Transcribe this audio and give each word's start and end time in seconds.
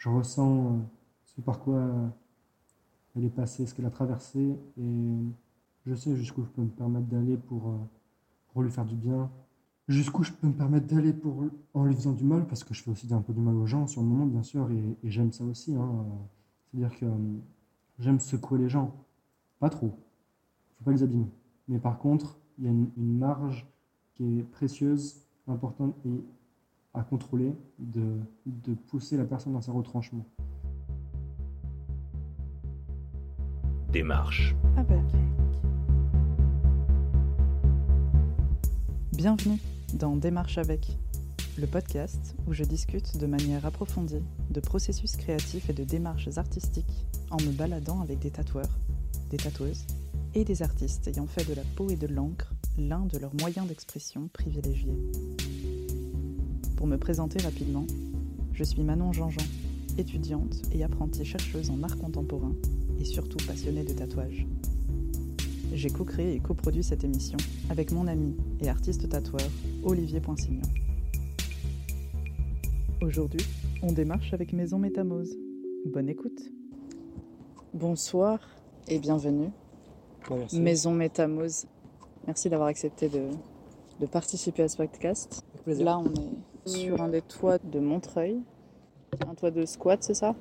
je 0.00 0.08
ressens 0.08 0.64
euh, 0.64 0.78
ce 1.26 1.40
par 1.42 1.60
quoi 1.60 1.86
elle 3.14 3.24
est 3.24 3.30
passée, 3.30 3.66
ce 3.66 3.74
qu'elle 3.74 3.84
a 3.84 3.90
traversé, 3.90 4.58
et 4.78 5.18
je 5.86 5.94
sais 5.94 6.16
jusqu'où 6.16 6.42
je 6.42 6.48
peux 6.48 6.62
me 6.62 6.70
permettre 6.70 7.06
d'aller 7.06 7.36
pour, 7.36 7.68
euh, 7.68 7.76
pour 8.48 8.62
lui 8.62 8.70
faire 8.70 8.86
du 8.86 8.96
bien, 8.96 9.30
jusqu'où 9.88 10.22
je 10.22 10.32
peux 10.32 10.46
me 10.46 10.54
permettre 10.54 10.86
d'aller 10.86 11.12
pour 11.12 11.44
en 11.74 11.84
lui 11.84 11.94
faisant 11.94 12.12
du 12.12 12.24
mal, 12.24 12.46
parce 12.46 12.64
que 12.64 12.72
je 12.72 12.82
fais 12.82 12.90
aussi 12.90 13.12
un 13.12 13.20
peu 13.20 13.34
du 13.34 13.40
mal 13.40 13.54
aux 13.54 13.66
gens 13.66 13.86
sur 13.86 14.00
le 14.00 14.08
moment, 14.08 14.24
bien 14.24 14.42
sûr, 14.42 14.70
et, 14.70 14.96
j'aime 15.04 15.32
ça 15.32 15.44
aussi. 15.44 15.74
Hein. 15.74 16.06
C'est-à-dire 16.70 16.98
que 16.98 17.04
euh, 17.04 17.38
j'aime 17.98 18.20
secouer 18.20 18.58
les 18.58 18.70
gens, 18.70 18.94
pas 19.58 19.68
trop, 19.68 19.98
faut 20.78 20.84
pas 20.84 20.92
les 20.92 21.02
abîmer. 21.02 21.28
Mais 21.68 21.78
par 21.78 21.98
contre, 21.98 22.38
il 22.58 22.64
y 22.64 22.68
a 22.68 22.70
une, 22.70 22.90
une 22.96 23.18
marge 23.18 23.66
qui 24.14 24.38
est 24.38 24.42
précieuse, 24.44 25.26
importante 25.46 25.94
et 26.06 26.24
à 26.94 27.02
contrôler, 27.02 27.52
de, 27.78 28.18
de 28.46 28.74
pousser 28.74 29.16
la 29.16 29.24
personne 29.24 29.52
dans 29.52 29.60
ses 29.60 29.70
retranchements. 29.70 30.26
Démarche. 33.90 34.54
Avec. 34.76 34.98
Bienvenue 39.12 39.58
dans 39.94 40.16
Démarche 40.16 40.58
avec, 40.58 40.96
le 41.58 41.66
podcast 41.66 42.36
où 42.46 42.52
je 42.52 42.64
discute 42.64 43.18
de 43.18 43.26
manière 43.26 43.66
approfondie 43.66 44.22
de 44.50 44.60
processus 44.60 45.16
créatifs 45.16 45.68
et 45.68 45.72
de 45.72 45.84
démarches 45.84 46.38
artistiques 46.38 47.06
en 47.30 47.36
me 47.42 47.52
baladant 47.52 48.00
avec 48.00 48.18
des 48.20 48.30
tatoueurs, 48.30 48.78
des 49.28 49.36
tatoueuses 49.36 49.86
et 50.34 50.44
des 50.44 50.62
artistes 50.62 51.08
ayant 51.08 51.26
fait 51.26 51.48
de 51.48 51.54
la 51.54 51.64
peau 51.76 51.88
et 51.90 51.96
de 51.96 52.06
l'encre 52.06 52.54
l'un 52.78 53.04
de 53.06 53.18
leurs 53.18 53.34
moyens 53.34 53.66
d'expression 53.66 54.28
privilégiés. 54.32 54.96
Pour 56.80 56.86
me 56.86 56.96
présenter 56.96 57.38
rapidement, 57.42 57.84
je 58.54 58.64
suis 58.64 58.82
Manon 58.82 59.12
Jean-Jean, 59.12 59.44
étudiante 59.98 60.62
et 60.72 60.82
apprentie 60.82 61.26
chercheuse 61.26 61.68
en 61.68 61.82
art 61.82 61.98
contemporain 61.98 62.54
et 62.98 63.04
surtout 63.04 63.36
passionnée 63.46 63.84
de 63.84 63.92
tatouage. 63.92 64.46
J'ai 65.74 65.90
co-créé 65.90 66.32
et 66.32 66.40
coproduit 66.40 66.82
cette 66.82 67.04
émission 67.04 67.36
avec 67.68 67.92
mon 67.92 68.06
ami 68.06 68.34
et 68.62 68.70
artiste 68.70 69.06
tatoueur 69.10 69.46
Olivier 69.84 70.20
Poinsignon. 70.20 70.62
Aujourd'hui, 73.02 73.46
on 73.82 73.92
démarche 73.92 74.32
avec 74.32 74.54
Maison 74.54 74.78
Métamose. 74.78 75.36
Bonne 75.84 76.08
écoute. 76.08 76.50
Bonsoir 77.74 78.38
et 78.88 78.98
bienvenue. 78.98 79.50
Merci. 80.30 80.58
Maison 80.58 80.94
Métamose. 80.94 81.66
Merci 82.26 82.48
d'avoir 82.48 82.70
accepté 82.70 83.10
de, 83.10 83.28
de 84.00 84.06
participer 84.06 84.62
à 84.62 84.68
ce 84.68 84.78
podcast. 84.78 85.44
Avec 85.52 85.64
plaisir. 85.64 85.84
Là, 85.84 85.98
on 85.98 86.06
est 86.06 86.49
sur 86.66 87.00
un 87.00 87.08
des 87.08 87.22
toits 87.22 87.58
de 87.64 87.80
Montreuil. 87.80 88.38
Un 89.28 89.34
toit 89.34 89.50
de 89.50 89.64
squat, 89.66 90.02
c'est 90.02 90.14
ça? 90.14 90.34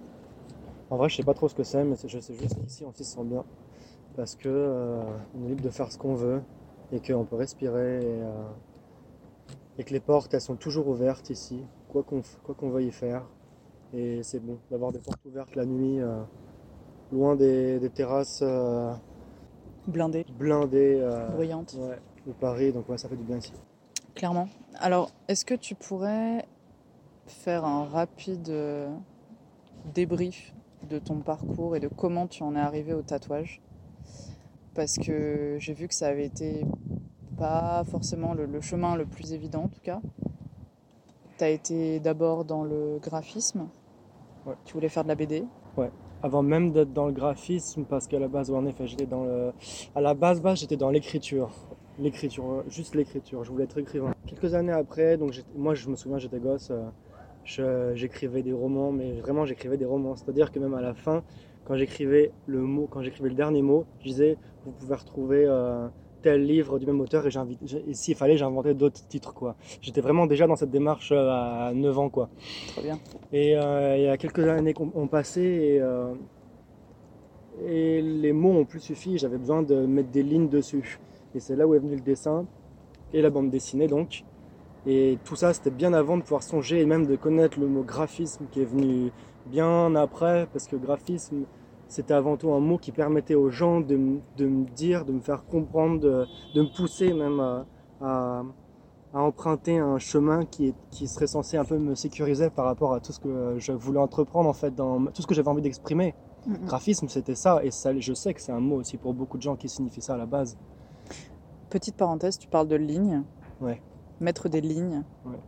En 0.90 0.98
vrai, 0.98 1.10
je 1.10 1.18
sais 1.18 1.24
pas 1.24 1.34
trop 1.34 1.48
ce 1.48 1.56
que 1.56 1.64
c'est, 1.64 1.84
mais 1.84 1.96
c'est- 1.96 2.08
je 2.08 2.20
sais 2.20 2.34
juste 2.34 2.56
qu'ici 2.64 2.84
on 2.86 2.94
s'y 2.94 3.04
sent 3.04 3.24
bien. 3.24 3.44
Parce 4.16 4.36
que 4.36 4.50
euh, 4.50 5.02
on 5.40 5.46
est 5.46 5.50
libre 5.50 5.62
de 5.64 5.70
faire 5.70 5.92
ce 5.92 5.98
qu'on 5.98 6.16
veut 6.16 6.42
et 6.92 7.00
qu'on 7.00 7.24
peut 7.24 7.36
respirer 7.36 8.00
et, 8.00 8.22
euh, 8.24 8.50
et 9.78 9.84
que 9.84 9.94
les 9.94 10.00
portes 10.00 10.34
elles 10.34 10.42
sont 10.42 10.56
toujours 10.56 10.88
ouvertes 10.88 11.30
ici, 11.30 11.60
quoi 11.90 12.04
qu'on 12.04 12.22
quoi 12.44 12.56
qu'on 12.56 12.70
veuille 12.70 12.88
y 12.88 12.92
faire. 12.92 13.24
Et 13.94 14.22
c'est 14.24 14.40
bon 14.40 14.58
d'avoir 14.70 14.92
des 14.92 15.00
portes 15.00 15.24
ouvertes 15.26 15.56
la 15.56 15.66
nuit, 15.66 16.00
euh, 16.00 16.22
loin 17.12 17.36
des, 17.36 17.80
des 17.80 17.90
terrasses 17.90 18.44
Blindé, 19.88 20.26
blindées 20.38 21.00
euh, 21.02 21.28
bruyante. 21.36 21.76
ouais, 21.80 21.98
de 22.28 22.34
Paris, 22.34 22.72
donc 22.72 22.88
ouais, 22.90 22.98
ça 22.98 23.08
fait 23.10 23.16
du 23.16 23.24
bien 23.24 23.38
ici. 23.38 23.54
Clairement. 24.16 24.48
Alors, 24.76 25.12
est-ce 25.28 25.46
que 25.46 25.54
tu 25.54 25.76
pourrais 25.76 26.46
faire 27.28 27.66
un 27.66 27.86
rapide 27.86 28.50
euh, 28.50 28.94
débrief 29.94 30.54
de 30.90 31.00
ton 31.00 31.20
parcours 31.20 31.76
et 31.76 31.80
de 31.80 31.88
comment 31.88 32.28
tu 32.28 32.44
en 32.44 32.56
es 32.56 32.60
arrivé 32.60 32.94
au 32.94 33.02
tatouage? 33.02 33.62
Parce 34.74 34.98
que 34.98 35.58
j'ai 35.60 35.74
vu 35.74 35.88
que 35.88 35.94
ça 35.94 36.08
avait 36.08 36.26
été 36.26 36.66
pas 37.38 37.84
forcément 37.86 38.34
le, 38.34 38.46
le 38.46 38.62
chemin 38.62 38.96
le 38.96 39.06
plus 39.06 39.34
évident 39.34 39.64
en 39.64 39.68
tout 39.68 39.82
cas. 39.82 40.02
Tu 41.38 41.44
as 41.44 41.50
été 41.50 42.00
d'abord 42.00 42.46
dans 42.46 42.64
le 42.64 43.00
graphisme. 43.02 43.68
Ouais. 44.46 44.56
Tu 44.66 44.74
voulais 44.74 44.90
faire 44.90 45.04
de 45.04 45.10
la 45.10 45.16
BD. 45.16 45.46
Avant 46.22 46.44
même 46.44 46.74
d'être 46.74 46.92
dans 46.92 47.06
le 47.06 47.14
graphisme, 47.14 47.86
parce 47.86 48.06
qu'à 48.08 48.20
la 48.20 48.28
base, 48.28 48.52
ouais, 48.52 48.58
en 48.58 48.66
effet, 48.66 48.88
j'étais 48.88 49.06
dans 49.06 49.24
le. 49.24 49.54
À 49.96 50.02
la 50.02 50.14
base, 50.14 50.42
base, 50.42 50.60
j'étais 50.60 50.76
dans 50.76 50.90
l'écriture. 50.90 51.50
L'écriture, 52.00 52.50
euh, 52.50 52.64
juste 52.70 52.96
l'écriture. 52.96 53.44
Je 53.44 53.52
voulais 53.52 53.66
être 53.66 53.78
écrivain. 53.78 54.14
Quelques 54.26 54.54
années 54.54 54.72
après, 54.72 55.18
donc 55.18 55.34
moi, 55.56 55.76
je 55.76 55.90
me 55.90 55.96
souviens, 55.96 56.18
j'étais 56.18 56.40
gosse, 56.40 56.72
euh, 57.60 57.94
j'écrivais 57.96 58.42
des 58.42 58.54
romans, 58.54 58.92
mais 58.92 59.20
vraiment, 59.20 59.46
j'écrivais 59.46 59.78
des 59.78 59.86
romans. 59.86 60.16
C'est-à-dire 60.16 60.52
que 60.52 60.60
même 60.60 60.74
à 60.74 60.82
la 60.82 60.94
fin, 60.94 61.24
quand 61.66 61.76
j'écrivais 61.76 62.32
le 62.48 62.60
mot, 62.62 62.88
quand 62.90 63.02
j'écrivais 63.02 63.30
le 63.30 63.36
dernier 63.36 63.62
mot, 63.62 63.86
je 64.00 64.06
disais, 64.06 64.38
vous 64.66 64.72
pouvez 64.72 64.96
retrouver 64.96 65.44
euh, 65.46 65.88
tel 66.22 66.46
livre 66.46 66.80
du 66.80 66.86
même 66.86 67.02
auteur, 67.02 67.26
et, 67.28 67.32
j'invite- 67.32 67.60
s'il 67.94 68.16
fallait, 68.16 68.38
j'inventais 68.38 68.74
d'autres 68.74 69.06
titres, 69.08 69.34
quoi. 69.34 69.56
J'étais 69.82 70.02
vraiment 70.02 70.26
déjà 70.26 70.48
dans 70.48 70.56
cette 70.56 70.72
démarche 70.72 71.12
à 71.12 71.72
9 71.74 72.00
ans, 72.00 72.10
quoi. 72.10 72.30
Très 72.70 72.82
bien. 72.82 73.00
Et 73.34 73.58
euh, 73.58 73.98
il 73.98 74.04
y 74.04 74.08
a 74.08 74.16
quelques 74.18 74.48
années 74.48 74.74
qu'on 74.74 74.92
ont 74.96 75.08
passé 75.08 75.42
et, 75.42 75.82
et 77.68 78.02
les 78.02 78.32
mots 78.32 78.52
ont 78.52 78.66
plus 78.66 78.80
suffi. 78.80 79.18
J'avais 79.18 79.38
besoin 79.38 79.64
de 79.64 79.86
mettre 79.86 80.10
des 80.12 80.24
lignes 80.24 80.48
dessus. 80.50 80.98
Et 81.36 81.40
c'est 81.40 81.56
là 81.56 81.68
où 81.68 81.74
est 81.76 81.80
venu 81.80 81.96
le 81.96 82.02
dessin 82.02 82.46
et 83.14 83.22
la 83.22 83.30
bande 83.30 83.50
dessinée 83.50 83.88
donc. 83.88 84.24
Et 84.86 85.18
tout 85.26 85.36
ça, 85.36 85.54
c'était 85.54 85.72
bien 85.72 85.94
avant 85.94 86.18
de 86.18 86.24
pouvoir 86.24 86.44
songer 86.44 86.80
et 86.82 86.86
même 86.86 87.06
de 87.06 87.16
connaître 87.16 87.60
le 87.60 87.68
mot 87.68 87.84
graphisme 87.84 88.46
qui 88.52 88.62
est 88.62 88.66
venu 88.66 89.12
bien 89.48 89.94
après, 89.96 90.48
parce 90.52 90.68
que 90.68 90.76
graphisme, 90.76 91.44
c'était 91.88 92.14
avant 92.14 92.38
tout 92.38 92.52
un 92.52 92.60
mot 92.60 92.78
qui 92.78 92.92
permettait 92.92 93.36
aux 93.36 93.50
gens 93.50 93.82
de, 93.82 93.96
me 93.98 94.66
dire, 94.76 95.06
de 95.06 95.12
me 95.12 95.20
faire 95.20 95.46
comprendre, 95.46 96.00
de, 96.00 96.26
de 96.56 96.62
me 96.62 96.68
pousser 96.68 97.14
même 97.14 97.40
à, 97.40 97.66
à- 98.02 98.44
à 99.14 99.22
emprunter 99.22 99.78
un 99.78 99.98
chemin 99.98 100.46
qui, 100.46 100.76
serait 101.08 101.28
censé 101.28 101.58
un 101.58 101.66
peu 101.66 101.78
me 101.78 101.96
sécuriser 101.96 102.50
par 102.50 102.66
rapport 102.66 102.94
à 102.94 103.00
tout 103.00 103.12
ce 103.12 103.20
que 103.20 103.56
je 103.58 103.72
voulais 103.72 104.00
entreprendre 104.00 104.48
en 104.48 104.54
fait, 104.54 104.76
dans 104.76 105.06
tout 105.08 105.22
ce 105.22 105.28
que 105.28 105.34
j'avais 105.34 105.48
envie 105.48 105.64
d'exprimer. 105.64 106.14
Mhm. 106.46 106.66
Graphisme, 106.68 107.08
c'était 107.08 107.36
ça, 107.36 107.60
et 107.64 107.72
ça, 107.72 107.98
je 107.98 108.14
sais 108.14 108.34
que 108.34 108.42
c'est 108.42 108.52
un 108.52 108.60
mot 108.60 108.76
aussi 108.76 108.98
pour 108.98 109.14
beaucoup 109.14 109.38
de 109.38 109.42
gens 109.42 109.56
qui 109.56 109.68
signifie 109.68 110.02
ça 110.02 110.14
à 110.14 110.18
la 110.18 110.26
base. 110.28 110.58
Petite 111.70 111.96
parenthèse, 111.96 112.38
tu 112.40 112.48
parles 112.48 112.68
de 112.68 112.76
lignes. 112.76 113.24
Ouais. 113.62 113.82
Mettre 114.20 114.50
des 114.50 114.62
lignes. 114.62 115.04
Ouais. 115.26 115.40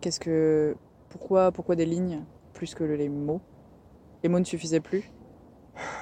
Qu'est-ce 0.00 0.20
que. 0.20 0.76
Pourquoi, 1.08 1.52
pourquoi 1.52 1.76
des 1.76 1.86
lignes 1.86 2.24
plus 2.52 2.74
que 2.74 2.84
les 2.84 3.08
mots? 3.08 3.40
Les 4.22 4.28
mots 4.28 4.38
ne 4.38 4.44
suffisaient 4.44 4.80
plus? 4.80 5.12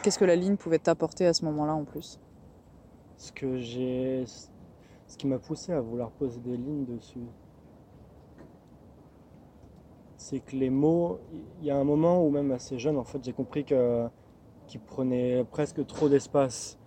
Qu'est-ce 0.03 0.19
que 0.19 0.25
la 0.25 0.37
ligne 0.37 0.57
pouvait 0.57 0.79
t'apporter 0.79 1.27
à 1.27 1.33
ce 1.33 1.45
moment-là 1.47 1.75
en 1.75 1.85
plus? 1.85 2.21
Ce 3.17 3.33
que 3.33 3.59
j'ai, 3.59 4.25
ce 4.27 5.17
qui 5.17 5.27
m'a 5.27 5.39
poussé 5.39 5.73
à 5.73 5.81
vouloir 5.81 6.11
poser 6.11 6.41
des 6.41 6.57
lignes 6.57 6.85
dessus, 6.85 7.27
c'est 10.17 10.41
que 10.41 10.57
les 10.57 10.71
mots, 10.71 11.19
il 11.61 11.67
y 11.67 11.71
a 11.71 11.77
un 11.77 11.85
moment 11.85 12.25
où 12.25 12.31
même 12.31 12.53
assez 12.53 12.79
jeune, 12.79 12.97
en 12.97 13.05
fait, 13.05 13.23
j'ai 13.25 13.33
compris 13.33 13.65
que 13.65 14.07
qu'ils 14.67 14.81
prenaient 14.81 15.45
presque 15.45 15.85
trop 15.87 16.09
d'espace. 16.09 16.79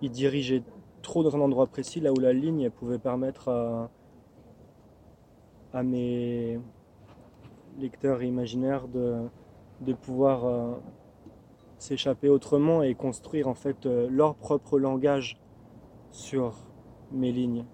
Ils 0.00 0.10
dirigeaient 0.10 0.62
trop 1.06 1.22
dans 1.22 1.36
un 1.36 1.40
endroit 1.40 1.68
précis, 1.68 2.00
là 2.00 2.10
où 2.12 2.18
la 2.18 2.32
ligne 2.32 2.68
pouvait 2.68 2.98
permettre 2.98 3.88
à, 5.72 5.82
mes 5.84 6.58
lecteurs 7.78 8.24
imaginaires 8.24 8.88
de, 8.88 9.28
de 9.82 9.92
pouvoir 9.92 10.46
euh, 10.46 10.72
s'échapper 11.78 12.28
autrement 12.28 12.82
et 12.82 12.94
construire 12.94 13.46
en 13.46 13.54
fait 13.54 13.86
euh, 13.86 14.08
leur 14.10 14.34
propre 14.34 14.80
langage 14.80 15.38
sur 16.10 16.54
mes 17.12 17.30
lignes. 17.30 17.64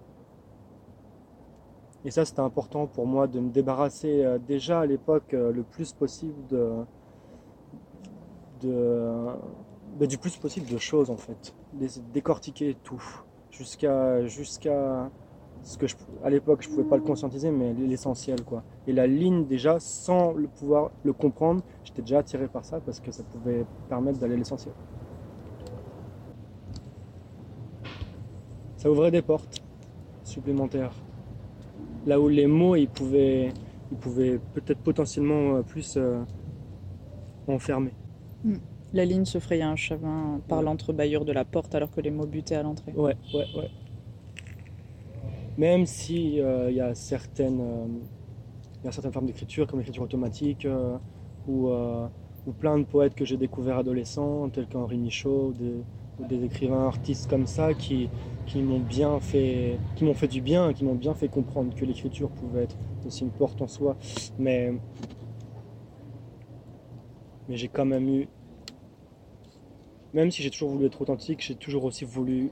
Et 2.05 2.11
ça, 2.11 2.27
c'était 2.27 2.41
important 2.41 2.87
pour 2.87 3.07
moi 3.07 3.29
de 3.29 3.41
me 3.41 3.49
débarrasser 3.49 4.25
euh, 4.25 4.39
déjà 4.39 4.81
à 4.81 4.87
l'époque 4.87 5.33
le 5.33 5.63
plus 5.63 5.95
possible 5.95 6.47
de, 6.51 6.85
de, 8.61 9.27
bah, 9.99 10.07
du 10.07 10.19
plus 10.19 10.37
possible 10.37 10.69
de 10.69 10.79
choses 10.79 11.09
en 11.09 11.17
fait, 11.17 11.55
de 11.57 11.62
décortiquer 12.13 12.77
tout 12.83 13.03
jusqu'à 13.51 14.27
jusqu'à 14.27 15.11
ce 15.63 15.79
que 15.79 15.87
je, 15.87 15.95
à 16.25 16.31
l'époque 16.31 16.63
je 16.63 16.69
pouvais 16.69 16.85
pas 16.85 16.97
le 16.97 17.03
conscientiser, 17.03 17.51
mais 17.51 17.73
l'essentiel 17.73 18.43
quoi. 18.45 18.63
Et 18.87 18.93
la 18.93 19.07
ligne 19.07 19.47
déjà, 19.47 19.79
sans 19.79 20.33
le 20.33 20.49
pouvoir 20.49 20.91
le 21.05 21.13
comprendre, 21.13 21.63
j'étais 21.85 22.03
déjà 22.03 22.19
attiré 22.19 22.49
par 22.49 22.65
ça 22.65 22.81
parce 22.81 23.01
que 23.01 23.13
ça 23.13 23.23
pouvait 23.23 23.65
permettre 23.89 24.19
d'aller 24.19 24.35
à 24.35 24.39
l'essentiel. 24.39 24.75
Ça 28.77 28.91
ouvrait 28.91 29.13
des 29.13 29.23
portes 29.23 29.63
supplémentaires. 30.25 30.93
Là 32.05 32.21
où 32.21 32.29
les 32.29 32.49
mots, 32.49 32.75
ils 32.75 32.89
pouvaient, 32.89 33.53
ils 33.93 33.97
pouvaient 33.97 34.41
peut-être 34.55 34.81
potentiellement 34.81 35.55
euh, 35.55 35.63
plus 35.63 35.97
euh, 35.97 36.21
enfermer. 37.47 37.93
La 38.95 39.05
ligne 39.05 39.25
se 39.25 39.39
frayait 39.39 39.63
un 39.63 39.77
chemin 39.77 40.41
par 40.49 40.59
Ouais. 40.59 40.65
de 41.25 41.33
la 41.33 41.45
porte 41.45 41.75
alors 41.75 41.91
que 41.91 42.01
les 42.01 42.11
mots 42.11 42.27
butaient 42.27 42.57
à 42.57 42.63
l'entrée. 42.63 42.93
Ouais, 42.95 43.17
ouais, 43.33 43.47
ouais. 43.55 43.71
Même 45.57 45.87
si 45.87 46.41
euh, 46.41 46.71
il 46.71 46.77
y 46.77 46.81
a 46.81 46.95
certaines, 46.95 47.61
euh, 47.61 47.87
il 48.83 48.87
y 48.87 48.89
a 48.89 48.93
certaines 48.93 49.13
formes 49.13 49.27
d'écriture, 49.27 49.67
comme 49.67 49.79
l'écriture 49.79 50.03
automatique, 50.03 50.65
euh, 50.67 50.97
ou 51.47 52.53
plein 52.59 52.79
de 52.79 52.85
poètes 52.85 53.15
que 53.15 53.25
j'ai 53.25 53.37
découverts 53.37 53.79
adolescents, 53.79 54.49
tels 54.51 54.67
qu'Henri 54.67 54.99
Michaud, 54.99 55.53
des, 55.59 55.77
ou 56.19 56.27
des 56.27 56.45
écrivains 56.45 56.87
artistes 56.87 57.29
comme 57.31 57.47
ça 57.47 57.75
qui, 57.75 58.11
qui 58.47 58.61
m'ont 58.61 58.81
bien 58.81 59.21
fait, 59.21 59.79
qui 59.97 60.05
m'ont 60.05 60.15
fait 60.15 60.29
du 60.29 60.41
bien, 60.41 60.73
qui 60.73 60.85
m'ont 60.85 60.95
bien 60.95 61.15
fait 61.15 61.29
comprendre 61.29 61.75
que 61.75 61.85
l'écriture 61.85 62.29
pouvait 62.31 62.65
être 62.65 62.77
aussi 63.07 63.23
une 63.25 63.31
porte 63.31 63.63
en 63.63 63.69
soi. 63.69 63.97
Mais, 64.39 64.73
mais 67.49 67.57
j'ai 67.57 67.69
quand 67.69 67.85
même 67.85 68.09
eu, 68.09 68.29
même 70.15 70.31
si 70.31 70.43
j'ai 70.43 70.51
toujours 70.51 70.71
voulu 70.71 70.87
être 70.87 71.01
authentique, 71.01 71.41
j'ai 71.41 71.55
toujours 71.55 71.85
aussi 71.85 72.05
voulu, 72.05 72.51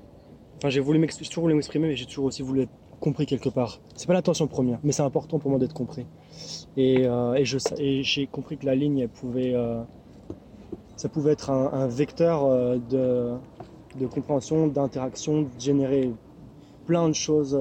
enfin 0.59 0.71
j'ai 0.71 0.81
voulu 0.81 0.99
m'exprimer, 0.99 1.89
mais 1.89 1.97
j'ai 1.97 2.07
toujours 2.07 2.27
aussi 2.27 2.43
voulu 2.43 2.63
être 2.63 2.73
compris 3.01 3.27
quelque 3.27 3.49
part. 3.49 3.81
C'est 3.97 4.07
pas 4.07 4.13
l'intention 4.15 4.47
première, 4.47 4.79
mais 4.85 4.93
c'est 4.93 5.03
important 5.03 5.39
pour 5.39 5.51
moi 5.51 5.59
d'être 5.59 5.75
compris. 5.75 6.07
Et, 6.77 7.07
euh, 7.07 7.37
j'ai 7.43 8.27
compris 8.27 8.59
que 8.59 8.67
la 8.67 8.75
ligne, 8.75 8.99
elle 9.01 9.09
pouvait, 9.09 9.55
euh, 9.55 9.83
ça 10.97 11.09
pouvait 11.09 11.33
être 11.33 11.51
un, 11.51 11.87
vecteur 11.87 12.45
euh, 12.45 12.79
de, 13.99 14.07
compréhension, 14.07 14.69
d'interaction, 14.69 15.43
de 15.43 15.49
générer 15.59 16.13
plein 16.87 17.09
de 17.09 17.15
choses 17.15 17.59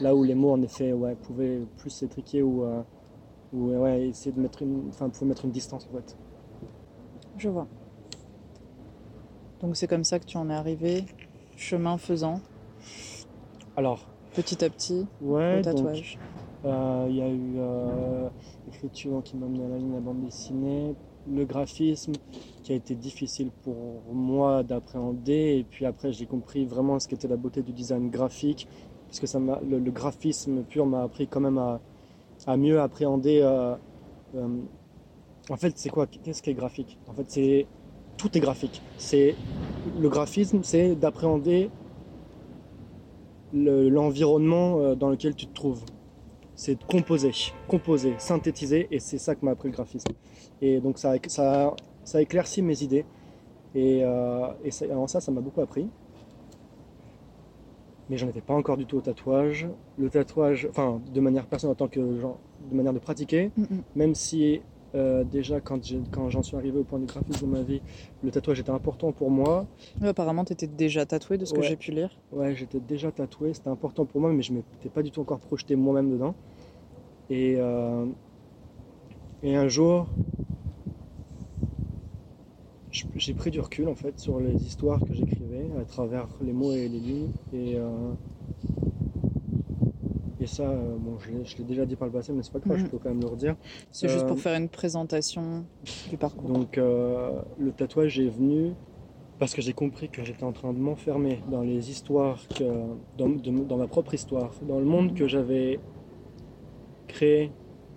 là 0.00 0.14
où 0.14 0.22
les 0.22 0.34
mots 0.34 0.52
en 0.52 0.62
effet 0.62 0.94
pouvaient 1.22 1.60
plus 1.78 1.90
s'étriquer 1.90 2.42
ou, 2.42 2.64
ou 3.52 3.76
essayer 3.86 4.32
de 4.32 4.40
mettre 4.40 4.62
une, 4.62 4.90
mettre 5.22 5.44
une 5.44 5.50
distance 5.50 5.88
en 5.90 5.96
fait. 5.96 6.16
Je 7.36 7.48
vois. 7.48 7.66
Donc 9.62 9.76
c'est 9.76 9.86
comme 9.86 10.04
ça 10.04 10.18
que 10.18 10.24
tu 10.24 10.36
en 10.36 10.48
es 10.50 10.54
arrivé, 10.54 11.04
chemin 11.56 11.98
faisant, 11.98 12.40
Alors, 13.76 14.06
petit 14.34 14.64
à 14.64 14.70
petit, 14.70 15.06
ouais, 15.20 15.60
donc 15.62 15.74
tatouage. 15.76 16.18
euh, 16.64 17.06
il 17.10 17.16
y 17.16 17.22
a 17.22 17.28
eu 17.28 17.54
euh, 17.58 18.28
l'écriture 18.66 19.22
qui 19.22 19.36
m'a 19.36 19.46
amené 19.46 19.64
à 19.64 19.68
la 19.68 19.76
ligne, 19.78 19.92
la 19.92 20.00
bande 20.00 20.24
dessinée, 20.24 20.94
le 21.30 21.44
graphisme 21.44 22.12
qui 22.62 22.72
a 22.72 22.74
été 22.74 22.94
difficile 22.94 23.50
pour 23.62 24.02
moi 24.12 24.62
d'appréhender 24.62 25.58
et 25.58 25.64
puis 25.68 25.84
après 25.84 26.12
j'ai 26.12 26.26
compris 26.26 26.64
vraiment 26.64 26.98
ce 26.98 27.08
qu'était 27.08 27.28
la 27.28 27.36
beauté 27.36 27.62
du 27.62 27.72
design 27.72 28.08
graphique 28.10 28.66
parce 29.06 29.20
que 29.20 29.26
ça 29.26 29.38
le, 29.38 29.78
le 29.78 29.90
graphisme 29.90 30.62
pur 30.64 30.86
m'a 30.86 31.02
appris 31.02 31.26
quand 31.26 31.40
même 31.40 31.58
à, 31.58 31.80
à 32.46 32.56
mieux 32.56 32.80
appréhender 32.80 33.40
euh, 33.42 33.74
en 35.50 35.56
fait 35.56 35.72
c'est 35.76 35.90
quoi 35.90 36.06
qu'est-ce 36.06 36.42
qui 36.42 36.50
est 36.50 36.54
graphique? 36.54 36.98
En 37.06 37.12
fait 37.12 37.24
c'est 37.30 37.66
tout 38.20 38.36
est 38.36 38.40
graphique 38.40 38.82
c'est 38.98 39.34
le 40.00 40.08
graphisme 40.08 40.60
c'est 40.62 40.94
d'appréhender 40.94 41.70
le- 43.52 43.88
l'environnement 43.88 44.78
euh, 44.80 44.94
dans 44.94 45.08
lequel 45.10 45.34
tu 45.34 45.46
te 45.46 45.54
trouves 45.54 45.82
c'est 46.54 46.74
de 46.74 46.84
composer, 46.84 47.32
composer, 47.68 48.12
synthétiser, 48.18 48.86
et 48.90 48.98
c'est 49.00 49.16
ça 49.16 49.34
que 49.34 49.42
m'a 49.46 49.52
appris 49.52 49.68
le 49.70 49.72
graphisme. 49.72 50.12
Et 50.60 50.78
donc 50.78 50.98
ça, 50.98 51.14
ça, 51.26 51.74
ça 52.04 52.20
éclaircit 52.20 52.60
mes 52.60 52.82
idées, 52.82 53.06
et, 53.74 54.00
euh, 54.04 54.46
et 54.62 54.70
ça, 54.70 54.84
alors 54.84 55.08
ça, 55.08 55.22
ça 55.22 55.32
m'a 55.32 55.40
beaucoup 55.40 55.62
appris. 55.62 55.86
Mais 58.10 58.18
j'en 58.18 58.28
étais 58.28 58.42
pas 58.42 58.52
encore 58.52 58.76
du 58.76 58.84
tout 58.84 58.98
au 58.98 59.00
tatouage. 59.00 59.68
Le 59.96 60.10
tatouage, 60.10 60.66
enfin, 60.68 61.00
de 61.14 61.20
manière 61.20 61.46
personnelle, 61.46 61.72
en 61.72 61.76
tant 61.76 61.88
que 61.88 62.00
genre, 62.20 62.36
de 62.70 62.76
manière 62.76 62.92
de 62.92 62.98
pratiquer, 62.98 63.50
Mm, 63.56 63.62
mm. 63.62 63.82
même 63.96 64.14
si 64.14 64.60
euh, 64.94 65.24
déjà 65.24 65.60
quand 65.60 65.80
j'en 66.30 66.42
suis 66.42 66.56
arrivé 66.56 66.78
au 66.78 66.84
point 66.84 66.98
du 66.98 67.06
graphisme 67.06 67.40
dans 67.46 67.52
ma 67.52 67.62
vie, 67.62 67.80
le 68.22 68.30
tatouage 68.30 68.60
était 68.60 68.70
important 68.70 69.12
pour 69.12 69.30
moi. 69.30 69.66
Apparemment, 70.02 70.44
tu 70.44 70.52
étais 70.52 70.66
déjà 70.66 71.06
tatoué 71.06 71.38
de 71.38 71.44
ce 71.44 71.54
que 71.54 71.62
j'ai 71.62 71.76
pu 71.76 71.92
lire. 71.92 72.10
Ouais, 72.32 72.54
j'étais 72.54 72.80
déjà 72.80 73.12
tatoué, 73.12 73.54
c'était 73.54 73.68
important 73.68 74.04
pour 74.04 74.20
moi, 74.20 74.32
mais 74.32 74.42
je 74.42 74.52
m'étais 74.52 74.88
pas 74.88 75.02
du 75.02 75.10
tout 75.10 75.20
encore 75.20 75.38
projeté 75.38 75.76
moi-même 75.76 76.10
dedans. 76.10 76.34
Et, 77.28 77.54
euh, 77.58 78.06
et 79.42 79.54
un 79.54 79.68
jour, 79.68 80.06
j'ai 82.90 83.34
pris 83.34 83.50
du 83.50 83.60
recul 83.60 83.88
en 83.88 83.94
fait 83.94 84.18
sur 84.18 84.40
les 84.40 84.54
histoires 84.66 84.98
que 85.00 85.14
j'écrivais 85.14 85.66
à 85.80 85.84
travers 85.84 86.26
les 86.42 86.52
mots 86.52 86.72
et 86.72 86.88
les 86.88 86.98
lignes. 86.98 87.30
Et, 87.52 87.76
euh, 87.76 87.88
et 90.40 90.46
ça, 90.46 90.62
euh, 90.62 90.96
bon, 90.98 91.18
je 91.18 91.30
l'ai- 91.58 91.64
déjà 91.64 91.84
dit 91.84 91.96
par 91.96 92.06
le 92.08 92.12
passé, 92.12 92.32
mais 92.32 92.42
c'est 92.42 92.52
pas 92.52 92.58
grave, 92.60 92.78
Mhm. 92.78 92.84
je 92.86 92.90
peux 92.90 92.98
quand 92.98 93.10
même 93.10 93.20
le 93.20 93.26
redire. 93.26 93.56
C'est 93.92 94.08
juste 94.08 94.24
Euh, 94.24 94.28
pour 94.28 94.38
faire 94.38 94.56
une 94.56 94.68
présentation 94.68 95.64
du 96.08 96.16
parcours. 96.16 96.48
Donc 96.48 96.78
euh, 96.78 97.40
le 97.58 97.72
tatouage 97.72 98.18
est 98.18 98.28
venu 98.28 98.72
parce 99.38 99.54
que 99.54 99.62
j'ai 99.62 99.72
compris 99.72 100.08
que 100.08 100.22
j'étais 100.24 100.44
en 100.44 100.52
train 100.52 100.72
de 100.72 100.78
m'enfermer 100.78 101.40
dans 101.50 101.62
les 101.62 101.90
histoires, 101.90 102.38
que, 102.48 102.64
dans, 103.18 103.28
de- 103.28 103.64
dans 103.64 103.76
ma 103.76 103.86
propre 103.86 104.14
histoire, 104.14 104.52
dans 104.68 104.78
le 104.78 104.84
monde 104.86 105.14
que 105.14 105.26
j'avais 105.28 105.78
créé 107.08 107.50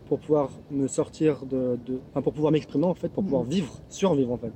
pour 0.07 0.19
pouvoir 0.19 0.49
me 0.71 0.87
sortir 0.87 1.45
de, 1.45 1.77
de- 1.85 1.99
enfin, 2.11 2.21
pour 2.21 2.33
pouvoir 2.33 2.51
m'exprimer 2.51 2.85
en 2.85 2.93
fait, 2.93 3.09
pour 3.09 3.23
pouvoir 3.23 3.43
Mhm. 3.43 3.49
vivre, 3.49 3.79
survivre 3.89 4.31
en 4.31 4.37
fait. 4.37 4.51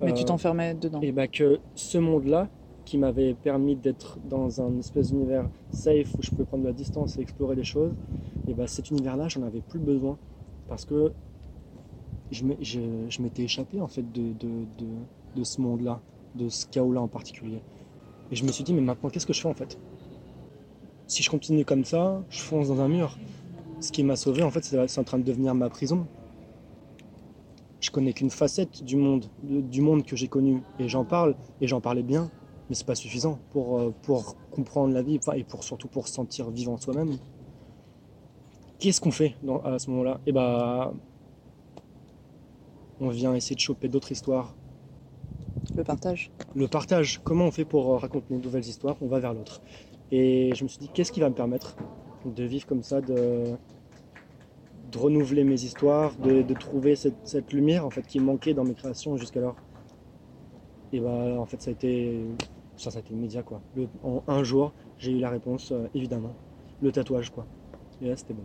Mais 0.00 0.12
tu 0.14 0.22
Euh, 0.22 0.26
t'enfermais 0.26 0.74
dedans. 0.74 1.00
et 1.02 1.12
bah 1.12 1.28
que 1.28 1.60
ce 1.74 1.98
monde-là, 1.98 2.48
qui 2.84 2.98
m'avait 2.98 3.34
permis 3.34 3.76
d'être 3.76 4.18
dans 4.24 4.60
un 4.60 4.78
espèce 4.78 5.08
d'univers 5.08 5.48
safe 5.70 6.18
où 6.18 6.22
je 6.22 6.30
pouvais 6.30 6.44
prendre 6.44 6.62
de 6.62 6.68
la 6.68 6.74
distance 6.74 7.18
et 7.18 7.22
explorer 7.22 7.56
les 7.56 7.64
choses, 7.64 7.92
et 8.46 8.54
bah 8.54 8.66
cet 8.66 8.90
univers-là, 8.90 9.28
j'en 9.28 9.42
avais 9.42 9.60
plus 9.60 9.78
besoin 9.78 10.18
parce 10.68 10.84
que 10.84 11.12
je 12.30 12.44
m'étais 13.22 13.42
échappé 13.42 13.80
en 13.80 13.88
fait 13.88 14.10
de, 14.12 14.32
de, 15.34 15.44
ce 15.44 15.60
monde-là, 15.60 16.00
de 16.34 16.48
ce 16.48 16.66
chaos-là 16.66 17.00
en 17.00 17.08
particulier. 17.08 17.58
Et 18.30 18.36
je 18.36 18.44
me 18.44 18.52
suis 18.52 18.64
dit, 18.64 18.72
mais 18.72 18.80
maintenant, 18.80 19.10
qu'est-ce 19.10 19.26
que 19.26 19.32
je 19.32 19.40
fais 19.40 19.48
en 19.48 19.54
fait? 19.54 19.78
Si 21.06 21.22
je 21.22 21.30
continue 21.30 21.64
comme 21.64 21.84
ça, 21.84 22.24
je 22.30 22.40
fonce 22.40 22.68
dans 22.68 22.80
un 22.80 22.88
mur. 22.88 23.16
Ce 23.80 23.92
qui 23.92 24.02
m'a 24.02 24.16
sauvé, 24.16 24.42
en 24.42 24.50
fait, 24.50 24.64
c'est 24.64 24.98
en 24.98 25.04
train 25.04 25.18
de 25.18 25.24
devenir 25.24 25.54
ma 25.54 25.68
prison 25.68 26.06
je 27.84 27.90
connais 27.90 28.14
qu'une 28.14 28.30
facette 28.30 28.82
du 28.82 28.96
monde, 28.96 29.26
de- 29.42 29.60
du 29.60 29.82
monde 29.82 30.06
que 30.06 30.16
j'ai 30.16 30.26
connu, 30.26 30.62
et 30.78 30.88
j'en 30.88 31.04
parle, 31.04 31.36
et 31.60 31.66
j'en 31.66 31.82
parlais 31.82 32.02
bien, 32.02 32.30
mais 32.68 32.74
c'est 32.74 32.86
pas 32.86 32.94
suffisant 32.94 33.40
pour, 33.50 33.78
euh, 33.80 33.92
pour 34.02 34.36
comprendre 34.50 34.94
la 34.94 35.02
vie, 35.02 35.20
et 35.36 35.44
pour 35.44 35.64
surtout 35.64 35.88
pour 35.88 36.08
se 36.08 36.14
sentir 36.14 36.50
vivant 36.50 36.76
soi-même. 36.78 37.18
Qu'est-ce 38.78 39.00
qu'on 39.00 39.10
fait 39.10 39.36
dans- 39.42 39.60
à 39.62 39.78
ce 39.78 39.90
moment-là? 39.90 40.20
Et 40.26 40.32
bah, 40.32 40.92
on 42.98 43.08
vient 43.08 43.36
essayer 43.36 43.54
de 43.54 43.60
choper 43.60 43.88
d'autres 43.88 44.10
histoires. 44.10 44.56
Le 45.76 45.84
partage. 45.84 46.30
Le 46.54 46.68
partage, 46.68 47.20
comment 47.24 47.46
on 47.46 47.50
fait 47.50 47.64
pour 47.64 47.94
euh, 47.94 47.98
raconter 47.98 48.34
de 48.34 48.40
nouvelles 48.40 48.64
histoires 48.66 48.96
On 49.00 49.08
va 49.08 49.20
vers 49.20 49.34
l'autre. 49.34 49.62
Et 50.10 50.54
je 50.54 50.62
me 50.64 50.68
suis 50.68 50.78
dit, 50.78 50.88
qu'est-ce 50.90 51.12
qui 51.12 51.20
va 51.20 51.28
me 51.28 51.34
permettre 51.34 51.78
de 52.24 52.44
vivre 52.44 52.66
comme 52.66 52.82
ça, 52.82 53.00
de, 53.00 53.56
de 54.84 54.98
renouveler 54.98 55.42
mes 55.42 55.64
histoires, 55.64 56.16
de, 56.16 56.42
de 56.42 56.54
trouver 56.54 56.96
cette, 56.96 57.18
cette 57.26 57.52
lumière 57.52 57.84
en 57.86 57.90
fait 57.90 58.06
qui 58.06 58.20
manquait 58.20 58.54
dans 58.54 58.62
mes 58.64 58.74
créations 58.76 59.16
jusqu'alors? 59.16 59.56
Et 60.92 61.00
bah 61.00 61.36
en 61.38 61.46
fait 61.46 61.60
ça 61.62 61.70
a 61.70 61.72
été 61.72 62.26
ça, 62.76 62.90
ça 62.90 62.98
a 62.98 63.00
été 63.00 63.12
immédiat 63.14 63.42
quoi. 63.42 63.60
Le- 63.76 63.88
en 64.02 64.22
un 64.26 64.44
jour 64.44 64.72
j'ai 64.98 65.12
eu 65.12 65.18
la 65.18 65.30
réponse 65.30 65.72
euh, 65.72 65.86
évidemment. 65.94 66.32
Le 66.82 66.92
tatouage 66.92 67.30
quoi. 67.30 67.46
Et 68.02 68.08
là 68.08 68.16
c'était 68.16 68.34
bon. 68.34 68.44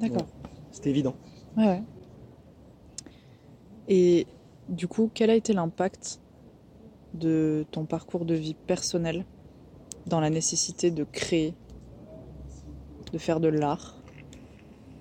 D'accord. 0.00 0.26
C'était 0.70 0.90
évident. 0.90 1.14
Ouais, 1.56 1.66
ouais. 1.66 1.82
Et 3.88 4.26
du 4.68 4.88
coup, 4.88 5.10
quel 5.12 5.30
a 5.30 5.34
été 5.34 5.52
l'impact 5.52 6.20
de 7.12 7.64
ton 7.70 7.84
parcours 7.84 8.24
de 8.24 8.34
vie 8.34 8.54
personnel 8.66 9.24
dans 10.06 10.20
la 10.20 10.30
nécessité 10.30 10.90
de 10.90 11.04
créer, 11.04 11.54
de 13.12 13.18
faire 13.18 13.40
de 13.40 13.48
l'art, 13.48 13.94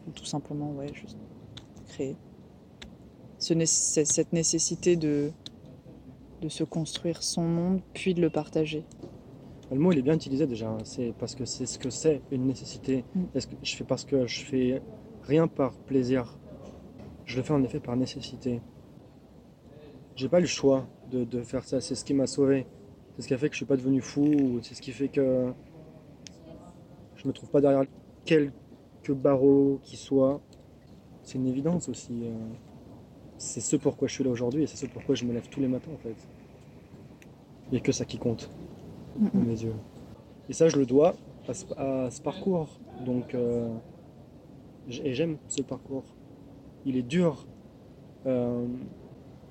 ou 0.08 0.12
tout 0.12 0.25
simplement, 0.25 0.72
ouais, 0.74 0.94
juste 0.94 1.18
créer. 1.89 2.15
Ce 3.39 3.53
cette 3.65 4.32
nécessité 4.32 4.96
de, 4.96 5.32
de 6.43 6.50
se 6.50 6.63
construire 6.63 7.23
son 7.23 7.43
monde, 7.43 7.81
puis 7.93 8.13
de 8.13 8.21
le 8.21 8.29
partager. 8.29 8.83
Le 9.71 9.79
mot 9.79 9.91
il 9.91 9.97
est 10.00 10.03
bien 10.03 10.15
utilisé 10.15 10.45
déjà. 10.45 10.69
hein. 10.69 10.77
C'est 10.83 11.13
parce 11.17 11.35
que 11.35 11.45
c'est 11.45 11.65
ce 11.65 11.79
que 11.79 11.89
c'est 11.89 12.21
une 12.31 12.45
nécessité. 12.45 13.05
Mm. 13.15 13.23
Est-ce 13.33 13.47
que 13.47 13.55
je 13.63 13.75
fais 13.75 13.83
parce 13.83 14.03
que 14.05 14.27
je 14.27 14.41
fais 14.43 14.81
rien 15.23 15.47
par 15.47 15.73
plaisir? 15.73 16.38
Je 17.25 17.38
le 17.38 17.43
fais 17.43 17.53
en 17.53 17.63
effet 17.63 17.79
par 17.79 17.95
nécessité. 17.95 18.62
J'ai 20.15 20.29
pas 20.29 20.39
le 20.39 20.45
choix 20.45 20.85
de, 21.09 21.23
de 21.23 21.41
faire 21.41 21.63
ça. 21.63 21.81
C'est 21.81 21.95
ce 21.95 22.05
qui 22.05 22.13
m'a 22.13 22.27
sauvé. 22.27 22.67
C'est 23.15 23.23
ce 23.23 23.27
qui 23.27 23.33
a 23.33 23.38
fait 23.38 23.47
que 23.50 23.53
je 23.53 23.57
suis 23.57 23.65
pas 23.65 23.77
devenu 23.77 24.01
fou. 24.01 24.21
ou 24.25 24.59
C'est 24.62 24.75
ce 24.75 24.81
qui 24.81 24.91
fait 24.91 25.07
que 25.07 25.51
je 27.15 27.27
me 27.27 27.33
trouve 27.33 27.50
pas 27.50 27.62
derrière 27.62 27.85
quelques 28.25 28.53
barreaux 29.12 29.79
qui 29.83 29.97
soient. 29.97 30.41
C'est 31.23 31.38
une 31.38 31.47
évidence 31.47 31.89
aussi. 31.89 32.25
euh. 32.25 32.31
C'est 33.38 33.62
ce 33.62 33.75
pourquoi 33.75 34.07
je 34.07 34.13
suis 34.13 34.23
là 34.23 34.29
aujourd'hui 34.29 34.63
et 34.63 34.67
c'est 34.67 34.77
ce 34.77 34.85
pourquoi 34.85 35.15
je 35.15 35.25
me 35.25 35.33
lève 35.33 35.47
tous 35.50 35.59
les 35.59 35.67
matins 35.67 35.91
en 35.93 35.97
fait. 35.97 36.15
Il 37.74 37.77
n'y 37.77 37.80
a 37.80 37.86
que 37.86 37.92
ça 37.92 38.06
qui 38.06 38.20
compte 38.20 38.51
à 39.34 39.36
mes 39.36 39.63
yeux. 39.63 39.74
Et 40.48 40.53
ça, 40.53 40.70
je 40.70 40.77
le 40.77 40.86
dois 40.86 41.15
à 41.48 41.56
ce, 41.56 41.65
à 41.75 42.12
ce 42.12 42.22
parcours. 42.22 42.68
Donc, 43.03 43.34
euh, 43.34 43.68
et 44.88 45.15
j'aime 45.15 45.38
ce 45.48 45.63
parcours. 45.63 46.03
Il 46.86 46.98
est 46.98 47.01
dur. 47.01 47.48
Euh, 48.27 48.68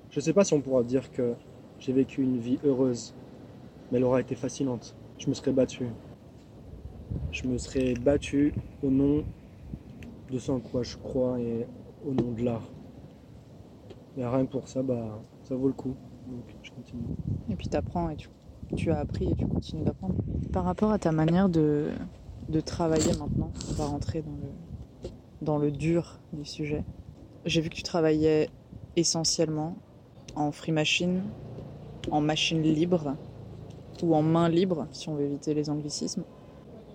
je 0.09 0.19
ne 0.19 0.21
sais 0.21 0.31
pas 0.31 0.45
si 0.45 0.53
on 0.53 0.61
pourra 0.61 0.83
dire 0.83 1.11
que 1.11 1.33
j'ai 1.79 1.91
vécu 1.91 2.23
une 2.23 2.37
vie 2.37 2.59
heureuse, 2.63 3.13
mais 3.91 3.97
elle 3.97 4.05
aura 4.05 4.21
été 4.21 4.35
fascinante. 4.35 4.95
Je 5.17 5.27
me 5.27 5.33
serais 5.33 5.51
battu. 5.51 5.87
Je 7.33 7.45
me 7.45 7.57
serais 7.57 7.93
battu 7.93 8.53
au 8.83 8.89
nom 8.89 9.25
de 10.31 10.39
ce 10.39 10.49
en 10.49 10.61
quoi 10.61 10.83
je 10.83 10.95
crois 10.95 11.41
et 11.41 11.67
au 12.07 12.13
nom 12.13 12.31
de 12.31 12.41
l'art. 12.41 12.71
Et 14.15 14.25
rien 14.25 14.45
que 14.45 14.51
pour 14.51 14.69
ça, 14.69 14.81
bah, 14.81 15.19
ça 15.43 15.55
vaut 15.55 15.67
le 15.67 15.73
coup. 15.73 15.93
Donc 16.25 16.45
continue. 16.75 17.15
Et 17.49 17.55
puis 17.55 17.67
tu 17.67 17.77
apprends 17.77 18.09
et 18.09 18.15
tu, 18.15 18.29
tu 18.75 18.91
as 18.91 18.99
appris 18.99 19.31
et 19.31 19.35
tu 19.35 19.45
continues 19.47 19.83
d'apprendre. 19.83 20.15
Par 20.51 20.63
rapport 20.63 20.91
à 20.91 20.99
ta 20.99 21.11
manière 21.11 21.49
de, 21.49 21.89
de 22.49 22.59
travailler 22.59 23.13
maintenant, 23.17 23.51
on 23.69 23.73
va 23.73 23.85
rentrer 23.85 24.21
dans 24.21 24.31
le, 24.31 25.09
dans 25.41 25.57
le 25.57 25.71
dur 25.71 26.19
du 26.33 26.45
sujet. 26.45 26.83
J'ai 27.45 27.61
vu 27.61 27.69
que 27.69 27.75
tu 27.75 27.83
travaillais 27.83 28.49
essentiellement 28.95 29.75
en 30.35 30.51
free 30.51 30.71
machine, 30.71 31.21
en 32.11 32.21
machine 32.21 32.61
libre 32.61 33.15
ou 34.01 34.15
en 34.15 34.21
main 34.21 34.49
libre, 34.49 34.87
si 34.91 35.09
on 35.09 35.15
veut 35.15 35.25
éviter 35.25 35.53
les 35.53 35.69
anglicismes. 35.69 36.23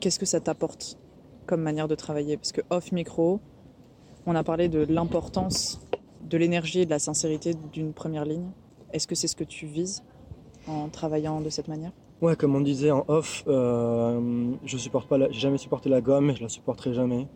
Qu'est-ce 0.00 0.18
que 0.18 0.26
ça 0.26 0.40
t'apporte 0.40 0.98
comme 1.46 1.62
manière 1.62 1.88
de 1.88 1.94
travailler? 1.94 2.36
Parce 2.36 2.52
que 2.52 2.60
off 2.70 2.92
micro, 2.92 3.40
on 4.26 4.34
a 4.34 4.44
parlé 4.44 4.68
de 4.68 4.80
l'importance 4.80 5.80
de 6.22 6.36
l'énergie 6.36 6.80
et 6.80 6.84
de 6.84 6.90
la 6.90 6.98
sincérité 6.98 7.54
d'une 7.72 7.92
première 7.92 8.24
ligne. 8.24 8.50
Est-ce 8.92 9.06
que 9.06 9.14
c'est 9.14 9.28
ce 9.28 9.36
que 9.36 9.44
tu 9.44 9.66
vises 9.66 10.02
en 10.66 10.88
travaillant 10.88 11.40
de 11.40 11.50
cette 11.50 11.68
manière? 11.68 11.92
Ouais, 12.20 12.34
comme 12.34 12.56
on 12.56 12.60
disait 12.60 12.90
en 12.90 13.04
off, 13.08 13.44
euh, 13.46 14.52
je 14.64 14.76
supporte 14.76 15.08
pas, 15.08 15.30
j'ai 15.30 15.40
jamais 15.40 15.58
supporté 15.58 15.88
la 15.88 16.00
gomme 16.00 16.30
et 16.30 16.34
je 16.34 16.42
la 16.42 16.48
supporterai 16.48 16.92
jamais. 16.92 17.28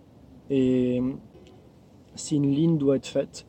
Et 0.51 1.01
si 2.17 2.37
une 2.37 2.51
ligne 2.51 2.79
doit 2.79 2.97
être 2.97 3.07
faite, 3.07 3.47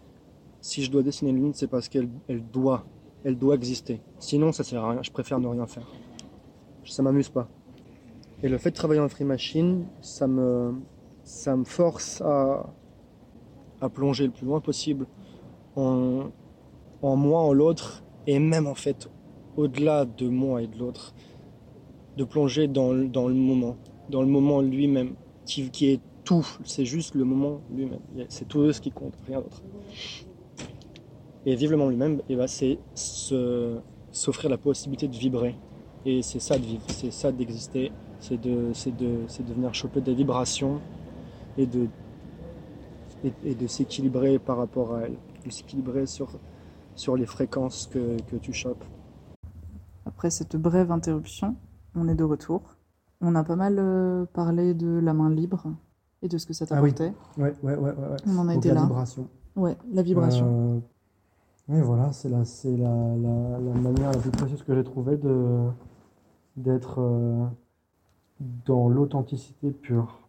si 0.62 0.84
je 0.84 0.92
dois 0.92 1.02
dessiner 1.02 1.32
une 1.32 1.38
ligne, 1.38 1.54
c'est 1.54 1.68
parce 1.68 1.90
qu'elle 1.90 2.08
elle 2.28 2.44
doit, 2.46 2.86
elle 3.24 3.38
doit 3.38 3.56
exister. 3.56 4.02
Sinon, 4.20 4.52
ça 4.52 4.64
sert 4.64 4.84
à 4.84 4.92
rien. 4.92 5.02
Je 5.02 5.12
préfère 5.12 5.40
ne 5.40 5.48
rien 5.48 5.66
faire. 5.66 5.88
Ça 6.86 7.02
m'amuse 7.02 7.30
pas. 7.30 7.48
Et 8.44 8.50
le 8.50 8.58
fait 8.58 8.70
de 8.70 8.76
travailler 8.76 9.02
en 9.02 9.10
free 9.10 9.24
machine, 9.26 9.86
ça 10.02 10.28
me, 10.28 10.76
ça 11.24 11.56
me 11.56 11.64
force 11.64 12.22
à, 12.22 12.70
à 13.82 13.90
plonger 13.90 14.26
le 14.26 14.32
plus 14.32 14.46
loin 14.46 14.60
possible 14.60 15.08
en, 15.76 16.26
en 17.04 17.16
moi, 17.16 17.42
en 17.42 17.54
l'autre, 17.54 18.04
et 18.26 18.40
même 18.40 18.66
en 18.66 18.76
fait 18.76 19.10
au-delà 19.58 20.06
de 20.06 20.28
moi 20.28 20.62
et 20.64 20.68
de 20.68 20.78
l'autre, 20.80 21.14
de 22.18 22.24
plonger 22.24 22.68
dans, 22.68 22.94
dans 22.94 23.28
le 23.28 23.36
moment, 23.36 23.78
dans 24.10 24.22
le 24.22 24.28
moment 24.28 24.62
lui-même, 24.62 25.16
qui, 25.46 25.70
qui 25.70 25.88
est 25.88 26.00
tout, 26.24 26.48
c'est 26.64 26.86
juste 26.86 27.16
le 27.16 27.26
moment 27.26 27.62
lui-même, 27.70 28.00
c'est 28.30 28.48
tout 28.48 28.72
ce 28.72 28.82
qui 28.82 28.92
compte, 28.92 29.14
rien 29.28 29.40
d'autre. 29.40 29.62
Et 31.46 31.56
vivre 31.56 31.72
le 31.72 31.78
moment 31.78 31.90
lui-même, 31.90 32.22
et 32.30 32.36
ben 32.36 32.48
c'est 32.48 32.80
s'offrir 34.12 34.50
la 34.50 34.58
possibilité 34.58 35.08
de 35.08 35.16
vibrer. 35.18 35.56
Et 36.06 36.22
c'est 36.22 36.40
ça 36.40 36.58
de 36.58 36.64
vivre, 36.64 36.84
c'est 36.88 37.12
ça 37.12 37.32
d'exister, 37.32 37.92
c'est 38.20 38.40
de, 38.40 38.72
de, 38.92 39.44
de 39.44 39.54
venir 39.54 39.74
choper 39.74 40.02
des 40.02 40.14
vibrations 40.14 40.80
et 41.58 41.66
de, 41.66 41.88
et 43.46 43.56
de 43.56 43.68
s'équilibrer 43.68 44.40
par 44.40 44.58
rapport 44.58 44.96
à 44.96 45.02
elles, 45.04 45.18
de 45.46 45.52
s'équilibrer 45.52 46.06
sur, 46.06 46.30
sur 46.96 47.16
les 47.16 47.26
fréquences 47.26 47.88
que, 47.92 48.18
que 48.24 48.36
tu 48.38 48.54
chopes. 48.54 48.84
Après 50.06 50.30
cette 50.30 50.56
brève 50.56 50.92
interruption, 50.92 51.56
on 51.96 52.08
est 52.08 52.16
de 52.16 52.24
retour. 52.24 52.62
On 53.22 53.36
a 53.36 53.44
pas 53.44 53.56
mal 53.56 53.78
euh, 53.80 54.26
parlé 54.34 54.74
de 54.74 55.00
la 55.00 55.14
main 55.14 55.30
libre 55.30 55.68
et 56.22 56.28
de 56.28 56.38
ce 56.38 56.46
que 56.46 56.54
ça 56.54 56.66
Ah 56.72 56.82
oui. 56.82 56.94
t'apportait. 56.94 57.16
Ouais, 57.42 57.54
ouais, 57.64 57.76
ouais, 57.76 57.92
ouais. 57.92 58.18
On 58.28 58.38
en 58.38 58.48
a 58.50 58.54
Donc 58.54 58.66
été 58.66 58.70
la 58.70 58.76
là. 58.76 58.82
vibration. 58.82 59.28
Ouais, 59.56 59.78
la 59.92 60.02
vibration. 60.02 60.76
Euh, 60.76 60.80
oui, 61.70 61.80
voilà, 61.82 62.12
c'est 62.12 62.28
la, 62.30 62.44
c'est 62.44 62.76
la, 62.76 62.90
la, 62.90 63.60
la 63.60 63.74
manière 63.80 64.12
la 64.12 64.18
plus 64.18 64.32
précieuse 64.32 64.64
que 64.64 64.76
j'ai 64.76 64.84
trouvé 64.84 65.18
de 65.18 65.68
d'être 66.58 67.00
euh, 67.00 67.46
dans 68.66 68.90
l'authenticité 68.90 69.72
pure. 69.72 70.20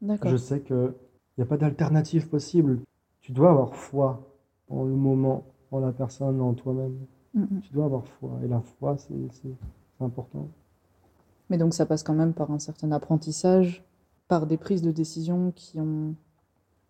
D'accord. 0.00 0.30
Je 0.30 0.36
sais 0.36 0.60
que 0.60 0.94
il 1.36 1.40
n'y 1.40 1.44
a 1.44 1.46
pas 1.48 1.56
d'alternative 1.56 2.28
possible. 2.28 2.80
Tu 3.20 3.32
dois 3.32 3.50
avoir 3.50 3.74
foi 3.74 4.20
en 4.70 4.84
le 4.84 4.94
moment, 4.94 5.44
en 5.70 5.80
la 5.80 5.92
personne, 5.92 6.40
en 6.40 6.54
toi-même. 6.54 6.96
Mm. 7.34 7.60
Tu 7.62 7.72
dois 7.72 7.86
avoir 7.86 8.06
foi. 8.06 8.30
Et 8.44 8.48
la 8.48 8.60
foi, 8.60 8.96
c'est 8.96 9.14
important. 10.00 10.48
Mais 11.50 11.58
donc 11.58 11.74
ça 11.74 11.86
passe 11.86 12.02
quand 12.02 12.14
même 12.14 12.32
par 12.34 12.50
un 12.50 12.58
certain 12.58 12.92
apprentissage, 12.92 13.84
par 14.28 14.46
des 14.46 14.56
prises 14.56 14.82
de 14.82 14.90
décision 14.90 15.52
qui 15.54 15.80
ont, 15.80 16.14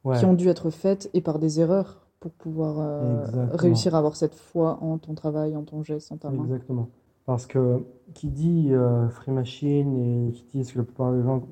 Ouais. 0.04 0.18
qui 0.18 0.24
ont 0.24 0.34
dû 0.34 0.48
être 0.48 0.70
faites 0.70 1.10
et 1.12 1.20
par 1.20 1.38
des 1.38 1.60
erreurs 1.60 2.06
pour 2.20 2.32
pouvoir 2.32 2.76
euh, 2.78 3.46
réussir 3.52 3.94
à 3.94 3.98
avoir 3.98 4.16
cette 4.16 4.34
foi 4.34 4.78
en 4.80 4.98
ton 4.98 5.14
travail, 5.14 5.56
en 5.56 5.62
ton 5.62 5.82
geste, 5.82 6.12
en 6.12 6.16
ta 6.16 6.30
main. 6.30 6.44
Exactement. 6.44 6.88
Parce 7.26 7.46
que 7.46 7.82
qui 8.14 8.28
dit 8.28 8.68
euh, 8.70 9.08
free 9.08 9.32
machine 9.32 10.28
et 10.28 10.32
qui 10.32 10.44
dit 10.44 10.64
ce 10.64 10.72
que 10.72 10.78
la 10.78 10.84
plupart 10.84 11.12
des 11.12 11.22
gens 11.22 11.42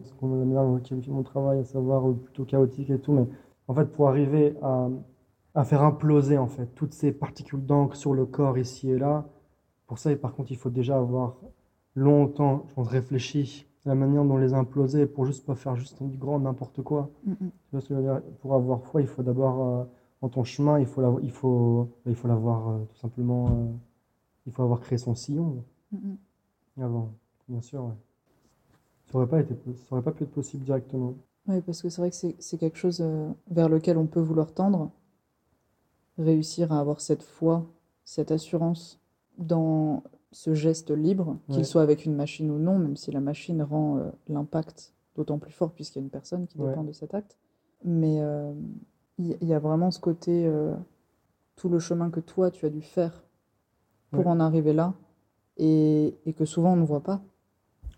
qualifient 0.81 1.11
mon 1.11 1.23
travail, 1.23 1.61
à 1.61 1.65
savoir 1.65 2.09
euh, 2.09 2.15
plutôt 2.15 2.45
chaotique 2.45 2.91
et 2.91 2.99
tout, 2.99 3.13
mais 3.13 3.27
en 3.69 3.75
fait 3.75 3.85
pour 3.85 4.09
arriver 4.09 4.57
à, 4.63 4.89
à 5.57 5.65
faire 5.65 5.83
imploser 5.83 6.39
en 6.39 6.49
fait 6.49 6.69
toutes 6.77 6.95
ces 6.95 7.13
particules 7.13 7.67
d'encre 7.67 7.97
sur 7.97 8.15
le 8.15 8.27
corps 8.27 8.59
ici 8.59 8.91
et 8.91 8.99
là, 8.99 9.27
pour 9.89 9.99
ça 9.99 10.13
et 10.13 10.17
par 10.17 10.35
contre 10.35 10.53
il 10.53 10.59
faut 10.59 10.71
déjà 10.71 10.99
avoir 10.99 11.37
longtemps, 11.97 12.65
je 12.69 12.75
pense, 12.75 12.89
réfléchi 12.89 13.67
à 13.87 13.91
la 13.91 13.95
manière 13.97 14.25
dont 14.25 14.37
les 14.39 14.55
imploser 14.55 15.07
pour 15.07 15.27
juste 15.27 15.47
pas 15.47 15.55
faire 15.57 15.77
juste 15.77 16.03
du 16.03 16.19
grand 16.19 16.41
n'importe 16.41 16.83
quoi. 16.83 17.11
Mm, 17.25 17.33
mm. 17.33 17.51
Que 17.73 18.21
Pour 18.43 18.55
avoir 18.55 18.83
foi, 18.85 19.03
il 19.03 19.09
faut 19.09 19.23
d'abord, 19.23 19.63
euh, 19.81 19.85
dans 20.23 20.29
ton 20.29 20.45
chemin, 20.45 20.79
il 20.81 20.87
faut 20.87 21.01
l'avoir, 21.03 21.23
il 21.23 21.31
faut, 21.33 21.91
il 22.07 22.15
faut 22.17 22.29
l'avoir 22.29 22.69
euh, 22.71 22.79
tout 22.91 22.97
simplement, 22.99 23.49
euh, 23.49 23.67
il 24.47 24.53
faut 24.53 24.63
avoir 24.63 24.81
créé 24.81 24.99
son 24.99 25.15
sillon 25.15 25.65
Mm, 25.93 26.17
avant, 26.83 27.13
bien 27.49 27.61
sûr. 27.63 27.85
ouais. 27.85 27.95
Ça 29.11 29.19
aurait 29.19 29.27
pas 29.29 29.41
été, 29.41 29.55
ça 29.55 29.95
aurait 29.95 30.03
pas 30.03 30.13
pu 30.13 30.25
être 30.25 30.31
possible 30.33 30.65
directement. 30.65 31.15
Oui, 31.49 31.61
parce 31.63 31.81
que 31.83 31.89
c'est 31.89 32.01
vrai 32.01 32.11
que 32.11 32.17
c'est 32.17 32.35
c'est 32.41 32.59
quelque 32.59 32.77
chose 32.79 33.01
euh, 33.01 33.31
vers 33.51 33.69
lequel 33.69 33.99
on 33.99 34.07
peut 34.07 34.21
vouloir 34.21 34.53
tendre, 34.53 34.91
réussir 36.19 36.73
à 36.73 36.81
avoir 36.81 37.01
cette 37.01 37.23
foi, 37.23 37.67
cette 38.05 38.31
assurance 38.31 39.01
dans 39.39 40.03
ce 40.33 40.55
geste 40.55 40.91
libre, 40.91 41.39
qu'il 41.49 41.59
Ouais. 41.59 41.65
soit 41.65 41.83
avec 41.83 42.05
une 42.05 42.15
machine 42.15 42.51
ou 42.51 42.59
non, 42.59 42.79
même 42.79 42.97
si 42.97 43.11
la 43.11 43.21
machine 43.21 43.63
rend 43.63 43.99
euh, 43.99 44.11
l'impact 44.29 44.93
d'autant 45.15 45.39
plus 45.39 45.53
fort 45.53 45.73
puisqu'il 45.73 45.99
y 45.99 46.03
a 46.03 46.05
une 46.05 46.11
personne 46.11 46.47
qui 46.47 46.59
Ouais. 46.59 46.69
dépend 46.69 46.85
de 46.85 46.93
cet 46.93 47.15
acte. 47.15 47.39
Mais 47.85 48.21
euh, 48.21 48.53
il 49.19 49.37
y, 49.43 49.55
a 49.55 49.59
vraiment 49.59 49.91
ce 49.91 50.01
côté, 50.01 50.47
euh, 50.47 50.75
tout 51.57 51.69
le 51.69 51.79
chemin 51.79 52.11
que 52.11 52.21
toi 52.21 52.51
tu 52.51 52.67
as 52.67 52.71
dû 52.71 52.83
faire 52.83 53.25
pour 54.11 54.27
Ouais. 54.27 54.33
en 54.33 54.41
arriver 54.41 54.73
là, 54.73 54.95
et, 55.57 56.15
et 56.27 56.33
que 56.35 56.45
souvent 56.45 56.73
on 56.73 56.77
ne 56.77 56.85
voit 56.85 57.03
pas. 57.03 57.23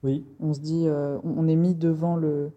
Oui, 0.05 0.25
On 0.39 0.55
se 0.55 0.61
dit, 0.61 0.87
on, 0.89 1.21
on 1.25 1.49
est 1.49 1.57
mis 1.57 1.75
devant 1.75 2.15
le, 2.17 2.53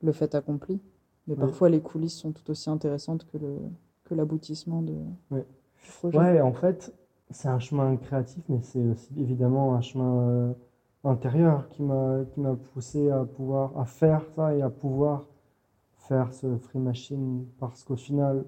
le 0.00 0.12
fait 0.12 0.34
accompli, 0.36 0.80
mais 1.26 1.34
parfois 1.34 1.68
les 1.68 1.80
coulisses 1.80 2.14
sont 2.16 2.30
tout 2.32 2.48
aussi 2.52 2.70
intéressantes 2.70 3.24
que 3.26 3.36
le 3.38 3.58
que 4.04 4.14
l'aboutissement 4.14 4.82
de, 4.82 4.94
Ouais. 5.30 5.46
du 5.84 5.90
projet. 5.98 6.18
ouais, 6.18 6.40
en 6.40 6.52
fait, 6.52 6.94
c'est 7.30 7.48
un 7.48 7.58
chemin 7.58 7.96
créatif, 7.96 8.42
mais 8.48 8.60
c'est 8.62 8.84
aussi 8.86 9.12
évidemment 9.20 9.74
un 9.74 9.80
chemin 9.80 10.18
euh, 10.28 10.52
intérieur 11.04 11.68
qui 11.70 11.82
m'a, 11.82 12.24
qui 12.32 12.40
m'a 12.40 12.54
poussé 12.54 13.10
à 13.10 13.24
pouvoir, 13.24 13.76
à 13.78 13.84
faire 13.84 14.24
ça 14.36 14.54
et 14.54 14.62
à 14.62 14.70
pouvoir 14.70 15.26
faire 16.08 16.32
ce 16.32 16.56
free 16.58 16.78
machine, 16.78 17.46
parce 17.58 17.82
qu'au 17.82 17.96
final, 17.96 18.44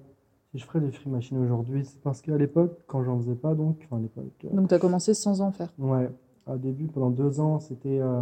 si 0.51 0.59
je 0.59 0.65
ferais 0.65 0.79
des 0.79 0.91
free 0.91 1.09
machine 1.09 1.37
aujourd'hui, 1.39 1.83
c'est 1.85 1.99
parce 2.01 2.21
qu'à 2.21 2.37
l'époque, 2.37 2.77
quand 2.87 3.03
j'en 3.03 3.17
faisais 3.17 3.35
pas, 3.35 3.55
donc, 3.55 3.79
enfin 3.85 3.97
à 3.97 3.99
l'époque, 4.01 4.45
euh, 4.45 4.49
Donc 4.55 4.69
tu 4.69 4.75
as 4.75 4.79
commencé 4.79 5.13
sans 5.13 5.41
en 5.41 5.51
faire. 5.51 5.73
Ouais, 5.79 6.09
au 6.45 6.57
début, 6.57 6.85
pendant 6.87 7.09
deux 7.09 7.39
ans, 7.39 7.59
c'était 7.59 7.99
euh, 7.99 8.21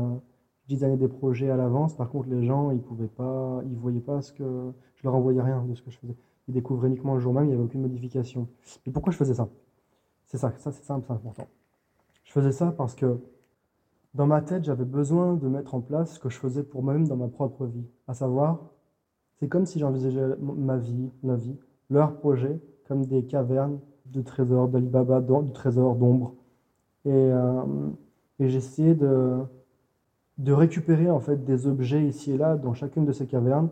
je 0.63 0.73
designais 0.73 0.97
des 0.97 1.09
projets 1.09 1.49
à 1.49 1.57
l'avance. 1.57 1.93
Par 1.95 2.09
contre, 2.09 2.29
les 2.29 2.43
gens, 2.45 2.71
ils 2.71 2.81
pouvaient 2.81 3.07
pas, 3.07 3.61
ils 3.65 3.75
voyaient 3.77 3.99
pas 3.99 4.21
ce 4.21 4.31
que 4.31 4.71
je 4.95 5.03
leur 5.03 5.15
envoyais 5.15 5.41
rien 5.41 5.63
de 5.63 5.75
ce 5.75 5.81
que 5.83 5.91
je 5.91 5.97
faisais. 5.97 6.15
Ils 6.47 6.53
découvraient 6.53 6.87
uniquement 6.87 7.15
le 7.15 7.19
jour 7.19 7.33
même, 7.33 7.45
il 7.45 7.47
n'y 7.47 7.53
avait 7.53 7.63
aucune 7.63 7.81
modification. 7.81 8.47
Mais 8.85 8.91
pourquoi 8.91 9.11
je 9.11 9.17
faisais 9.17 9.33
ça? 9.33 9.47
C'est 10.25 10.37
ça, 10.37 10.53
ça 10.57 10.71
c'est 10.71 10.83
simple, 10.83 11.05
c'est 11.07 11.13
important. 11.13 11.47
Je 12.23 12.31
faisais 12.31 12.51
ça 12.51 12.71
parce 12.71 12.95
que 12.95 13.19
dans 14.13 14.27
ma 14.27 14.41
tête, 14.41 14.63
j'avais 14.63 14.85
besoin 14.85 15.33
de 15.33 15.47
mettre 15.47 15.75
en 15.75 15.81
place 15.81 16.13
ce 16.13 16.19
que 16.19 16.29
je 16.29 16.37
faisais 16.37 16.63
pour 16.63 16.83
moi-même 16.83 17.07
dans 17.07 17.17
ma 17.17 17.27
propre 17.27 17.65
vie. 17.65 17.85
À 18.07 18.13
savoir, 18.13 18.59
c'est 19.39 19.49
comme 19.49 19.65
si 19.65 19.79
j'envisageais 19.79 20.35
ma 20.39 20.77
vie, 20.77 21.11
ma 21.21 21.35
vie, 21.35 21.57
leur 21.89 22.15
projet, 22.15 22.59
comme 22.87 23.05
des 23.05 23.25
cavernes 23.25 23.79
de 24.05 24.21
trésors 24.21 24.69
d'Alibaba, 24.69 25.19
de 25.21 25.51
trésors 25.51 25.95
d'ombre. 25.95 26.35
Et, 27.05 27.11
euh, 27.11 27.63
et 28.39 28.47
j'essayais 28.49 28.95
de, 28.95 29.39
de 30.37 30.53
récupérer 30.53 31.09
en 31.09 31.19
fait 31.19 31.43
des 31.43 31.67
objets 31.67 32.05
ici 32.05 32.31
et 32.31 32.37
là 32.37 32.55
dans 32.55 32.73
chacune 32.73 33.05
de 33.05 33.11
ces 33.11 33.27
cavernes 33.27 33.69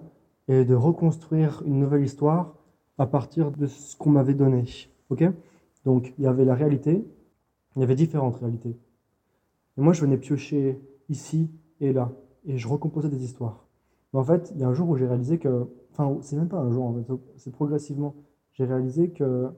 et 0.47 0.65
de 0.65 0.75
reconstruire 0.75 1.63
une 1.65 1.79
nouvelle 1.79 2.03
histoire 2.03 2.53
à 2.97 3.07
partir 3.07 3.51
de 3.51 3.67
ce 3.67 3.95
qu'on 3.97 4.11
m'avait 4.11 4.33
donné. 4.33 4.65
Ok? 5.09 5.23
Donc 5.85 6.13
il 6.17 6.23
y 6.23 6.27
avait 6.27 6.45
la 6.45 6.55
réalité, 6.55 7.05
il 7.75 7.79
y 7.79 7.83
avait 7.83 7.95
différentes 7.95 8.37
réalités. 8.37 8.77
Et 9.77 9.81
moi 9.81 9.93
je 9.93 10.01
venais 10.01 10.17
piocher 10.17 10.79
ici 11.09 11.51
et 11.79 11.93
là 11.93 12.11
et 12.45 12.57
je 12.57 12.67
recomposais 12.67 13.09
des 13.09 13.23
histoires. 13.23 13.65
Mais 14.13 14.19
en 14.19 14.23
fait, 14.23 14.51
il 14.53 14.61
y 14.61 14.63
a 14.63 14.67
un 14.67 14.73
jour 14.73 14.89
où 14.89 14.95
j'ai 14.95 15.07
réalisé 15.07 15.39
que, 15.39 15.67
enfin, 15.91 16.17
c'est 16.21 16.35
même 16.35 16.49
pas 16.49 16.59
un 16.59 16.71
jour 16.71 16.95
c'est 17.37 17.51
progressivement, 17.51 18.15
j'ai 18.53 18.65
réalisé 18.65 19.09
que 19.09 19.49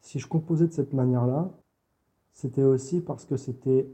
si 0.00 0.18
je 0.18 0.26
composais 0.26 0.66
de 0.66 0.72
cette 0.72 0.92
manière-là, 0.92 1.50
c'était 2.32 2.62
aussi 2.62 3.00
parce 3.00 3.24
que 3.24 3.36
c'était 3.36 3.88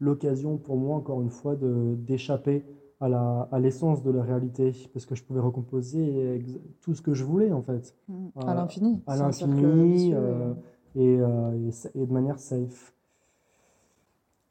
l'occasion 0.00 0.56
pour 0.56 0.76
moi, 0.76 0.96
encore 0.96 1.20
une 1.20 1.30
fois, 1.30 1.56
d'échapper 1.56 2.64
à 3.00 3.08
la, 3.08 3.48
à 3.52 3.58
l'essence 3.58 4.02
de 4.02 4.10
la 4.10 4.22
réalité, 4.22 4.72
parce 4.92 5.04
que 5.06 5.14
je 5.14 5.22
pouvais 5.22 5.40
recomposer 5.40 6.42
tout 6.80 6.94
ce 6.94 7.02
que 7.02 7.12
je 7.14 7.24
voulais, 7.24 7.52
en 7.52 7.62
fait, 7.62 7.94
Mm. 8.08 8.26
Euh, 8.36 8.40
À 8.46 8.54
l'infini. 8.54 9.02
à 9.06 9.16
l'infini, 9.16 9.92
vicieux, 9.92 10.16
euh, 10.16 10.54
et, 10.94 11.18
euh, 11.20 11.70
et 11.94 12.00
et 12.02 12.06
de 12.06 12.12
manière 12.12 12.38
safe. 12.38 12.94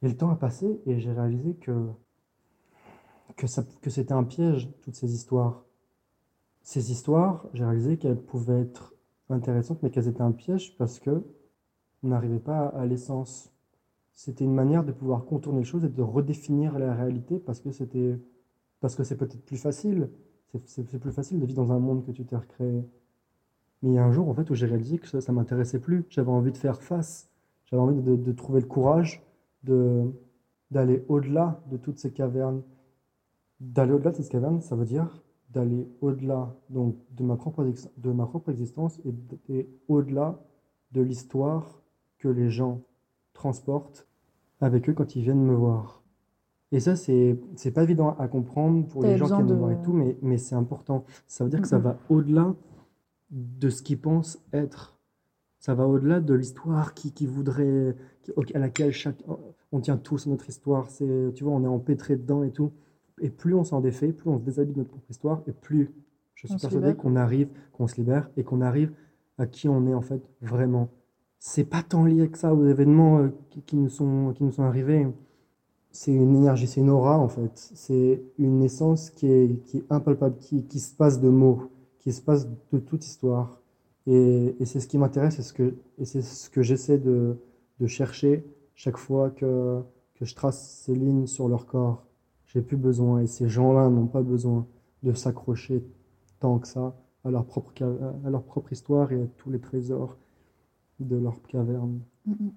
Et 0.02 0.08
le 0.10 0.16
temps 0.16 0.30
a 0.30 0.36
passé, 0.36 0.80
et 0.86 1.00
j'ai 1.00 1.12
réalisé 1.12 1.56
que, 1.56 1.72
que, 3.36 3.48
ça, 3.48 3.64
que 3.82 3.90
c'était 3.90 4.14
un 4.14 4.24
piège, 4.24 4.70
toutes 4.82 4.96
ces 4.96 5.14
histoires. 5.14 5.64
Ces 6.62 6.92
histoires, 6.92 7.48
j'ai 7.54 7.64
réalisé 7.66 7.98
qu'elles 7.98 8.20
pouvaient 8.22 8.62
être 8.62 8.94
intéressantes, 9.30 9.80
mais 9.82 9.90
qu'elles 9.90 10.08
étaient 10.08 10.22
un 10.22 10.32
piège 10.32 10.78
parce 10.78 11.00
que 11.00 11.24
on 12.04 12.10
n'arrivait 12.10 12.40
pas 12.40 12.68
à 12.68 12.86
l'essence. 12.86 13.52
C'était 14.14 14.44
une 14.46 14.54
manière 14.54 14.84
de 14.84 14.92
pouvoir 14.92 15.26
contourner 15.26 15.60
les 15.60 15.66
choses 15.66 15.84
et 15.86 15.90
de 15.90 16.02
redéfinir 16.04 16.78
la 16.78 16.94
réalité 16.94 17.40
parce 17.40 17.60
que 17.60 17.72
c'était 17.72 18.20
parce 18.86 18.94
que 18.94 19.04
c'est 19.04 19.18
peut-être 19.18 19.44
plus 19.44 19.58
facile. 19.58 20.12
C'est 20.66 20.84
plus 21.00 21.12
facile 21.12 21.40
de 21.40 21.46
vivre 21.48 21.64
dans 21.64 21.72
un 21.72 21.80
monde 21.80 22.06
que 22.06 22.12
tu 22.12 22.24
t'es 22.24 22.36
recréé. 22.36 22.86
Mais 23.82 23.90
il 23.90 23.94
y 23.96 23.98
a 23.98 24.06
un 24.06 24.12
jour 24.12 24.30
en 24.30 24.36
fait 24.36 24.48
où 24.52 24.54
j'ai 24.54 24.68
réalisé 24.68 25.00
que 25.00 25.08
ça, 25.08 25.22
ça 25.22 25.32
m'intéressait 25.32 25.80
plus. 25.80 26.06
J'avais 26.08 26.30
envie 26.30 26.52
de 26.52 26.58
faire 26.58 26.84
face. 26.84 27.32
J'avais 27.66 27.82
envie 27.82 28.00
de, 28.00 28.32
trouver 28.32 28.62
le 28.62 28.68
courage 28.68 29.26
d'aller 29.64 31.04
au-delà 31.08 31.64
de 31.72 31.78
toutes 31.78 31.98
ces 31.98 32.14
cavernes. 32.14 32.62
D'aller 33.60 33.94
au-delà 33.94 34.12
de 34.12 34.18
ces 34.18 34.30
cavernes, 34.30 34.62
ça 34.62 34.76
veut 34.76 34.86
dire 34.86 35.24
d'aller 35.50 35.90
au-delà 36.02 36.56
donc 36.70 36.96
de 37.10 37.24
ma 37.24 37.38
propre 37.38 37.66
de 37.98 38.12
ma 38.12 38.28
propre 38.28 38.52
existence 38.52 39.00
et, 39.04 39.16
et 39.52 39.68
au-delà 39.88 40.44
de 40.92 41.02
l'histoire 41.02 41.82
que 42.20 42.28
les 42.28 42.52
gens 42.52 42.82
transportent 43.34 44.08
avec 44.62 44.88
eux 44.90 44.94
quand 44.94 45.16
ils 45.16 45.24
viennent 45.24 45.44
me 45.44 45.56
voir. 45.56 46.05
Et 46.76 46.80
ça, 46.82 46.96
c'est 46.98 47.38
pas 47.74 47.84
évident 47.84 48.16
à 48.20 48.28
comprendre 48.28 48.86
pour 48.88 49.02
les 49.02 49.18
gens 49.18 49.28
qui 49.38 49.44
me 49.44 49.48
de- 49.50 49.54
voir 49.56 49.72
et 49.72 49.82
tout, 49.82 49.94
mais, 49.94 50.18
mais 50.22 50.38
c'est 50.38 50.56
important. 50.56 51.06
Ça 51.26 51.44
veut 51.46 51.50
dire 51.50 51.62
que 51.62 51.68
ça 51.68 51.78
va 51.80 51.98
au-delà 52.10 52.54
de 53.32 53.70
ce 53.70 53.82
qu'ils 53.82 54.00
pensent 54.00 54.40
être. 54.54 54.98
Ça 55.60 55.74
va 55.74 55.88
au-delà 55.88 56.20
de 56.20 56.34
l'histoire 56.34 56.94
qui, 56.94 57.12
qui 57.14 57.26
voudrait, 57.28 57.96
qui- 58.24 58.34
à 58.56 58.60
laquelle 58.60 58.92
chaque, 58.92 59.24
on 59.72 59.80
tient 59.80 59.98
tous 59.98 60.28
notre 60.28 60.50
histoire. 60.50 60.90
C'est, 60.90 61.32
tu 61.34 61.44
vois, 61.46 61.54
on 61.54 61.64
est 61.64 61.68
empêtré 61.68 62.18
dedans 62.18 62.44
et 62.44 62.52
tout. 62.52 62.72
Et 63.22 63.30
plus 63.30 63.54
on 63.54 63.64
s'en 63.64 63.80
défait, 63.80 64.12
plus 64.12 64.30
on 64.30 64.38
se 64.38 64.44
déshabille 64.44 64.74
de 64.74 64.80
notre 64.80 64.90
propre 64.92 65.10
histoire, 65.10 65.42
et 65.48 65.54
plus 65.54 65.92
je 66.34 66.48
suis 66.48 66.56
On 66.56 66.60
persuadé 66.60 66.88
qu'on 66.98 67.16
arrive, 67.16 67.48
qu'on 67.72 67.88
se 67.88 67.96
libère 67.96 68.30
et 68.36 68.44
qu'on 68.44 68.60
arrive 68.60 68.92
à 69.38 69.46
qui 69.48 69.70
on 69.70 69.88
est 69.88 69.94
en 69.94 70.02
fait 70.02 70.22
vraiment. 70.42 70.90
C'est 71.40 71.64
pas 71.64 71.84
tant 71.84 72.04
lié 72.04 72.28
que 72.30 72.38
ça 72.38 72.54
aux 72.54 72.66
événements 72.68 73.20
euh, 73.20 73.30
qui 73.66 73.78
nous 73.78 73.88
sont, 73.88 74.34
qui 74.36 74.44
nous 74.44 74.52
sont 74.52 74.64
arrivés. 74.64 75.08
C'est 75.96 76.12
une 76.12 76.36
énergie, 76.36 76.68
c'est 76.68 76.82
une 76.82 76.90
aura 76.90 77.18
en 77.18 77.30
fait. 77.30 77.52
C'est 77.74 78.22
une 78.38 78.62
essence 78.62 79.10
qui 79.10 79.28
est, 79.28 79.64
qui 79.64 79.78
est 79.78 79.86
impalpable, 79.90 80.38
qui, 80.40 80.66
qui 80.66 80.82
se 80.82 80.94
passe 80.94 81.22
de 81.22 81.30
mots, 81.30 81.72
qui 82.00 82.12
se 82.12 82.22
passe 82.22 82.50
de 82.74 82.80
toute 82.80 83.06
histoire. 83.06 83.62
Et, 84.06 84.58
et 84.60 84.66
c'est 84.66 84.82
ce 84.82 84.88
qui 84.88 84.98
m'intéresse 84.98 85.40
et, 85.40 85.42
ce 85.42 85.54
que, 85.54 85.76
et 85.98 86.04
c'est 86.04 86.22
ce 86.22 86.50
que 86.50 86.62
j'essaie 86.62 86.98
de, 86.98 87.38
de 87.80 87.88
chercher 87.88 88.46
chaque 88.74 88.98
fois 88.98 89.30
que, 89.30 89.82
que 90.16 90.26
je 90.26 90.36
trace 90.36 90.82
ces 90.84 90.94
lignes 90.94 91.28
sur 91.28 91.48
leur 91.48 91.66
corps. 91.66 92.04
J'ai 92.48 92.62
plus 92.62 92.78
besoin, 92.78 93.22
et 93.22 93.28
ces 93.28 93.48
gens-là 93.48 93.90
n'ont 93.90 94.08
pas 94.08 94.22
besoin 94.22 94.68
de 95.02 95.14
s'accrocher 95.14 95.82
tant 96.42 96.60
que 96.60 96.68
ça 96.68 96.94
à 97.24 97.32
leur 97.32 97.46
propre, 97.46 97.72
à 98.26 98.30
leur 98.30 98.44
propre 98.44 98.74
histoire 98.74 99.14
et 99.14 99.22
à 99.22 99.28
tous 99.38 99.50
les 99.50 99.60
trésors 99.60 100.18
de 101.00 101.16
leur 101.16 101.42
caverne. 101.44 102.02
Mm. 102.26 102.50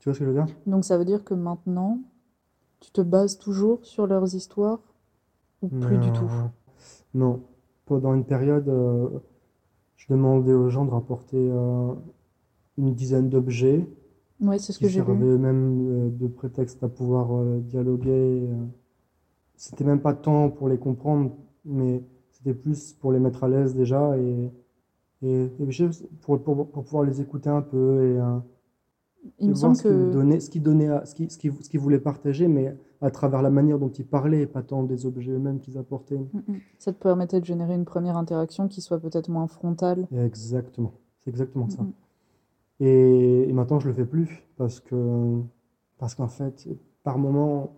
Tu 0.00 0.08
vois 0.08 0.14
ce 0.14 0.18
que 0.18 0.24
je 0.24 0.30
veux 0.30 0.44
dire? 0.44 0.52
Donc 0.66 0.84
ça 0.84 0.98
veut 0.98 1.04
dire 1.04 1.22
que 1.22 1.34
maintenant, 1.34 2.00
tu 2.82 2.90
te 2.90 3.00
bases 3.00 3.38
toujours 3.38 3.86
sur 3.86 4.06
leurs 4.06 4.34
histoires 4.34 4.80
ou 5.62 5.68
plus 5.68 5.98
du 5.98 6.12
tout? 6.12 6.30
Non. 7.14 7.40
Pendant 7.86 8.14
une 8.14 8.24
période, 8.24 8.68
euh, 8.68 9.08
je 9.96 10.06
demandais 10.10 10.52
aux 10.54 10.70
gens 10.70 10.84
de 10.84 10.90
rapporter 10.90 11.38
euh, 11.38 11.94
une 12.78 12.94
dizaine 12.94 13.30
d'objets 13.30 13.86
Ouais, 14.40 14.58
c'est 14.58 14.72
ce 14.72 14.78
qui 14.78 14.84
que 14.84 14.90
j'ai 14.90 15.00
vu. 15.00 15.06
servaient 15.06 15.38
même 15.38 16.08
euh, 16.08 16.10
de 16.10 16.26
prétexte 16.28 16.82
à 16.84 16.88
pouvoir 16.88 17.32
euh, 17.34 17.60
dialoguer. 17.60 18.48
C'était 19.56 19.84
même 19.84 20.00
pas 20.00 20.14
tant 20.14 20.50
pour 20.50 20.68
les 20.68 20.78
comprendre, 20.78 21.32
mais 21.64 22.02
c'était 22.32 22.54
plus 22.54 22.92
pour 22.94 23.12
les 23.12 23.20
mettre 23.20 23.44
à 23.44 23.48
l'aise 23.48 23.74
déjà 23.74 24.16
et, 24.18 24.50
et, 25.22 25.44
et 25.44 25.68
pour, 26.22 26.42
pour, 26.42 26.70
pour 26.70 26.84
pouvoir 26.84 27.04
les 27.04 27.20
écouter 27.20 27.50
un 27.50 27.62
peu 27.62 28.04
et, 28.16 28.18
Il 29.38 29.50
me 29.50 29.54
semble 29.54 29.76
ce 29.76 29.82
qu'ils 29.82 29.90
que 29.92 30.12
donnaient, 30.12 30.40
ce 30.40 30.50
qu'ils 30.50 30.62
donnaient 30.62 30.88
à- 30.88 31.04
ce 31.04 31.14
qu'ils 31.14 31.30
ce 31.30 31.38
qu'ils- 31.38 31.52
ce 31.62 31.68
qu'ils 31.68 31.80
voulaient 31.80 32.00
partager, 32.00 32.48
mais 32.48 32.76
à 33.00 33.10
travers 33.10 33.42
la 33.42 33.50
manière 33.50 33.78
dont 33.78 33.88
ils 33.90 34.06
parlaient, 34.06 34.46
pas 34.46 34.62
tant 34.62 34.82
des 34.82 35.06
objets 35.06 35.32
eux-mêmes 35.32 35.60
qu'ils 35.60 35.78
apportaient. 35.78 36.18
Mm, 36.18 36.38
mm. 36.48 36.56
ça 36.78 36.92
te 36.92 36.98
permettait 37.02 37.40
de 37.40 37.44
générer 37.44 37.74
une 37.74 37.84
première 37.84 38.16
interaction 38.16 38.68
qui 38.68 38.80
soit 38.80 38.98
peut-être 38.98 39.28
moins 39.28 39.46
frontale. 39.46 40.06
Exactement, 40.16 40.92
c'est 41.20 41.30
exactement 41.30 41.68
ça. 41.68 41.82
Mm, 41.82 41.86
mm. 41.86 41.92
Et, 42.80 43.48
et 43.48 43.52
maintenant, 43.52 43.78
je 43.78 43.88
le 43.88 43.94
fais 43.94 44.04
plus 44.06 44.42
parce 44.56 44.80
que, 44.80 45.40
parce 45.98 46.14
qu'en 46.16 46.28
fait, 46.28 46.66
par 47.04 47.18
moment, 47.18 47.72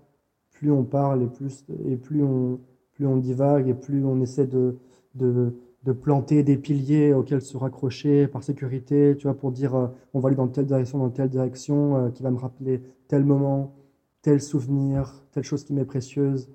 plus 0.51 0.71
on 0.71 0.85
parle 0.85 1.23
et 1.23 1.27
plus, 1.27 1.65
et 1.85 1.97
plus 1.97 2.23
on, 2.23 2.59
plus 2.93 3.07
on 3.07 3.17
divague 3.19 3.69
et 3.69 3.75
plus 3.75 4.03
on 4.05 4.21
essaie 4.21 4.47
de, 4.47 4.77
de, 5.15 5.53
de 5.85 5.93
planter 5.93 6.43
des 6.43 6.57
piliers 6.57 7.13
auxquels 7.13 7.43
se 7.43 7.57
raccrocher 7.57 8.27
par 8.27 8.43
sécurité, 8.43 9.17
tu 9.19 9.25
vois, 9.25 9.37
pour 9.37 9.53
dire 9.53 9.75
euh, 9.75 9.89
on 10.15 10.21
va 10.21 10.29
aller 10.29 10.37
dans 10.37 10.49
telle 10.49 10.67
direction, 10.67 10.99
dans 10.99 11.11
telle 11.11 11.29
direction, 11.29 11.97
euh, 11.97 12.11
qui 12.11 12.23
va 12.23 12.31
me 12.31 12.39
rappeler 12.39 12.83
tel 13.07 13.25
moment, 13.25 13.75
tel 14.23 14.41
souvenir, 14.41 15.23
telle 15.33 15.45
chose 15.45 15.63
qui 15.65 15.75
m'est 15.75 15.85
précieuse. 15.85 16.49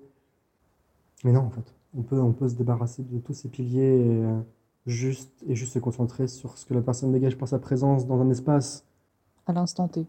Mais 1.23 1.31
non, 1.31 1.41
en 1.41 1.49
fait, 1.51 1.73
on 1.95 2.01
peut, 2.01 2.19
on 2.19 2.33
peut 2.33 2.47
se 2.47 2.55
débarrasser 2.55 3.03
de 3.03 3.19
tous 3.19 3.33
ces 3.33 3.49
piliers 3.49 3.81
et, 3.81 4.23
euh, 4.23 4.39
juste, 4.87 5.43
et 5.47 5.55
juste 5.55 5.73
se 5.73 5.79
concentrer 5.79 6.27
sur 6.27 6.57
ce 6.57 6.65
que 6.65 6.73
la 6.73 6.81
personne 6.81 7.11
dégage 7.11 7.37
par 7.37 7.47
sa 7.47 7.59
présence 7.59 8.07
dans 8.07 8.19
un 8.21 8.29
espace, 8.31 8.83
À 9.45 9.53
l'instant 9.53 9.87
T. 9.87 10.07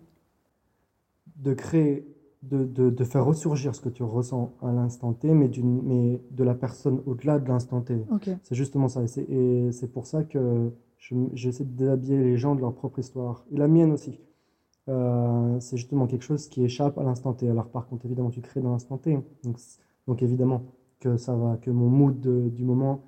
de 1.37 1.52
créer, 1.52 2.06
de, 2.42 2.64
de, 2.64 2.88
de 2.90 3.05
faire 3.05 3.24
ressurgir 3.24 3.74
ce 3.74 3.81
que 3.81 3.88
tu 3.90 4.03
ressens 4.03 4.53
à 4.62 4.72
l'instant 4.72 5.12
T, 5.12 5.33
mais, 5.35 5.50
mais 5.62 6.20
de 6.31 6.44
la 6.44 6.55
personne 6.55 7.00
au-delà 7.07 7.38
de 7.38 7.46
l'instant 7.48 7.81
T. 7.83 8.03
C'est 8.42 8.55
justement 8.55 8.88
ça. 8.88 9.03
Et 9.03 9.70
c'est, 9.72 9.88
pour 9.92 10.07
ça 10.07 10.24
que 10.24 10.70
je- 10.98 11.14
j'essaie 11.35 11.64
de 11.64 11.70
déshabiller 11.76 12.18
les 12.18 12.37
gens 12.38 12.55
de 12.55 12.61
leur 12.61 12.72
propre 12.74 12.98
histoire. 12.98 13.44
Et 13.53 13.57
la 13.59 13.68
mienne 13.68 13.92
aussi. 13.92 14.18
Euh, 14.88 15.61
c'est 15.61 15.76
justement 15.76 16.07
quelque 16.07 16.22
chose 16.24 16.48
qui 16.48 16.64
échappe 16.64 16.96
à 16.98 17.03
l'instant 17.05 17.35
T. 17.35 17.48
Alors 17.48 17.66
par 17.68 17.87
contre, 17.87 18.07
évidemment, 18.07 18.31
tu 18.31 18.40
crées 18.40 18.61
dans 18.62 18.72
l'instant 18.72 18.96
T. 18.96 19.18
Donc, 19.44 19.57
donc 20.09 20.22
évidemment 20.22 20.62
que 20.98 21.16
ça 21.18 21.35
va, 21.37 21.57
que 21.59 21.70
mon 21.70 21.88
mood 21.88 22.18
de- 22.20 22.48
du 22.48 22.64
moment, 22.64 23.00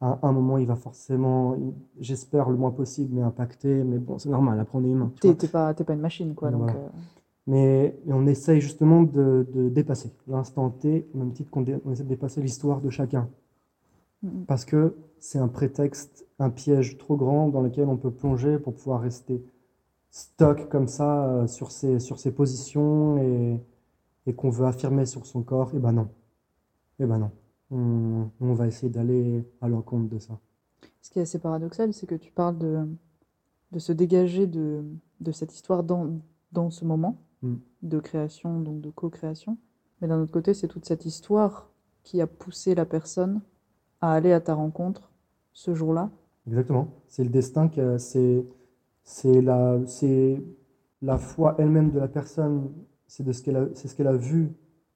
à 0.00 0.18
un 0.22 0.32
moment, 0.32 0.58
il 0.58 0.66
va 0.66 0.76
forcément, 0.76 1.56
j'espère 1.98 2.50
le 2.50 2.56
moins 2.56 2.70
possible, 2.70 3.14
mais 3.14 3.22
impacter. 3.22 3.82
Mais 3.82 3.98
bon, 3.98 4.18
c'est 4.18 4.28
normal, 4.28 4.60
après 4.60 4.78
on 4.78 4.84
est 4.84 4.90
humain. 4.90 5.10
tu 5.20 5.34
T'es 5.34 5.48
pas, 5.48 5.72
pas 5.72 5.94
une 5.94 6.00
machine, 6.00 6.34
quoi. 6.34 6.50
Donc, 6.50 6.62
Voilà. 6.62 6.76
euh, 6.78 6.88
Mais, 7.46 7.98
mais 8.06 8.12
on 8.14 8.26
essaye 8.26 8.60
justement 8.60 9.02
de, 9.02 9.46
de 9.54 9.68
dépasser 9.68 10.12
l'instant 10.26 10.70
T, 10.70 11.08
au 11.14 11.18
même 11.18 11.32
titre 11.32 11.50
qu'on 11.50 11.62
dé- 11.62 11.78
essaie 11.90 12.04
de 12.04 12.08
dépasser 12.08 12.42
l'histoire 12.42 12.80
de 12.80 12.90
chacun. 12.90 13.28
mm. 14.22 14.46
Parce 14.46 14.64
que 14.64 14.94
c'est 15.20 15.38
un 15.38 15.48
prétexte, 15.48 16.26
un 16.38 16.50
piège 16.50 16.98
trop 16.98 17.16
grand 17.16 17.48
dans 17.48 17.62
lequel 17.62 17.88
on 17.88 17.96
peut 17.96 18.10
plonger 18.10 18.58
pour 18.58 18.74
pouvoir 18.74 19.00
rester 19.00 19.42
stock 20.10 20.68
comme 20.70 20.88
ça 20.88 21.26
euh, 21.28 21.46
sur 21.48 21.70
ses, 21.72 22.00
sur 22.00 22.18
ses 22.20 22.32
positions 22.32 23.18
et, 23.18 23.60
et 24.26 24.34
qu'on 24.34 24.50
veut 24.50 24.66
affirmer 24.66 25.06
sur 25.06 25.26
son 25.26 25.42
corps. 25.42 25.74
Et 25.74 25.80
ben 25.80 25.92
non. 25.92 26.08
Et 27.00 27.06
ben 27.06 27.18
non. 27.18 27.32
On, 27.70 28.30
on 28.40 28.54
va 28.54 28.66
essayer 28.68 28.90
d'aller 28.90 29.44
à 29.60 29.68
l'encontre 29.68 30.08
de 30.08 30.18
ça. 30.18 30.38
Ce 31.02 31.10
qui 31.10 31.18
est 31.18 31.22
assez 31.22 31.38
paradoxal, 31.38 31.92
c'est 31.92 32.06
que 32.06 32.14
tu 32.16 32.32
parles 32.32 32.58
de, 32.58 32.86
de 33.72 33.78
se 33.80 33.92
dégager 33.92 34.46
de, 34.46 34.84
de 35.20 35.32
cette 35.32 35.54
histoire 35.54 35.82
dans, 35.84 36.20
dans 36.52 36.70
ce 36.70 36.84
moment 36.84 37.23
Mm. 37.44 37.56
de 37.82 37.98
création, 38.00 38.60
donc 38.60 38.80
de 38.80 38.90
co-création. 38.90 39.58
Mais 40.00 40.08
d'un 40.08 40.20
autre 40.20 40.32
côté, 40.32 40.54
c'est 40.54 40.68
toute 40.68 40.84
cette 40.86 41.04
histoire 41.04 41.70
qui 42.02 42.20
a 42.20 42.26
poussé 42.26 42.74
la 42.74 42.84
personne 42.86 43.40
à 44.00 44.12
aller 44.12 44.32
à 44.32 44.40
ta 44.40 44.54
rencontre 44.54 45.12
ce 45.52 45.74
jour-là. 45.74 46.10
Exactement. 46.46 46.88
C'est 47.08 47.24
le 47.24 47.30
destin, 47.30 47.70
c'est 47.98 49.40
la, 49.42 49.78
la 51.02 51.18
foi 51.18 51.54
elle-même 51.58 51.90
de 51.90 51.98
la 51.98 52.08
personne, 52.08 52.70
c'est 53.06 53.30
ce 53.32 53.42
qu'elle 53.42 53.56
a, 53.56 53.66
ce 53.74 54.02
a 54.02 54.12
vu 54.16 54.52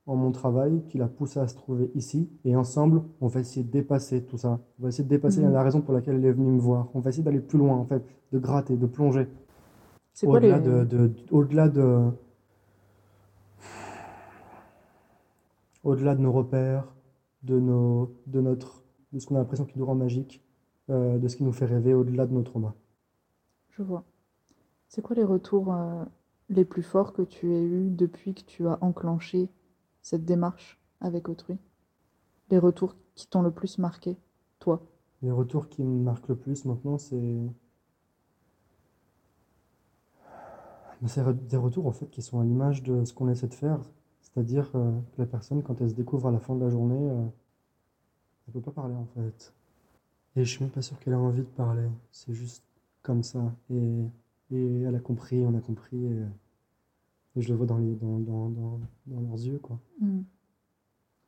en 0.06 0.16
mon 0.16 0.32
travail 0.32 0.82
qui 0.88 0.96
l'a 0.98 1.06
poussé 1.08 1.38
à 1.38 1.46
se 1.46 1.54
trouver 1.54 1.90
ici. 1.94 2.30
Et 2.44 2.56
ensemble, 2.56 3.02
on 3.20 3.26
va 3.28 3.40
essayer 3.40 3.64
de 3.64 3.70
dépasser 3.70 4.24
tout 4.24 4.38
ça. 4.38 4.58
On 4.78 4.82
va 4.84 4.88
essayer 4.88 5.04
de 5.04 5.08
dépasser 5.10 5.42
Mhm. 5.42 5.52
la 5.52 5.62
raison 5.62 5.80
pour 5.82 5.92
laquelle 5.92 6.16
elle 6.16 6.24
est 6.24 6.32
venue 6.32 6.50
me 6.52 6.60
voir. 6.60 6.88
On 6.94 7.00
va 7.00 7.10
essayer 7.10 7.22
d'aller 7.22 7.40
plus 7.40 7.58
loin, 7.58 7.76
en 7.76 7.84
fait, 7.84 8.02
de 8.32 8.38
gratter, 8.38 8.76
de 8.76 8.86
plonger. 8.86 9.28
C'est 10.14 10.26
quoi 10.26 10.40
les... 10.40 10.50
Au-delà 10.50 10.84
de, 10.84 10.84
de- 10.84 11.12
au-delà 11.30 11.68
de, 11.68 12.10
au-delà 15.88 16.14
de 16.14 16.20
nos 16.20 16.32
repères, 16.32 16.94
de 17.42 17.58
nos, 17.58 18.14
de 18.26 18.40
notre, 18.40 18.82
de 19.12 19.18
ce 19.18 19.26
qu'on 19.26 19.36
a 19.36 19.38
l'impression 19.38 19.64
qui 19.64 19.78
nous 19.78 19.86
rend 19.86 19.94
magique, 19.94 20.44
euh, 20.90 21.18
de 21.18 21.28
ce 21.28 21.36
qui 21.36 21.44
nous 21.44 21.52
fait 21.52 21.66
rêver, 21.66 21.94
au-delà 21.94 22.26
de 22.26 22.32
nos 22.32 22.42
traumas. 22.42 22.74
Je 23.70 23.82
vois. 23.82 24.04
C'est 24.88 25.02
quoi 25.02 25.16
les 25.16 25.24
retours 25.24 25.72
euh, 25.72 26.04
les 26.48 26.64
plus 26.64 26.82
forts 26.82 27.12
que 27.12 27.22
tu 27.22 27.54
as 27.54 27.60
eus 27.60 27.90
depuis 27.90 28.34
que 28.34 28.42
tu 28.42 28.66
as 28.66 28.78
enclenché 28.82 29.48
cette 30.02 30.24
démarche 30.24 30.78
avec 31.00 31.28
autrui? 31.28 31.58
les 32.50 32.58
retours 32.58 32.96
qui 33.14 33.26
t'ont 33.26 33.42
le 33.42 33.50
plus 33.50 33.78
marqué, 33.78 34.16
toi? 34.58 34.82
Les 35.22 35.30
retours 35.30 35.68
qui 35.68 35.82
me 35.82 36.02
marquent 36.02 36.28
le 36.28 36.36
plus 36.36 36.64
maintenant, 36.64 36.98
c'est. 36.98 37.40
C'est 41.06 41.46
des 41.46 41.56
retours 41.56 41.86
en 41.86 41.92
fait 41.92 42.10
qui 42.10 42.22
sont 42.22 42.40
à 42.40 42.44
l'image 42.44 42.82
de 42.82 43.04
ce 43.04 43.12
qu'on 43.12 43.28
essaie 43.28 43.46
de 43.46 43.54
faire. 43.54 43.80
C'est-à-dire 44.38 44.70
euh, 44.76 44.92
que 45.16 45.22
la 45.22 45.26
personne, 45.26 45.64
quand 45.64 45.80
elle 45.80 45.90
se 45.90 45.96
découvre 45.96 46.28
à 46.28 46.30
la 46.30 46.38
fin 46.38 46.54
de 46.54 46.62
la 46.62 46.70
journée, 46.70 47.10
euh, 47.10 47.26
elle 48.46 48.52
peut 48.52 48.60
pas 48.60 48.70
parler 48.70 48.94
en 48.94 49.06
fait. 49.06 49.52
Et 50.36 50.44
je 50.44 50.48
suis 50.48 50.62
même 50.62 50.70
pas 50.70 50.80
sûr 50.80 50.96
qu'elle 51.00 51.14
a 51.14 51.18
envie 51.18 51.40
de 51.40 51.46
parler. 51.46 51.88
C'est 52.12 52.32
juste 52.32 52.62
comme 53.02 53.24
ça. 53.24 53.52
Et, 53.68 54.04
et 54.52 54.82
elle 54.82 54.94
a 54.94 55.00
compris, 55.00 55.44
on 55.44 55.56
a 55.56 55.60
compris. 55.60 56.04
Et, 56.06 56.22
et 57.34 57.42
je 57.42 57.48
le 57.48 57.56
vois 57.56 57.66
dans, 57.66 57.78
les, 57.78 57.96
dans, 57.96 58.20
dans, 58.20 58.48
dans, 58.50 58.80
dans 59.06 59.20
leurs 59.22 59.44
yeux. 59.44 59.58
Quoi. 59.58 59.80
Mm. 60.00 60.20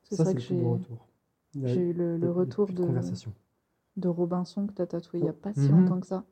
C'est 0.03 0.15
Ça, 0.15 0.23
ça 0.23 0.29
c'est 0.29 0.35
que 0.37 0.41
j'ai 0.41 0.63
retour. 0.63 1.05
J'ai 1.61 1.89
eu 1.89 1.93
le, 1.93 2.31
retour 2.31 2.67
de, 2.67 2.85
conversation. 2.85 3.33
de 3.97 4.07
Robinson 4.07 4.67
que 4.67 4.73
tu 4.73 4.81
as 4.81 4.87
tatoué 4.87 5.19
il 5.19 5.23
n'y 5.23 5.29
a 5.29 5.33
pas 5.33 5.53
si 5.53 5.67
longtemps 5.67 5.99
que 5.99 6.07
ça. 6.07 6.23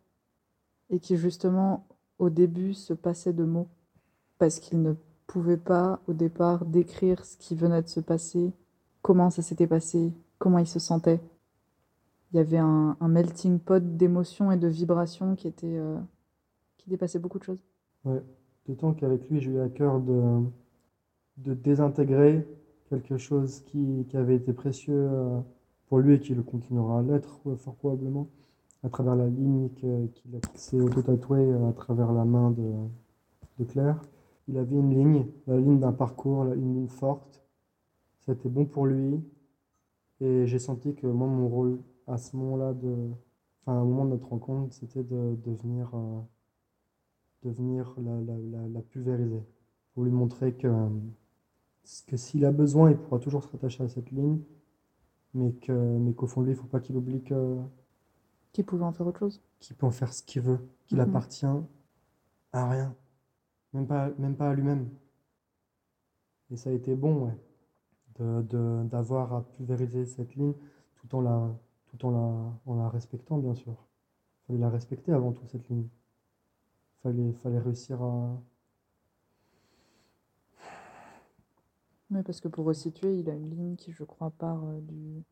Et 0.89 1.01
qui 1.01 1.17
justement, 1.17 1.85
au 2.19 2.29
début, 2.29 2.73
se 2.73 2.93
passait 2.93 3.33
de 3.33 3.43
mots. 3.43 3.67
Parce 4.37 4.61
qu'il 4.61 4.81
ne 4.81 4.93
pouvait 5.29 5.57
pas, 5.57 6.01
au 6.07 6.13
départ, 6.13 6.65
décrire 6.65 7.23
ce 7.23 7.37
qui 7.37 7.55
venait 7.55 7.83
de 7.83 7.87
se 7.87 7.99
passer, 7.99 8.51
comment 9.03 9.29
ça 9.29 9.43
s'était 9.43 9.67
passé, 9.67 10.11
comment 10.39 10.57
il 10.57 10.67
se 10.67 10.79
sentait. 10.79 11.21
Il 12.31 12.37
y 12.37 12.39
avait 12.39 12.57
un, 12.57 12.97
melting 13.01 13.59
pot 13.59 13.95
d'émotions 13.95 14.51
et 14.51 14.57
de 14.57 14.67
vibrations 14.67 15.35
qui, 15.35 15.47
était, 15.47 15.77
euh, 15.77 15.97
qui 16.77 16.89
dépassait 16.89 17.19
beaucoup 17.19 17.37
de 17.37 17.43
choses. 17.43 17.63
Ouais. 18.05 18.21
D'autant 18.67 18.93
qu'avec 18.93 19.29
lui, 19.29 19.39
j'ai 19.39 19.51
eu 19.51 19.59
à 19.59 19.69
cœur 19.69 19.99
de, 19.99 20.41
de 21.37 21.53
désintégrer 21.53 22.47
quelque 22.89 23.17
chose 23.17 23.61
qui, 23.67 24.05
qui 24.09 24.17
avait 24.17 24.35
été 24.35 24.51
précieux 24.51 25.07
euh, 25.11 25.39
pour 25.87 25.99
lui 25.99 26.15
et 26.15 26.19
qui 26.19 26.33
le 26.33 26.41
continuera 26.41 26.99
à 26.99 27.01
l'être, 27.03 27.39
fort 27.57 27.75
probablement, 27.75 28.27
à 28.83 28.89
travers 28.89 29.15
la 29.15 29.27
ligne 29.27 29.69
qu'il 29.75 30.09
s'est 30.55 30.79
auto-tatouée 30.81 31.39
euh, 31.39 31.69
à 31.69 31.73
travers 31.73 32.11
la 32.13 32.25
main 32.25 32.49
de, 32.49 32.73
de 33.59 33.65
Claire. 33.65 34.01
Il 34.49 34.57
avait 34.57 34.75
une 34.75 34.93
ligne, 34.93 35.27
la 35.47 35.57
ligne 35.57 35.79
d'un 35.79 35.93
parcours, 35.93 36.43
une 36.53 36.75
ligne 36.75 36.89
forte. 36.89 37.41
C'était 38.19 38.49
bon 38.49 38.65
pour 38.65 38.85
lui. 38.87 39.21
Et 40.21 40.45
j'ai 40.47 40.59
senti 40.59 40.95
que 40.95 41.07
moi, 41.07 41.27
mon 41.27 41.49
rôle 41.49 41.81
à 42.07 42.17
ce 42.17 42.37
moment-là, 42.37 42.73
de, 42.73 42.95
enfin, 43.63 43.81
au 43.81 43.85
moment 43.85 44.05
de 44.05 44.11
notre 44.11 44.29
rencontre, 44.29 44.73
c'était 44.73 45.03
de 45.03 45.35
devenir 45.43 45.91
euh, 45.95 46.21
de 47.43 47.49
venir 47.49 47.93
la, 47.97 48.21
la, 48.21 48.37
la, 48.37 48.67
la 48.69 48.81
pulvériser. 48.81 49.43
Pour 49.93 50.03
lui 50.05 50.11
montrer 50.11 50.53
que, 50.53 50.69
que 52.07 52.15
s'il 52.15 52.45
a 52.45 52.51
besoin, 52.51 52.89
il 52.91 52.97
pourra 52.97 53.19
toujours 53.19 53.43
se 53.43 53.49
rattacher 53.49 53.83
à 53.83 53.89
cette 53.89 54.11
ligne, 54.11 54.39
mais 55.33 55.53
que, 55.53 55.73
mais 55.73 56.13
qu'au 56.13 56.27
fond 56.27 56.41
de 56.41 56.47
lui, 56.47 56.53
il 56.53 56.57
ne 56.57 56.61
faut 56.61 56.67
pas 56.67 56.79
qu'il 56.81 56.97
oublie 56.97 57.23
que, 57.23 57.57
Qui 58.51 58.61
pouvait 58.61 58.83
en 58.85 58.91
faire 58.91 59.07
autre 59.07 59.17
chose. 59.17 59.41
qu'il 59.61 59.75
peut 59.77 59.85
en 59.85 59.91
faire 59.91 60.11
ce 60.13 60.21
qu'il 60.21 60.41
veut, 60.41 60.59
qu'il 60.87 60.97
Mhm. 60.97 61.03
appartient 61.05 61.45
à 62.53 62.69
rien, 62.69 62.95
même 63.73 63.87
pas, 63.87 64.11
même 64.19 64.35
pas 64.35 64.51
à 64.51 64.53
lui-même. 64.53 64.89
Et 66.51 66.57
ça 66.57 66.69
a 66.69 66.73
été 66.73 66.95
bon, 66.95 67.25
ouais, 67.27 67.37
de, 68.19 68.41
de- 68.43 68.83
d'avoir 68.89 69.33
à 69.33 69.43
pulvériser 69.43 70.05
cette 70.05 70.35
ligne 70.35 70.53
tout 70.95 71.15
en 71.15 71.21
la, 71.21 71.49
tout 71.87 72.05
en 72.05 72.11
la, 72.11 72.53
en 72.65 72.75
la 72.75 72.89
respectant, 72.89 73.37
bien 73.39 73.55
sûr. 73.55 73.73
Il 74.43 74.47
fallait 74.47 74.59
la 74.59 74.69
respecter 74.71 75.13
avant 75.13 75.33
tout, 75.33 75.47
cette 75.47 75.69
ligne. 75.69 75.87
Fallait, 77.03 77.33
fallait 77.33 77.59
réussir 77.59 78.01
à, 78.01 78.41
Oui, 82.11 82.21
parce 82.23 82.39
que 82.41 82.47
pour 82.47 82.65
resituer, 82.65 83.19
il 83.19 83.29
a 83.29 83.33
une 83.35 83.49
ligne 83.49 83.75
qui, 83.75 83.91
je 83.91 84.03
crois, 84.03 84.31
part 84.31 84.63
euh, 84.65 84.79
du, 84.81 85.23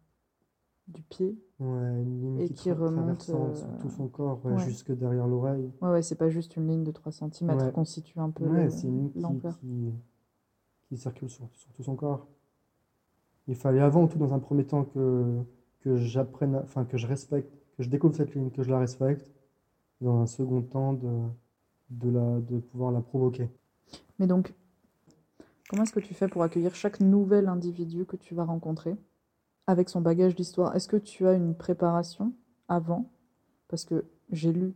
du 0.88 1.02
pied. 1.04 1.38
Ouais, 1.60 2.02
une 2.02 2.21
ligne 2.21 2.39
Et 2.39 2.47
qui, 2.47 2.54
qui 2.54 2.71
remonte, 2.71 3.30
euh, 3.30 3.54
sur 3.56 3.67
tout 3.80 3.89
son 3.89 4.08
corps, 4.08 4.39
ouais, 4.45 4.54
ouais. 4.54 4.63
jusque 4.65 4.91
derrière 4.91 5.28
l'oreille. 5.28 5.71
Ouais, 5.82 5.89
ouais, 5.89 6.02
c'est 6.02 6.15
pas 6.15 6.30
juste 6.30 6.56
une 6.56 6.67
ligne 6.67 6.84
de 6.84 6.91
3 6.91 7.12
cm 7.12 7.50
Ouais. 7.50 7.71
qu'on 7.71 7.86
situe 7.86 8.19
un 8.19 8.30
peu 8.30 8.45
Ouais, 8.45 8.69
c'est 8.69 8.88
une 8.88 9.12
ligne 9.13 9.39
qui, 9.39 9.60
qui, 9.60 9.93
qui 10.89 10.97
circule 10.97 11.30
sur, 11.30 11.50
sur 11.54 11.71
tout 11.73 11.84
son 11.84 11.95
corps. 11.95 12.28
Il 13.47 13.56
fallait 13.56 13.80
avant 13.82 14.08
tout, 14.08 14.17
dans 14.17 14.34
un 14.34 14.39
premier 14.39 14.65
temps, 14.65 14.84
que, 14.86 15.39
que 15.82 15.95
j'apprenne, 15.97 16.56
enfin, 16.58 16.86
que 16.86 16.97
je 16.97 17.08
respecte, 17.08 17.52
que 17.78 17.84
je 17.84 17.89
découvre 17.89 18.15
cette 18.15 18.34
ligne, 18.36 18.50
que 18.52 18.62
je 18.63 18.69
la 18.69 18.80
respecte. 18.80 19.32
Dans 20.02 20.19
un 20.19 20.28
second 20.28 20.62
temps, 20.62 20.93
de, 20.93 21.10
de, 21.89 22.10
la, 22.10 22.39
de 22.39 22.60
pouvoir 22.60 22.91
la 22.91 23.02
provoquer. 23.02 23.50
Mais 24.19 24.28
donc, 24.28 24.54
comment 25.69 25.84
est-ce 25.84 25.93
que 25.93 26.00
tu 26.00 26.13
fais 26.13 26.28
pour 26.28 26.43
accueillir 26.43 26.76
chaque 26.76 27.00
nouvel 27.00 27.47
individu 27.47 28.06
que 28.06 28.15
tu 28.15 28.36
vas 28.36 28.43
rencontrer? 28.45 28.95
Avec 29.67 29.89
son 29.89 30.01
bagage 30.01 30.36
d'histoire? 30.36 30.75
Est-ce 30.75 30.88
que 30.88 30.97
tu 30.97 31.27
as 31.27 31.34
une 31.34 31.56
préparation 31.56 32.34
avant? 32.67 33.12
Parce 33.67 33.86
que 33.86 34.06
j'ai 34.32 34.51
lu, 34.53 34.73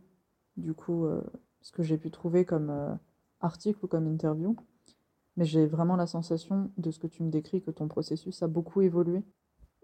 du 0.56 0.74
coup, 0.74 1.06
euh, 1.06 1.22
ce 1.62 1.72
que 1.72 1.82
j'ai 1.82 1.98
pu 1.98 2.10
trouver 2.10 2.44
comme 2.44 2.70
euh, 2.70 2.94
article 3.40 3.84
ou 3.84 3.88
comme 3.88 4.06
interview, 4.06 4.56
mais 5.36 5.44
j'ai 5.44 5.66
vraiment 5.66 5.96
la 5.96 6.06
sensation 6.06 6.70
de 6.76 6.90
ce 6.90 6.98
que 6.98 7.06
tu 7.06 7.22
me 7.22 7.30
décris 7.30 7.62
que 7.62 7.70
ton 7.70 7.88
processus 7.88 8.42
a 8.42 8.48
beaucoup 8.48 8.82
évolué 8.82 9.24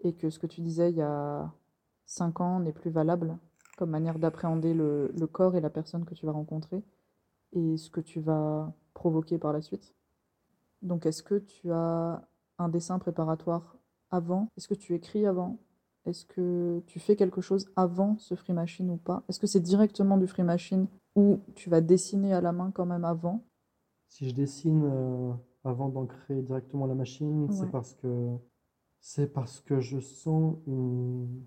et 0.01 0.13
que 0.13 0.29
ce 0.29 0.39
que 0.39 0.47
tu 0.47 0.61
disais 0.61 0.91
il 0.91 0.97
y 0.97 1.01
a 1.01 1.51
cinq 2.05 2.39
ans 2.39 2.59
n'est 2.59 2.71
plus 2.71 2.91
valable 2.91 3.37
comme 3.77 3.89
manière 3.89 4.19
d'appréhender 4.19 4.73
le, 4.73 5.11
le 5.17 5.27
corps 5.27 5.55
et 5.55 5.61
la 5.61 5.69
personne 5.69 6.05
que 6.05 6.13
tu 6.13 6.25
vas 6.25 6.31
rencontrer 6.33 6.83
et 7.53 7.77
ce 7.77 7.89
que 7.89 8.01
tu 8.01 8.19
vas 8.19 8.73
provoquer 8.93 9.37
par 9.37 9.53
la 9.53 9.61
suite. 9.61 9.95
Donc, 10.81 11.05
est-ce 11.05 11.23
que 11.23 11.35
tu 11.35 11.71
as 11.71 12.21
un 12.57 12.69
dessin 12.69 12.99
préparatoire 12.99 13.77
avant? 14.11 14.49
Est-ce 14.57 14.67
que 14.67 14.73
tu 14.73 14.93
écris 14.95 15.25
avant? 15.25 15.57
Est-ce 16.05 16.25
que 16.25 16.81
tu 16.87 16.99
fais 16.99 17.15
quelque 17.15 17.41
chose 17.41 17.69
avant 17.75 18.17
ce 18.17 18.35
free 18.35 18.53
machine 18.53 18.89
ou 18.89 18.97
pas? 18.97 19.23
Est-ce 19.27 19.39
que 19.39 19.47
c'est 19.47 19.59
directement 19.59 20.17
du 20.17 20.27
free 20.27 20.43
machine 20.43 20.87
ou 21.15 21.39
tu 21.55 21.69
vas 21.69 21.81
dessiner 21.81 22.33
à 22.33 22.41
la 22.41 22.51
main 22.51 22.71
quand 22.71 22.85
même 22.85 23.05
avant? 23.05 23.43
Si 24.07 24.27
je 24.29 24.33
dessine 24.33 24.83
euh, 24.85 25.31
avant 25.63 25.89
d'ancrer 25.89 26.41
directement 26.41 26.85
la 26.87 26.95
machine, 26.95 27.43
Ouais. 27.45 27.53
c'est 27.53 27.69
parce 27.69 27.93
que 27.95 28.35
c'est 29.01 29.31
parce 29.31 29.59
que 29.61 29.79
je 29.79 29.99
sens 29.99 30.55
une, 30.67 31.45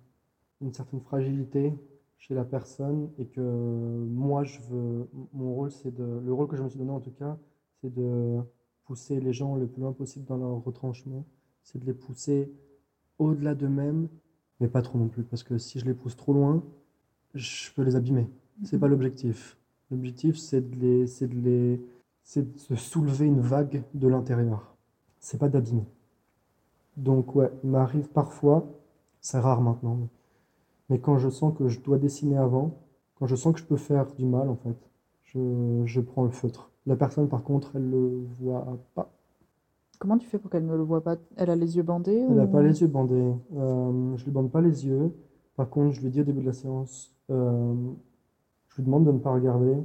une 0.60 0.72
certaine 0.72 1.00
fragilité 1.00 1.74
chez 2.18 2.34
la 2.34 2.44
personne 2.44 3.10
et 3.18 3.26
que 3.26 3.40
moi 3.40 4.44
je 4.44 4.60
veux 4.70 5.08
mon 5.32 5.54
rôle 5.54 5.70
c'est 5.72 5.90
de 5.92 6.04
le 6.24 6.32
rôle 6.32 6.46
que 6.46 6.56
je 6.56 6.62
me 6.62 6.68
suis 6.68 6.78
donné 6.78 6.92
en 6.92 7.00
tout 7.00 7.10
cas 7.10 7.36
c'est 7.80 7.92
de 7.92 8.38
pousser 8.84 9.20
les 9.20 9.32
gens 9.32 9.56
le 9.56 9.66
plus 9.66 9.82
loin 9.82 9.92
possible 9.92 10.24
dans 10.24 10.36
leur 10.36 10.62
retranchement, 10.64 11.24
c'est 11.62 11.78
de 11.78 11.86
les 11.86 11.94
pousser 11.94 12.50
au-delà 13.18 13.54
d'eux-mêmes, 13.54 14.08
mais 14.60 14.68
pas 14.68 14.82
trop 14.82 14.98
non 14.98 15.08
plus 15.08 15.22
parce 15.22 15.42
que 15.42 15.58
si 15.58 15.78
je 15.78 15.84
les 15.84 15.94
pousse 15.94 16.16
trop 16.16 16.32
loin, 16.32 16.62
je 17.34 17.70
peux 17.72 17.82
les 17.82 17.96
abîmer. 17.96 18.28
C'est 18.64 18.78
pas 18.78 18.88
l'objectif. 18.88 19.56
L'objectif, 19.90 20.38
c'est 20.38 20.70
de 20.70 20.76
les, 20.76 21.06
c'est 21.06 21.28
de 21.28 21.34
les, 21.34 21.80
c'est 22.22 22.70
de 22.70 22.76
soulever 22.76 23.26
une 23.26 23.40
vague 23.40 23.82
de 23.94 24.08
l'intérieur. 24.08 24.76
C'est 25.18 25.38
pas 25.38 25.48
d'abîmer. 25.48 25.86
Donc 26.96 27.34
ouais, 27.34 27.50
il 27.64 27.70
m'arrive 27.70 28.08
parfois, 28.08 28.66
c'est 29.20 29.38
rare 29.38 29.62
maintenant, 29.62 29.96
mais, 29.96 30.08
mais 30.90 30.98
quand 31.00 31.18
je 31.18 31.30
sens 31.30 31.56
que 31.56 31.68
je 31.68 31.80
dois 31.80 31.98
dessiner 31.98 32.36
avant, 32.36 32.78
quand 33.14 33.26
je 33.26 33.36
sens 33.36 33.54
que 33.54 33.60
je 33.60 33.64
peux 33.64 33.76
faire 33.76 34.06
du 34.14 34.24
mal 34.26 34.48
en 34.48 34.56
fait, 34.56 34.76
je, 35.24 35.82
je 35.86 36.00
prends 36.00 36.24
le 36.24 36.30
feutre. 36.30 36.70
La 36.86 36.96
personne 36.96 37.28
par 37.28 37.42
contre, 37.42 37.76
elle 37.76 37.88
le 37.88 38.26
voit 38.40 38.78
pas. 38.94 39.10
Comment 40.02 40.18
tu 40.18 40.26
fais 40.26 40.38
pour 40.40 40.50
qu'elle 40.50 40.66
ne 40.66 40.74
le 40.74 40.82
voit 40.82 41.00
pas? 41.04 41.14
Elle 41.36 41.48
a 41.48 41.54
les 41.54 41.76
yeux 41.76 41.84
bandés 41.84 42.26
Elle 42.28 42.34
n'a 42.34 42.42
ou- 42.42 42.48
pas 42.48 42.60
les 42.60 42.80
yeux 42.80 42.88
bandés. 42.88 43.32
Euh, 43.54 44.16
je 44.16 44.24
lui 44.24 44.32
bande 44.32 44.50
pas 44.50 44.60
les 44.60 44.84
yeux. 44.84 45.12
Par 45.54 45.70
contre, 45.70 45.92
je 45.94 46.00
lui 46.00 46.10
dis 46.10 46.22
au 46.22 46.24
début 46.24 46.40
de 46.40 46.46
la 46.46 46.52
séance, 46.52 47.14
euh, 47.30 47.72
je 48.70 48.76
lui 48.78 48.82
demande 48.82 49.04
de 49.04 49.12
ne 49.12 49.18
pas 49.20 49.32
regarder. 49.32 49.76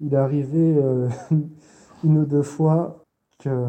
Il 0.00 0.12
est 0.12 0.16
arrivé 0.16 0.76
euh, 0.76 1.08
une 2.04 2.18
ou 2.18 2.24
deux 2.24 2.42
fois 2.42 3.04
que, 3.38 3.68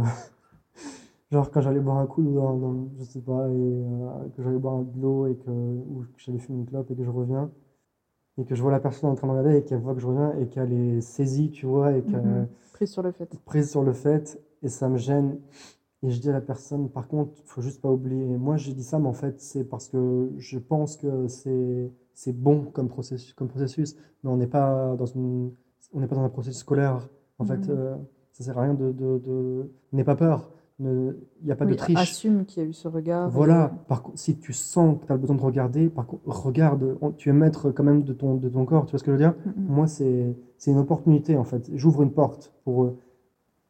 genre 1.32 1.52
quand 1.52 1.62
j'allais 1.62 1.80
boire 1.82 1.98
un 1.98 2.08
coup 2.08 2.24
dans, 2.24 2.58
dans- 2.58 2.88
je 2.98 3.04
sais 3.04 3.22
pas, 3.22 3.48
et 3.50 3.84
que 4.36 4.42
j'allais 4.42 4.58
boire 4.58 4.80
de 4.82 5.00
l'eau 5.00 5.28
et 5.28 5.36
que, 5.36 5.52
ou 5.52 6.04
que 6.16 6.20
j'allais 6.20 6.40
fumer 6.40 6.58
une 6.62 6.66
clope 6.66 6.90
et 6.90 6.96
que 6.96 7.04
je 7.04 7.12
reviens, 7.12 7.52
et 8.40 8.46
que 8.46 8.56
je 8.56 8.62
vois 8.64 8.72
la 8.72 8.80
personne 8.80 9.12
en 9.12 9.16
train 9.16 9.28
de 9.28 9.34
regarder 9.34 9.58
et 9.60 9.64
qu'elle 9.64 9.82
voit 9.82 9.94
que 9.94 10.00
je 10.02 10.08
reviens 10.08 10.34
et 10.40 10.48
qu'elle 10.48 10.74
est 10.74 11.02
saisie, 11.02 11.52
tu 11.52 11.68
vois, 11.68 11.94
et 11.96 12.02
qu'elle 12.02 12.26
Mhm. 12.26 12.48
Prise 12.74 12.92
sur 12.92 13.04
le 13.04 13.12
fait. 13.12 13.30
prise 13.46 13.70
sur 13.70 13.84
le 13.84 13.94
fait 13.94 14.42
et 14.64 14.68
ça 14.68 14.90
me 14.90 14.98
gêne. 14.98 15.38
Et 16.04 16.10
je 16.12 16.20
dis 16.20 16.30
à 16.30 16.34
la 16.34 16.42
personne, 16.42 16.90
par 16.90 17.08
contre, 17.08 17.32
il 17.44 17.48
faut 17.48 17.62
juste 17.62 17.82
pas 17.82 17.90
oublier. 17.92 18.26
Moi, 18.38 18.58
j'ai 18.58 18.74
dit 18.74 18.84
ça, 18.84 19.00
mais 19.00 19.08
en 19.08 19.14
fait, 19.14 19.40
c'est 19.42 19.64
parce 19.64 19.88
que 19.88 20.30
je 20.38 20.60
pense 20.60 20.98
que 20.98 21.28
c'est 21.28 21.92
c'est 22.14 22.32
bon 22.34 22.66
comme 22.72 22.88
processus, 22.88 23.34
comme 23.34 23.48
processus, 23.50 23.96
mais 24.24 24.30
on 24.30 24.38
n'est 24.38 24.48
pas 24.48 24.96
dans 24.96 25.06
une, 25.06 25.52
on 25.94 26.00
n'est 26.00 26.08
pas 26.08 26.16
dans 26.16 26.24
un 26.24 26.30
processus 26.30 26.60
scolaire. 26.62 27.10
En 27.40 27.46
fait, 27.46 27.58
Mhm. 27.68 27.76
euh, 27.76 27.96
ça 28.32 28.44
sert 28.46 28.58
à 28.58 28.62
rien 28.62 28.74
de, 28.74 28.92
de, 28.92 29.18
de- 29.18 29.72
n'aie 29.92 30.04
pas 30.06 30.16
peur. 30.16 30.52
Il 30.80 31.16
n'y 31.44 31.52
a 31.52 31.56
pas 31.56 31.66
de 31.66 31.74
triche. 31.74 31.98
assume 31.98 32.46
qu'il 32.46 32.62
y 32.62 32.66
a 32.66 32.70
eu 32.70 32.74
ce 32.74 32.88
regard. 32.90 33.30
et- 33.30 33.32
Voilà, 33.32 33.72
par 33.88 34.04
si 34.16 34.38
tu 34.38 34.52
sens 34.52 35.00
que 35.00 35.06
tu 35.08 35.12
as 35.14 35.18
besoin 35.18 35.38
de 35.38 35.42
regarder, 35.42 35.88
par 35.90 36.06
contre, 36.06 36.24
regarde, 36.28 36.98
On- 37.02 37.12
tu 37.12 37.30
es 37.30 37.34
maître 37.34 37.72
quand 37.72 37.84
même 37.84 38.04
de 38.04 38.12
ton, 38.14 38.36
de 38.36 38.50
ton 38.50 38.66
corps, 38.66 38.86
tu 38.86 38.92
vois 38.92 39.00
ce 39.00 39.04
que 39.06 39.12
je 39.12 39.16
veux 39.18 39.22
dire? 39.24 39.36
Mhm. 39.46 39.66
Moi, 39.70 39.88
c'est 39.88 40.36
c'est 40.58 40.72
une 40.72 40.78
opportunité 40.78 41.38
en 41.38 41.44
fait. 41.46 41.70
J'ouvre 41.76 42.04
une 42.04 42.12
porte 42.12 42.54
pour 42.66 42.84
eux. 42.84 42.98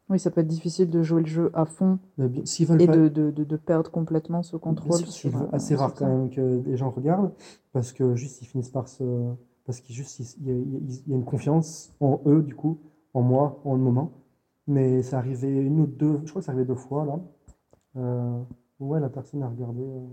Oui, 0.08 0.20
ça 0.20 0.30
peut 0.30 0.40
être 0.40 0.46
difficile 0.46 0.88
de 0.88 1.02
jouer 1.02 1.20
le 1.22 1.26
jeu 1.26 1.50
à 1.52 1.64
fond 1.64 1.98
Mais 2.16 2.28
bien, 2.28 2.44
s'ils 2.44 2.66
veulent 2.66 2.82
et 2.82 2.86
pas- 2.86 2.96
de, 2.96 3.08
de, 3.08 3.30
de, 3.30 3.56
perdre 3.56 3.90
complètement 3.90 4.42
ce 4.44 4.56
contrôle. 4.56 4.98
c'est 5.06 5.34
euh, 5.34 5.48
assez 5.52 5.74
rare 5.74 5.90
ça. 5.90 6.04
quand 6.04 6.06
même 6.06 6.30
que 6.30 6.62
les 6.64 6.76
gens 6.76 6.90
regardent 6.90 7.32
parce 7.72 7.92
que 7.92 8.14
juste 8.14 8.40
ils 8.42 8.46
finissent 8.46 8.70
par 8.70 8.86
se 8.88 9.02
parce 9.64 9.80
qu'il 9.80 9.96
y, 9.96 10.50
a- 10.50 10.54
une 11.14 11.24
confiance 11.24 11.92
en 12.00 12.20
eux 12.26 12.42
du 12.42 12.54
coup 12.54 12.78
en 13.14 13.22
moi 13.22 13.60
en 13.64 13.74
le 13.74 13.80
moment 13.80 14.12
mais 14.68 15.02
c'est 15.02 15.16
arrivé 15.16 15.48
une 15.48 15.80
ou 15.80 15.86
deux 15.86 16.20
je 16.24 16.30
crois 16.30 16.40
que 16.40 16.46
c'est 16.46 16.52
arrivé 16.52 16.64
deux 16.64 16.76
fois 16.76 17.04
là 17.04 17.18
euh, 17.96 18.40
où, 18.78 18.90
ouais 18.90 19.00
la 19.00 19.08
personne 19.08 19.42
a 19.42 19.48
regardé 19.48 19.82
euh, 19.82 20.06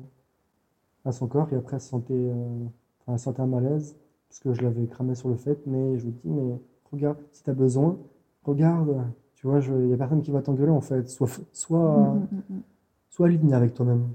à 1.06 1.12
son 1.12 1.28
corps 1.28 1.52
et 1.54 1.56
après 1.56 1.76
elle 1.76 1.82
se 1.82 1.90
sentait 1.90 2.14
euh, 2.16 2.66
elle 3.08 3.20
sentait 3.20 3.42
un 3.42 3.48
malaise 3.48 3.96
parce 4.30 4.40
que 4.40 4.54
je 4.54 4.62
l'avais 4.64 4.88
cramé 4.88 5.14
sur 5.14 5.30
le 5.30 5.36
fait 5.36 5.60
mais 5.68 6.00
je 6.00 6.06
lui 6.06 6.14
dis 6.14 6.30
mais 6.30 6.60
regarde 6.92 7.18
si 7.32 7.44
tu 7.44 7.50
as 7.52 7.54
besoin 7.54 7.98
regarde 8.44 9.04
tu 9.44 9.48
vois 9.50 9.62
je- 9.62 9.74
il 9.76 9.90
y 9.90 9.94
a 9.94 9.98
personne 9.98 10.24
qui 10.24 10.32
va 10.32 10.42
t'engueuler 10.42 10.72
en 10.72 10.82
fait 10.82 11.10
soit 11.10 11.30
soit 11.54 12.16
Mm, 12.16 12.28
mm, 12.32 12.44
mm. 12.50 12.64
Sois 13.10 13.28
aligné 13.28 13.54
avec 13.56 13.74
toi-même. 13.76 14.10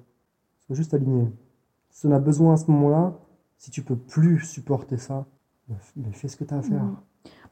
Sois 0.66 0.76
juste 0.76 0.94
aligné. 0.94 1.28
Si 1.90 2.06
on 2.06 2.12
a 2.12 2.20
besoin 2.20 2.54
à 2.54 2.56
ce 2.58 2.70
moment-là, 2.70 3.14
si 3.58 3.70
tu 3.70 3.82
peux 3.82 3.96
plus 3.96 4.40
supporter 4.40 4.98
ça, 4.98 5.26
f- 5.70 5.74
ben, 5.96 6.12
fais 6.14 6.28
ce 6.28 6.36
que 6.36 6.44
tu 6.44 6.54
as 6.54 6.58
à 6.58 6.62
faire. 6.62 6.82
Mhm. 6.82 6.96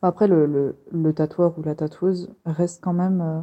Après, 0.02 0.28
le, 0.28 0.46
le, 0.46 0.76
le 0.92 1.12
tatoueur 1.14 1.58
ou 1.58 1.62
la 1.62 1.74
tatoueuse 1.74 2.30
reste 2.46 2.82
quand 2.82 2.94
même 2.94 3.20
euh, 3.22 3.40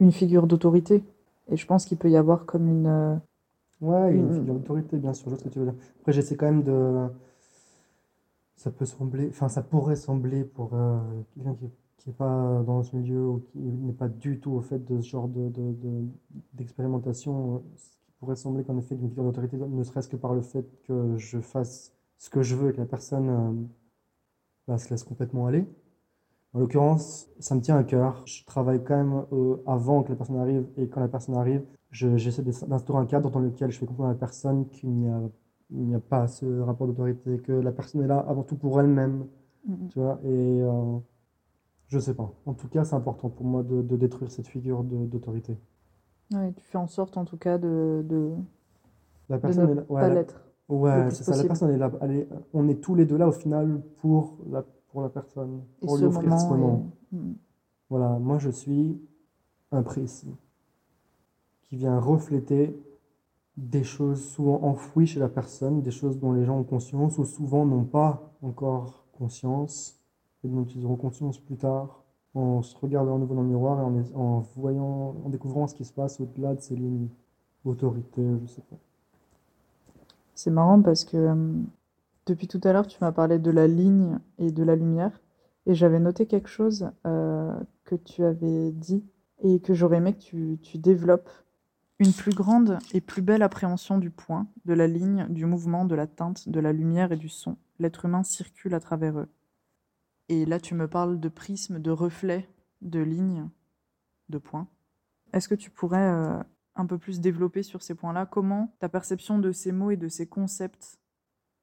une 0.00 0.12
figure 0.12 0.46
d'autorité. 0.46 1.04
Et 1.50 1.56
je 1.56 1.66
pense 1.66 1.86
qu'il 1.86 1.98
peut 1.98 2.10
y 2.10 2.16
avoir 2.16 2.46
comme 2.46 2.68
une... 2.68 2.86
euh, 2.86 3.16
Ouais, 3.80 4.14
une 4.14 4.32
figure 4.32 4.54
d'autorité, 4.54 4.98
bien 4.98 5.14
sûr, 5.14 5.26
je 5.26 5.30
vois 5.30 5.38
ce 5.38 5.44
que 5.44 5.48
tu 5.50 5.58
veux 5.60 5.66
dire. 5.66 5.74
Après, 6.00 6.12
j'essaie 6.12 6.36
quand 6.36 6.46
même 6.46 6.62
de. 6.62 7.08
Ça 8.56 8.70
peut 8.70 8.84
sembler. 8.86 9.28
Enfin, 9.30 9.48
ça 9.48 9.62
pourrait 9.62 9.96
sembler 9.96 10.44
pour 10.44 10.74
euh, 10.74 10.98
quelqu'un 11.34 11.54
qui 11.54 11.70
qui 11.96 12.08
n'est 12.10 12.14
pas 12.14 12.62
dans 12.66 12.82
ce 12.82 12.96
milieu 12.96 13.26
ou 13.28 13.40
qui 13.40 13.58
n'est 13.58 13.92
pas 13.92 14.08
du 14.08 14.38
tout 14.40 14.52
au 14.52 14.60
fait 14.60 14.84
de 14.84 15.00
ce 15.00 15.08
genre 15.08 15.28
de, 15.28 15.48
de- 15.50 15.72
de- 15.72 16.08
d'expérimentation, 16.54 17.56
euh, 17.56 17.58
ce 17.76 17.90
qui 18.04 18.12
pourrait 18.18 18.36
sembler 18.36 18.64
qu'en 18.64 18.76
effet, 18.78 18.94
une 18.96 19.08
figure 19.08 19.24
d'autorité, 19.24 19.56
ne 19.56 19.82
serait-ce 19.84 20.08
que 20.08 20.16
par 20.16 20.34
le 20.34 20.42
fait 20.42 20.66
que 20.84 21.16
je 21.16 21.40
fasse 21.40 21.92
ce 22.18 22.30
que 22.30 22.42
je 22.42 22.56
veux 22.56 22.70
et 22.70 22.72
que 22.72 22.78
la 22.80 22.86
personne 22.86 23.28
euh, 23.30 23.52
bah, 24.66 24.78
se 24.78 24.90
laisse 24.90 25.04
complètement 25.04 25.46
aller. 25.46 25.66
En 26.54 26.60
l'occurrence, 26.60 27.28
ça 27.40 27.54
me 27.54 27.62
tient 27.62 27.76
à 27.78 27.84
cœur. 27.84 28.22
Je 28.26 28.44
travaille 28.44 28.82
quand 28.84 28.96
même 28.96 29.24
euh, 29.32 29.56
avant 29.66 30.02
que 30.04 30.10
la 30.10 30.16
personne 30.16 30.38
arrive 30.38 30.66
et 30.78 30.88
quand 30.88 31.00
la 31.00 31.08
personne 31.08 31.36
arrive, 31.36 31.64
je- 31.92 32.16
j'essaie 32.18 32.42
d'ins- 32.42 32.66
d'instaurer 32.68 33.00
un 33.00 33.06
cadre 33.06 33.30
dans 33.30 33.40
lequel 33.40 33.70
je 33.72 33.78
fais 33.78 33.86
comprendre 33.86 34.10
à 34.10 34.14
la 34.14 34.18
personne 34.18 34.68
qu'il 34.70 34.90
n'y 34.90 35.08
a, 35.08 35.20
il 35.70 35.80
n'y 35.86 35.94
a 35.96 36.00
pas 36.00 36.28
ce 36.28 36.46
rapport 36.60 36.86
d'autorité, 36.88 37.38
que 37.40 37.52
la 37.52 37.72
personne 37.72 38.02
est 38.02 38.08
là 38.08 38.20
avant 38.28 38.42
tout 38.44 38.56
pour 38.56 38.80
elle-même, 38.80 39.26
tu 39.90 39.98
vois, 40.00 40.20
et 40.24 40.28
euh, 40.62 40.98
je 41.88 41.98
sais 41.98 42.14
pas. 42.14 42.32
En 42.46 42.54
tout 42.54 42.68
cas, 42.68 42.84
c'est 42.84 42.94
important 42.94 43.28
pour 43.28 43.44
moi 43.44 43.64
de, 43.64 43.82
de 43.82 43.96
détruire 43.96 44.30
cette 44.30 44.46
figure 44.46 44.84
de- 44.84 45.06
d'autorité. 45.06 45.58
ouais, 46.32 46.52
tu 46.54 46.64
fais 46.64 46.78
en 46.78 46.86
sorte 46.86 47.16
en 47.16 47.24
tout 47.24 47.36
cas 47.36 47.58
de, 47.58 48.04
de, 48.08 48.32
La 49.28 49.38
de 49.42 49.42
personne 49.42 49.68
ne 49.68 49.72
est 49.72 49.74
là, 49.74 49.82
ouais, 49.88 50.00
pas 50.00 50.08
l'être. 50.08 50.42
ouais, 50.68 51.10
c'est 51.12 51.22
ça, 51.24 51.36
la 51.36 51.44
personne 51.44 51.70
est 51.70 51.76
là, 51.78 51.92
elle 52.00 52.10
est- 52.12 52.28
on 52.52 52.68
est 52.68 52.80
tous 52.80 52.94
les 52.96 53.04
deux 53.06 53.16
là 53.16 53.28
au 53.28 53.32
final 53.32 53.82
pour 54.00 54.38
la, 54.50 54.64
pour 54.88 55.00
la 55.02 55.08
personne, 55.08 55.62
Et 55.82 55.86
pour 55.86 55.96
lui 55.96 56.04
offrir 56.06 56.38
ce 56.40 56.52
moment 56.52 56.90
mm. 57.12 57.32
Voilà, 57.90 58.18
moi 58.20 58.38
je 58.38 58.50
suis 58.50 59.00
un 59.72 59.82
précis 59.82 60.34
qui 61.64 61.76
vient 61.76 61.98
refléter 62.00 62.78
des 63.56 63.84
choses 63.84 64.24
souvent 64.24 64.62
enfouies 64.64 65.06
chez 65.06 65.20
la 65.20 65.28
personne, 65.28 65.82
des 65.82 65.90
choses 65.92 66.18
dont 66.20 66.32
les 66.32 66.44
gens 66.44 66.58
ont 66.58 66.64
conscience 66.64 67.18
ou 67.18 67.24
souvent 67.24 67.66
n'ont 67.66 67.84
pas 67.84 68.32
encore 68.42 69.06
conscience 69.12 70.00
et 70.44 70.48
dont 70.48 70.64
ils 70.64 70.84
auront 70.84 70.96
conscience 70.96 71.38
plus 71.38 71.56
tard 71.56 72.04
en 72.36 72.62
se 72.62 72.76
regardant 72.76 73.16
à 73.16 73.18
nouveau 73.18 73.34
dans 73.34 73.42
le 73.42 73.48
miroir 73.48 73.80
et 73.80 74.14
en, 74.14 74.40
voyant, 74.56 75.16
en 75.24 75.28
découvrant 75.30 75.66
ce 75.66 75.74
qui 75.74 75.84
se 75.84 75.92
passe 75.92 76.20
au-delà 76.20 76.54
de 76.54 76.60
ces 76.60 76.76
lignes. 76.76 77.08
Autorité, 77.64 78.22
je 78.42 78.46
sais 78.46 78.62
pas. 78.62 78.76
C'est 80.34 80.50
marrant 80.50 80.80
parce 80.80 81.04
que 81.04 81.16
euh, 81.16 81.52
depuis 82.26 82.46
tout 82.46 82.60
à 82.62 82.72
l'heure, 82.72 82.86
tu 82.86 82.98
m'as 83.00 83.10
parlé 83.10 83.38
de 83.38 83.50
la 83.50 83.66
ligne 83.66 84.18
et 84.38 84.52
de 84.52 84.62
la 84.62 84.76
lumière. 84.76 85.20
Et 85.64 85.74
j'avais 85.74 85.98
noté 85.98 86.26
quelque 86.26 86.48
chose 86.48 86.90
euh, 87.06 87.58
que 87.84 87.96
tu 87.96 88.22
avais 88.22 88.70
dit 88.70 89.02
et 89.42 89.58
que 89.58 89.74
j'aurais 89.74 89.96
aimé 89.96 90.12
que 90.12 90.20
tu, 90.20 90.58
tu 90.62 90.78
développes. 90.78 91.30
Une 91.98 92.12
plus 92.12 92.34
grande 92.34 92.78
et 92.92 93.00
plus 93.00 93.22
belle 93.22 93.42
appréhension 93.42 93.96
du 93.96 94.10
point, 94.10 94.46
de 94.66 94.74
la 94.74 94.86
ligne, 94.86 95.26
du 95.30 95.46
mouvement, 95.46 95.86
de 95.86 95.94
la 95.94 96.06
teinte, 96.06 96.46
de 96.46 96.60
la 96.60 96.74
lumière 96.74 97.10
et 97.10 97.16
du 97.16 97.30
son. 97.30 97.56
L'être 97.78 98.04
humain 98.04 98.22
circule 98.22 98.74
à 98.74 98.80
travers 98.80 99.18
eux. 99.18 99.28
Et 100.28 100.44
là, 100.44 100.58
tu 100.58 100.74
me 100.74 100.88
parles 100.88 101.20
de 101.20 101.28
prisme, 101.28 101.78
de 101.78 101.90
reflet, 101.90 102.48
de 102.82 103.00
ligne, 103.00 103.48
de 104.28 104.38
points. 104.38 104.68
Est-ce 105.32 105.48
que 105.48 105.54
tu 105.54 105.70
pourrais 105.70 106.08
euh, 106.08 106.42
un 106.74 106.86
peu 106.86 106.98
plus 106.98 107.20
développer 107.20 107.62
sur 107.62 107.82
ces 107.82 107.94
points-là? 107.94 108.26
Comment 108.26 108.74
ta 108.80 108.88
perception 108.88 109.38
de 109.38 109.52
ces 109.52 109.72
mots 109.72 109.90
et 109.90 109.96
de 109.96 110.08
ces 110.08 110.26
concepts 110.26 110.98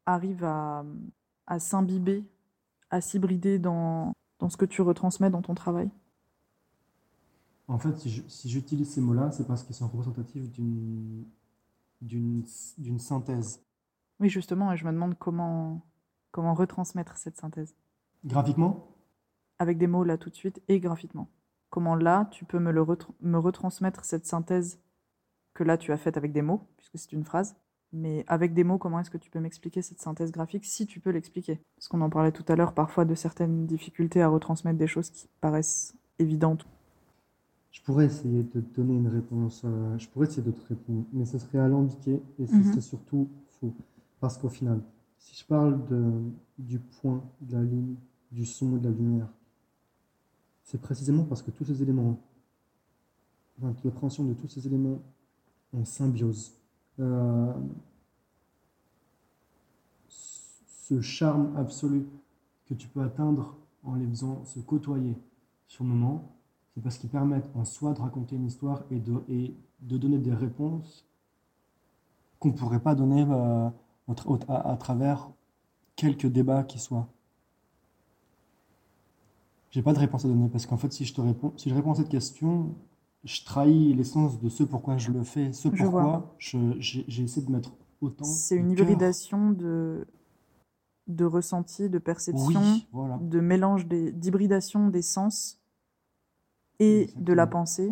arrive 0.05 0.43
à, 0.43 0.85
à 1.47 1.59
s'imbiber, 1.59 2.23
à 2.89 3.01
s'hybrider 3.01 3.59
dans, 3.59 4.13
dans 4.39 4.49
ce 4.49 4.57
que 4.57 4.65
tu 4.65 4.81
retransmets 4.81 5.29
dans 5.29 5.41
ton 5.41 5.55
travail? 5.55 5.89
En 7.67 7.79
fait, 7.79 7.97
si 7.97 8.49
j'utilise 8.49 8.91
ces 8.91 9.01
mots-là, 9.01 9.31
c'est 9.31 9.47
parce 9.47 9.63
qu'ils 9.63 9.75
sont 9.75 9.87
représentatifs 9.87 10.51
d'une 12.01 12.45
synthèse. 12.97 13.63
Oui, 14.19 14.29
justement, 14.29 14.71
et 14.71 14.77
je 14.77 14.85
me 14.85 14.91
demande 14.91 15.17
comment, 15.17 15.81
comment 16.31 16.53
retransmettre 16.53 17.17
cette 17.17 17.37
synthèse. 17.37 17.73
Graphiquement, 18.25 18.87
Avec 19.59 19.77
des 19.79 19.87
mots 19.87 20.03
là 20.03 20.17
tout 20.17 20.29
de 20.29 20.35
suite 20.35 20.61
et 20.67 20.79
graphiquement. 20.79 21.27
Comment 21.71 21.95
là, 21.95 22.27
tu 22.31 22.45
peux 22.45 22.59
me, 22.59 22.71
le 22.71 22.81
retr- 22.83 23.09
me 23.21 23.37
retransmettre 23.39 24.05
cette 24.05 24.25
synthèse 24.27 24.79
que 25.53 25.63
là 25.63 25.77
tu 25.77 25.91
as 25.91 25.97
faite 25.97 26.17
avec 26.17 26.31
des 26.33 26.41
mots, 26.43 26.67
puisque 26.77 26.97
c'est 26.99 27.13
une 27.13 27.25
phrase. 27.25 27.55
Mais 27.93 28.25
avec 28.27 28.53
des 28.53 28.63
mots, 28.63 28.77
comment 28.79 28.99
est-ce 28.99 29.11
que 29.11 29.17
tu 29.17 29.31
peux 29.31 29.39
m'expliquer 29.39 29.81
cette 29.81 30.01
synthèse 30.01 30.31
graphique, 30.31 30.65
si 30.65 30.87
tu 30.87 30.99
peux 30.99 31.11
l'expliquer? 31.11 31.61
Parce 31.77 31.87
qu'on 31.87 32.01
en 32.01 32.09
parlait 32.09 32.31
tout 32.31 32.45
à 32.47 32.55
l'heure, 32.55 32.73
parfois 32.73 33.05
de 33.05 33.15
certaines 33.15 33.67
difficultés 33.67 34.21
à 34.21 34.29
retransmettre 34.29 34.79
des 34.79 34.87
choses 34.87 35.09
qui 35.11 35.29
paraissent 35.41 35.95
évidentes. 36.19 36.65
Je 37.71 37.81
pourrais 37.81 38.05
essayer 38.05 38.43
de 38.43 38.61
te 38.61 38.75
donner 38.75 38.95
une 38.95 39.07
réponse, 39.07 39.63
euh, 39.65 39.97
je 39.97 40.07
pourrais 40.07 40.27
essayer 40.27 40.43
de 40.43 40.51
te 40.51 40.65
répondre, 40.67 41.05
mais 41.11 41.25
ce 41.25 41.37
serait 41.39 41.57
alambiqué 41.59 42.21
et 42.39 42.47
ce 42.47 42.53
Mhm. 42.55 42.63
serait 42.63 42.81
surtout 42.81 43.27
faux. 43.59 43.73
Parce 44.19 44.37
qu'au 44.37 44.49
final, 44.49 44.81
si 45.17 45.35
je 45.35 45.45
parle 45.45 45.85
de, 45.87 46.21
du 46.59 46.79
point, 46.79 47.21
de 47.41 47.53
la 47.57 47.63
ligne, 47.63 47.95
du 48.33 48.45
son 48.45 48.75
et 48.75 48.79
de 48.79 48.89
la 48.89 48.95
lumière, 48.95 49.29
c'est 50.63 50.81
précisément 50.81 51.23
parce 51.23 51.41
que 51.41 51.51
tous 51.51 51.65
ces 51.65 51.81
éléments, 51.81 52.19
enfin, 53.57 53.73
l'appréhension 53.83 54.23
de 54.23 54.33
tous 54.33 54.47
ces 54.47 54.65
éléments 54.65 54.99
en 55.75 55.85
symbiose, 55.85 56.53
euh, 56.99 57.53
ce 60.07 60.99
charme 61.01 61.55
absolu 61.57 62.05
que 62.65 62.73
tu 62.73 62.87
peux 62.87 63.01
atteindre 63.01 63.55
en 63.83 63.95
les 63.95 64.07
faisant 64.07 64.43
se 64.45 64.59
côtoyer 64.59 65.15
sur 65.67 65.83
le 65.83 65.91
moment, 65.91 66.33
c'est 66.73 66.81
parce 66.81 66.97
qu'ils 66.97 67.09
permettent 67.09 67.49
en 67.55 67.65
soi 67.65 67.93
de 67.93 68.01
raconter 68.01 68.35
une 68.35 68.45
histoire 68.45 68.83
et 68.89 68.99
de, 68.99 69.97
donner 69.97 70.17
des 70.17 70.33
réponses 70.33 71.05
qu'on 72.39 72.49
ne 72.49 72.53
pourrait 72.53 72.79
pas 72.79 72.95
donner 72.95 73.25
euh, 73.29 73.69
à, 74.47 74.71
à 74.71 74.77
travers 74.77 75.29
quelques 75.95 76.27
débats 76.27 76.63
qui 76.63 76.79
soient. 76.79 77.12
J'ai 79.73 79.81
pas 79.81 79.93
de 79.93 79.97
réponse 79.97 80.23
à 80.23 80.27
donner 80.27 80.49
parce 80.49 80.67
qu'en 80.67 80.77
fait, 80.77 80.93
si 80.93 81.03
je 81.03 81.15
te 81.15 81.19
réponds, 81.21 81.51
si 81.57 81.67
je 81.69 81.73
réponds 81.73 81.93
à 81.93 81.95
cette 81.95 82.09
question, 82.09 82.75
je 83.23 83.43
trahis 83.43 83.91
l'essence 83.95 84.39
de 84.39 84.47
ce 84.47 84.63
pourquoi 84.63 84.97
je 84.99 85.09
le 85.11 85.23
fais, 85.23 85.51
ce 85.51 85.67
pourquoi 85.67 86.35
j'ai 86.37 87.23
essayé 87.23 87.43
de 87.43 87.51
mettre 87.51 87.71
autant. 87.99 88.23
C'est 88.23 88.55
une 88.55 88.75
cœur. 88.75 88.85
hybridation 88.85 89.49
de, 89.49 90.05
de 91.07 91.25
ressenti, 91.25 91.89
de 91.89 91.97
perception, 91.97 92.61
Oui, 92.61 92.87
voilà. 92.91 93.17
de 93.19 93.39
mélange, 93.39 93.87
d'hybridation 93.87 94.89
des 94.89 95.01
sens 95.01 95.59
et 96.79 97.09
de 97.15 97.33
la 97.33 97.47
pensée 97.47 97.91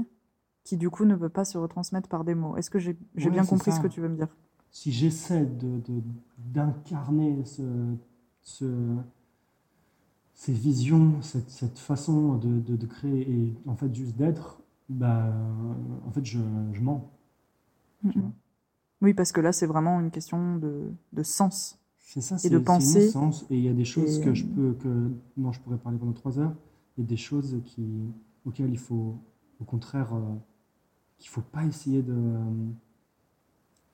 qui 0.64 0.78
du 0.78 0.92
coup 0.92 1.06
ne 1.06 1.16
peut 1.16 1.30
pas 1.30 1.46
se 1.46 1.58
retransmettre 1.58 2.10
par 2.10 2.24
des 2.26 2.36
mots. 2.36 2.58
Est-ce 2.58 2.70
que 2.70 2.78
j'ai 2.78 2.96
bien 3.16 3.44
compris 3.44 3.72
ce 3.72 3.80
que 3.80 3.88
tu 3.88 4.02
veux 4.02 4.10
me 4.10 4.18
dire? 4.18 4.28
Si 4.70 4.92
j'essaie 4.92 5.48
de, 5.48 5.80
de- 5.80 6.04
d'incarner 6.38 7.44
ce, 7.44 7.64
ce- 8.44 8.96
ces 10.34 10.54
visions, 10.54 11.22
cette, 11.22 11.50
cette 11.50 11.80
façon 11.80 12.36
de, 12.38 12.60
de- 12.60 12.76
de 12.76 12.86
créer 12.88 13.32
et 13.32 13.56
en 13.68 13.76
fait 13.76 13.94
juste 13.94 14.16
d'être, 14.18 14.62
bah, 14.90 15.34
en 16.08 16.12
fait 16.12 16.26
je, 16.26 16.40
je 16.74 16.82
mens. 16.82 17.12
tu 18.10 18.20
vois. 18.20 18.32
Oui, 19.02 19.14
parce 19.14 19.32
que 19.32 19.42
là, 19.42 19.52
c'est 19.54 19.68
vraiment 19.68 20.00
une 20.02 20.12
question 20.12 20.58
de, 20.58 20.92
de 21.14 21.24
sens. 21.24 21.80
C'est 22.00 22.22
ça, 22.22 22.38
Et 22.44 22.50
c'est 22.50 22.50
de 22.50 22.60
penser. 22.60 23.08
essence 23.08 23.46
et 23.50 23.58
il 23.58 23.64
y 23.64 23.70
a 23.70 23.74
des 23.74 23.86
choses 23.86 24.20
Et, 24.20 24.24
que 24.24 24.34
je 24.34 24.44
euh, 24.44 24.48
peux, 24.56 24.74
que, 24.74 25.12
dont 25.38 25.52
je 25.52 25.60
pourrais 25.62 25.78
parler 25.78 25.98
pendant 25.98 26.14
trois 26.14 26.40
heures, 26.40 26.56
et 26.98 27.04
des 27.04 27.18
choses 27.18 27.62
qui, 27.66 27.88
auxquelles 28.46 28.72
il 28.72 28.78
faut, 28.80 29.18
au 29.60 29.64
contraire, 29.66 30.14
euh, 30.16 30.36
qu'il 31.20 31.30
faut 31.30 31.42
pas 31.42 31.66
essayer 31.66 32.04
de, 32.04 32.16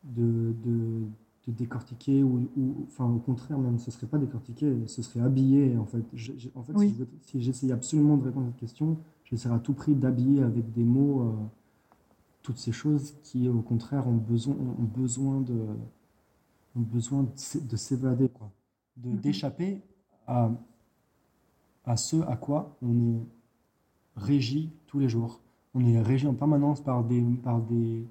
de, 0.03 0.53
de, 0.63 1.07
de 1.47 1.51
décortiquer 1.53 2.23
ou, 2.23 2.49
ou- 2.57 2.75
enfin 2.87 3.05
au 3.09 3.19
contraire 3.19 3.57
même, 3.57 3.79
ce 3.79 3.89
serait 3.91 4.07
pas 4.07 4.17
décortiquer, 4.17 4.85
ce 4.87 5.01
serait 5.01 5.21
habillé 5.21 5.77
en 5.77 5.85
fait. 5.85 6.03
Je- 6.13 6.33
je- 6.37 6.49
en 6.55 6.63
fait, 6.63 6.73
Oui. 6.75 6.89
si 6.89 6.93
je 6.95 6.99
veux- 6.99 7.09
si 7.21 7.41
j'essayais 7.41 7.73
absolument 7.73 8.17
de 8.17 8.23
répondre 8.23 8.47
à 8.47 8.49
cette 8.49 8.59
question, 8.59 8.97
j'essaierai 9.23 9.55
à 9.55 9.59
tout 9.59 9.73
prix 9.73 9.95
d'habiller 9.95 10.43
avec 10.43 10.71
des 10.73 10.83
mots 10.83 11.21
euh, 11.21 11.33
toutes 12.43 12.57
ces 12.57 12.71
choses 12.71 13.15
qui, 13.23 13.47
au 13.49 13.61
contraire, 13.61 14.07
ont 14.07 14.15
besoin, 14.17 14.55
ont 14.55 14.83
besoin 14.83 15.41
de, 15.41 15.53
ont 16.75 16.81
besoin 16.81 17.23
de 17.23 17.75
s'évader, 17.77 18.29
quoi, 18.29 18.49
de 18.97 19.09
Mhm. 19.09 19.17
d'échapper 19.17 19.81
à, 20.27 20.51
à 21.85 21.95
ce 21.97 22.17
à 22.21 22.35
quoi 22.35 22.77
on 22.81 22.93
est 23.15 23.21
régi 24.15 24.71
tous 24.87 24.99
les 24.99 25.09
jours. 25.09 25.39
On 25.73 25.85
est 25.85 26.01
régi 26.01 26.27
en 26.27 26.33
permanence 26.33 26.81
par 26.81 27.03
des, 27.03 27.21
par 27.43 27.61
des, 27.61 28.05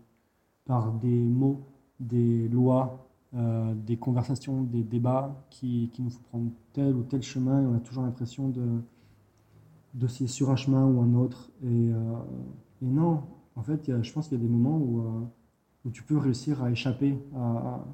par 0.64 0.92
des 0.92 1.20
mots, 1.20 1.60
des 2.00 2.48
lois, 2.48 3.05
euh, 3.36 3.74
des 3.74 3.96
conversations, 3.98 4.62
des 4.62 4.82
débats 4.84 5.44
qui, 5.50 5.90
qui 5.92 6.02
nous 6.02 6.10
font 6.10 6.22
prendre 6.30 6.50
tel 6.72 6.94
ou 6.96 7.02
tel 7.04 7.22
chemin 7.22 7.62
et 7.62 7.66
on 7.66 7.74
a 7.76 7.80
toujours 7.80 8.04
l'impression 8.04 8.48
de 8.48 8.62
d'osciller 9.94 10.28
sur 10.28 10.50
un 10.50 10.56
chemin 10.56 10.84
ou 10.86 11.00
un 11.00 11.14
autre. 11.14 11.50
Et, 11.62 11.66
euh, 11.92 11.94
et 12.82 12.86
non, 12.86 13.22
en 13.56 13.62
fait, 13.62 13.88
il 13.88 13.90
y 13.90 13.94
a- 13.94 14.02
je 14.02 14.12
pense 14.12 14.28
qu'il 14.28 14.38
y 14.38 14.40
a 14.40 14.44
des 14.44 14.50
moments 14.52 14.76
où, 14.78 15.00
euh, 15.00 15.20
où 15.86 15.90
tu 15.90 16.02
peux 16.02 16.18
réussir 16.18 16.62
à 16.62 16.70
échapper 16.70 17.18
à, 17.36 17.84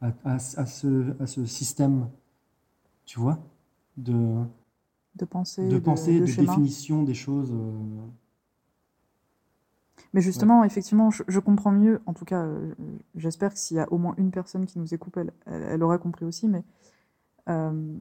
à, 0.00 0.08
à- 0.24 0.34
à 0.34 0.66
ce, 0.66 1.20
à 1.22 1.26
ce 1.26 1.46
système, 1.46 2.08
tu 3.06 3.20
vois, 3.20 3.38
de, 3.96 4.12
De 5.18 5.24
pensée, 5.24 5.68
de 5.68 5.78
pensée, 5.78 6.20
de, 6.20 6.26
définition 6.26 7.02
des 7.02 7.14
choses. 7.14 7.52
Mais 10.14 10.20
justement, 10.22 10.64
effectivement, 10.64 11.10
je, 11.10 11.24
je 11.28 11.40
comprends 11.40 11.72
mieux. 11.72 12.00
En 12.06 12.14
tout 12.14 12.24
cas, 12.24 12.44
euh, 12.44 12.72
j'espère 13.16 13.52
que 13.52 13.58
s'il 13.58 13.76
y 13.76 13.80
a 13.80 13.92
au 13.92 13.98
moins 13.98 14.14
une 14.16 14.30
personne 14.30 14.64
qui 14.64 14.78
nous 14.78 14.94
écoute, 14.94 15.16
elle, 15.18 15.32
elle, 15.46 15.62
elle 15.64 15.82
aura 15.82 15.98
compris 15.98 16.24
aussi. 16.24 16.48
Mais 16.48 16.62
euh, 17.48 17.94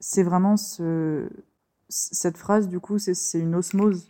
c'est 0.00 0.22
vraiment 0.22 0.56
ce, 0.56 1.28
cette 1.88 2.36
phrase, 2.36 2.68
du 2.68 2.78
coup, 2.80 2.98
c'est- 2.98 3.14
c'est 3.14 3.40
une 3.40 3.54
osmose 3.54 4.08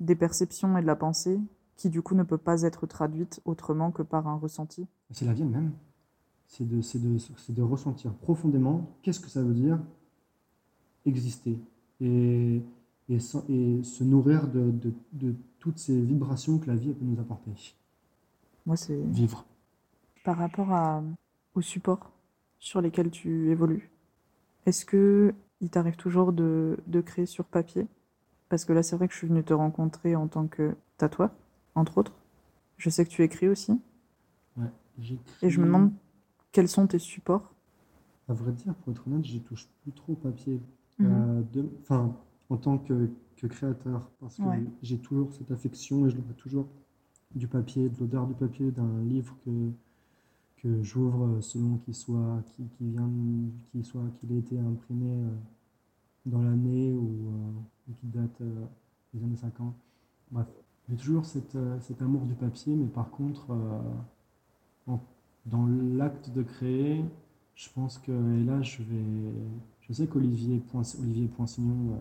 des 0.00 0.14
perceptions 0.14 0.76
et 0.78 0.82
de 0.82 0.86
la 0.86 0.96
pensée 0.96 1.38
qui, 1.76 1.90
du 1.90 2.00
coup, 2.02 2.14
ne 2.14 2.22
peut 2.22 2.38
pas 2.38 2.62
être 2.62 2.86
traduite 2.86 3.40
autrement 3.44 3.90
que 3.90 4.02
par 4.02 4.28
un 4.28 4.36
ressenti. 4.36 4.86
C'est 5.10 5.24
la 5.26 5.32
vie 5.34 5.42
elle-même. 5.42 5.72
C'est 6.46 6.66
de, 6.66 6.80
c'est 6.80 7.00
de, 7.00 7.18
c'est 7.18 7.52
de 7.54 7.62
ressentir 7.62 8.14
profondément 8.14 8.88
qu'est-ce 9.02 9.20
que 9.20 9.28
ça 9.28 9.42
veut 9.42 9.54
dire 9.54 9.80
exister 11.04 11.58
et, 12.00 12.62
et, 13.08 13.16
et 13.48 13.82
se 13.82 14.04
nourrir 14.04 14.48
de, 14.48 14.70
de, 14.70 14.92
de 15.12 15.34
toutes 15.66 15.78
ces 15.80 16.00
vibrations 16.00 16.60
que 16.60 16.68
la 16.68 16.76
vie 16.76 16.92
peut 16.94 17.04
nous 17.04 17.18
apporter. 17.20 17.50
Moi, 18.66 18.76
c'est 18.76 18.94
Vivre. 18.94 19.44
par 20.22 20.36
rapport 20.38 20.70
à, 20.72 21.02
aux 21.56 21.60
supports 21.60 22.12
sur 22.60 22.80
lesquels 22.80 23.10
tu 23.10 23.50
évolues. 23.50 23.90
Est-ce 24.64 24.84
que 24.84 25.34
il 25.60 25.70
t'arrive 25.70 25.96
toujours 25.96 26.32
de, 26.32 26.78
de 26.86 27.00
créer 27.00 27.26
sur 27.26 27.44
papier? 27.46 27.88
Parce 28.48 28.64
que 28.64 28.72
là, 28.72 28.84
c'est 28.84 28.94
vrai 28.96 29.08
que 29.08 29.14
je 29.14 29.18
suis 29.18 29.26
venue 29.26 29.42
te 29.42 29.54
rencontrer 29.54 30.14
en 30.14 30.28
tant 30.28 30.46
que 30.46 30.76
tatoueur, 30.98 31.30
entre 31.74 31.98
autres. 31.98 32.12
Je 32.78 32.88
sais 32.90 33.04
que 33.04 33.10
tu 33.10 33.24
écris 33.24 33.48
aussi. 33.48 33.72
Ouais, 34.56 34.70
j'écris- 35.00 35.46
Et 35.46 35.50
je 35.50 35.60
me 35.60 35.66
demande 35.66 35.90
quels 36.52 36.68
sont 36.68 36.86
tes 36.86 37.00
supports? 37.00 37.52
À 38.28 38.34
vrai 38.34 38.52
dire, 38.52 38.72
pour 38.76 38.92
être 38.92 39.04
honnête, 39.08 39.24
j'y 39.24 39.40
touche 39.42 39.66
plus 39.82 39.92
trop 39.92 40.12
au 40.12 40.16
papier. 40.16 40.60
Mhm. 41.00 41.06
Euh, 41.10 41.42
de- 41.52 41.68
enfin, 41.82 42.16
en 42.50 42.56
tant 42.56 42.78
que, 42.78 43.10
que 43.36 43.46
créateur, 43.46 44.10
parce 44.20 44.38
que 44.38 44.48
Ouais. 44.48 44.62
j'ai 44.82 44.98
toujours 44.98 45.32
cette 45.34 45.50
affection 45.50 46.06
et 46.06 46.10
je 46.10 46.16
le 46.16 46.22
vois 46.22 46.34
toujours 46.34 46.68
du 47.34 47.48
papier, 47.48 47.88
de 47.90 47.98
l'odeur 48.00 48.26
du 48.26 48.34
papier, 48.34 48.70
d'un 48.72 49.02
livre 49.04 49.36
que, 49.44 49.50
que 50.58 50.82
j'ouvre 50.82 51.40
selon 51.40 51.78
qu'il 51.78 51.94
soit, 51.94 52.42
qui, 52.48 52.64
qui 52.78 52.90
vient, 52.90 53.10
qu'il 53.70 53.84
soit, 53.84 54.04
qu'il 54.20 54.32
ait 54.32 54.38
été 54.38 54.58
imprimé 54.58 55.10
euh, 55.24 55.28
dans 56.26 56.42
l'année 56.42 56.92
ou, 56.92 57.28
euh, 57.28 57.90
ou 57.90 57.94
qui 57.94 58.06
date 58.08 58.40
euh, 58.42 58.66
des 59.14 59.24
années 59.24 59.36
50. 59.36 59.74
Bref, 60.30 60.46
j'ai 60.88 60.96
toujours 60.96 61.24
cette, 61.26 61.56
euh, 61.56 61.78
cet 61.80 62.02
amour 62.02 62.22
du 62.26 62.34
papier, 62.34 62.74
mais 62.74 62.88
par 62.88 63.10
contre, 63.10 63.46
euh, 63.50 63.80
dans 65.46 65.66
l'acte 65.66 66.30
de 66.30 66.42
créer, 66.42 67.04
je 67.54 67.68
pense 67.74 67.98
que, 67.98 68.12
et 68.12 68.44
là, 68.44 68.60
je 68.62 68.82
vais. 68.82 69.32
Je 69.88 69.92
sais 69.92 70.06
qu'Olivier 70.06 70.62
Olivier 71.00 71.28
Poinsignon, 71.28 71.92
euh, 71.92 71.96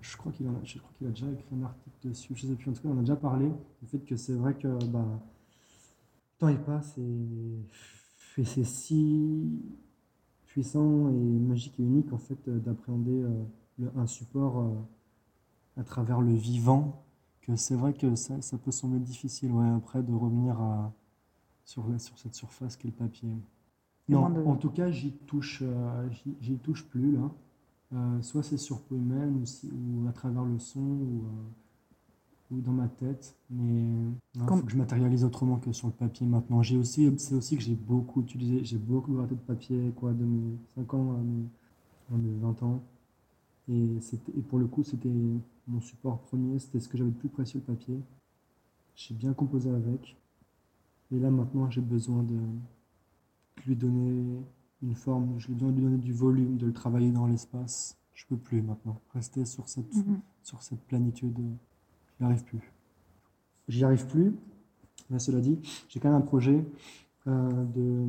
je 0.00 0.16
crois 0.16 0.32
qu'il 0.32 0.46
a, 0.46 0.50
a 0.50 1.10
déjà 1.10 1.30
écrit 1.30 1.54
un 1.54 1.62
article 1.62 2.08
dessus. 2.08 2.34
Je 2.34 2.46
sais 2.48 2.54
plus, 2.54 2.70
en 2.70 2.72
tout 2.72 2.82
cas, 2.82 2.88
on 2.88 2.98
a 2.98 3.00
déjà 3.00 3.16
parlé 3.16 3.48
du 3.80 3.86
fait 3.88 3.98
que 4.00 4.16
c'est 4.16 4.34
vrai 4.34 4.54
que 4.54 4.84
bah, 4.86 5.06
temps 6.38 6.48
il 6.48 6.58
passe 6.58 6.96
et, 6.98 8.40
et 8.40 8.44
c'est 8.44 8.64
si 8.64 9.62
puissant 10.46 11.10
et 11.10 11.12
magique 11.12 11.78
et 11.78 11.82
unique 11.82 12.12
en 12.12 12.18
fait 12.18 12.48
d'appréhender 12.48 13.22
euh, 13.22 13.90
un 13.96 14.06
support 14.06 14.58
euh, 14.58 14.74
à 15.76 15.84
travers 15.84 16.20
le 16.20 16.32
vivant 16.32 17.04
que 17.42 17.54
c'est 17.56 17.76
vrai 17.76 17.92
que 17.92 18.16
ça, 18.16 18.40
ça 18.42 18.58
peut 18.58 18.72
sembler 18.72 18.98
difficile 18.98 19.52
ouais, 19.52 19.68
après 19.68 20.02
de 20.02 20.12
revenir 20.12 20.60
à, 20.60 20.92
sur, 21.64 21.84
sur 22.00 22.18
cette 22.18 22.34
surface 22.34 22.76
qu'est 22.76 22.88
le 22.88 22.94
papier. 22.94 23.30
Non, 24.10 24.28
de- 24.30 24.42
en 24.44 24.56
tout 24.56 24.70
cas, 24.70 24.90
j'y 24.90 25.12
touche, 25.26 25.60
euh, 25.62 26.08
j'y- 26.40 26.58
touche 26.58 26.84
plus 26.86 27.12
là. 27.12 27.30
Euh, 27.92 28.22
soit 28.22 28.42
c'est 28.42 28.58
sur 28.58 28.80
humaine 28.90 29.40
ou, 29.42 29.46
si- 29.46 29.68
ou 29.70 30.06
à 30.08 30.12
travers 30.12 30.44
le 30.44 30.58
son 30.58 30.80
ou, 30.80 31.24
euh, 32.52 32.56
ou 32.56 32.60
dans 32.60 32.72
ma 32.72 32.88
tête. 32.88 33.34
Mais 33.50 33.84
il 34.34 34.44
Comme- 34.44 34.58
faut 34.60 34.66
que 34.66 34.72
je 34.72 34.76
matérialise 34.76 35.24
autrement 35.24 35.58
que 35.58 35.72
sur 35.72 35.88
le 35.88 35.92
papier 35.92 36.26
maintenant. 36.26 36.62
J'ai 36.62 36.76
aussi, 36.76 37.10
c'est 37.18 37.34
aussi 37.34 37.56
que 37.56 37.62
j'ai 37.62 37.74
beaucoup 37.74 38.22
utilisé, 38.22 38.64
j'ai 38.64 38.78
beaucoup 38.78 39.12
gratté 39.14 39.34
de 39.34 39.40
papier 39.40 39.92
quoi, 39.96 40.12
de 40.12 40.24
mes 40.24 40.56
5 40.74 40.92
ans 40.94 41.12
à 41.14 41.18
mes, 41.18 41.44
à 42.12 42.16
mes 42.18 42.34
20 42.40 42.62
ans. 42.62 42.82
Et, 43.68 43.98
et 44.38 44.42
pour 44.42 44.58
le 44.58 44.66
coup, 44.66 44.82
c'était 44.84 45.10
mon 45.68 45.80
support 45.80 46.20
premier, 46.22 46.58
c'était 46.58 46.80
ce 46.80 46.88
que 46.88 46.98
j'avais 46.98 47.10
de 47.10 47.16
plus 47.16 47.28
précieux, 47.28 47.60
le 47.66 47.74
papier. 47.74 48.00
J'ai 48.96 49.14
bien 49.14 49.32
composé 49.32 49.70
avec. 49.70 50.16
Et 51.12 51.18
là 51.18 51.30
maintenant, 51.30 51.70
j'ai 51.70 51.80
besoin 51.80 52.22
de 52.22 52.36
lui 53.66 53.76
donner 53.76 54.40
une 54.82 54.94
forme, 54.94 55.38
j'ai 55.38 55.52
besoin 55.52 55.70
de 55.70 55.74
lui 55.76 55.82
donner 55.82 55.98
du 55.98 56.12
volume, 56.12 56.56
de 56.56 56.66
le 56.66 56.72
travailler 56.72 57.10
dans 57.10 57.26
l'espace. 57.26 57.96
Je 58.14 58.26
peux 58.26 58.36
plus 58.36 58.62
maintenant 58.62 59.00
rester 59.14 59.44
sur 59.44 59.68
cette, 59.68 59.94
Mhm. 59.94 60.20
sur 60.42 60.62
cette 60.62 60.80
planitude. 60.82 61.38
J'y 62.18 62.24
arrive 62.24 62.44
plus. 62.44 62.72
J'y 63.68 63.84
arrive 63.84 64.06
plus. 64.06 64.34
Mais 65.10 65.18
cela 65.18 65.40
dit, 65.40 65.58
j'ai 65.88 65.98
quand 66.00 66.08
même 66.10 66.18
un 66.18 66.24
projet 66.24 66.64
euh, 67.26 67.64
de, 67.66 68.06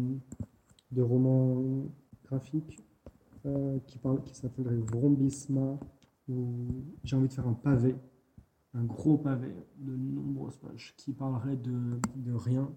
de 0.91 1.01
roman 1.01 1.61
graphique 2.25 2.79
euh, 3.45 3.79
qui, 3.87 3.97
parle, 3.97 4.21
qui 4.23 4.35
s'appellerait 4.35 4.77
Vrombisma, 4.77 5.77
où 6.29 6.45
j'ai 7.03 7.15
envie 7.15 7.27
de 7.27 7.33
faire 7.33 7.47
un 7.47 7.53
pavé, 7.53 7.95
un 8.73 8.83
gros 8.83 9.17
pavé 9.17 9.53
de 9.79 9.95
nombreuses 9.95 10.57
pages 10.57 10.93
qui 10.97 11.11
parlerait 11.13 11.57
de, 11.57 11.99
de 12.15 12.33
rien. 12.33 12.69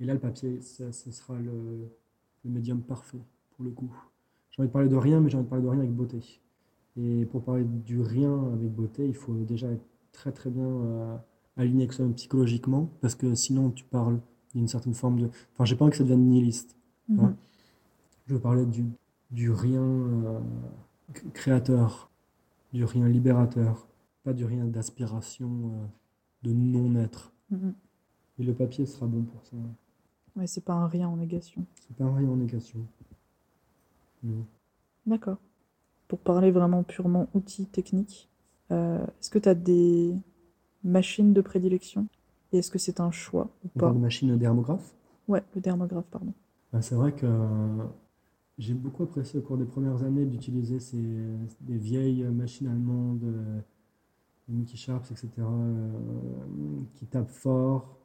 Et 0.00 0.04
là, 0.04 0.14
le 0.14 0.20
papier, 0.20 0.60
ça- 0.60 0.92
ce 0.92 1.10
sera 1.10 1.38
le, 1.38 1.88
le 2.44 2.50
médium 2.50 2.80
parfait 2.82 3.20
pour 3.56 3.64
le 3.64 3.70
coup. 3.70 3.92
J'ai 4.50 4.62
envie 4.62 4.68
de 4.68 4.72
parler 4.72 4.88
de 4.88 4.96
rien, 4.96 5.20
mais 5.20 5.30
j'ai 5.30 5.36
envie 5.36 5.44
de 5.46 5.50
parler 5.50 5.64
de 5.64 5.68
rien 5.70 5.80
avec 5.80 5.92
beauté. 5.94 6.40
Et 6.96 7.26
pour 7.26 7.42
parler 7.42 7.64
du 7.64 8.00
rien 8.00 8.52
avec 8.52 8.70
beauté, 8.72 9.06
il 9.06 9.14
faut 9.14 9.34
déjà 9.44 9.70
être 9.70 9.84
très 10.12 10.32
très 10.32 10.50
bien 10.50 10.66
euh, 10.66 11.16
aligné 11.56 11.82
avec 11.84 11.92
soi-même 11.92 12.14
psychologiquement, 12.14 12.88
parce 13.00 13.14
que 13.14 13.34
sinon 13.34 13.70
tu 13.70 13.84
parles 13.84 14.20
d'une 14.54 14.68
certaine 14.68 14.94
forme 14.94 15.20
de... 15.20 15.28
Enfin, 15.52 15.64
j'ai 15.64 15.76
pas 15.76 15.84
envie 15.84 15.92
que 15.92 15.98
ça 15.98 16.04
devienne 16.04 16.26
nihiliste. 16.26 16.76
Mhm. 17.08 17.24
Ouais. 17.24 17.30
Je 18.26 18.34
veux 18.34 18.40
parler 18.40 18.66
du, 18.66 18.84
du 19.30 19.50
rien 19.50 19.82
euh, 19.82 20.40
créateur, 21.34 22.10
du 22.72 22.84
rien 22.84 23.08
libérateur, 23.08 23.88
pas 24.24 24.32
du 24.32 24.44
rien 24.44 24.64
d'aspiration, 24.66 25.48
euh, 25.74 25.86
de 26.42 26.52
non-être. 26.52 27.32
Mhm. 27.50 27.74
Et 28.38 28.44
le 28.44 28.54
papier 28.54 28.86
sera 28.86 29.06
bon 29.06 29.22
pour 29.22 29.44
ça. 29.46 29.56
Mais 30.38 30.46
c'est 30.46 30.64
pas 30.64 30.74
un 30.74 30.86
rien 30.86 31.08
en 31.08 31.16
négation. 31.16 31.66
C'est 31.80 31.96
pas 31.96 32.04
un 32.04 32.14
rien 32.14 32.28
en 32.28 32.36
négation. 32.36 32.78
Non. 34.22 34.46
D'accord. 35.04 35.38
Pour 36.06 36.20
parler 36.20 36.52
vraiment 36.52 36.84
purement 36.84 37.28
outils 37.34 37.66
techniques, 37.66 38.30
euh, 38.70 39.04
est-ce 39.04 39.30
que 39.30 39.38
tu 39.38 39.48
as 39.48 39.54
des 39.54 40.14
machines 40.84 41.32
de 41.32 41.40
prédilection 41.40 42.06
Et 42.52 42.58
est-ce 42.58 42.70
que 42.70 42.78
c'est 42.78 43.00
un 43.00 43.10
choix 43.10 43.50
ou 43.64 43.68
On 43.74 43.78
pas 43.78 43.86
parle 43.86 43.94
de 43.96 44.00
machine 44.00 44.36
dermographe? 44.36 44.94
Ouais, 45.26 45.42
le 45.56 45.60
dermographe, 45.60 46.06
pardon. 46.10 46.32
Ben, 46.72 46.80
c'est 46.80 46.94
vrai 46.94 47.12
que 47.12 47.26
euh, 47.26 47.84
j'ai 48.58 48.74
beaucoup 48.74 49.02
apprécié 49.02 49.40
au 49.40 49.42
cours 49.42 49.58
des 49.58 49.64
premières 49.64 50.04
années 50.04 50.24
d'utiliser 50.24 50.78
ces, 50.78 51.02
des 51.60 51.78
vieilles 51.78 52.22
machines 52.24 52.68
allemandes, 52.68 53.24
euh, 53.24 53.60
Mickey 54.48 54.76
Sharps, 54.76 55.10
etc., 55.10 55.30
euh, 55.40 55.90
qui 56.94 57.06
tapent 57.06 57.30
fort, 57.30 57.97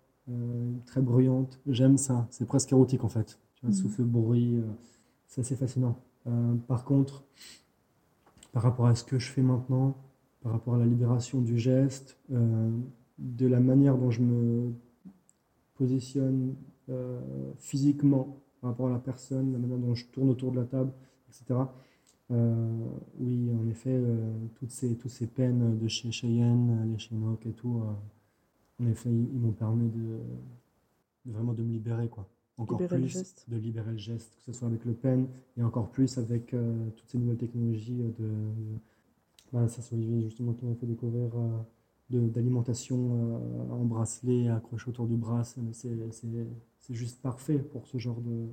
très 0.86 1.02
bruyantes. 1.02 1.60
J'aime 1.68 1.98
ça, 1.98 2.28
c'est 2.30 2.46
presque 2.48 2.72
érotique 2.72 3.04
en 3.04 3.10
fait. 3.10 3.40
Tu 3.56 3.62
vois, 3.66 3.70
Mhm. 3.70 3.76
souffle, 3.76 4.04
bruit, 4.04 4.56
euh, 4.58 4.64
c'est 5.28 5.42
assez 5.42 5.56
fascinant. 5.56 5.98
Euh, 6.28 6.56
par 6.68 6.86
contre, 6.86 7.24
par 8.52 8.64
rapport 8.64 8.86
à 8.88 8.96
ce 8.96 9.04
que 9.04 9.20
je 9.20 9.30
fais 9.30 9.42
maintenant, 9.42 9.96
par 10.42 10.52
rapport 10.54 10.76
à 10.76 10.78
la 10.78 10.86
libération 10.86 11.42
du 11.42 11.58
geste, 11.58 12.18
euh, 12.32 12.70
de 13.20 13.48
la 13.48 13.60
manière 13.60 13.98
dont 13.98 14.12
je 14.12 14.22
me 14.22 14.74
positionne 15.76 16.56
euh, 16.90 17.20
physiquement 17.60 18.38
par 18.62 18.72
rapport 18.72 18.88
à 18.88 18.92
la 18.92 19.00
personne, 19.00 19.52
la 19.54 19.58
manière 19.60 19.78
dont 19.78 19.96
je 19.96 20.06
tourne 20.08 20.30
autour 20.30 20.52
de 20.52 20.58
la 20.58 20.66
table, 20.66 20.92
etc. 21.30 21.60
Euh, 22.32 22.86
oui, 23.20 23.50
en 23.54 23.68
effet, 23.68 23.92
euh, 23.94 24.34
toutes 24.56 24.72
ces, 24.72 24.96
toutes 24.98 25.12
ces 25.12 25.28
peines 25.28 25.78
de 25.78 25.88
chez 25.88 26.12
Cheyenne, 26.12 26.90
les 26.92 26.98
Chinook 26.98 27.46
et 27.46 27.52
tout, 27.54 27.82
euh, 27.84 27.92
en 28.82 28.88
effet, 28.88 29.10
ils, 29.10 29.40
m'ont 29.40 29.52
permis 29.52 29.90
de, 29.90 30.20
de 31.26 31.32
vraiment 31.32 31.54
de 31.54 31.64
me 31.64 31.72
libérer, 31.72 32.08
quoi. 32.10 32.28
Encore 32.58 32.80
Libérer 32.80 32.98
le 32.98 33.02
plus 33.02 33.10
geste. 33.10 33.46
de 33.50 33.58
libérer 33.58 33.92
le 33.92 33.98
geste, 33.98 34.36
que 34.38 34.44
ce 34.44 34.54
soit 34.54 34.68
avec 34.68 34.86
le 34.86 34.94
pen 34.94 35.28
et 35.58 35.64
encore 35.64 35.90
plus 35.92 36.18
avec 36.20 36.54
euh, 36.54 36.90
toutes 36.96 37.10
ces 37.10 37.18
nouvelles 37.18 37.38
technologies 37.38 38.04
de, 38.20 38.30
bah, 39.52 39.68
ça 39.68 39.82
c'est 39.82 39.96
Olivier 39.96 40.22
justement 40.22 40.54
qui 40.54 40.66
m'a 40.66 40.76
fait 40.76 40.86
découvrir 40.86 41.30
euh, 41.36 42.28
d'alimentation 42.30 43.40
euh, 43.40 43.74
en 43.74 43.86
bracelet 43.86 44.50
accroché 44.50 44.90
autour 44.90 45.08
du 45.08 45.16
bras. 45.16 45.44
C'est 45.44 46.94
juste 46.94 47.22
parfait 47.22 47.58
pour 47.60 47.88
ce 47.88 47.98
genre 47.98 48.22
de, 48.22 48.48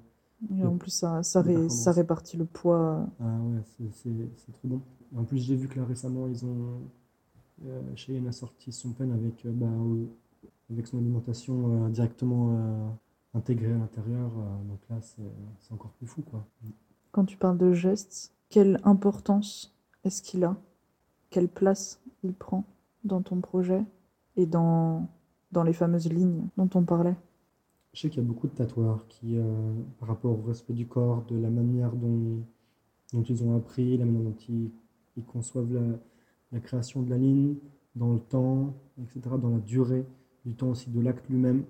Et 0.54 0.64
en 0.64 0.76
plus, 0.76 0.90
ça, 0.90 1.22
ça, 1.22 1.40
de 1.40 1.46
ré- 1.46 1.54
performance. 1.54 1.84
ça 1.84 1.92
répartit 1.92 2.36
le 2.36 2.44
poids. 2.44 3.06
ah 3.20 3.38
ouais, 3.42 3.62
c'est- 3.92 4.52
trop 4.52 4.68
bon. 4.68 4.80
En 5.16 5.24
plus, 5.24 5.38
j'ai 5.38 5.56
vu 5.56 5.68
que 5.68 5.78
là 5.78 5.84
récemment, 5.84 6.26
ils 6.28 6.44
ont. 6.44 6.80
Euh, 7.66 7.82
Cheyenne 7.94 8.26
a 8.26 8.32
sorti 8.32 8.72
son 8.72 8.92
pen 8.92 9.12
avec, 9.12 9.44
euh, 9.44 9.52
bah, 9.52 9.66
euh, 9.66 10.06
avec 10.70 10.86
son 10.86 10.98
alimentation 10.98 11.86
euh, 11.86 11.88
directement 11.90 12.56
euh, 12.56 12.88
intégrée 13.34 13.72
à 13.72 13.78
l'intérieur. 13.78 14.30
euh, 14.38 14.68
donc 14.68 14.80
là, 14.88 15.00
c'est 15.02 15.22
c'est 15.58 15.72
encore 15.74 15.90
plus 15.92 16.06
fou, 16.06 16.22
quoi. 16.22 16.46
Quand 17.12 17.24
tu 17.24 17.36
parles 17.36 17.58
de 17.58 17.72
gestes, 17.72 18.32
quelle 18.48 18.80
importance 18.84 19.76
est-ce 20.04 20.22
qu'il 20.22 20.44
a? 20.44 20.56
Quelle 21.28 21.48
place 21.48 22.00
il 22.22 22.32
prend 22.32 22.64
dans 23.04 23.20
ton 23.22 23.40
projet 23.40 23.84
et 24.36 24.46
dans, 24.46 25.06
dans 25.52 25.62
les 25.62 25.72
fameuses 25.72 26.08
lignes 26.10 26.48
dont 26.56 26.68
on 26.74 26.82
parlait? 26.82 27.16
Je 27.92 28.00
sais 28.00 28.08
qu'il 28.10 28.22
y 28.22 28.24
a 28.24 28.28
beaucoup 28.28 28.46
de 28.46 28.54
tatoueurs 28.54 29.06
qui, 29.08 29.36
euh, 29.36 29.74
par 29.98 30.08
rapport 30.08 30.38
au 30.38 30.42
respect 30.42 30.72
du 30.72 30.86
corps, 30.86 31.24
de 31.26 31.36
la 31.36 31.50
manière 31.50 31.92
dont, 31.92 32.38
dont 33.12 33.22
ils 33.22 33.44
ont 33.44 33.56
appris, 33.56 33.98
la 33.98 34.04
manière 34.04 34.22
dont 34.22 34.36
ils, 34.48 34.70
ils 35.16 35.24
conçoivent 35.24 35.72
la, 35.72 35.82
la 36.52 36.60
création 36.60 37.02
de 37.02 37.10
la 37.10 37.18
ligne, 37.18 37.56
dans 37.96 38.12
le 38.12 38.20
temps, 38.20 38.74
etc., 39.02 39.20
dans 39.40 39.50
la 39.50 39.60
durée 39.60 40.04
du 40.44 40.54
temps 40.54 40.70
aussi 40.70 40.90
de 40.90 41.00
l'acte 41.00 41.28
lui-même, 41.28 41.64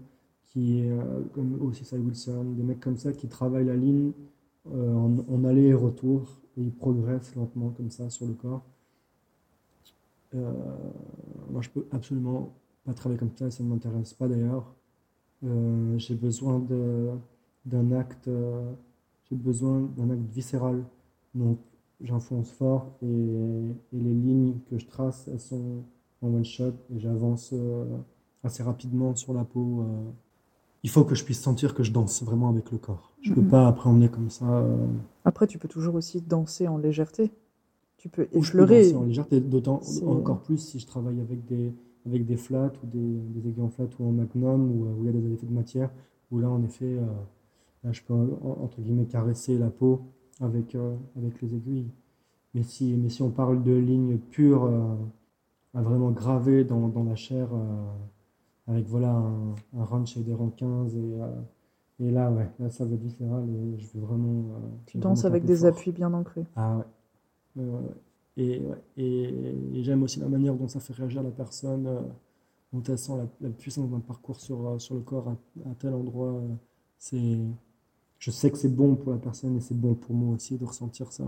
qui 0.45 0.81
est 0.81 0.91
euh, 0.91 1.23
comme 1.33 1.61
aussi 1.63 1.85
Cy 1.85 1.97
Wilson, 1.97 2.45
des 2.57 2.63
mecs 2.63 2.81
comme 2.81 2.97
ça 2.97 3.13
qui 3.13 3.29
travaillent 3.29 3.67
la 3.67 3.77
ligne 3.77 4.13
euh, 4.73 4.95
en, 4.95 5.19
en 5.29 5.45
aller 5.45 5.67
et 5.67 5.75
retour, 5.75 6.41
et 6.57 6.63
ils 6.63 6.73
progressent 6.73 7.35
lentement 7.37 7.71
comme 7.71 7.91
ça 7.91 8.11
sur 8.11 8.27
le 8.27 8.35
corps. 8.35 8.63
Euh, 10.35 10.53
moi, 11.51 11.61
je 11.63 11.71
peux 11.71 11.87
absolument 11.91 12.53
pas 12.85 12.95
travailler 12.95 13.19
comme 13.19 13.37
ça, 13.37 13.51
ça 13.51 13.63
ne 13.63 13.69
m'intéresse 13.69 14.15
pas 14.15 14.29
d'ailleurs. 14.29 14.75
J'ai 15.97 16.15
besoin 16.15 16.63
d'un 17.65 17.93
acte, 17.93 18.29
j'ai 19.25 19.37
besoin 19.37 19.81
d'un 19.97 20.11
acte 20.11 20.31
viscéral. 20.31 20.85
Donc, 21.35 21.59
j'enfonce 22.03 22.51
fort 22.51 22.87
et, 23.03 23.07
et 23.07 23.99
les 24.01 24.15
lignes 24.15 24.55
que 24.71 24.79
je 24.79 24.87
trace, 24.87 25.29
elles 25.33 25.41
sont 25.41 25.83
en 26.23 26.29
one 26.29 26.45
shot 26.45 26.73
et 26.95 26.99
j'avance 27.01 27.51
euh, 27.53 27.85
assez 28.45 28.63
rapidement 28.63 29.15
sur 29.15 29.33
la 29.35 29.45
peau. 29.45 29.81
euh. 29.83 30.11
Il 30.83 30.91
faut 30.91 31.05
que 31.05 31.15
je 31.15 31.25
puisse 31.25 31.41
sentir 31.41 31.75
que 31.75 31.83
je 31.83 31.93
danse 31.93 32.23
vraiment 32.23 32.49
avec 32.49 32.71
le 32.73 32.79
corps. 32.79 33.13
Je 33.21 33.35
peux 33.35 33.43
Mhm. 33.43 33.51
pas 33.51 33.69
appréhender 33.69 34.09
comme 34.09 34.31
ça. 34.31 34.47
euh, 34.47 34.87
Après, 35.25 35.47
tu 35.47 35.59
peux 35.59 35.69
toujours 35.69 35.95
aussi 35.95 36.21
danser 36.23 36.69
en 36.69 36.79
légèreté. 36.79 37.31
Tu 37.99 38.09
peux 38.09 38.23
je 38.23 38.29
peux 38.29 38.39
effleurer. 38.39 38.83
danser 38.85 38.97
en 38.97 39.03
légèreté, 39.05 39.41
d'autant 39.41 39.81
encore 40.07 40.41
plus 40.41 40.57
si 40.59 40.79
je 40.79 40.87
travaille 40.87 41.21
avec 41.21 41.45
des, 41.45 41.75
avec 42.07 42.25
des 42.25 42.37
flats 42.39 42.73
ou 42.83 42.87
des, 42.87 42.99
des 43.41 43.49
aiguilles 43.51 43.63
en 43.63 43.69
flat 43.69 43.89
ou 43.99 44.09
en 44.09 44.13
magnum 44.13 44.71
où, 44.71 44.87
où 44.87 45.05
il 45.05 45.07
y 45.07 45.09
a 45.11 45.13
des 45.21 45.33
effets 45.35 45.47
de 45.47 45.53
matière, 45.53 45.91
où 46.31 46.39
là 46.39 46.49
en 46.49 46.63
effet, 46.63 46.97
là, 47.85 47.93
je 47.93 48.01
peux 48.03 48.15
en- 48.15 48.59
entre 48.63 48.81
guillemets 48.81 49.05
caresser 49.05 49.59
la 49.59 49.69
peau 49.69 50.01
avec, 50.41 50.75
euh, 50.75 50.97
avec 51.17 51.41
les 51.43 51.55
aiguilles. 51.55 51.91
Mais 52.55 52.63
si, 52.63 52.97
mais 52.97 53.09
si 53.11 53.23
on 53.23 53.31
parle 53.31 53.63
de 53.63 53.73
lignes 53.73 54.19
pures, 54.19 54.65
euh, 54.65 54.97
à 55.75 55.83
vraiment 55.83 56.11
gravées 56.11 56.65
dans, 56.65 56.89
dans 56.89 57.05
la 57.05 57.17
chair, 57.17 57.49
euh, 57.55 57.93
avec 58.67 58.87
voilà 58.87 59.11
un, 59.13 59.55
un 59.79 59.85
ranch 59.85 60.17
et 60.17 60.23
des 60.23 60.35
rangs 60.35 60.51
15 60.51 60.97
et, 60.97 60.99
euh, 61.21 61.41
et 62.01 62.11
là 62.11 62.31
ouais, 62.33 62.51
là 62.59 62.71
ça 62.71 62.85
va 62.85 62.95
être 62.95 63.03
viscéral 63.03 63.49
et 63.51 63.79
je 63.79 63.87
veux 63.95 64.05
vraiment. 64.05 64.45
Tu 64.87 64.99
danses 64.99 65.25
avec 65.25 65.45
des 65.45 65.57
fort. 65.59 65.67
appuis 65.67 65.93
bien 65.93 66.13
ancrés. 66.15 66.47
Ah 66.57 66.79
ouais. 67.57 67.65
Et, 68.37 68.63
et, 68.97 69.25
et 69.75 69.83
j'aime 69.83 70.03
aussi 70.03 70.21
la 70.21 70.29
manière 70.29 70.55
dont 70.55 70.69
ça 70.69 70.81
fait 70.81 70.93
réagir 70.95 71.23
la 71.23 71.31
personne, 71.31 71.85
dont 72.73 72.83
elle 72.85 72.99
sent 72.99 73.17
la, 73.17 73.27
la 73.41 73.51
puissance 73.55 73.91
d'un 73.91 74.01
parcours 74.01 74.41
sur, 74.41 74.81
sur 74.81 74.95
le 74.95 75.03
corps 75.03 75.29
à, 75.29 75.71
à 75.71 75.75
tel 75.79 75.95
endroit. 75.95 76.41
c'est, 76.99 77.39
je 78.21 78.31
sais 78.31 78.51
que 78.53 78.57
c'est 78.59 78.69
bon 78.69 78.95
pour 78.95 79.11
la 79.13 79.19
personne 79.19 79.57
et 79.57 79.61
c'est 79.61 79.75
bon 79.77 79.95
pour 79.95 80.15
moi 80.15 80.37
aussi 80.37 80.57
de 80.57 80.65
ressentir 80.65 81.11
ça, 81.11 81.25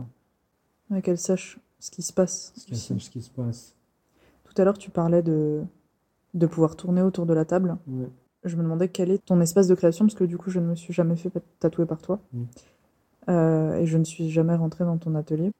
Ouais, 0.90 1.02
qu'elle 1.02 1.18
sache 1.18 1.58
ce 1.80 1.90
qui 1.90 2.02
se 2.02 2.12
passe. 2.12 2.52
qu'elle 2.68 2.76
sache 2.78 3.02
ce 3.02 3.10
qui 3.10 3.22
se 3.22 3.30
passe. 3.30 3.74
Tout 4.44 4.54
à 4.60 4.64
l'heure, 4.64 4.78
tu 4.78 4.90
parlais 4.90 5.22
de, 5.22 5.62
de 6.34 6.46
pouvoir 6.46 6.76
tourner 6.76 7.02
autour 7.02 7.26
de 7.26 7.32
la 7.34 7.44
table. 7.44 7.76
Ouais. 7.88 8.08
Je 8.44 8.56
me 8.56 8.62
demandais 8.62 8.88
quel 8.88 9.10
est 9.10 9.24
ton 9.24 9.40
espace 9.40 9.66
de 9.68 9.74
création, 9.74 10.04
parce 10.04 10.14
que 10.14 10.24
du 10.24 10.36
coup, 10.36 10.50
je 10.50 10.60
ne 10.60 10.66
me 10.66 10.74
suis 10.74 10.92
jamais 10.92 11.16
fait 11.16 11.30
tatouer 11.60 11.86
par 11.86 12.00
toi. 12.02 12.20
Mm. 12.32 12.42
Euh, 13.30 13.74
et 13.78 13.86
je 13.86 13.96
ne 13.98 14.04
suis 14.04 14.30
jamais 14.30 14.54
rentrée 14.54 14.84
dans 14.84 14.98
ton 14.98 15.14
atelier. 15.14 15.50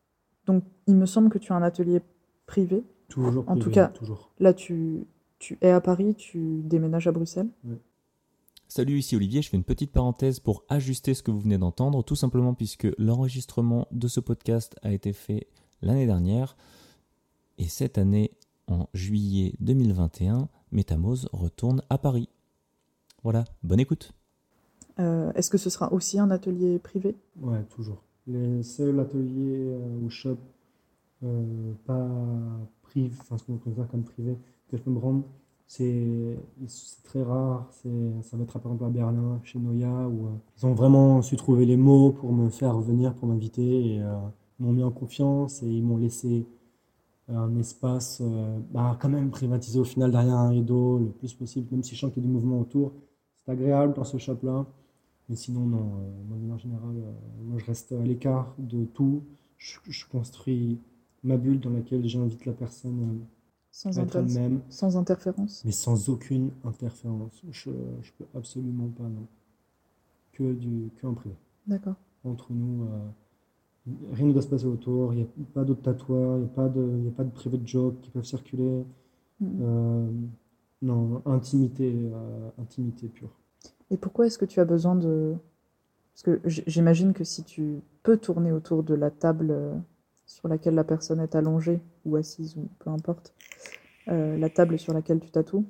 Donc, 0.46 0.64
il 0.86 0.96
me 0.96 1.06
semble 1.06 1.30
que 1.30 1.38
tu 1.38 1.52
as 1.52 1.56
un 1.56 1.62
atelier 1.62 2.02
privé. 2.46 2.82
Toujours 3.08 3.44
En 3.46 3.56
tout 3.56 3.70
cas- 3.70 3.88
toujours. 3.88 4.30
Là, 4.40 4.52
tu, 4.52 5.06
tu 5.38 5.56
es 5.62 5.70
à 5.70 5.80
Paris, 5.80 6.14
tu 6.16 6.60
déménages 6.64 7.06
à 7.06 7.12
Bruxelles. 7.12 7.48
Salut, 8.74 8.96
ici 8.96 9.16
Olivier, 9.16 9.42
je 9.42 9.50
fais 9.50 9.58
une 9.58 9.64
petite 9.64 9.92
parenthèse 9.92 10.40
pour 10.40 10.64
ajuster 10.70 11.12
ce 11.12 11.22
que 11.22 11.30
vous 11.30 11.40
venez 11.40 11.58
d'entendre, 11.58 12.02
tout 12.02 12.16
simplement 12.16 12.54
puisque 12.54 12.88
l'enregistrement 12.96 13.86
de 13.92 14.08
ce 14.08 14.18
podcast 14.18 14.76
a 14.80 14.92
été 14.92 15.12
fait 15.12 15.46
l'année 15.82 16.06
dernière, 16.06 16.56
et 17.58 17.68
cette 17.68 17.98
année, 17.98 18.30
en 18.68 18.88
juillet 18.94 19.52
2021, 19.60 20.48
Métamose 20.70 21.28
retourne 21.34 21.82
à 21.90 21.98
Paris. 21.98 22.30
Voilà, 23.22 23.44
bonne 23.62 23.78
écoute. 23.78 24.14
Euh, 24.98 25.34
Est-ce 25.34 25.50
que 25.50 25.58
ce 25.58 25.68
sera 25.68 25.92
aussi 25.92 26.18
un 26.18 26.30
atelier 26.30 26.78
privé? 26.78 27.14
Ouais, 27.42 27.62
toujours. 27.64 28.02
Les 28.26 28.62
seuls 28.62 28.98
ateliers 29.00 29.74
euh, 29.74 30.00
ou 30.02 30.08
shops 30.08 30.38
euh, 31.24 31.74
pas 31.84 32.08
privés, 32.80 33.12
enfin 33.20 33.36
ce 33.36 33.44
qu'on 33.44 33.58
considère 33.58 33.88
comme 33.88 34.04
privé, 34.04 34.38
que 34.70 34.78
je 34.78 34.82
peux 34.82 34.90
me 34.90 34.98
rendre, 34.98 35.24
c'est 35.76 37.02
très 37.04 37.22
rare. 37.22 37.68
Ça 38.22 38.36
va 38.36 38.42
être 38.42 38.58
par 38.58 38.72
exemple 38.72 38.84
à 38.84 38.90
Berlin, 38.90 39.40
chez 39.44 39.58
Noya, 39.58 40.08
où 40.08 40.26
euh, 40.26 40.30
ils 40.58 40.66
ont 40.66 40.74
vraiment 40.74 41.22
su 41.22 41.36
trouver 41.36 41.66
les 41.66 41.76
mots 41.76 42.12
pour 42.12 42.32
me 42.32 42.48
faire 42.50 42.78
venir, 42.80 43.14
pour 43.14 43.28
m'inviter, 43.28 44.00
euh, 44.00 44.14
ils 44.58 44.66
m'ont 44.66 44.72
mis 44.72 44.82
en 44.82 44.90
confiance 44.90 45.62
et 45.62 45.66
ils 45.66 45.82
m'ont 45.82 45.96
laissé 45.96 46.46
un 47.28 47.56
espace 47.56 48.20
euh, 48.20 48.58
bah, 48.70 48.96
quand 49.00 49.08
même 49.08 49.30
privatisé 49.30 49.78
au 49.78 49.84
final 49.84 50.10
derrière 50.10 50.36
un 50.36 50.48
rideau 50.50 50.98
le 50.98 51.06
plus 51.10 51.32
possible, 51.32 51.68
même 51.70 51.82
si 51.82 51.94
je 51.94 52.00
sens 52.00 52.12
qu'il 52.12 52.22
y 52.22 52.26
a 52.26 52.28
du 52.28 52.32
mouvement 52.32 52.60
autour. 52.60 52.92
C'est 53.44 53.52
agréable 53.52 53.94
dans 53.94 54.04
ce 54.04 54.18
shop-là. 54.18 54.66
Mais 55.28 55.36
sinon, 55.36 55.66
non, 55.66 55.78
euh, 55.78 56.24
moi, 56.28 56.36
de 56.36 56.42
manière 56.42 56.58
générale, 56.58 56.96
euh, 56.96 57.12
moi, 57.44 57.58
je 57.58 57.64
reste 57.64 57.92
à 57.92 58.02
l'écart 58.02 58.54
de 58.58 58.84
tout. 58.84 59.22
Je 59.56 60.06
construis 60.10 60.80
ma 61.22 61.36
bulle 61.36 61.60
dans 61.60 61.70
laquelle 61.70 62.06
j'invite 62.06 62.44
la 62.46 62.52
personne 62.52 63.20
sans, 63.72 63.98
inter- 63.98 64.18
elle-même, 64.18 64.60
sans 64.68 64.96
interférence 64.96 65.64
mais 65.64 65.72
sans 65.72 66.08
aucune 66.08 66.50
interférence. 66.62 67.42
Je, 67.50 67.70
je 68.02 68.12
peux 68.16 68.26
absolument 68.36 68.88
pas, 68.88 69.02
non. 69.04 69.26
Que, 70.32 70.52
du, 70.52 70.90
que 70.96 71.06
en 71.06 71.14
privé. 71.14 71.34
D'accord. 71.66 71.96
Entre 72.24 72.52
nous, 72.52 72.84
euh, 72.84 73.08
rien 74.12 74.26
ne 74.26 74.32
doit 74.32 74.42
se 74.42 74.48
passer 74.48 74.66
autour. 74.66 75.12
Il 75.12 75.16
n'y 75.16 75.22
a 75.22 75.26
pas 75.52 75.64
d'autres 75.64 75.82
tatoueurs, 75.82 76.36
il 76.36 76.42
n'y 76.42 76.46
a 76.46 76.48
pas 76.48 76.68
de, 76.68 77.00
y 77.04 77.08
a 77.08 77.10
pas 77.10 77.24
de 77.24 77.30
private 77.30 77.66
joke 77.66 78.00
qui 78.00 78.10
peuvent 78.10 78.24
circuler. 78.24 78.84
Euh, 79.42 80.10
non, 80.82 81.20
intimité, 81.26 81.92
euh, 81.92 82.48
intimité 82.60 83.08
pure. 83.08 83.30
Et 83.90 83.96
pourquoi 83.96 84.26
est-ce 84.26 84.38
que 84.38 84.44
tu 84.44 84.60
as 84.60 84.64
besoin 84.64 84.94
de... 84.94 85.34
Parce 86.14 86.22
que 86.22 86.40
j'imagine 86.46 87.12
que 87.12 87.24
si 87.24 87.42
tu 87.42 87.80
peux 88.02 88.16
tourner 88.16 88.52
autour 88.52 88.82
de 88.82 88.94
la 88.94 89.10
table 89.10 89.54
sur 90.32 90.48
laquelle 90.48 90.74
la 90.74 90.84
personne 90.84 91.20
est 91.20 91.34
allongée 91.34 91.80
ou 92.04 92.16
assise 92.16 92.56
ou 92.56 92.68
peu 92.78 92.90
importe, 92.90 93.34
euh, 94.08 94.36
la 94.36 94.48
table 94.50 94.78
sur 94.78 94.92
laquelle 94.92 95.20
tu 95.20 95.30
tatoues, 95.30 95.64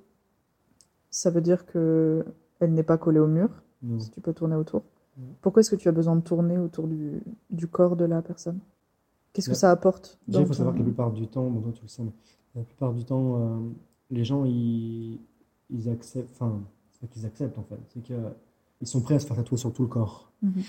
ça 1.11 1.31
veut 1.31 1.41
dire 1.41 1.67
que 1.67 2.25
elle 2.61 2.73
n'est 2.73 2.83
pas 2.83 2.97
collée 2.99 3.19
au 3.19 3.27
mur, 3.27 3.51
si 3.99 4.11
tu 4.11 4.21
peux 4.21 4.33
tourner 4.33 4.55
autour. 4.57 4.83
Pourquoi 5.41 5.61
est-ce 5.61 5.71
que 5.71 5.77
tu 5.77 5.89
as 5.89 5.93
besoin 5.93 6.17
de 6.17 6.21
tourner 6.23 6.57
autour 6.59 6.87
du, 6.87 7.21
du 7.51 7.67
corps 7.67 7.97
de 7.97 8.05
la 8.05 8.23
personne? 8.23 8.61
Qu'est-ce 9.33 9.49
que 9.49 9.53
Ouais. 9.53 9.59
ça 9.59 9.71
apporte 9.71 10.19
Déjà, 10.29 10.41
il 10.41 10.47
faut 10.47 10.53
savoir 10.55 10.75
que 10.75 10.79
la 10.79 10.85
plupart 10.85 11.11
du 11.13 11.27
temps, 11.27 11.51
bon, 11.51 11.61
toi 11.61 11.73
tu 11.73 11.83
le 11.83 11.89
sais, 11.89 12.03
mais 12.03 12.13
la 12.55 12.63
plupart 12.63 12.93
du 12.93 13.05
temps, 13.05 13.37
euh, 13.41 13.59
les 14.11 14.25
gens, 14.25 14.45
ils, 14.45 15.19
ils 15.71 15.89
acceptent, 15.89 16.31
enfin, 16.33 16.61
c'est 16.93 17.01
pas 17.01 17.07
qu'ils 17.09 17.27
acceptent 17.27 17.59
en 17.59 17.65
fait, 17.65 17.79
c'est 17.89 18.01
qu'ils 18.03 18.87
sont 18.87 19.01
prêts 19.01 19.17
à 19.17 19.19
se 19.19 19.27
faire 19.27 19.37
tatouer 19.37 19.59
sur 19.59 19.73
tout 19.73 19.83
le 19.83 19.89
corps. 19.89 20.31
Mhm. 20.43 20.63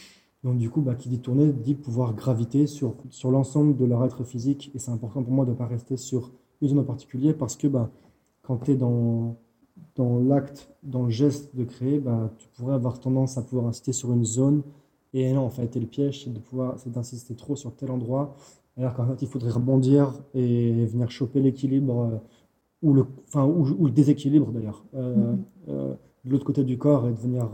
Donc 0.44 0.58
du 0.58 0.70
coup, 0.70 0.82
bah, 0.82 0.96
qui 0.96 1.10
dit 1.10 1.20
tourner, 1.20 1.52
dit 1.54 1.76
pouvoir 1.76 2.14
graviter 2.14 2.68
sur, 2.68 2.96
sur 3.10 3.32
l'ensemble 3.32 3.76
de 3.78 3.86
leur 3.86 4.04
être 4.06 4.24
physique. 4.24 4.72
Et 4.76 4.80
c'est 4.80 4.92
important 4.92 5.24
pour 5.24 5.34
moi 5.34 5.46
de 5.46 5.52
ne 5.52 5.56
pas 5.56 5.68
rester 5.68 5.98
sur 5.98 6.32
une 6.62 6.68
zone 6.70 6.80
en 6.80 6.84
particulier 6.84 7.34
parce 7.34 7.56
que 7.56 7.68
bah, 7.68 7.90
quand 8.42 8.58
tu 8.58 8.72
es 8.72 8.76
dans, 8.76 9.36
dans 9.96 10.20
l'acte, 10.20 10.70
dans 10.84 11.04
le 11.04 11.10
geste 11.10 11.56
de 11.56 11.64
créer, 11.64 12.00
bah, 12.00 12.32
tu 12.38 12.48
pourrais 12.50 12.74
avoir 12.76 13.00
tendance 13.00 13.38
à 13.38 13.42
pouvoir 13.42 13.68
insister 13.68 13.94
sur 13.94 14.12
une 14.14 14.26
zone. 14.26 14.64
Et 15.14 15.32
non, 15.34 15.42
en 15.46 15.50
fait, 15.50 15.76
et 15.76 15.80
le 15.80 15.88
piège, 15.88 16.24
c'est 16.26 16.34
de 16.34 16.40
pouvoir, 16.40 16.80
c'est 16.80 16.92
d'insister 16.92 17.36
trop 17.36 17.56
sur 17.56 17.76
tel 17.76 17.92
endroit 17.92 18.36
Alors 18.78 18.94
qu'en 18.96 19.06
fait, 19.08 19.22
il 19.22 19.28
faudrait 19.28 19.52
rebondir 19.52 20.14
et 20.34 20.86
venir 20.88 21.10
choper 21.12 21.40
l'équilibre 21.42 22.00
euh, 22.12 22.18
ou 22.82 22.94
le, 22.94 23.06
enfin, 23.28 23.46
ou, 23.46 23.66
ou 23.80 23.86
le 23.86 23.92
déséquilibre 23.92 24.52
d'ailleurs, 24.52 24.84
euh, 24.96 25.34
Mhm. 25.34 25.44
euh, 25.70 25.94
de 26.26 26.32
l'autre 26.32 26.46
côté 26.46 26.64
du 26.64 26.78
corps 26.78 27.08
et 27.08 27.12
de 27.12 27.18
venir 27.18 27.46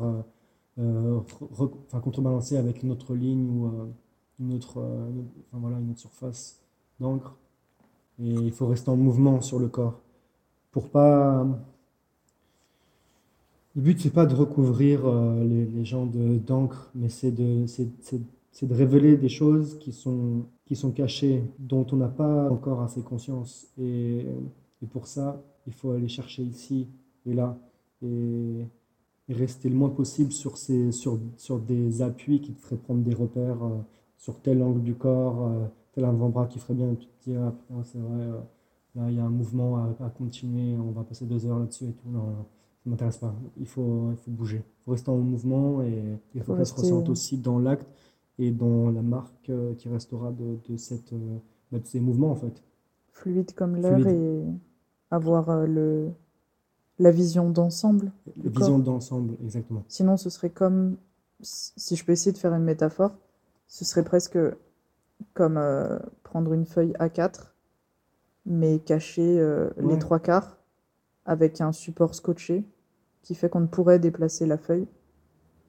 enfin, 0.80 2.00
contrebalancer 2.02 2.58
avec 2.58 2.84
une 2.84 2.92
autre 2.92 3.16
ligne 3.16 3.50
ou 3.50 3.68
euh, 3.68 3.86
une 4.40 4.54
autre, 4.54 4.80
euh, 4.80 5.10
enfin, 5.52 5.60
voilà, 5.62 5.80
une 5.80 5.92
autre 5.92 6.00
surface 6.00 6.60
d'encre. 7.00 7.36
Et 8.20 8.30
il 8.30 8.52
faut 8.52 8.68
rester 8.68 8.90
en 8.92 8.98
mouvement 8.98 9.42
sur 9.42 9.60
le 9.60 9.70
corps 9.70 10.00
pour 10.72 10.90
pas. 10.90 11.48
Le 13.76 13.82
but, 13.82 14.00
c'est 14.00 14.10
pas 14.14 14.26
de 14.26 14.36
recouvrir 14.36 15.06
euh, 15.06 15.44
les, 15.44 15.66
les 15.66 15.86
gens 15.86 16.06
de- 16.06 16.38
d'encre, 16.38 16.92
mais 16.96 17.10
c'est 17.10 17.32
de, 17.32 17.66
de 18.62 18.74
révéler 18.74 19.16
des 19.18 19.30
choses 19.30 19.78
qui 19.80 19.92
sont, 19.94 20.46
qui 20.66 20.76
sont 20.76 20.92
cachées, 20.92 21.44
dont 21.60 21.86
on 21.92 21.96
n'a 21.98 22.08
pas 22.08 22.50
encore 22.52 22.82
assez 22.82 23.02
conscience. 23.02 23.68
Et, 23.80 24.26
et 24.82 24.86
pour 24.88 25.08
ça, 25.08 25.42
il 25.68 25.74
faut 25.74 25.92
aller 25.92 26.08
chercher 26.08 26.44
ici 26.44 26.88
et 27.26 27.34
là, 27.34 27.58
et, 28.02 28.66
et 29.30 29.34
rester 29.34 29.70
le 29.70 29.76
moins 29.76 29.90
possible 29.90 30.32
sur, 30.32 30.58
ces, 30.58 30.92
sur, 30.92 31.20
sur 31.38 31.60
des 31.60 32.02
appuis 32.02 32.42
qui 32.42 32.54
te 32.54 32.60
feraient 32.60 32.78
prendre 32.78 33.04
des 33.04 33.14
repères 33.14 33.64
euh, 33.64 33.78
sur 34.18 34.42
tel 34.42 34.62
angle 34.64 34.82
du 34.82 34.96
corps, 34.96 35.46
euh, 35.46 35.68
tel 35.94 36.06
avant-bras 36.06 36.48
qui 36.48 36.58
ferait 36.60 36.74
bien, 36.74 36.96
tu 36.96 37.06
te 37.06 37.30
dis, 37.30 37.36
ah, 37.36 37.52
putain, 37.52 37.84
c'est 37.84 38.00
vrai, 38.00 38.24
euh, 38.24 38.40
là, 38.96 39.10
il 39.10 39.18
y 39.18 39.20
a 39.20 39.24
un 39.24 39.30
mouvement 39.30 39.78
à, 39.78 39.96
à 40.04 40.10
continuer, 40.10 40.76
on 40.78 40.92
va 40.92 41.04
passer 41.04 41.26
deux 41.26 41.46
heures 41.46 41.60
là-dessus 41.60 41.86
et 41.86 41.94
tout. 41.94 42.10
Non, 42.10 42.24
non, 42.24 42.46
ça 42.84 42.90
m'intéresse 42.90 43.18
pas. 43.18 43.36
Il 43.58 43.68
faut, 43.68 44.10
il 44.12 44.18
faut 44.18 44.32
bouger. 44.32 44.64
Il 44.66 44.84
faut 44.86 44.92
rester 44.92 45.12
en 45.12 45.18
mouvement 45.18 45.84
et 45.84 46.18
il 46.34 46.42
faut 46.42 46.54
Faut 46.54 46.60
que 46.60 46.66
ça 46.66 46.76
se 46.76 46.82
ressente 46.82 47.10
aussi 47.10 47.38
dans 47.38 47.60
l'acte 47.60 47.88
et 48.40 48.50
dans 48.52 48.90
la 48.90 49.04
marque 49.04 49.52
qui 49.78 49.90
restera 49.90 50.32
de, 50.32 50.58
de, 50.68 50.78
cette, 50.78 51.14
bah, 51.72 51.78
de 51.80 51.86
ces 51.86 52.00
mouvements 52.00 52.32
en 52.32 52.36
fait. 52.36 52.64
Fluide 53.12 53.54
comme 53.54 53.76
l'air 53.76 54.08
et 54.08 54.44
avoir 55.12 55.68
le, 55.68 56.14
la 57.00 57.12
vision 57.12 57.50
d'ensemble. 57.50 58.12
La 58.44 58.50
vision 58.50 58.80
d'ensemble, 58.80 59.36
exactement. 59.44 59.84
Sinon, 59.88 60.18
ce 60.18 60.30
serait 60.30 60.50
comme, 60.50 60.98
si 61.42 61.96
je 61.96 62.06
peux 62.06 62.12
essayer 62.12 62.32
de 62.32 62.38
faire 62.38 62.54
une 62.54 62.64
métaphore, 62.64 63.16
ce 63.68 63.86
serait 63.86 64.04
presque 64.04 64.38
comme 65.34 65.58
euh, 65.58 66.00
prendre 66.24 66.54
une 66.54 66.66
feuille 66.66 66.94
A4, 67.00 67.54
mais 68.46 68.80
cacher 68.80 69.40
euh, 69.40 69.70
les 69.78 69.98
trois 70.00 70.20
quarts 70.20 70.58
avec 71.26 71.62
un 71.62 71.72
support 71.72 72.16
scotché 72.16 72.64
qui 73.22 73.36
fait 73.36 73.50
qu'on 73.50 73.62
ne 73.62 73.68
pourrait 73.68 74.00
déplacer 74.00 74.46
la 74.46 74.58
feuille 74.58 74.88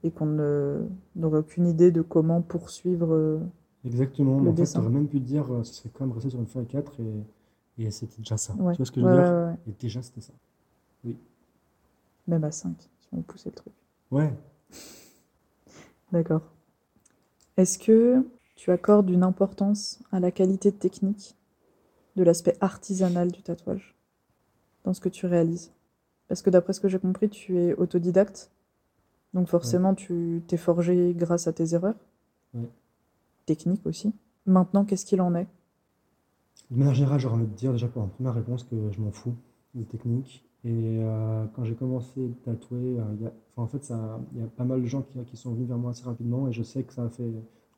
et 0.03 0.11
qu'on 0.11 0.27
n'aurait 1.17 1.39
aucune 1.41 1.67
idée 1.67 1.91
de 1.93 2.03
comment 2.03 2.43
poursuivre. 2.43 3.13
euh, 3.13 3.39
Exactement. 3.85 4.41
Le 4.41 4.45
Mais 4.45 4.51
en 4.51 4.55
fait, 4.55 4.63
dessin. 4.63 4.81
tu 4.81 4.87
aurais 4.87 4.91
même 4.95 5.09
pu 5.09 5.21
dire, 5.21 5.47
ce 5.65 5.75
serait 5.75 5.91
même 6.01 6.13
resté 6.13 6.31
sur 6.31 6.41
une 6.41 6.47
feuille 6.47 6.67
4 6.67 7.01
et, 7.01 7.85
et 7.87 7.91
c'était 7.91 8.19
déjà 8.19 8.37
ça. 8.37 8.55
Ouais. 8.55 8.73
Tu 8.73 8.79
vois 8.79 8.87
ce 8.87 8.93
que 8.93 9.01
je 9.01 9.07
veux 9.07 9.13
ouais, 9.13 9.17
dire? 9.17 9.57
Et 9.67 9.73
déjà, 9.79 10.03
c'était 10.03 10.21
ça. 10.21 10.33
Même 12.27 12.45
à 12.45 12.53
5, 12.53 12.77
si 13.01 13.09
on 13.13 13.23
poussait 13.23 13.49
le 13.51 13.55
truc. 13.57 13.73
Ouais. 14.11 14.33
D'accord. 16.13 16.43
Est-ce 17.57 17.79
que 17.79 18.25
tu 18.57 18.71
accordes 18.71 19.11
une 19.11 19.23
importance 19.23 20.01
à 20.13 20.21
la 20.21 20.31
qualité 20.31 20.73
technique 20.73 21.37
de 22.17 22.23
l'aspect 22.23 22.57
artisanal 22.61 23.31
du 23.33 23.43
tatouage 23.43 23.95
dans 24.85 24.95
ce 24.95 25.01
que 25.01 25.09
tu 25.09 25.27
réalises? 25.27 25.73
Parce 26.29 26.43
que 26.43 26.51
d'après 26.51 26.73
ce 26.73 26.81
que 26.81 26.89
j'ai 26.89 26.99
compris, 26.99 27.29
tu 27.29 27.59
es 27.59 27.75
autodidacte, 27.75 28.51
donc 29.35 29.49
forcément 29.49 29.95
tu 29.95 30.43
t'es 30.47 30.57
forgé 30.57 31.15
grâce 31.17 31.47
à 31.49 31.53
tes 31.53 31.75
erreurs, 31.75 31.97
Ouais. 32.55 32.69
techniques 33.47 33.87
aussi. 33.87 34.13
Maintenant, 34.47 34.85
qu'est-ce 34.85 35.07
qu'il 35.07 35.21
en 35.21 35.35
est? 35.35 35.47
De 36.71 36.77
manière 36.77 36.95
générale, 36.95 37.19
j'aurais 37.21 37.35
envie 37.37 37.47
de 37.47 37.55
dire 37.55 37.73
déjà 37.73 37.89
pour 37.89 38.03
une 38.05 38.11
première 38.11 38.35
réponse 38.35 38.65
que 38.65 38.91
je 38.91 39.01
m'en 39.01 39.11
fous 39.13 39.35
des 39.75 39.85
techniques. 39.85 40.45
Et 40.65 40.99
euh, 41.03 41.47
quand 41.55 41.65
j'ai 41.65 41.75
commencé 41.75 42.21
à 42.21 42.51
tatouer, 42.51 42.99
euh, 42.99 43.03
il 43.15 43.23
y 43.23 43.27
a, 43.27 43.33
enfin, 43.57 43.63
en 43.63 43.67
fait, 43.67 43.93
il 44.33 44.41
y 44.41 44.45
a 44.45 44.47
pas 44.47 44.65
mal 44.65 44.83
de 44.83 44.87
gens 44.87 45.03
qui, 45.03 45.19
qui 45.25 45.37
sont 45.37 45.53
venus 45.53 45.69
vers 45.69 45.79
moi 45.79 45.93
assez 45.93 46.05
rapidement 46.05 46.49
et 46.49 46.53
je 46.53 46.63
sais 46.63 46.83
que 46.83 46.93
ça 46.93 47.05
a 47.05 47.09
fait, 47.09 47.31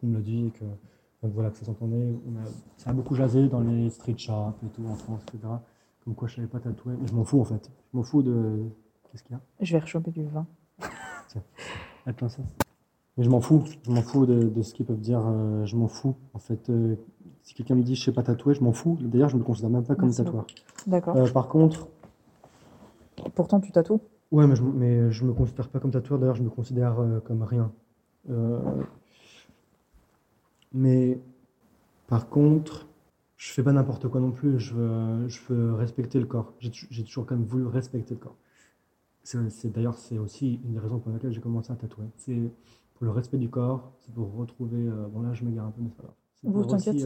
on 0.03 0.07
me 0.09 0.15
l'a 0.15 0.21
dit, 0.21 0.47
et 0.47 0.51
que, 0.51 0.65
donc 1.23 1.33
voilà, 1.35 1.51
que 1.51 1.59
ça 1.59 1.65
s'entendait. 1.65 2.15
Ça 2.77 2.91
a 2.91 2.93
beaucoup 2.93 3.15
jasé 3.15 3.49
dans 3.49 3.61
les 3.61 3.91
street 3.91 4.19
shops 4.19 4.57
et 4.67 4.69
tout 4.71 4.85
en 4.87 4.97
France, 4.97 5.23
etc. 5.29 5.55
Comme 6.05 6.17
quoi 6.17 6.27
je 6.27 6.35
savais 6.35 6.49
pas 6.49 6.59
tatouer. 6.59 6.95
Mais 7.01 7.07
je 7.07 7.15
m'en 7.15 7.25
fous 7.25 7.41
en 7.41 7.45
fait. 7.45 7.71
Je 7.93 7.97
m'en 7.97 8.03
fous 8.03 8.23
de. 8.23 8.65
Qu'est-ce 9.11 9.23
qu'il 9.23 9.33
y 9.33 9.37
a? 9.37 9.41
Je 9.61 9.73
vais 9.73 9.79
rechoper 9.79 10.11
du 10.11 10.25
vin. 10.25 10.47
Attends 12.07 12.29
ça. 12.29 12.43
Mais 13.17 13.25
je 13.25 13.31
m'en 13.31 13.41
fous, 13.41 13.63
je 13.83 13.91
m'en 13.91 14.03
fous 14.03 14.27
de, 14.27 14.49
de 14.49 14.63
ce 14.63 14.75
qu'ils 14.75 14.87
peuvent 14.87 14.99
dire, 14.99 15.23
euh, 15.25 15.65
je 15.67 15.77
m'en 15.77 15.87
fous. 15.87 16.17
En 16.33 16.39
fait, 16.39 16.71
euh, 16.71 16.97
si 17.43 17.55
quelqu'un 17.55 17.75
me 17.75 17.83
dit 17.83 17.95
je 17.95 18.03
sais 18.03 18.13
pas 18.13 18.23
tatouer, 18.23 18.55
je 18.55 18.65
m'en 18.65 18.73
fous. 18.73 18.99
D'ailleurs, 19.01 19.29
je 19.29 19.37
me 19.37 19.45
considère 19.45 19.71
même 19.71 19.85
pas 19.85 19.95
comme 19.95 20.13
tatoueur. 20.13 20.47
D'accord. 20.89 21.15
Par 21.33 21.49
contre, 21.49 21.89
Pourtant, 23.35 23.61
tu 23.61 23.73
tatoues? 23.73 24.01
ouais, 24.31 24.47
mais 24.47 24.57
je, 24.57 24.63
mais 24.63 25.11
je 25.13 25.25
me 25.25 25.33
considère 25.33 25.69
pas 25.69 25.81
comme 25.81 25.91
tatoueur, 25.91 26.19
d'ailleurs, 26.19 26.35
je 26.37 26.43
me 26.43 26.51
considère 26.51 26.99
euh, 27.01 27.21
comme 27.21 27.43
rien. 27.43 27.73
Euh, 28.31 28.61
mais 30.73 31.21
par 32.09 32.29
contre, 32.29 32.89
je 33.37 33.53
fais 33.53 33.63
pas 33.65 33.73
n'importe 33.73 34.09
quoi 34.09 34.21
non 34.21 34.33
plus, 34.33 34.59
je 34.61 34.75
veux, 34.75 35.29
je 35.29 35.41
veux 35.51 35.75
respecter 35.75 36.21
le 36.21 36.27
corps. 36.27 36.55
J'ai 36.61 36.71
tou- 36.71 36.87
j'ai 36.91 37.05
toujours 37.05 37.27
quand 37.27 37.37
même 37.37 37.47
voulu 37.47 37.67
respecter 37.67 38.15
le 38.15 38.21
corps. 38.21 38.37
C'est 39.25 39.73
d'ailleurs, 39.73 39.99
c'est 39.99 40.19
aussi 40.19 40.61
une 40.65 40.75
des 40.75 40.81
raisons 40.81 41.01
pour 41.01 41.13
lesquelles 41.13 41.33
j'ai 41.33 41.41
commencé 41.41 41.73
à 41.73 41.77
tatouer. 41.77 42.07
C'est 42.17 42.53
pour 42.95 43.05
le 43.07 43.11
respect 43.13 43.39
du 43.39 43.51
corps, 43.51 43.93
c'est 44.01 44.15
pour 44.15 44.33
retrouver. 44.35 44.89
euh, 44.89 45.09
bon, 45.09 45.23
là, 45.23 45.35
je 45.35 45.45
m'égare 45.45 45.67
un 45.67 45.71
peu, 45.73 45.83
mais 45.83 45.91
c'est 45.91 45.97
pas 45.99 46.05
grave. 46.05 46.17
C'est 46.43 46.53
pour 46.53 46.69
aussi, 46.71 47.05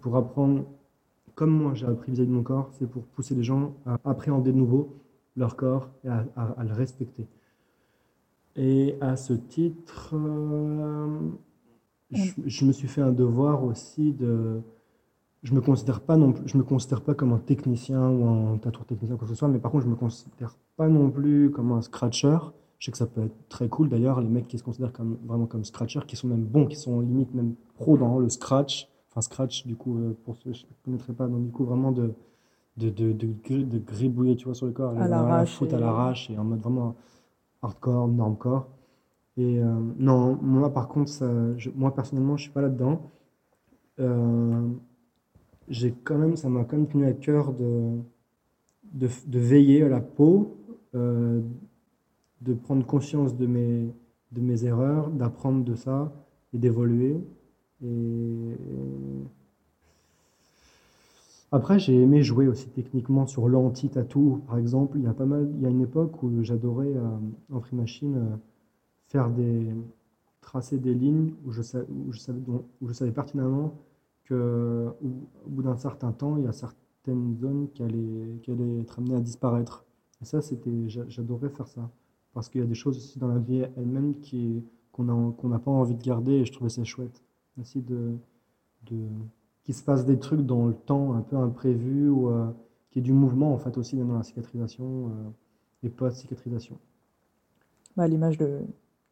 pour 0.00 0.16
apprendre, 0.16 0.66
comme 1.38 1.50
moi 1.50 1.72
j'ai 1.72 1.86
appris 1.86 2.10
vis-à-vis 2.10 2.28
de 2.28 2.34
mon 2.34 2.42
corps, 2.42 2.68
c'est 2.72 2.90
pour 2.90 3.04
pousser 3.04 3.36
les 3.36 3.44
gens 3.44 3.72
à 3.86 3.96
appréhender 4.04 4.50
de 4.50 4.58
nouveau 4.58 4.96
leur 5.36 5.54
corps 5.54 5.88
et 6.02 6.08
à, 6.08 6.64
le 6.64 6.72
respecter. 6.72 7.28
Et 8.56 8.96
à 9.00 9.16
ce 9.16 9.34
titre, 9.34 10.10
euh, 10.14 11.20
je, 12.10 12.64
me 12.64 12.72
suis 12.72 12.88
fait 12.88 13.02
un 13.02 13.12
devoir 13.12 13.62
aussi 13.62 14.14
de. 14.14 14.60
Je 15.44 15.54
me 15.54 15.60
considère 15.60 16.00
pas 16.00 16.16
non 16.16 16.32
plus, 16.32 16.48
je 16.48 16.58
me 16.58 16.64
considère 16.64 17.02
pas 17.02 17.14
comme 17.14 17.32
un 17.32 17.38
technicien 17.38 18.10
ou 18.10 18.26
un 18.26 18.58
tatoueur 18.58 18.86
technicien 18.86 19.14
ou 19.14 19.18
quoi 19.18 19.28
que 19.28 19.32
ce 19.32 19.38
soit, 19.38 19.46
mais 19.46 19.60
par 19.60 19.70
contre, 19.70 19.84
je 19.84 19.90
me 19.90 19.94
considère 19.94 20.56
pas 20.76 20.88
non 20.88 21.08
plus 21.08 21.52
comme 21.52 21.70
un 21.70 21.82
scratcher. 21.82 22.36
Je 22.80 22.86
sais 22.86 22.90
que 22.90 22.98
ça 22.98 23.06
peut 23.06 23.22
être 23.22 23.48
très 23.48 23.68
cool 23.68 23.88
d'ailleurs, 23.88 24.20
les 24.20 24.28
mecs 24.28 24.48
qui 24.48 24.58
se 24.58 24.64
considèrent 24.64 24.92
vraiment 25.24 25.46
comme 25.46 25.64
scratchers, 25.64 26.04
qui 26.04 26.16
sont 26.16 26.26
même 26.26 26.44
bons, 26.44 26.66
qui 26.66 26.76
sont 26.76 26.98
limite 26.98 27.32
même 27.32 27.54
pro 27.76 27.96
dans 27.96 28.18
le 28.18 28.28
scratch. 28.28 28.88
Enfin, 29.10 29.20
scratch, 29.22 29.66
du 29.66 29.76
coup, 29.76 29.98
euh, 29.98 30.16
pour 30.24 30.36
ceux 30.36 30.52
qui 30.52 30.66
ne 30.66 30.84
connaîtraient 30.84 31.12
pas, 31.14 31.28
donc 31.28 31.46
du 31.46 31.52
coup, 31.52 31.64
vraiment 31.64 31.92
de, 31.92 32.14
de, 32.78 32.90
de, 32.90 33.12
de, 33.12 33.28
de 33.64 33.78
gribouiller, 33.78 34.36
tu 34.36 34.46
vois, 34.46 34.54
sur 34.54 34.66
le 34.66 34.72
corps, 34.72 34.94
À 34.94 35.08
l'arrache 35.08 35.62
à 35.62 35.66
et- 35.66 35.80
l'arrache 35.80 36.30
et 36.30 36.38
en 36.38 36.44
mode 36.44 36.60
vraiment 36.60 36.96
hardcore, 37.62 38.08
normcore. 38.08 38.68
Et 39.38 39.60
euh, 39.62 39.66
non, 39.98 40.36
moi 40.42 40.72
par 40.72 40.88
contre, 40.88 41.10
ça, 41.10 41.28
je- 41.58 41.70
moi 41.74 41.94
personnellement, 41.94 42.36
je 42.36 42.44
suis 42.44 42.52
pas 42.52 42.62
là-dedans. 42.62 43.02
Euh, 44.00 44.68
j'ai 45.68 45.92
quand 46.04 46.18
même, 46.18 46.36
ça 46.36 46.48
m'a 46.48 46.64
quand 46.64 46.76
même 46.76 46.88
tenu 46.88 47.06
à 47.06 47.12
cœur 47.12 47.52
de, 47.52 47.98
de, 48.92 49.08
de 49.26 49.38
veiller 49.38 49.82
à 49.84 49.88
la 49.88 50.00
peau, 50.00 50.56
euh, 50.94 51.40
de 52.40 52.54
prendre 52.54 52.86
conscience 52.86 53.36
de 53.36 53.46
mes, 53.46 53.92
de 54.32 54.40
mes 54.40 54.64
erreurs, 54.64 55.10
d'apprendre 55.10 55.64
de 55.64 55.74
ça 55.74 56.12
et 56.52 56.58
d'évoluer. 56.58 57.16
Et 57.82 58.56
après, 61.50 61.78
j'ai 61.78 61.94
aimé 62.02 62.22
jouer 62.22 62.46
aussi 62.48 62.68
techniquement 62.68 63.26
sur 63.26 63.48
l'anti-tatou, 63.48 64.42
par 64.46 64.58
exemple. 64.58 64.98
Il 64.98 65.04
y 65.04 65.06
a 65.06 65.14
pas 65.14 65.24
mal, 65.24 65.50
il 65.56 65.62
y 65.62 65.66
a 65.66 65.70
une 65.70 65.80
époque 65.80 66.22
où 66.22 66.42
j'adorais 66.42 66.92
euh, 66.94 67.08
en 67.52 67.60
free 67.60 67.76
machine 67.76 68.16
euh, 68.16 68.36
faire 69.08 69.30
des 69.30 69.68
tracer 70.42 70.78
des 70.78 70.94
lignes 70.94 71.34
où 71.46 71.52
je, 71.52 71.62
savais, 71.62 71.86
où 71.90 72.88
je 72.88 72.92
savais 72.94 73.12
pertinemment 73.12 73.74
que 74.24 74.88
au, 75.02 75.08
au 75.46 75.50
bout 75.50 75.62
d'un 75.62 75.76
certain 75.76 76.12
temps, 76.12 76.36
il 76.38 76.44
y 76.44 76.48
a 76.48 76.52
certaines 76.52 77.36
zones 77.38 77.68
qui 77.74 77.82
allaient, 77.84 78.38
qui 78.42 78.52
allaient 78.52 78.80
être 78.80 78.98
amenées 79.00 79.16
à 79.16 79.20
disparaître. 79.20 79.84
Et 80.22 80.26
ça, 80.26 80.42
c'était, 80.42 80.88
j'a- 80.88 81.08
j'adorais 81.08 81.50
faire 81.50 81.68
ça. 81.68 81.90
Parce 82.34 82.48
qu'il 82.50 82.60
y 82.62 82.64
a 82.64 82.68
des 82.68 82.74
choses 82.76 82.96
aussi 82.98 83.18
dans 83.20 83.28
la 83.28 83.38
vie 83.38 83.64
elle-même 83.76 84.20
qui, 84.20 84.64
qu'on 84.92 85.04
n'a 85.04 85.58
pas 85.60 85.70
envie 85.72 85.96
de 85.96 86.02
garder 86.04 86.32
et 86.34 86.46
je 86.46 86.52
trouvais 86.52 86.70
ça 86.70 86.84
chouette. 86.84 87.22
Aussi 87.60 87.82
de, 87.82 88.16
de, 88.86 88.96
qu'il 89.64 89.74
se 89.74 89.82
passe 89.84 90.06
des 90.06 90.18
trucs 90.18 90.42
dans 90.42 90.66
le 90.66 90.74
temps 90.74 91.14
un 91.14 91.22
peu 91.22 91.36
imprévus 91.36 92.08
ou 92.08 92.28
euh, 92.30 92.50
qu'il 92.90 93.02
y 93.02 93.04
ait 93.04 93.06
du 93.06 93.12
mouvement 93.12 93.52
en 93.54 93.58
fait 93.58 93.76
aussi 93.78 93.96
dans 93.96 94.16
la 94.16 94.22
cicatrisation 94.24 95.08
euh, 95.10 95.30
et 95.84 95.90
post-cicatrisation. 95.90 96.78
Bah, 97.96 98.04
à 98.04 98.08
l'image 98.08 98.38
de, 98.38 98.60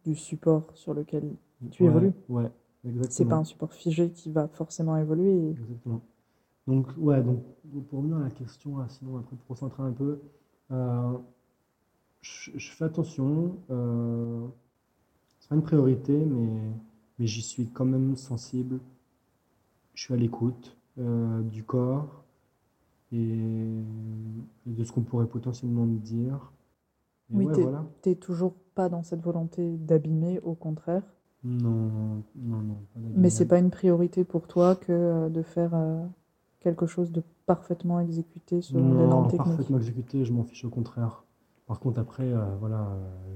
du 0.05 0.15
support 0.15 0.71
sur 0.75 0.95
lequel 0.95 1.35
Tu 1.71 1.83
Ouais, 1.83 1.89
évolues. 1.89 2.13
Ouais, 2.29 2.51
c'est 2.85 2.91
exactement. 2.91 3.31
pas 3.31 3.37
un 3.37 3.45
support 3.45 3.73
figé 3.73 4.11
qui 4.11 4.31
va 4.31 4.49
forcément 4.49 4.97
évoluer. 4.97 5.57
Exactement. 5.59 6.03
Donc, 6.67 6.89
ouais, 6.99 7.23
donc, 7.23 7.43
pour 7.89 8.01
revenir 8.01 8.19
à 8.19 8.25
la 8.25 8.31
question, 8.31 8.77
sinon, 8.89 9.19
après, 9.19 9.37
pour 9.37 9.47
concentrer 9.47 9.83
un 9.83 9.93
peu, 9.93 10.21
euh, 10.73 11.19
je, 12.21 12.51
je 12.57 12.71
fais 12.73 12.85
attention, 12.85 13.57
euh, 13.71 14.47
c'est 15.41 15.49
pas 15.49 15.57
une 15.57 15.63
priorité, 15.63 16.13
mais, 16.17 16.61
mais 17.19 17.27
j'y 17.27 17.43
suis 17.43 17.69
quand 17.69 17.85
même 17.85 18.17
sensible. 18.17 18.81
je 19.95 20.03
suis 20.03 20.15
à 20.15 20.17
l'écoute 20.17 20.77
euh, 20.99 21.43
du 21.43 21.63
corps 21.65 22.25
et, 23.13 23.37
de 24.67 24.85
ce 24.85 24.93
qu'on 24.93 25.03
pourrait 25.03 25.27
potentiellement 25.27 25.87
me 25.87 25.99
dire. 25.99 26.53
Et 27.31 27.37
Oui, 27.37 27.45
ouais, 27.47 27.53
t'es 27.55 27.63
voilà. 27.63 27.85
toujours 28.21 28.55
pas 28.75 28.89
dans 28.89 29.03
cette 29.03 29.23
volonté 29.23 29.77
d'abîmer, 29.79 30.41
au 30.41 30.55
contraire. 30.55 31.03
Non, 31.45 32.23
non, 32.35 32.61
non. 32.61 32.75
pas 32.95 33.01
Mais 33.15 33.31
c'est 33.31 33.47
pas 33.47 33.59
une 33.59 33.71
priorité 33.71 34.25
pour 34.25 34.47
toi 34.49 34.75
que 34.75 34.93
euh, 34.93 35.29
de 35.29 35.43
faire 35.43 35.75
euh, 35.75 36.05
quelque 36.61 36.87
chose 36.87 37.13
de 37.13 37.23
parfaitement 37.47 38.01
exécuté 38.01 38.61
selon 38.63 38.81
les 38.81 38.95
Non, 39.03 39.09
normes 39.09 39.29
techniques? 39.29 39.47
parfaitement 39.47 39.79
exécuté, 39.79 40.25
je 40.25 40.33
m'en 40.33 40.45
fiche 40.45 40.65
au 40.65 40.71
contraire. 40.71 41.25
Par 41.67 41.79
contre, 41.81 42.01
après, 42.01 42.25
euh, 42.25 42.45
voilà, 42.61 42.89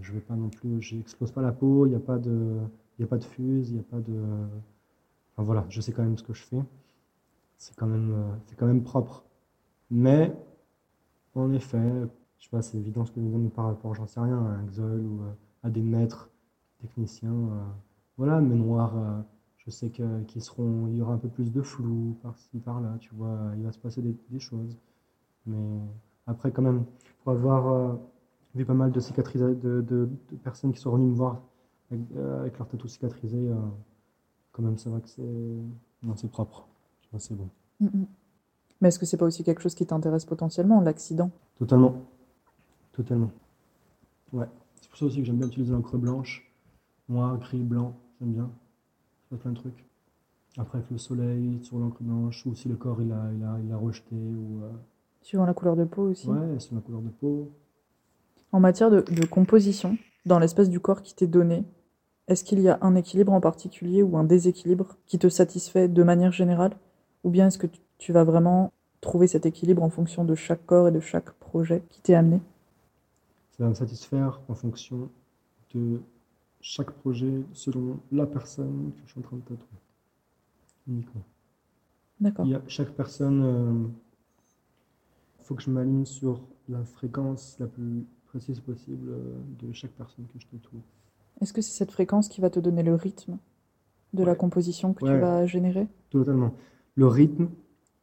je 0.02 0.12
vais 0.12 0.20
pas 0.20 0.34
non 0.34 0.48
plus, 0.48 0.80
j'explose 0.82 1.30
pas 1.30 1.42
la 1.42 1.52
peau, 1.52 1.86
il 1.86 1.90
n'y 1.90 1.96
a 1.96 2.00
pas 2.00 2.18
de, 2.18 2.58
il 3.00 3.04
y 3.04 3.06
a 3.06 3.08
pas 3.08 3.16
de 3.16 3.24
fuse, 3.24 3.70
il 3.70 3.74
n'y 3.76 3.80
a 3.80 3.82
pas 3.82 3.98
de, 3.98 4.12
enfin 5.32 5.42
voilà, 5.42 5.64
je 5.70 5.80
sais 5.80 5.90
quand 5.90 6.02
même 6.02 6.18
ce 6.18 6.22
que 6.22 6.34
je 6.34 6.42
fais. 6.42 6.62
C'est 7.58 7.74
quand 7.76 7.86
même, 7.86 8.12
euh, 8.14 8.54
quand 8.58 8.66
même 8.66 8.82
propre. 8.82 9.24
Mais, 9.90 10.34
en 11.34 11.52
effet, 11.52 11.78
je 12.38 12.44
sais 12.44 12.50
pas, 12.50 12.62
c'est 12.62 12.78
évident 12.78 13.06
ce 13.06 13.12
que 13.12 13.20
viens 13.20 13.38
de 13.38 13.48
par 13.48 13.66
rapport, 13.66 13.94
j'en 13.94 14.06
sais 14.06 14.20
rien, 14.20 14.38
à 14.38 14.50
un 14.50 14.64
Xol 14.66 15.00
ou 15.00 15.22
euh, 15.22 15.32
à 15.62 15.70
des 15.70 15.82
maîtres 15.82 16.30
techniciens. 16.80 17.30
euh, 17.32 17.64
voilà, 18.18 18.40
mais 18.40 18.54
noirs, 18.54 18.96
euh, 18.98 19.20
je 19.58 19.70
sais 19.70 19.88
que, 19.90 20.22
qu'ils 20.24 20.42
seront, 20.42 20.86
il 20.88 20.96
y 20.96 21.02
aura 21.02 21.14
un 21.14 21.18
peu 21.18 21.28
plus 21.28 21.50
de 21.52 21.62
flou 21.62 22.18
par-ci, 22.22 22.58
par-là, 22.60 22.96
tu 23.00 23.14
vois, 23.14 23.38
il 23.56 23.64
va 23.64 23.72
se 23.72 23.78
passer 23.78 24.02
des, 24.02 24.38
choses. 24.38 24.76
Mais 25.46 25.80
après, 26.26 26.52
quand 26.52 26.62
même, 26.62 26.84
pour 27.24 27.32
avoir 27.32 27.98
vu 28.54 28.64
pas 28.66 28.74
mal 28.74 28.92
de 28.92 29.00
cicatrices, 29.00 29.42
de- 29.42 29.82
de 29.82 30.08
personnes 30.44 30.72
qui 30.72 30.80
sont 30.80 30.92
venues 30.92 31.06
me 31.10 31.14
voir 31.14 31.40
avec, 31.90 32.06
euh, 32.16 32.40
avec 32.40 32.58
leurs 32.58 32.68
tatous 32.68 32.92
cicatrisés, 32.92 33.48
euh, 33.48 33.54
quand 34.52 34.62
même, 34.62 34.78
c'est 34.78 34.88
vrai 34.90 35.00
que 35.00 35.08
c'est, 35.08 35.22
non, 36.02 36.16
c'est 36.16 36.30
propre. 36.30 36.66
C'est 37.18 37.34
bon. 37.34 37.48
Mm, 37.80 37.86
mm. 37.86 38.06
Mais 38.80 38.88
est-ce 38.88 38.98
que 38.98 39.06
c'est 39.06 39.16
pas 39.16 39.26
aussi 39.26 39.42
quelque 39.44 39.60
chose 39.60 39.74
qui 39.74 39.84
t'intéresse 39.86 40.24
potentiellement, 40.24 40.80
l'accident? 40.80 41.30
Totalement. 41.58 41.94
Totalement. 42.92 43.30
Ouais. 44.32 44.46
C'est 44.80 44.88
pour 44.88 44.98
ça 44.98 45.04
aussi 45.06 45.18
que 45.18 45.24
j'aime 45.24 45.36
bien 45.38 45.48
utiliser 45.48 45.72
l'encre 45.72 45.98
blanche, 45.98 46.50
noir, 47.08 47.36
gris, 47.38 47.62
blanc. 47.62 47.94
J'aime 48.20 48.32
bien. 48.32 48.50
Je 49.30 49.36
fais 49.36 49.42
plein 49.42 49.50
de 49.52 49.56
trucs. 49.56 49.84
Après, 50.56 50.78
avec 50.78 50.90
le 50.90 50.98
soleil, 50.98 51.62
sur 51.62 51.78
l'encre 51.78 52.02
blanche, 52.02 52.44
ou 52.46 52.54
si 52.54 52.68
le 52.68 52.76
corps 52.76 53.00
il 53.02 53.12
a, 53.12 53.30
il 53.32 53.44
a, 53.44 53.58
il 53.64 53.72
a 53.72 53.76
rejeté, 53.76 54.16
ou. 54.16 54.62
euh, 54.64 54.70
Suivant 55.22 55.44
la 55.46 55.54
couleur 55.54 55.76
de 55.76 55.84
peau 55.84 56.02
aussi. 56.10 56.28
ouais, 56.28 56.58
sur 56.58 56.74
la 56.74 56.80
couleur 56.80 57.02
de 57.02 57.08
peau. 57.10 57.50
En 58.52 58.60
matière 58.60 58.90
de, 58.90 59.02
de 59.02 59.24
composition, 59.26 59.96
dans 60.26 60.38
l'espace 60.38 60.68
du 60.70 60.80
corps 60.80 61.02
qui 61.02 61.14
t'est 61.14 61.26
donné, 61.28 61.64
est-ce 62.30 62.44
qu'il 62.44 62.60
y 62.60 62.68
a 62.68 62.78
un 62.80 62.94
équilibre 62.94 63.32
en 63.32 63.40
particulier 63.40 64.04
ou 64.04 64.16
un 64.16 64.22
déséquilibre 64.22 64.96
qui 65.06 65.18
te 65.18 65.28
satisfait 65.28 65.88
de 65.88 66.02
manière 66.04 66.30
générale? 66.30 66.76
Ou 67.24 67.30
bien 67.30 67.48
est-ce 67.48 67.58
que 67.58 67.66
tu, 67.98 68.12
vas 68.12 68.22
vraiment 68.22 68.72
trouver 69.00 69.26
cet 69.26 69.46
équilibre 69.46 69.82
en 69.82 69.90
fonction 69.90 70.24
de 70.24 70.36
chaque 70.36 70.64
corps 70.64 70.86
et 70.86 70.92
de 70.92 71.00
chaque 71.00 71.32
projet 71.32 71.82
qui 71.88 72.00
t'est 72.00 72.14
amené? 72.14 72.40
Ça 73.50 73.64
va 73.64 73.70
me 73.70 73.74
satisfaire 73.74 74.40
en 74.48 74.54
fonction 74.54 75.10
de 75.74 76.00
chaque 76.60 76.92
projet, 76.92 77.42
selon 77.52 77.98
la 78.12 78.26
personne 78.26 78.92
que 78.94 79.02
je 79.06 79.10
suis 79.10 79.20
en 79.20 79.24
train 79.24 79.36
de 79.36 79.42
tatouer. 79.42 79.66
Uniquement. 80.86 81.22
D'accord. 82.20 82.46
Il 82.46 82.52
y 82.52 82.54
a 82.54 82.62
chaque 82.68 82.90
personne, 82.90 83.92
il 85.40 85.44
faut 85.44 85.56
que 85.56 85.62
je 85.62 85.70
m'aligne 85.70 86.06
sur 86.06 86.42
la 86.68 86.84
fréquence 86.84 87.56
la 87.58 87.66
plus 87.66 88.06
précise 88.26 88.60
possible 88.60 89.08
euh, 89.08 89.40
de 89.58 89.72
chaque 89.72 89.90
personne 89.92 90.26
que 90.32 90.38
je 90.38 90.46
tatoue. 90.46 90.80
Est-ce 91.40 91.52
que 91.52 91.60
c'est 91.62 91.72
cette 91.72 91.90
fréquence 91.92 92.28
qui 92.28 92.40
va 92.40 92.50
te 92.50 92.60
donner 92.60 92.82
le 92.82 92.94
rythme 92.94 93.38
de 94.14 94.24
la 94.24 94.34
composition 94.36 94.94
que 94.94 95.04
tu 95.04 95.18
vas 95.18 95.46
générer? 95.46 95.88
Totalement. 96.10 96.54
Le 96.96 97.06
rythme 97.06 97.48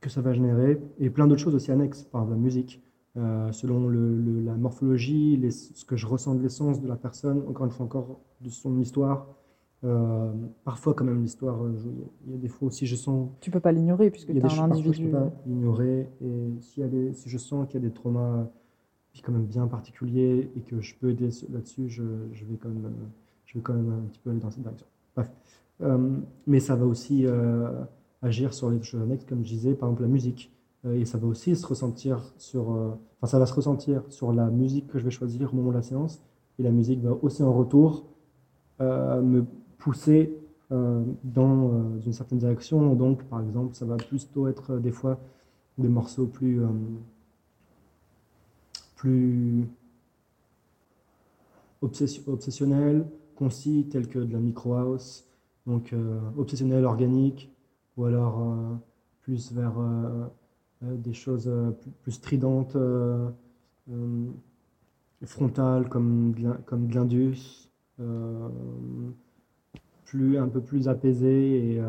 que 0.01 0.09
ça 0.09 0.21
va 0.21 0.33
générer 0.33 0.79
et 0.99 1.09
plein 1.09 1.27
d'autres 1.27 1.41
choses 1.41 1.55
aussi 1.55 1.71
annexes, 1.71 2.03
par 2.03 2.21
exemple 2.21 2.37
la 2.37 2.43
musique, 2.43 2.81
euh, 3.17 3.51
selon 3.51 3.87
le- 3.87 4.15
le- 4.17 4.41
la 4.41 4.55
morphologie, 4.55 5.37
les- 5.37 5.51
ce 5.51 5.83
que 5.85 5.95
je 5.97 6.05
ressens 6.05 6.35
de 6.35 6.41
l'essence 6.41 6.81
de 6.81 6.87
la 6.87 6.95
personne, 6.95 7.43
encore 7.47 7.65
une 7.65 7.71
fois, 7.71 7.85
encore 7.85 8.21
de 8.41 8.49
son 8.49 8.79
histoire. 8.79 9.27
Euh, 9.83 10.31
parfois, 10.63 10.93
quand 10.93 11.03
même, 11.05 11.21
l'histoire, 11.21 11.63
euh, 11.63 11.73
il 12.25 12.31
y 12.31 12.35
a 12.35 12.37
des 12.37 12.47
fois 12.47 12.67
aussi, 12.67 12.85
je 12.85 12.95
sens 12.95 13.29
Tu 13.41 13.49
peux 13.51 13.59
pas 13.59 13.71
l'ignorer 13.71 14.11
puisque 14.11 14.31
tu 14.31 14.37
a 14.37 14.41
as 14.45 14.51
un 14.51 14.57
parfois 14.59 14.77
que 14.77 14.91
je 14.91 14.91
individu. 14.91 15.09
peux 15.09 15.17
pas 15.17 15.31
ignorer. 15.47 16.07
Et 16.21 16.49
si 16.61 16.81
je 17.29 17.37
sens 17.37 17.67
qu'il 17.67 17.81
y 17.81 17.85
a 17.85 17.87
des 17.87 17.93
traumas 17.93 18.47
quand 19.23 19.31
même 19.33 19.45
bien 19.45 19.67
particuliers 19.67 20.51
et 20.55 20.61
que 20.61 20.81
je 20.81 20.95
peux 20.95 21.09
aider 21.11 21.29
là-dessus, 21.51 21.89
je, 21.89 22.03
je 22.33 22.45
vais 22.45 22.57
quand 22.57 22.69
même, 22.69 22.85
euh, 22.85 23.07
je 23.47 23.55
vais 23.55 23.61
quand 23.61 23.73
même 23.73 23.91
un 23.91 24.07
petit 24.07 24.19
peu 24.19 24.29
aller 24.29 24.39
dans 24.39 24.51
cette 24.51 24.61
direction. 24.61 24.85
Bref. 25.15 25.31
Euh, 25.81 26.17
mais 26.45 26.59
ça 26.59 26.75
va 26.75 26.85
aussi 26.85 27.25
euh, 27.25 27.83
agir 28.21 28.53
sur 28.53 28.69
les 28.69 28.81
choses 28.83 29.01
annexes, 29.01 29.25
comme 29.25 29.43
je 29.43 29.49
disais, 29.49 29.73
par 29.73 29.89
exemple 29.89 30.03
la 30.03 30.09
musique. 30.09 30.51
Euh, 30.85 30.99
et 30.99 31.05
ça 31.05 31.17
va 31.17 31.27
aussi 31.27 31.55
se 31.55 31.65
ressentir 31.65 32.21
sur, 32.37 32.69
enfin 32.69 33.27
ça 33.27 33.39
va 33.39 33.45
se 33.45 33.53
ressentir 33.53 34.03
sur 34.09 34.33
la 34.33 34.49
musique 34.49 34.87
que 34.87 34.99
je 34.99 35.03
vais 35.05 35.11
choisir 35.11 35.53
au 35.53 35.55
moment 35.55 35.69
de 35.69 35.77
la 35.77 35.81
séance. 35.81 36.21
Et 36.59 36.63
la 36.63 36.71
musique 36.71 37.01
va 37.01 37.17
aussi 37.21 37.43
en 37.43 37.53
retour 37.53 38.05
me 38.79 39.43
pousser 39.77 40.35
dans 40.69 41.99
une 42.05 42.13
certaine 42.13 42.39
direction. 42.39 42.95
Donc, 42.95 43.23
par 43.25 43.41
exemple, 43.41 43.75
ça 43.75 43.85
va 43.85 43.95
plutôt 43.95 44.47
être 44.47 44.77
des 44.79 44.91
fois 44.91 45.19
des 45.77 45.87
morceaux 45.87 46.25
plus, 46.25 46.59
plus 48.95 49.67
obsessi- 51.83 52.27
obsessionnels, 52.27 53.05
concis, 53.37 53.87
tels 53.89 54.07
que 54.07 54.19
de 54.19 54.33
la 54.33 54.39
micro 54.39 54.75
house, 54.75 55.25
donc 55.65 55.93
euh, 55.93 56.19
obsessionnel, 56.37 56.85
organique, 56.85 57.51
ou 57.95 58.05
alors 58.05 58.39
euh, 58.41 58.75
plus 59.21 59.51
vers 59.51 59.79
euh, 59.79 60.27
des 60.81 61.13
choses 61.13 61.51
plus, 62.01 62.13
stridentes, 62.13 62.77
frontales, 65.25 65.89
comme 65.89 66.33
de 66.33 66.51
comme 66.65 66.89
l'indus. 66.91 67.69
plus, 70.05 70.37
un 70.37 70.47
peu 70.47 70.61
plus 70.61 70.87
apaisé 70.87 71.81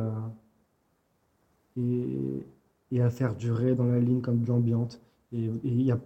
et, 1.77 2.43
et, 2.91 3.01
à 3.01 3.11
faire 3.11 3.37
durer 3.37 3.75
dans 3.75 3.87
la 3.87 4.01
ligne 4.01 4.21
comme 4.21 4.41
de 4.43 4.49
l'ambiante. 4.49 5.01
Et 5.33 5.51
il 5.63 5.83
y 5.83 5.93
a 5.93 6.01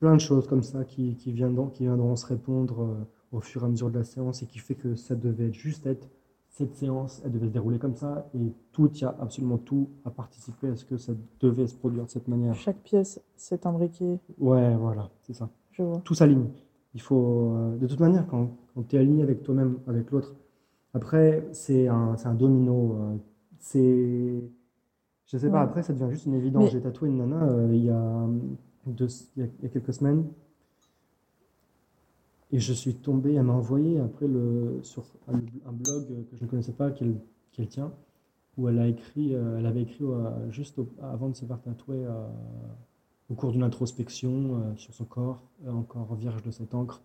plein 0.00 0.14
de 0.14 0.20
choses 0.20 0.48
comme 0.48 0.62
ça 0.62 0.84
qui, 0.84 1.14
qui, 1.16 1.32
viendront, 1.32 1.68
qui 1.68 1.84
viendront 1.84 2.16
se 2.16 2.26
répondre 2.26 2.96
au 3.32 3.40
fur 3.40 3.62
et 3.62 3.66
à 3.66 3.68
mesure 3.68 3.90
de 3.90 3.98
la 3.98 4.04
séance 4.04 4.42
et 4.42 4.46
qui 4.46 4.58
fait 4.58 4.74
que 4.74 4.94
ça 4.94 5.14
devait 5.14 5.48
être 5.48 5.54
juste 5.54 5.86
être 5.86 6.08
cette 6.50 6.74
séance, 6.74 7.22
elle 7.24 7.32
devait 7.32 7.46
se 7.46 7.52
dérouler 7.52 7.78
comme 7.78 7.96
ça 7.96 8.28
et 8.34 8.52
tout, 8.72 8.90
il 8.94 9.00
y 9.00 9.04
a 9.04 9.16
absolument 9.20 9.56
tout 9.56 9.88
à 10.04 10.10
participer 10.10 10.68
à 10.68 10.76
ce 10.76 10.84
que 10.84 10.98
ça 10.98 11.14
devait 11.40 11.66
se 11.66 11.74
produire 11.74 12.04
de 12.04 12.10
cette 12.10 12.28
manière. 12.28 12.54
Chaque 12.54 12.82
pièce, 12.82 13.20
c'est 13.36 13.64
imbriqué, 13.64 14.18
Ouais, 14.38 14.76
voilà, 14.76 15.08
c'est 15.22 15.32
ça 15.32 15.48
je 15.70 15.82
vois. 15.82 16.00
tout 16.04 16.14
s'aligne. 16.14 16.44
Il 16.94 17.00
faut, 17.00 17.54
euh, 17.54 17.78
de 17.78 17.86
toute 17.86 18.00
manière, 18.00 18.26
quand, 18.26 18.50
quand 18.74 18.82
tu 18.86 18.96
es 18.96 18.98
aligné 18.98 19.22
avec 19.22 19.42
toi-même, 19.42 19.78
avec 19.86 20.10
l'autre, 20.10 20.34
après, 20.92 21.48
c'est 21.52 21.88
un, 21.88 22.16
un 22.22 22.34
domino. 22.34 22.96
euh, 23.00 23.16
c'est. 23.58 24.42
Je 25.24 25.38
sais 25.38 25.48
pas, 25.48 25.62
après, 25.62 25.82
ça 25.82 25.94
devient 25.94 26.08
juste 26.10 26.26
une 26.26 26.34
évidence. 26.34 26.64
Mais- 26.64 26.70
J'ai 26.70 26.82
tatoué 26.82 27.08
une 27.08 27.16
nana 27.16 27.44
euh, 27.44 27.70
il, 27.72 27.84
y 27.84 27.88
a 27.88 28.26
deux, 28.86 29.06
il, 29.36 29.42
y 29.42 29.46
a, 29.46 29.48
il 29.60 29.62
y 29.62 29.66
a 29.66 29.68
quelques 29.70 29.94
semaines. 29.94 30.26
Et 32.52 32.58
je 32.58 32.72
suis 32.74 32.94
tombé, 32.94 33.34
elle 33.34 33.44
m'a 33.44 33.54
envoyé 33.54 33.98
après 33.98 34.28
le, 34.28 34.78
sur 34.82 35.04
un, 35.26 35.38
blog 35.72 36.06
que 36.30 36.36
je 36.36 36.44
ne 36.44 36.48
connaissais 36.48 36.72
pas, 36.72 36.90
qu'elle 36.90 37.16
qu'elle 37.52 37.68
tient, 37.68 37.92
où 38.56 38.68
elle, 38.68 38.78
a 38.78 38.86
écrit, 38.88 39.34
euh, 39.34 39.58
elle 39.58 39.66
avait 39.66 39.82
écrit 39.82 40.04
euh, 40.04 40.50
juste 40.50 40.80
avant 41.02 41.28
de 41.28 41.34
se 41.36 41.44
faire 41.44 41.60
tatouer 41.60 42.04
euh, 42.04 42.26
au 43.30 43.34
cours 43.34 43.52
d'une 43.52 43.62
introspection 43.62 44.74
sur 44.76 44.92
son 44.92 45.04
corps, 45.04 45.42
encore 45.66 46.14
vierge 46.14 46.42
de 46.42 46.50
cette 46.50 46.74
encre, 46.74 47.00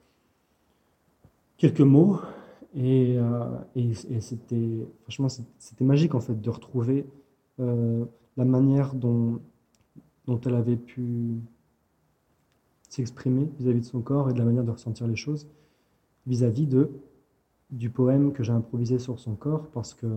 quelques 1.57 1.79
mots. 1.81 2.19
Et, 2.75 3.17
et, 3.75 3.93
c'était, 4.19 4.85
franchement, 5.03 5.29
c'était 5.29 5.85
magique 5.85 6.15
en 6.15 6.19
fait 6.19 6.39
de 6.39 6.49
retrouver 6.49 7.05
la 7.57 8.45
manière 8.45 8.93
dont, 8.93 9.39
dont 10.25 10.39
elle 10.41 10.55
avait 10.55 10.75
pu 10.75 11.37
s'exprimer 12.89 13.49
vis-à-vis 13.59 13.81
de 13.81 13.85
son 13.85 14.01
corps 14.01 14.29
et 14.29 14.33
de 14.33 14.39
la 14.39 14.45
manière 14.45 14.63
de 14.63 14.71
ressentir 14.71 15.07
les 15.07 15.15
choses 15.15 15.47
vis-à-vis 16.25 16.67
de 16.67 16.89
du 17.69 17.89
poème 17.89 18.31
que 18.31 18.43
j'ai 18.43 18.53
improvisé 18.53 18.97
sur 18.97 19.19
son 19.19 19.35
corps 19.35 19.67
parce 19.67 19.93
que 19.93 20.07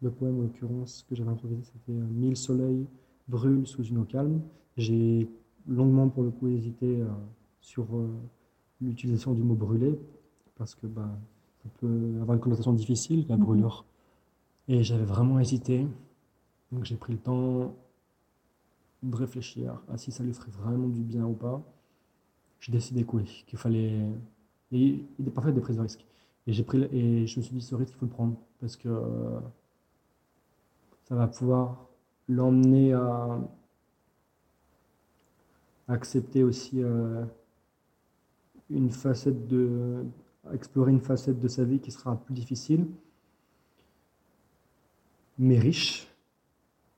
le 0.00 0.10
poème 0.10 0.38
en 0.38 0.42
l'occurrence 0.42 1.04
que 1.08 1.16
j'avais 1.16 1.30
improvisé 1.30 1.60
c'était 1.64 1.98
euh, 1.98 2.06
Mille 2.10 2.36
soleils 2.36 2.86
brûlent 3.26 3.66
sous 3.66 3.82
une 3.82 3.98
eau 3.98 4.04
calme. 4.04 4.40
J'ai 4.76 5.28
longuement 5.66 6.08
pour 6.08 6.22
le 6.22 6.30
coup 6.30 6.46
hésité 6.48 7.00
euh, 7.00 7.06
sur 7.60 7.84
euh, 7.96 8.08
l'utilisation 8.80 9.32
du 9.34 9.42
mot 9.42 9.54
brûler 9.54 9.98
parce 10.56 10.74
que 10.76 10.86
bah, 10.86 11.10
ça 11.62 11.68
peut 11.80 12.14
avoir 12.20 12.34
une 12.36 12.40
connotation 12.40 12.72
difficile 12.72 13.26
la 13.28 13.36
Mhm. 13.36 13.44
brûlure 13.44 13.84
et 14.68 14.84
j'avais 14.84 15.04
vraiment 15.04 15.40
hésité 15.40 15.86
donc 16.70 16.84
j'ai 16.84 16.96
pris 16.96 17.12
le 17.12 17.18
temps 17.18 17.74
de 19.02 19.16
réfléchir 19.16 19.80
à 19.88 19.96
si 19.96 20.12
ça 20.12 20.22
lui 20.22 20.32
ferait 20.32 20.50
vraiment 20.50 20.88
du 20.88 21.02
bien 21.02 21.24
ou 21.24 21.32
pas. 21.34 21.62
J'ai 22.60 22.72
décidé 22.72 23.04
que 23.04 23.16
oui, 23.16 23.44
qu'il 23.46 23.58
fallait. 23.58 24.00
Il 24.70 25.04
est 25.26 25.30
parfait 25.30 25.52
des 25.52 25.60
prises 25.60 25.76
de 25.76 25.82
risque. 25.82 26.04
Et, 26.46 26.52
j'ai 26.52 26.62
pris, 26.62 26.82
et 26.92 27.26
je 27.26 27.38
me 27.38 27.44
suis 27.44 27.54
dit, 27.54 27.60
ce 27.60 27.74
risque, 27.74 27.94
il 27.94 27.98
faut 27.98 28.06
le 28.06 28.10
prendre. 28.10 28.36
Parce 28.60 28.76
que 28.76 28.88
euh, 28.88 29.40
ça 31.04 31.14
va 31.14 31.26
pouvoir 31.26 31.88
l'emmener 32.28 32.92
à 32.92 33.40
accepter 35.88 36.44
aussi 36.44 36.82
euh, 36.82 37.24
une 38.70 38.90
facette 38.90 39.48
de 39.48 40.04
explorer 40.52 40.92
une 40.92 41.00
facette 41.00 41.40
de 41.40 41.48
sa 41.48 41.64
vie 41.64 41.78
qui 41.78 41.90
sera 41.90 42.16
plus 42.16 42.34
difficile 42.34 42.86
mais 45.38 45.58
riche 45.58 46.08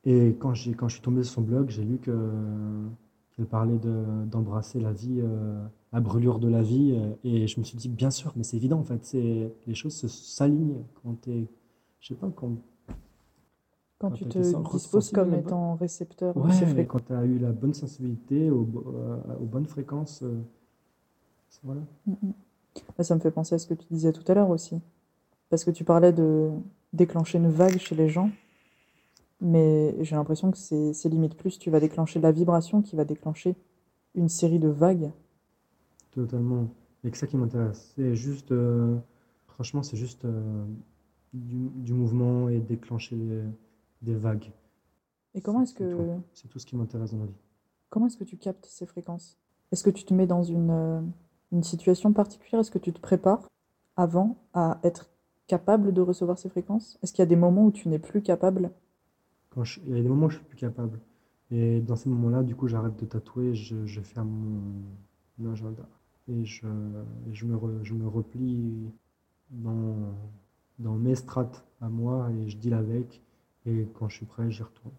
et 0.05 0.37
quand 0.39 0.55
j'ai 0.55 0.75
quand 0.75 0.89
je 0.89 0.95
suis 0.95 1.03
tombé 1.03 1.23
sur 1.23 1.35
son 1.35 1.43
blog 1.43 1.71
j'ai 1.71 1.85
lu 1.85 1.99
que 1.99 2.11
qu'elle 3.41 3.49
parlait 3.49 3.79
de- 3.79 4.25
d'embrasser 4.27 4.81
la 4.81 4.93
vie 4.93 5.21
euh, 5.21 5.65
la 5.93 6.01
brûlure 6.01 6.39
de 6.39 6.49
la 6.49 6.63
vie 6.63 6.93
euh, 6.95 7.15
et 7.25 7.47
je 7.47 7.59
me 7.59 7.65
suis 7.65 7.77
dit 7.79 7.89
bien 7.89 8.11
sûr 8.11 8.33
mais 8.37 8.43
c'est 8.45 8.57
évident 8.59 8.79
en 8.79 8.85
fait 8.85 9.05
c'est 9.05 9.51
les 9.67 9.75
choses 9.75 9.95
se- 9.95 10.09
s'alignent 10.09 10.83
quand 11.03 11.15
t'es 11.23 11.47
je 12.01 12.09
sais 12.09 12.15
pas 12.15 12.29
quand 12.35 12.53
Quand 13.99 14.09
Quand 14.11 14.15
tu 14.15 14.25
te 14.27 14.73
disposes 14.73 15.11
comme 15.11 15.35
étant 15.35 15.75
récepteur 15.75 16.37
Ouais, 16.37 16.75
mais 16.75 16.87
quand 16.87 17.05
tu 17.05 17.13
as 17.13 17.25
eu 17.25 17.39
la 17.39 17.53
bonne 17.53 17.75
sensibilité, 17.75 18.49
euh, 18.49 18.53
aux 18.55 19.45
bonnes 19.45 19.67
fréquences, 19.67 20.23
euh, 20.23 20.41
voilà. 21.63 21.83
Mm, 22.07 22.13
mm. 22.23 23.03
Ça 23.03 23.15
me 23.15 23.21
fait 23.21 23.31
penser 23.31 23.55
à 23.55 23.59
ce 23.59 23.67
que 23.67 23.75
tu 23.75 23.87
disais 23.91 24.13
tout 24.13 24.25
à 24.31 24.35
l'heure 24.35 24.49
aussi. 24.51 24.81
Parce 25.51 25.65
que 25.65 25.71
tu 25.71 25.85
parlais 25.85 26.13
de 26.15 26.51
déclencher 26.95 27.37
une 27.39 27.51
vague 27.51 27.77
chez 27.79 27.95
les 27.95 28.09
gens, 28.09 28.31
mais 29.41 29.95
j'ai 30.05 30.17
l'impression 30.17 30.51
que 30.51 30.59
c'est 30.59 31.09
limite 31.09 31.37
plus, 31.37 31.59
tu 31.59 31.71
vas 31.71 31.81
déclencher 31.81 32.21
la 32.21 32.33
vibration 32.33 32.83
qui 32.83 32.97
va 32.97 33.05
déclencher 33.05 33.57
une 34.15 34.29
série 34.29 34.59
de 34.59 34.69
vagues. 34.69 35.11
Totalement. 36.11 36.69
Et 37.05 37.11
que 37.11 37.17
ça 37.17 37.27
qui 37.27 37.37
m'intéresse. 37.37 37.93
C'est 37.97 38.15
juste, 38.15 38.53
euh, 38.53 38.97
franchement, 39.47 39.83
c'est 39.83 39.97
juste 39.97 40.25
euh, 40.25 40.65
du, 41.33 41.69
du 41.77 41.95
mouvement 41.95 42.49
et 42.49 42.59
déclencher 42.59 43.17
des, 44.03 44.15
vagues. 44.15 44.51
Et 45.35 45.41
comment 45.41 45.63
est-ce 45.63 45.75
que. 45.75 45.97
C'est 46.35 46.49
tout 46.49 46.59
ce 46.59 46.67
qui 46.67 46.77
m'intéresse 46.77 47.13
dans 47.13 47.21
la 47.21 47.27
vie. 47.27 47.35
comment 47.89 48.07
est-ce 48.07 48.17
que 48.17 48.25
tu 48.25 48.37
captes 48.37 48.67
ces 48.67 48.87
fréquences? 48.87 49.39
Est-ce 49.73 49.85
que 49.85 49.91
tu 49.91 50.05
te 50.05 50.13
mets 50.13 50.27
dans 50.27 50.43
une, 50.43 50.71
euh, 50.71 51.01
une 51.53 51.63
situation 51.63 52.13
particulière? 52.13 52.61
Est-ce 52.61 52.73
que 52.73 52.79
tu 52.79 52.93
te 52.93 53.01
prépares 53.01 53.49
avant 53.97 54.37
à 54.53 54.81
être 54.83 55.09
capable 55.47 55.93
de 55.95 56.01
recevoir 56.01 56.39
ces 56.39 56.49
fréquences? 56.49 56.99
Est-ce 57.03 57.13
qu'il 57.13 57.21
y 57.21 57.23
a 57.23 57.27
des 57.27 57.37
moments 57.37 57.67
où 57.67 57.71
tu 57.71 57.89
n'es 57.89 57.99
plus 57.99 58.23
capable? 58.23 58.71
Quand 59.51 59.65
je- 59.65 59.81
il 59.87 59.97
y 59.97 59.99
a 59.99 60.03
des 60.03 60.09
moments 60.09 60.27
où 60.27 60.31
je 60.31 60.37
suis 60.37 60.45
plus 60.45 60.57
capable. 60.57 61.01
Et 61.51 61.81
dans 61.81 61.97
ces 61.97 62.09
moments-là, 62.09 62.43
du 62.43 62.55
coup, 62.55 62.69
j'arrête 62.69 62.97
de 62.99 63.07
tatouer, 63.07 63.55
je, 63.55 63.87
je 63.87 64.01
ferme 64.01 64.29
mon, 64.31 64.73
mon 65.39 65.53
agenda. 65.53 65.83
Et 66.29 66.45
je, 66.45 66.67
je 67.33 67.47
me, 67.47 67.57
re- 67.57 67.83
je 67.83 67.95
me 67.95 68.07
replie 68.09 68.91
dans, 69.51 70.15
dans 70.79 70.95
mes 70.97 71.15
strates 71.17 71.65
à 71.81 71.89
moi 71.89 72.31
et 72.33 72.49
je 72.51 72.57
deal 72.59 72.75
avec. 72.75 73.23
Et 73.67 73.87
quand 73.95 74.09
je 74.09 74.17
suis 74.19 74.27
prêt, 74.27 74.51
j'y 74.51 74.63
retourne. 74.63 74.95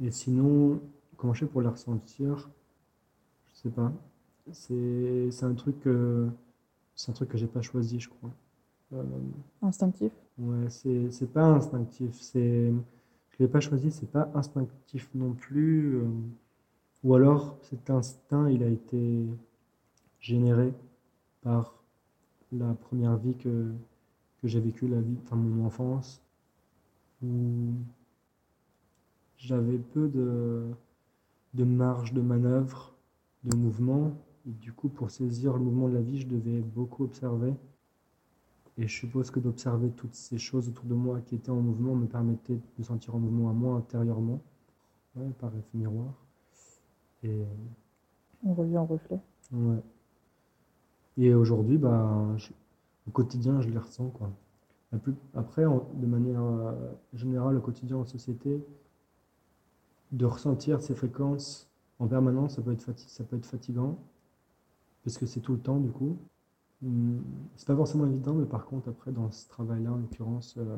Et 0.00 0.10
sinon, 0.10 0.80
comment 1.16 1.34
je 1.34 1.40
fais 1.46 1.52
pour 1.52 1.62
les 1.62 1.68
ressentir? 1.68 2.50
Je 3.52 3.60
sais 3.60 3.70
pas. 3.70 3.92
C'est, 4.52 5.30
c'est 5.30 5.44
un 5.44 5.54
truc 5.54 5.80
que, 5.80 6.28
c'est 6.96 7.10
un 7.10 7.14
truc 7.14 7.30
que 7.30 7.38
j'ai 7.38 7.48
pas 7.48 7.62
choisi, 7.62 8.00
je 8.00 8.08
crois. 8.10 8.30
Euh, 8.94 9.04
Instinctif? 9.62 10.12
Ouais, 10.38 10.68
c'est 10.70 11.10
c'est 11.12 11.26
pas 11.32 11.44
instinctif, 11.44 12.14
c'est 12.20 12.72
je 13.40 13.46
pas 13.46 13.60
choisi, 13.60 13.90
c'est 13.90 14.10
pas 14.10 14.30
instinctif 14.34 15.08
non 15.14 15.32
plus. 15.32 15.96
euh, 15.96 16.08
ou 17.04 17.14
alors 17.14 17.58
cet 17.62 17.90
instinct, 17.90 18.48
il 18.50 18.62
a 18.62 18.68
été 18.68 19.26
généré 20.20 20.74
par 21.42 21.74
la 22.52 22.74
première 22.74 23.16
vie 23.16 23.36
que, 23.36 23.72
que 24.42 24.48
j'ai 24.48 24.60
vécue, 24.60 24.88
la 24.88 25.00
vie, 25.00 25.16
enfin 25.24 25.36
mon 25.36 25.64
enfance, 25.66 26.22
où 27.22 27.72
j'avais 29.38 29.78
peu 29.78 30.08
de, 30.08 30.62
de 31.54 31.64
marge 31.64 32.12
de 32.12 32.20
manœuvre, 32.22 32.94
de 33.44 33.56
mouvement. 33.56 34.12
Et 34.46 34.52
du 34.52 34.72
coup, 34.72 34.88
pour 34.88 35.10
saisir 35.10 35.54
le 35.54 35.60
mouvement 35.60 35.88
de 35.88 35.94
la 35.94 36.02
vie, 36.02 36.20
je 36.20 36.28
devais 36.28 36.60
beaucoup 36.60 37.04
observer. 37.04 37.54
Et 38.80 38.88
je 38.88 38.96
suppose 38.96 39.30
que 39.30 39.38
d'observer 39.38 39.90
toutes 39.90 40.14
ces 40.16 40.38
choses 40.38 40.68
autour 40.68 40.86
de 40.86 40.94
moi 40.94 41.20
qui 41.20 41.36
étaient 41.36 41.50
en 41.50 41.60
mouvement 41.60 41.94
me 41.94 42.06
permettait 42.06 42.54
de 42.54 42.60
me 42.78 42.82
sentir 42.82 43.14
en 43.14 43.18
mouvement 43.20 43.50
à 43.50 43.52
moi 43.52 43.76
intérieurement, 43.76 44.40
ouais, 45.16 45.28
par 45.38 45.50
effet 45.56 45.78
miroir. 45.78 46.14
Et, 47.22 47.44
On 48.42 48.54
revient 48.54 48.78
en 48.78 48.86
reflet. 48.86 49.20
ouais. 49.52 49.82
Et 51.18 51.34
aujourd'hui, 51.34 51.78
bah, 51.78 52.26
je- 52.36 52.52
au 53.06 53.10
quotidien, 53.10 53.60
je 53.60 53.68
les 53.68 53.78
ressens, 53.78 54.08
quoi. 54.08 54.30
Plus- 55.02 55.14
après, 55.34 55.64
en- 55.66 55.86
de 55.94 56.06
manière 56.06 56.42
euh, 56.42 56.72
générale, 57.14 57.56
au 57.56 57.60
quotidien 57.60 57.96
en 57.98 58.04
société, 58.06 58.64
de 60.12 60.24
ressentir 60.24 60.80
ces 60.82 60.94
fréquences 60.94 61.68
en 61.98 62.06
permanence, 62.06 62.56
ça 62.56 62.62
peut 62.62 62.72
être 62.72 62.82
fati- 62.84 63.08
ça 63.08 63.24
peut 63.24 63.36
être 63.36 63.46
fatigant, 63.46 63.98
parce 65.04 65.18
que 65.18 65.26
c'est 65.26 65.40
tout 65.40 65.52
le 65.52 65.60
temps, 65.60 65.78
du 65.78 65.90
coup. 65.90 66.16
Hum, 66.82 67.22
C'est 67.56 67.66
pas 67.66 67.76
forcément 67.76 68.06
évident, 68.06 68.34
mais 68.34 68.46
par 68.46 68.64
contre, 68.66 68.88
après, 68.88 69.12
dans 69.12 69.30
ce 69.30 69.48
travail-là, 69.48 69.92
en 69.92 69.96
l'occurrence, 69.96 70.54
euh, 70.56 70.76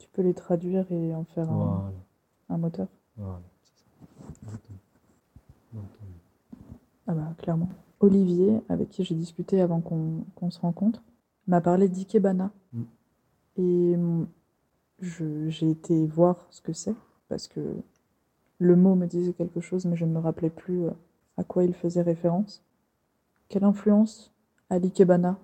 Tu 0.00 0.08
peux 0.12 0.22
les 0.22 0.34
traduire 0.34 0.90
et 0.90 1.14
en 1.14 1.24
faire 1.24 1.50
un, 1.50 1.54
voilà, 1.54 1.92
un 2.48 2.58
moteur. 2.58 2.88
voilà, 3.16 3.40
c'est 3.62 3.78
ça. 3.78 3.84
Exactement. 4.44 4.78
Ah 7.06 7.14
bah, 7.14 7.34
clairement. 7.38 7.68
Olivier, 8.00 8.60
avec 8.68 8.88
qui 8.90 9.04
j'ai 9.04 9.14
discuté 9.14 9.60
avant 9.60 9.80
qu'on 9.80 10.24
qu'on 10.34 10.50
se 10.50 10.60
rencontre, 10.60 11.02
m'a 11.46 11.60
parlé 11.60 11.88
d'Ikebana. 11.88 12.50
Mm. 12.72 12.82
Et 13.58 13.96
mm, 13.96 14.26
je- 15.00 15.48
j'ai 15.48 15.70
été 15.70 16.06
voir 16.06 16.46
ce 16.50 16.60
que 16.62 16.72
c'est, 16.72 16.94
parce 17.28 17.48
que 17.48 17.60
le 18.58 18.76
mot 18.76 18.94
me 18.96 19.06
disait 19.06 19.32
quelque 19.34 19.60
chose, 19.60 19.84
mais 19.86 19.96
je 19.96 20.04
ne 20.04 20.12
me 20.12 20.18
rappelais 20.20 20.50
plus 20.50 20.84
euh, 20.84 20.90
à 21.36 21.44
quoi 21.44 21.64
il 21.64 21.74
faisait 21.74 22.02
référence. 22.02 22.64
Quelle 23.48 23.64
influence 23.64 24.31
a 24.72 24.78
l'Ikebana 24.78 25.38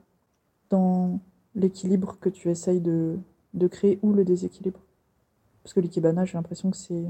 dans 0.70 1.20
l'équilibre 1.54 2.18
que 2.20 2.28
tu 2.30 2.50
essayes 2.50 2.80
de, 2.80 3.18
de 3.54 3.66
créer 3.68 3.98
ou 4.02 4.12
le 4.12 4.24
déséquilibre? 4.24 4.80
Parce 5.62 5.74
que 5.74 5.80
l'Ikebana, 5.80 6.24
j'ai 6.24 6.34
l'impression 6.38 6.70
que 6.70 6.76
c'est 6.76 7.04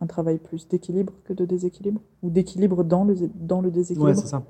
un 0.00 0.06
travail 0.06 0.38
plus 0.38 0.66
d'équilibre 0.68 1.12
que 1.24 1.32
de 1.34 1.44
déséquilibre, 1.44 2.00
ou 2.22 2.30
d'équilibre 2.30 2.84
dans 2.84 3.04
le, 3.04 3.14
dans 3.34 3.60
le 3.60 3.68
Ouais, 3.68 3.72
déséquilibre. 3.72 4.16
c'est 4.16 4.28
ça. 4.28 4.42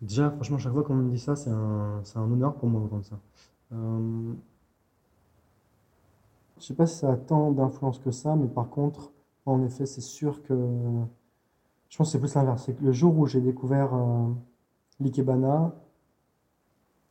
Déjà, 0.00 0.30
franchement, 0.30 0.58
chaque 0.58 0.72
fois 0.72 0.82
qu'on 0.84 0.94
me 0.94 1.10
dit 1.10 1.18
ça, 1.18 1.36
c'est 1.36 1.50
un, 1.50 2.00
c'est 2.04 2.18
un 2.18 2.30
honneur 2.30 2.54
pour 2.56 2.68
moi 2.68 2.80
d'entendre 2.80 3.04
ça. 3.04 3.18
Euh, 3.72 4.32
je 6.58 6.64
sais 6.66 6.74
pas 6.74 6.86
si 6.86 6.96
ça 6.96 7.12
a 7.12 7.16
tant 7.16 7.52
d'influence 7.52 7.98
que 7.98 8.10
ça, 8.10 8.36
mais 8.36 8.48
par 8.48 8.68
contre, 8.70 9.12
en 9.46 9.62
effet, 9.64 9.86
c'est 9.86 10.00
sûr 10.00 10.42
que 10.42 10.54
je 11.88 11.96
pense 11.96 12.08
que 12.08 12.12
c'est 12.12 12.18
plus 12.20 12.34
l'inverse. 12.34 12.64
C'est 12.66 12.74
que 12.74 12.84
le 12.84 12.92
jour 12.92 13.16
où 13.18 13.26
j'ai 13.26 13.40
découvert 13.40 13.94
euh, 13.94 14.28
l'Ikebana, 15.00 15.74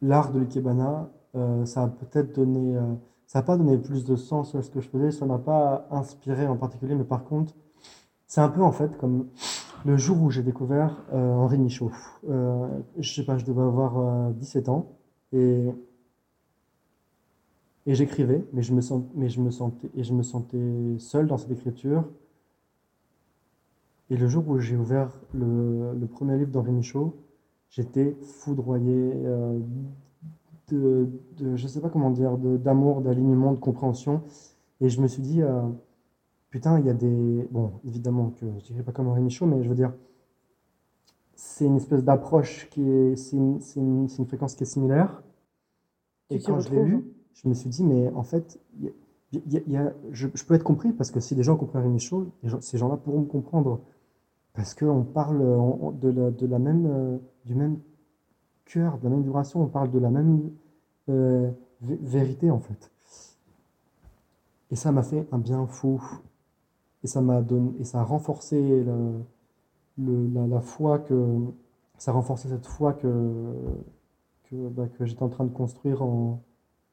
l'art 0.02 0.32
de 0.32 0.40
l'Ikebana, 0.40 1.10
euh, 1.36 1.66
ça 1.66 1.84
a 1.84 1.88
peut-être 1.88 2.36
donné, 2.36 2.76
euh, 2.76 2.94
ça 3.28 3.40
n'a 3.40 3.44
pas 3.44 3.58
donné 3.58 3.78
plus 3.78 4.06
de 4.06 4.16
sens 4.16 4.56
à 4.56 4.62
ce 4.62 4.70
que 4.70 4.82
je 4.82 4.90
faisais, 4.90 5.12
ça 5.12 5.26
m'a 5.26 5.40
pas 5.40 5.88
inspiré 5.92 6.48
en 6.48 6.58
particulier, 6.58 6.96
mais 6.96 7.04
par 7.04 7.24
contre, 7.24 7.54
c'est 8.28 8.42
un 8.42 8.50
peu 8.50 8.62
en 8.62 8.72
fait 8.72 8.98
comme 8.98 9.28
le 9.86 9.98
jour 9.98 10.22
où 10.22 10.30
j'ai 10.30 10.44
découvert 10.44 11.04
euh, 11.14 11.34
Henri 11.34 11.58
Michaud. 11.58 11.92
Je 12.24 13.14
sais 13.14 13.26
pas, 13.26 13.38
je 13.38 13.46
devais 13.46 13.62
avoir 13.62 13.98
euh, 13.98 14.32
17 14.32 14.70
ans 14.70 14.98
et 15.34 15.66
et 17.86 17.96
j'écrivais, 17.96 18.46
mais 18.52 18.62
je 18.64 18.74
me 18.74 18.82
mais 19.16 19.30
je 19.30 19.40
me 19.40 19.50
sentais 19.50 19.90
et 19.96 20.04
je 20.04 20.14
me 20.14 20.22
sentais 20.22 20.98
seul 21.00 21.26
dans 21.26 21.38
cette 21.38 21.52
écriture. 21.52 22.04
Et 24.10 24.18
le 24.18 24.28
jour 24.28 24.48
où 24.48 24.60
j'ai 24.60 24.76
ouvert 24.76 25.10
le, 25.34 25.94
le 25.94 26.08
premier 26.08 26.38
livre 26.38 26.52
d'Henri 26.52 26.72
Michaud, 26.72 27.16
j'étais 27.70 28.16
foudroyé 28.24 29.14
euh, 29.26 29.60
de, 30.70 31.08
de, 31.38 31.56
je 31.56 31.68
sais 31.68 31.80
pas 31.82 31.90
comment 31.90 32.12
dire, 32.12 32.38
d'amour, 32.38 33.02
d'alignement, 33.02 33.54
de 33.54 33.58
compréhension. 33.60 34.22
Et 34.82 34.90
je 34.90 35.02
me 35.02 35.08
suis 35.08 35.22
dit, 35.22 35.42
euh, 35.42 35.62
putain, 36.52 36.80
il 36.80 36.86
y 36.86 36.90
a 36.90 36.94
des, 36.94 37.48
bon, 37.52 37.74
évidemment 37.86 38.32
que 38.32 38.48
je 38.60 38.66
dirais 38.66 38.84
pas 38.84 38.94
comme 38.94 39.08
Henri 39.10 39.22
Michaud, 39.22 39.48
mais 39.48 39.64
je 39.64 39.70
veux 39.70 39.76
dire, 39.76 39.94
c'est 41.36 41.64
une 41.66 41.78
espèce 41.78 42.04
d'approche 42.04 42.68
qui 42.70 42.82
est, 42.82 43.16
c'est 43.16 43.38
une, 43.38 43.62
c'est 43.62 43.80
une, 43.80 44.10
c'est 44.10 44.18
une 44.18 44.28
fréquence 44.28 44.56
qui 44.56 44.64
est 44.64 44.66
similaire. 44.66 45.22
Et 46.30 46.42
quand 46.42 46.60
je 46.60 46.70
l'ai 46.72 46.80
lu, 46.80 47.06
je 47.34 47.48
me 47.48 47.54
suis 47.54 47.70
dit, 47.70 47.84
mais 47.84 48.10
en 48.14 48.24
fait, 48.24 48.60
il 48.80 48.86
y 48.86 48.88
a- 48.88 48.92
il 49.34 49.54
y 49.54 49.58
a- 49.58 49.62
il 49.68 49.74
y 49.74 49.78
a- 49.78 49.94
je, 50.12 50.28
je 50.34 50.44
peux 50.46 50.54
être 50.54 50.64
compris 50.64 50.94
parce 50.94 51.12
que 51.12 51.20
si 51.20 51.36
des 51.36 51.44
gens 51.44 51.56
comprennent 51.58 51.82
Henri 51.84 51.92
Michaud, 51.92 52.28
gens- 52.44 52.62
ces 52.62 52.78
gens-là 52.78 52.98
pourront 52.98 53.22
me 53.22 53.26
comprendre. 53.26 53.82
Parce 54.58 54.74
qu'on 54.76 55.04
parle 55.04 55.42
on- 55.42 55.92
de 55.92 56.10
la, 56.10 56.32
de 56.32 56.48
la 56.48 56.60
même, 56.60 56.86
euh, 56.88 57.18
du 57.46 57.56
même 57.56 57.80
cœur, 58.66 58.98
de 58.98 59.06
la 59.06 59.12
même 59.12 59.24
vibration, 59.24 59.62
on 59.64 59.68
parle 59.68 59.92
de 59.92 60.00
la 60.00 60.10
même 60.10 60.52
euh, 61.10 61.52
vé- 61.86 62.00
vérité 62.02 62.52
en 62.52 62.60
fait. 62.60 62.92
Et 64.72 64.76
ça 64.76 64.92
m'a 64.92 65.04
fait 65.04 65.28
un 65.32 65.38
bien 65.40 65.66
fou. 65.68 66.02
Et 67.04 67.08
ça 67.08 67.22
m'a 67.22 67.42
donné, 67.42 67.72
et 67.80 67.84
ça 67.86 68.02
a 68.02 68.04
renforcé 68.04 68.84
le- 69.98 70.28
la, 70.34 70.48
la 70.48 70.62
foi 70.62 71.00
que, 71.00 71.16
ça 71.98 72.12
a 72.12 72.14
renforcé 72.16 72.50
cette 72.50 72.66
foi 72.68 72.94
que, 72.94 73.08
que, 74.46 74.68
bah, 74.70 74.88
que 74.88 75.06
j'étais 75.06 75.24
en 75.24 75.30
train 75.30 75.46
de 75.46 75.54
construire 75.54 76.02
en, 76.04 76.42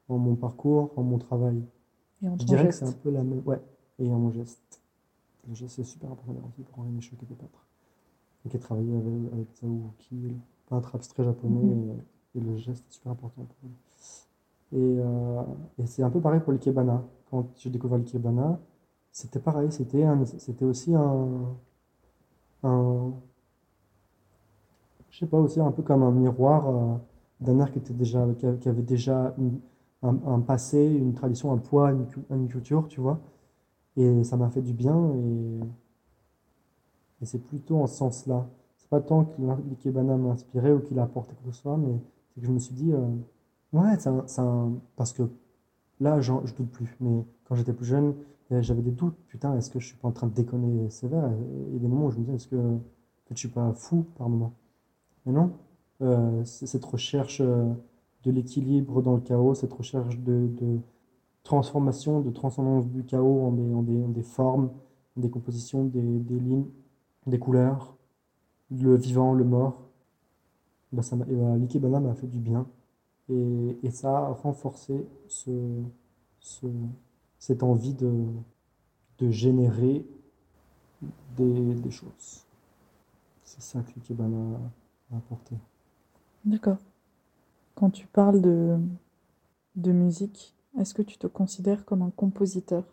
en 0.09 0.17
mon 0.17 0.35
parcours, 0.35 0.91
en 0.97 1.03
mon 1.03 1.17
travail. 1.17 1.63
Et 2.21 2.27
en 2.27 2.37
Je 2.37 2.45
ton 2.45 2.45
dirais 2.45 2.67
que 2.67 2.73
geste. 2.73 2.79
c'est 2.79 2.85
un 2.85 2.91
peu 2.91 3.09
la 3.11 3.23
même, 3.23 3.41
ouais, 3.45 3.61
et 3.99 4.11
en 4.11 4.19
mon 4.19 4.31
geste. 4.31 4.81
Le 5.47 5.55
geste, 5.55 5.75
c'est 5.75 5.83
super 5.83 6.11
important 6.11 6.33
aussi 6.49 6.63
pour 6.63 6.79
Henri 6.79 6.89
Michaud 6.91 7.15
qui 7.17 7.25
était 7.25 7.35
peintre. 7.35 7.65
Et 8.45 8.49
qui 8.49 8.57
a 8.57 8.59
travaillé 8.59 8.95
avec, 8.95 9.33
avec 9.33 9.47
Zhao 9.55 9.69
Wuqi, 9.69 10.33
peintre 10.69 10.95
abstrait 10.95 11.23
japonais, 11.25 11.61
Mhm. 11.61 12.05
et, 12.35 12.39
et 12.39 12.41
le 12.41 12.57
geste 12.57 12.85
est 12.89 12.93
super 12.93 13.11
important 13.13 13.43
pour 13.45 13.57
lui. 13.69 13.75
Et, 14.73 14.99
euh, 14.99 15.43
et 15.79 15.85
c'est 15.87 16.03
un 16.03 16.09
peu 16.09 16.21
pareil 16.21 16.39
pour 16.41 16.53
l'ikebana. 16.53 17.03
Quand 17.29 17.47
j'ai 17.57 17.69
découvert 17.69 17.97
l'ikebana, 17.97 18.59
c'était 19.11 19.39
pareil, 19.39 19.71
c'était 19.71 20.05
c'était 20.39 20.65
aussi 20.65 20.93
un, 20.95 21.55
un, 22.63 23.13
je 25.09 25.19
sais 25.19 25.25
pas, 25.27 25.37
aussi 25.37 25.59
un 25.59 25.71
peu 25.71 25.81
comme 25.83 26.03
un 26.03 26.11
miroir 26.11 26.67
euh, 26.69 26.95
d'un 27.41 27.59
art 27.59 27.71
qui 27.71 27.79
était 27.79 27.93
déjà, 27.93 28.25
qui 28.59 28.69
avait 28.69 28.81
déjà 28.81 29.33
une- 29.37 29.59
un, 30.03 30.15
un 30.27 30.39
passé, 30.41 30.83
une 30.85 31.13
tradition, 31.13 31.51
un 31.53 31.57
poids, 31.57 31.91
une 32.31 32.47
culture, 32.47 32.87
tu 32.87 32.99
vois. 33.01 33.19
Et 33.97 34.23
ça 34.23 34.37
m'a 34.37 34.49
fait 34.49 34.61
du 34.61 34.73
bien 34.73 35.13
et, 35.15 35.59
et 37.21 37.25
c'est 37.25 37.39
plutôt 37.39 37.77
en 37.77 37.87
ce 37.87 37.95
sens-là. 37.95 38.47
C'est 38.77 38.89
pas 38.89 39.01
tant 39.01 39.25
que 39.25 39.41
l'ikebana 39.69 40.17
m'a 40.17 40.31
inspiré 40.31 40.73
ou 40.73 40.79
qu'il 40.79 40.99
a 40.99 41.03
apporté 41.03 41.33
quoi 41.35 41.49
que 41.49 41.55
ce 41.55 41.61
soit, 41.61 41.77
mais 41.77 41.97
c'est 42.33 42.41
que 42.41 42.47
je 42.47 42.51
me 42.51 42.59
suis 42.59 42.75
dit, 42.75 42.91
euh, 42.91 43.07
ouais, 43.73 43.97
c'est 43.97 44.09
un, 44.41 44.73
parce 44.95 45.13
que 45.13 45.23
là, 45.99 46.19
je 46.21 46.33
doute 46.33 46.69
plus. 46.71 46.95
Mais 46.99 47.25
quand 47.45 47.55
j'étais 47.55 47.73
plus 47.73 47.85
jeune, 47.85 48.15
euh, 48.51 48.61
j'avais 48.61 48.81
des 48.81 48.91
doutes. 48.91 49.17
Putain, 49.27 49.55
est-ce 49.57 49.69
que 49.71 49.79
je 49.79 49.87
suis 49.87 49.97
pas 49.97 50.09
en 50.09 50.11
train 50.11 50.27
de 50.27 50.33
déconner 50.33 50.89
sévère? 50.89 51.23
A 51.23 51.29
des 51.79 51.87
moments 51.87 52.07
où 52.07 52.11
je 52.11 52.19
me 52.19 52.25
dis, 52.25 52.31
est-ce 52.33 52.47
que, 52.47 52.57
fait, 53.27 53.35
je 53.35 53.39
suis 53.39 53.47
pas 53.49 53.73
fou 53.73 54.05
par 54.17 54.29
moment? 54.29 54.53
Mais 55.25 55.31
non, 55.31 55.53
euh, 56.01 56.43
cette 56.43 56.85
recherche 56.85 57.41
de 57.41 58.31
l'équilibre 58.31 59.01
dans 59.01 59.15
le 59.15 59.21
chaos, 59.21 59.55
cette 59.55 59.73
recherche 59.73 60.19
de 60.19 60.49
transformation, 61.45 62.21
de 62.21 62.31
transcendance 62.31 62.87
du 62.89 63.05
chaos 63.05 63.47
en 63.47 63.53
des, 63.53 63.73
en 63.75 63.83
des, 64.09 64.23
formes, 64.23 64.71
des 65.17 65.31
compositions, 65.31 65.85
des, 65.85 66.01
lignes, 66.39 66.67
des 67.27 67.39
couleurs, 67.39 67.97
le 68.71 68.95
vivant, 68.95 69.33
le 69.33 69.45
mort. 69.45 69.81
Bah, 70.91 71.03
ça 71.03 71.15
m'a- 71.15 71.25
bah, 71.25 71.57
l'ikebana 71.57 71.99
m'a 71.99 72.13
fait 72.15 72.27
du 72.27 72.39
bien. 72.39 72.67
Et, 73.29 73.77
et 73.83 73.91
ça 73.91 74.17
a 74.17 74.29
renforcé 74.33 75.07
ce, 75.27 75.51
ce- 76.39 76.67
cette 77.39 77.63
envie 77.63 77.93
de, 77.93 78.25
de 79.19 79.29
générer 79.31 80.05
des, 81.37 81.75
des 81.75 81.91
choses. 81.91 82.45
C'est 83.43 83.61
ça 83.61 83.81
que 83.81 83.93
l'ikebana 83.95 84.59
a 85.13 85.17
apporté. 85.17 85.55
D'accord. 86.45 86.77
Quand 87.75 87.91
tu 87.91 88.07
parles 88.07 88.41
de, 88.41 88.77
de 89.75 89.91
musique, 89.93 90.54
est-ce 90.79 90.93
que 90.93 91.01
tu 91.01 91.17
te 91.17 91.27
considères 91.27 91.85
comme 91.85 92.01
un 92.01 92.11
compositeur? 92.15 92.83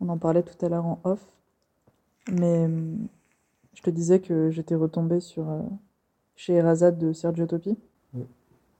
On 0.00 0.08
en 0.08 0.18
parlait 0.18 0.42
tout 0.42 0.64
à 0.64 0.68
l'heure 0.68 0.86
en 0.86 0.98
off, 1.04 1.24
mais 2.30 2.64
hum, 2.66 3.06
je 3.74 3.82
te 3.82 3.90
disais 3.90 4.20
que 4.20 4.50
j'étais 4.50 4.74
retombée 4.74 5.20
sur 5.20 5.48
euh, 5.50 5.60
Scheherazade 6.36 6.98
de 6.98 7.12
Sergio 7.12 7.46
Topi 7.46 7.76
Oui. 8.14 8.24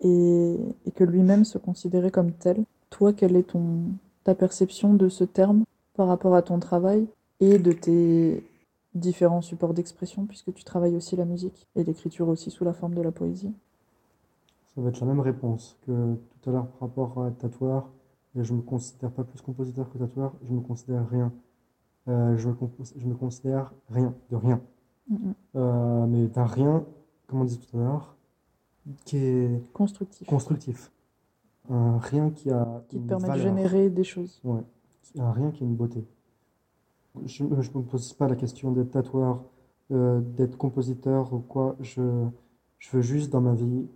et, 0.01 0.57
et 0.87 0.91
que 0.91 1.05
lui-même 1.05 1.45
se 1.45 1.59
considérait 1.59 2.11
comme 2.11 2.32
tel. 2.32 2.64
Toi, 2.91 3.12
quelle 3.12 3.37
est 3.37 3.49
ton, 3.49 3.82
ta 4.24 4.34
perception 4.34 4.95
de 4.95 5.09
ce 5.09 5.24
terme 5.24 5.64
par 5.95 6.09
rapport 6.09 6.34
à 6.34 6.43
ton 6.43 6.59
travail 6.59 7.07
et 7.41 7.59
de 7.59 7.72
tes 7.72 8.45
différents 8.95 9.43
supports 9.43 9.74
d'expression, 9.74 10.24
puisque 10.24 10.53
tu 10.55 10.64
travailles 10.64 10.97
aussi 10.97 11.16
la 11.16 11.24
musique 11.24 11.66
et 11.76 11.84
l'écriture 11.84 12.28
aussi 12.28 12.51
sous 12.51 12.64
la 12.64 12.72
forme 12.72 12.95
de 12.95 13.03
la 13.03 13.12
poésie? 13.12 13.53
Ça 14.74 14.80
va 14.80 14.89
être 14.91 15.01
la 15.01 15.07
même 15.07 15.20
réponse 15.20 15.76
que 15.87 16.14
tout 16.14 16.51
à 16.51 16.53
l'heure 16.53 16.66
par 16.66 16.89
rapport 16.89 17.22
à 17.24 17.30
tatoueur. 17.30 17.89
Et 18.37 18.45
je 18.45 18.53
me 18.53 18.61
considère 18.62 19.11
pas 19.11 19.24
plus 19.24 19.41
compositeur 19.41 19.91
que 19.91 19.99
tatoueur, 19.99 20.34
je 20.47 20.53
me 20.53 20.61
considère 20.61 21.09
rien. 21.09 21.32
Euh, 22.09 22.37
je, 22.37 22.49
me 22.49 22.55
je 22.97 23.07
me 23.07 23.14
considère 23.14 23.72
rien, 23.89 24.14
de 24.30 24.37
rien. 24.37 24.61
Euh, 25.55 26.07
mais 26.07 26.26
d'un 26.28 26.45
rien, 26.45 26.84
comme 27.26 27.41
on 27.41 27.45
disait 27.45 27.61
tout 27.61 27.76
à 27.76 27.80
l'heure, 27.80 28.16
qui 29.05 29.16
est 29.16 29.72
Constructif. 29.72 30.26
constructif. 30.28 30.93
Un 31.70 31.99
rien 31.99 32.30
qui 32.30 32.51
a 32.51 32.84
qui 32.89 33.01
te 33.01 33.09
permet 33.09 33.28
de 33.28 33.43
générer 33.43 33.91
des 33.91 34.05
choses. 34.05 34.41
Ouais, 34.45 34.62
un 35.18 35.32
rien 35.32 35.51
qui 35.51 35.64
a 35.64 35.66
une 35.66 35.74
beauté. 35.74 36.07
Je 37.24 37.43
ne 37.45 37.49
me 37.49 37.82
pose 37.82 38.12
pas 38.12 38.28
la 38.28 38.37
question 38.37 38.70
d'être 38.70 38.91
tatoueur, 38.91 39.43
euh, 39.91 40.20
d'être 40.20 40.57
compositeur 40.59 41.32
ou 41.32 41.41
quoi. 41.41 41.74
Je, 41.80 42.03
je 42.78 42.91
veux 42.97 43.03
juste 43.03 43.32
dans 43.32 43.41
ma 43.41 43.55
vie 43.55 43.89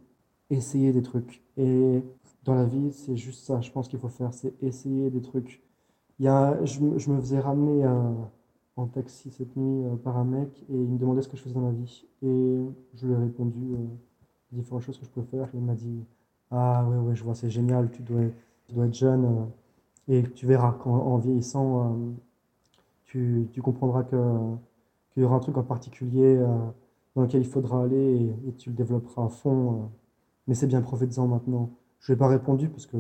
essayer 0.51 0.93
des 0.93 1.03
trucs. 1.03 1.43
Et 1.57 2.03
dans 2.45 2.55
la 2.55 2.65
vie, 2.65 2.93
c'est 2.93 3.17
juste 3.17 3.45
ça, 3.45 3.61
je 3.61 3.71
pense 3.71 3.89
qu'il 3.89 3.99
faut 3.99 4.09
faire, 4.09 4.33
c'est 4.35 4.55
essayer 4.63 5.11
des 5.11 5.21
trucs. 5.23 5.63
Il 6.21 6.27
y 6.27 6.29
a, 6.29 6.65
je, 6.65 6.81
je 6.99 7.11
me 7.11 7.21
faisais 7.21 7.41
ramener 7.41 7.85
en 8.77 8.87
taxi 8.87 9.31
cette 9.31 9.57
nuit 9.57 9.85
euh, 9.87 9.97
par 9.97 10.17
un 10.17 10.25
mec 10.25 10.65
et 10.71 10.75
il 10.75 10.89
me 10.89 10.99
demandait 10.99 11.23
ce 11.23 11.29
que 11.29 11.37
je 11.37 11.43
faisais 11.43 11.55
dans 11.55 11.61
ma 11.61 11.73
vie. 11.73 12.07
Et 12.23 12.59
je 12.95 13.07
lui 13.07 13.13
ai 13.15 13.17
répondu 13.17 13.59
euh, 13.75 13.79
différentes 14.53 14.83
choses 14.83 14.99
que 14.99 15.05
je 15.07 15.11
pouvais 15.11 15.27
faire. 15.27 15.49
Il 15.55 15.61
m'a 15.63 15.75
dit 15.75 16.05
Ah, 16.51 16.87
ouais, 16.89 16.99
ouais, 16.99 17.17
je 17.17 17.25
vois, 17.25 17.35
c'est 17.35 17.51
génial, 17.51 17.91
tu 17.91 18.03
dois, 18.03 18.23
tu 18.69 18.75
dois 18.75 18.87
être 18.87 18.95
jeune. 18.95 19.25
euh, 19.27 19.47
et 20.09 20.23
tu 20.33 20.47
verras 20.47 20.73
qu'en 20.73 20.91
en 20.97 21.19
vieillissant, 21.19 21.95
euh, 21.95 22.13
tu, 23.05 23.49
tu 23.53 23.63
comprendras 23.63 24.05
qu'il 24.05 24.19
y 25.23 25.25
aura 25.25 25.37
un 25.37 25.41
truc 25.41 25.57
en 25.57 25.63
particulier 25.63 26.39
dans 27.17 27.23
lequel 27.23 27.43
il 27.43 27.47
faudra 27.49 27.85
aller 27.85 28.33
et 28.49 28.53
tu 28.55 28.71
le 28.71 28.77
développeras 28.77 29.25
à 29.27 29.29
fond. 29.29 29.91
Euh. 30.51 30.55
mais 30.55 30.55
c'est 30.55 30.67
bien, 30.67 30.83
profites-en 30.83 31.27
maintenant. 31.27 31.71
Je 32.01 32.13
n'ai 32.13 32.19
pas 32.19 32.29
répondu 32.29 32.69
parce 32.69 32.87
que 32.87 32.97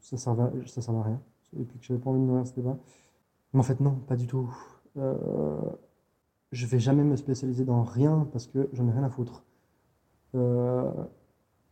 ça 0.00 0.16
ne 0.16 0.20
servait, 0.20 0.42
à- 0.42 1.02
rien. 1.02 1.20
Et 1.58 1.64
puis 1.64 1.78
que 1.78 1.84
je 1.84 1.92
n'avais 1.92 2.02
pas 2.02 2.10
envie 2.10 2.20
de 2.20 2.24
nourrir 2.24 2.46
ce 2.46 2.54
débat. 2.54 2.78
Mais 3.52 3.60
en 3.60 3.62
fait, 3.62 3.80
non, 3.80 3.92
pas 4.06 4.16
du 4.16 4.26
tout. 4.26 4.52
Euh, 4.96 5.60
je 6.52 6.66
vais 6.66 6.78
jamais 6.78 7.04
me 7.04 7.16
spécialiser 7.16 7.64
dans 7.64 7.82
rien 7.82 8.28
parce 8.32 8.46
que 8.46 8.68
j'en 8.72 8.86
ai 8.88 8.92
rien 8.92 9.04
à 9.04 9.10
foutre. 9.10 9.44
Euh, 10.34 10.90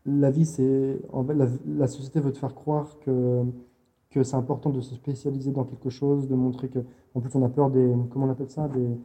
la 0.07 0.31
vie, 0.31 0.45
c'est. 0.45 1.01
La, 1.29 1.47
la 1.67 1.87
société 1.87 2.21
veut 2.21 2.33
te 2.33 2.39
faire 2.39 2.55
croire 2.55 2.99
que, 3.01 3.45
que 4.11 4.23
c'est 4.25 4.37
important 4.37 4.71
de 4.71 4.81
se 4.81 4.95
spécialiser 4.95 5.53
dans 5.53 5.65
quelque 5.65 5.91
chose, 5.91 6.29
de 6.29 6.35
montrer 6.35 6.69
que. 6.69 6.81
En 7.15 7.21
plus, 7.21 7.35
on 7.37 7.45
a 7.45 7.49
peur 7.49 7.71
des. 7.71 7.95
Comment 8.11 8.27
on 8.27 8.31
appelle 8.31 8.51
ça 8.51 8.69
Des, 8.69 8.99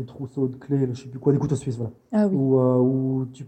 des 0.00 0.06
trousseaux 0.06 0.48
de 0.48 0.56
clés, 0.56 0.88
je 0.92 1.02
sais 1.02 1.08
plus 1.08 1.18
quoi, 1.18 1.32
des 1.32 1.38
couteaux 1.38 1.56
suisses, 1.56 1.76
voilà. 1.76 1.92
Ah 2.12 2.26
oui, 2.26 2.34
Ou, 2.36 2.58
euh, 2.58 3.26
tu, 3.32 3.46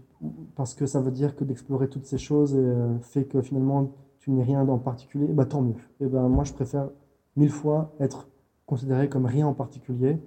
parce 0.55 0.75
que 0.75 0.85
ça 0.85 1.01
veut 1.01 1.11
dire 1.11 1.35
que 1.35 1.43
d'explorer 1.43 1.89
toutes 1.89 2.05
ces 2.05 2.17
choses 2.17 2.53
euh, 2.55 2.97
fait 3.01 3.25
que 3.25 3.41
finalement 3.41 3.91
tu 4.19 4.31
n'es 4.31 4.43
rien 4.43 4.67
en 4.67 4.77
particulier, 4.77 5.27
bah 5.27 5.45
tant 5.45 5.61
mieux. 5.61 5.75
Et 5.99 6.05
ben 6.05 6.29
moi 6.29 6.43
je 6.43 6.53
préfère 6.53 6.89
mille 7.35 7.49
fois 7.49 7.93
être 7.99 8.29
considéré 8.65 9.09
comme 9.09 9.25
rien 9.25 9.47
en 9.47 9.53
particulier, 9.53 10.17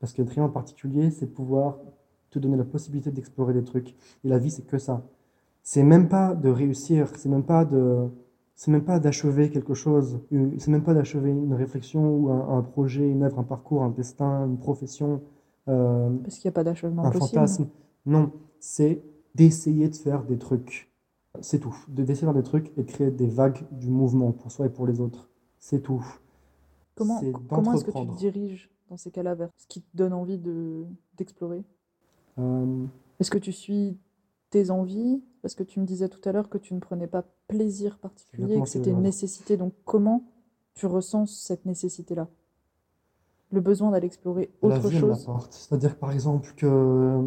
parce 0.00 0.12
qu'être 0.12 0.30
rien 0.30 0.44
en 0.44 0.48
particulier, 0.48 1.10
c'est 1.10 1.26
pouvoir 1.26 1.78
te 2.30 2.38
donner 2.38 2.56
la 2.56 2.64
possibilité 2.64 3.10
d'explorer 3.10 3.52
des 3.54 3.64
trucs. 3.64 3.94
Et 4.24 4.28
la 4.28 4.38
vie, 4.38 4.50
c'est 4.50 4.66
que 4.66 4.78
ça. 4.78 5.02
C'est 5.62 5.82
même 5.82 6.08
pas 6.08 6.34
de 6.34 6.48
réussir, 6.48 7.08
c'est 7.16 7.28
même 7.28 7.44
pas 7.44 7.64
de, 7.64 8.08
c'est 8.54 8.70
même 8.70 8.84
pas 8.84 8.98
d'achever 8.98 9.50
quelque 9.50 9.74
chose, 9.74 10.20
c'est 10.30 10.68
même 10.68 10.82
pas 10.82 10.94
d'achever 10.94 11.30
une 11.30 11.54
réflexion 11.54 12.08
ou 12.08 12.30
un, 12.30 12.58
un 12.58 12.62
projet, 12.62 13.08
une 13.08 13.22
œuvre, 13.22 13.38
un 13.38 13.44
parcours, 13.44 13.82
un 13.82 13.90
destin, 13.90 14.46
une 14.46 14.58
profession. 14.58 15.22
Euh, 15.68 16.10
parce 16.22 16.36
qu'il 16.36 16.48
n'y 16.48 16.52
a 16.52 16.52
pas 16.52 16.64
d'achèvement 16.64 17.04
un 17.04 17.10
possible. 17.10 17.40
fantasme. 17.40 17.68
Non, 18.04 18.32
c'est 18.60 19.02
d'essayer 19.34 19.88
de 19.88 19.96
faire 19.96 20.22
des 20.24 20.38
trucs. 20.38 20.90
C'est 21.40 21.58
tout. 21.58 21.76
De 21.88 22.02
d'essayer 22.02 22.26
de 22.26 22.32
faire 22.32 22.34
des 22.34 22.42
trucs 22.42 22.72
et 22.78 22.82
de 22.82 22.90
créer 22.90 23.10
des 23.10 23.26
vagues 23.26 23.64
du 23.70 23.88
mouvement 23.90 24.32
pour 24.32 24.50
soi 24.50 24.66
et 24.66 24.70
pour 24.70 24.86
les 24.86 25.00
autres. 25.00 25.28
C'est 25.58 25.82
tout. 25.82 26.04
Comment, 26.94 27.20
C'est 27.20 27.32
comment 27.50 27.72
est-ce 27.74 27.84
que 27.84 27.90
tu 27.90 28.06
te 28.06 28.16
diriges 28.16 28.70
dans 28.88 28.96
ces 28.96 29.10
cas-là 29.10 29.34
vers 29.34 29.50
ce 29.56 29.66
qui 29.66 29.82
te 29.82 29.96
donne 29.96 30.12
envie 30.14 30.38
de, 30.38 30.84
d'explorer? 31.16 31.64
Euh, 32.38 32.86
Est-ce 33.20 33.30
que 33.30 33.38
tu 33.38 33.52
suis 33.52 33.98
tes 34.50 34.70
envies? 34.70 35.22
Parce 35.42 35.54
que 35.54 35.62
tu 35.62 35.78
me 35.80 35.84
disais 35.84 36.08
tout 36.08 36.26
à 36.28 36.32
l'heure 36.32 36.48
que 36.48 36.58
tu 36.58 36.72
ne 36.74 36.80
prenais 36.80 37.06
pas 37.06 37.24
plaisir 37.48 37.98
particulier, 37.98 38.60
que 38.60 38.68
c'était 38.68 38.90
une 38.90 39.02
nécessité. 39.02 39.56
Donc 39.56 39.74
comment 39.84 40.24
tu 40.74 40.86
ressens 40.86 41.26
cette 41.26 41.66
nécessité-là? 41.66 42.28
Le 43.56 43.62
besoin 43.62 43.90
d'aller 43.90 44.04
explorer 44.04 44.50
la 44.62 44.76
autre 44.76 44.88
vie, 44.88 44.96
elle 44.96 45.00
chose? 45.00 45.30
C'est-à-dire 45.48 45.96
par 45.96 46.12
exemple 46.12 46.52
que 46.58 47.22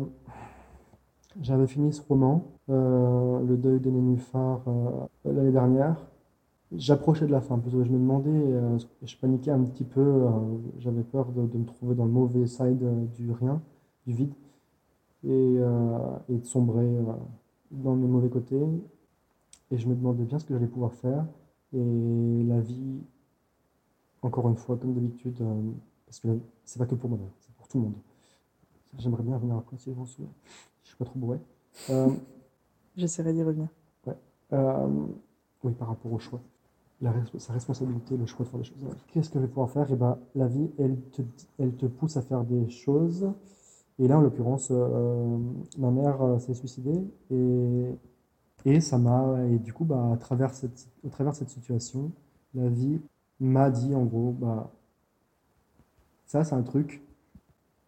j'avais 1.41 1.65
fini 1.65 1.91
ce 1.91 2.03
roman, 2.07 2.45
euh, 2.69 3.39
Le 3.39 3.57
deuil 3.57 3.79
des 3.79 3.89
nénuphars, 3.89 4.61
euh, 4.67 5.07
l'année 5.25 5.51
dernière. 5.51 6.05
J'approchais 6.71 7.25
de 7.25 7.31
la 7.31 7.41
fin, 7.41 7.57
parce 7.57 7.73
que 7.73 7.83
je 7.83 7.89
me 7.89 7.97
demandais, 7.97 8.29
euh, 8.29 8.77
je 9.01 9.17
paniquais 9.17 9.49
un 9.49 9.63
petit 9.63 9.83
peu, 9.83 10.01
euh, 10.01 10.29
j'avais 10.77 11.01
peur 11.01 11.31
de, 11.31 11.47
de 11.47 11.57
me 11.57 11.65
trouver 11.65 11.95
dans 11.95 12.05
le 12.05 12.11
mauvais 12.11 12.45
side 12.45 12.85
du 13.15 13.31
rien, 13.31 13.59
du 14.05 14.13
vide, 14.13 14.33
et, 15.23 15.55
et 16.29 16.37
de 16.37 16.45
sombrer 16.45 16.87
dans 17.71 17.95
mes 17.95 18.07
mauvais 18.07 18.29
côtés. 18.29 18.61
Et 19.71 19.79
je 19.79 19.87
me 19.87 19.95
demandais 19.95 20.25
bien 20.25 20.37
ce 20.37 20.45
que 20.45 20.53
j'allais 20.53 20.67
pouvoir 20.67 20.93
faire. 20.93 21.25
Et 21.73 22.43
la 22.43 22.59
vie, 22.59 23.01
encore 24.21 24.47
une 24.47 24.57
fois, 24.57 24.77
comme 24.77 24.93
d'habitude, 24.93 25.43
parce 26.09 26.19
que 26.21 26.39
c'est 26.65 26.79
pas 26.79 26.87
que 26.87 26.95
pour 26.95 27.07
moi, 27.07 27.19
d'ailleurs, 27.19 27.35
c'est 27.39 27.53
pour 27.53 27.67
tout 27.67 27.77
le 27.77 27.83
monde. 27.83 27.93
J'aimerais 28.97 29.21
bien 29.21 29.37
venir 29.37 29.55
après 29.57 29.77
si 29.77 29.91
je 29.91 29.95
m'en 29.95 30.05
souviens. 30.07 30.31
Je 30.81 30.87
suis 30.87 30.97
pas 30.97 31.05
trop 31.05 31.19
bourré. 31.19 31.37
Euh, 31.91 32.09
J'essaierai 32.97 33.31
d'y 33.31 33.43
revenir. 33.43 33.67
euh, 34.53 35.05
oui, 35.63 35.73
par 35.73 35.89
rapport 35.89 36.11
au 36.11 36.17
choix. 36.17 36.41
la, 36.99 37.13
sa 37.37 37.53
responsabilité, 37.53 38.17
le 38.17 38.25
choix 38.25 38.43
de 38.43 38.49
faire 38.49 38.59
des 38.59 38.65
choses. 38.65 38.77
Qu'est-ce 39.13 39.29
que 39.29 39.35
je 39.35 39.43
vais 39.43 39.47
pouvoir 39.47 39.69
faire? 39.69 39.87
Et 39.91 39.93
eh 39.93 39.97
ben, 39.97 40.17
la 40.33 40.47
vie, 40.47 40.71
elle 40.79 40.99
te, 41.11 41.21
elle 41.59 41.75
te 41.75 41.85
pousse 41.85 42.17
à 42.17 42.23
faire 42.23 42.43
des 42.43 42.67
choses. 42.69 43.31
Et 43.99 44.07
là, 44.07 44.17
en 44.17 44.21
l'occurrence, 44.21 44.69
euh, 44.71 45.37
ma 45.77 45.91
mère 45.91 46.19
euh, 46.23 46.39
s'est 46.39 46.55
suicidée 46.55 47.03
et, 47.29 47.85
et 48.65 48.81
ça 48.81 48.97
m'a 48.97 49.45
et 49.45 49.59
du 49.59 49.73
coup, 49.73 49.85
bah, 49.85 50.11
à 50.11 50.17
travers 50.17 50.55
cette, 50.55 50.87
au 51.03 51.09
travers 51.09 51.33
de 51.33 51.37
cette 51.37 51.49
situation, 51.51 52.11
la 52.55 52.67
vie 52.69 52.99
m'a 53.39 53.69
dit 53.69 53.93
en 53.93 54.05
gros, 54.05 54.31
bah, 54.31 54.71
ça, 56.29 56.43
c'est 56.43 56.53
un 56.53 56.61
truc, 56.61 57.01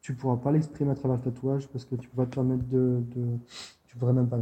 tu 0.02 0.16
pourras 0.16 0.38
pas 0.38 0.52
l'exprimer 0.52 0.90
à 0.90 0.96
travers 0.96 1.18
le 1.18 1.24
tatouage 1.24 1.68
parce 1.68 1.86
que 1.86 1.94
tu 1.94 2.10
pourras 2.10 2.26
te 2.26 2.34
permettre 2.34 2.64
de, 2.68 3.04
de 3.16 3.38
tu 3.86 3.98
pourrais 3.98 4.14
même 4.14 4.28
pas 4.28 4.40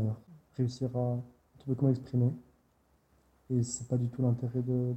réussir 0.56 0.96
à 0.96 1.18
trouver 1.58 1.76
comment 1.76 1.92
exprimer. 1.92 2.32
Et 3.50 3.62
c'est 3.62 3.90
pas 3.90 3.98
du 3.98 4.08
tout 4.08 4.22
l'intérêt 4.22 4.62
de, 4.62 4.96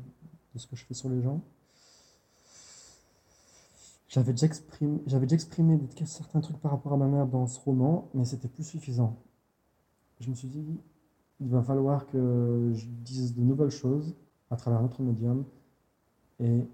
de, 0.54 0.58
ce 0.58 0.68
que 0.68 0.76
je 0.76 0.84
fais 0.84 0.94
sur 0.94 1.08
les 1.08 1.20
gens. 1.20 1.40
J'avais 4.06 4.30
déjà, 4.30 4.46
exprimé, 4.46 5.00
j'avais 5.06 5.26
déjà 5.26 5.34
exprimé 5.34 5.80
certains 6.04 6.40
trucs 6.40 6.58
par 6.58 6.70
rapport 6.70 6.92
à 6.92 6.96
ma 6.96 7.08
mère 7.08 7.26
dans 7.26 7.48
ce 7.48 7.58
roman, 7.58 8.08
mais 8.14 8.24
c'était 8.24 8.46
plus 8.46 8.62
suffisant. 8.62 9.18
Je 10.20 10.30
me 10.30 10.36
suis 10.36 10.46
dit, 10.46 10.78
il 11.40 11.48
va 11.48 11.60
falloir 11.60 12.06
que 12.06 12.70
je 12.72 12.86
dise 12.86 13.34
de 13.34 13.40
nouvelles 13.40 13.70
choses 13.70 14.14
à 14.48 14.54
travers 14.54 14.80
notre 14.80 15.02
médium. 15.02 15.44
Et 16.38 16.68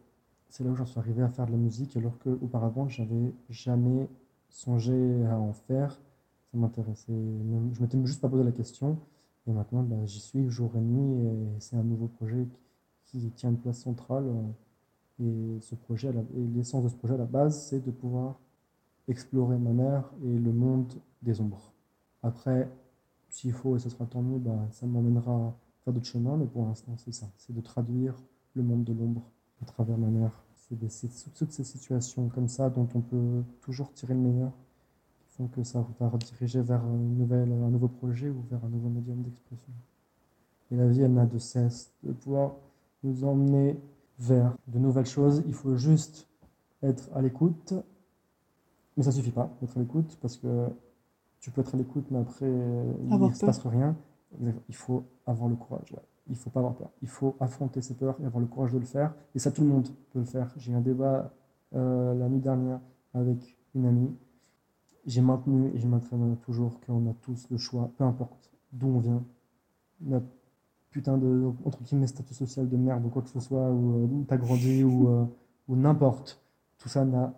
c'est 0.48 0.64
là 0.64 0.70
où 0.70 0.74
j'en 0.74 0.86
suis 0.86 0.98
arrivé 0.98 1.22
à 1.22 1.28
faire 1.28 1.46
de 1.46 1.52
la 1.52 1.58
musique, 1.58 1.96
alors 1.96 2.18
qu'auparavant, 2.18 2.88
j'avais 2.88 3.34
jamais 3.50 4.08
songé 4.48 5.24
à 5.26 5.38
en 5.38 5.52
faire. 5.52 5.92
Ça 6.50 6.58
m'intéressait. 6.58 7.12
Je 7.72 7.82
m'étais 7.82 7.98
juste 8.04 8.20
pas 8.20 8.28
posé 8.28 8.44
la 8.44 8.52
question. 8.52 8.98
Et 9.46 9.52
maintenant, 9.52 9.82
ben, 9.82 10.06
j'y 10.06 10.20
suis 10.20 10.48
jour 10.48 10.76
et 10.76 10.80
nuit 10.80 11.26
et 11.26 11.60
c'est 11.60 11.76
un 11.76 11.82
nouveau 11.82 12.08
projet 12.08 12.46
qui, 13.06 13.30
tient 13.30 13.50
une 13.50 13.58
place 13.58 13.78
centrale. 13.78 14.26
Et 15.20 15.58
ce 15.60 15.74
projet, 15.74 16.12
l'essence 16.54 16.84
de 16.84 16.88
ce 16.88 16.96
projet 16.96 17.14
à 17.14 17.18
la 17.18 17.24
base, 17.24 17.66
c'est 17.66 17.84
de 17.84 17.90
pouvoir 17.90 18.38
explorer 19.08 19.58
ma 19.58 19.72
mère 19.72 20.12
et 20.24 20.38
le 20.38 20.52
monde 20.52 20.92
des 21.22 21.40
ombres. 21.40 21.72
Après, 22.22 22.70
s'il 23.28 23.52
faut, 23.52 23.76
et 23.76 23.78
ce 23.78 23.88
sera 23.88 24.06
tant 24.06 24.22
mieux, 24.22 24.38
ben, 24.38 24.68
ça 24.70 24.86
m'emmènera 24.86 25.54
faire 25.84 25.92
d'autres 25.92 26.06
chemins, 26.06 26.36
mais 26.36 26.46
pour 26.46 26.64
l'instant, 26.66 26.94
c'est 26.96 27.12
ça. 27.12 27.28
C'est 27.36 27.54
de 27.54 27.60
traduire 27.60 28.14
le 28.54 28.62
monde 28.62 28.84
de 28.84 28.92
l'ombre 28.92 29.30
à 29.62 29.64
travers 29.66 29.98
ma 29.98 30.08
mère. 30.08 30.32
C'est 30.88 31.32
toutes 31.34 31.52
ces 31.52 31.64
situations 31.64 32.28
comme 32.28 32.48
ça 32.48 32.68
dont 32.68 32.88
on 32.94 33.00
peut 33.00 33.42
toujours 33.62 33.92
tirer 33.94 34.14
le 34.14 34.20
meilleur 34.20 34.52
que 35.46 35.62
ça 35.62 35.86
va 36.00 36.08
rediriger 36.08 36.60
vers 36.62 36.84
une 36.84 37.16
nouvelle, 37.16 37.52
un 37.52 37.70
nouveau 37.70 37.86
projet 37.88 38.28
ou 38.28 38.42
vers 38.50 38.64
un 38.64 38.68
nouveau 38.68 38.88
médium 38.88 39.22
d'expression. 39.22 39.72
Et 40.70 40.76
la 40.76 40.88
vie, 40.88 41.02
elle 41.02 41.14
n'a 41.14 41.26
de 41.26 41.38
cesse 41.38 41.92
de 42.02 42.12
pouvoir 42.12 42.54
nous 43.04 43.24
emmener 43.24 43.78
vers 44.18 44.56
de 44.66 44.78
nouvelles 44.78 45.06
choses. 45.06 45.44
Il 45.46 45.54
faut 45.54 45.76
juste 45.76 46.26
être 46.82 47.08
à 47.14 47.22
l'écoute. 47.22 47.74
Mais 48.96 49.04
ça 49.04 49.12
suffit 49.12 49.30
pas 49.30 49.48
d'être 49.60 49.76
à 49.76 49.80
l'écoute 49.80 50.18
parce 50.20 50.36
que 50.36 50.66
tu 51.38 51.52
peux 51.52 51.60
être 51.60 51.74
à 51.74 51.78
l'écoute, 51.78 52.06
mais 52.10 52.18
après, 52.18 52.50
il 52.50 53.08
ne 53.08 53.32
se 53.32 53.46
passe 53.46 53.64
rien. 53.64 53.96
Il 54.40 54.74
faut 54.74 55.04
avoir 55.24 55.48
le 55.48 55.54
courage. 55.54 55.94
Il 56.28 56.36
faut 56.36 56.50
pas 56.50 56.60
avoir 56.60 56.74
peur. 56.74 56.90
Il 57.02 57.08
faut 57.08 57.36
affronter 57.40 57.80
ses 57.80 57.94
peurs 57.94 58.16
et 58.20 58.26
avoir 58.26 58.40
le 58.40 58.46
courage 58.46 58.72
de 58.72 58.78
le 58.78 58.84
faire. 58.84 59.14
Et 59.34 59.38
ça, 59.38 59.50
tout 59.50 59.62
le 59.62 59.68
monde 59.68 59.88
peut 60.12 60.18
le 60.18 60.24
faire. 60.24 60.52
J'ai 60.56 60.72
eu 60.72 60.74
un 60.74 60.80
débat 60.80 61.32
euh, 61.74 62.14
la 62.14 62.28
nuit 62.28 62.40
dernière 62.40 62.80
avec 63.14 63.56
une 63.74 63.86
amie 63.86 64.14
j'ai 65.08 65.22
maintenu 65.22 65.72
et 65.74 65.78
je 65.78 65.86
maintiendrai 65.86 66.36
toujours 66.36 66.78
qu'on 66.80 67.08
a 67.08 67.14
tous 67.22 67.48
le 67.50 67.56
choix, 67.56 67.90
peu 67.96 68.04
importe 68.04 68.50
d'où 68.72 68.88
on 68.88 68.98
vient, 68.98 69.24
notre 70.02 70.26
putain 70.90 71.16
de 71.16 71.50
entre 71.64 71.82
guillemets 71.82 72.06
statut 72.06 72.34
social 72.34 72.68
de 72.68 72.76
merde 72.76 73.04
ou 73.06 73.08
quoi 73.08 73.22
que 73.22 73.30
ce 73.30 73.40
soit, 73.40 73.70
ou 73.70 74.04
euh, 74.04 74.24
t'as 74.28 74.36
grandi 74.36 74.84
ou, 74.84 75.08
euh, 75.10 75.24
ou 75.68 75.76
n'importe. 75.76 76.40
Tout 76.76 76.88
ça 76.88 77.04
n'a 77.04 77.32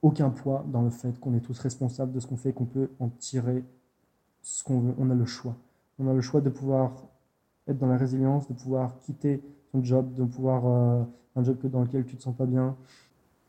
aucun 0.00 0.30
poids 0.30 0.64
dans 0.68 0.82
le 0.82 0.90
fait 0.90 1.18
qu'on 1.20 1.34
est 1.34 1.40
tous 1.40 1.58
responsables 1.58 2.12
de 2.12 2.20
ce 2.20 2.26
qu'on 2.26 2.36
fait, 2.36 2.52
qu'on 2.52 2.64
peut 2.64 2.90
en 2.98 3.08
tirer 3.10 3.62
ce 4.40 4.64
qu'on 4.64 4.80
veut. 4.80 4.94
On 4.98 5.10
a 5.10 5.14
le 5.14 5.26
choix. 5.26 5.54
On 5.98 6.08
a 6.08 6.14
le 6.14 6.20
choix 6.22 6.40
de 6.40 6.50
pouvoir 6.50 6.92
être 7.68 7.78
dans 7.78 7.86
la 7.86 7.96
résilience, 7.96 8.48
de 8.48 8.54
pouvoir 8.54 8.98
quitter 9.00 9.42
son 9.70 9.82
job, 9.82 10.12
de 10.14 10.24
pouvoir 10.24 10.66
euh, 10.66 11.04
un 11.36 11.44
job 11.44 11.58
dans 11.66 11.82
lequel 11.82 12.04
tu 12.04 12.16
te 12.16 12.22
sens 12.22 12.36
pas 12.36 12.46
bien, 12.46 12.76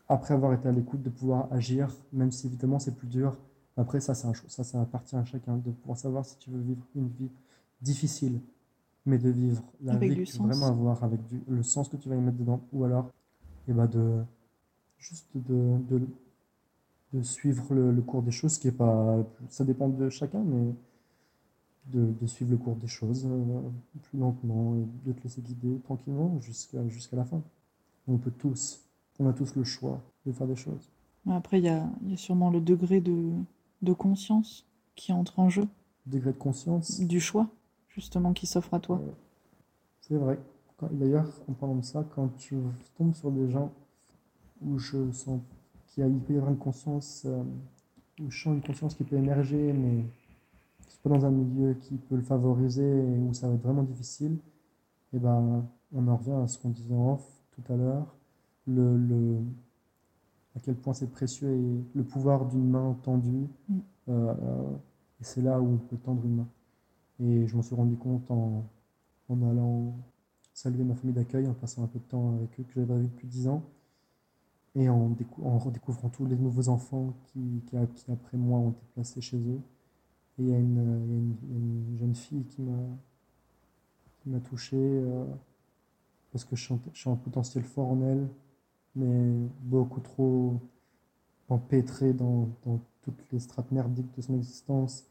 après 0.09 0.33
avoir 0.33 0.53
été 0.53 0.67
à 0.67 0.71
l'écoute, 0.71 1.01
de 1.01 1.09
pouvoir 1.09 1.47
agir, 1.51 1.89
même 2.11 2.31
si 2.31 2.47
évidemment 2.47 2.79
c'est 2.79 2.95
plus 2.95 3.07
dur, 3.07 3.37
après, 3.77 3.99
ça, 3.99 4.13
c'est 4.13 4.27
un, 4.27 4.33
ça, 4.33 4.63
ça 4.63 4.81
appartient 4.81 5.15
à 5.15 5.25
chacun 5.25 5.57
de 5.57 5.71
pouvoir 5.71 5.97
savoir 5.97 6.25
si 6.25 6.37
tu 6.37 6.51
veux 6.51 6.59
vivre 6.59 6.85
une 6.95 7.07
vie 7.07 7.29
difficile, 7.81 8.39
mais 9.05 9.17
de 9.17 9.29
vivre 9.29 9.63
la 9.83 9.97
vie 9.97 10.15
que 10.15 10.23
tu 10.23 10.37
veux 10.37 10.47
vraiment 10.47 10.67
avoir 10.67 11.03
avec 11.03 11.25
du, 11.25 11.41
le 11.47 11.63
sens 11.63 11.89
que 11.89 11.97
tu 11.97 12.07
vas 12.07 12.15
y 12.15 12.21
mettre 12.21 12.37
dedans, 12.37 12.61
ou 12.71 12.83
alors, 12.83 13.07
et 13.67 13.71
eh 13.71 13.73
ben 13.73 13.87
de 13.87 14.21
juste 14.99 15.27
de, 15.35 15.77
de, 15.89 16.07
de 17.13 17.21
suivre 17.23 17.73
le, 17.73 18.01
cours 18.01 18.21
des 18.21 18.31
choses, 18.31 18.57
qui 18.57 18.67
est 18.67 18.71
pas, 18.71 19.17
ça 19.49 19.65
dépend 19.65 19.89
de 19.89 20.09
chacun, 20.09 20.43
mais 20.43 20.73
de, 21.87 22.13
de 22.19 22.27
suivre 22.27 22.51
le 22.51 22.57
cours 22.57 22.75
des 22.75 22.87
choses 22.87 23.25
euh, 23.25 23.61
plus 24.03 24.19
lentement 24.19 24.75
et 24.75 24.85
de 25.07 25.13
te 25.13 25.23
laisser 25.23 25.41
guider 25.41 25.79
tranquillement 25.83 26.39
jusqu'à 26.41 26.87
jusqu'à 26.87 27.17
la 27.17 27.25
fin. 27.25 27.41
On 28.07 28.17
peut 28.17 28.31
tous, 28.31 28.81
on 29.19 29.27
a 29.27 29.33
tous 29.33 29.55
le 29.55 29.63
choix 29.63 30.01
de 30.25 30.31
faire 30.31 30.47
des 30.47 30.55
choses. 30.55 30.89
Après, 31.29 31.59
il 31.59 31.65
y 31.65 31.69
a, 31.69 31.89
y 32.05 32.13
a 32.13 32.17
sûrement 32.17 32.49
le 32.49 32.59
degré 32.59 32.99
de, 32.99 33.31
de 33.81 33.93
conscience 33.93 34.65
qui 34.95 35.13
entre 35.13 35.39
en 35.39 35.49
jeu. 35.49 35.67
Degré 36.05 36.33
de 36.33 36.37
conscience 36.37 36.99
Du 36.99 37.21
choix, 37.21 37.47
justement, 37.87 38.33
qui 38.33 38.45
s'offre 38.45 38.73
à 38.73 38.79
toi. 38.79 39.01
C'est 40.01 40.17
vrai. 40.17 40.37
D'ailleurs, 40.91 41.29
en 41.47 41.53
parlant 41.53 41.75
de 41.75 41.83
ça, 41.83 42.05
quand 42.13 42.29
je 42.39 42.57
tombe 42.97 43.15
sur 43.15 43.31
des 43.31 43.49
gens 43.49 43.71
où 44.61 44.77
je 44.77 45.11
sens 45.11 45.39
qu'il 45.87 46.19
peut 46.19 46.33
y 46.33 46.37
avoir 46.37 46.51
une 46.51 46.57
conscience, 46.57 47.23
euh, 47.25 47.41
où 48.19 48.29
je 48.29 48.43
sens 48.43 48.55
une 48.55 48.61
conscience 48.61 48.95
qui 48.95 49.05
peut 49.05 49.15
émerger, 49.15 49.71
mais 49.71 50.03
pas 51.03 51.09
dans 51.09 51.25
un 51.25 51.31
milieu 51.31 51.73
qui 51.75 51.97
peut 51.97 52.15
le 52.15 52.21
favoriser 52.21 52.83
et 52.83 53.19
où 53.19 53.33
ça 53.33 53.47
va 53.47 53.55
être 53.55 53.63
vraiment 53.63 53.83
difficile, 53.83 54.33
et 55.13 55.17
eh 55.17 55.19
ben, 55.19 55.67
on 55.93 56.07
en 56.07 56.17
revient 56.17 56.31
à 56.43 56.47
ce 56.47 56.57
qu'on 56.57 56.69
disait 56.69 56.95
en 56.95 57.13
off 57.13 57.43
tout 57.51 57.61
à 57.71 57.75
l'heure. 57.75 58.15
Le, 58.65 58.97
le, 58.97 59.37
à 60.55 60.59
quel 60.59 60.75
point 60.75 60.93
c'est 60.93 61.11
précieux 61.11 61.49
et 61.49 61.83
le 61.93 62.03
pouvoir 62.03 62.47
d'une 62.47 62.67
main 62.69 62.97
tendue. 63.03 63.47
Mm. 63.69 63.79
Euh, 64.09 64.71
et 65.21 65.23
c'est 65.23 65.41
là 65.41 65.61
où 65.61 65.73
on 65.73 65.77
peut 65.77 65.97
tendre 65.97 66.25
une 66.25 66.37
main. 66.37 66.47
Et 67.19 67.47
je 67.47 67.55
m'en 67.55 67.61
suis 67.61 67.75
rendu 67.75 67.95
compte 67.95 68.31
en, 68.31 68.65
en 69.29 69.41
allant 69.43 69.93
saluer 70.53 70.83
ma 70.83 70.95
famille 70.95 71.15
d'accueil, 71.15 71.47
en 71.47 71.53
passant 71.53 71.83
un 71.83 71.87
peu 71.87 71.99
de 71.99 72.03
temps 72.05 72.35
avec 72.35 72.59
eux 72.59 72.63
que 72.63 72.73
j'avais 72.75 72.99
vu 72.99 73.07
depuis 73.07 73.27
10 73.27 73.47
ans, 73.47 73.63
et 74.75 74.89
en, 74.89 75.15
en, 75.43 75.57
redécouvrant 75.57 76.09
tous 76.09 76.25
les 76.25 76.35
nouveaux 76.35 76.69
enfants 76.69 77.13
qui, 77.25 77.63
qui, 77.67 78.11
après 78.11 78.37
moi, 78.37 78.59
ont 78.59 78.71
été 78.71 78.85
placés 78.93 79.21
chez 79.21 79.37
eux. 79.37 79.61
Et 80.39 80.43
il 80.43 80.49
y 80.49 80.53
a 80.53 80.57
une, 80.57 81.35
une, 81.51 81.97
jeune 81.99 82.15
fille 82.15 82.43
qui 82.45 82.61
m'a 82.61 84.39
touché 84.39 84.77
euh, 84.77 85.25
parce 86.31 86.43
que 86.45 86.55
je 86.55 86.65
sens, 86.65 86.79
je 86.93 87.01
sens 87.01 87.17
un 87.17 87.21
potentiel 87.21 87.63
fort 87.63 87.91
en 87.91 88.01
elle 88.01 88.27
mais 88.95 89.49
beaucoup 89.61 90.01
trop 90.01 90.59
empêtrée 91.49 92.13
dans, 92.13 92.49
dans 92.65 92.79
toutes 93.01 93.31
les 93.31 93.39
strates 93.39 93.71
merdiques 93.71 94.13
de 94.15 94.21
son 94.21 94.35
existence. 94.35 95.05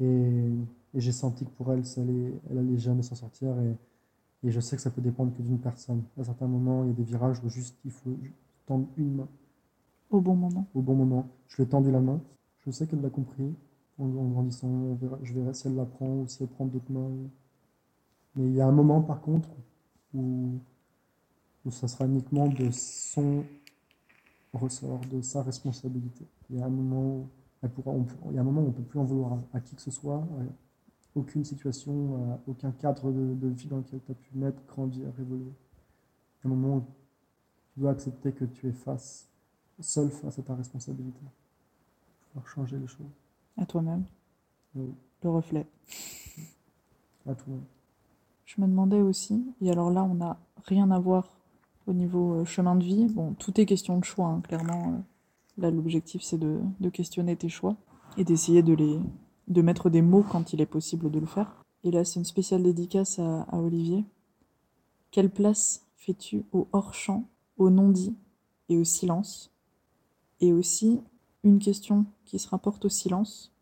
Et, 0.00 0.50
j'ai 0.94 1.12
senti 1.12 1.44
que 1.44 1.50
pour 1.50 1.70
elle, 1.72 1.84
ça 1.84 2.00
allait, 2.00 2.32
elle 2.50 2.58
allait 2.58 2.78
jamais 2.78 3.02
s'en 3.02 3.14
sortir. 3.14 3.54
Et, 3.60 4.48
et, 4.48 4.50
je 4.50 4.58
sais 4.58 4.74
que 4.76 4.82
ça 4.82 4.90
peut 4.90 5.02
dépendre 5.02 5.32
que 5.34 5.42
d'une 5.42 5.58
personne. 5.58 6.02
À 6.18 6.24
certains 6.24 6.46
moments, 6.46 6.84
il 6.84 6.88
y 6.88 6.90
a 6.92 6.94
des 6.94 7.04
virages 7.04 7.40
où 7.44 7.50
juste 7.50 7.76
il 7.84 7.90
faut 7.90 8.16
tendre 8.66 8.86
une 8.96 9.16
main. 9.16 9.28
Au 10.10 10.20
bon 10.20 10.34
moment. 10.34 10.66
Au 10.74 10.80
bon 10.80 10.94
moment. 10.94 11.28
Je 11.48 11.56
lui 11.56 11.64
ai 11.64 11.66
tendu 11.66 11.90
la 11.90 12.00
main. 12.00 12.20
Je 12.64 12.70
sais 12.70 12.86
qu'elle 12.86 13.02
l'a 13.02 13.10
compris. 13.10 13.54
En, 13.98 14.06
grandissant, 14.06 14.96
je 15.22 15.34
verrai 15.34 15.54
si 15.54 15.66
elle 15.66 15.74
la 15.74 15.84
prend 15.84 16.20
ou 16.20 16.26
si 16.28 16.42
elle 16.42 16.48
prend 16.48 16.66
d'autres 16.66 16.90
mains. 16.90 17.10
Mais 18.36 18.46
il 18.46 18.54
y 18.54 18.60
a 18.60 18.66
un 18.66 18.72
moment, 18.72 19.02
par 19.02 19.20
contre, 19.20 19.48
où 20.14 20.60
ça 21.70 21.88
sera 21.88 22.06
uniquement 22.06 22.48
de 22.48 22.70
son 22.70 23.44
ressort, 24.52 25.00
de 25.12 25.20
sa 25.20 25.42
responsabilité. 25.42 26.24
Il 26.50 26.58
y 26.58 26.62
a 26.62 26.66
un 26.66 26.70
moment 26.70 27.28
où, 27.62 27.68
pourra, 27.68 27.94
il 28.30 28.34
y 28.34 28.38
a 28.38 28.40
un 28.40 28.44
moment 28.44 28.62
où 28.62 28.64
on 28.64 28.68
ne 28.68 28.72
peut 28.72 28.82
plus 28.82 28.98
en 28.98 29.04
vouloir 29.04 29.38
à, 29.52 29.60
qui 29.60 29.74
que 29.74 29.82
ce 29.82 29.90
soit, 29.90 30.26
aucune 31.14 31.44
situation, 31.44 32.38
aucun 32.46 32.72
cadre 32.72 33.10
de, 33.12 33.48
vie 33.48 33.66
dans 33.66 33.78
lequel 33.78 34.00
tu 34.04 34.12
as 34.12 34.14
pu 34.14 34.38
naître, 34.38 34.62
grandir, 34.66 35.08
évoluer. 35.18 35.52
Il 36.44 36.48
y 36.48 36.50
a 36.50 36.54
un 36.54 36.56
moment 36.56 36.76
où 36.76 36.84
tu 37.74 37.80
dois 37.80 37.90
accepter 37.90 38.32
que 38.32 38.44
tu 38.44 38.68
es 38.68 38.72
face, 38.72 39.28
seul 39.80 40.10
face 40.10 40.38
à 40.38 40.42
ta 40.42 40.54
responsabilité. 40.54 41.20
Il 41.22 42.40
faut 42.40 42.46
changer 42.46 42.78
les 42.78 42.86
choses. 42.86 43.06
À 43.58 43.66
toi-même. 43.66 44.04
Oui. 44.74 44.94
Le 45.22 45.30
reflet. 45.30 45.66
À 47.26 47.34
toi-même. 47.34 47.64
Je 48.44 48.60
me 48.60 48.66
demandais 48.66 49.00
aussi, 49.00 49.44
et 49.60 49.70
alors 49.70 49.90
là, 49.90 50.04
on 50.04 50.14
n'a 50.14 50.38
rien 50.64 50.90
à 50.90 50.98
voir 50.98 51.38
au 51.86 51.92
niveau 51.92 52.34
euh, 52.34 52.44
chemin 52.44 52.76
de 52.76 52.84
vie. 52.84 53.06
Bon, 53.06 53.34
tout 53.34 53.60
est 53.60 53.66
question 53.66 53.98
de 53.98 54.04
choix, 54.04 54.26
hein, 54.26 54.40
clairement. 54.40 54.92
Euh. 54.92 54.98
Là, 55.58 55.70
l'objectif, 55.70 56.22
c'est 56.22 56.38
de, 56.38 56.60
questionner 56.90 57.36
tes 57.36 57.48
choix 57.48 57.76
et 58.16 58.24
d'essayer 58.24 58.62
de, 58.62 58.74
les, 58.74 58.98
de 59.48 59.62
mettre 59.62 59.90
des 59.90 60.02
mots 60.02 60.22
quand 60.22 60.52
il 60.52 60.60
est 60.60 60.66
possible 60.66 61.10
de 61.10 61.18
le 61.18 61.26
faire. 61.26 61.64
Et 61.84 61.90
là, 61.90 62.04
c'est 62.04 62.20
une 62.20 62.24
spéciale 62.24 62.62
dédicace 62.62 63.18
à, 63.18 63.46
Olivier, 63.52 64.04
quelle 65.10 65.30
place 65.30 65.84
fais-tu 65.96 66.44
au 66.52 66.68
hors-champ, 66.72 67.28
au 67.56 67.70
non-dit 67.70 68.16
et 68.68 68.78
au 68.78 68.84
silence? 68.84 69.52
Et 70.40 70.52
aussi, 70.52 71.00
une 71.48 71.58
question 71.58 72.04
qui 72.24 72.38
se 72.38 72.48
rapporte 72.48 72.84
au 72.84 72.88
silence. 72.88 73.52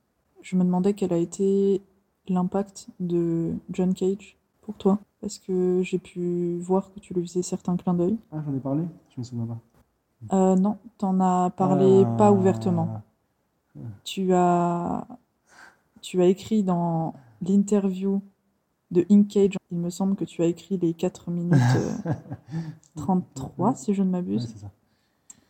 Je 0.43 0.57
me 0.57 0.65
demandais 0.65 0.93
quel 0.95 1.13
a 1.13 1.17
été 1.19 1.83
l'impact 2.29 2.89
de 3.01 3.55
John 3.71 3.95
Cage 3.95 4.37
pour 4.63 4.75
toi 4.75 4.99
Parce 5.21 5.39
que 5.39 5.81
j'ai 5.83 5.99
pu 5.99 6.59
voir 6.61 6.93
que 6.93 7.01
tu 7.01 7.15
lui 7.15 7.27
faisais 7.27 7.43
certains 7.43 7.77
clins 7.77 7.95
d'œil. 7.95 8.17
Ah, 8.33 8.43
j'en 8.45 8.55
ai 8.55 8.61
parlé 8.61 8.85
Je 9.15 9.21
me 9.21 9.25
souviens 9.25 9.47
pas. 9.47 9.59
Euh, 10.33 10.57
non, 10.57 10.79
t'en 10.99 11.21
as 11.21 11.51
parlé 11.51 12.03
Ah. 12.05 12.15
pas 12.17 12.33
ouvertement. 12.33 13.03
Tu 14.05 14.33
as, 14.33 15.07
tu 16.01 16.23
as 16.23 16.27
écrit 16.27 16.63
dans 16.63 17.15
l'interview 17.43 18.23
de 18.91 19.05
Ink 19.11 19.29
Cage, 19.29 19.57
il 19.71 19.79
me 19.79 19.91
semble 19.91 20.17
que 20.17 20.25
tu 20.25 20.43
as 20.43 20.47
écrit 20.47 20.79
les 20.79 20.95
4 20.95 21.31
minutes 21.31 21.53
euh, 22.07 22.13
33, 22.97 23.75
si 23.75 23.95
je 23.95 24.03
ne 24.03 24.11
m'abuse. 24.11 24.55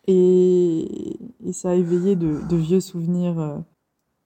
Et, 0.07 1.19
et 1.45 1.53
ça 1.53 1.71
a 1.71 1.75
éveillé 1.75 2.17
de, 2.17 2.41
de 2.49 2.57
vieux 2.57 2.81
souvenirs 2.81 3.39
euh, 3.39 3.59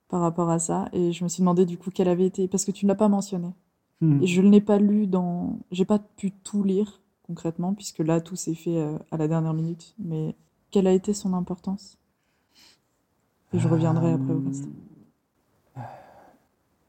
par 0.09 0.21
rapport 0.21 0.51
à 0.51 0.59
ça. 0.59 0.89
Et 0.93 1.13
je 1.13 1.25
me 1.25 1.29
suis 1.29 1.41
demandé 1.41 1.65
du 1.67 1.79
coup 1.79 1.91
quelle 1.91 2.09
avait 2.09 2.27
été, 2.27 2.49
parce 2.49 2.65
que 2.65 2.71
tu 2.71 2.85
ne 2.87 2.91
l'as 2.91 2.97
pas 2.97 3.09
mentionné. 3.09 3.55
Hmm. 4.01 4.23
Et 4.23 4.27
je 4.27 4.43
ne 4.43 4.51
l'ai 4.51 4.61
pas 4.61 4.79
lu 4.79 5.07
dans. 5.07 5.59
J'ai 5.71 5.85
pas 5.85 5.99
pu 5.99 6.33
tout 6.33 6.63
lire 6.65 7.01
concrètement, 7.27 7.75
puisque 7.75 8.01
là 8.01 8.21
tout 8.21 8.37
s'est 8.37 8.55
fait 8.55 8.79
euh, 8.79 8.99
à 9.11 9.17
la 9.17 9.29
dernière 9.29 9.55
minute. 9.55 9.95
Mais 9.99 10.35
quelle 10.71 10.87
a 10.87 10.93
été 10.93 11.15
son 11.15 11.33
importance? 11.35 11.99
Et 13.53 13.59
je 13.59 13.67
reviendrai 13.69 14.13
après 14.13 14.33
au 14.33 14.41
reste. 14.47 14.69
Euh, 15.77 15.81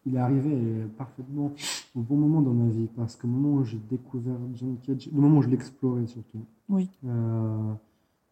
Il 0.06 0.16
est 0.16 0.20
arrivé 0.20 0.86
parfaitement 0.98 1.52
au 1.96 2.02
bon 2.02 2.16
moment 2.16 2.42
dans 2.42 2.54
ma 2.54 2.70
vie, 2.70 2.88
parce 2.96 3.16
qu'au 3.16 3.28
moment 3.28 3.58
où 3.58 3.64
j'ai 3.64 3.80
découvert 3.90 4.38
John 4.56 4.78
Cage, 4.86 5.10
le 5.12 5.20
moment 5.20 5.38
où 5.40 5.42
je 5.42 5.50
l'explorais 5.50 6.08
surtout, 6.08 6.46
Oui. 6.70 6.90
euh, 7.06 7.74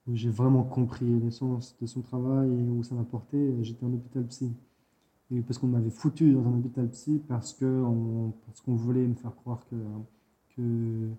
où 0.09 0.15
j'ai 0.15 0.29
vraiment 0.31 0.63
compris 0.63 1.05
l'essence 1.21 1.75
de 1.81 1.87
son 1.87 2.01
travail 2.01 2.49
et 2.49 2.69
où 2.69 2.83
ça 2.83 2.95
m'a 2.95 3.03
porté, 3.03 3.55
j'étais 3.63 3.85
en 3.85 3.93
hôpital 3.93 4.25
psy. 4.27 4.51
Et 5.31 5.41
parce 5.41 5.59
qu'on 5.59 5.67
m'avait 5.67 5.91
foutu 5.91 6.33
dans 6.33 6.45
un 6.47 6.57
hôpital 6.59 6.89
psy 6.89 7.21
parce 7.27 7.53
que 7.53 7.65
on- 7.65 8.33
parce 8.47 8.61
qu'on 8.61 8.75
voulait 8.75 9.07
me 9.07 9.15
faire 9.15 9.35
croire 9.35 9.65
que, 9.69 9.75
que, 10.55 11.09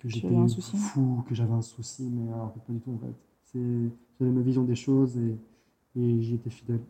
que 0.00 0.08
j'étais 0.08 0.48
fou, 0.74 1.24
que 1.28 1.34
j'avais 1.34 1.54
un 1.54 1.62
souci, 1.62 2.04
mais 2.10 2.32
alors, 2.32 2.52
pas 2.54 2.72
du 2.72 2.80
tout 2.80 2.92
en 2.92 2.98
fait. 2.98 3.14
J'avais 4.20 4.32
ma 4.32 4.40
vision 4.42 4.64
des 4.64 4.74
choses 4.76 5.16
et, 5.18 5.36
et 5.96 6.22
j'y 6.22 6.34
étais 6.36 6.50
fidèle. 6.50 6.80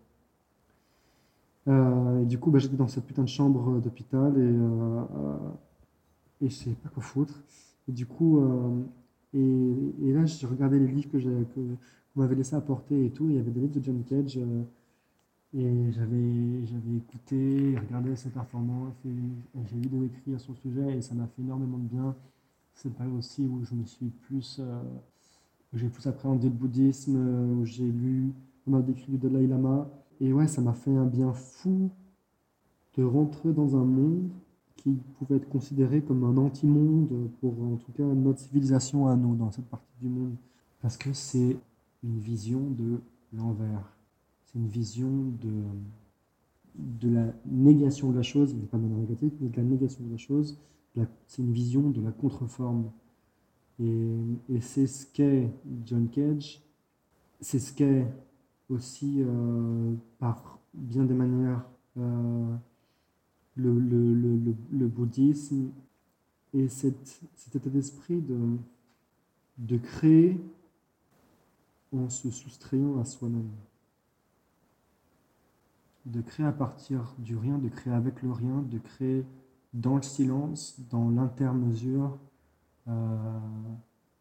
Euh, 1.69 2.23
et 2.23 2.27
du 2.27 2.39
coup, 2.39 2.51
bah, 2.51 2.59
j'étais 2.59 2.77
dans 2.77 2.89
cette 2.89 3.07
putain 3.07 3.23
de 3.23 3.29
chambre 3.29 3.81
d'hôpital 3.81 4.33
et, 4.37 4.41
euh, 4.41 5.37
et 6.41 6.49
je 6.49 6.55
savais 6.55 6.77
pas 6.77 6.89
quoi 6.89 7.03
foutre. 7.03 7.43
Et 7.89 7.93
du 7.93 8.07
coup, 8.07 8.39
euh, 8.41 8.83
et, 9.35 10.13
là, 10.13 10.27
j'ai 10.27 10.47
regardé 10.47 10.79
les 10.79 10.87
livres 10.87 11.11
que 11.11 11.19
qu'on 11.19 12.21
m'avait 12.21 12.35
laissé 12.35 12.55
apporter 12.55 13.07
et 13.07 13.11
tout. 13.11 13.29
il 13.31 13.37
y 13.37 13.39
avait 13.39 13.51
des 13.51 13.61
livres 13.61 13.73
de 13.73 13.83
John 13.83 14.03
Cage 14.05 14.39
euh, 14.39 14.63
et 15.55 15.93
j'avais 15.93 16.97
écouté, 16.97 17.77
regardé 17.79 18.15
ses 18.17 18.31
performances 18.31 18.95
et, 19.07 19.63
j'ai 19.67 19.77
lu 19.77 19.89
des 19.89 20.07
écrits 20.07 20.35
à 20.35 20.39
son 20.39 20.55
sujet 20.55 20.99
et 20.99 21.03
ça 21.03 21.15
m'a 21.15 21.27
fait 21.27 21.43
énormément 21.43 21.79
de 21.79 21.89
bien. 21.89 22.15
C'est 22.75 22.89
une 22.89 22.95
période 22.95 23.17
aussi 23.17 23.47
où 23.47 23.65
je 23.65 23.75
me 23.75 23.85
suis 23.85 24.11
plus, 24.11 24.59
euh, 24.61 24.83
j'ai 25.75 25.89
plus 25.89 26.07
appréhendé 26.07 26.49
le 26.49 26.55
bouddhisme, 26.55 27.17
euh, 27.17 27.55
où 27.55 27.65
j'ai 27.65 27.85
lu 27.85 28.33
pas 28.65 28.73
mal 28.73 28.85
d'écrits 28.85 29.13
du 29.13 29.19
Dalai 29.19 29.47
Lama. 29.47 29.91
Et 30.21 30.33
ouais, 30.33 30.49
ça 30.49 30.61
m'a 30.61 30.75
fait 30.75 30.95
un 30.95 31.07
bien 31.07 31.33
fou 31.33 31.91
de 32.97 33.05
rentrer 33.05 33.53
dans 33.53 33.77
un 33.77 33.85
monde 33.85 34.31
qui 34.83 34.99
pouvait 35.19 35.37
être 35.37 35.49
considéré 35.49 36.03
comme 36.03 36.25
un 36.25 36.37
anti-monde 36.37 37.31
pour 37.41 37.53
en 37.63 37.77
tout 37.77 37.93
cas 37.93 38.05
notre 38.05 38.41
civilisation 38.41 39.07
à 39.07 39.15
nous 39.17 39.37
dans 39.37 39.51
cette 39.51 39.67
partie 39.67 39.95
du 40.01 40.09
monde. 40.09 40.35
Parce 40.81 40.97
que 40.97 41.13
c'est 41.13 41.57
une 42.03 42.19
vision 42.19 42.61
de 42.71 43.01
l'envers. 43.33 43.97
C'est 44.45 44.59
une 44.59 44.67
vision 44.67 45.09
de, 45.41 45.63
de 46.75 47.15
la 47.15 47.27
négation 47.47 48.11
de 48.11 48.17
la 48.17 48.23
chose, 48.23 48.55
mais 48.55 48.67
pas 48.67 48.77
de 48.77 48.83
manière 48.83 48.99
négative, 48.99 49.33
mais 49.41 49.49
de 49.49 49.57
la 49.57 49.63
négation 49.63 50.05
de 50.05 50.11
la 50.11 50.17
chose. 50.17 50.59
C'est 51.27 51.43
une 51.43 51.53
vision 51.53 51.91
de 51.91 52.01
la 52.01 52.11
contreforme. 52.11 52.91
Et, 53.79 54.17
et 54.49 54.61
c'est 54.61 54.87
ce 54.87 55.07
qu'est 55.07 55.49
John 55.87 56.09
Cage. 56.09 56.61
C'est 57.41 57.59
ce 57.59 57.73
qu'est 57.73 58.07
aussi, 58.69 59.19
euh, 59.21 59.95
par 60.19 60.59
bien 60.75 61.05
des 61.05 61.15
manières, 61.15 61.65
euh, 61.99 62.57
le, 63.57 64.87
bouddhisme 64.87 65.71
et 66.55 66.69
cet 66.69 67.55
état 67.55 67.71
d'esprit 67.71 68.21
de, 68.21 68.57
de 69.59 69.77
créer 69.77 70.41
en 71.93 72.09
se 72.09 72.31
soustrayant 72.31 72.99
à 72.99 73.05
soi-même. 73.05 73.51
De 76.07 76.21
créer 76.21 76.47
à 76.47 76.53
partir 76.53 77.15
du 77.19 77.37
rien, 77.37 77.59
de 77.59 77.69
créer 77.69 77.93
avec 77.93 78.23
le 78.23 78.33
rien, 78.33 78.63
de 78.63 78.79
créer 78.79 79.25
dans 79.73 79.97
le 79.97 80.03
silence, 80.03 80.81
dans 80.91 81.11
l'intermesure, 81.11 82.19
euh, 82.89 83.39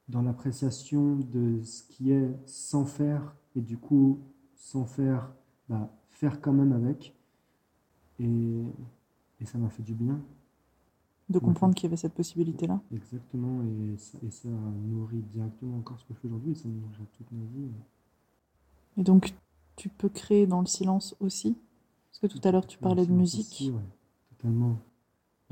dans 0.08 0.22
l'appréciation 0.22 1.16
de 1.16 1.62
ce 1.64 1.84
qui 1.84 2.12
est 2.12 2.30
sans 2.46 2.86
faire 2.86 3.36
et 3.56 3.62
du 3.62 3.78
coup 3.78 4.20
sans 4.56 4.86
faire, 4.86 5.34
bah, 5.68 5.90
faire 6.10 6.40
quand 6.42 6.54
même 6.54 6.72
avec. 6.72 7.16
Et, 8.20 8.64
et 9.42 9.46
ça 9.46 9.58
m'a 9.58 9.70
fait 9.70 9.84
du 9.84 9.94
bien. 9.94 10.20
De 11.30 11.40
comprendre 11.40 11.74
qu'il 11.74 11.86
y 11.86 11.88
avait 11.88 11.96
cette 11.98 12.14
possibilité-là. 12.14 12.82
Exactement, 12.94 13.62
et 13.64 13.98
ça, 13.98 14.18
et 14.22 14.30
ça 14.32 14.50
nourrit 14.50 15.22
directement 15.22 15.78
encore 15.78 15.98
ce 16.00 16.06
que 16.06 16.14
je 16.14 16.20
fais 16.20 16.28
aujourd'hui, 16.28 16.52
et 16.52 16.56
ça 16.56 16.68
nourrit 16.68 17.08
toute 17.14 17.32
ma 17.32 17.44
vie. 17.46 17.70
Et 18.98 19.04
donc, 19.04 19.34
tu 19.78 19.88
peux 19.88 20.10
créer 20.10 20.46
dans 20.46 20.60
le 20.60 20.66
silence 20.68 21.16
aussi? 21.22 21.56
Parce 22.10 22.20
que 22.20 22.28
tout 22.28 22.46
à 22.46 22.52
l'heure, 22.52 22.68
tu 22.68 22.78
parlais 22.78 23.06
de 23.06 23.12
musique. 23.14 23.48
aussi, 23.48 23.72
ouais, 23.72 23.82
totalement. 24.30 24.78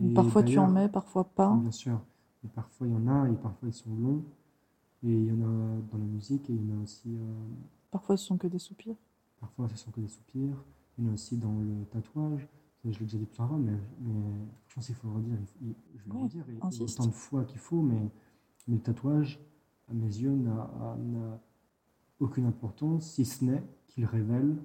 Et 0.03 0.13
parfois, 0.13 0.43
tu 0.43 0.59
en 0.59 0.67
mets, 0.69 0.89
parfois 0.89 1.23
pas. 1.23 1.55
Bien 1.55 1.71
sûr, 1.71 2.01
et 2.43 2.47
parfois 2.49 2.87
il 2.87 2.93
y 2.93 2.95
en 2.97 3.07
a, 3.07 3.29
et 3.29 3.35
parfois 3.35 3.69
ils 3.69 3.73
sont 3.73 3.95
longs, 3.95 4.23
et 5.03 5.07
il 5.13 5.25
y 5.25 5.31
en 5.31 5.41
a 5.41 5.81
dans 5.91 5.97
la 5.97 6.05
musique, 6.05 6.49
et 6.49 6.53
il 6.53 6.69
y 6.69 6.73
en 6.73 6.79
a 6.79 6.83
aussi, 6.83 7.07
euh, 7.07 7.33
Parfois, 7.91 8.17
ce 8.17 8.25
sont 8.25 8.37
que 8.37 8.47
des 8.47 8.59
soupirs. 8.59 8.95
parfois 9.39 9.69
ce 9.69 9.77
sont 9.77 9.91
que 9.91 10.01
des 10.01 10.09
soupirs, 10.09 10.57
il 10.97 11.05
y 11.05 11.07
en 11.07 11.11
a 11.11 11.13
aussi 11.13 11.37
dans 11.37 11.57
le 11.57 11.85
tatouage. 11.85 12.47
Je 12.85 12.89
l'ai 12.99 13.05
déjà 13.05 13.17
dit 13.17 13.25
plusieurs 13.25 13.47
fois, 13.47 13.57
mais, 13.57 13.77
mais 13.99 14.21
je 14.67 14.75
pense 14.75 14.85
qu'il 14.85 14.95
faut 14.95 15.07
le 15.09 15.15
redire. 15.15 15.37
il- 15.61 15.75
je 15.95 16.03
vais 16.03 16.09
le 16.09 16.09
redire 16.23 16.45
autant 16.83 17.05
de 17.07 17.11
fois 17.11 17.43
qu'il 17.43 17.59
faut, 17.59 17.81
mais, 17.81 18.09
mais 18.67 18.75
le 18.75 18.81
tatouage, 18.81 19.39
à 19.89 19.93
mes 19.93 20.05
yeux, 20.07 20.31
n'a 20.31 20.69
aucune 22.19 22.45
importance, 22.45 23.11
si 23.11 23.25
ce 23.25 23.43
n'est 23.43 23.63
qu'il 23.87 24.05
révèle 24.05 24.55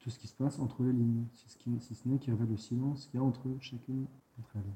tout 0.00 0.10
ce 0.10 0.18
qui 0.18 0.26
se 0.26 0.34
passe 0.34 0.58
entre 0.58 0.82
les 0.82 0.92
lignes, 0.92 1.24
si 1.34 1.48
ce, 1.48 1.56
qui- 1.56 1.80
si 1.80 1.94
ce 1.94 2.08
n'est 2.08 2.18
qu'il 2.18 2.32
révèle 2.32 2.48
le 2.50 2.56
silence 2.56 3.06
qu'il 3.06 3.20
y 3.20 3.22
a 3.22 3.24
entre 3.26 3.48
chacune 3.60 4.06
d'entre 4.36 4.56
elles. 4.56 4.74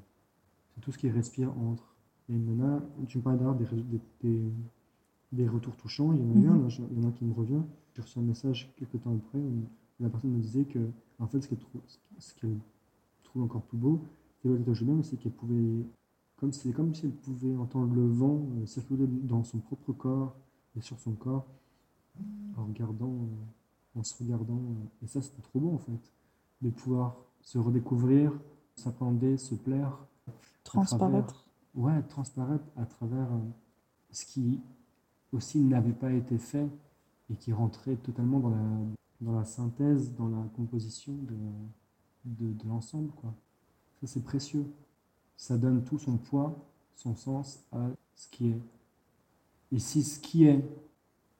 C'est 0.75 0.81
tout 0.81 0.91
ce 0.91 0.97
qui 0.97 1.09
respire 1.09 1.57
entre. 1.57 1.93
Et 2.29 2.33
il 2.35 2.45
y 2.45 2.51
en 2.51 2.61
a, 2.65 2.81
tu 3.07 3.17
me 3.17 3.23
parlais 3.23 3.37
d'ailleurs 3.39 3.55
des, 3.55 3.65
des, 3.65 4.01
des- 4.21 4.51
des 5.33 5.47
retours 5.49 5.75
touchants, 5.75 6.13
il 6.13 6.21
y 6.21 6.23
en 6.23 6.31
a 6.31 6.35
eu 6.35 6.47
un, 6.47 6.53
Mhm. 6.57 6.69
je- 6.69 6.81
il 6.91 6.97
y 6.97 7.01
en 7.01 7.03
a 7.05 7.07
un 7.07 7.11
qui 7.11 7.25
me 7.25 7.33
revient. 7.33 7.61
J'ai 7.95 8.01
reçu 8.01 8.19
un 8.19 8.21
message 8.21 8.73
quelques 8.77 9.01
temps 9.01 9.13
après 9.15 9.39
où 9.39 9.67
la 9.99 10.09
personne 10.09 10.31
me 10.31 10.39
disait 10.39 10.63
que, 10.65 10.79
en 11.19 11.27
fait, 11.27 11.41
ce 11.41 11.47
qu'elle 11.49 11.59
ce 12.19 12.33
qu'elle 12.35 12.57
trouve 13.37 13.43
encore 13.45 13.61
plus 13.63 13.77
beau, 13.77 14.01
c'est 14.41 14.49
le 14.49 14.57
tatouage 14.57 14.81
lui-même, 14.81 15.03
c'est 15.03 15.17
qu'elle 15.17 15.31
pouvait, 15.31 15.85
comme 16.37 16.51
c'est 16.51 16.71
comme 16.73 16.93
si 16.93 17.05
elle 17.05 17.11
pouvait 17.11 17.55
entendre 17.55 17.93
le 17.93 18.07
vent 18.07 18.47
euh, 18.57 18.65
circuler 18.65 19.05
dans 19.07 19.43
son 19.43 19.59
propre 19.59 19.93
corps 19.93 20.35
et 20.75 20.81
sur 20.81 20.99
son 20.99 21.13
corps 21.13 21.45
en 22.57 22.65
regardant, 22.65 23.13
euh, 23.13 23.99
en 23.99 24.03
se 24.03 24.21
regardant. 24.23 24.55
euh, 24.59 25.03
Et 25.03 25.07
ça, 25.07 25.21
c'était 25.21 25.41
trop 25.41 25.59
beau 25.59 25.71
en 25.73 25.77
fait, 25.77 26.11
de 26.61 26.69
pouvoir 26.69 27.15
se 27.41 27.57
redécouvrir, 27.59 28.31
s'appréhender, 28.75 29.37
se 29.37 29.55
plaire, 29.55 29.97
Transparaître. 30.63 31.45
ouais, 31.75 32.01
transparaître 32.03 32.65
à 32.75 32.85
travers 32.85 33.31
euh, 33.31 33.39
ce 34.11 34.25
qui 34.25 34.59
aussi 35.31 35.59
n'avait 35.59 35.93
pas 35.93 36.11
été 36.11 36.37
fait 36.37 36.67
et 37.29 37.35
qui 37.35 37.53
rentrait 37.53 37.95
totalement 37.97 38.39
dans 38.39 38.49
la, 38.49 38.63
dans 39.21 39.31
la 39.33 39.45
synthèse, 39.45 40.13
dans 40.15 40.27
la 40.27 40.43
composition 40.55 41.13
de, 41.13 41.35
de, 42.25 42.67
l'ensemble. 42.67 43.11
Quoi. 43.13 43.33
Ça, 44.01 44.07
c'est 44.07 44.23
précieux. 44.23 44.65
Ça 45.35 45.57
donne 45.57 45.83
tout 45.83 45.99
son 45.99 46.17
poids, 46.17 46.55
son 46.95 47.15
sens 47.15 47.63
à 47.71 47.89
ce 48.15 48.27
qui 48.29 48.49
est. 48.49 48.59
Et 49.71 49.79
si 49.79 50.03
ce 50.03 50.19
qui 50.19 50.45
est, 50.45 50.63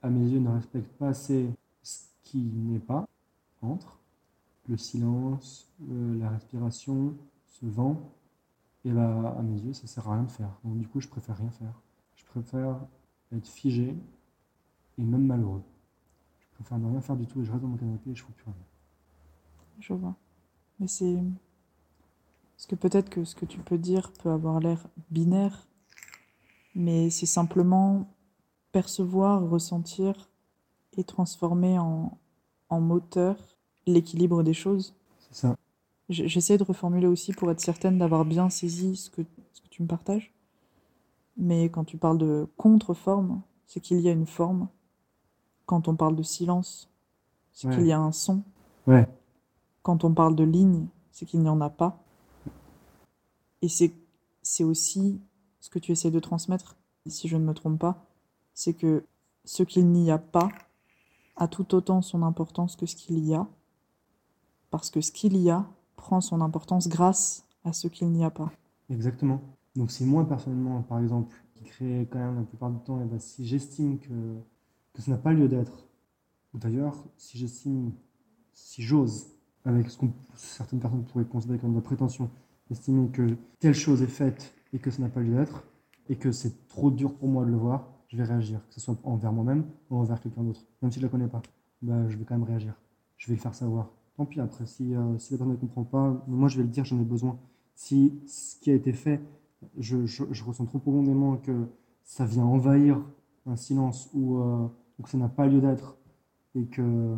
à 0.01 0.09
mes 0.09 0.27
yeux, 0.27 0.39
ne 0.39 0.49
respecte 0.49 0.91
pas 0.97 1.09
assez 1.09 1.49
ce 1.81 2.03
qui 2.23 2.39
n'est 2.39 2.79
pas, 2.79 3.07
entre 3.61 3.97
le 4.67 4.77
silence, 4.77 5.67
euh, 5.89 6.19
la 6.19 6.29
respiration, 6.29 7.15
ce 7.47 7.65
vent, 7.65 8.11
et 8.85 8.91
bah, 8.91 9.35
à 9.37 9.41
mes 9.41 9.59
yeux, 9.59 9.73
ça 9.73 9.87
sert 9.87 10.07
à 10.07 10.13
rien 10.13 10.23
de 10.23 10.31
faire. 10.31 10.51
Donc, 10.63 10.77
du 10.77 10.87
coup, 10.87 11.01
je 11.01 11.07
préfère 11.07 11.37
rien 11.37 11.49
faire. 11.51 11.81
Je 12.15 12.25
préfère 12.25 12.79
être 13.35 13.47
figé 13.47 13.95
et 14.97 15.03
même 15.03 15.25
malheureux. 15.25 15.63
Je 16.39 16.45
préfère 16.55 16.77
ne 16.77 16.89
rien 16.89 17.01
faire 17.01 17.15
du 17.15 17.25
tout 17.27 17.41
et 17.41 17.45
je 17.45 17.51
reste 17.51 17.63
dans 17.63 17.69
mon 17.69 17.77
canapé 17.77 18.11
et 18.11 18.15
je 18.15 18.21
ne 18.21 18.27
fous 18.27 18.33
plus 18.33 18.45
rien. 18.45 18.55
Je 19.79 19.93
vois. 19.93 20.15
Mais 20.79 20.87
c'est. 20.87 21.17
Parce 22.55 22.65
que 22.67 22.75
peut-être 22.75 23.09
que 23.09 23.23
ce 23.23 23.35
que 23.35 23.45
tu 23.45 23.59
peux 23.59 23.77
dire 23.77 24.11
peut 24.23 24.31
avoir 24.31 24.59
l'air 24.59 24.87
binaire, 25.11 25.67
mais 26.75 27.09
c'est 27.09 27.25
simplement 27.27 28.07
percevoir, 28.71 29.47
ressentir 29.47 30.29
et 30.97 31.03
transformer 31.03 31.77
en, 31.77 32.17
en 32.69 32.81
moteur 32.81 33.35
l'équilibre 33.85 34.41
des 34.43 34.53
choses. 34.53 34.95
C'est 35.19 35.35
ça. 35.35 35.55
J'essaie 36.09 36.57
de 36.57 36.63
reformuler 36.63 37.07
aussi 37.07 37.33
pour 37.33 37.51
être 37.51 37.59
certaine 37.59 37.97
d'avoir 37.99 38.25
bien 38.25 38.49
saisi 38.49 38.95
ce 38.95 39.09
que, 39.09 39.21
ce 39.53 39.61
que 39.61 39.67
tu 39.67 39.83
me 39.83 39.87
partages. 39.87 40.33
Mais 41.35 41.65
quand 41.69 41.83
tu 41.83 41.97
parles 41.97 42.17
de 42.17 42.47
contre-forme, 42.57 43.41
c'est 43.67 43.81
qu'il 43.81 43.99
y 43.99 44.09
a 44.09 44.13
une 44.13 44.25
forme. 44.25 44.67
Quand 45.65 45.87
on 45.87 45.95
parle 45.95 46.15
de 46.15 46.23
silence, 46.23 46.89
c'est 47.51 47.67
Ouais. 47.67 47.75
qu'il 47.75 47.85
y 47.87 47.91
a 47.91 47.99
un 47.99 48.11
son. 48.13 48.41
Ouais. 48.87 49.07
Quand 49.87 50.03
on 50.03 50.13
parle 50.13 50.35
de 50.35 50.43
ligne, 50.43 50.87
c'est 51.13 51.25
qu'il 51.25 51.39
n'y 51.39 51.47
en 51.47 51.61
a 51.61 51.69
pas. 51.69 52.03
Et 53.61 53.69
c'est 53.69 54.63
aussi 54.65 55.21
ce 55.61 55.69
que 55.69 55.79
tu 55.79 55.93
essaies 55.93 56.11
de 56.11 56.19
transmettre, 56.19 56.75
si 57.05 57.29
je 57.29 57.37
ne 57.37 57.45
me 57.45 57.53
trompe 57.53 57.79
pas, 57.79 58.05
c'est 58.53 58.73
que 58.73 59.05
ce 59.45 59.63
qu'il 59.63 59.87
n'y 59.87 60.11
a 60.11 60.17
pas 60.17 60.49
a 61.37 61.47
tout 61.47 61.73
autant 61.73 62.01
son 62.01 62.21
importance 62.23 62.75
que 62.75 62.85
ce 62.85 62.97
qu'il 62.97 63.19
y 63.19 63.33
a, 63.33 63.47
parce 64.71 64.89
que 64.89 64.99
ce 64.99 65.13
qu'il 65.13 65.37
y 65.37 65.49
a 65.49 65.65
prend 65.95 66.19
son 66.19 66.41
importance 66.41 66.89
grâce 66.89 67.45
à 67.63 67.71
ce 67.71 67.87
qu'il 67.87 68.09
n'y 68.09 68.25
a 68.25 68.29
pas. 68.29 68.51
Exactement. 68.89 69.39
Donc 69.77 69.91
si 69.91 70.03
moi 70.03 70.27
personnellement, 70.27 70.81
par 70.81 70.99
exemple, 70.99 71.33
qui 71.55 71.63
crée 71.63 72.09
quand 72.11 72.19
même 72.19 72.35
la 72.35 72.43
plupart 72.43 72.71
du 72.71 72.79
temps, 72.79 72.99
eh 73.01 73.05
ben, 73.05 73.21
si 73.21 73.45
j'estime 73.45 73.99
que, 73.99 74.41
que 74.91 75.01
ça 75.01 75.11
n'a 75.11 75.17
pas 75.17 75.31
lieu 75.31 75.47
d'être, 75.47 75.87
ou 76.53 76.57
d'ailleurs, 76.57 76.93
si 77.15 77.37
j'estime, 77.37 77.93
si 78.51 78.81
j'ose, 78.81 79.36
avec 79.65 79.89
ce 79.89 79.97
que 79.97 80.05
certaines 80.35 80.79
personnes 80.79 81.03
pourraient 81.03 81.25
considérer 81.25 81.59
comme 81.59 81.71
de 81.71 81.75
la 81.75 81.81
prétention, 81.81 82.29
estimer 82.69 83.09
que 83.09 83.37
telle 83.59 83.73
chose 83.73 84.01
est 84.01 84.07
faite 84.07 84.53
et 84.73 84.79
que 84.79 84.91
ça 84.91 85.01
n'a 85.01 85.09
pas 85.09 85.21
lieu 85.21 85.35
d'être, 85.35 85.63
et 86.09 86.15
que 86.15 86.31
c'est 86.31 86.67
trop 86.67 86.91
dur 86.91 87.13
pour 87.15 87.27
moi 87.27 87.45
de 87.45 87.51
le 87.51 87.57
voir, 87.57 87.89
je 88.07 88.17
vais 88.17 88.23
réagir, 88.23 88.61
que 88.67 88.73
ce 88.73 88.79
soit 88.79 88.95
envers 89.03 89.33
moi-même 89.33 89.65
ou 89.89 89.97
envers 89.97 90.19
quelqu'un 90.21 90.43
d'autre. 90.43 90.65
Même 90.81 90.91
si 90.91 90.99
je 90.99 91.05
ne 91.05 91.07
la 91.07 91.11
connais 91.11 91.27
pas, 91.27 91.41
bah, 91.81 92.07
je 92.07 92.17
vais 92.17 92.23
quand 92.23 92.37
même 92.37 92.47
réagir. 92.47 92.73
Je 93.17 93.27
vais 93.27 93.35
le 93.35 93.41
faire 93.41 93.53
savoir. 93.53 93.91
Tant 94.15 94.25
pis 94.25 94.39
après, 94.39 94.65
si, 94.65 94.95
euh, 94.95 95.17
si 95.17 95.33
la 95.33 95.37
personne 95.37 95.53
ne 95.53 95.59
comprend 95.59 95.83
pas, 95.83 96.23
moi 96.27 96.47
je 96.49 96.57
vais 96.57 96.63
le 96.63 96.69
dire, 96.69 96.85
j'en 96.85 96.99
ai 96.99 97.03
besoin. 97.03 97.37
Si 97.75 98.19
ce 98.25 98.55
qui 98.59 98.71
a 98.71 98.73
été 98.73 98.93
fait, 98.93 99.21
je, 99.77 100.05
je, 100.05 100.43
ressens 100.43 100.65
trop 100.65 100.79
profondément 100.79 101.37
que 101.37 101.67
ça 102.03 102.25
vient 102.25 102.45
envahir 102.45 103.01
un 103.45 103.55
silence 103.55 104.09
ou, 104.13 104.37
euh, 104.37 104.67
que 105.03 105.09
ça 105.09 105.17
n'a 105.17 105.29
pas 105.29 105.47
lieu 105.47 105.61
d'être 105.61 105.97
et 106.55 106.65
que 106.65 107.15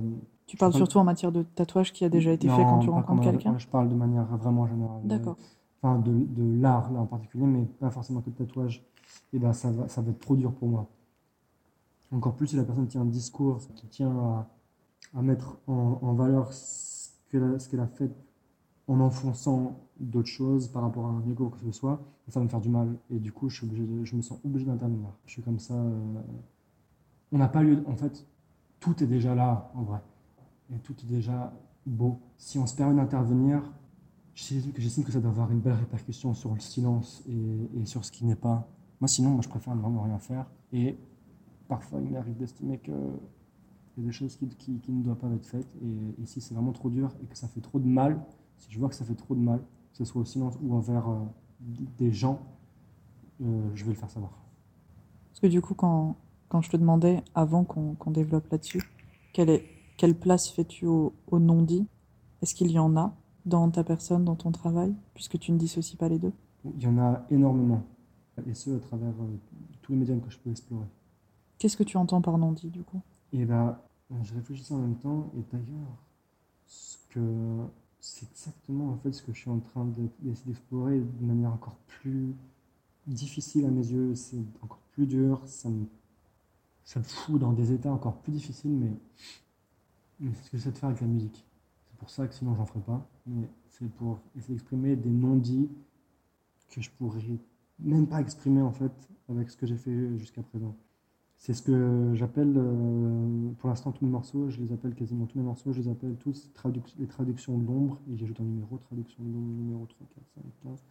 Tu 0.50 0.58
parles 0.58 0.74
surtout 0.74 0.98
en 0.98 1.04
matière 1.04 1.32
de 1.32 1.44
tatouage 1.44 1.94
qui 1.94 2.04
a 2.06 2.10
déjà 2.10 2.32
été 2.32 2.50
fait 2.50 2.64
quand 2.64 2.80
tu 2.80 2.90
rencontres 2.90 3.22
quelqu'un 3.22 3.58
Je 3.58 3.68
parle 3.68 3.88
de 3.90 3.96
manière 3.96 4.26
vraiment 4.38 4.66
générale. 4.68 5.00
D'accord. 5.04 5.38
Enfin, 5.82 6.00
de, 6.00 6.12
de 6.12 6.62
l'art, 6.62 6.92
là, 6.92 7.00
en 7.00 7.06
particulier, 7.06 7.46
mais 7.46 7.64
pas 7.66 7.90
forcément 7.92 8.22
que 8.22 8.30
le 8.32 8.36
tatouage. 8.36 8.84
Et 9.32 9.40
ben, 9.40 9.54
ça 9.54 9.72
va, 9.72 9.88
ça 9.88 10.02
va 10.02 10.12
être 10.12 10.20
trop 10.20 10.36
dur 10.36 10.52
pour 10.54 10.68
moi. 10.68 10.88
Encore 12.12 12.36
plus 12.36 12.48
si 12.48 12.56
la 12.56 12.64
personne 12.64 12.88
tient 12.88 13.02
un 13.02 13.06
discours 13.06 13.60
qui 13.76 13.88
tient 13.88 14.10
à, 14.12 14.48
à 15.16 15.22
mettre 15.22 15.58
en, 15.68 16.00
en 16.02 16.14
valeur 16.14 16.52
ce 16.52 17.10
qu'elle 17.30 17.80
a, 17.80 17.88
fait 17.88 18.12
en 18.88 19.00
enfonçant 19.00 19.80
d'autres 20.00 20.28
choses 20.28 20.68
par 20.68 20.82
rapport 20.82 21.06
à 21.06 21.10
un 21.10 21.22
ego 21.30 21.46
ou 21.46 21.50
que 21.50 21.60
ce 21.60 21.72
soit, 21.72 22.02
ça 22.28 22.40
va 22.40 22.44
me 22.46 22.50
faire 22.50 22.60
du 22.62 22.70
mal. 22.70 22.96
Et 23.12 23.20
du 23.20 23.32
coup, 23.32 23.50
je, 23.50 23.58
suis 23.58 23.68
obligé 23.68 23.86
de- 23.86 24.04
je 24.04 24.16
me 24.16 24.22
sens 24.24 24.40
obligé 24.44 24.66
d'intervenir. 24.66 25.10
Je 25.28 25.32
suis 25.34 25.44
comme 25.44 25.60
ça. 25.60 25.76
euh, 25.76 26.22
on 27.32 27.38
n'a 27.38 27.48
pas 27.48 27.62
lieu. 27.62 27.76
de- 27.78 27.86
En 27.88 27.96
fait, 27.96 28.26
tout 28.80 29.04
est 29.04 29.08
déjà 29.08 29.36
là, 29.36 29.72
en 29.76 29.84
vrai. 29.84 30.00
Et 30.74 30.80
tout 30.80 30.96
est 31.04 31.08
déjà 31.08 31.54
beau. 31.86 32.20
Si 32.38 32.60
on 32.60 32.68
se 32.68 32.76
permet 32.76 32.96
d'intervenir, 32.96 33.62
j'estime 34.34 35.04
que, 35.04 35.12
ça 35.12 35.20
doit 35.20 35.32
avoir 35.32 35.52
une 35.52 35.60
belle 35.60 35.74
répercussion 35.74 36.34
sur 36.34 36.54
le 36.54 36.60
silence 36.60 37.24
et, 37.28 37.86
sur 37.86 38.06
ce 38.06 38.12
qui 38.12 38.26
n'est 38.26 38.36
pas. 38.36 38.68
Moi, 39.00 39.08
sinon, 39.08 39.32
moi, 39.32 39.41
je 39.41 39.50
préfère 39.50 39.76
ne 39.76 39.82
vraiment 39.82 40.04
rien 40.04 40.20
faire. 40.20 40.46
Et 40.72 40.98
parfois, 41.68 42.00
il 42.02 42.12
m'arrive 42.12 42.38
d'estimer 42.38 42.78
que 42.78 42.91
il 43.98 44.04
y 44.04 44.06
a 44.06 44.12
des 44.12 44.14
choses 44.14 44.38
qui, 44.38 44.91
ne 44.91 45.04
doivent 45.04 45.18
pas 45.18 45.28
être 45.28 45.46
faites. 45.46 45.68
Et, 46.22 46.26
si 46.26 46.41
c'est 46.41 46.54
vraiment 46.54 46.72
trop 46.72 46.90
dur 46.90 47.12
et 47.22 47.26
que 47.26 47.38
ça 47.38 47.48
fait 47.48 47.62
trop 47.62 47.80
de 47.80 47.88
mal, 47.88 48.22
si 48.58 48.72
je 48.72 48.80
vois 48.80 48.90
que 48.90 48.96
ça 48.96 49.04
fait 49.04 49.16
trop 49.16 49.36
de 49.36 49.41
mal, 49.41 49.60
que 49.91 49.98
ce 49.98 50.06
soit 50.06 50.22
au 50.22 50.26
silence 50.26 50.58
ou 50.62 50.74
envers 50.74 51.10
euh, 51.10 51.18
des 51.98 52.12
gens, 52.12 52.40
euh, 53.41 53.70
je 53.74 53.84
vais 53.84 53.91
le 53.91 53.98
faire 53.98 54.10
savoir. 54.10 54.32
Parce 55.30 55.41
que 55.41 55.48
du 55.48 55.62
coup, 55.62 55.74
quand, 55.74 56.16
quand 56.48 56.62
je 56.62 56.70
te 56.70 56.78
demandais, 56.78 57.24
avant 57.36 57.64
qu'on 57.64 58.12
développe 58.12 58.50
là-dessus, 58.52 58.84
quelle, 59.34 59.50
est, 59.50 59.66
quelle 60.00 60.16
place 60.16 60.48
fais-tu 60.50 60.86
au, 60.86 61.14
au 61.28 61.40
non-dit? 61.40 61.86
Est-ce 62.42 62.56
qu'il 62.56 62.72
y 62.72 62.80
en 62.80 62.96
a 62.96 63.14
dans 63.46 63.70
ta 63.70 63.84
personne, 63.84 64.24
dans 64.24 64.38
ton 64.38 64.50
travail, 64.52 64.96
puisque 65.14 65.38
tu 65.38 65.52
ne 65.52 65.58
dissocies 65.58 65.98
pas 65.98 66.08
les 66.08 66.20
deux? 66.20 66.32
Il 66.64 66.82
y 66.82 66.88
en 66.88 66.98
a 66.98 67.26
énormément. 67.30 67.84
Et 68.48 68.54
ce, 68.54 68.78
à 68.78 68.80
travers 68.80 69.10
euh, 69.10 69.38
tous 69.82 69.92
les 69.92 69.98
médiums 69.98 70.22
que 70.22 70.30
je 70.30 70.38
peux 70.40 70.52
explorer. 70.52 70.86
Qu'est-ce 71.58 71.76
que 71.76 71.84
tu 71.84 71.98
entends 71.98 72.22
par 72.22 72.38
non-dit, 72.38 72.70
du 72.70 72.82
coup? 72.82 73.02
Et 73.34 73.44
là, 73.44 73.84
je 74.24 74.34
réfléchissais 74.34 74.74
en 74.74 74.78
même 74.78 74.96
temps, 74.96 75.30
et 75.38 75.44
d'ailleurs, 75.52 75.98
ce 76.66 76.96
que 77.10 77.20
c'est 78.00 78.30
exactement 78.32 78.92
en 78.92 78.98
fait 79.00 79.12
ce 79.12 79.22
que 79.22 79.34
je 79.34 79.40
suis 79.40 79.50
en 79.50 79.60
train 79.60 79.84
de- 79.84 80.08
d'essayer 80.22 80.54
d'explorer 80.54 81.02
de 81.02 81.26
manière 81.26 81.52
encore 81.52 81.76
plus 81.88 82.34
difficile 83.06 83.66
à 83.66 83.70
mes 83.70 83.86
yeux, 83.86 84.16
c'est 84.16 84.46
encore 84.62 84.80
plus 84.94 85.06
dur, 85.06 85.42
ça 85.46 85.68
me, 85.68 85.86
ça 86.86 87.00
me 87.02 87.04
fout 87.04 87.42
dans 87.42 87.52
des 87.52 87.74
états 87.74 87.92
encore 87.92 88.16
plus 88.22 88.32
difficiles, 88.32 88.72
mais, 88.72 88.94
mais 90.20 90.32
c'est 90.34 90.44
ce 90.46 90.52
que 90.52 90.58
j'essaie 90.58 90.72
de 90.72 90.78
faire 90.78 90.90
avec 90.90 91.02
la 91.02 91.08
musique. 91.08 91.46
C'est 91.90 91.98
pour 91.98 92.10
ça 92.10 92.28
que 92.28 92.34
sinon 92.34 92.56
j'en 92.56 92.66
ferai 92.66 92.80
pas, 92.82 93.06
mais 93.26 93.48
c'est 93.68 93.90
pour 93.94 94.20
essayer 94.38 94.54
d'exprimer 94.56 94.96
des 94.96 95.10
non-dits 95.10 95.70
que 96.70 96.82
je 96.82 96.90
pourrais 96.91 97.20
même 97.80 98.08
pas 98.08 98.22
exprimer 98.22 98.62
en 98.62 98.72
fait 98.72 98.91
avec 99.30 99.50
ce 99.50 99.58
que 99.58 99.66
j'ai 99.66 99.78
fait 99.78 100.18
jusqu'à 100.18 100.44
présent. 100.44 100.76
C'est 101.38 101.54
ce 101.54 101.62
que 101.62 102.12
j'appelle, 102.16 102.54
euh, 102.58 103.52
pour 103.60 103.70
l'instant, 103.70 103.94
tous 103.94 104.04
mes 104.04 104.12
morceaux, 104.12 104.50
je 104.50 104.60
les 104.60 104.74
appelle 104.74 104.94
quasiment 104.94 105.26
tous 105.26 105.38
mes 105.38 105.44
morceaux, 105.46 105.72
je 105.72 105.80
les 105.82 105.88
appelle 105.88 106.18
tous 106.18 106.50
traduc- 106.54 106.96
les 107.00 107.08
traductions 107.08 107.58
de 107.58 107.66
l'ombre, 107.66 107.98
et 108.12 108.18
j'ajoute 108.18 108.41
un 108.41 108.44
numéro, 108.44 108.78
traduction 108.78 109.24
de 109.24 109.30
l'ombre, 109.32 109.48
numéro 109.48 109.86
3, 109.86 110.06
4, 110.16 110.26
5, 110.36 110.44
15. 110.64 110.84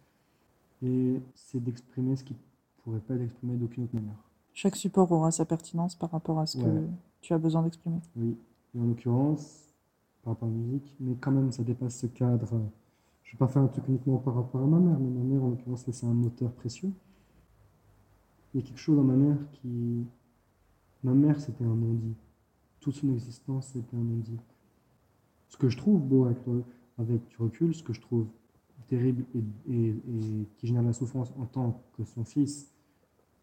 Et 0.81 1.21
c'est 1.35 1.63
d'exprimer 1.63 2.15
ce 2.15 2.23
qui 2.23 2.33
ne 2.33 2.39
pourrait 2.83 2.99
pas 2.99 3.13
être 3.13 3.21
exprimé 3.21 3.57
d'aucune 3.57 3.83
autre 3.83 3.93
manière. 3.93 4.17
Chaque 4.53 4.75
support 4.75 5.11
aura 5.11 5.29
sa 5.31 5.45
pertinence 5.45 5.93
par 5.95 6.09
rapport 6.09 6.39
à 6.39 6.47
ce 6.47 6.57
que 6.57 6.87
tu 7.21 7.33
as 7.33 7.37
besoin 7.37 7.61
d'exprimer. 7.61 7.99
Oui, 8.15 8.35
en 8.77 8.85
l'occurrence, 8.85 9.73
par 10.23 10.33
rapport 10.33 10.49
à 10.49 10.51
la 10.51 10.57
musique, 10.57 10.95
mais 10.99 11.15
quand 11.15 11.31
même, 11.31 11.51
ça 11.51 11.63
dépasse 11.63 11.99
ce 11.99 12.07
cadre. 12.07 12.49
Je 13.23 13.29
ne 13.29 13.33
vais 13.33 13.37
pas 13.37 13.47
faire 13.47 13.61
un 13.61 13.67
truc 13.67 13.87
uniquement 13.87 14.17
par 14.17 14.35
rapport 14.35 14.61
à 14.61 14.67
ma 14.67 14.79
mère, 14.79 14.99
mais 14.99 15.09
ma 15.09 15.23
mère, 15.23 15.43
en 15.43 15.49
l'occurrence, 15.49 15.85
c'est 15.89 16.05
un 16.05 16.13
moteur 16.13 16.51
précieux. 16.51 16.91
Il 18.53 18.61
y 18.61 18.63
a 18.63 18.67
quelque 18.67 18.79
chose 18.79 18.97
dans 18.97 19.03
ma 19.03 19.15
mère 19.15 19.37
qui. 19.51 20.05
Ma 21.03 21.13
mère, 21.13 21.39
c'était 21.39 21.63
un 21.63 21.75
non-dit. 21.75 22.15
Toute 22.79 22.95
son 22.95 23.13
existence, 23.13 23.67
c'était 23.67 23.95
un 23.95 24.03
non-dit. 24.03 24.39
Ce 25.47 25.57
que 25.57 25.69
je 25.69 25.77
trouve 25.77 26.01
beau 26.01 26.25
avec, 26.25 26.37
avec 26.97 27.27
du 27.27 27.37
recul, 27.37 27.73
ce 27.73 27.83
que 27.83 27.93
je 27.93 28.01
trouve 28.01 28.27
terrible 28.87 29.23
et, 29.69 29.95
qui 30.57 30.67
génère 30.67 30.83
la 30.83 30.93
souffrance 30.93 31.31
en 31.39 31.45
tant 31.45 31.83
que 31.95 32.03
son 32.03 32.25
fils. 32.25 32.71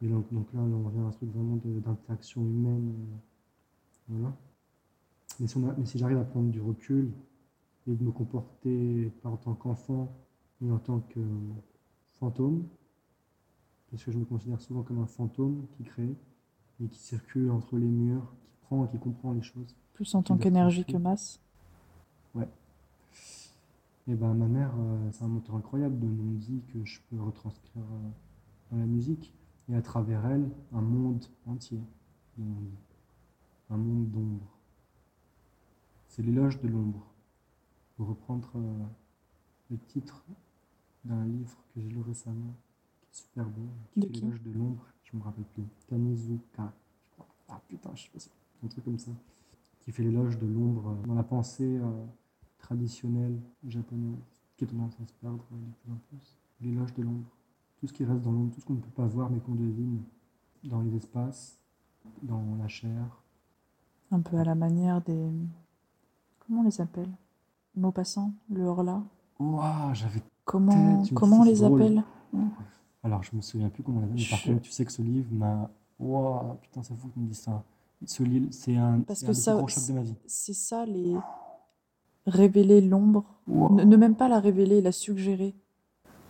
Et 0.03 0.09
donc, 0.09 0.33
donc 0.33 0.53
là, 0.53 0.61
on 0.61 0.85
revient 0.85 1.01
à 1.01 1.05
un 1.05 1.11
truc 1.11 1.31
vraiment 1.31 1.57
d'interaction 1.57 2.43
humaine. 2.43 2.93
euh, 2.93 3.17
voilà. 4.09 4.37
Mais 5.41 5.47
si, 5.47 5.57
on 5.59 5.69
a- 5.69 5.75
mais 5.77 5.87
si 5.87 5.99
j'arrive 5.99 6.19
à 6.19 6.25
prendre 6.25 6.51
du 6.51 6.61
recul 6.61 7.13
et 7.87 7.95
de 7.95 8.03
me 8.03 8.11
comporter 8.11 9.11
pas 9.23 9.29
en 9.29 9.37
tant 9.37 9.55
qu'enfant, 9.55 10.13
mais 10.61 10.73
en 10.73 10.79
tant 10.79 11.01
que 11.01 11.21
fantôme, 12.13 12.67
parce 13.91 14.03
que 14.03 14.11
je 14.13 14.19
me 14.19 14.25
considère 14.25 14.61
souvent 14.61 14.83
comme 14.83 14.99
un 14.99 15.07
fantôme 15.07 15.67
qui 15.77 15.85
crée 15.85 16.17
et 16.81 16.89
qui 16.89 16.99
circule 16.99 17.51
entre 17.51 17.77
les 17.77 17.87
murs, 17.87 18.35
qui 18.45 18.57
prend 18.63 18.85
et 18.85 18.89
qui 18.89 18.99
comprend 18.99 19.33
les 19.33 19.43
choses. 19.43 19.75
Plus 19.95 20.15
en 20.15 20.23
tant 20.23 20.37
qu'énergie 20.37 20.85
que 20.85 20.97
masse. 20.97 21.41
Et 24.09 24.15
ben 24.15 24.35
ma 24.35 24.47
mère, 24.47 24.73
euh, 24.79 25.11
c'est 25.11 25.25
un 25.25 25.29
moteur 25.29 25.57
incroyable 25.57 25.99
de 25.99 26.07
non-dit 26.07 26.63
que 26.73 26.85
je 26.85 27.01
peux 27.11 27.21
retranscrire 27.21 27.83
euh, 27.83 28.09
dans 28.71 28.79
la 28.79 28.87
musique. 28.87 29.35
Et 29.69 29.75
à 29.75 29.83
travers 29.83 30.25
elle, 30.27 30.49
un 30.73 30.81
monde 30.81 31.25
entier. 31.47 31.81
Un 32.39 33.77
monde 33.77 34.09
d'ombre. 34.13 34.56
C'est 36.17 36.23
l'éloge 36.23 36.59
de 36.63 36.69
l'ombre. 36.69 37.13
Pour 37.95 38.09
reprendre 38.09 38.51
euh, 38.57 38.85
le 39.71 39.77
titre 39.77 40.25
d'un 41.05 41.27
livre 41.27 41.59
que 41.75 41.81
j'ai 41.83 41.91
lu 41.91 42.01
récemment, 42.01 42.55
qui 43.03 43.11
est 43.11 43.15
super 43.23 43.45
beau, 43.45 43.69
qui 43.93 44.01
qui 44.11 44.23
l'éloge 44.23 44.41
de 44.41 44.51
l'ombre, 44.53 44.87
je 45.05 45.15
me 45.15 45.23
rappelle 45.23 45.45
plus. 45.45 45.65
Kamizuka, 45.87 46.73
je 47.05 47.11
crois. 47.11 47.27
Ah 47.51 47.61
putain, 47.69 47.91
je 47.95 48.05
sais 48.05 48.09
pas 48.09 48.19
si 48.19 48.31
un 48.65 48.69
truc 48.69 48.83
comme 48.87 48.99
ça. 48.99 49.11
Qui 49.81 49.93
fait 49.93 50.05
l'éloge 50.05 50.39
de 50.39 50.47
l'ombre 50.47 50.89
euh, 50.89 51.07
dans 51.07 51.13
la 51.13 51.23
pensée 51.23 51.77
euh, 51.77 52.07
traditionnelle 52.57 53.39
japonaise, 53.67 54.41
qui 54.57 54.65
est 54.65 54.69
tendance 54.69 54.95
à 54.95 55.07
se 55.07 55.13
perdre 55.21 55.45
euh, 55.53 55.57
de 55.57 55.73
plus 55.83 55.93
en 55.93 55.99
plus. 56.09 56.39
L'éloge 56.63 56.95
de 56.95 57.03
l'ombre. 57.03 57.29
Tout 57.77 57.89
ce 57.89 57.93
qui 57.93 58.07
reste 58.07 58.23
dans 58.23 58.33
l'ombre, 58.33 58.55
tout 58.55 58.63
ce 58.63 58.65
qu'on 58.65 58.73
ne 58.73 58.81
peut 58.81 58.89
pas 58.89 59.07
voir 59.07 59.29
mais 59.29 59.41
qu'on 59.41 59.55
devine 59.55 60.03
dans 60.65 60.81
les 60.81 60.97
espaces, 60.97 61.61
dans 62.23 62.57
la 62.59 62.69
chair. 62.69 63.23
Un 64.11 64.23
peu 64.23 64.39
à 64.39 64.45
la 64.45 64.55
manière 64.55 65.03
des. 65.03 65.31
Comment 66.47 66.61
on 66.61 66.65
les 66.65 66.81
appelle? 66.81 67.09
Maupassant 67.77 68.33
Le 68.51 68.65
Horla 68.65 69.03
Ouah, 69.39 69.91
j'avais 69.93 70.23
Comment, 70.45 71.03
comment 71.15 71.41
on 71.41 71.45
les 71.45 71.57
drôle. 71.57 71.83
appelle? 71.83 72.03
Alors, 73.03 73.23
je 73.23 73.35
me 73.37 73.41
souviens 73.41 73.69
plus 73.69 73.83
comment 73.83 73.99
on 73.99 74.01
l'a 74.03 74.07
mais 74.07 74.23
par 74.31 74.39
Je- 74.39 74.51
contre, 74.53 74.63
tu 74.63 74.71
sais 74.71 74.85
que 74.85 74.93
ce 74.93 75.03
livre 75.03 75.27
m'a. 75.33 75.71
Waouh, 75.99 76.55
putain, 76.63 76.83
ça 76.83 76.95
fout 76.95 77.11
que 77.11 77.15
tu 77.15 77.21
me 77.21 77.27
dis 77.29 77.35
ça. 77.35 77.63
Ce 78.05 78.23
livre, 78.23 78.47
c'est 78.51 78.77
un, 78.77 79.01
Parce 79.01 79.21
que 79.21 79.27
un 79.27 79.29
des 79.31 79.35
ça- 79.35 79.53
plus 79.53 79.59
gros 79.59 79.69
chocs 79.69 79.87
de 79.89 79.93
ma 79.93 80.03
vie. 80.03 80.15
C'est 80.27 80.53
ça, 80.55 80.85
les. 80.87 81.17
Révéler 82.27 82.81
l'ombre. 82.81 83.25
Wow. 83.47 83.75
Ne, 83.75 83.85
ne 83.85 83.97
même 83.97 84.17
pas 84.17 84.29
la 84.29 84.41
révéler, 84.41 84.81
la 84.81 84.91
suggérer. 84.93 85.55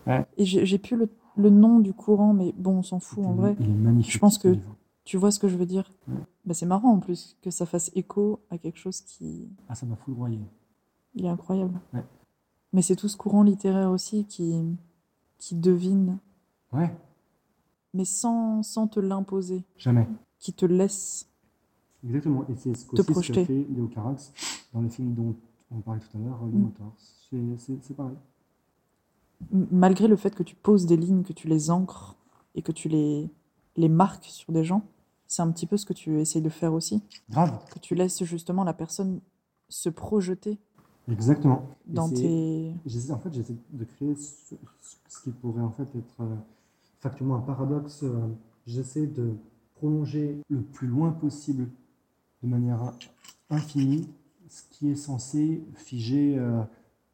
Ouais. 0.07 0.27
Et 0.37 0.45
j'ai 0.45 0.79
plus 0.79 0.97
le, 0.97 1.09
le 1.37 1.51
nom 1.51 1.81
du 1.81 1.95
courant, 1.95 2.33
mais 2.35 2.53
bon, 2.57 2.79
on 2.79 2.83
s'en 2.83 3.01
fout 3.01 3.25
en 3.25 3.33
vrai. 3.33 3.57
Il 3.61 3.67
est 3.67 3.73
magnifique. 3.73 4.13
Je 4.13 4.19
pense 4.19 4.39
que- 4.39 4.49
livre. 4.49 4.77
Tu 5.07 5.17
vois 5.17 5.31
ce 5.31 5.39
que 5.39 5.47
je 5.49 5.57
veux 5.57 5.65
dire 5.67 5.91
Ouais. 6.09 6.15
bah, 6.45 6.53
C'est 6.53 6.67
marrant 6.67 6.91
en 6.93 6.99
plus 6.99 7.37
que 7.41 7.51
ça 7.51 7.65
fasse 7.65 7.91
écho 7.95 8.41
à 8.51 8.59
quelque 8.59 8.77
chose 8.79 9.01
qui 9.01 9.49
Ah, 9.69 9.75
ça 9.75 9.87
m'a 9.87 9.97
foudroyé. 9.97 10.39
il 11.15 11.25
est 11.25 11.29
incroyable. 11.29 11.81
Ouais. 11.95 12.05
Mais 12.73 12.83
c'est 12.83 12.97
tout 12.97 13.09
ce 13.09 13.17
courant 13.17 13.43
littéraire 13.45 13.91
aussi 13.91 14.25
qui, 14.27 14.63
qui 15.39 15.55
devine, 15.55 16.19
Ouais, 16.73 16.95
mais 17.95 18.05
sans, 18.05 18.63
sans 18.65 18.89
te 18.89 18.99
l'imposer, 19.01 19.65
jamais. 19.79 20.07
qui 20.41 20.53
te 20.53 20.67
laisse. 20.67 21.29
Exactement. 22.05 22.45
Et 22.49 22.57
c'est 22.57 22.77
ce 22.77 22.85
projeter. 23.03 23.45
fait 23.47 23.67
Léo 23.71 23.87
Carax 23.87 24.33
dans 24.75 24.81
le 24.81 24.89
film 24.91 25.15
dont 25.15 25.35
on 25.71 25.81
parlait 25.81 26.01
tout 26.01 26.19
à 26.19 26.21
l'heure, 26.21 26.45
Les 26.47 26.59
Mm. 26.59 26.63
Motors. 26.63 26.93
C'est- 26.99 27.95
pareil. 27.95 28.17
Malgré 29.71 30.09
le 30.09 30.17
fait 30.17 30.35
que 30.35 30.43
tu 30.43 30.55
poses 30.57 30.87
des 30.87 30.97
lignes, 30.97 31.23
que 31.23 31.33
tu 31.33 31.47
les 31.49 31.71
ancres 31.71 32.17
et 32.55 32.63
que 32.63 32.73
tu 32.73 32.89
les, 32.89 33.31
les 33.77 33.89
marques 33.89 34.25
sur 34.25 34.53
des 34.53 34.65
gens, 34.65 34.83
c'est 35.27 35.43
un 35.43 35.51
petit 35.51 35.67
peu 35.67 35.77
ce 35.77 35.87
que 35.87 35.93
tu 35.93 36.21
essayes 36.21 36.43
de 36.43 36.49
faire 36.49 36.73
aussi. 36.73 37.03
Grave. 37.31 37.59
Que 37.71 37.79
tu 37.79 37.95
laisses 37.95 38.23
justement 38.25 38.65
la 38.65 38.75
personne 38.75 39.21
se 39.69 39.89
projeter 39.89 40.59
Exactement. 41.11 41.69
Dans 41.87 42.09
tes. 42.11 42.73
J'essaie, 42.85 43.13
en 43.13 43.19
fait, 43.19 43.33
j'essaie 43.33 43.57
de 43.73 43.85
créer 43.85 44.15
ce, 44.17 44.55
ce 45.09 45.23
qui 45.23 45.31
pourrait 45.31 45.63
en 45.63 45.71
fait 45.71 45.89
être 45.97 46.21
euh, 46.21 46.35
factuellement 46.99 47.37
un 47.37 47.41
paradoxe. 47.43 48.03
euh, 48.03 48.27
j'essaie 48.67 49.07
de 49.07 49.35
prolonger 49.77 50.41
le 50.49 50.63
plus 50.63 50.89
loin 50.89 51.13
possible, 51.13 51.69
de 52.43 52.49
manière 52.49 52.93
infinie, 53.51 54.09
ce 54.49 54.63
qui 54.71 54.91
est 54.91 54.97
censé 54.97 55.63
figer 55.75 56.37
euh, 56.39 56.63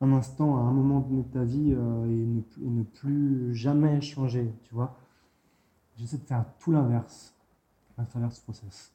un 0.01 0.13
instant 0.13 0.57
à 0.57 0.61
un 0.61 0.73
moment 0.73 1.01
de 1.01 1.23
ta 1.23 1.45
vie 1.45 1.73
et, 1.73 1.75
ne, 1.75 2.41
et 2.63 2.71
ne 2.71 2.83
plus 2.83 3.55
jamais 3.55 4.01
changer, 4.01 4.53
tu 4.65 4.75
vois. 4.75 4.97
J'essaie 5.97 6.17
de 6.19 6.25
faire 6.25 6.47
tout 6.59 6.73
l'inverse 6.73 7.35
à 7.99 8.05
travers 8.05 8.33
ce 8.33 8.41
process. 8.43 8.93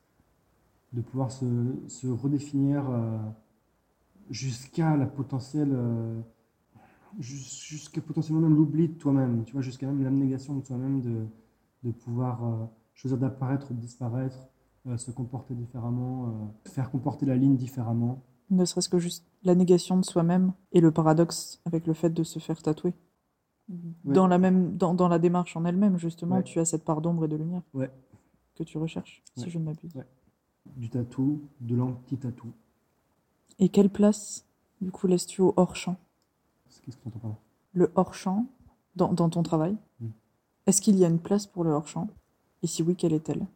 De 0.94 1.02
pouvoir 1.02 1.32
se, 1.32 1.46
se 1.88 2.08
redéfinir 2.08 2.90
euh, 2.90 3.18
jusqu'à 4.30 4.96
la 4.98 5.06
potentielle 5.06 5.72
euh, 5.74 6.20
jus- 7.20 7.66
jusqu'à 7.68 8.02
potentiellement 8.02 8.42
même 8.42 8.56
l'oubli 8.56 8.88
de 8.90 8.94
toi-même, 8.94 9.44
tu 9.46 9.54
vois, 9.54 9.62
jusqu'à 9.62 9.88
même 9.88 10.04
l'abnégation 10.04 10.56
de 10.56 10.62
toi-même, 10.62 11.02
de, 11.02 11.26
de 11.84 11.92
pouvoir 11.92 12.44
euh, 12.46 12.66
choisir 12.94 13.18
d'apparaître 13.18 13.72
ou 13.72 13.74
de 13.74 13.80
disparaître, 13.80 14.48
se 14.96 15.12
comporter 15.12 15.54
différemment, 15.54 16.54
faire 16.66 16.90
comporter 16.90 17.26
la 17.26 17.36
ligne 17.36 17.58
différemment. 17.58 18.24
Ne 18.50 18.64
serait-ce 18.64 18.88
que 18.88 19.00
juste 19.00 19.26
la 19.44 19.54
négation 19.54 19.98
de 19.98 20.06
soi-même 20.06 20.54
et 20.72 20.80
le 20.80 20.92
paradoxe 20.92 21.60
avec 21.66 21.88
le 21.88 21.94
fait 21.94 22.10
de 22.10 22.24
se 22.24 22.40
faire 22.40 22.62
tatouer. 22.62 22.94
Dans, 24.06 24.28
la 24.28 24.38
même, 24.38 24.78
dans, 24.78 24.94
dans 24.94 25.10
la 25.10 25.20
démarche 25.20 25.58
en 25.58 25.66
elle-même, 25.66 25.98
justement, 25.98 26.38
Ouais. 26.38 26.44
tu 26.44 26.58
as 26.60 26.64
cette 26.64 26.86
part 26.86 27.02
d'ombre 27.02 27.26
et 27.26 27.28
de 27.28 27.36
lumière 27.36 27.64
Ouais. 27.74 27.92
Que 28.58 28.64
tu 28.64 28.78
recherches, 28.78 29.24
si 29.36 29.50
je 29.50 29.58
ne 29.60 29.64
m'abuse. 29.66 29.96
Ouais. 29.96 30.08
Du 30.76 30.90
tatou, 30.90 31.42
de 31.62 31.76
l'anti-tatou. 31.76 32.52
Et 33.60 33.70
quelle 33.70 33.90
place, 33.90 34.46
du 34.82 34.92
coup, 34.92 35.08
laisses-tu 35.08 35.42
au 35.42 35.54
hors-champ? 35.56 35.96
Qu'est-ce 36.82 36.98
que 36.98 37.02
tu 37.02 37.08
entends 37.08 37.20
par 37.20 37.30
là 37.32 37.38
Le 37.74 37.92
hors-champ, 37.96 38.46
dans, 38.96 39.14
dans 39.14 39.30
ton 39.30 39.44
travail, 39.44 39.78
Mm. 40.00 40.08
est-ce 40.68 40.82
qu'il 40.82 40.96
y 40.98 41.06
a 41.06 41.08
une 41.08 41.20
place 41.20 41.48
pour 41.48 41.64
le 41.64 41.72
hors-champ? 41.72 42.08
Et 42.64 42.68
si 42.68 42.84
oui, 42.84 42.96
quelle 42.96 43.14
est-elle? 43.14 43.48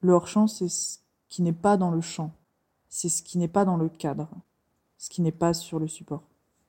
Le 0.00 0.12
hors-champ, 0.12 0.46
c'est 0.46 0.68
ce 0.68 0.98
qui 1.28 1.42
n'est 1.42 1.52
pas 1.52 1.76
dans 1.76 1.90
le 1.90 2.00
champ. 2.00 2.32
C'est 2.88 3.08
ce 3.08 3.22
qui 3.22 3.36
n'est 3.38 3.48
pas 3.48 3.64
dans 3.64 3.76
le 3.76 3.88
cadre. 3.88 4.28
Ce 4.98 5.10
qui 5.10 5.20
n'est 5.20 5.32
pas 5.32 5.52
sur 5.52 5.78
le 5.78 5.88
support, 5.88 6.22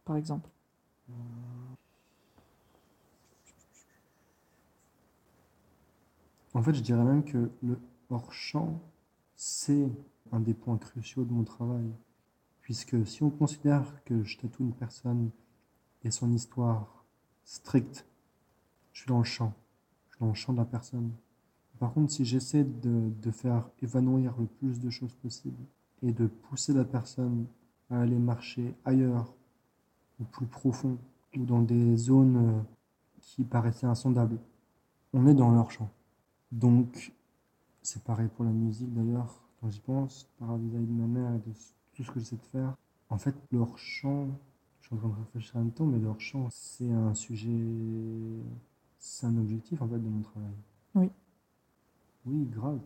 par 0.03 0.15
exemple. 0.17 0.49
En 6.57 6.63
fait, 6.63 6.73
je 6.73 6.81
dirais 6.81 7.03
même 7.03 7.23
que 7.23 7.51
le 7.61 7.79
hors-champ, 8.09 8.81
c'est 9.35 9.91
un 10.31 10.39
des 10.39 10.55
points 10.55 10.79
cruciaux 10.79 11.23
de 11.23 11.31
mon 11.31 11.43
travail. 11.43 11.85
Puisque 12.61 13.05
si 13.05 13.21
on 13.21 13.29
considère 13.29 14.03
que 14.05 14.23
je 14.23 14.39
tatoue 14.39 14.63
une 14.63 14.73
personne 14.73 15.29
et 16.03 16.09
son 16.09 16.31
histoire 16.31 17.05
stricte, 17.43 18.07
je 18.91 19.01
suis 19.01 19.07
dans 19.07 19.19
le 19.19 19.23
champ. 19.23 19.53
Je 20.07 20.15
suis 20.15 20.19
dans 20.19 20.29
le 20.29 20.33
champ 20.33 20.51
de 20.51 20.57
la 20.57 20.65
personne. 20.65 21.11
Par 21.77 21.93
contre, 21.93 22.11
si 22.11 22.25
j'essaie 22.25 22.63
de, 22.63 23.29
faire 23.29 23.69
évanouir 23.83 24.33
le 24.39 24.47
plus 24.47 24.79
de 24.79 24.89
choses 24.89 25.13
possible 25.13 25.63
et 26.01 26.11
de 26.11 26.25
pousser 26.25 26.73
la 26.73 26.85
personne 26.85 27.45
à 27.91 28.01
aller 28.01 28.17
marcher 28.17 28.73
ailleurs, 28.83 29.31
ou 30.19 30.23
plus 30.23 30.47
profond, 30.47 30.97
ou 31.37 31.45
dans 31.45 31.61
des 31.61 31.95
zones 31.97 32.37
euh, 32.37 32.61
qui 33.21 33.43
paraissaient 33.43 33.85
insondables, 33.85 34.39
on 35.13 35.27
est 35.27 35.35
dans 35.35 35.51
leur 35.51 35.69
champ. 35.69 35.91
Donc, 36.51 37.13
c'est 37.83 38.03
pareil 38.03 38.29
pour 38.35 38.45
la 38.45 38.51
musique 38.51 38.93
d'ailleurs, 38.93 39.41
quand 39.61 39.69
j'y 39.71 39.81
pense, 39.81 40.29
par 40.39 40.57
vis-à-vis 40.57 40.87
de 40.87 40.91
ma 40.91 41.07
mère 41.07 41.33
et 41.35 41.39
de 41.39 41.53
tout 41.93 42.03
ce 42.03 42.11
que 42.11 42.19
j'essaie 42.19 42.37
de 42.37 42.43
faire. 42.43 42.75
En 43.09 43.17
fait, 43.17 43.35
leur 43.51 43.77
chant, 43.77 44.29
je 44.81 44.87
suis 44.87 44.95
en 44.95 44.99
train 44.99 45.09
de 45.09 45.15
réfléchir 45.15 45.57
en 45.57 45.59
même 45.61 45.71
temps, 45.73 45.85
mais 45.87 45.99
leur 45.99 46.19
chant, 46.21 46.49
c'est 46.51 46.91
un 46.91 47.13
sujet, 47.13 47.51
c'est 48.99 49.25
un 49.25 49.37
objectif 49.37 49.81
en 49.81 49.87
fait 49.87 49.97
de 49.99 50.07
mon 50.09 50.21
travail. 50.21 50.53
Oui. 50.95 51.09
Oui, 52.25 52.45
grave, 52.45 52.79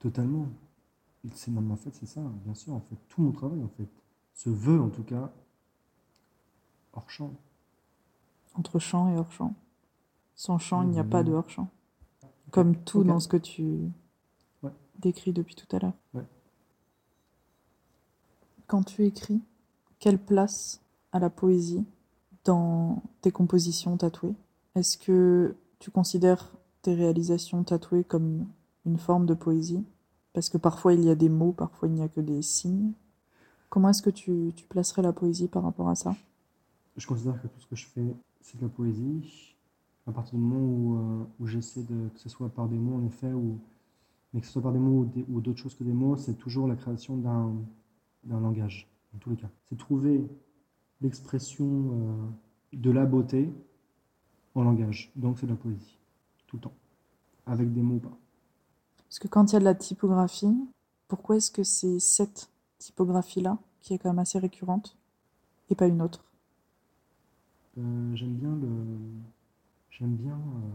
totalement. 0.00 0.48
C'est, 1.34 1.50
mais 1.52 1.72
en 1.72 1.76
fait, 1.76 1.94
c'est 1.94 2.06
ça, 2.06 2.22
bien 2.44 2.54
sûr, 2.54 2.74
en 2.74 2.80
fait, 2.80 2.96
tout 3.08 3.22
mon 3.22 3.32
travail 3.32 3.62
en 3.64 3.68
fait 3.68 3.88
se 4.34 4.50
veut 4.50 4.80
en 4.80 4.90
tout 4.90 5.04
cas 5.04 5.32
hors 6.94 7.10
champ. 7.10 7.34
Entre 8.54 8.78
champ 8.78 9.10
et 9.12 9.16
hors-champ. 9.18 9.54
Sans 10.36 10.58
champ, 10.58 10.82
il 10.82 10.90
n'y 10.90 10.98
a 11.00 11.04
Mhm. 11.04 11.10
pas 11.10 11.24
de 11.24 11.32
hors-champ. 11.32 11.68
Comme 12.54 12.76
tout 12.76 13.02
dans 13.02 13.18
ce 13.18 13.26
que 13.26 13.36
tu 13.36 13.90
Ouais. 14.62 14.70
décris 15.00 15.32
depuis 15.32 15.56
tout 15.56 15.66
à 15.74 15.80
l'heure. 15.80 15.92
Ouais. 16.14 16.24
Quand 18.68 18.84
tu 18.84 19.04
écris, 19.04 19.40
quelle 19.98 20.18
place 20.18 20.80
a 21.12 21.18
la 21.18 21.30
poésie 21.30 21.84
dans 22.44 23.02
tes 23.22 23.32
compositions 23.32 23.96
tatouées? 23.96 24.34
Est-ce 24.76 24.96
que 24.98 25.56
tu 25.80 25.90
considères 25.90 26.52
tes 26.82 26.94
réalisations 26.94 27.64
tatouées 27.64 28.04
comme 28.04 28.46
une 28.86 28.98
forme 28.98 29.26
de 29.26 29.34
poésie? 29.34 29.84
Parce 30.32 30.48
que 30.48 30.58
parfois 30.58 30.94
il 30.94 31.02
y 31.04 31.10
a 31.10 31.14
des 31.14 31.28
mots, 31.28 31.52
parfois 31.52 31.88
il 31.88 31.94
n'y 31.94 32.02
a 32.02 32.08
que 32.08 32.20
des 32.20 32.42
signes. 32.42 32.92
Comment 33.68 33.88
est-ce 33.90 34.02
que 34.02 34.10
tu, 34.10 34.52
tu 34.54 34.64
placerais 34.66 35.02
la 35.02 35.12
poésie 35.12 35.48
par 35.48 35.64
rapport 35.64 35.88
à 35.88 35.94
ça? 35.96 36.14
Je 36.96 37.06
considère 37.06 37.40
que 37.42 37.48
tout 37.48 37.60
ce 37.60 37.66
que 37.66 37.76
je 37.76 37.86
fais, 37.86 38.14
c'est 38.40 38.58
de 38.58 38.62
la 38.62 38.68
poésie. 38.68 39.53
À 40.06 40.12
partir 40.12 40.34
du 40.34 40.40
moment 40.40 40.60
où, 40.60 40.98
euh, 40.98 41.24
où 41.40 41.46
j'essaie 41.46 41.82
de, 41.82 42.08
que 42.08 42.20
ce 42.20 42.28
soit 42.28 42.48
par 42.50 42.68
des 42.68 42.78
mots 42.78 42.96
en 42.96 43.04
effet, 43.04 43.32
ou, 43.32 43.58
mais 44.32 44.40
que 44.40 44.46
ce 44.46 44.52
soit 44.52 44.62
par 44.62 44.72
des 44.72 44.78
mots 44.78 45.08
ou 45.28 45.40
d'autres 45.40 45.60
choses 45.60 45.74
que 45.74 45.84
des 45.84 45.92
mots, 45.92 46.16
c'est 46.16 46.34
toujours 46.34 46.68
la 46.68 46.76
création 46.76 47.16
d'un 47.16 47.54
d'un 48.24 48.40
langage, 48.40 48.88
en 49.14 49.18
tous 49.18 49.30
les 49.30 49.36
cas. 49.36 49.50
C'est 49.64 49.76
trouver 49.76 50.26
l'expression 51.00 51.66
euh, 51.66 52.26
de 52.72 52.90
la 52.90 53.04
beauté 53.06 53.52
en 54.54 54.62
langage. 54.62 55.12
Donc 55.16 55.38
c'est 55.38 55.46
de 55.46 55.52
la 55.52 55.56
poésie, 55.56 55.98
tout 56.46 56.56
le 56.56 56.62
temps. 56.62 56.74
Avec 57.46 57.72
des 57.72 57.82
mots 57.82 57.96
ou 57.96 58.00
pas. 58.00 58.16
Parce 58.96 59.18
que 59.18 59.28
quand 59.28 59.52
il 59.52 59.52
y 59.52 59.56
a 59.56 59.60
de 59.60 59.64
la 59.64 59.74
typographie, 59.74 60.56
pourquoi 61.08 61.36
est-ce 61.36 61.50
que 61.50 61.62
c'est 61.62 62.00
cette 62.00 62.50
typographie-là 62.78 63.58
qui 63.80 63.94
est 63.94 63.98
quand 63.98 64.08
même 64.08 64.18
assez 64.18 64.38
récurrente 64.38 64.96
et 65.70 65.74
pas 65.74 65.86
une 65.86 66.00
autre? 66.00 66.24
Euh, 67.76 68.14
j'aime 68.14 68.34
bien 68.34 68.56
le, 68.56 68.68
j'aime 69.98 70.16
bien 70.16 70.34
euh, 70.36 70.70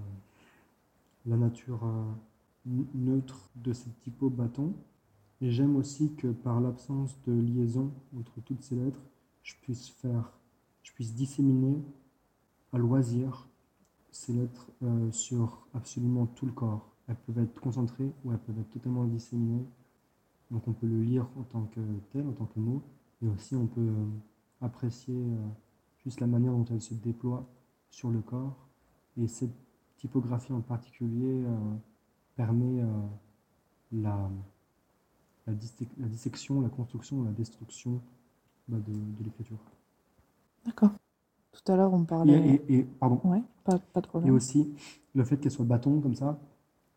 la 1.25 1.37
nature 1.37 1.85
euh, 1.85 2.83
neutre 2.93 3.49
de 3.55 3.73
ces 3.73 3.89
typos 4.01 4.29
bâtons. 4.29 4.73
Et 5.41 5.51
j'aime 5.51 5.75
aussi 5.75 6.15
que 6.15 6.27
par 6.27 6.59
l'absence 6.59 7.17
de 7.25 7.33
liaison 7.33 7.91
entre 8.17 8.41
toutes 8.41 8.61
ces 8.61 8.75
lettres, 8.75 9.01
je 9.41 9.55
puisse 9.61 9.89
faire, 9.89 10.33
je 10.83 10.91
puisse 10.91 11.13
disséminer 11.13 11.81
à 12.73 12.77
loisir 12.77 13.47
ces 14.11 14.33
lettres 14.33 14.71
euh, 14.83 15.11
sur 15.11 15.67
absolument 15.73 16.25
tout 16.25 16.45
le 16.45 16.51
corps. 16.51 16.93
Elles 17.07 17.15
peuvent 17.15 17.39
être 17.39 17.59
concentrées 17.59 18.11
ou 18.23 18.31
elles 18.31 18.39
peuvent 18.39 18.59
être 18.59 18.69
totalement 18.69 19.05
disséminées. 19.05 19.65
Donc 20.51 20.67
on 20.67 20.73
peut 20.73 20.87
le 20.87 21.01
lire 21.01 21.27
en 21.37 21.43
tant 21.43 21.65
que 21.65 21.79
tel, 22.11 22.27
en 22.27 22.33
tant 22.33 22.45
que 22.45 22.59
mot, 22.59 22.83
et 23.21 23.27
aussi 23.27 23.55
on 23.55 23.67
peut 23.67 23.93
apprécier 24.61 25.15
juste 26.03 26.21
la 26.21 26.27
manière 26.27 26.53
dont 26.53 26.65
elle 26.65 26.81
se 26.81 26.95
déploie 26.95 27.47
sur 27.91 28.09
le 28.09 28.19
corps. 28.21 28.68
Et 29.19 29.27
cette 29.27 29.53
typographie 29.97 30.53
en 30.53 30.61
particulier 30.61 31.43
euh, 31.45 31.75
permet 32.35 32.81
euh, 32.81 32.87
la, 33.91 34.29
la, 35.47 35.53
dissec- 35.53 35.89
la 35.97 36.07
dissection, 36.07 36.61
la 36.61 36.69
construction, 36.69 37.23
la 37.23 37.31
destruction 37.31 38.01
bah, 38.69 38.77
de, 38.79 38.93
de 38.93 39.23
l'écriture. 39.25 39.59
D'accord. 40.63 40.91
Tout 41.51 41.71
à 41.71 41.75
l'heure, 41.77 41.93
on 41.93 42.05
Et, 42.23 42.31
parlait. 42.33 42.43
et- 42.53 42.75
et- 42.79 42.83
pardon. 42.83 43.21
Ouais, 43.23 43.43
pas, 43.65 43.79
pas 43.79 44.01
de 44.01 44.07
Et 44.23 44.29
problème. 44.29 44.31
aussi, 44.31 44.73
le 45.15 45.23
fait 45.23 45.37
qu'elle 45.37 45.51
soit 45.51 45.65
bâton 45.65 46.01
comme 46.01 46.15
ça, 46.15 46.39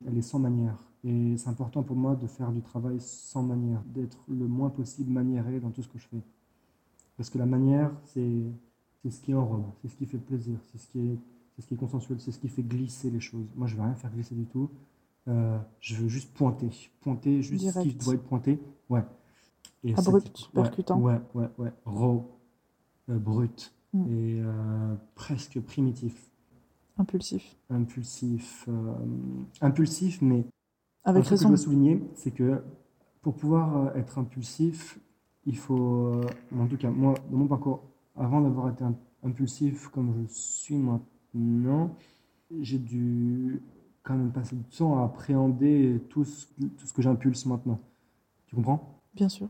elle 0.07 0.19
est 0.19 0.23
sans 0.23 0.39
manière. 0.39 0.79
Et 1.05 1.37
c'est 1.37 1.49
important 1.49 1.83
pour 1.83 1.97
moi 1.97 2.17
de 2.17 2.27
faire 2.27 2.53
du 2.53 2.63
travail 2.63 3.01
sans 3.01 3.43
manière, 3.43 3.83
d'être 3.87 4.19
le 4.29 4.47
moins 4.49 4.71
possible 4.71 5.11
maniéré 5.13 5.61
dans 5.61 5.71
tout 5.71 5.83
ce 5.83 5.89
que 5.89 5.99
je 5.99 6.09
fais. 6.09 6.23
Parce 7.17 7.31
que 7.31 7.39
la 7.39 7.47
manière, 7.47 7.93
c'est 8.07 8.43
c'est 9.03 9.11
ce 9.11 9.21
qui 9.23 9.35
enrobe, 9.35 9.67
c'est 9.83 9.89
ce 9.89 9.97
qui 9.97 10.07
fait 10.07 10.19
plaisir, 10.19 10.59
c'est 10.73 10.79
ce 10.79 10.89
qui 10.89 11.01
est, 11.01 11.19
c'est 11.55 11.63
ce 11.63 11.67
qui 11.67 11.75
est 11.75 11.77
consensuel, 11.77 12.21
c'est 12.21 12.33
ce 12.33 12.39
qui 12.39 12.49
fait 12.49 12.63
glisser 12.63 13.11
les 13.11 13.21
choses. 13.21 13.47
Moi, 13.57 13.67
je 13.67 13.75
ne 13.75 13.81
veux 13.81 13.85
rien 13.87 13.95
faire 13.95 14.11
glisser 14.11 14.35
du 14.35 14.47
tout. 14.47 14.71
Euh, 15.29 15.59
je 15.81 15.95
veux 15.97 16.09
juste 16.09 16.33
pointer, 16.35 16.71
pointer 17.01 17.43
juste 17.43 17.65
ce 17.71 17.79
qui 17.81 17.89
Direct. 17.89 18.05
doit 18.05 18.15
être 18.15 18.25
pointé. 18.25 18.59
Ouais. 18.89 19.05
Et 19.85 19.95
Abrupt, 19.97 20.39
ouais, 20.55 20.63
percutant. 20.63 20.99
Ouais, 21.01 21.21
ouais, 21.35 21.49
ouais. 21.59 21.73
Raw, 21.85 22.25
euh, 23.09 23.19
brut 23.19 23.73
Mm. 23.95 24.07
et 24.09 24.41
euh, 24.43 24.95
presque 25.15 25.61
primitif 25.61 26.31
Impulsif. 26.97 27.57
impulsif, 27.69 28.67
impulsif, 29.61 30.21
mais 30.23 30.47
Avec 31.05 31.21
un 31.21 31.25
truc 31.25 31.25
que 31.25 31.27
je 31.27 31.31
raison. 31.31 31.49
dois 31.49 31.57
souligner, 31.59 32.03
c'est 32.15 32.31
que 32.31 32.63
pour 33.21 33.35
pouvoir 33.35 33.95
être 33.97 34.19
impulsif, 34.19 34.99
il 35.45 35.57
faut, 35.59 36.21
en 36.57 36.67
tout 36.67 36.77
cas 36.77 36.91
moi, 36.91 37.15
dans 37.31 37.37
mon 37.39 37.47
parcours, 37.49 37.83
avant 38.17 38.41
d'avoir 38.41 38.71
été 38.71 38.83
im- 38.85 38.97
impulsif 39.25 39.89
comme 39.89 40.15
je 40.23 40.33
suis 40.33 40.77
maintenant, 40.77 41.05
j'ai 42.61 42.79
dû 42.79 43.63
quand 44.03 44.17
même 44.17 44.33
passer 44.33 44.57
du 44.57 44.65
temps 44.65 44.99
à 44.99 45.05
appréhender 45.05 46.01
tout 46.09 46.25
ce, 46.25 46.47
tout 46.61 46.87
ce 46.87 46.93
que 46.93 47.03
j'impulse 47.03 47.47
maintenant. 47.47 47.81
Tu 48.47 48.57
comprends? 48.57 49.01
Bien 49.15 49.29
sûr. 49.29 49.49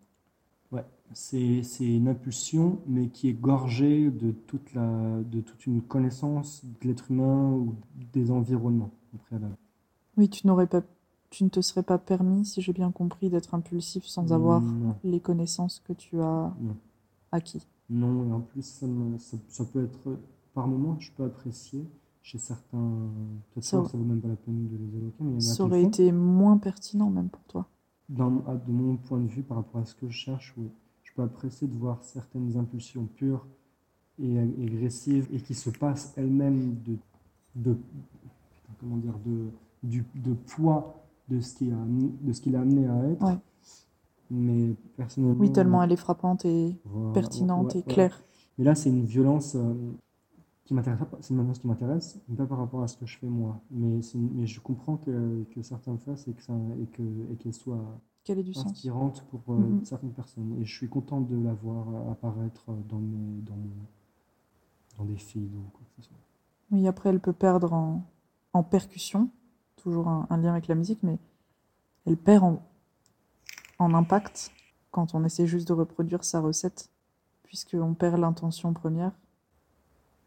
Ouais, 0.72 0.84
c'est 1.12 1.62
c'est 1.62 1.84
une 1.86 2.08
impulsion, 2.08 2.80
mais 2.86 3.08
qui 3.08 3.28
est 3.28 3.32
gorgée 3.34 4.10
de 4.10 4.32
toute 4.32 4.72
la, 4.74 5.20
de 5.22 5.40
toute 5.40 5.66
une 5.66 5.82
connaissance 5.82 6.64
de 6.64 6.88
l'être 6.88 7.10
humain 7.10 7.52
ou 7.52 7.74
des 8.12 8.30
environnements 8.30 8.90
au 9.14 9.18
préalable. 9.18 9.56
Oui, 10.16 10.28
tu 10.30 10.46
n'aurais 10.46 10.66
pas, 10.66 10.82
tu 11.30 11.44
ne 11.44 11.48
te 11.50 11.60
serais 11.60 11.82
pas 11.82 11.98
permis, 11.98 12.44
si 12.46 12.62
j'ai 12.62 12.72
bien 12.72 12.90
compris, 12.90 13.28
d'être 13.30 13.54
impulsif 13.54 14.04
sans 14.06 14.32
avoir 14.32 14.62
Non, 14.62 14.94
les 15.04 15.20
connaissances 15.20 15.80
que 15.80 15.92
tu 15.92 16.20
as 16.20 16.52
non, 16.60 16.76
acquis. 17.32 17.66
non, 17.90 18.28
et 18.28 18.32
en 18.32 18.40
plus, 18.40 18.62
ça, 18.64 18.86
me- 18.86 19.18
ça, 19.18 19.36
ça 19.48 19.64
peut 19.64 19.84
être, 19.84 20.18
par 20.54 20.66
moments, 20.68 20.96
je 21.00 21.10
peux 21.12 21.24
apprécier 21.24 21.86
chez 22.22 22.38
certains 22.38 23.08
Ça- 23.60 23.76
tatoueurs, 23.78 23.90
ça 23.90 23.98
vaut 23.98 24.04
même 24.04 24.20
pas 24.20 24.28
la 24.28 24.36
peine 24.36 24.68
de 24.68 24.76
les 24.76 24.96
évoquer, 24.96 25.24
mais 25.24 25.30
il 25.30 25.42
y 25.42 25.48
en 25.48 25.50
a 25.50 25.54
Ça 25.54 25.64
aurait 25.64 25.82
été 25.82 26.12
moins 26.12 26.56
pertinent 26.58 27.10
même 27.10 27.28
pour 27.28 27.42
toi. 27.44 27.66
Dans, 28.08 28.30
de 28.30 28.70
mon 28.72 28.96
point 28.96 29.18
de 29.20 29.26
vue, 29.26 29.42
par 29.42 29.56
rapport 29.58 29.80
à 29.80 29.84
ce 29.84 29.94
que 29.94 30.08
je 30.08 30.12
cherche, 30.16 30.54
oui. 30.58 30.68
Je 31.02 31.12
peux 31.14 31.22
apprécier 31.22 31.66
de 31.68 31.76
voir 31.76 32.02
certaines 32.02 32.56
impulsions 32.56 33.04
pures 33.16 33.46
et 34.18 34.38
ag- 34.38 34.54
agressives 34.62 35.28
et 35.32 35.40
qui 35.40 35.54
se 35.54 35.68
passent 35.70 36.12
elles-mêmes 36.16 36.76
de, 36.84 36.96
de, 37.56 37.76
comment 38.80 38.96
dire, 38.96 39.18
de, 39.26 39.48
du, 39.82 40.04
de 40.14 40.32
poids 40.34 40.94
de 41.28 41.40
ce 41.40 41.54
qui 41.56 41.70
a, 41.70 41.76
de 42.22 42.32
ce 42.32 42.40
qu'il 42.40 42.56
a 42.56 42.60
amené 42.60 42.86
à 42.86 43.04
être. 43.10 43.24
Ouais. 43.26 43.38
Mais 44.30 44.74
personnellement. 44.96 45.36
Oui, 45.40 45.52
tellement 45.52 45.82
elle 45.82 45.92
est 45.92 45.96
frappante 45.96 46.44
et 46.44 46.78
voilà, 46.84 47.12
pertinente 47.12 47.74
ouais, 47.74 47.80
et 47.80 47.82
claire. 47.82 48.22
Mais 48.58 48.64
là, 48.64 48.74
c'est 48.74 48.88
une 48.90 49.04
violence 49.04 49.54
euh, 49.54 49.74
qui 50.64 50.74
m'intéresse 50.74 51.00
pas. 51.00 51.18
C'est 51.20 51.30
une 51.34 51.40
violence 51.40 51.58
qui 51.58 51.66
m'intéresse, 51.66 52.20
pas 52.36 52.46
par 52.46 52.58
rapport 52.58 52.82
à 52.82 52.88
ce 52.88 52.96
que 52.96 53.06
je 53.06 53.18
fais 53.18 53.26
moi. 53.28 53.60
Mais, 53.70 54.00
mais 54.14 54.46
je 54.46 54.60
comprends 54.60 54.96
que, 54.96 55.44
que 55.52 55.62
certains 55.62 55.92
le 55.92 55.98
fassent 55.98 56.28
et 56.28 56.34
que 56.34 56.42
ça, 56.42 56.54
et 56.80 56.86
que, 56.86 57.02
et 57.32 57.36
qu'elle 57.36 57.54
soit 57.54 58.00
Quel 58.24 58.40
est 58.40 58.42
du 58.42 58.52
sens 58.54 58.72
inspirante 58.72 59.24
pour 59.30 59.42
euh, 59.54 59.74
Mhm. 59.74 59.84
certaines 59.84 60.12
personnes. 60.14 60.58
Et 60.60 60.64
je 60.64 60.74
suis 60.74 60.88
content 60.88 61.20
de 61.20 61.36
la 61.36 61.54
voir 61.54 61.88
euh, 61.94 62.12
apparaître 62.12 62.72
dans, 62.88 62.98
mes, 63.00 63.42
dans, 63.42 63.58
dans 64.96 65.04
des 65.04 65.18
feeds 65.18 65.54
ou 65.54 65.68
quoi 65.72 65.82
que 65.86 66.02
ce 66.02 66.08
soit. 66.08 66.16
Oui, 66.72 66.88
après, 66.88 67.10
elle 67.10 67.20
peut 67.20 67.32
perdre 67.32 67.72
en, 67.72 68.02
en 68.52 68.62
percussion, 68.64 69.30
toujours 69.76 70.08
un, 70.08 70.26
un 70.30 70.36
lien 70.38 70.52
avec 70.52 70.66
la 70.68 70.74
musique, 70.74 71.02
mais 71.02 71.18
elle 72.06 72.16
perd 72.18 72.44
en, 72.44 72.62
en 73.78 73.92
impact 73.94 74.50
quand 74.90 75.14
on 75.14 75.24
essaie 75.24 75.46
juste 75.46 75.68
de 75.68 75.72
reproduire 75.74 76.24
sa 76.24 76.40
recette, 76.40 76.90
puisqu'on 77.42 77.94
perd 77.94 78.20
l'intention 78.20 78.72
première. 78.74 79.12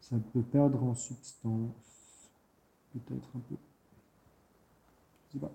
Ça 0.08 0.16
peut 0.32 0.42
perdre 0.42 0.82
en 0.84 0.94
substance, 0.94 2.30
peut-être 2.92 3.28
un 3.34 3.40
peu. 3.40 3.56
Je 5.28 5.32
sais 5.32 5.38
pas. 5.40 5.50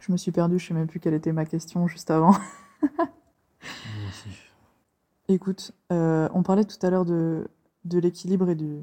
Je 0.00 0.10
me 0.12 0.16
suis 0.16 0.32
perdue, 0.32 0.58
je 0.58 0.66
sais 0.66 0.74
même 0.74 0.88
plus 0.88 0.98
quelle 1.00 1.14
était 1.14 1.32
ma 1.32 1.44
question 1.46 1.86
juste 1.86 2.10
avant. 2.10 2.32
Moi 2.82 4.08
aussi. 4.08 4.28
Écoute, 5.28 5.72
euh, 5.92 6.28
on 6.34 6.42
parlait 6.42 6.64
tout 6.64 6.84
à 6.84 6.90
l'heure 6.90 7.04
de, 7.04 7.48
de 7.84 7.98
l'équilibre 8.00 8.48
et 8.50 8.54
du, 8.56 8.80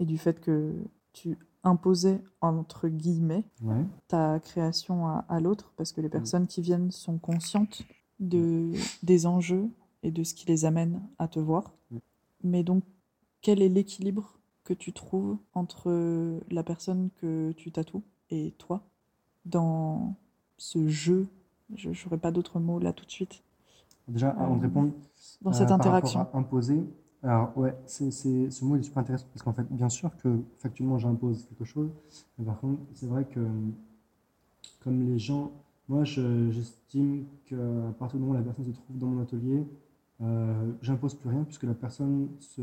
et 0.00 0.04
du 0.04 0.18
fait 0.18 0.40
que 0.40 0.74
tu 1.12 1.38
imposais, 1.64 2.20
entre 2.40 2.88
guillemets, 2.88 3.44
Ouais. 3.62 3.84
ta 4.08 4.40
création 4.40 5.06
à, 5.06 5.24
à 5.28 5.38
l'autre, 5.40 5.72
parce 5.76 5.92
que 5.92 6.00
les 6.00 6.08
personnes 6.08 6.48
qui 6.48 6.60
viennent 6.62 6.90
sont 6.90 7.18
conscientes 7.18 7.82
de, 8.18 8.72
des 9.04 9.26
enjeux 9.26 9.68
et 10.02 10.10
de 10.10 10.24
ce 10.24 10.34
qui 10.34 10.46
les 10.46 10.64
amène 10.64 11.00
à 11.20 11.28
te 11.28 11.38
voir. 11.38 11.72
Mais 12.44 12.62
donc, 12.62 12.84
quel 13.42 13.62
est 13.62 13.68
l'équilibre 13.68 14.38
que 14.64 14.74
tu 14.74 14.92
trouves 14.92 15.38
entre 15.54 16.40
la 16.50 16.62
personne 16.62 17.10
que 17.16 17.52
tu 17.52 17.72
tatoues 17.72 18.04
et 18.30 18.52
toi 18.58 18.84
dans 19.46 20.16
ce 20.58 20.88
jeu? 20.88 21.28
Je 21.74 21.90
n'aurais 21.90 22.18
pas 22.18 22.32
d'autres 22.32 22.60
mots 22.60 22.78
là 22.80 22.92
tout 22.92 23.06
de 23.06 23.10
suite. 23.10 23.42
Déjà, 24.08 24.30
avant 24.30 24.56
de 24.56 24.62
Euh, 24.62 24.62
répondre, 24.62 24.92
Dans 25.42 25.50
Euh, 25.52 25.54
cette 25.54 25.70
interaction. 25.70 26.26
à 26.34 26.38
imposer. 26.38 26.82
Alors, 27.22 27.56
ouais, 27.56 27.76
c'est, 27.86 28.10
c'est- 28.10 28.50
ce 28.50 28.64
mot 28.64 28.76
est 28.76 28.82
super 28.82 28.98
intéressant 29.00 29.26
parce 29.32 29.42
qu'en 29.42 29.52
fait, 29.52 29.66
bien 29.70 29.88
sûr 29.88 30.16
que 30.18 30.40
factuellement 30.58 30.98
j'impose 30.98 31.46
quelque 31.46 31.64
chose, 31.64 31.90
mais 32.38 32.44
par 32.44 32.58
contre, 32.60 32.80
c'est 32.94 33.06
vrai 33.06 33.24
que 33.24 33.40
comme 34.80 35.02
les 35.06 35.18
gens, 35.18 35.52
moi 35.88 36.04
je- 36.04 36.50
j'estime 36.50 37.24
qu'à 37.46 37.56
partir 37.98 38.18
du 38.18 38.24
moment 38.24 38.34
où 38.38 38.38
la 38.38 38.42
personne 38.44 38.64
se 38.64 38.70
trouve 38.70 38.98
dans 38.98 39.06
mon 39.06 39.22
atelier, 39.22 39.64
euh, 40.22 40.72
j'impose 40.82 41.14
plus 41.14 41.30
rien 41.30 41.44
puisque 41.44 41.64
la 41.64 41.74
personne 41.74 42.28
se, 42.40 42.62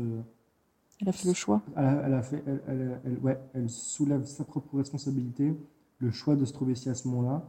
Elle 1.00 1.08
a 1.08 1.12
fait 1.12 1.28
le 1.28 1.34
choix. 1.34 1.62
elle 1.76 1.84
a, 1.84 2.02
elle 2.06 2.14
a 2.14 2.22
fait, 2.22 2.42
elle, 2.66 3.18
ouais, 3.22 3.40
elle 3.54 3.68
soulève 3.70 4.24
sa 4.24 4.44
propre 4.44 4.76
responsabilité, 4.76 5.54
le 5.98 6.10
choix 6.10 6.36
de 6.36 6.44
se 6.44 6.52
trouver 6.52 6.72
ici 6.72 6.88
à 6.90 6.94
ce 6.94 7.08
moment-là. 7.08 7.42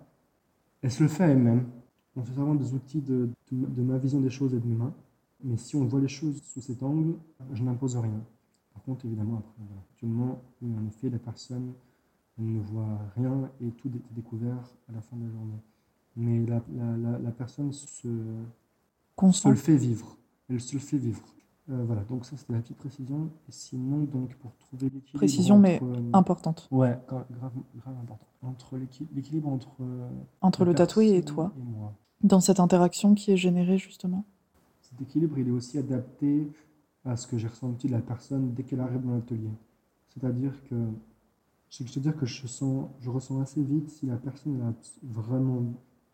Elle 0.82 0.92
se 0.92 1.04
le 1.04 1.10
fait 1.10 1.26
elle-même. 1.26 1.68
On 2.16 2.22
se 2.24 2.28
sert 2.28 2.36
vraiment 2.38 2.56
des 2.56 2.74
outils 2.74 3.02
de, 3.02 3.30
de, 3.52 3.66
de 3.68 3.82
ma 3.84 3.98
vision 3.98 4.20
des 4.22 4.30
choses 4.30 4.54
et 4.54 4.60
de 4.60 4.68
mes 4.68 4.76
mains. 4.76 4.94
Mais 5.44 5.58
si 5.58 5.76
on 5.76 5.86
voit 5.86 6.02
les 6.02 6.08
choses 6.08 6.42
sous 6.44 6.62
cet 6.62 6.84
angle, 6.84 7.16
je 7.54 7.64
n'impose 7.64 7.98
rien. 7.98 8.22
Par 8.74 8.84
contre, 8.84 9.06
évidemment, 9.06 9.38
après, 9.40 9.54
voilà, 9.60 9.82
actuellement, 9.92 10.42
oui, 10.62 10.72
en 10.78 10.86
effet, 10.88 11.10
la 11.10 11.20
personne 11.20 11.74
ne 12.38 12.60
voit 12.62 13.00
rien 13.16 13.50
et 13.62 13.72
tout 13.72 13.90
est 13.90 14.14
découvert 14.16 14.58
à 14.90 14.94
la 14.94 15.02
fin 15.02 15.16
de 15.18 15.26
la 15.26 15.32
journée. 15.32 15.60
Mais 16.16 16.46
la, 16.46 16.62
la, 16.76 16.98
la, 16.98 17.20
la 17.20 17.32
personne 17.32 17.72
se, 17.74 18.08
se 19.12 19.16
Consent. 19.16 19.50
le 19.50 19.56
fait 19.56 19.76
vivre. 19.78 20.18
Elle 20.50 20.60
se 20.62 20.74
le 20.74 20.80
fait 20.80 20.98
vivre. 20.98 21.22
Euh, 21.70 21.84
voilà, 21.86 22.04
donc 22.04 22.26
ça 22.26 22.36
c'était 22.38 22.54
la 22.54 22.60
petite 22.60 22.78
précision. 22.78 23.30
Et 23.48 23.52
sinon, 23.52 24.04
donc 24.04 24.36
pour 24.36 24.56
trouver 24.58 24.86
l'équilibre. 24.86 25.18
Précision, 25.20 25.60
mais 25.60 25.80
euh, 25.82 26.10
Importante. 26.14 26.68
Ouais, 26.72 26.98
gra- 27.08 27.26
grave, 27.32 27.52
grave 27.78 27.96
important. 28.02 28.26
Entre 28.42 28.78
l'équi- 28.78 29.08
l'équilibre 29.14 29.48
entre. 29.50 29.72
euh, 29.82 30.10
Entre 30.42 30.66
le 30.66 30.74
tatoué 30.74 31.16
et 31.16 31.24
toi. 31.24 31.54
Et 31.58 31.62
moi. 31.64 31.94
Dans 32.24 32.40
cette 32.40 32.60
interaction 32.60 33.14
qui 33.16 33.32
est 33.32 33.38
générée 33.38 33.78
justement. 33.78 34.26
Cet 34.82 35.02
équilibre, 35.02 35.38
il 35.38 35.48
est 35.48 35.52
aussi 35.52 35.78
adapté 35.78 36.52
à 37.06 37.16
ce 37.16 37.28
que 37.28 37.38
j'ai 37.38 37.48
ressenti 37.48 37.88
de 37.88 37.94
la 37.94 38.02
personne 38.02 38.54
dès 38.54 38.64
qu'elle 38.64 38.82
arrive 38.82 39.02
dans 39.06 39.14
l'atelier. 39.14 39.50
C'est-à-dire 40.10 40.54
que. 40.70 40.76
Je 41.70 41.86
te 41.86 42.00
dire 42.00 42.18
que 42.18 42.26
je, 42.26 42.48
sens, 42.48 42.90
je 43.00 43.10
ressens 43.10 43.40
assez 43.40 43.64
vite 43.64 43.90
si 43.90 44.06
la 44.06 44.18
personne 44.18 44.60
a 44.62 44.74
vraiment 45.04 45.64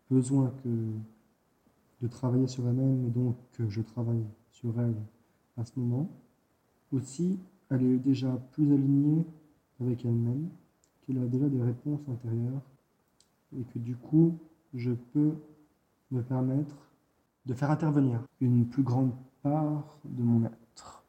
besoin 0.08 0.52
que, 0.62 0.68
de 2.02 2.08
travailler 2.08 2.46
sur 2.46 2.68
elle-même 2.68 3.06
et 3.06 3.10
donc 3.10 3.36
je 3.58 3.80
travaille 3.82 4.24
sur 4.50 4.78
elle 4.80 4.96
à 5.56 5.64
ce 5.64 5.72
moment. 5.78 6.10
Aussi, 6.92 7.38
elle 7.70 7.82
est 7.84 7.98
déjà 7.98 8.30
plus 8.52 8.72
alignée 8.72 9.26
avec 9.80 10.04
elle-même, 10.04 10.48
qu'elle 11.02 11.18
a 11.18 11.26
déjà 11.26 11.48
des 11.48 11.62
réponses 11.62 12.02
intérieures 12.08 12.62
et 13.58 13.62
que 13.64 13.78
du 13.78 13.96
coup, 13.96 14.38
je 14.74 14.92
peux 14.92 15.34
me 16.10 16.22
permettre 16.22 16.76
de 17.46 17.54
faire 17.54 17.70
intervenir 17.70 18.22
une 18.40 18.66
plus 18.66 18.82
grande 18.84 19.12
part 19.42 19.98
de 20.04 20.22
mon 20.22 20.44
être. 20.46 21.04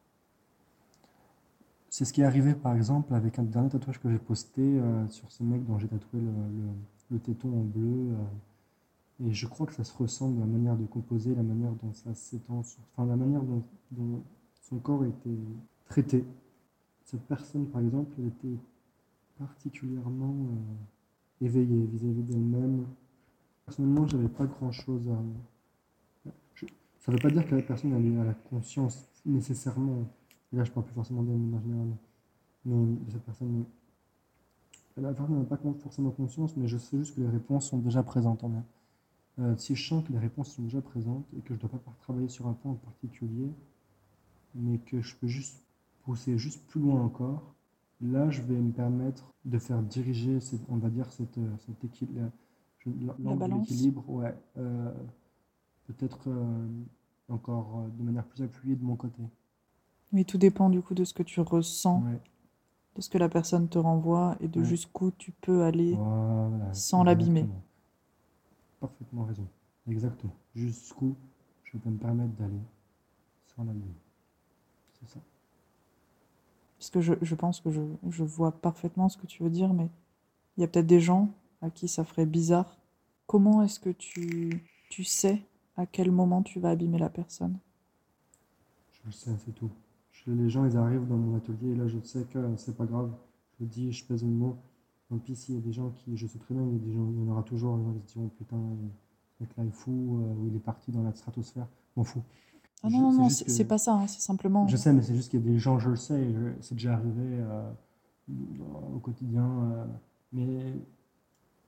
C'est 1.90 2.06
ce 2.06 2.14
qui 2.14 2.22
est 2.22 2.26
arrivé 2.26 2.54
par 2.54 2.76
exemple 2.76 3.14
avec 3.14 3.40
un 3.40 3.44
dernier 3.44 3.70
tatouage 3.70 4.00
que 4.00 4.10
j'ai 4.10 4.20
posté 4.20 4.62
euh, 4.62 5.08
sur 5.08 5.32
ce 5.32 5.44
mec 5.44 5.66
dont 5.66 5.78
j'ai 5.80 5.88
tatoué 5.88 6.20
le, 6.20 6.28
le- 6.28 6.74
le 7.12 7.20
téton 7.20 7.50
en 7.50 7.64
bleu. 7.64 8.14
euh, 8.14 8.16
et 9.26 9.34
je 9.34 9.48
crois 9.48 9.66
que 9.66 9.74
ça 9.74 9.84
se 9.84 9.96
ressemble 9.98 10.38
à 10.38 10.46
la 10.46 10.52
manière 10.52 10.78
de 10.78 10.86
composer, 10.86 11.36
la 11.36 11.44
manière 11.44 11.74
dont 11.74 11.94
ça 11.94 12.14
s'étend, 12.14 12.60
enfin 12.60 13.06
la 13.06 13.16
manière 13.16 13.42
dont, 13.44 13.64
son 14.62 14.78
corps 14.80 15.04
était 15.04 15.38
traité. 15.86 16.24
Cette 17.04 17.24
personne 17.24 17.68
par 17.68 17.82
exemple, 17.82 18.12
elle 18.20 18.28
était 18.28 18.58
particulièrement 19.38 20.34
euh, 20.34 21.46
éveillée 21.46 21.86
vis-à-vis 21.88 22.24
d'elle-même. 22.24 22.86
Personnellement, 23.66 24.06
j'avais 24.08 24.28
pas 24.30 24.46
grand-chose 24.46 25.10
à... 25.10 26.30
Je- 26.56 26.66
Ça 27.00 27.12
ne 27.12 27.18
veut 27.18 27.22
pas 27.22 27.32
dire 27.32 27.48
que 27.48 27.56
la 27.56 27.62
personne 27.62 27.94
elle 27.94 28.20
à 28.20 28.24
la 28.26 28.34
conscience 28.34 29.10
nécessairement 29.26 30.04
là, 30.54 30.64
je 30.64 30.72
parle 30.72 30.86
plus 30.86 30.96
forcément 30.96 31.24
de 31.24 31.32
manière 31.32 31.62
générale, 31.62 31.96
mais 32.66 32.86
de 33.06 33.12
cette 33.12 33.24
personne. 33.24 33.66
Personne 34.96 35.40
n'a 35.40 35.46
pas 35.46 35.58
forcément 35.82 36.12
conscience, 36.12 36.58
mais 36.58 36.68
je 36.68 36.78
sais 36.78 36.98
juste 36.98 37.16
que 37.16 37.22
les 37.22 37.30
réponses 37.30 37.70
sont 37.70 37.78
déjà 37.78 38.04
présentes 38.04 38.44
en 38.44 38.52
elle. 38.54 38.64
Euh, 39.40 39.56
si 39.58 39.76
je 39.76 39.88
sens 39.88 40.04
que 40.06 40.12
les 40.12 40.20
réponses 40.20 40.54
sont 40.56 40.64
déjà 40.64 40.82
présentes 40.82 41.26
et 41.38 41.42
que 41.42 41.50
je 41.50 41.54
ne 41.54 41.60
dois 41.60 41.70
pas 41.70 41.80
travailler 42.02 42.28
sur 42.28 42.48
un 42.48 42.54
point 42.54 42.74
en 42.74 42.76
particulier, 42.76 43.50
mais 44.56 44.80
que 44.80 45.02
je 45.02 45.16
peux 45.16 45.28
juste 45.28 45.64
pousser 46.04 46.38
juste 46.38 46.66
plus 46.68 46.82
loin 46.82 47.02
encore, 47.02 47.56
là, 48.02 48.30
je 48.30 48.42
vais 48.42 48.56
me 48.56 48.72
permettre 48.72 49.34
de 49.46 49.58
faire 49.58 49.82
diriger, 49.82 50.40
cette, 50.40 50.62
on 50.70 50.78
va 50.78 50.90
dire, 50.90 51.12
cette, 51.12 51.38
euh, 51.38 51.50
cette 51.66 51.84
équilibre, 51.84 52.32
l'équilibre, 52.86 54.10
ouais, 54.10 54.36
euh, 54.58 54.92
peut-être 55.88 56.30
euh, 56.30 56.68
encore 57.28 57.86
de 57.98 58.04
manière 58.04 58.26
plus 58.26 58.44
appuyée 58.44 58.76
de 58.76 58.84
mon 58.84 58.96
côté. 58.96 59.22
Oui, 60.14 60.26
tout 60.26 60.38
dépend 60.38 60.70
du 60.70 60.82
coup 60.82 60.96
de 60.96 61.04
ce 61.04 61.14
que 61.14 61.24
tu 61.24 61.40
ressens, 61.42 62.04
de 62.96 63.02
ce 63.02 63.10
que 63.10 63.18
la 63.18 63.30
personne 63.30 63.70
te 63.70 63.78
renvoie 63.78 64.38
et 64.40 64.48
de 64.48 64.64
jusqu'où 64.64 65.12
tu 65.12 65.32
peux 65.32 65.64
aller 65.64 65.96
sans 66.72 67.04
l'abîmer. 67.04 67.48
Parfaitement 68.80 69.26
raison. 69.26 69.48
Exactement. 69.88 70.36
Jusqu'où 70.56 71.16
je 71.64 71.78
peux 71.78 71.90
me 71.90 71.98
permettre 71.98 72.34
d'aller 72.36 72.62
sans 73.46 73.64
l'abîmer. 73.64 73.96
C'est 75.00 75.10
ça. 75.10 75.20
Parce 76.78 76.90
que 76.90 77.02
je, 77.02 77.14
je 77.22 77.36
pense 77.36 77.60
que 77.60 77.72
je, 77.72 77.82
je, 78.10 78.24
vois 78.24 78.52
parfaitement 78.52 79.10
ce 79.10 79.18
que 79.18 79.28
tu 79.28 79.44
veux 79.44 79.50
dire, 79.50 79.74
mais 79.74 79.90
il 80.56 80.62
y 80.62 80.64
a 80.64 80.68
peut-être 80.68 80.88
des 80.88 81.02
gens 81.02 81.30
à 81.62 81.70
qui 81.70 81.88
ça 81.88 82.06
ferait 82.06 82.26
bizarre. 82.26 82.78
Comment 83.28 83.62
est-ce 83.64 83.80
que 83.80 83.90
tu, 83.90 84.64
tu 84.90 85.04
sais 85.04 85.42
à 85.76 85.86
quel 85.86 86.12
moment 86.12 86.42
tu 86.42 86.60
vas 86.60 86.70
abîmer 86.70 86.98
la 86.98 87.10
personne? 87.10 87.58
Je 88.92 89.02
le 89.06 89.12
sais, 89.12 89.32
c'est 89.46 89.54
tout. 89.54 89.72
les 90.28 90.50
gens, 90.50 90.66
ils 90.66 90.78
arrivent 90.78 91.08
dans 91.08 91.18
mon 91.18 91.36
atelier 91.36 91.72
et 91.72 91.76
là, 91.76 91.88
je 91.88 92.00
sais 92.00 92.24
que 92.24 92.56
c'est 92.58 92.76
pas 92.76 92.86
grave. 92.86 93.12
Je 93.60 93.66
dis, 93.66 93.92
je 93.92 94.06
pèse 94.06 94.24
le 94.24 94.30
mot. 94.30 94.58
Tant 95.10 95.18
pis 95.18 95.36
s'il 95.36 95.56
y 95.56 95.58
a 95.58 95.62
des 95.62 95.74
gens 95.74 95.90
qui, 95.90 96.16
je 96.16 96.28
sais 96.28 96.38
très 96.38 96.54
bien, 96.54 96.64
il 96.64 96.74
y, 96.74 96.76
a 96.76 96.80
des 96.80 96.94
gens, 96.94 97.08
il 97.12 97.20
y 97.20 97.28
en 97.28 97.32
aura 97.32 97.44
toujours, 97.44 97.80
ils 97.80 98.08
se 98.08 98.14
diront 98.14 98.30
putain, 98.30 98.58
ce 99.38 99.44
mec-là 99.44 99.64
est 99.66 99.72
fou, 99.72 100.22
euh, 100.22 100.36
ou 100.36 100.48
il 100.48 100.56
est 100.56 100.60
parti 100.60 100.92
dans 100.92 101.02
la 101.02 101.14
stratosphère, 101.14 101.68
m'en 101.96 102.04
fous. 102.04 102.24
Ah 102.84 102.90
non, 102.90 103.12
non, 103.12 103.24
non, 103.24 103.30
c'est 103.30 103.66
pas 103.66 103.78
ça, 103.78 103.96
hein, 103.96 104.08
c'est 104.08 104.22
simplement. 104.22 104.68
Je 104.68 104.78
sais, 104.78 104.94
mais 104.94 105.02
c'est 105.02 105.16
juste 105.16 105.32
qu'il 105.32 105.44
y 105.44 105.50
a 105.50 105.52
des 105.52 105.60
gens, 105.60 105.80
je 105.80 105.90
le 105.90 105.96
sais, 105.96 106.34
c'est 106.62 106.76
déjà 106.76 106.94
arrivé 106.94 107.24
euh, 107.24 107.70
au 108.96 109.00
quotidien, 109.00 109.44
euh, 109.46 109.86
mais 110.32 110.74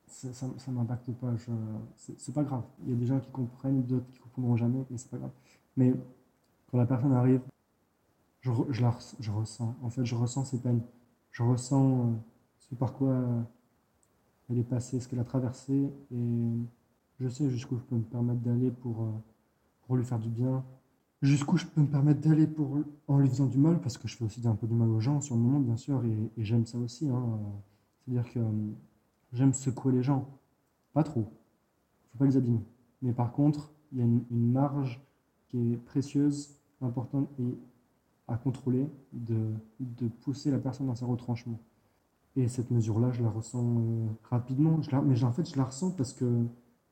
ça 0.06 0.48
ne 0.68 0.74
m'impacte 0.74 1.12
pas. 1.14 1.34
C'est 1.98 2.34
pas 2.34 2.44
grave. 2.44 2.64
Il 2.86 2.92
y 2.92 2.94
a 2.94 2.96
des 2.96 3.06
gens 3.08 3.20
qui 3.20 3.32
comprennent, 3.32 3.84
d'autres 3.84 4.08
qui 4.12 4.20
comprendront 4.20 4.56
jamais, 4.56 4.86
et 4.94 4.98
c'est 4.98 5.10
pas 5.10 5.18
grave. 5.18 5.32
Mais 5.76 5.94
quand 6.70 6.78
la 6.78 6.86
personne 6.86 7.14
arrive, 7.14 7.42
je, 8.42 8.52
je, 8.70 8.82
la, 8.82 8.98
je 9.20 9.32
ressens. 9.32 9.76
En 9.82 9.90
fait, 9.90 10.06
je 10.06 10.16
ressens 10.16 10.46
ses 10.46 10.60
peines. 10.60 10.82
Je 11.32 11.44
ressens 11.44 12.00
euh, 12.00 12.14
par 12.76 12.94
quoi 12.94 13.24
elle 14.50 14.58
est 14.58 14.64
passée, 14.64 15.00
ce 15.00 15.08
qu'elle 15.08 15.20
a 15.20 15.24
traversé, 15.24 15.92
et 16.12 16.52
je 17.20 17.30
sais 17.30 17.50
jusqu'où 17.50 17.78
je 17.78 17.84
peux 17.84 17.96
me 17.96 18.04
permettre 18.04 18.42
d'aller 18.42 18.72
pour, 18.72 19.08
pour 19.86 19.96
lui 19.96 20.04
faire 20.04 20.20
du 20.20 20.30
bien, 20.30 20.64
jusqu'où 21.22 21.58
je 21.58 21.66
peux 21.66 21.82
me 21.82 21.88
permettre 21.88 22.22
d'aller 22.22 22.48
pour 22.48 22.80
en 23.08 23.20
lui 23.20 23.30
faisant 23.30 23.46
du 23.46 23.58
mal, 23.58 23.80
parce 23.80 23.98
que 23.98 24.08
je 24.08 24.18
fais 24.18 24.26
aussi 24.26 24.46
un 24.48 24.56
peu 24.56 24.68
du 24.68 24.74
mal 24.74 24.90
aux 24.90 25.00
gens 25.00 25.22
sur 25.22 25.36
le 25.36 25.42
moment, 25.42 25.60
bien 25.60 25.78
sûr, 25.78 26.04
et, 26.06 26.32
j'aime 26.38 26.66
ça 26.66 26.78
aussi. 26.78 27.08
Hein. 27.08 27.40
C'est-à-dire 28.04 28.32
que 28.32 28.40
euh, 28.40 28.72
j'aime 29.34 29.54
secouer 29.54 29.92
les 29.92 30.04
gens. 30.04 30.28
Pas 30.94 31.04
trop. 31.04 31.32
Faut 32.12 32.18
pas 32.18 32.26
les 32.26 32.38
abîmer. 32.38 32.64
Mais 33.02 33.14
par 33.14 33.32
contre, 33.32 33.72
il 33.92 34.00
y 34.00 34.02
a 34.02 34.06
une, 34.06 34.52
marge 34.52 35.02
qui 35.50 35.74
est 35.74 35.78
précieuse, 35.78 36.58
importante 36.82 37.30
et 37.40 37.58
à 38.28 38.38
contrôler 38.38 38.88
de, 39.14 39.54
de, 39.80 40.08
pousser 40.08 40.52
la 40.52 40.58
personne 40.58 40.88
dans 40.88 40.96
ses 40.96 41.06
retranchements. 41.06 41.60
Et 42.36 42.48
cette 42.48 42.72
mesure-là, 42.72 43.12
je 43.12 43.22
la 43.24 43.30
ressens 43.30 43.80
euh, 43.80 44.08
rapidement. 44.24 44.82
Je 44.82 44.92
la, 44.92 45.02
mais 45.02 45.22
en 45.24 45.34
fait, 45.34 45.50
je 45.50 45.58
la 45.58 45.66
ressens 45.66 45.92
parce 45.92 46.14
que, 46.14 46.46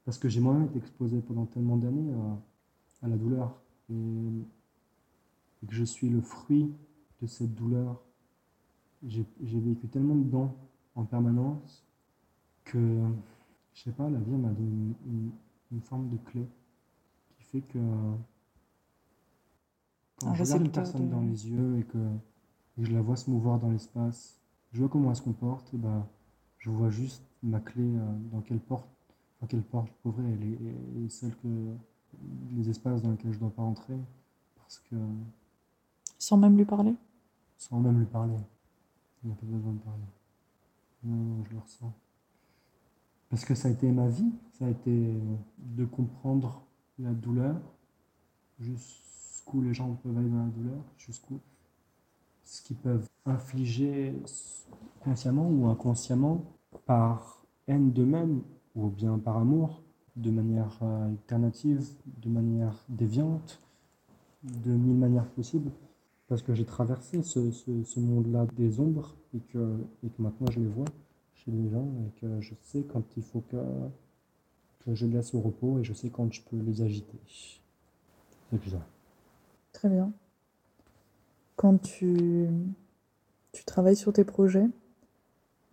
parce 0.05 0.17
que 0.17 0.27
j'ai 0.27 0.41
moi-même 0.41 0.65
été 0.65 0.77
exposé 0.77 1.21
pendant 1.21 1.45
tellement 1.45 1.77
d'années 1.77 2.13
à, 2.13 3.05
à 3.05 3.07
la 3.07 3.17
douleur 3.17 3.55
et, 3.89 5.65
que 5.67 5.75
je 5.75 5.83
suis 5.83 6.09
le 6.09 6.21
fruit 6.21 6.73
de 7.21 7.27
cette 7.27 7.53
douleur. 7.53 8.01
J'ai 9.03 9.25
vécu 9.41 9.87
tellement 9.87 10.15
dedans 10.15 10.55
en 10.95 11.05
permanence 11.05 11.85
que, 12.65 13.01
je 13.73 13.83
sais 13.83 13.91
pas, 13.91 14.09
la 14.09 14.19
vie 14.19 14.35
m'a 14.35 14.49
donné 14.49 14.95
une, 15.71 15.81
forme 15.81 16.09
de 16.09 16.17
clé 16.17 16.47
qui 17.29 17.43
fait 17.43 17.61
que 17.61 17.79
quand 20.19 20.33
je 20.33 20.43
regarde 20.43 20.65
une 20.65 20.71
personne 20.71 21.09
dans 21.09 21.21
les 21.21 21.49
yeux 21.49 21.79
et 21.79 21.83
que, 21.83 21.97
je 22.77 22.91
la 22.93 23.01
vois 23.01 23.17
se 23.17 23.29
mouvoir 23.29 23.59
dans 23.59 23.69
l'espace, 23.69 24.38
je 24.71 24.79
vois 24.79 24.89
comment 24.89 25.09
elle 25.09 25.15
se 25.15 25.21
comporte, 25.21 25.73
et 25.73 25.77
bah, 25.77 26.07
je 26.59 26.69
vois 26.69 26.89
juste 26.89 27.23
ma 27.41 27.59
clé 27.59 27.83
euh, 27.83 28.17
dans 28.31 28.41
quelle 28.41 28.59
porte, 28.59 28.89
dans 29.41 29.47
quelle 29.47 29.63
porte 29.63 29.91
pauvre 30.03 30.21
elle 30.21 30.43
est, 30.43 31.09
celle 31.09 31.35
que 31.37 31.47
les 32.51 32.69
espaces 32.69 33.01
dans 33.01 33.11
lesquels 33.11 33.31
je 33.31 33.37
ne 33.37 33.41
dois 33.41 33.51
pas 33.51 33.63
entrer. 33.63 33.97
Parce 34.55 34.79
que. 34.79 34.95
Sans 36.17 36.37
même 36.37 36.57
lui 36.57 36.65
parler? 36.65 36.93
Sans 37.57 37.79
même 37.79 37.99
lui 37.99 38.05
parler. 38.05 38.37
Il 39.23 39.27
n'y 39.27 39.33
a 39.33 39.35
pas 39.35 39.45
besoin 39.45 39.73
de 39.73 39.79
parler. 39.79 40.03
Non, 41.03 41.15
non, 41.15 41.43
je 41.45 41.53
le 41.53 41.59
ressens. 41.59 41.93
Parce 43.29 43.45
que 43.45 43.55
ça 43.55 43.67
a 43.67 43.71
été 43.71 43.89
ma 43.91 44.07
vie, 44.07 44.31
ça 44.53 44.65
a 44.65 44.69
été 44.69 45.13
de 45.59 45.85
comprendre 45.85 46.63
la 46.97 47.11
douleur, 47.11 47.55
jusqu'où 48.59 49.61
les 49.61 49.73
gens 49.73 49.93
peuvent 49.95 50.17
aller 50.17 50.29
dans 50.29 50.43
la 50.43 50.49
douleur, 50.49 50.83
jusqu'où 50.97 51.39
ce 52.49 52.63
qu'ils 52.63 52.77
peuvent 52.77 53.07
infliger 53.27 54.15
consciemment 55.01 55.47
ou 55.47 55.67
inconsciemment 55.67 56.43
par 56.87 57.43
haine 57.67 57.91
d'eux-mêmes 57.91 58.41
ou 58.75 58.87
bien 58.89 59.19
par 59.19 59.37
amour 59.37 59.83
de 60.15 60.31
manière 60.31 60.79
euh, 60.81 61.09
alternative, 61.09 61.87
de 62.17 62.29
manière 62.29 62.73
déviante, 62.89 63.61
de 64.43 64.71
mille 64.71 64.97
manières 64.97 65.27
possibles, 65.27 65.71
parce 66.27 66.41
que 66.41 66.55
j'ai 66.55 66.65
traversé 66.65 67.21
ce, 67.21 67.99
monde-là 67.99 68.47
des 68.55 68.79
ombres 68.79 69.15
et 69.35 69.39
que, 69.39 69.77
maintenant 70.17 70.47
je 70.51 70.59
les 70.59 70.67
vois 70.67 70.87
chez 71.35 71.51
les 71.51 71.69
gens 71.69 71.87
et 72.07 72.19
que 72.19 72.41
je 72.41 72.55
sais 72.63 72.83
quand 72.83 73.03
il 73.15 73.23
faut 73.23 73.41
que, 73.41 73.57
je 74.91 75.05
les 75.05 75.13
laisse 75.13 75.35
au 75.35 75.39
repos 75.39 75.79
et 75.79 75.83
je 75.83 75.93
sais 75.93 76.09
quand 76.09 76.33
je 76.33 76.41
peux 76.41 76.57
les 76.57 76.81
agiter. 76.81 77.19
C'est 78.49 78.69
ça. 78.69 78.81
Très 79.71 79.89
bien. 79.89 80.11
Quand 81.59 81.77
tu, 81.77 82.47
tu 83.51 83.65
travailles 83.65 83.97
sur 83.97 84.13
tes 84.13 84.23
projets, 84.23 84.65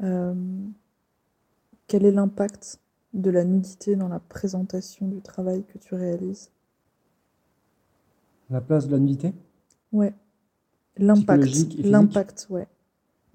euh, 0.03 0.35
quel 1.87 2.05
est 2.05 2.11
l'impact 2.11 2.81
de 3.15 3.31
la 3.31 3.45
nudité 3.45 3.95
dans 3.95 4.09
la 4.09 4.19
présentation 4.19 5.07
du 5.07 5.21
travail 5.21 5.63
que 5.63 5.79
tu 5.79 5.95
réalises? 5.95 6.51
La 8.51 8.61
place 8.61 8.89
de 8.89 8.91
la 8.95 8.99
nudité? 8.99 9.33
Ouais. 9.93 10.13
L'impact. 10.97 11.77
L'impact, 11.85 12.49
ouais. 12.51 12.67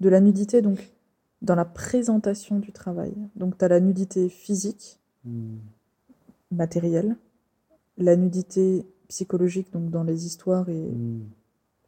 De 0.00 0.10
la 0.10 0.20
nudité, 0.20 0.60
donc, 0.60 0.92
dans 1.40 1.54
la 1.54 1.64
présentation 1.64 2.58
du 2.58 2.70
travail. 2.70 3.14
Donc, 3.34 3.56
tu 3.56 3.64
as 3.64 3.68
la 3.68 3.80
nudité 3.80 4.28
physique, 4.28 5.00
hmm. 5.24 5.56
matérielle, 6.50 7.16
la 7.96 8.14
nudité 8.14 8.84
psychologique, 9.08 9.72
donc 9.72 9.88
dans 9.88 10.04
les 10.04 10.26
histoires 10.26 10.68
et 10.68 10.90
hmm. 10.90 11.22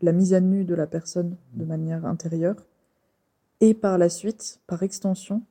La 0.04 0.12
mise 0.12 0.34
à 0.34 0.40
nu 0.40 0.64
de 0.64 0.74
la 0.74 0.86
personne 0.86 1.36
de 1.54 1.64
hmm. 1.64 1.68
manière 1.68 2.06
intérieure. 2.06 2.56
Et 3.60 3.72
par 3.72 3.96
la 3.96 4.10
suite, 4.10 4.60
par 4.66 4.82
extension, 4.82 5.42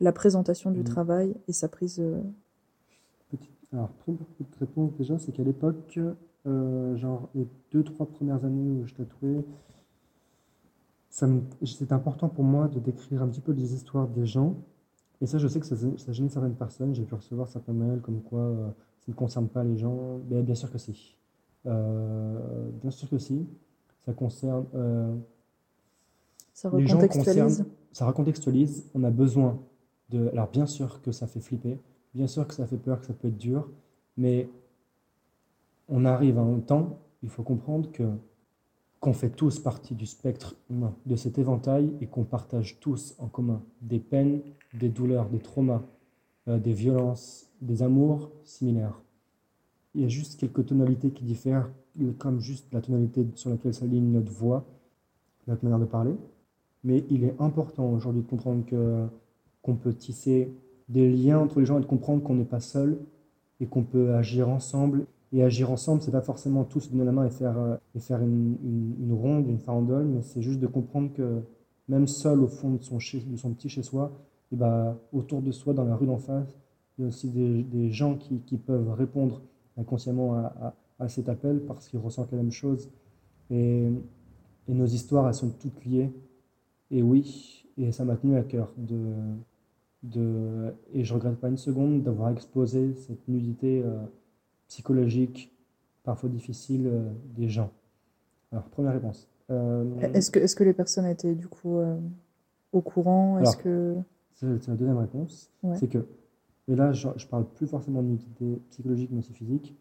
la 0.00 0.12
présentation 0.12 0.70
du 0.70 0.80
mmh. 0.80 0.84
travail 0.84 1.34
et 1.46 1.52
sa 1.52 1.68
prise. 1.68 2.00
Euh, 2.00 2.20
alors, 3.72 3.88
première 3.90 4.26
réponse 4.58 4.94
déjà, 4.96 5.18
c'est 5.18 5.32
qu'à 5.32 5.44
l'époque, 5.44 5.98
euh, 6.46 6.96
genre 6.96 7.28
les 7.34 7.46
deux, 7.72 7.84
trois 7.84 8.06
premières 8.06 8.44
années 8.44 8.80
où 8.80 8.86
je 8.86 8.94
tatouais, 8.94 9.44
c'était 11.10 11.92
important 11.92 12.28
pour 12.28 12.44
moi 12.44 12.68
de 12.68 12.78
décrire 12.80 13.22
un 13.22 13.28
petit 13.28 13.40
peu 13.40 13.52
les 13.52 13.74
histoires 13.74 14.08
des 14.08 14.26
gens. 14.26 14.56
Et 15.20 15.26
ça, 15.26 15.38
je 15.38 15.48
sais 15.48 15.60
que 15.60 15.66
ça, 15.66 15.76
ça 15.76 16.12
gêne 16.12 16.28
certaines 16.28 16.56
personnes. 16.56 16.94
J'ai 16.94 17.04
pu 17.04 17.14
recevoir 17.14 17.48
certains 17.48 17.72
mails 17.72 18.00
comme 18.00 18.20
quoi 18.20 18.40
euh, 18.40 18.68
ça 19.00 19.06
ne 19.08 19.14
concerne 19.14 19.48
pas 19.48 19.62
les 19.64 19.78
gens. 19.78 20.20
Mais 20.28 20.42
bien 20.42 20.54
sûr 20.54 20.70
que 20.70 20.78
si. 20.78 21.16
bien 21.64 22.90
sûr 22.90 23.08
que 23.08 23.18
si. 23.18 23.46
Ça 24.06 24.12
concerne. 24.12 24.64
ça 26.54 26.70
recontextualise. 26.70 27.66
ça 27.92 28.06
recontextualise. 28.06 28.88
On 28.94 29.04
a 29.04 29.10
besoin 29.10 29.58
alors 30.14 30.48
bien 30.50 30.66
sûr 30.66 31.02
que 31.02 31.12
ça 31.12 31.26
fait 31.26 31.40
flipper, 31.40 31.78
bien 32.14 32.26
sûr 32.26 32.46
que 32.46 32.54
ça 32.54 32.66
fait 32.66 32.76
peur, 32.76 33.00
que 33.00 33.06
ça 33.06 33.14
peut 33.14 33.28
être 33.28 33.38
dur, 33.38 33.68
mais 34.16 34.48
on 35.88 36.04
arrive 36.04 36.38
à 36.38 36.42
un 36.42 36.60
temps, 36.60 36.98
il 37.22 37.28
faut 37.28 37.42
comprendre 37.42 37.90
que 37.92 38.04
qu'on 38.98 39.12
fait 39.12 39.30
tous 39.30 39.60
partie 39.60 39.94
du 39.94 40.06
spectre 40.06 40.56
humain, 40.70 40.94
de 41.04 41.16
cet 41.16 41.38
éventail, 41.38 41.92
et 42.00 42.06
qu'on 42.06 42.24
partage 42.24 42.80
tous 42.80 43.14
en 43.18 43.28
commun 43.28 43.62
des 43.82 44.00
peines, 44.00 44.40
des 44.72 44.88
douleurs, 44.88 45.28
des 45.28 45.38
traumas, 45.38 45.82
euh, 46.48 46.58
des 46.58 46.72
violences, 46.72 47.46
des 47.60 47.82
amours 47.82 48.30
similaires. 48.42 48.98
Il 49.94 50.00
y 50.00 50.04
a 50.04 50.08
juste 50.08 50.40
quelques 50.40 50.66
tonalités 50.66 51.10
qui 51.10 51.24
diffèrent 51.24 51.70
comme 52.18 52.40
juste 52.40 52.66
la 52.72 52.80
tonalité 52.80 53.26
sur 53.34 53.50
laquelle 53.50 53.74
s'aligne 53.74 54.12
notre 54.12 54.32
voix, 54.32 54.64
notre 55.46 55.64
manière 55.64 55.78
de 55.78 55.84
parler. 55.84 56.14
Mais 56.84 57.04
il 57.10 57.24
est 57.24 57.34
important 57.40 57.90
aujourd'hui 57.90 58.22
de 58.22 58.26
comprendre 58.28 58.64
qu'on 59.62 59.74
peut 59.74 59.94
tisser 59.94 60.52
des 60.88 61.10
liens 61.10 61.38
entre 61.38 61.60
les 61.60 61.66
gens 61.66 61.78
et 61.78 61.80
de 61.80 61.86
comprendre 61.86 62.22
qu'on 62.22 62.34
n'est 62.34 62.44
pas 62.44 62.60
seul 62.60 62.98
et 63.60 63.66
qu'on 63.66 63.82
peut 63.82 64.14
agir 64.14 64.48
ensemble. 64.48 65.06
Et 65.32 65.42
agir 65.42 65.70
ensemble, 65.72 66.02
c'est 66.02 66.12
pas 66.12 66.20
forcément 66.20 66.64
tous 66.64 66.90
donner 66.90 67.04
la 67.04 67.12
main 67.12 67.26
et 67.26 67.30
faire, 67.30 67.56
et 67.94 68.00
faire 68.00 68.22
une, 68.22 68.56
une, 69.00 69.12
ronde, 69.12 69.48
une 69.48 69.58
farandole, 69.58 70.06
mais 70.06 70.22
c'est 70.22 70.40
juste 70.40 70.60
de 70.60 70.68
comprendre 70.68 71.12
que 71.12 71.42
même 71.88 72.06
seul 72.06 72.40
au 72.40 72.46
fond 72.46 72.70
de 72.70 72.82
son, 72.82 72.96
de 72.96 73.36
son 73.36 73.52
petit 73.52 73.68
chez 73.68 73.82
soi, 73.82 74.12
et 74.52 74.56
bah, 74.56 74.96
autour 75.12 75.42
de 75.42 75.50
soi, 75.50 75.74
dans 75.74 75.84
la 75.84 75.96
rue 75.96 76.06
d'en 76.06 76.18
face, 76.18 76.56
il 76.96 77.02
y 77.02 77.04
a 77.04 77.08
aussi 77.08 77.28
des, 77.28 77.90
gens 77.90 78.14
qui, 78.14 78.38
qui, 78.40 78.56
peuvent 78.56 78.92
répondre 78.92 79.42
inconsciemment 79.76 80.34
à, 80.34 80.74
à 80.98 81.08
cet 81.08 81.28
appel 81.28 81.60
parce 81.60 81.88
qu'ils 81.88 81.98
ressentent 81.98 82.30
la 82.32 82.38
même 82.38 82.52
chose. 82.52 82.90
Et, 83.50 83.90
et, 84.68 84.74
nos 84.74 84.86
histoires, 84.86 85.28
elles 85.28 85.34
sont 85.34 85.50
toutes 85.50 85.84
liées. 85.84 86.12
Et 86.90 87.02
oui, 87.02 87.66
et 87.76 87.92
ça 87.92 88.04
m'a 88.04 88.16
tenu 88.16 88.36
à 88.36 88.42
cœur 88.42 88.72
de, 88.76 89.14
de, 90.02 90.74
et 90.92 91.04
je 91.04 91.14
regrette 91.14 91.36
pas 91.36 91.48
une 91.48 91.56
seconde 91.56 92.02
d'avoir 92.02 92.30
exposé 92.30 92.94
cette 92.94 93.26
nudité 93.28 93.82
euh, 93.84 93.98
psychologique, 94.68 95.52
parfois 96.02 96.28
difficile, 96.28 96.86
euh, 96.86 97.10
des 97.36 97.48
gens. 97.48 97.70
Alors, 98.52 98.64
première 98.64 98.92
réponse. 98.92 99.28
Euh, 99.50 99.84
est-ce 100.14 100.30
que, 100.30 100.38
est 100.38 100.54
que 100.54 100.64
les 100.64 100.72
personnes 100.72 101.06
étaient 101.06 101.34
du 101.34 101.46
coup 101.46 101.78
au 102.72 102.80
courant? 102.80 103.38
Est-ce 103.38 103.56
que 103.56 103.96
c'est 104.36 104.68
la 104.68 104.74
deuxième 104.74 104.98
réponse. 104.98 105.50
C'est 105.76 105.88
que, 105.88 106.06
et 106.68 106.76
là, 106.76 106.92
je, 106.92 107.08
je 107.16 107.26
parle 107.26 107.46
plus 107.46 107.66
forcément 107.66 108.02
de 108.02 108.08
nudité 108.08 108.60
psychologique, 108.70 109.10
mais 109.10 109.20
aussi 109.20 109.32
physique. 109.32 109.74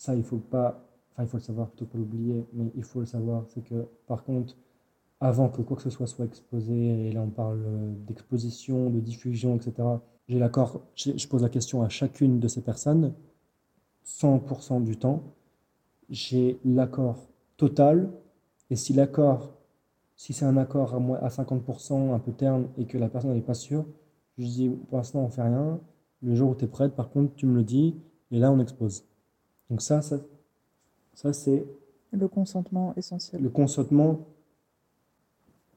Ça, 0.00 0.14
il 0.14 0.24
faut 0.24 0.38
pas, 0.38 0.82
enfin, 1.12 1.24
il 1.24 1.28
faut 1.28 1.36
le 1.36 1.42
savoir 1.42 1.68
plutôt 1.68 1.84
que 1.84 1.98
l'oublier, 1.98 2.46
mais 2.54 2.72
il 2.74 2.84
faut 2.84 3.00
le 3.00 3.06
savoir. 3.06 3.44
C'est 3.48 3.62
que, 3.62 3.86
par 4.06 4.24
contre, 4.24 4.56
avant 5.20 5.50
que 5.50 5.60
quoi 5.60 5.76
que 5.76 5.82
ce 5.82 5.90
soit 5.90 6.06
soit 6.06 6.24
exposé, 6.24 7.08
et 7.08 7.12
là 7.12 7.20
on 7.20 7.28
parle 7.28 7.60
d'exposition, 8.06 8.88
de 8.88 8.98
diffusion, 8.98 9.56
etc., 9.56 9.74
j'ai 10.26 10.38
l'accord, 10.38 10.80
je 10.96 11.28
pose 11.28 11.42
la 11.42 11.50
question 11.50 11.82
à 11.82 11.90
chacune 11.90 12.40
de 12.40 12.48
ces 12.48 12.62
personnes, 12.62 13.12
100% 14.06 14.84
du 14.84 14.96
temps, 14.96 15.22
j'ai 16.08 16.58
l'accord 16.64 17.28
total, 17.58 18.10
et 18.70 18.76
si 18.76 18.94
l'accord, 18.94 19.52
si 20.16 20.32
c'est 20.32 20.46
un 20.46 20.56
accord 20.56 20.94
à 20.94 21.28
50%, 21.28 22.14
un 22.14 22.18
peu 22.20 22.32
terne, 22.32 22.68
et 22.78 22.86
que 22.86 22.96
la 22.96 23.10
personne 23.10 23.34
n'est 23.34 23.42
pas 23.42 23.52
sûre, 23.52 23.84
je 24.38 24.46
dis 24.46 24.70
pour 24.70 24.96
l'instant 24.96 25.20
on 25.20 25.28
fait 25.28 25.42
rien, 25.42 25.78
le 26.22 26.34
jour 26.34 26.52
où 26.52 26.54
tu 26.54 26.64
es 26.64 26.68
prête, 26.68 26.94
par 26.96 27.10
contre 27.10 27.34
tu 27.34 27.44
me 27.44 27.54
le 27.54 27.64
dis, 27.64 27.96
et 28.30 28.38
là 28.38 28.50
on 28.50 28.60
expose. 28.60 29.04
Donc 29.70 29.82
ça, 29.82 30.02
ça, 30.02 30.18
ça 31.14 31.32
c'est... 31.32 31.64
Le 32.12 32.26
consentement 32.26 32.92
essentiel. 32.96 33.40
Le 33.40 33.48
consentement 33.48 34.26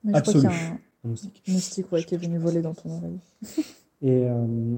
mais 0.04 0.16
absolu. 0.16 0.48
Un 0.48 1.08
moustique, 1.08 1.44
moustique 1.48 1.92
ouais, 1.92 2.04
qui 2.04 2.16
est 2.16 2.18
venu 2.18 2.38
voler 2.38 2.62
dans 2.62 2.74
ton 2.74 2.90
oreille. 2.90 3.20
Et, 4.02 4.28
euh, 4.28 4.76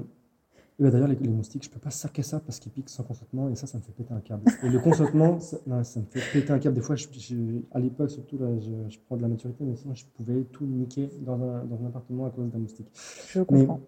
bah, 0.78 0.90
d'ailleurs, 0.90 1.08
les, 1.08 1.16
les, 1.16 1.28
moustiques, 1.28 1.64
je 1.64 1.70
peux 1.70 1.80
pas 1.80 1.90
saquer 1.90 2.22
ça 2.22 2.38
parce 2.38 2.60
qu'ils 2.60 2.70
piquent 2.70 2.90
sans 2.90 3.02
consentement 3.02 3.48
et 3.48 3.56
ça, 3.56 3.66
ça 3.66 3.78
me 3.78 3.82
fait 3.82 3.92
péter 3.92 4.12
un 4.12 4.20
câble. 4.20 4.44
Et 4.62 4.68
le 4.68 4.78
consentement, 4.78 5.40
ça, 5.40 5.56
non, 5.66 5.82
ça 5.82 6.00
me 6.00 6.04
fait 6.04 6.20
péter 6.32 6.52
un 6.52 6.58
câble. 6.58 6.74
Des 6.74 6.80
fois, 6.80 6.94
je, 6.96 7.06
je, 7.18 7.34
à 7.72 7.80
l'époque, 7.80 8.10
surtout, 8.10 8.38
là, 8.38 8.46
je, 8.60 8.92
je, 8.92 8.98
prends 9.06 9.16
de 9.16 9.22
la 9.22 9.28
maturité, 9.28 9.64
mais 9.64 9.74
sinon, 9.74 9.94
je 9.94 10.04
pouvais 10.14 10.42
tout 10.44 10.64
niquer 10.64 11.08
dans 11.22 11.42
un, 11.42 11.64
dans 11.64 11.82
un 11.82 11.86
appartement 11.86 12.26
à 12.26 12.30
cause 12.30 12.50
d'un 12.50 12.58
moustique. 12.58 12.88
Je 13.30 13.40
comprends. 13.40 13.80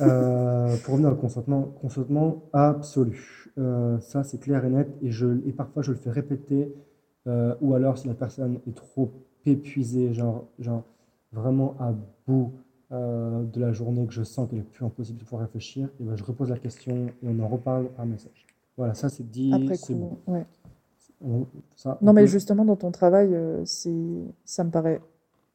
Mais, 0.00 0.06
euh, 0.06 0.76
pour 0.78 0.94
revenir 0.94 1.12
au 1.12 1.16
consentement, 1.16 1.62
consentement 1.80 2.44
absolu. 2.52 3.41
Euh, 3.58 3.98
ça, 4.00 4.22
c'est 4.22 4.38
clair 4.38 4.64
et 4.64 4.70
net. 4.70 4.88
Et, 5.02 5.10
je, 5.10 5.26
et 5.46 5.52
parfois, 5.52 5.82
je 5.82 5.92
le 5.92 5.96
fais 5.96 6.10
répéter. 6.10 6.74
Euh, 7.26 7.54
ou 7.60 7.74
alors, 7.74 7.98
si 7.98 8.08
la 8.08 8.14
personne 8.14 8.60
est 8.66 8.74
trop 8.74 9.10
épuisé, 9.44 10.12
genre, 10.12 10.46
genre 10.58 10.84
vraiment 11.32 11.74
à 11.78 11.94
bout 12.26 12.52
euh, 12.92 13.44
de 13.44 13.60
la 13.60 13.72
journée, 13.72 14.06
que 14.06 14.12
je 14.12 14.22
sens 14.22 14.48
qu'il 14.48 14.58
est 14.58 14.62
plus 14.62 14.84
impossible 14.84 15.18
de 15.18 15.24
pouvoir 15.24 15.42
réfléchir, 15.42 15.88
et 16.00 16.04
ben 16.04 16.16
je 16.16 16.24
repose 16.24 16.50
la 16.50 16.58
question 16.58 17.06
et 17.22 17.28
on 17.28 17.38
en 17.40 17.48
reparle 17.48 17.88
par 17.90 18.06
message. 18.06 18.46
Voilà, 18.76 18.94
ça 18.94 19.08
c'est 19.08 19.28
dit. 19.28 19.52
Après 19.52 19.78
coup, 19.78 20.18
ouais. 20.26 20.46
ça, 21.76 21.98
non, 22.00 22.12
mais 22.12 22.26
justement, 22.26 22.64
dans 22.64 22.76
ton 22.76 22.90
travail, 22.90 23.36
c'est, 23.64 23.92
ça 24.44 24.64
me 24.64 24.70
paraît 24.70 25.00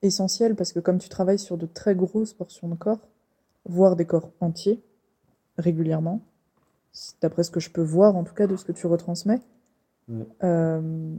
essentiel 0.02 0.56
parce 0.56 0.72
que 0.72 0.80
comme 0.80 1.00
tu 1.00 1.10
travailles 1.10 1.40
sur 1.40 1.58
de 1.58 1.66
très 1.66 1.96
grosses 1.96 2.34
portions 2.34 2.70
de 2.70 2.76
corps, 2.76 3.08
voire 3.66 3.96
des 3.96 4.06
corps 4.06 4.32
entiers, 4.40 4.82
régulièrement, 5.58 6.22
d'après 7.22 7.44
ce 7.44 7.52
que 7.52 7.60
je 7.60 7.70
peux 7.70 7.82
voir, 7.82 8.16
en 8.16 8.24
tout 8.24 8.34
cas, 8.34 8.48
de 8.48 8.56
ce 8.56 8.66
que 8.66 8.72
tu 8.72 8.88
retransmets, 8.88 9.42
euh, 10.44 11.16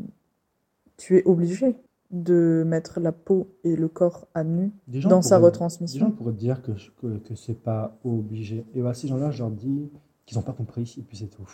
tu 0.96 1.16
es 1.16 1.24
obligé 1.24 1.76
de 2.10 2.64
mettre 2.66 3.00
la 3.00 3.12
peau 3.12 3.48
et 3.64 3.76
le 3.76 3.88
corps 3.88 4.26
à 4.34 4.44
nu 4.44 4.72
dans 4.86 5.20
sa 5.20 5.38
retransmission. 5.38 6.06
Des 6.06 6.10
gens 6.10 6.16
pourraient 6.16 6.32
dire 6.32 6.62
que, 6.62 6.72
que, 7.00 7.18
que 7.18 7.34
c'est 7.34 7.60
pas 7.62 7.98
obligé. 8.02 8.64
Et 8.74 8.80
voilà, 8.80 8.94
ces 8.94 9.08
gens-là, 9.08 9.30
je 9.30 9.40
leur 9.40 9.50
dis 9.50 9.90
qu'ils 10.24 10.38
n'ont 10.38 10.44
pas 10.44 10.52
compris, 10.52 10.94
et 10.98 11.02
puis 11.02 11.18
c'est 11.18 11.26
tout. 11.26 11.48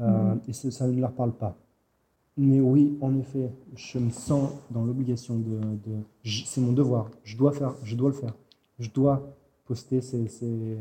Euh, 0.00 0.34
mm. 0.34 0.40
Et 0.48 0.52
ça 0.52 0.86
ne 0.86 1.00
leur 1.00 1.12
parle 1.12 1.32
pas. 1.32 1.56
Mais 2.36 2.60
oui, 2.60 2.96
en 3.00 3.18
effet, 3.18 3.50
je 3.74 3.98
me 3.98 4.10
sens 4.10 4.50
dans 4.70 4.84
l'obligation 4.84 5.36
de. 5.36 5.58
de 5.58 5.96
c'est 6.24 6.60
mon 6.60 6.72
devoir. 6.72 7.10
Je 7.24 7.36
dois, 7.36 7.52
faire, 7.52 7.74
je 7.82 7.96
dois 7.96 8.10
le 8.10 8.14
faire. 8.14 8.34
Je 8.78 8.90
dois 8.90 9.36
poster 9.64 10.00
ces, 10.00 10.28
ces, 10.28 10.78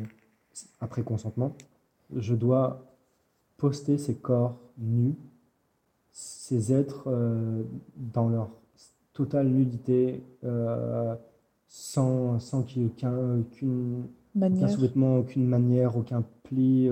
après 0.79 1.01
consentement. 1.01 1.55
Je 2.15 2.35
dois 2.35 2.85
poster 3.57 3.97
ces 3.97 4.15
corps 4.15 4.57
nus, 4.77 5.15
ces 6.11 6.73
êtres 6.73 7.05
euh, 7.07 7.63
dans 7.95 8.29
leur 8.29 8.49
totale 9.13 9.47
nudité, 9.47 10.23
euh, 10.43 11.15
sans, 11.67 12.39
sans 12.39 12.63
qu'il 12.63 12.83
y 12.83 12.85
ait 12.85 12.87
aucun, 12.87 13.39
aucune, 13.39 14.07
aucun 14.35 14.67
sous-vêtement, 14.67 15.17
aucune 15.17 15.47
manière, 15.47 15.97
aucun 15.97 16.23
pli, 16.43 16.89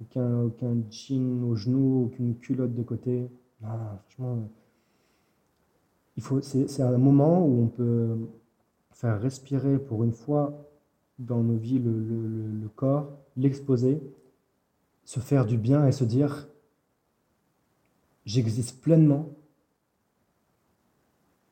aucun, 0.00 0.42
aucun 0.44 0.76
jean 0.90 1.44
au 1.44 1.54
genou, 1.54 2.06
aucune 2.06 2.36
culotte 2.36 2.74
de 2.74 2.82
côté. 2.82 3.30
Franchement, 3.60 4.48
il 6.16 6.22
faut, 6.22 6.40
c'est, 6.40 6.82
un 6.82 6.98
moment 6.98 7.46
où 7.46 7.62
on 7.62 7.68
peut 7.68 8.16
faire 8.90 9.20
respirer 9.20 9.78
pour 9.78 10.04
une 10.04 10.12
fois 10.12 10.68
dans 11.18 11.42
nos 11.42 11.56
vies 11.56 11.78
le, 11.78 11.92
le, 11.92 12.60
le 12.62 12.68
corps, 12.68 13.10
l'exposer, 13.36 14.00
se 15.12 15.20
faire 15.20 15.44
du 15.44 15.58
bien 15.58 15.86
et 15.86 15.92
se 15.92 16.04
dire 16.04 16.48
j'existe 18.24 18.80
pleinement 18.80 19.28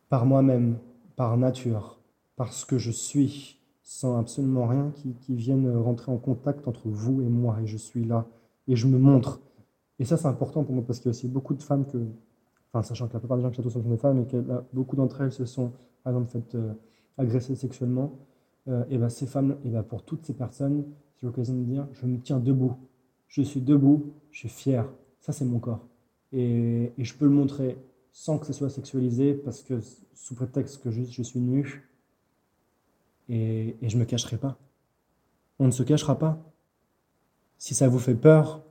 par 0.08 0.24
moi-même, 0.24 0.78
par 1.14 1.36
nature, 1.36 2.00
parce 2.36 2.64
que 2.64 2.78
je 2.78 2.90
suis, 2.90 3.60
sans 3.82 4.18
absolument 4.18 4.66
rien 4.66 4.92
qui, 4.94 5.12
qui, 5.12 5.34
vienne 5.34 5.70
rentrer 5.76 6.10
en 6.10 6.16
contact 6.16 6.66
entre 6.68 6.88
vous 6.88 7.20
et 7.20 7.28
moi, 7.28 7.58
et 7.62 7.66
je 7.66 7.76
suis 7.76 8.02
là, 8.02 8.26
et 8.66 8.76
je 8.76 8.86
me 8.86 8.96
montre. 8.96 9.42
Et 9.98 10.06
ça, 10.06 10.16
c'est 10.16 10.28
important 10.28 10.64
pour 10.64 10.74
moi, 10.74 10.82
parce 10.86 10.98
qu'il 10.98 11.08
y 11.08 11.10
a 11.10 11.16
aussi 11.16 11.28
beaucoup 11.28 11.52
de 11.52 11.62
femmes 11.62 11.84
que, 11.84 11.98
enfin, 12.72 12.82
sachant 12.82 13.08
que 13.08 13.12
la 13.12 13.18
plupart 13.18 13.36
des 13.36 13.42
gens 13.42 13.50
qui 13.50 13.62
sont 13.62 13.80
des 13.80 13.98
femmes, 13.98 14.20
et 14.22 14.26
que 14.26 14.42
beaucoup 14.72 14.96
d'entre 14.96 15.20
elles 15.20 15.32
se 15.32 15.44
sont, 15.44 15.72
par 16.02 16.14
exemple, 16.14 16.30
faites 16.30 16.54
euh, 16.54 17.54
sexuellement, 17.56 18.18
euh, 18.68 18.84
et 18.88 18.96
ben 18.96 19.10
ces 19.10 19.26
femmes, 19.26 19.58
et 19.66 19.68
ben 19.68 19.82
pour 19.82 20.02
toutes 20.02 20.24
ces 20.24 20.34
personnes, 20.34 20.86
c'est 21.16 21.26
l'occasion 21.26 21.54
de 21.54 21.64
dire, 21.64 21.86
je 21.92 22.06
me 22.06 22.18
tiens 22.18 22.40
debout, 22.40 22.74
je 23.30 23.42
suis 23.42 23.60
debout, 23.60 24.12
je 24.32 24.40
suis 24.40 24.48
fier, 24.48 24.86
ça 25.20 25.32
c'est 25.32 25.44
mon 25.44 25.60
corps. 25.60 25.86
Et, 26.32 26.92
je 26.98 27.14
peux 27.14 27.24
le 27.24 27.30
montrer 27.30 27.78
sans 28.12 28.38
que 28.38 28.46
ce 28.46 28.52
soit 28.52 28.70
sexualisé, 28.70 29.34
parce 29.34 29.62
que 29.62 29.80
sous 30.14 30.34
prétexte 30.34 30.82
que 30.82 30.90
je 30.90 31.22
suis 31.22 31.40
nu, 31.40 31.88
et, 33.28 33.76
je 33.82 33.96
me 33.96 34.04
cacherai 34.04 34.36
pas. 34.36 34.58
On 35.58 35.66
ne 35.66 35.70
se 35.70 35.82
cachera 35.82 36.18
pas. 36.18 36.38
Si 37.56 37.74
ça 37.74 37.88
vous 37.88 37.98
fait 37.98 38.14
peur, 38.14 38.62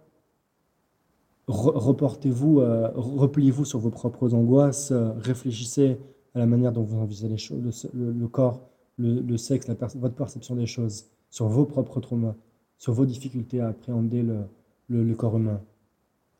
reportez-vous, 1.47 2.59
euh, 2.59 2.91
repliez-vous 2.95 3.63
sur 3.63 3.79
vos 3.79 3.91
propres 3.91 4.33
angoisses, 4.33 4.91
euh, 4.91 5.11
réfléchissez 5.17 5.99
à 6.35 6.39
la 6.39 6.45
manière 6.45 6.71
dont 6.73 6.83
vous 6.83 6.97
envisagez 6.99 7.37
le, 7.53 8.27
corps, 8.27 8.67
le, 8.97 9.37
sexe, 9.37 9.67
votre 9.95 10.15
perception 10.15 10.55
des 10.55 10.65
choses, 10.65 11.05
sur 11.29 11.47
vos 11.47 11.65
propres 11.65 12.01
traumas, 12.01 12.35
sur 12.79 12.93
vos 12.93 13.05
difficultés 13.05 13.61
à 13.61 13.67
appréhender 13.67 14.23
le, 14.23 14.45
le 14.89 15.15
corps 15.15 15.37
humain. 15.37 15.61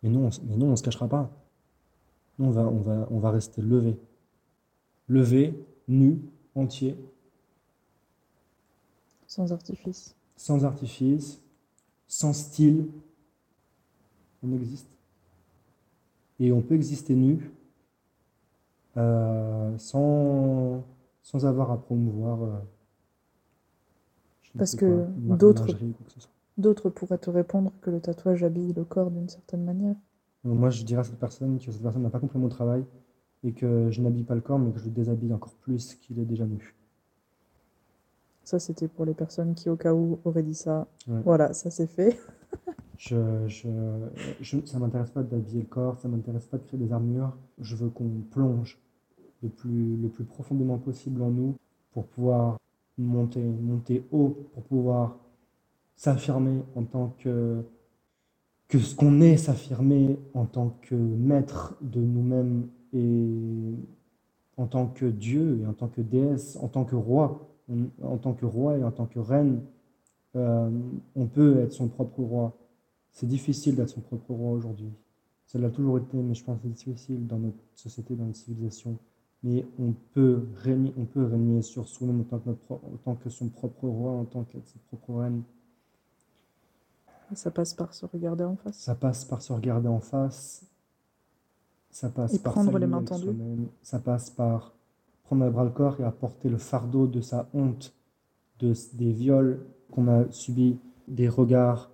Mais 0.02 0.10
non, 0.10 0.30
mais 0.48 0.56
non, 0.56 0.68
on 0.68 0.72
ne 0.72 0.76
se 0.76 0.82
cachera 0.82 1.08
pas 1.08 1.32
on 2.40 2.52
va, 2.52 2.62
on 2.62 2.80
va, 2.80 3.08
on 3.12 3.20
va 3.20 3.32
rester 3.32 3.62
levé. 3.62 3.98
Levé, 5.08 5.54
nu, 5.88 6.22
entier. 6.56 6.96
Sans 9.28 9.52
artifice. 9.52 10.16
Sans 10.36 10.64
artifice, 10.64 11.42
sans 12.08 12.34
style. 12.34 12.88
On 14.42 14.54
existe. 14.54 14.88
Et 16.40 16.52
on 16.52 16.62
peut 16.62 16.76
exister 16.76 17.16
nu 17.16 17.52
euh, 18.96 19.78
sans, 19.78 20.84
sans 21.22 21.46
avoir 21.46 21.72
à 21.72 21.82
promouvoir. 21.82 22.44
Euh, 22.44 22.60
Parce 24.58 24.76
que 24.76 25.06
d'autres, 25.18 25.68
d'autres 26.58 26.90
pourraient 26.90 27.18
te 27.18 27.30
répondre 27.30 27.72
que 27.82 27.90
le 27.90 28.00
tatouage 28.00 28.44
habille 28.44 28.74
le 28.74 28.84
corps 28.84 29.12
d'une 29.12 29.30
certaine 29.30 29.64
manière. 29.64 29.96
Moi, 30.44 30.70
je 30.70 30.84
dirais 30.84 31.02
à 31.02 31.04
cette 31.04 31.20
personne 31.20 31.60
que 31.60 31.72
cette 31.72 31.82
personne 31.82 32.04
n'a 32.04 32.10
pas 32.10 32.20
compris 32.20 32.40
mon 32.40 32.50
travail 32.50 32.86
et 33.44 33.54
que 33.54 33.90
je 33.92 34.02
n'habille 34.02 34.24
pas 34.24 34.36
le 34.36 34.42
corps, 34.42 34.60
mais 34.60 34.72
que 34.72 34.80
je 34.80 34.86
le 34.86 34.92
déshabille 34.92 35.34
encore 35.34 35.54
plus 35.56 35.96
qu'il 35.96 36.20
est 36.20 36.26
déjà 36.26 36.46
nu. 36.46 36.76
Ça, 38.44 38.58
c'était 38.58 38.88
pour 38.88 39.06
les 39.06 39.14
personnes 39.14 39.54
qui, 39.54 39.70
au 39.70 39.76
cas 39.76 39.94
où, 39.94 40.20
auraient 40.26 40.44
dit 40.44 40.56
ça. 40.56 40.88
Ouais. 41.08 41.22
Voilà, 41.24 41.54
ça 41.54 41.70
c'est 41.70 41.88
fait. 41.88 42.18
Je, 42.98 43.48
je, 43.48 43.70
je, 44.42 44.58
ça 44.66 44.78
m'intéresse 44.78 45.12
pas 45.12 45.24
d'habiller 45.24 45.62
le 45.62 45.68
corps, 45.68 45.98
ça 46.00 46.10
m'intéresse 46.10 46.48
pas 46.48 46.58
de 46.58 46.64
créer 46.64 46.78
des 46.78 46.92
armures. 46.92 47.34
Je 47.58 47.78
veux 47.78 47.90
qu'on 47.90 48.10
plonge 48.30 48.78
le 49.42 49.48
plus, 49.48 49.96
le 49.96 50.10
plus 50.10 50.26
profondément 50.26 50.78
possible 50.78 51.22
en 51.22 51.30
nous 51.30 51.56
pour 51.94 52.08
pouvoir 52.08 52.60
monter, 53.00 53.42
monter 53.42 54.04
haut, 54.12 54.38
pour 54.54 54.64
pouvoir 54.64 55.18
s'affirmer 55.96 56.62
en 56.76 56.84
tant 56.84 57.16
que, 57.20 57.64
que 58.68 58.80
ce 58.80 58.96
qu'on 58.96 59.22
est, 59.22 59.38
s'affirmer 59.38 60.18
en 60.34 60.46
tant 60.46 60.78
que 60.82 60.96
maître 60.96 61.76
de 61.82 62.00
nous-mêmes 62.00 62.68
et 62.94 63.74
en 64.58 64.68
tant 64.68 64.88
que 64.88 65.06
Dieu 65.06 65.60
et 65.62 65.66
en 65.66 65.74
tant 65.74 65.88
que 65.88 66.02
déesse, 66.02 66.58
en 66.62 66.68
tant 66.68 66.86
que 66.86 66.96
roi, 66.96 67.50
en, 68.02 68.18
tant 68.18 68.34
que 68.34 68.46
roi 68.46 68.78
et 68.78 68.84
en 68.84 68.92
tant 68.92 69.06
que 69.06 69.20
reine. 69.20 69.62
Euh, 70.36 70.70
on 71.16 71.26
peut 71.26 71.60
être 71.60 71.74
son 71.74 71.88
propre 71.88 72.22
roi. 72.22 72.58
C'est 73.12 73.28
difficile 73.28 73.76
d'être 73.76 73.90
son 73.90 74.02
propre 74.02 74.34
roi 74.34 74.52
aujourd'hui. 74.52 74.92
Ça 75.46 75.58
l'a 75.58 75.70
toujours 75.70 75.98
été, 75.98 76.18
mais 76.18 76.36
je 76.36 76.44
pense 76.44 76.58
que 76.58 76.64
c'est 76.64 76.70
difficile 76.70 77.26
dans 77.26 77.40
notre 77.40 77.58
société, 77.74 78.16
dans 78.16 78.26
notre 78.26 78.38
civilisation. 78.38 78.98
Mais 79.44 79.66
on 79.80 79.94
peut 80.14 80.44
régner, 80.58 80.94
on 80.98 81.06
peut 81.06 81.24
régner 81.24 81.62
sur 81.62 81.88
soi-même 81.88 82.26
en, 82.32 82.40
tant 83.04 83.16
que 83.16 83.30
son 83.30 83.48
propre 83.48 83.88
roi, 83.88 84.12
en 84.12 84.26
tant 84.26 84.44
que 84.44 84.58
sa 84.66 84.80
propre 84.88 85.22
reine. 85.22 85.44
Ça 87.34 87.52
passe 87.52 87.74
par 87.74 87.94
se 87.94 88.06
regarder 88.06 88.44
en 88.44 88.56
face. 88.56 88.78
Ça 88.78 88.96
passe 88.96 89.24
par 89.24 89.42
se 89.42 89.54
regarder 89.54 89.88
en 89.88 90.00
face. 90.00 90.66
Ça 91.92 92.10
passe 92.10 92.34
Et 92.34 92.40
par 92.40 92.54
prendre 92.54 92.78
les 92.78 92.88
mains 92.88 93.04
tendues. 93.04 93.36
Ça 93.82 94.00
passe 94.00 94.30
par 94.30 94.74
prendre 95.24 95.46
à 95.46 95.50
bras 95.50 95.64
le 95.64 95.70
corps 95.70 96.00
et 96.00 96.04
apporter 96.04 96.50
le 96.50 96.58
fardeau 96.58 97.08
de 97.08 97.22
sa 97.22 97.48
honte, 97.54 97.94
de, 98.60 98.74
des 98.94 99.12
viols 99.12 99.64
qu'on 99.92 100.08
a 100.08 100.30
subis, 100.32 100.80
des 101.08 101.30
regards, 101.30 101.92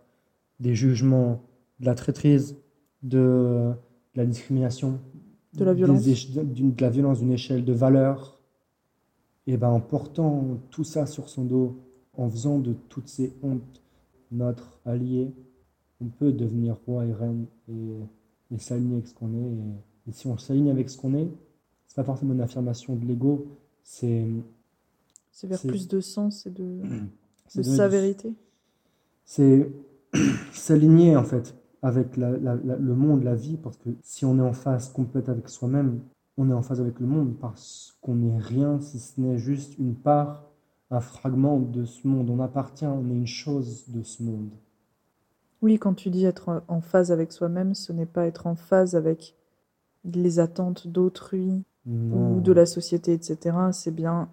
des 0.60 0.74
jugements, 0.74 1.42
de 1.80 1.86
la 1.86 1.96
traîtrise, 1.96 2.56
de, 3.04 3.74
de 4.16 4.22
la 4.22 4.26
discrimination, 4.26 5.00
De 5.56 5.66
la 5.66 5.74
violence. 5.74 6.04
de 6.04 6.82
la 6.82 6.90
violence 6.90 7.20
d'une 7.20 7.32
échelle 7.32 7.66
de 7.66 7.74
valeur. 7.74 8.40
Et 9.48 9.58
ben 9.58 9.70
en 9.70 9.80
portant 9.80 10.60
tout 10.72 10.84
ça 10.84 11.06
sur 11.06 11.30
son 11.30 11.44
dos, 11.46 11.78
en 12.18 12.30
faisant 12.30 12.60
de 12.60 12.74
toutes 12.90 13.08
ces 13.08 13.34
hontes 13.44 13.82
notre 14.32 14.80
allié, 14.86 15.32
on 16.02 16.08
peut 16.08 16.32
devenir 16.32 16.78
roi 16.86 17.06
et 17.06 17.14
reine 17.14 17.46
et, 17.70 18.00
et 18.54 18.58
s'aligner 18.58 18.96
avec 18.96 19.08
ce 19.08 19.14
qu'on 19.14 19.34
est. 19.34 19.52
Et, 20.08 20.10
et 20.10 20.12
si 20.12 20.28
on 20.28 20.38
s'aligne 20.38 20.70
avec 20.70 20.90
ce 20.90 20.98
qu'on 20.98 21.14
est, 21.14 21.30
c'est 21.88 21.96
pas 21.96 22.04
forcément 22.04 22.34
une 22.34 22.42
affirmation 22.42 22.96
de 22.96 23.06
l'ego, 23.06 23.48
c'est 23.84 24.26
C'est 25.32 25.48
vers 25.48 25.62
plus 25.62 25.88
de 25.88 26.00
sens 26.00 26.46
et 26.46 26.52
de, 26.52 26.82
de 27.56 27.62
sa 27.62 27.88
vérité. 27.88 28.34
c'est 29.24 29.70
s'aligner 30.54 31.16
en 31.16 31.24
fait 31.24 31.56
avec 31.86 32.18
la- 32.18 32.32
la- 32.38 32.56
la- 32.56 32.78
le 32.78 32.96
monde, 32.96 33.24
la 33.24 33.36
vie, 33.36 33.58
parce 33.58 33.78
que 33.78 33.90
si 34.02 34.26
on 34.26 34.40
est 34.40 34.42
en 34.42 34.54
phase 34.54 34.90
complète 34.92 35.30
avec 35.30 35.48
soi-même, 35.50 36.00
on 36.36 36.50
est 36.50 36.54
en 36.54 36.64
phase 36.64 36.82
avec 36.82 37.00
le 37.00 37.06
monde 37.06 37.36
parce 37.40 37.96
qu'on 38.02 38.16
n'est 38.16 38.40
rien 38.40 38.80
si 38.82 38.98
ce 39.00 39.22
n'est 39.22 39.38
juste 39.38 39.78
une 39.78 39.94
part, 39.94 40.44
un 40.90 41.00
fragment 41.00 41.60
de 41.60 41.86
ce 41.86 42.08
monde. 42.08 42.30
On 42.32 42.40
appartient, 42.40 42.88
on 42.88 43.08
est 43.12 43.14
une 43.14 43.28
chose 43.28 43.88
de 43.90 44.02
ce 44.02 44.24
monde. 44.24 44.50
Oui, 45.62 45.78
quand 45.78 45.94
tu 45.94 46.10
dis 46.10 46.26
être 46.26 46.64
en 46.68 46.82
phase 46.82 47.12
avec 47.12 47.32
soi-même, 47.32 47.76
ce 47.76 47.94
n'est 47.94 48.06
pas 48.08 48.26
être 48.26 48.48
en 48.48 48.56
phase 48.56 48.96
avec 48.96 49.36
les 50.04 50.40
attentes 50.40 50.88
d'autrui 50.88 51.64
ou 51.88 52.42
de 52.42 52.52
la 52.52 52.66
société, 52.66 53.14
etc. 53.14 53.56
C'est 53.72 53.94
bien 53.94 54.28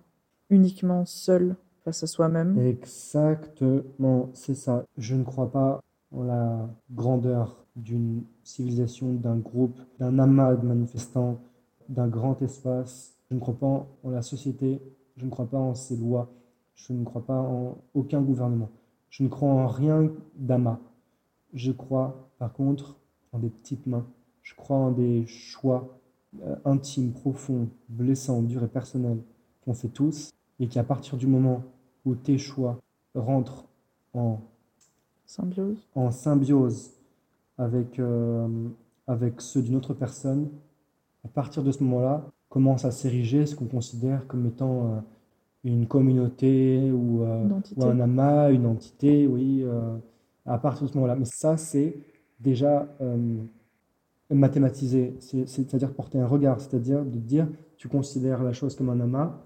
uniquement 0.48 1.04
seul 1.04 1.54
face 1.84 2.02
à 2.02 2.06
soi-même. 2.06 2.58
Exactement, 2.58 4.30
c'est 4.32 4.54
ça. 4.54 4.84
Je 4.96 5.14
ne 5.14 5.22
crois 5.24 5.50
pas 5.50 5.80
en 6.12 6.22
la 6.24 6.68
grandeur 6.90 7.64
d'une 7.76 8.24
civilisation, 8.42 9.14
d'un 9.14 9.36
groupe, 9.36 9.78
d'un 9.98 10.18
amas 10.18 10.54
de 10.56 10.66
manifestants, 10.66 11.38
d'un 11.88 12.08
grand 12.08 12.40
espace. 12.42 13.16
Je 13.30 13.34
ne 13.34 13.40
crois 13.40 13.54
pas 13.54 13.86
en 14.04 14.10
la 14.10 14.22
société, 14.22 14.80
je 15.16 15.24
ne 15.24 15.30
crois 15.30 15.46
pas 15.46 15.58
en 15.58 15.74
ses 15.74 15.96
lois, 15.96 16.30
je 16.74 16.92
ne 16.92 17.04
crois 17.04 17.24
pas 17.24 17.40
en 17.40 17.78
aucun 17.94 18.20
gouvernement. 18.20 18.70
Je 19.10 19.22
ne 19.22 19.28
crois 19.28 19.50
en 19.50 19.66
rien 19.66 20.10
d'amas. 20.36 20.78
Je 21.52 21.72
crois, 21.72 22.30
par 22.38 22.52
contre, 22.52 22.96
en 23.32 23.38
des 23.38 23.50
petites 23.50 23.86
mains. 23.86 24.06
Je 24.42 24.54
crois 24.54 24.76
en 24.76 24.90
des 24.90 25.26
choix 25.26 25.98
euh, 26.42 26.56
intimes, 26.64 27.12
profonds, 27.12 27.68
blessants, 27.88 28.42
durs 28.42 28.64
et 28.64 28.68
personnels 28.68 29.22
qu'on 29.64 29.74
fait 29.74 29.88
tous 29.88 30.30
et 30.60 30.68
qu'à 30.68 30.82
partir 30.82 31.16
du 31.18 31.26
moment 31.26 31.62
où 32.04 32.14
tes 32.14 32.38
choix 32.38 32.80
rentrent 33.14 33.68
en, 34.14 34.40
Symbiose. 35.32 35.78
en 35.94 36.10
symbiose 36.10 36.90
avec, 37.56 37.98
euh, 37.98 38.46
avec 39.06 39.40
ceux 39.40 39.62
d'une 39.62 39.76
autre 39.76 39.94
personne, 39.94 40.50
à 41.24 41.28
partir 41.28 41.62
de 41.62 41.72
ce 41.72 41.82
moment-là, 41.84 42.22
commence 42.50 42.84
à 42.84 42.90
s'ériger 42.90 43.46
ce 43.46 43.56
qu'on 43.56 43.64
considère 43.66 44.26
comme 44.26 44.44
étant 44.46 44.86
euh, 44.86 45.00
une 45.64 45.86
communauté 45.86 46.90
ou, 46.92 47.22
euh, 47.22 47.48
ou 47.76 47.84
un 47.84 48.00
amas, 48.00 48.50
une 48.50 48.66
entité, 48.66 49.26
oui, 49.26 49.64
à 50.44 50.58
partir 50.58 50.86
de 50.86 50.92
ce 50.92 50.96
moment-là. 50.96 51.16
Mais 51.16 51.24
ça, 51.24 51.56
c'est 51.56 51.96
déjà 52.40 52.88
mathématisé, 54.30 55.14
C'est- 55.20 55.46
c'est-à-dire 55.46 55.94
porter 55.94 56.18
un 56.18 56.26
regard, 56.26 56.60
c'est-à-dire 56.60 57.04
de 57.04 57.18
dire, 57.18 57.46
tu 57.78 57.88
considères 57.88 58.42
la 58.42 58.52
chose 58.52 58.74
comme 58.76 58.90
un 58.90 59.00
amas, 59.00 59.38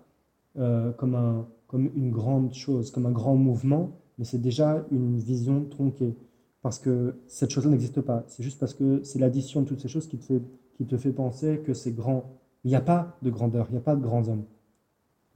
comme, 0.97 1.15
un, 1.15 1.47
comme 1.67 1.91
une 1.95 2.11
grande 2.11 2.55
chose, 2.55 2.91
comme 2.91 3.07
un 3.07 3.11
grand 3.13 3.37
mouvement, 3.37 3.91
mais 4.19 4.25
c'est 4.25 4.41
déjà 4.41 4.85
une 4.91 5.19
vision 5.19 5.65
tronquée. 5.65 6.15
Parce 6.63 6.79
que 6.81 7.15
cette 7.29 7.51
chose-là 7.51 7.71
n'existe 7.71 8.01
pas. 8.01 8.25
C'est 8.29 8.43
juste 8.43 8.59
parce 8.59 8.75
que 8.75 9.01
c'est 9.05 9.19
l'addition 9.21 9.63
de 9.63 9.67
toutes 9.69 9.81
ces 9.81 9.89
choses 9.89 10.09
qui 10.09 10.19
te 10.19 10.25
fait, 10.25 10.43
qui 10.77 10.85
te 10.85 10.97
fait 10.97 11.13
penser 11.13 11.61
que 11.65 11.75
c'est 11.75 11.93
grand. 11.93 12.25
Il 12.65 12.69
n'y 12.71 12.75
a 12.77 12.81
pas 12.81 13.17
de 13.23 13.31
grandeur, 13.31 13.67
il 13.71 13.73
n'y 13.73 13.79
a 13.79 13.83
pas 13.83 13.95
de 13.95 14.01
grands 14.01 14.27
hommes. 14.29 14.43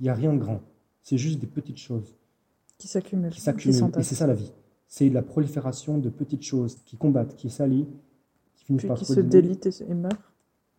Il 0.01 0.05
n'y 0.05 0.09
a 0.09 0.15
rien 0.15 0.33
de 0.33 0.39
grand. 0.39 0.61
C'est 1.03 1.19
juste 1.19 1.39
des 1.41 1.47
petites 1.47 1.77
choses 1.79 2.17
Qui 2.79 2.89
s'accumulent. 2.89 3.31
qui 3.31 3.41
s'accumulent. 3.41 3.93
Et 3.99 4.03
c'est 4.03 4.17
ça 4.17 4.27
la 4.27 4.35
vie. 4.35 4.53
C'est 4.89 5.09
la 5.09 5.23
prolifération 5.23 5.99
de 5.99 6.09
petites 6.09 6.43
choses 6.43 6.79
qui 6.85 6.97
combattent, 6.97 7.37
qui 7.37 7.49
s'allient, 7.49 7.87
qui 8.57 8.65
finissent 8.65 8.81
Puis 8.83 8.89
par 8.89 8.99
qui 8.99 9.05
se 9.05 9.21
délitent 9.21 9.67
et, 9.89 9.95
meurent. 9.95 10.33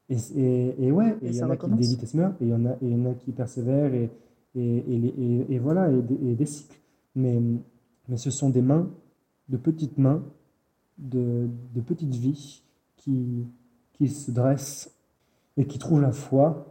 Et, 0.09 0.17
et, 0.35 0.87
et 0.87 0.91
ouais, 0.91 1.15
il 1.21 1.33
y 1.33 1.41
en 1.43 1.49
a 1.49 1.55
qui 1.55 1.69
délitent 1.69 2.03
et 2.03 2.07
se 2.07 2.17
meurent, 2.17 2.33
et 2.41 2.43
il 2.43 2.49
y 2.49 2.53
en 2.95 3.05
a, 3.05 3.13
qui 3.13 3.31
persévèrent, 3.31 3.93
et, 3.93 4.09
et, 4.55 4.77
et, 4.77 5.45
et- 5.53 5.59
voilà, 5.59 5.89
et 5.89 6.35
des 6.35 6.45
cycles. 6.45 6.77
Mais, 7.15 7.39
mais 8.07 8.17
ce 8.17 8.31
sont 8.31 8.49
des 8.49 8.61
mains, 8.61 8.89
de 9.49 9.57
petites 9.57 9.97
mains, 9.97 10.23
de, 10.97 11.49
de 11.73 11.81
petites 11.81 12.15
vies 12.15 12.63
qui, 12.97 13.45
qui 13.93 14.07
se 14.07 14.31
dressent 14.31 14.95
et 15.57 15.65
qui 15.65 15.79
trouvent 15.79 16.01
la 16.01 16.11
foi, 16.11 16.67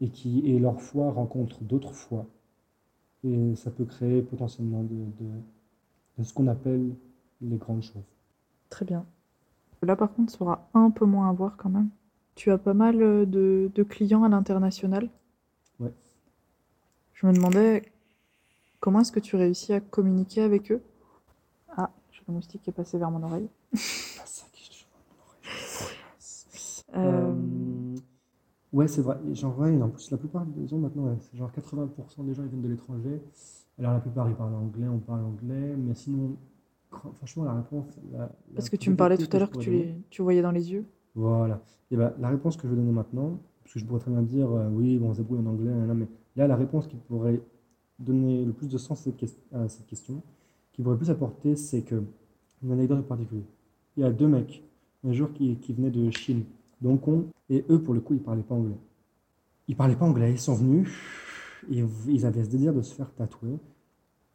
et 0.00 0.08
qui, 0.08 0.40
et 0.46 0.58
leur 0.58 0.80
foi 0.80 1.10
rencontre 1.10 1.62
d'autres 1.62 1.94
foi. 1.94 2.26
Et 3.22 3.54
ça 3.56 3.70
peut 3.70 3.84
créer 3.84 4.22
potentiellement 4.22 4.82
de, 4.82 4.94
de, 4.94 5.30
de 6.18 6.22
ce 6.24 6.34
qu'on 6.34 6.46
appelle 6.46 6.94
les 7.40 7.56
grandes 7.56 7.82
choses. 7.82 8.02
Très 8.68 8.84
bien. 8.84 9.06
Là, 9.82 9.96
par 9.96 10.12
contre, 10.12 10.32
ça 10.32 10.42
aura 10.42 10.68
un 10.74 10.90
peu 10.90 11.04
moins 11.04 11.30
à 11.30 11.32
voir 11.32 11.56
quand 11.56 11.70
même. 11.70 11.88
Tu 12.34 12.50
as 12.50 12.58
pas 12.58 12.74
mal 12.74 13.00
euh, 13.02 13.24
de, 13.24 13.70
de 13.74 13.82
clients 13.82 14.24
à 14.24 14.28
l'international? 14.28 15.08
Ouais. 15.78 15.92
Je 17.12 17.26
me 17.26 17.32
demandais 17.32 17.82
comment 18.84 19.00
est-ce 19.00 19.12
que 19.12 19.18
tu 19.20 19.36
réussis 19.36 19.72
à 19.72 19.80
communiquer 19.80 20.42
avec 20.42 20.70
eux? 20.70 20.82
Ah, 21.76 21.90
j'ai 22.12 22.20
le 22.28 22.34
moustique 22.34 22.62
qui 22.62 22.70
est 22.70 22.74
passé 22.74 22.98
vers 22.98 23.10
mon 23.10 23.22
oreille. 23.22 23.48
Euh, 26.94 27.32
Euh, 27.32 27.96
ouais, 28.72 28.88
c'est 28.88 29.02
vrai. 29.02 29.16
Et 29.30 29.34
Genre, 29.34 29.58
ouais, 29.58 29.80
en 29.80 29.88
plus, 29.88 30.10
la 30.10 30.16
plupart 30.18 30.44
des 30.46 30.66
gens 30.68 30.78
maintenant, 30.78 31.04
ouais, 31.04 31.16
c'est 31.20 31.36
genre 31.36 31.50
80% 31.52 32.22
des 32.24 32.34
gens 32.34 32.42
ils 32.42 32.48
viennent 32.48 32.62
de 32.62 32.68
l'étranger. 32.68 33.20
Alors, 33.78 33.92
la 33.92 34.00
plupart 34.00 34.28
ils 34.28 34.36
parlent 34.36 34.54
anglais, 34.54 34.86
on 34.88 34.98
parle 34.98 35.24
anglais, 35.24 35.74
mais 35.76 35.94
sinon, 35.94 36.36
franchement, 37.14 37.44
la 37.44 37.54
réponse. 37.54 37.86
la- 38.12 38.18
la 38.18 38.28
parce 38.54 38.68
que 38.68 38.76
tu 38.76 38.90
me 38.90 38.96
parlais 38.96 39.18
tout 39.18 39.28
à 39.34 39.38
l'heure 39.38 39.50
que 39.50 39.58
tu, 39.58 39.70
les, 39.70 39.94
tu 40.10 40.22
voyais 40.22 40.42
dans 40.42 40.52
les 40.52 40.72
yeux. 40.72 40.84
Voilà. 41.14 41.60
Et 41.90 41.96
ben, 41.96 42.12
la 42.18 42.28
réponse 42.28 42.56
que 42.56 42.62
je 42.64 42.68
vais 42.68 42.76
donner 42.76 42.92
maintenant, 42.92 43.38
parce 43.62 43.74
que 43.74 43.80
je 43.80 43.84
pourrais 43.84 44.00
très 44.00 44.10
bien 44.10 44.22
dire, 44.22 44.50
euh, 44.50 44.68
oui, 44.70 44.98
bon, 44.98 45.10
on 45.10 45.12
se 45.14 45.18
débrouille 45.18 45.40
en 45.40 45.46
anglais, 45.46 45.72
mais 45.94 46.06
là, 46.36 46.46
la 46.46 46.56
réponse 46.56 46.86
qui 46.86 46.96
pourrait 46.96 47.40
donner 48.04 48.44
le 48.44 48.52
plus 48.52 48.68
de 48.68 48.78
sens 48.78 49.06
à 49.52 49.68
cette, 49.68 49.86
question, 49.86 50.22
qui 50.72 50.82
pourrait 50.82 50.96
plus 50.96 51.10
apporter, 51.10 51.56
c'est 51.56 51.82
que, 51.82 52.02
une 52.62 52.72
anecdote 52.72 53.00
en 53.00 53.02
particulier. 53.02 53.44
Il 53.96 54.02
y 54.02 54.06
a 54.06 54.10
deux 54.10 54.28
mecs, 54.28 54.62
un 55.04 55.12
jour, 55.12 55.32
qui, 55.32 55.56
qui 55.56 55.72
venaient 55.72 55.90
de 55.90 56.10
Chine, 56.10 56.44
de 56.80 56.88
Hong 56.88 57.00
Kong, 57.00 57.24
et 57.50 57.64
eux, 57.70 57.80
pour 57.80 57.94
le 57.94 58.00
coup, 58.00 58.14
ils 58.14 58.22
parlaient 58.22 58.42
pas 58.42 58.54
anglais. 58.54 58.78
Ils 59.68 59.76
parlaient 59.76 59.96
pas 59.96 60.06
anglais, 60.06 60.32
ils 60.32 60.40
sont 60.40 60.54
venus, 60.54 60.88
et 61.70 61.84
ils 62.08 62.26
avaient 62.26 62.44
ce 62.44 62.50
désir 62.50 62.74
de 62.74 62.82
se 62.82 62.94
faire 62.94 63.12
tatouer. 63.14 63.58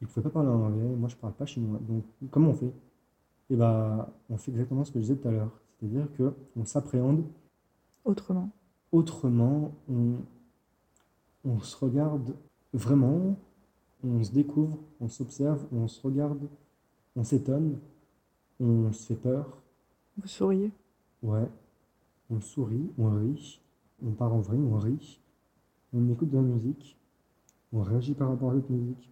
Ils 0.00 0.06
pouvaient 0.06 0.24
pas 0.24 0.30
parler 0.30 0.48
anglais, 0.48 0.96
moi 0.96 1.08
je 1.08 1.16
parle 1.16 1.34
pas 1.34 1.46
chinois. 1.46 1.78
Donc, 1.86 2.04
comment 2.30 2.50
on 2.50 2.54
fait? 2.54 2.72
Et 3.50 3.56
bah, 3.56 4.12
on 4.30 4.36
fait 4.36 4.50
exactement 4.50 4.84
ce 4.84 4.92
que 4.92 4.98
je 4.98 5.04
disais 5.04 5.16
tout 5.16 5.28
à 5.28 5.32
l'heure. 5.32 5.50
C'est-à-dire 5.78 6.08
qu'on 6.16 6.64
s'appréhende 6.64 7.24
Autrement. 8.04 8.50
autrement, 8.92 9.72
on, 9.88 10.16
on 11.44 11.60
se 11.60 11.76
regarde 11.76 12.34
vraiment, 12.72 13.36
on 14.04 14.22
se 14.22 14.32
découvre, 14.32 14.78
on 15.00 15.08
s'observe, 15.08 15.66
on 15.72 15.88
se 15.88 16.00
regarde, 16.02 16.48
on 17.16 17.24
s'étonne, 17.24 17.78
on 18.58 18.92
se 18.92 19.06
fait 19.06 19.20
peur, 19.20 19.62
Vous 20.16 20.28
souriez 20.28 20.70
ouais, 21.22 21.48
on 22.30 22.40
sourit, 22.40 22.90
on 22.98 23.10
rit, 23.10 23.60
on 24.04 24.12
part 24.12 24.32
en 24.32 24.40
vrille, 24.40 24.62
on 24.62 24.78
rit, 24.78 25.20
on 25.92 26.08
écoute 26.08 26.30
de 26.30 26.36
la 26.36 26.42
musique, 26.42 26.96
on 27.72 27.82
réagit 27.82 28.14
par 28.14 28.28
rapport 28.28 28.52
à 28.52 28.54
cette 28.54 28.70
musique. 28.70 29.10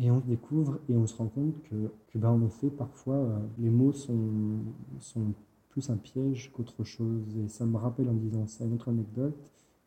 Et 0.00 0.12
on 0.12 0.20
se 0.20 0.26
découvre 0.26 0.78
et 0.88 0.96
on 0.96 1.06
se 1.08 1.16
rend 1.16 1.26
compte 1.26 1.60
que, 1.64 1.90
que 2.06 2.18
ben, 2.18 2.30
en 2.30 2.46
effet, 2.46 2.70
parfois, 2.70 3.16
euh, 3.16 3.38
les 3.58 3.68
mots 3.68 3.92
sont, 3.92 4.60
sont 5.00 5.34
plus 5.70 5.90
un 5.90 5.96
piège 5.96 6.52
qu'autre 6.52 6.84
chose. 6.84 7.36
Et 7.36 7.48
ça 7.48 7.66
me 7.66 7.76
rappelle 7.76 8.08
en 8.08 8.14
disant 8.14 8.46
ça 8.46 8.64
une 8.64 8.74
autre 8.74 8.90
anecdote, 8.90 9.36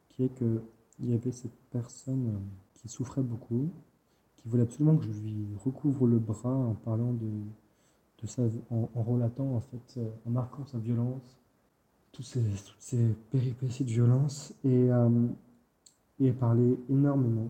qui 0.10 0.24
est 0.24 0.36
que 0.36 0.62
il 1.00 1.10
y 1.10 1.14
avait 1.14 1.32
cette 1.32 1.56
personne 1.72 2.28
euh, 2.28 2.40
qui 2.74 2.90
souffrait 2.90 3.24
beaucoup, 3.24 3.70
qui 4.42 4.50
voulait 4.50 4.64
absolument 4.64 4.98
que 4.98 5.06
je 5.06 5.20
lui 5.22 5.46
recouvre 5.64 6.08
le 6.08 6.18
bras 6.20 6.50
en 6.50 6.74
parlant 6.74 7.14
de, 7.14 7.30
de 8.22 8.28
sa, 8.28 8.44
en, 8.72 9.04
relatant, 9.04 9.56
en 9.56 9.62
fait, 9.62 9.98
euh, 9.98 10.10
en 10.26 10.32
marquant 10.32 10.66
sa 10.66 10.80
violence, 10.80 11.40
toutes 12.12 12.26
ces, 12.26 12.42
toutes 12.42 12.80
ces 12.80 13.16
péripéties 13.30 13.84
de 13.84 13.90
violence, 13.90 14.54
et, 14.64 14.92
euh, 14.92 15.28
et 16.20 16.32
parlait 16.32 16.78
énormément. 16.90 17.50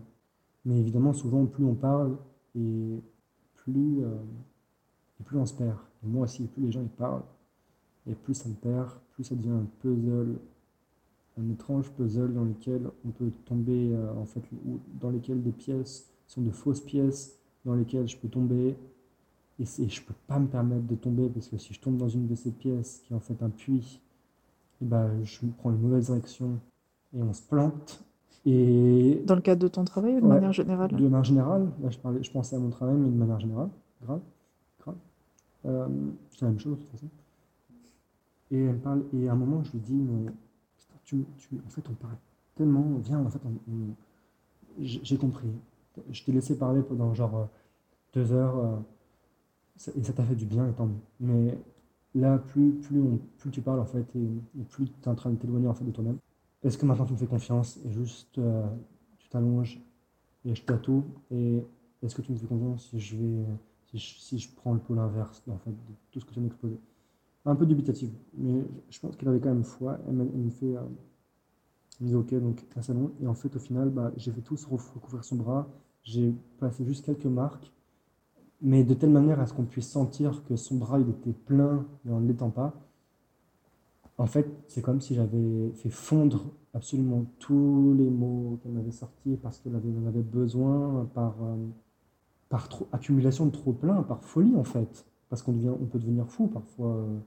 Mais 0.64 0.78
évidemment, 0.78 1.12
souvent, 1.12 1.46
plus 1.46 1.64
on 1.64 1.74
parle, 1.74 2.16
et 2.54 3.00
plus, 3.56 4.04
euh, 4.04 4.14
et 5.20 5.24
plus 5.24 5.38
on 5.38 5.46
se 5.46 5.54
perd. 5.54 5.78
Et 6.04 6.06
moi 6.06 6.24
aussi, 6.24 6.44
plus 6.44 6.62
les 6.62 6.72
gens 6.72 6.82
ils 6.82 6.88
parlent, 6.88 7.24
et 8.06 8.14
plus 8.14 8.34
ça 8.34 8.48
me 8.48 8.54
perd, 8.54 8.90
plus 9.12 9.24
ça 9.24 9.34
devient 9.34 9.50
un 9.50 9.66
puzzle, 9.80 10.36
un 11.38 11.50
étrange 11.50 11.90
puzzle 11.92 12.34
dans 12.34 12.44
lequel 12.44 12.90
on 13.06 13.10
peut 13.10 13.30
tomber, 13.46 13.96
en 14.18 14.26
fait, 14.26 14.42
ou 14.66 14.80
dans 15.00 15.08
lesquels 15.08 15.42
des 15.42 15.52
pièces 15.52 16.11
sont 16.32 16.40
de 16.40 16.50
fausses 16.50 16.80
pièces, 16.80 17.38
dans 17.64 17.74
lesquelles 17.74 18.08
je 18.08 18.16
peux 18.16 18.28
tomber, 18.28 18.74
et, 19.60 19.64
je 19.66 20.02
peux 20.02 20.14
pas 20.26 20.38
me 20.38 20.46
permettre 20.46 20.86
de 20.86 20.94
tomber, 20.94 21.28
parce 21.28 21.48
que 21.48 21.58
si 21.58 21.74
je 21.74 21.80
tombe 21.80 21.98
dans 21.98 22.08
une 22.08 22.26
de 22.26 22.34
ces 22.34 22.50
pièces, 22.50 23.02
qui 23.04 23.12
est 23.12 23.16
en 23.16 23.20
fait 23.20 23.40
un 23.42 23.50
puits, 23.50 24.00
et 24.80 24.84
ben, 24.84 25.22
je 25.24 25.40
prends 25.58 25.70
une 25.70 25.78
mauvaise 25.80 26.06
direction, 26.06 26.58
et 27.14 27.22
on 27.22 27.32
se 27.34 27.42
plante, 27.42 28.02
et 28.46 29.22
Dans 29.26 29.34
le 29.36 29.42
cadre 29.42 29.60
de 29.62 29.68
ton 29.68 29.84
travail 29.84 30.16
ou 30.16 30.20
de 30.20 30.26
Ouais. 30.26 30.34
manière 30.34 30.52
générale 30.52 30.90
de 30.90 31.02
manière 31.04 31.22
générale, 31.22 31.70
là 31.82 31.90
je, 31.90 31.98
parlais, 31.98 32.22
je 32.22 32.30
pensais 32.32 32.56
à 32.56 32.58
mon 32.58 32.70
travail, 32.70 32.96
mais 32.96 33.10
de 33.10 33.14
manière 33.16 33.38
générale, 33.38 33.68
grave, 34.02 34.20
grave. 34.80 34.96
Euh, 35.66 35.86
c'est 36.32 36.42
la 36.42 36.48
même 36.48 36.58
chose 36.58 36.76
de 36.78 36.82
toute 36.82 36.90
façon. 36.92 37.06
Et 38.50 38.58
elle 38.58 38.74
me 38.74 38.78
parle, 38.78 39.04
et 39.14 39.28
à 39.28 39.32
un 39.32 39.36
moment 39.36 39.62
je 39.62 39.72
lui 39.72 39.78
dis, 39.80 39.94
mais 39.94 40.32
tu, 41.04 41.24
tu, 41.38 41.60
en 41.64 41.68
fait 41.68 41.82
on 41.88 41.94
parle 41.94 42.16
tellement, 42.56 42.82
viens, 43.04 43.20
en 43.20 43.30
fait, 43.30 43.40
on- 43.44 43.72
on- 43.72 43.94
j'ai 44.80 45.00
j'ai 45.04 45.16
compris. 45.18 45.48
Je 46.10 46.24
t'ai 46.24 46.32
laissé 46.32 46.58
parler 46.58 46.82
pendant 46.82 47.12
genre 47.14 47.36
euh, 47.36 47.44
deux 48.14 48.32
heures, 48.32 48.56
euh, 48.56 48.76
et 49.96 50.02
ça 50.02 50.12
t'a 50.12 50.24
fait 50.24 50.34
du 50.34 50.46
bien, 50.46 50.66
et. 50.68 50.72
Mais 51.20 51.58
là, 52.14 52.38
plus, 52.38 52.72
plus, 53.38 53.50
tu 53.50 53.60
parles 53.60 53.80
en 53.80 53.86
fait, 53.86 54.06
et, 54.16 54.64
plus 54.64 54.86
tu 54.86 54.92
es 55.04 55.08
en 55.08 55.14
train 55.14 55.30
de 55.30 55.36
t'éloigner 55.36 55.68
en 55.68 55.74
fait 55.74 55.84
de 55.84 55.90
toi-même. 55.90 56.18
Est-ce 56.62 56.78
que 56.78 56.86
maintenant 56.86 57.06
tu 57.06 57.12
me 57.12 57.18
fais 57.18 57.26
confiance 57.26 57.78
et 57.84 57.90
juste 57.90 58.38
euh, 58.38 58.64
tu 59.18 59.28
t'allonges 59.28 59.80
et 60.44 60.54
je 60.54 60.62
tatoue 60.62 61.04
et 61.30 61.64
est-ce 62.02 62.14
que 62.14 62.22
tu 62.22 62.32
me 62.32 62.36
fais 62.36 62.46
confiance 62.46 62.88
si 62.88 63.00
je 63.00 63.16
vais 63.16 63.44
si 63.94 64.38
je, 64.38 64.48
prends 64.54 64.72
le 64.72 64.78
pôle 64.78 64.98
inverse 64.98 65.42
en 65.48 65.58
fait 65.58 65.70
de 65.70 65.94
tout 66.10 66.20
ce 66.20 66.24
que 66.24 66.30
tu 66.30 66.38
viens 66.38 66.48
d'exposer? 66.48 66.78
Un 67.44 67.56
peu 67.56 67.66
dubitative 67.66 68.12
mais 68.34 68.62
je 68.90 69.00
pense 69.00 69.16
qu'elle 69.16 69.28
avait 69.28 69.40
quand 69.40 69.48
même 69.48 69.64
foi 69.64 69.98
elle 70.06 70.14
me 70.14 70.50
fait 70.50 70.76
euh, 70.76 70.82
elle 72.00 72.06
me 72.06 72.10
dit 72.10 72.16
ok 72.16 72.34
donc 72.34 72.64
un 72.76 72.82
salon. 72.82 73.12
Et 73.20 73.26
en 73.26 73.34
fait 73.34 73.54
au 73.56 73.58
final 73.58 73.90
bah, 73.90 74.12
j'ai 74.16 74.32
fait 74.32 74.40
tout 74.40 74.56
se 74.56 74.66
recouvrir 74.66 75.24
son 75.24 75.36
bras. 75.36 75.68
J'ai 76.04 76.34
placé 76.58 76.84
juste 76.84 77.04
quelques 77.04 77.26
marques 77.26 77.72
mais 78.60 78.84
de 78.84 78.94
telle 78.94 79.10
manière 79.10 79.40
à 79.40 79.46
ce 79.46 79.54
qu'on 79.54 79.64
puisse 79.64 79.88
sentir 79.88 80.44
que 80.44 80.56
son 80.56 80.76
bras 80.76 81.00
il 81.00 81.08
était 81.08 81.32
plein 81.32 81.86
mais 82.04 82.12
en 82.12 82.20
ne 82.20 82.28
l'étant 82.28 82.50
pas. 82.50 82.74
En 84.18 84.26
fait 84.26 84.46
c'est 84.68 84.82
comme 84.82 85.00
si 85.00 85.14
j'avais 85.14 85.70
fait 85.74 85.90
fondre 85.90 86.52
absolument 86.74 87.26
tous 87.38 87.94
les 87.94 88.08
mots 88.08 88.58
qu'elle 88.62 88.72
m'avait 88.72 88.90
sortis 88.90 89.36
parce 89.36 89.58
qu'elle 89.58 89.74
en 89.76 90.06
avait 90.06 90.22
besoin 90.22 91.08
par, 91.14 91.34
euh, 91.42 91.56
par 92.48 92.68
trop, 92.68 92.88
accumulation 92.92 93.46
de 93.46 93.50
trop 93.50 93.72
plein, 93.72 94.02
par 94.02 94.24
folie 94.24 94.56
en 94.56 94.64
fait. 94.64 95.06
Parce 95.28 95.42
qu'on 95.42 95.52
on 95.52 95.86
peut 95.86 95.98
devenir 95.98 96.28
fou 96.28 96.46
parfois 96.48 96.96
euh, 96.96 97.18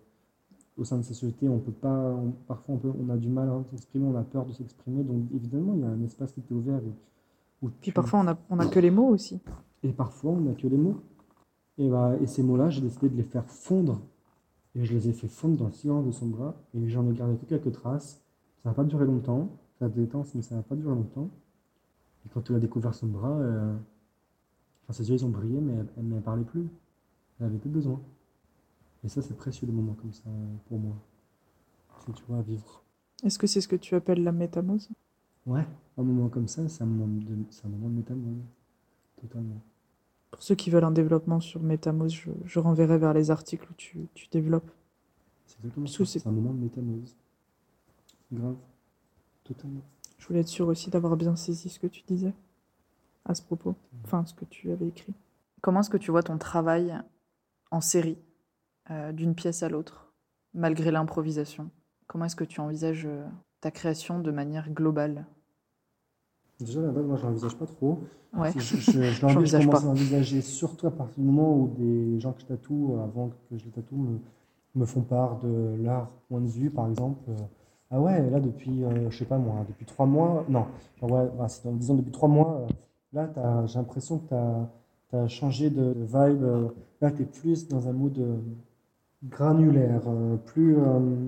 au 0.77 0.83
sein 0.83 0.97
de 0.97 1.03
ces 1.03 1.13
sociétés. 1.13 1.47
On 1.49 1.59
peut 1.59 1.71
pas, 1.71 2.11
on- 2.13 2.31
parfois 2.47 2.75
on, 2.75 2.77
peut, 2.77 2.91
on 2.99 3.09
a 3.09 3.17
du 3.17 3.29
mal 3.29 3.49
à 3.49 3.63
s'exprimer, 3.71 4.05
on 4.07 4.15
a 4.15 4.23
peur 4.23 4.45
de 4.45 4.53
s'exprimer. 4.53 5.03
Donc 5.03 5.23
évidemment, 5.33 5.73
il 5.73 5.81
y 5.81 5.83
a 5.83 5.87
un 5.89 6.01
espace 6.03 6.31
qui 6.33 6.39
était 6.41 6.53
ouvert. 6.53 6.79
où- 6.83 7.65
où 7.67 7.69
Puis 7.69 7.91
tu- 7.91 7.93
parfois, 7.93 8.19
on 8.19 8.27
a, 8.27 8.37
on 8.49 8.59
a 8.59 8.67
que 8.67 8.79
les 8.79 8.91
mots 8.91 9.07
aussi. 9.09 9.39
et 9.83 9.91
parfois, 9.93 10.31
on 10.31 10.41
n'a 10.41 10.53
que 10.53 10.67
les 10.67 10.77
mots. 10.77 10.97
Et, 11.77 11.89
bah, 11.89 12.15
et 12.21 12.27
ces 12.27 12.41
mots-là, 12.43 12.69
j'ai 12.69 12.81
décidé 12.81 13.09
de 13.09 13.15
les 13.17 13.23
faire 13.23 13.45
fondre. 13.45 14.01
Et 14.75 14.83
je 14.83 14.93
les 14.93 15.07
ai 15.09 15.13
fait 15.13 15.27
fondre 15.27 15.57
dans 15.57 15.65
le 15.67 15.71
silence 15.71 16.05
de 16.05 16.11
son 16.11 16.27
bras. 16.27 16.55
Et 16.73 16.89
j'en 16.89 17.09
ai 17.09 17.13
gardé 17.13 17.35
que 17.37 17.45
quelques 17.45 17.71
traces. 17.71 18.21
Ça 18.63 18.69
n'a 18.69 18.73
pas 18.75 18.83
duré 18.83 19.05
longtemps. 19.05 19.49
Ça 19.79 19.85
a 19.85 19.89
mais 19.89 20.41
ça 20.41 20.55
n'a 20.55 20.61
pas 20.63 20.75
duré 20.75 20.93
longtemps. 20.95 21.29
Et 22.25 22.29
quand 22.33 22.49
elle 22.49 22.55
a 22.57 22.59
découvert 22.59 22.93
son 22.95 23.07
bras, 23.07 23.31
euh, 23.39 23.75
enfin, 24.83 24.93
ses 24.93 25.09
yeux, 25.09 25.15
ils 25.15 25.25
ont 25.25 25.29
brillé, 25.29 25.59
mais 25.61 25.73
elle, 25.73 25.87
elle 25.97 26.07
ne 26.07 26.19
parlait 26.19 26.43
plus. 26.43 26.67
Elle 27.39 27.47
avait 27.47 27.57
plus 27.57 27.69
besoin. 27.69 27.99
Et 29.05 29.07
ça, 29.07 29.21
c'est 29.21 29.37
précieux, 29.37 29.67
des 29.67 29.73
moments 29.73 29.93
comme 29.93 30.11
ça, 30.13 30.23
pour 30.67 30.79
moi. 30.79 30.95
C'est, 32.05 32.13
tu 32.13 32.23
vois, 32.27 32.39
à 32.39 32.41
vivre. 32.41 32.83
Est-ce 33.23 33.39
que 33.39 33.47
c'est 33.47 33.61
ce 33.61 33.67
que 33.67 33.75
tu 33.75 33.95
appelles 33.95 34.23
la 34.23 34.31
métamose? 34.31 34.89
Ouais, 35.45 35.65
un 35.97 36.03
moment 36.03 36.27
comme 36.27 36.47
ça, 36.47 36.67
c'est 36.67 36.81
un 36.83 36.87
moment 36.87 37.07
de, 37.07 37.37
c'est 37.51 37.65
un 37.65 37.69
moment 37.69 37.87
de 37.89 37.93
métamode. 37.95 38.41
Totalement. 39.21 39.61
Pour 40.31 40.41
ceux 40.43 40.55
qui 40.55 40.69
veulent 40.69 40.83
un 40.83 40.91
développement 40.91 41.39
sur 41.39 41.61
métamose, 41.61 42.13
je, 42.13 42.31
je 42.45 42.59
renverrai 42.59 42.97
vers 42.97 43.13
les 43.13 43.31
articles 43.31 43.67
où 43.71 43.73
tu, 43.77 44.07
tu 44.15 44.27
développes. 44.29 44.71
C'est 45.45 45.57
exactement 45.59 45.87
ça. 45.87 46.05
c'est- 46.05 46.19
C'est 46.19 46.27
un 46.27 46.31
moment 46.31 46.53
de 46.53 46.59
métamose. 46.59 47.15
Grave. 48.33 48.57
Totalement. 49.43 49.81
Je 50.17 50.27
voulais 50.27 50.39
être 50.41 50.47
sûre 50.47 50.67
aussi 50.67 50.89
d'avoir 50.89 51.15
bien 51.15 51.35
saisi 51.35 51.69
ce 51.69 51.79
que 51.79 51.87
tu 51.87 52.01
disais 52.07 52.33
à 53.23 53.35
ce 53.35 53.43
propos, 53.43 53.75
enfin 54.03 54.25
ce 54.25 54.33
que 54.33 54.45
tu 54.45 54.71
avais 54.71 54.87
écrit. 54.87 55.13
Comment 55.61 55.81
est-ce 55.81 55.89
que 55.89 55.97
tu 55.97 56.11
vois 56.11 56.23
ton 56.23 56.37
travail 56.37 56.95
en 57.71 57.81
série, 57.81 58.17
euh, 58.91 59.11
d'une 59.11 59.35
pièce 59.35 59.63
à 59.63 59.69
l'autre, 59.69 60.13
malgré 60.53 60.91
l'improvisation 60.91 61.69
Comment 62.07 62.25
est-ce 62.25 62.35
que 62.35 62.43
tu 62.43 62.61
envisages 62.61 63.05
euh, 63.05 63.25
ta 63.61 63.71
création 63.71 64.19
de 64.19 64.31
manière 64.31 64.69
globale? 64.69 65.25
Déjà, 66.59 66.81
la 66.81 66.91
base, 66.91 67.05
moi, 67.05 67.17
je 67.17 67.23
l'envisage 67.23 67.55
pas 67.55 67.65
trop. 67.65 67.99
Ouais. 68.33 68.51
Je, 68.55 68.59
je, 68.59 68.91
je 68.91 69.01
je 69.11 69.21
commence 69.21 69.51
pas. 69.51 69.77
à 69.79 69.85
l'envisager 69.85 70.41
surtout 70.41 70.87
à 70.87 70.91
partir 70.91 71.23
du 71.23 71.25
moment 71.25 71.55
où 71.57 71.73
des 71.77 72.19
gens 72.19 72.33
que 72.33 72.41
je 72.41 72.45
tatoue, 72.45 72.95
euh, 72.95 73.03
avant 73.03 73.29
que 73.49 73.57
je 73.57 73.65
les 73.65 73.71
tatoue, 73.71 73.97
me, 73.97 74.19
me 74.75 74.85
font 74.85 75.01
part 75.01 75.39
de 75.39 75.75
leur 75.81 76.07
point 76.29 76.41
de 76.41 76.47
vue, 76.47 76.69
par 76.69 76.87
exemple. 76.87 77.29
ah 77.89 77.99
ouais, 77.99 78.29
là, 78.29 78.39
depuis, 78.39 78.83
euh, 78.83 79.09
je 79.09 79.17
sais 79.17 79.25
pas 79.25 79.37
moi, 79.37 79.65
depuis 79.67 79.85
trois 79.85 80.05
mois, 80.05 80.45
non, 80.47 80.67
genre, 80.99 81.11
ouais, 81.11 81.29
ouais, 81.39 81.47
c'est 81.47 81.67
en 81.67 81.73
disant 81.73 81.95
depuis 81.95 82.11
trois 82.11 82.29
mois, 82.29 82.67
là, 83.13 83.29
j'ai 83.65 83.79
l'impression 83.79 84.19
que 84.19 84.27
tu 85.09 85.15
as, 85.15 85.27
changé 85.27 85.69
de, 85.69 85.95
vibe. 85.97 86.45
là, 87.01 87.11
tu 87.11 87.23
es 87.23 87.25
plus 87.25 87.67
dans 87.67 87.87
un 87.87 87.93
mood 87.93 88.19
granulaire, 89.23 90.01
euh, 90.07 90.37
plus. 90.37 90.77
euh, 90.77 91.27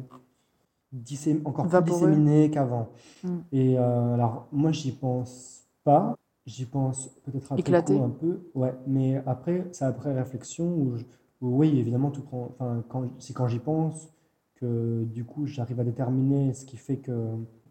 dissé- 0.93 1.41
encore 1.45 1.67
plus 1.67 1.81
disséminé 1.83 2.49
qu'avant. 2.49 2.89
Mm. 3.23 3.37
Et 3.51 3.77
euh, 3.79 4.13
alors, 4.13 4.47
moi, 4.51 4.71
j'y 4.71 4.91
pense 4.91 5.67
pas. 5.83 6.15
J'y 6.45 6.65
pense 6.65 7.09
peut-être 7.25 7.45
après 7.51 7.59
Éclaté. 7.59 7.97
coup 7.97 8.03
un 8.03 8.09
peu. 8.09 8.39
Ouais, 8.55 8.73
mais 8.87 9.21
après, 9.25 9.67
c'est 9.73 9.83
après 9.85 10.13
réflexion 10.13 10.65
où, 10.73 10.95
je- 10.97 11.03
où 11.41 11.57
oui, 11.57 11.77
évidemment, 11.77 12.09
tout 12.09 12.21
prend. 12.21 12.49
Enfin, 12.53 12.83
quand, 12.87 13.03
c'est 13.19 13.33
quand 13.33 13.47
j'y 13.47 13.59
pense 13.59 14.09
que 14.55 15.03
du 15.03 15.25
coup, 15.25 15.45
j'arrive 15.45 15.79
à 15.79 15.83
déterminer 15.83 16.53
ce 16.53 16.65
qui 16.65 16.77
fait 16.77 16.97
que 16.97 17.11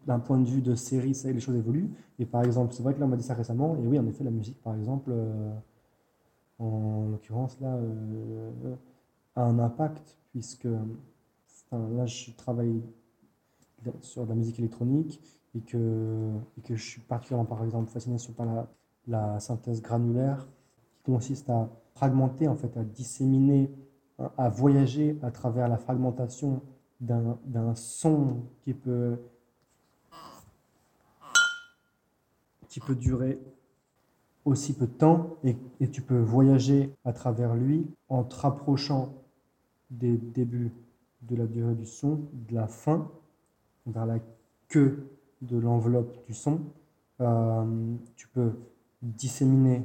d'un 0.05 0.19
point 0.19 0.39
de 0.39 0.47
vue 0.47 0.61
de 0.61 0.75
série, 0.75 1.15
ça, 1.15 1.31
les 1.31 1.39
choses 1.39 1.55
évoluent. 1.57 1.89
Et 2.19 2.25
par 2.25 2.43
exemple, 2.43 2.73
c'est 2.73 2.83
vrai 2.83 2.93
que 2.93 2.99
là, 2.99 3.07
on 3.07 3.09
m'a 3.09 3.17
dit 3.17 3.23
ça 3.23 3.33
récemment. 3.33 3.75
Et 3.77 3.87
oui, 3.87 3.97
en 3.99 4.05
effet, 4.07 4.23
la 4.23 4.31
musique, 4.31 4.61
par 4.61 4.75
exemple, 4.75 5.09
euh, 5.11 5.51
en 6.59 7.07
l'occurrence, 7.11 7.57
là, 7.61 7.75
euh, 7.75 8.75
a 9.37 9.43
un 9.43 9.59
impact 9.59 10.17
puisque 10.31 10.67
là, 11.71 12.05
je 12.05 12.31
travaille 12.31 12.81
sur 14.01 14.25
la 14.25 14.35
musique 14.35 14.59
électronique 14.59 15.21
et 15.55 15.61
que, 15.61 16.31
que 16.63 16.75
je 16.75 16.83
suis 16.83 17.01
particulièrement, 17.01 17.45
par 17.45 17.63
exemple, 17.63 17.89
fasciné 17.89 18.17
par 18.35 18.45
la, 18.45 18.67
la 19.07 19.39
synthèse 19.39 19.81
granulaire 19.81 20.47
qui 21.03 21.11
consiste 21.11 21.49
à 21.49 21.69
fragmenter, 21.95 22.47
en 22.47 22.55
fait, 22.55 22.75
à 22.77 22.83
disséminer, 22.83 23.71
à, 24.37 24.49
voyager 24.49 25.17
à 25.21 25.31
travers 25.31 25.67
la 25.67 25.77
fragmentation 25.77 26.61
d'un 26.99 27.75
son 27.75 28.37
qui 28.61 28.73
peut, 28.73 29.17
qui 32.67 32.79
peut 32.79 32.95
durer 32.95 33.39
aussi 34.45 34.73
peu 34.73 34.87
de 34.87 34.93
temps 34.93 35.35
et, 35.43 35.55
et 35.79 35.89
tu 35.89 36.01
peux 36.01 36.19
voyager 36.19 36.95
à 37.05 37.13
travers 37.13 37.53
lui 37.53 37.85
en 38.09 38.23
te 38.23 38.35
rapprochant 38.35 39.13
des 39.89 40.17
débuts 40.17 40.71
de 41.21 41.35
la 41.35 41.45
durée 41.45 41.75
du 41.75 41.85
son, 41.85 42.21
de 42.47 42.55
la 42.55 42.67
fin 42.67 43.09
vers 43.85 44.05
la 44.05 44.19
queue 44.67 45.07
de 45.41 45.57
l'enveloppe 45.57 46.25
du 46.27 46.33
son. 46.33 46.59
Euh, 47.21 47.95
tu 48.15 48.27
peux 48.27 48.51
disséminer 49.01 49.83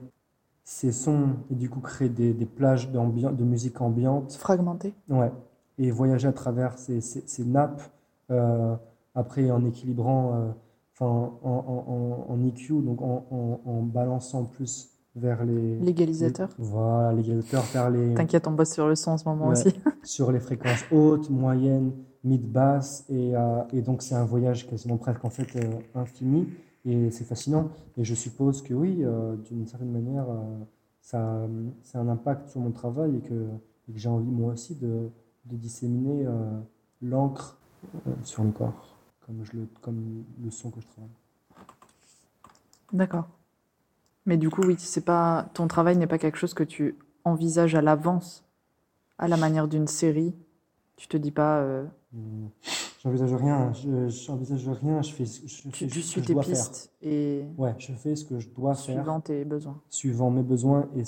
ces 0.65 0.93
sons 0.93 1.31
et 1.51 1.55
du 1.55 1.69
coup 1.69 1.81
créer 1.81 2.09
des, 2.09 2.33
des 2.35 2.47
plages 2.47 2.91
de 2.91 3.45
musique 3.45 3.81
ambiante 3.81 4.33
Fragmenté. 4.35 4.95
Ouais, 5.09 5.33
et 5.79 5.91
voyager 5.91 6.29
à 6.29 6.33
travers 6.33 6.79
ces, 6.79 7.01
ces- 7.01 7.25
ces 7.27 7.45
nappes, 7.45 7.83
euh, 8.31 8.75
après 9.15 9.51
en 9.51 9.65
équilibrant, 9.65 10.35
euh, 10.35 10.51
enfin 10.95 11.07
en, 11.07 11.39
en, 11.49 12.29
en, 12.31 12.33
en 12.35 12.47
EQ, 12.47 12.83
donc 12.83 13.01
en, 13.03 13.83
balançant 13.83 14.45
plus 14.45 14.91
vers 15.17 15.45
les... 15.45 15.79
L'égalisateur. 15.81 16.49
voilà, 16.59 17.13
l'égalisateur 17.13 17.63
vers 17.73 17.91
les... 17.91 18.15
T'inquiète, 18.15 18.47
on 18.47 18.53
bosse 18.53 18.73
sur 18.73 18.89
le 18.89 18.95
son 18.95 19.13
en 19.13 19.19
ce 19.19 19.29
moment 19.29 19.49
Ouais. 19.49 19.53
aussi. 19.53 19.75
sur 20.03 20.33
les 20.33 20.41
fréquences 20.41 20.85
hautes, 20.91 21.31
moyennes, 21.31 21.93
mid-basses, 22.25 23.05
et, 23.09 23.35
euh, 23.35 23.63
et 23.73 23.83
donc 23.83 24.03
c'est 24.03 24.15
un 24.15 24.25
voyage 24.25 24.69
quasiment 24.69 24.97
presque 24.97 25.25
en 25.25 25.31
fait 25.31 25.57
euh, 25.57 25.73
infini, 25.95 26.49
et 26.85 27.11
c'est 27.11 27.25
fascinant. 27.25 27.71
Et 27.97 28.05
je 28.05 28.15
suppose 28.15 28.63
que 28.63 28.75
oui, 28.75 28.99
euh, 29.03 29.37
d'une 29.37 29.67
certaine 29.67 29.93
manière, 29.93 30.27
ça, 31.01 31.47
a 31.95 31.99
un 31.99 32.09
impact 32.09 32.49
sur 32.49 32.61
mon 32.61 32.71
travail 32.71 33.17
et 33.17 33.21
que, 33.21 33.49
j'ai 33.95 34.09
envie 34.09 34.31
moi 34.31 34.53
aussi 34.53 34.75
de, 34.77 35.11
de 35.45 35.57
disséminer 35.57 36.25
l'encre 37.03 37.59
sur 38.23 38.43
le 38.43 38.51
corps, 38.51 38.97
comme, 39.27 39.45
je 39.45 39.53
le, 39.59 39.69
comme 39.83 40.25
le 40.43 40.51
son 40.51 40.71
que 40.71 40.81
je 40.81 40.87
travaille. 40.87 41.11
D'accord. 42.93 43.29
Mais 44.25 44.37
du 44.37 44.49
coup, 44.49 44.63
oui, 44.63 44.77
c'est 44.79 45.05
pas 45.05 45.51
ton 45.53 45.67
travail 45.67 45.97
n'est 45.97 46.07
pas 46.07 46.19
quelque 46.19 46.39
chose 46.39 46.55
que 46.55 46.65
tu 46.65 46.97
envisages 47.25 47.75
à 47.75 47.83
l'avance, 47.83 48.45
à 49.23 49.29
la 49.29 49.37
manière 49.37 49.69
d'une 49.69 49.87
série. 49.87 50.35
Tu 50.97 51.07
te 51.07 51.17
dis 51.17 51.31
pas, 51.31 51.61
euh, 51.61 51.87
J'envisage 53.03 53.35
rien, 53.35 53.73
je 53.73 54.09
j'envisage 54.09 54.69
rien, 54.69 55.01
je 55.03 55.13
fais, 55.13 55.25
je 55.25 55.63
fais 55.63 55.71
tu, 55.71 56.03
suis 56.03 56.21
je 56.21 56.27
tes 56.27 56.35
pistes 56.35 56.93
et. 57.03 57.45
Ouais, 57.57 57.75
je 57.79 57.93
fais 57.93 58.15
ce 58.15 58.25
que 58.25 58.39
je 58.39 58.49
dois 58.51 58.75
faire. 58.75 58.95
suivant 58.97 59.21
tes 59.21 59.45
besoins. 59.45 59.81
suivant 59.89 60.31
mes 60.31 60.43
besoins 60.43 60.89
et, 60.97 61.03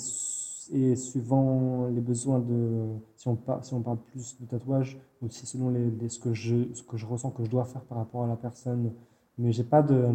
et 0.73 0.95
suivant 0.95 1.87
les 1.93 2.01
besoins 2.01 2.39
de 2.39 2.85
si 3.17 3.27
on 3.27 3.35
parle 3.35 3.63
si 3.63 3.73
on 3.73 3.81
parle 3.81 3.97
plus 4.11 4.37
de 4.41 4.45
tatouage 4.45 4.97
ou 5.21 5.29
si 5.29 5.45
selon 5.45 5.69
les, 5.69 5.89
les- 5.91 6.09
ce 6.09 6.19
que 6.19 6.33
je 6.33 6.73
ce 6.73 6.83
que 6.83 6.97
je 6.97 7.05
ressens 7.05 7.31
que 7.31 7.43
je 7.45 7.49
dois 7.49 7.65
faire 7.65 7.81
par 7.83 7.97
rapport 7.99 8.23
à 8.23 8.27
la 8.27 8.35
personne 8.35 8.91
mais 9.37 9.51
j'ai 9.53 9.63
pas 9.63 9.83
de 9.83 10.07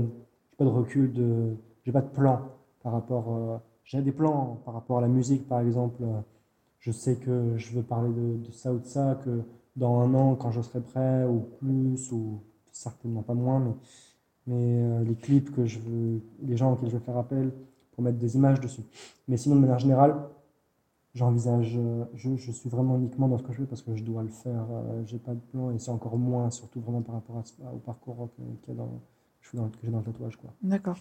pas 0.58 0.64
de 0.64 0.70
recul 0.70 1.12
de 1.12 1.54
j'ai 1.84 1.92
pas 1.92 2.02
de 2.02 2.08
plan 2.10 2.42
par 2.82 2.92
rapport 2.92 3.26
euh, 3.34 3.56
j'ai 3.84 4.02
des 4.02 4.12
plans 4.12 4.60
par 4.64 4.74
rapport 4.74 4.98
à 4.98 5.00
la 5.02 5.08
musique 5.08 5.46
par 5.48 5.60
exemple 5.60 6.02
euh, 6.02 6.20
je 6.80 6.90
sais 6.92 7.16
que 7.16 7.56
je 7.56 7.72
veux 7.76 7.82
parler 7.82 8.12
de, 8.12 8.36
de 8.46 8.50
ça 8.52 8.72
ou 8.72 8.78
de 8.78 8.86
ça 8.86 9.18
que 9.24 9.42
dans 9.76 10.00
un 10.00 10.12
an 10.14 10.34
quand 10.34 10.50
je 10.50 10.60
serai 10.60 10.80
prêt 10.80 11.24
ou 11.24 11.40
plus 11.60 12.10
ou 12.12 12.40
certainement 12.72 13.22
pas 13.22 13.34
moins 13.34 13.60
mais 13.60 13.74
mais 14.46 14.82
euh, 14.82 15.04
les 15.04 15.14
clips 15.14 15.52
que 15.54 15.64
je 15.66 15.78
veux, 15.78 16.20
les 16.42 16.56
gens 16.56 16.72
auxquels 16.72 16.88
je 16.88 16.94
veux 16.96 17.02
faire 17.04 17.16
appel 17.18 17.52
pour 17.92 18.02
mettre 18.02 18.18
des 18.18 18.34
images 18.36 18.58
dessus. 18.60 18.82
Mais 19.28 19.36
sinon, 19.36 19.54
de 19.56 19.60
manière 19.60 19.78
générale, 19.78 20.16
j'envisage, 21.14 21.76
euh, 21.76 22.04
je, 22.14 22.34
je 22.36 22.50
suis 22.50 22.68
vraiment 22.70 22.96
uniquement 22.96 23.28
dans 23.28 23.38
ce 23.38 23.42
que 23.42 23.52
je 23.52 23.58
fais 23.58 23.66
parce 23.66 23.82
que 23.82 23.94
je 23.94 24.02
dois 24.02 24.22
le 24.22 24.28
faire. 24.30 24.64
euh, 24.72 25.02
j'ai 25.04 25.18
pas 25.18 25.34
de 25.34 25.40
plan 25.52 25.70
et 25.70 25.78
c'est 25.78 25.90
encore 25.90 26.16
moins, 26.16 26.50
surtout 26.50 26.80
vraiment 26.80 27.02
par 27.02 27.16
rapport 27.16 27.36
à 27.36 27.74
au 27.74 27.78
parcours 27.78 28.30
que, 28.36 28.42
qu'il 28.64 28.74
y 28.74 28.76
a 28.76 28.80
dans, 28.80 28.88
que 29.68 29.78
j'ai 29.84 29.90
dans 29.90 29.98
le 29.98 30.04
tatouage. 30.04 30.38
D'accord. 30.62 30.96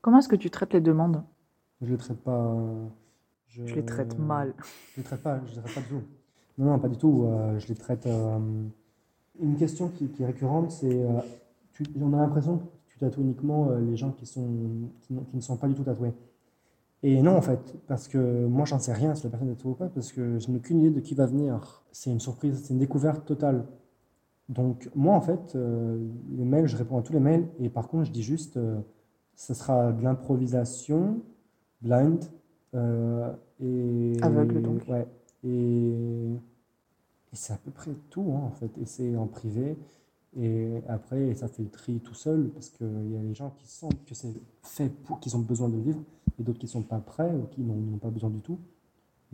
Comment 0.00 0.18
est-ce 0.18 0.28
que 0.28 0.36
tu 0.36 0.48
traites 0.50 0.72
les 0.72 0.80
demandes? 0.80 1.22
Je 1.82 1.90
les 1.90 1.98
traite 1.98 2.20
pas. 2.20 2.56
Je 3.48 3.74
les 3.74 3.84
traite 3.84 4.18
mal. 4.18 4.54
Je 4.94 5.00
les 5.00 5.04
traite 5.04 5.22
pas, 5.22 5.40
je 5.46 5.54
les 5.56 5.60
traite 5.62 5.74
pas 5.74 5.80
du 5.80 5.88
tout. 5.88 6.02
Non, 6.58 6.66
non, 6.66 6.78
pas 6.78 6.88
du 6.88 6.96
tout. 6.96 7.24
euh, 7.26 7.58
je 7.58 7.68
les 7.68 7.74
traite. 7.74 8.06
euh, 8.06 8.38
Une 9.40 9.56
question 9.56 9.88
qui, 9.88 10.08
qui 10.08 10.22
est 10.22 10.26
récurrente, 10.26 10.70
c'est 10.70 10.92
euh, 11.04 11.20
on 12.00 12.12
a 12.14 12.16
l'impression 12.18 12.58
que 12.58 12.64
tu 12.88 12.98
tatoues 12.98 13.20
uniquement 13.20 13.70
les 13.76 13.96
gens 13.96 14.10
qui, 14.12 14.24
sont, 14.26 14.48
qui, 15.02 15.36
ne 15.36 15.40
sont 15.42 15.56
pas 15.56 15.68
du 15.68 15.74
tout 15.74 15.84
tatoués. 15.84 16.14
Et 17.02 17.20
non, 17.22 17.36
en 17.36 17.42
fait, 17.42 17.76
parce 17.86 18.08
que 18.08 18.46
moi, 18.46 18.64
j'en 18.64 18.78
sais 18.78 18.92
rien 18.94 19.14
si 19.14 19.24
la 19.24 19.30
personne 19.30 19.50
est 19.50 19.54
tatouée 19.56 19.72
ou 19.72 19.74
pas, 19.74 19.88
parce 19.88 20.12
que 20.12 20.38
je 20.38 20.50
n'ai 20.50 20.56
aucune 20.56 20.80
idée 20.80 20.90
de 20.90 21.00
qui 21.00 21.14
va 21.14 21.26
venir. 21.26 21.82
C'est 21.92 22.10
une 22.10 22.20
surprise, 22.20 22.62
c'est 22.64 22.72
une 22.72 22.80
découverte 22.80 23.26
totale. 23.26 23.66
Donc, 24.48 24.88
moi, 24.94 25.14
en 25.14 25.20
fait, 25.20 25.54
euh, 25.56 25.98
les 26.30 26.44
mails, 26.44 26.66
je 26.68 26.76
réponds 26.76 26.98
à 26.98 27.02
tous 27.02 27.12
les 27.12 27.20
mails, 27.20 27.46
et 27.60 27.68
par 27.68 27.88
contre, 27.88 28.04
je 28.04 28.12
dis 28.12 28.22
juste, 28.22 28.56
euh, 28.56 28.78
ce 29.34 29.52
sera 29.54 29.92
de 29.92 30.02
l'improvisation, 30.02 31.20
blind, 31.82 32.24
et... 33.60 34.16
Aveugle, 34.22 34.62
donc. 34.62 34.82
Ouais, 34.88 35.06
et, 35.44 35.48
et 37.32 37.36
c'est 37.36 37.52
à 37.52 37.56
peu 37.56 37.70
près 37.70 37.92
tout, 38.10 38.32
hein, 38.34 38.42
en 38.46 38.50
fait, 38.50 38.70
et 38.78 38.86
c'est 38.86 39.16
en 39.16 39.26
privé. 39.26 39.76
Et 40.38 40.82
après, 40.88 41.34
ça 41.34 41.48
fait 41.48 41.62
le 41.62 41.70
tri 41.70 41.98
tout 42.00 42.14
seul, 42.14 42.50
parce 42.50 42.68
qu'il 42.68 43.10
y 43.10 43.16
a 43.16 43.22
les 43.22 43.34
gens 43.34 43.54
qui 43.58 43.68
sentent 43.68 44.04
que 44.04 44.14
c'est 44.14 44.34
fait 44.62 44.90
pour 44.90 45.18
qu'ils 45.18 45.34
ont 45.36 45.40
besoin 45.40 45.68
de 45.68 45.78
vivre, 45.78 46.00
et 46.38 46.42
d'autres 46.42 46.58
qui 46.58 46.66
ne 46.66 46.70
sont 46.70 46.82
pas 46.82 46.98
prêts 46.98 47.34
ou 47.34 47.46
qui 47.46 47.62
n'ont 47.62 47.98
pas 47.98 48.10
besoin 48.10 48.30
du 48.30 48.40
tout. 48.40 48.58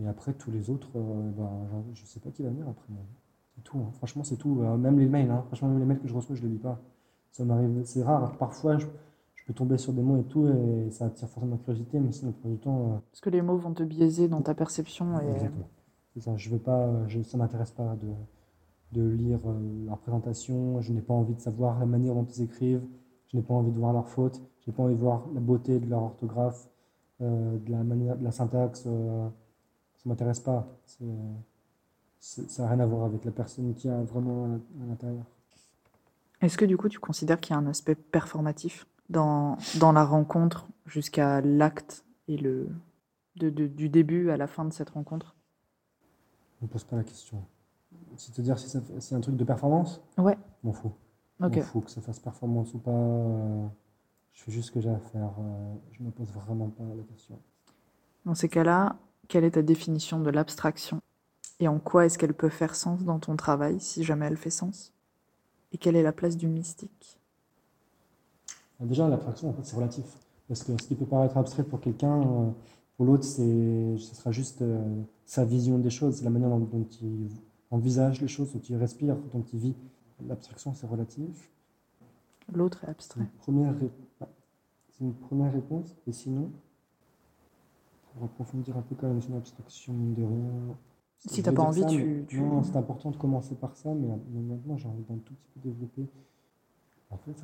Et 0.00 0.06
après, 0.06 0.32
tous 0.32 0.50
les 0.50 0.70
autres, 0.70 0.88
euh, 0.96 1.30
ben, 1.36 1.68
genre, 1.70 1.84
je 1.94 2.02
ne 2.02 2.06
sais 2.06 2.20
pas 2.20 2.30
qui 2.30 2.42
va 2.42 2.50
venir 2.50 2.68
après. 2.68 2.86
C'est 3.54 3.62
tout, 3.62 3.78
hein. 3.78 3.90
franchement, 3.94 4.24
c'est 4.24 4.36
tout. 4.36 4.62
Euh, 4.62 4.76
même 4.76 4.98
les 4.98 5.06
mails, 5.06 5.30
hein. 5.30 5.44
franchement, 5.48 5.68
même 5.68 5.80
les 5.80 5.84
mails 5.84 6.00
que 6.00 6.08
je 6.08 6.14
reçois, 6.14 6.34
je 6.34 6.42
ne 6.42 6.46
les 6.46 6.54
lis 6.54 6.58
pas. 6.58 6.80
Ça 7.32 7.44
m'arrive, 7.44 7.82
c'est 7.84 8.02
rare. 8.02 8.36
Parfois, 8.38 8.78
je, 8.78 8.86
je 9.42 9.46
peux 9.48 9.54
tomber 9.54 9.76
sur 9.76 9.92
des 9.92 10.02
mots 10.02 10.18
et 10.18 10.24
tout, 10.24 10.46
et 10.46 10.90
ça 10.92 11.06
attire 11.06 11.28
forcément 11.28 11.56
ma 11.56 11.58
curiosité, 11.58 11.98
mais 11.98 12.12
sinon, 12.12 12.30
plupart 12.30 12.52
du 12.52 12.58
temps, 12.58 12.78
euh, 12.92 12.98
Parce 13.10 13.20
que 13.20 13.28
les 13.30 13.42
mots 13.42 13.56
vont 13.56 13.74
te 13.74 13.82
biaiser 13.82 14.28
dans 14.28 14.40
ta 14.40 14.54
perception. 14.54 15.18
Et... 15.20 15.30
Exactement. 15.32 15.68
C'est 16.14 16.20
ça. 16.20 16.36
Je 16.36 16.48
veux 16.50 16.58
pas, 16.60 17.08
je, 17.08 17.20
ça 17.22 17.36
m'intéresse 17.38 17.72
pas 17.72 17.96
de, 17.96 19.00
de 19.00 19.08
lire 19.08 19.40
euh, 19.46 19.86
leur 19.86 19.98
présentation. 19.98 20.80
Je 20.80 20.92
n'ai 20.92 21.00
pas 21.00 21.14
envie 21.14 21.34
de 21.34 21.40
savoir 21.40 21.80
la 21.80 21.86
manière 21.86 22.14
dont 22.14 22.24
ils 22.24 22.42
écrivent. 22.42 22.84
Je 23.32 23.36
n'ai 23.36 23.42
pas 23.42 23.54
envie 23.54 23.72
de 23.72 23.78
voir 23.78 23.92
leurs 23.92 24.08
fautes. 24.08 24.40
Je 24.64 24.70
n'ai 24.70 24.76
pas 24.76 24.84
envie 24.84 24.94
de 24.94 25.00
voir 25.00 25.24
la 25.34 25.40
beauté 25.40 25.80
de 25.80 25.90
leur 25.90 26.02
orthographe, 26.04 26.68
euh, 27.20 27.58
de 27.58 27.70
la 27.72 27.82
manière, 27.82 28.16
de 28.16 28.22
la 28.22 28.30
syntaxe. 28.30 28.82
ça 28.82 30.08
m'intéresse 30.08 30.40
pas. 30.40 30.68
C'est- 30.86 31.04
c'est- 32.20 32.48
ça 32.48 32.62
n'a 32.62 32.68
rien 32.70 32.80
à 32.80 32.86
voir 32.86 33.04
avec 33.06 33.24
la 33.24 33.32
personne 33.32 33.74
qui 33.74 33.88
a 33.88 34.02
vraiment 34.02 34.44
à, 34.44 34.48
à 34.84 34.86
l'intérieur. 34.88 35.24
Est-ce 36.40 36.56
que 36.58 36.64
du 36.64 36.76
coup, 36.76 36.88
tu 36.88 36.98
considères 37.00 37.40
qu'il 37.40 37.54
y 37.54 37.56
a 37.56 37.60
un 37.60 37.66
aspect 37.66 37.94
performatif? 37.96 38.86
Dans, 39.08 39.56
dans 39.78 39.92
la 39.92 40.04
rencontre 40.04 40.66
jusqu'à 40.86 41.40
l'acte 41.40 42.04
et 42.28 42.36
le 42.36 42.68
de, 43.36 43.48
de- 43.50 43.66
du 43.66 43.88
début 43.88 44.30
à 44.30 44.36
la 44.36 44.46
fin 44.46 44.64
de 44.64 44.72
cette 44.72 44.90
rencontre 44.90 45.34
On 46.60 46.66
ne 46.66 46.70
pose 46.70 46.84
pas 46.84 46.96
la 46.96 47.04
question. 47.04 47.42
C'est-à-dire 48.16 48.58
si 48.58 48.68
c'est 49.00 49.14
un 49.14 49.20
truc 49.20 49.36
de 49.36 49.44
performance, 49.44 50.02
Ouais. 50.18 50.36
je 50.62 50.66
m'en 50.66 50.72
fous. 50.74 50.92
Ok. 51.42 51.54
Je 51.54 51.58
m'en 51.58 51.64
fous 51.64 51.80
que 51.80 51.90
ça 51.90 52.00
fasse 52.02 52.18
performance 52.20 52.74
ou 52.74 52.78
pas. 52.78 52.90
euh, 52.90 53.66
je 54.34 54.42
fais 54.42 54.52
juste 54.52 54.68
ce 54.68 54.72
que 54.72 54.80
j'ai 54.80 54.90
à 54.90 54.98
faire. 54.98 55.30
euh, 55.38 55.74
je 55.92 56.00
ne 56.02 56.06
me 56.06 56.12
pose 56.12 56.30
vraiment 56.32 56.68
pas 56.68 56.84
la 56.84 57.02
question. 57.04 57.38
Dans 58.26 58.34
ces 58.34 58.48
cas-là, 58.48 58.96
quelle 59.28 59.44
est 59.44 59.52
ta 59.52 59.62
définition 59.62 60.20
de 60.20 60.30
l'abstraction? 60.30 61.00
Et 61.58 61.68
en 61.68 61.78
quoi 61.78 62.04
est-ce 62.06 62.18
qu'elle 62.18 62.34
peut 62.34 62.48
faire 62.50 62.74
sens 62.74 63.02
dans 63.04 63.18
ton 63.18 63.36
travail, 63.36 63.80
si 63.80 64.04
jamais 64.04 64.26
elle 64.26 64.36
fait 64.36 64.50
sens? 64.50 64.92
Et 65.72 65.78
quelle 65.78 65.96
est 65.96 66.02
la 66.02 66.12
place 66.12 66.36
du 66.36 66.48
mystique? 66.48 67.18
Déjà, 68.82 69.08
l'abstraction, 69.08 69.48
en 69.50 69.52
fait, 69.52 69.64
c'est 69.64 69.76
relatif. 69.76 70.04
Parce 70.48 70.62
que 70.64 70.72
ce 70.80 70.86
qui 70.88 70.94
peut 70.94 71.06
paraître 71.06 71.36
abstrait 71.36 71.62
pour 71.64 71.80
quelqu'un, 71.80 72.20
euh, 72.20 72.50
pour 72.96 73.06
l'autre, 73.06 73.24
ce 73.24 73.96
sera 73.98 74.30
juste 74.32 74.60
euh, 74.62 74.82
sa 75.24 75.44
vision 75.44 75.78
des 75.78 75.90
choses, 75.90 76.22
la 76.22 76.30
manière 76.30 76.50
dont, 76.50 76.58
dont 76.58 76.86
il 77.00 77.28
envisage 77.70 78.20
les 78.20 78.28
choses, 78.28 78.52
dont 78.52 78.60
il 78.60 78.76
respire, 78.76 79.16
dont 79.32 79.44
il 79.52 79.58
vit. 79.58 79.74
L'abstraction, 80.26 80.74
c'est 80.74 80.86
relatif. 80.86 81.50
L'autre 82.52 82.84
est 82.84 82.88
abstrait. 82.88 83.24
première, 83.38 83.72
ouais, 83.80 83.90
c'est 84.90 85.04
une 85.04 85.14
première 85.14 85.52
réponse. 85.52 85.94
Et 86.06 86.12
sinon, 86.12 86.50
pour 88.12 88.24
approfondir 88.24 88.76
un 88.76 88.82
peu 88.82 88.94
quand 88.94 89.08
même 89.08 89.22
sur 89.22 89.32
l'abstraction, 89.32 89.94
de 90.16 90.22
rien. 90.22 90.76
Si 91.18 91.42
t'as 91.42 91.52
pas 91.52 91.62
envie, 91.62 91.80
ça, 91.82 91.86
tu- 91.86 92.26
Non, 92.42 92.62
c'est 92.64 92.76
important 92.76 93.10
de 93.10 93.16
commencer 93.16 93.54
par 93.54 93.76
ça, 93.76 93.94
mais, 93.94 94.08
mais 94.32 94.40
maintenant, 94.40 94.76
j'ai 94.76 94.88
envie 94.88 95.04
d'un 95.04 95.16
tout 95.18 95.34
petit 95.34 95.48
peu 95.54 95.60
développer. 95.60 96.06
En 97.10 97.16
fait, 97.16 97.42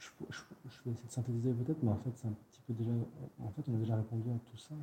je, 0.00 0.08
je- 0.30 0.42
je 0.70 0.78
vais 0.84 0.92
essayer 0.92 1.08
de 1.08 1.12
synthétiser 1.12 1.52
peut-être, 1.52 1.82
mais 1.84 1.90
en 1.92 1.98
fait, 1.98 2.10
c'est 2.16 2.28
un 2.28 2.32
petit 2.50 2.62
peu 2.66 2.74
déjà. 2.74 2.90
En 3.44 3.50
fait, 3.50 3.62
on 3.70 3.76
a 3.76 3.78
déjà 3.78 3.96
répondu 3.96 4.30
à 4.30 4.38
tout 4.50 4.58
ça. 4.58 4.74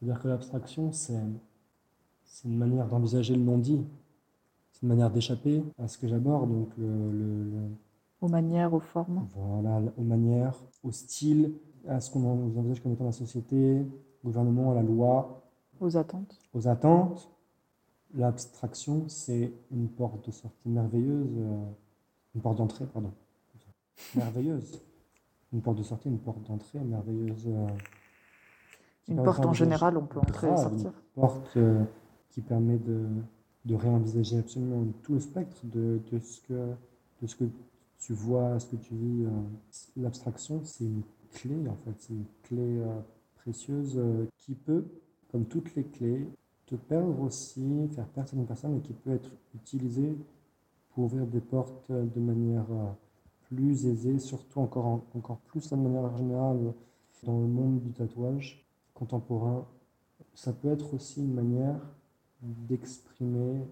C'est-à-dire 0.00 0.20
que 0.22 0.28
l'abstraction, 0.28 0.92
c'est 0.92 1.18
c'est 2.24 2.48
une 2.48 2.56
manière 2.58 2.88
d'envisager 2.88 3.34
le 3.36 3.42
non-dit. 3.42 3.82
C'est 4.72 4.82
une 4.82 4.88
manière 4.88 5.10
d'échapper 5.10 5.64
à 5.78 5.88
ce 5.88 5.98
que 5.98 6.08
j'aborde, 6.08 6.50
donc 6.50 6.70
le- 6.78 7.12
le- 7.12 7.44
le, 7.44 7.62
Aux 8.20 8.28
manières, 8.28 8.74
aux 8.74 8.80
formes 8.80 9.26
voilà, 9.36 9.82
aux 9.98 10.02
manières, 10.04 10.58
au 10.82 10.92
style, 10.92 11.54
à 11.88 12.00
ce 12.00 12.10
qu'on 12.10 12.24
en- 12.24 12.58
envisage 12.58 12.82
comme 12.82 12.92
étant 12.92 13.04
la 13.06 13.12
société, 13.12 13.82
au 14.24 14.28
gouvernement, 14.28 14.72
à 14.72 14.74
la 14.76 14.82
loi, 14.82 15.42
Aux 15.80 15.96
attentes 15.96 16.38
aux 16.54 16.68
attentes. 16.68 17.30
L'abstraction, 18.14 19.08
c'est 19.08 19.52
une 19.72 19.88
porte 19.88 20.26
de 20.26 20.30
sortie 20.32 20.68
merveilleuse, 20.70 21.28
euh, 21.36 21.64
une 22.34 22.40
porte 22.42 22.58
d'entrée, 22.58 22.86
pardon. 22.86 23.12
Merveilleuse. 24.14 24.80
Une 25.52 25.62
porte 25.62 25.78
de 25.78 25.82
sortie, 25.82 26.08
une 26.08 26.18
porte 26.18 26.42
d'entrée 26.46 26.80
merveilleuse. 26.80 27.46
euh, 27.46 27.66
Une 29.08 29.22
porte 29.22 29.44
en 29.46 29.52
général, 29.52 29.96
on 29.96 30.06
peut 30.06 30.18
entrer 30.18 30.52
et 30.52 30.56
sortir. 30.56 30.90
Une 31.16 31.20
porte 31.20 31.56
euh, 31.56 31.82
qui 32.30 32.40
permet 32.40 32.78
de 32.78 33.06
de 33.64 33.74
réenvisager 33.74 34.36
absolument 34.36 34.84
tout 35.02 35.14
le 35.14 35.20
spectre 35.20 35.56
de, 35.64 35.98
de, 36.12 36.18
ce, 36.18 36.38
que, 36.42 36.52
de 37.22 37.26
ce 37.26 37.34
que 37.34 37.44
tu 37.98 38.12
vois, 38.12 38.60
ce 38.60 38.66
que 38.66 38.76
tu 38.76 38.94
vis. 38.94 39.24
Euh. 39.24 39.30
L'abstraction, 39.96 40.60
c'est 40.64 40.84
une 40.84 41.00
clé, 41.32 41.66
en 41.66 41.76
fait, 41.76 41.94
c'est 41.98 42.12
une 42.12 42.26
clé 42.42 42.82
précieuse 43.36 43.98
qui 44.36 44.54
peut, 44.54 44.84
comme 45.32 45.46
toutes 45.46 45.74
les 45.76 45.84
clés, 45.84 46.28
te 46.66 46.74
perdre 46.74 47.18
aussi, 47.22 47.88
faire 47.94 48.06
perdre 48.08 48.28
certaines 48.28 48.46
personnes, 48.46 48.76
et 48.76 48.80
qui 48.82 48.92
peut 48.92 49.12
être 49.14 49.30
utilisée 49.54 50.14
pour 50.90 51.04
ouvrir 51.04 51.26
des 51.26 51.40
portes 51.40 51.90
de 51.90 52.20
manière 52.20 52.66
plus 53.54 53.86
aisée, 53.86 54.18
surtout 54.18 54.60
encore, 54.60 55.04
encore 55.14 55.38
plus 55.38 55.70
de 55.70 55.76
manière 55.76 56.16
générale 56.16 56.74
dans 57.22 57.40
le 57.40 57.46
monde 57.46 57.80
du 57.80 57.92
tatouage 57.92 58.66
contemporain. 58.92 59.66
Ça 60.34 60.52
peut 60.52 60.68
être 60.68 60.94
aussi 60.94 61.20
une 61.20 61.34
manière 61.34 61.80
d'exprimer, 62.42 63.62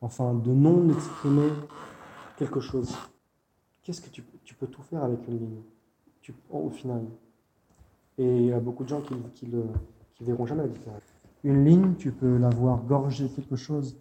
enfin 0.00 0.34
de 0.34 0.52
non 0.52 0.88
exprimer 0.90 1.48
quelque 2.36 2.60
chose. 2.60 2.94
Qu'est-ce 3.82 4.00
que 4.00 4.10
tu, 4.10 4.22
tu, 4.44 4.54
peux 4.54 4.66
tout 4.66 4.82
faire 4.82 5.02
avec 5.02 5.26
une 5.26 5.38
ligne 5.38 5.62
tu, 6.20 6.34
au 6.50 6.70
final? 6.70 7.04
Et 8.18 8.36
il 8.36 8.46
y 8.46 8.52
a 8.52 8.60
beaucoup 8.60 8.84
de 8.84 8.88
gens 8.88 9.00
qui, 9.00 9.14
qui, 9.34 9.46
le, 9.46 9.64
verront 10.20 10.46
jamais 10.46 10.62
la 10.62 10.68
différence. 10.68 11.02
Une 11.42 11.64
ligne, 11.64 11.94
tu 11.96 12.12
peux 12.12 12.36
la 12.36 12.50
voir 12.50 12.84
gorger 12.84 13.28
quelque 13.30 13.56
chose. 13.56 13.98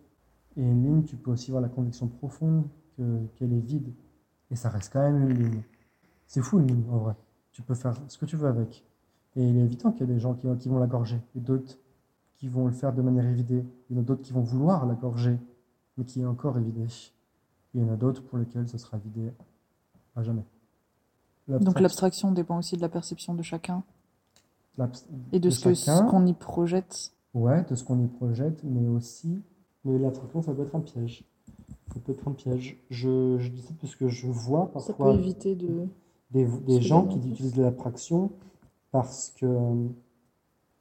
Et 0.58 0.62
une 0.62 0.84
ligne, 0.84 1.04
tu 1.04 1.16
peux 1.16 1.32
aussi 1.32 1.52
voir 1.52 1.62
la 1.62 1.70
conviction 1.70 2.08
profonde 2.08 2.66
qu'elle 2.98 3.54
est 3.54 3.66
vide. 3.66 3.94
Et 4.52 4.56
ça 4.56 4.70
reste 4.70 4.92
quand 4.94 5.02
même 5.02 5.30
une 5.30 5.38
ligne. 5.38 5.62
C'est 6.28 6.42
fou 6.42 6.60
une 6.60 6.68
ligne, 6.68 6.84
en 6.92 6.98
vrai. 6.98 7.16
Tu 7.52 7.62
peux 7.62 7.76
faire 7.76 7.96
ce 8.08 8.18
que 8.18 8.26
tu 8.26 8.36
veux 8.36 8.48
avec. 8.48 8.86
Et 9.36 9.44
il 9.48 9.58
est 9.58 9.64
évident 9.64 9.92
qu'il 9.92 10.02
y 10.02 10.10
a 10.10 10.14
des 10.14 10.20
gens 10.20 10.34
qui, 10.34 10.48
qui 10.58 10.70
vont 10.70 10.80
la 10.80 10.88
gorger. 10.88 11.22
Et 11.36 11.40
d'autres 11.40 11.78
qui 12.40 12.48
vont 12.48 12.66
le 12.66 12.72
faire 12.72 12.94
de 12.94 13.02
manière 13.02 13.26
évidée. 13.26 13.66
Il 13.90 13.96
y 13.96 14.00
en 14.00 14.02
a 14.02 14.06
d'autres 14.06 14.22
qui 14.22 14.32
vont 14.32 14.42
vouloir 14.42 14.86
la 14.86 14.96
gorger, 14.96 15.38
mais 15.98 16.06
qui 16.06 16.22
est 16.22 16.26
encore 16.26 16.58
évidée. 16.58 16.88
Il 17.74 17.82
y 17.82 17.84
en 17.84 17.94
a 17.94 17.98
d'autres 17.98 18.24
pour 18.24 18.38
lesquels 18.38 18.68
ce 18.68 18.78
sera 18.78 18.98
vidé 18.98 19.32
à 20.16 20.24
jamais. 20.24 20.46
Donc 21.48 21.80
l'abstraction 21.80 22.32
dépend 22.32 22.60
aussi 22.60 22.78
de 22.78 22.82
la 22.82 22.90
perception 22.90 23.34
de 23.34 23.42
chacun 23.42 23.84
et 25.32 25.40
de, 25.40 25.50
ce 25.50 26.10
qu'on 26.10 26.26
y 26.26 26.34
projette. 26.34 27.12
Ouais, 27.34 27.64
de 27.66 27.76
ce 27.76 27.84
qu'on 27.84 28.00
y 28.00 28.08
projette, 28.08 28.64
mais 28.64 28.88
aussi, 28.88 29.42
mais 29.84 29.98
l'abstraction, 29.98 30.42
ça 30.42 30.54
peut 30.54 30.62
être 30.62 30.76
un 30.76 30.80
piège. 30.80 31.26
Ça 31.94 32.00
peut 32.00 32.12
être 32.12 32.28
un 32.28 32.34
piège. 32.34 32.78
Je, 32.90 33.38
je 33.40 33.50
dis 33.50 33.62
ça 33.62 33.74
parce 33.82 33.96
que 33.96 34.08
je 34.08 34.28
vois 34.28 34.72
parfois. 34.72 35.14
Éviter 35.14 35.56
de. 35.56 35.88
Des, 36.32 36.46
des 36.46 36.80
gens 36.80 37.08
qui 37.08 37.18
utilisent 37.18 37.58
l'abstraction 37.58 38.30
parce 38.92 39.34
que 39.36 39.48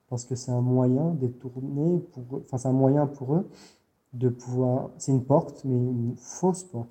parce 0.09 0.25
que 0.25 0.35
c'est 0.35 0.51
un 0.51 0.61
moyen 0.61 1.15
détourné, 1.15 2.01
pour, 2.13 2.41
enfin 2.41 2.59
c'est 2.59 2.69
un 2.69 2.73
moyen 2.73 3.07
pour 3.07 3.35
eux 3.35 3.49
de 4.15 4.29
pouvoir, 4.29 4.91
c'est 4.97 5.13
une 5.13 5.25
porte, 5.25 5.65
mais 5.65 5.77
une 5.77 6.15
fausse 6.17 6.65
porte, 6.65 6.89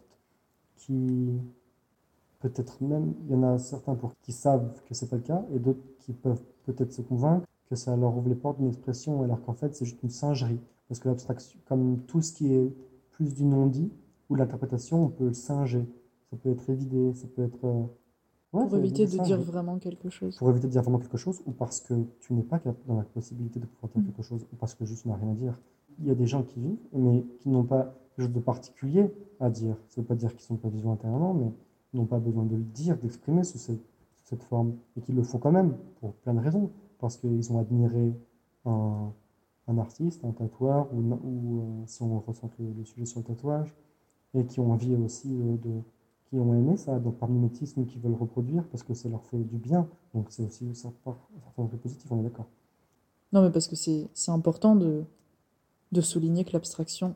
qui 0.77 1.31
peut-être 2.39 2.81
même, 2.81 3.13
il 3.25 3.31
y 3.31 3.35
en 3.35 3.43
a 3.43 3.57
certains 3.57 3.95
pour 3.95 4.13
qui 4.21 4.31
savent 4.31 4.71
que 4.87 4.93
c'est 4.93 5.09
pas 5.09 5.15
le 5.15 5.23
cas, 5.23 5.43
et 5.53 5.59
d'autres 5.59 5.81
qui 5.99 6.13
peuvent 6.13 6.41
peut-être 6.65 6.93
se 6.93 7.01
convaincre 7.01 7.45
que 7.69 7.75
ça 7.75 7.95
leur 7.95 8.15
ouvre 8.15 8.29
les 8.29 8.35
portes 8.35 8.59
d'une 8.59 8.69
expression, 8.69 9.23
alors 9.23 9.41
qu'en 9.43 9.53
fait 9.53 9.75
c'est 9.75 9.85
juste 9.85 10.01
une 10.03 10.09
singerie. 10.09 10.59
Parce 10.87 10.99
que 10.99 11.09
l'abstraction, 11.09 11.59
comme 11.65 11.99
tout 12.07 12.21
ce 12.21 12.31
qui 12.31 12.53
est 12.53 12.73
plus 13.11 13.33
du 13.33 13.43
non-dit 13.43 13.91
ou 14.29 14.35
l'interprétation, 14.35 15.05
on 15.05 15.09
peut 15.09 15.27
le 15.27 15.33
singer. 15.33 15.85
Ça 16.29 16.37
peut 16.37 16.49
être 16.49 16.69
évidé, 16.69 17.13
ça 17.13 17.27
peut 17.27 17.43
être 17.43 17.65
euh, 17.65 17.83
pour 18.51 18.77
éviter 18.77 19.05
de 19.05 19.23
dire 19.23 19.41
vraiment 19.41 19.77
quelque 19.77 20.09
chose. 20.09 20.37
Pour 20.37 20.49
éviter 20.49 20.67
de 20.67 20.71
dire 20.71 20.81
vraiment 20.81 20.99
quelque 20.99 21.17
chose, 21.17 21.41
ou 21.45 21.51
parce 21.51 21.81
que 21.81 21.93
tu 22.21 22.33
n'es 22.33 22.43
pas 22.43 22.61
dans 22.87 22.97
la 22.97 23.03
possibilité 23.03 23.59
de 23.59 23.65
pouvoir 23.65 23.91
dire 23.91 24.01
mm. 24.01 24.05
quelque 24.05 24.21
chose, 24.23 24.45
ou 24.51 24.55
parce 24.55 24.73
que 24.73 24.85
juste 24.85 25.03
tu 25.03 25.09
n'as 25.09 25.15
rien 25.15 25.31
à 25.31 25.35
dire. 25.35 25.59
Il 25.99 26.07
y 26.07 26.11
a 26.11 26.15
des 26.15 26.27
gens 26.27 26.43
qui 26.43 26.59
vivent, 26.59 26.77
mais 26.93 27.25
qui 27.39 27.49
n'ont 27.49 27.63
pas 27.63 27.95
quelque 28.15 28.27
chose 28.27 28.33
de 28.33 28.39
particulier 28.39 29.11
à 29.39 29.49
dire. 29.49 29.75
Ça 29.89 29.99
ne 29.99 30.03
veut 30.03 30.07
pas 30.07 30.15
dire 30.15 30.31
qu'ils 30.31 30.45
sont 30.45 30.55
pas 30.55 30.69
vivants 30.69 30.93
intérieurement, 30.93 31.33
mais 31.33 31.51
n'ont 31.93 32.05
pas 32.05 32.19
besoin 32.19 32.45
de 32.45 32.55
le 32.55 32.63
dire, 32.63 32.97
d'exprimer 32.97 33.43
sous 33.43 33.57
cette, 33.57 33.83
cette, 34.23 34.43
forme, 34.43 34.75
et 34.95 35.01
qu'ils 35.01 35.15
le 35.15 35.23
font 35.23 35.39
quand 35.39 35.51
même, 35.51 35.75
pour 35.99 36.13
plein 36.13 36.33
de 36.33 36.39
raisons. 36.39 36.71
Parce 36.99 37.17
qu'ils 37.17 37.51
ont 37.51 37.59
admiré 37.59 38.13
un, 38.65 39.11
un, 39.67 39.77
artiste, 39.77 40.23
un 40.23 40.31
tatoueur, 40.31 40.87
ou, 40.93 40.99
ou 40.99 41.61
euh, 41.61 41.83
si 41.85 42.01
on 42.03 42.19
ressent 42.19 42.49
le, 42.59 42.73
le, 42.77 42.85
sujet 42.85 43.05
sur 43.05 43.19
le 43.19 43.25
tatouage, 43.25 43.73
et 44.33 44.45
qui 44.45 44.59
ont 44.59 44.71
envie 44.71 44.95
aussi 44.95 45.29
euh, 45.29 45.57
de 45.57 45.81
qui 46.29 46.37
ont 46.37 46.53
aimé 46.53 46.75
ça, 46.75 46.99
donc 46.99 47.17
par 47.17 47.29
mimétisme, 47.29 47.85
qui 47.85 47.99
veulent 47.99 48.13
reproduire 48.13 48.65
parce 48.67 48.83
que 48.83 48.93
ça 48.93 49.07
leur 49.07 49.23
fait 49.25 49.37
du 49.37 49.57
bien. 49.57 49.87
Donc 50.13 50.27
c'est 50.29 50.43
aussi 50.43 50.75
ça 50.75 50.89
certain 51.03 51.67
truc 51.67 51.81
positif, 51.81 52.11
on 52.11 52.19
est 52.19 52.23
d'accord. 52.23 52.47
Non, 53.31 53.41
mais 53.41 53.51
parce 53.51 53.67
que 53.67 53.75
c'est 53.75 54.31
important 54.31 54.75
de, 54.75 55.03
de 55.91 56.01
souligner 56.01 56.43
que 56.43 56.53
l'abstraction 56.53 57.15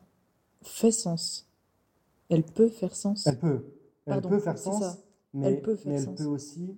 fait 0.62 0.92
sens. 0.92 1.46
Elle 2.28 2.42
peut 2.42 2.68
faire 2.68 2.94
sens. 2.94 3.26
Elle 3.26 3.38
peut. 3.38 3.64
Elle 4.06 4.22
peut 4.22 4.38
faire 4.38 4.58
sens, 4.58 4.98
mais 5.32 5.46
elle, 5.46 5.62
peut, 5.62 5.78
mais 5.84 5.94
elle 5.94 6.14
peut 6.14 6.24
aussi 6.24 6.76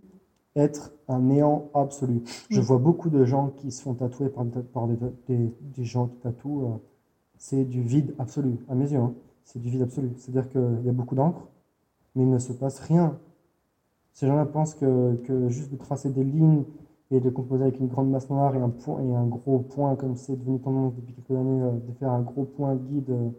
être 0.56 0.92
un 1.08 1.20
néant 1.20 1.70
absolu. 1.74 2.22
Je 2.50 2.60
vois 2.60 2.78
beaucoup 2.78 3.10
de 3.10 3.24
gens 3.24 3.50
qui 3.50 3.70
se 3.70 3.82
font 3.82 3.94
tatouer 3.94 4.28
par, 4.28 4.44
par 4.72 4.88
des, 4.88 4.96
des, 5.28 5.84
gens 5.84 6.08
qui 6.08 6.18
tatouent. 6.18 6.64
Euh, 6.64 6.76
c'est 7.38 7.64
du 7.64 7.82
vide 7.82 8.14
absolu, 8.18 8.58
à 8.68 8.74
mes 8.74 8.92
yeux. 8.92 8.98
Hein. 8.98 9.14
C'est 9.44 9.58
du 9.58 9.70
vide 9.70 9.82
absolu. 9.82 10.12
C'est-à-dire 10.16 10.48
qu'il 10.50 10.82
y 10.84 10.88
a 10.88 10.92
beaucoup 10.92 11.14
d'encre, 11.14 11.48
mais 12.14 12.22
il 12.22 12.30
ne 12.30 12.38
se 12.38 12.52
passe 12.52 12.80
rien. 12.80 13.18
Ces 14.12 14.26
gens-là 14.26 14.46
pensent 14.46 14.74
que, 14.74 15.16
que, 15.24 15.48
juste 15.48 15.72
de 15.72 15.76
tracer 15.76 16.10
des 16.10 16.24
lignes 16.24 16.64
et 17.10 17.20
de 17.20 17.30
composer 17.30 17.64
avec 17.64 17.80
une 17.80 17.88
grande 17.88 18.10
masse 18.10 18.30
noire 18.30 18.54
et 18.56 18.60
un, 18.60 18.70
point, 18.70 19.02
et 19.02 19.14
un 19.14 19.26
gros 19.26 19.58
point, 19.58 19.96
comme 19.96 20.16
c'est 20.16 20.36
devenu 20.36 20.60
tendance 20.60 20.94
depuis 20.94 21.14
quelques 21.14 21.38
années, 21.38 21.62
euh, 21.62 21.72
de 21.72 21.92
faire 21.92 22.10
un 22.10 22.22
gros 22.22 22.44
point 22.44 22.74
guide 22.74 23.10
euh, 23.10 23.30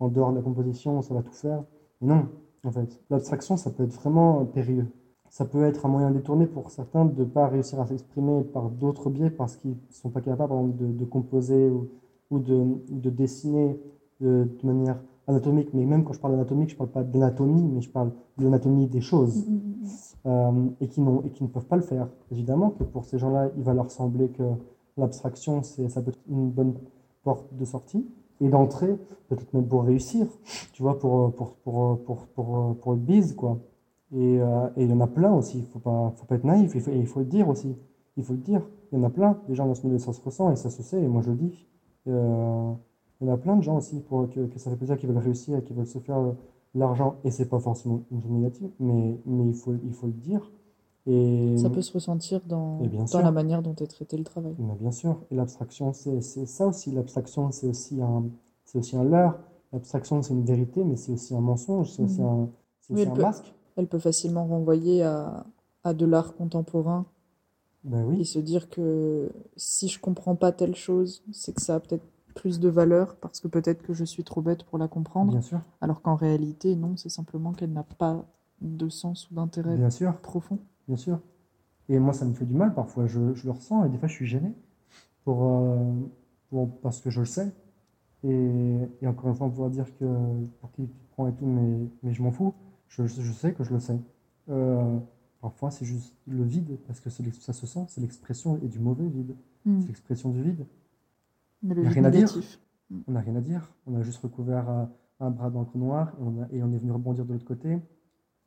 en 0.00 0.08
dehors 0.08 0.30
de 0.32 0.36
la 0.36 0.42
composition, 0.42 1.00
ça 1.02 1.14
va 1.14 1.22
tout 1.22 1.32
faire. 1.32 1.62
Non, 2.00 2.28
en 2.64 2.72
fait. 2.72 3.00
L'abstraction, 3.10 3.56
ça 3.56 3.70
peut 3.70 3.84
être 3.84 3.94
vraiment 3.94 4.44
périlleux. 4.44 4.88
Ça 5.30 5.44
peut 5.44 5.64
être 5.64 5.86
un 5.86 5.88
moyen 5.88 6.10
détourné 6.10 6.46
pour 6.46 6.70
certains 6.70 7.04
de 7.04 7.20
ne 7.20 7.24
pas 7.24 7.48
réussir 7.48 7.80
à 7.80 7.86
s'exprimer 7.86 8.42
par 8.44 8.70
d'autres 8.70 9.10
biais 9.10 9.30
parce 9.30 9.56
qu'ils 9.56 9.72
ne 9.72 9.76
sont 9.92 10.10
pas 10.10 10.20
capables 10.20 10.76
de, 10.76 10.86
de 10.86 11.04
composer 11.04 11.68
ou, 11.68 11.88
ou 12.30 12.38
de, 12.38 12.64
de, 12.88 13.10
dessiner 13.10 13.78
de, 14.20 14.48
de 14.62 14.66
manière 14.66 14.98
anatomique, 15.28 15.70
mais 15.74 15.84
même 15.84 16.04
quand 16.04 16.12
je 16.12 16.20
parle 16.20 16.34
d'anatomique, 16.34 16.70
je 16.70 16.74
ne 16.74 16.78
parle 16.78 16.90
pas 16.90 17.02
d'anatomie, 17.02 17.68
mais 17.68 17.80
je 17.80 17.90
parle 17.90 18.12
de 18.38 18.44
l'anatomie 18.44 18.86
des 18.86 19.00
choses, 19.00 19.46
mm, 19.46 19.52
mm, 19.52 19.58
mm. 19.58 19.88
euh, 20.26 20.68
et, 20.80 20.88
qui 20.88 21.00
et 21.24 21.30
qui 21.30 21.42
ne 21.42 21.48
peuvent 21.48 21.66
pas 21.66 21.76
le 21.76 21.82
faire. 21.82 22.08
Évidemment 22.30 22.70
que 22.70 22.84
pour 22.84 23.04
ces 23.04 23.18
gens-là, 23.18 23.50
il 23.56 23.62
va 23.62 23.74
leur 23.74 23.90
sembler 23.90 24.28
que 24.28 24.44
l'abstraction, 24.96 25.62
ça 25.62 26.02
peut 26.02 26.10
être 26.10 26.20
une 26.28 26.50
bonne 26.50 26.74
porte 27.22 27.52
de 27.54 27.64
sortie 27.64 28.06
et 28.40 28.48
d'entrée, 28.48 28.96
peut-être 29.28 29.52
même 29.54 29.66
pour 29.66 29.84
réussir, 29.84 30.26
tu 30.72 30.82
vois, 30.82 30.98
pour, 30.98 31.32
pour, 31.34 31.54
pour, 31.56 31.98
pour, 32.04 32.26
pour, 32.28 32.76
pour 32.76 32.92
le 32.92 32.98
bise, 32.98 33.34
quoi. 33.34 33.58
Et, 34.12 34.40
euh, 34.40 34.68
et, 34.76 34.84
il 34.84 34.90
y 34.90 34.92
en 34.92 35.00
a 35.00 35.06
plein 35.06 35.32
aussi, 35.32 35.58
il 35.58 35.62
ne 35.62 35.66
faut 35.66 35.80
pas, 35.80 36.12
faut 36.16 36.26
pas 36.26 36.36
être 36.36 36.44
naïf, 36.44 36.72
il 36.74 36.80
faut, 36.80 36.92
il 36.92 37.06
faut 37.06 37.20
le 37.20 37.26
dire 37.26 37.48
aussi. 37.48 37.76
Il 38.16 38.24
faut 38.24 38.32
le 38.32 38.38
dire. 38.38 38.62
Il 38.92 38.98
y 38.98 39.02
en 39.02 39.04
a 39.04 39.10
plein, 39.10 39.38
des 39.48 39.54
gens 39.54 39.66
dans 39.66 39.74
ce 39.74 39.86
milieu, 39.86 39.98
ça 39.98 40.12
se 40.12 40.20
ressent 40.22 40.50
et 40.52 40.56
ça 40.56 40.70
se 40.70 40.82
sait, 40.82 41.02
et 41.02 41.08
moi 41.08 41.22
je 41.22 41.30
le 41.30 41.36
dis. 41.36 41.66
Euh, 42.06 42.72
il 43.20 43.26
y 43.26 43.30
en 43.30 43.34
a 43.34 43.38
plein 43.38 43.56
de 43.56 43.62
gens 43.62 43.76
aussi 43.76 44.00
pour 44.00 44.28
que, 44.28 44.46
que 44.46 44.58
ça 44.58 44.70
fait 44.70 44.76
plaisir, 44.76 44.98
qui 44.98 45.06
veulent 45.06 45.18
réussir, 45.18 45.62
qui 45.64 45.72
veulent 45.72 45.86
se 45.86 45.98
faire 45.98 46.18
euh, 46.18 46.32
l'argent. 46.74 47.16
Et 47.24 47.30
c'est 47.30 47.48
pas 47.48 47.58
forcément 47.58 48.02
une 48.10 48.22
chose 48.22 48.30
négative, 48.30 48.70
mais, 48.78 49.18
mais 49.24 49.46
il, 49.46 49.54
faut, 49.54 49.74
il 49.84 49.92
faut 49.92 50.06
le 50.06 50.12
dire. 50.12 50.50
Et, 51.06 51.56
ça 51.56 51.70
peut 51.70 51.82
se 51.82 51.92
ressentir 51.92 52.40
dans, 52.46 52.80
dans 52.80 53.20
la 53.20 53.30
manière 53.30 53.62
dont 53.62 53.74
est 53.76 53.86
traité 53.86 54.16
le 54.16 54.24
travail. 54.24 54.54
Mais 54.58 54.74
bien 54.74 54.90
sûr. 54.90 55.22
Et 55.30 55.36
l'abstraction, 55.36 55.92
c'est 55.92 56.20
ça 56.20 56.66
aussi. 56.66 56.90
L'abstraction, 56.90 57.52
c'est 57.52 57.68
aussi 57.68 58.02
un, 58.02 58.24
c'est 58.64 58.78
aussi 58.78 58.96
un 58.96 59.04
leurre. 59.04 59.38
L'abstraction, 59.72 60.20
c'est 60.22 60.34
une 60.34 60.44
vérité, 60.44 60.84
mais 60.84 60.96
c'est 60.96 61.12
aussi 61.12 61.34
un 61.34 61.40
mensonge, 61.40 61.90
c'est 61.92 62.02
aussi 62.02 62.20
mhm. 62.20 62.26
un, 62.26 62.48
aussi 62.90 63.06
un 63.06 63.14
masque. 63.14 63.54
Elle 63.76 63.86
peut 63.86 63.98
facilement 63.98 64.46
renvoyer 64.46 65.02
à, 65.02 65.46
à 65.84 65.94
de 65.94 66.06
l'art 66.06 66.34
contemporain. 66.34 67.06
Ben 67.84 68.04
oui. 68.04 68.20
Et 68.20 68.24
se 68.24 68.40
dire 68.40 68.68
que 68.68 69.30
si 69.56 69.86
je 69.88 70.00
comprends 70.00 70.34
pas 70.34 70.50
telle 70.50 70.74
chose, 70.74 71.22
c'est 71.30 71.54
que 71.54 71.62
ça 71.62 71.76
a 71.76 71.80
peut-être 71.80 72.04
plus 72.36 72.60
de 72.60 72.68
valeur 72.68 73.16
parce 73.16 73.40
que 73.40 73.48
peut-être 73.48 73.82
que 73.82 73.92
je 73.92 74.04
suis 74.04 74.22
trop 74.22 74.42
bête 74.42 74.62
pour 74.62 74.78
la 74.78 74.86
comprendre. 74.86 75.32
Bien 75.32 75.40
sûr. 75.40 75.60
Alors 75.80 76.02
qu'en 76.02 76.14
réalité, 76.14 76.76
non, 76.76 76.96
c'est 76.96 77.08
simplement 77.08 77.52
qu'elle 77.52 77.72
n'a 77.72 77.82
pas 77.82 78.24
de 78.60 78.88
sens 78.88 79.28
ou 79.30 79.34
d'intérêt 79.34 79.76
profond. 80.22 80.58
Bien 80.86 80.96
sûr. 80.96 81.18
Et 81.88 81.98
moi, 81.98 82.12
ça 82.12 82.24
me 82.24 82.34
fait 82.34 82.44
du 82.44 82.54
mal 82.54 82.74
parfois. 82.74 83.06
Je, 83.06 83.34
je 83.34 83.44
le 83.46 83.50
ressens 83.50 83.84
et 83.84 83.88
des 83.88 83.98
fois, 83.98 84.06
je 84.06 84.14
suis 84.14 84.26
gêné 84.26 84.52
pour, 85.24 85.42
euh, 85.44 85.92
pour 86.50 86.70
parce 86.80 87.00
que 87.00 87.10
je 87.10 87.20
le 87.20 87.26
sais. 87.26 87.52
Et, 88.22 88.76
et, 89.02 89.06
encore 89.06 89.28
une 89.28 89.34
fois, 89.34 89.48
pouvoir 89.48 89.70
dire 89.70 89.86
que 89.98 90.04
pour 90.60 90.72
qui 90.72 90.88
tu 90.88 91.04
prends 91.12 91.28
et 91.28 91.32
tout, 91.32 91.46
mais, 91.46 91.88
mais 92.02 92.12
je 92.12 92.22
m'en 92.22 92.32
fous. 92.32 92.54
Je, 92.88 93.06
je, 93.06 93.32
sais 93.32 93.52
que 93.52 93.64
je 93.64 93.72
le 93.72 93.80
sais. 93.80 93.98
Euh, 94.48 94.98
parfois, 95.40 95.70
c'est 95.70 95.84
juste 95.84 96.14
le 96.26 96.44
vide 96.44 96.78
parce 96.86 97.00
que 97.00 97.10
ça 97.10 97.52
se 97.52 97.66
sent. 97.66 97.84
C'est 97.88 98.00
l'expression 98.00 98.58
et 98.62 98.68
du 98.68 98.78
mauvais 98.78 99.06
vide. 99.06 99.36
Mm. 99.64 99.80
C'est 99.80 99.88
l'expression 99.88 100.30
du 100.30 100.42
vide. 100.42 100.66
On 101.70 101.82
n'a 101.82 101.90
rien 101.90 102.04
à 102.04 102.10
dire. 102.10 102.28
On 103.08 103.12
n'a 103.12 103.20
rien 103.20 103.36
à 103.36 103.40
dire. 103.40 103.74
On 103.86 103.94
a 103.96 104.02
juste 104.02 104.22
recouvert 104.22 104.68
euh, 104.68 104.84
un 105.20 105.30
bras 105.30 105.50
d'encre 105.50 105.76
noire 105.76 106.12
et 106.18 106.22
on, 106.22 106.46
et 106.52 106.62
on 106.62 106.72
est 106.72 106.78
venu 106.78 106.92
rebondir 106.92 107.24
de 107.24 107.32
l'autre 107.32 107.44
côté. 107.44 107.78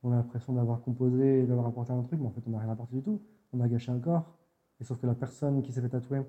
On 0.03 0.11
a 0.11 0.15
l'impression 0.15 0.53
d'avoir 0.53 0.81
composé 0.81 1.45
d'avoir 1.45 1.67
apporté 1.67 1.91
un 1.91 2.01
truc, 2.03 2.19
mais 2.21 2.27
en 2.27 2.31
fait, 2.31 2.41
on 2.47 2.51
n'a 2.51 2.59
rien 2.59 2.69
apporté 2.69 2.95
du 2.95 3.01
tout. 3.01 3.21
On 3.51 3.59
a 3.59 3.67
gâché 3.67 3.91
un 3.91 3.99
corps. 3.99 4.37
Et 4.79 4.83
sauf 4.85 4.97
que 4.99 5.07
la 5.07 5.15
personne 5.15 5.61
qui 5.61 5.73
s'est 5.73 5.81
fait 5.81 5.89
tatouer, 5.89 6.21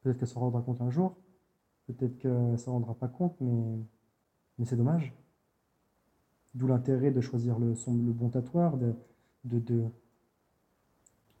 peut-être 0.00 0.18
qu'elle 0.18 0.28
se 0.28 0.38
rendra 0.38 0.60
compte 0.62 0.80
un 0.80 0.90
jour. 0.90 1.16
Peut-être 1.86 2.18
qu'elle 2.18 2.50
ne 2.52 2.56
s'en 2.56 2.72
rendra 2.72 2.94
pas 2.94 3.08
compte, 3.08 3.36
mais 3.40 3.78
Mais 4.58 4.64
c'est 4.64 4.76
dommage. 4.76 5.14
D'où 6.54 6.66
l'intérêt 6.66 7.10
de 7.10 7.20
choisir 7.20 7.58
le, 7.58 7.74
son, 7.74 7.94
le 7.94 8.12
bon 8.12 8.30
tatoueur, 8.30 8.76
de, 8.76 8.94
de, 9.44 9.58
de, 9.58 9.84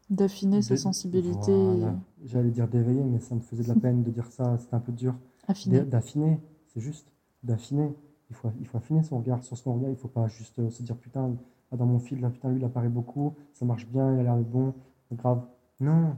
D'affiner 0.08 0.62
sa 0.62 0.76
sensibilité. 0.76 1.52
voilà. 1.78 1.94
J'allais 2.24 2.50
dire 2.50 2.68
d'éveiller, 2.68 3.02
mais 3.02 3.18
ça 3.20 3.34
me 3.34 3.40
faisait 3.40 3.64
de 3.64 3.68
la 3.68 3.74
peine 3.74 4.02
de 4.04 4.10
dire 4.10 4.26
ça, 4.30 4.56
c'était 4.58 4.74
un 4.74 4.80
peu 4.80 4.92
dur. 4.92 5.14
Affiner. 5.48 5.78
D'a- 5.80 5.84
D'affiner, 5.84 6.40
c'est 6.68 6.80
juste, 6.80 7.12
d'affiner. 7.42 7.94
Il 8.30 8.36
faut, 8.36 8.50
il 8.60 8.66
faut 8.66 8.78
affiner 8.78 9.02
son 9.02 9.18
regard 9.18 9.42
sur 9.44 9.56
ce 9.56 9.62
qu'on 9.64 9.74
regarde. 9.74 9.92
Il 9.92 9.98
faut 9.98 10.08
pas 10.08 10.26
juste 10.28 10.58
euh, 10.58 10.70
se 10.70 10.82
dire 10.82 10.96
putain, 10.96 11.36
ah, 11.72 11.76
dans 11.76 11.86
mon 11.86 11.98
fil, 11.98 12.20
là, 12.20 12.30
putain, 12.30 12.50
lui, 12.50 12.60
il 12.60 12.64
apparaît 12.64 12.88
beaucoup, 12.88 13.34
ça 13.52 13.64
marche 13.64 13.86
bien, 13.88 14.14
il 14.14 14.20
a 14.20 14.22
l'air 14.22 14.36
bon, 14.36 14.74
c'est 15.08 15.16
grave. 15.16 15.42
Non, 15.80 16.16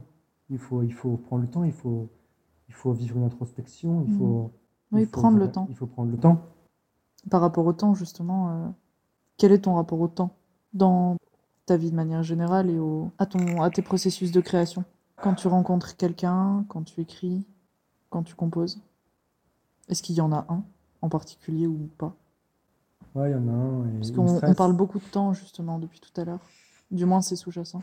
il 0.49 0.57
faut, 0.59 0.81
il 0.83 0.93
faut 0.93 1.17
prendre 1.17 1.41
le 1.43 1.47
temps, 1.49 1.63
il 1.63 1.71
faut, 1.71 2.09
il 2.67 2.73
faut 2.73 2.91
vivre 2.93 3.17
une 3.17 3.23
introspection, 3.23 4.03
il 4.07 4.11
Mhm. 4.13 4.17
faut. 4.17 4.51
Oui, 4.91 5.01
il 5.01 5.05
faut 5.07 5.19
prendre 5.21 5.37
le 5.37 5.51
temps. 5.51 5.65
Il 5.69 5.75
faut 5.75 5.85
prendre 5.87 6.11
le 6.11 6.17
temps. 6.17 6.41
Par 7.29 7.41
rapport 7.41 7.65
au 7.65 7.73
temps, 7.73 7.93
justement, 7.95 8.49
euh, 8.49 8.67
quel 9.37 9.51
est 9.51 9.59
ton 9.61 9.73
rapport 9.75 9.99
au 9.99 10.07
temps 10.07 10.31
dans 10.73 11.17
ta 11.69 11.77
vie 11.77 11.91
de 11.91 11.95
manière 11.95 12.23
générale 12.23 12.71
et 12.71 12.79
au, 12.79 13.11
à, 13.19 13.27
ton, 13.27 13.61
à 13.61 13.69
tes 13.69 13.83
processus 13.83 14.31
de 14.31 14.41
création 14.41 14.83
Quand 15.21 15.35
tu 15.35 15.47
rencontres 15.47 15.95
quelqu'un, 15.95 16.65
quand 16.67 16.81
tu 16.81 16.99
écris, 16.99 17.45
quand 18.09 18.23
tu 18.23 18.33
composes 18.33 18.81
Est-ce 19.87 20.01
qu'il 20.01 20.15
y 20.15 20.21
en 20.21 20.31
a 20.31 20.47
un 20.49 20.63
en 21.03 21.09
particulier 21.09 21.67
ou 21.67 21.87
pas? 21.99 22.15
Ouais, 23.13 23.29
il 23.29 23.33
y 23.33 23.35
en 23.35 23.47
a 23.47 23.51
un. 23.51 23.87
et 23.87 23.99
Parce 23.99 24.11
qu'on 24.11 24.53
parle 24.55 24.73
beaucoup 24.73 24.97
de 24.97 25.03
temps, 25.05 25.33
justement, 25.33 25.77
depuis 25.77 25.99
tout 25.99 26.19
à 26.19 26.25
l'heure. 26.25 26.39
Du 26.89 27.05
moins, 27.05 27.21
c'est 27.21 27.35
sous-jacent. 27.35 27.81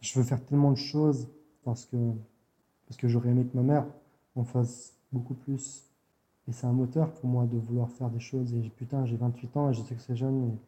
Je 0.00 0.18
veux 0.18 0.24
faire 0.24 0.44
tellement 0.44 0.72
de 0.72 0.76
choses 0.76 1.28
parce 1.64 1.84
que, 1.84 1.96
parce 2.88 2.96
que 2.96 3.06
j'aurais 3.06 3.28
aimé 3.30 3.46
que 3.46 3.56
ma 3.56 3.62
mère 3.62 3.86
en 4.34 4.42
fasse 4.42 4.92
beaucoup 5.12 5.34
plus. 5.34 5.84
Et 6.48 6.52
c'est 6.52 6.66
un 6.66 6.72
moteur 6.72 7.12
pour 7.14 7.28
moi 7.28 7.46
de 7.46 7.58
vouloir 7.58 7.88
faire 7.92 8.10
des 8.10 8.20
choses. 8.20 8.52
Et 8.54 8.72
putain, 8.76 9.06
j'ai 9.06 9.16
28 9.16 9.56
ans 9.56 9.70
et 9.70 9.72
je 9.72 9.82
sais 9.82 9.94
que 9.94 10.02
c'est 10.02 10.16
jeune. 10.16 10.58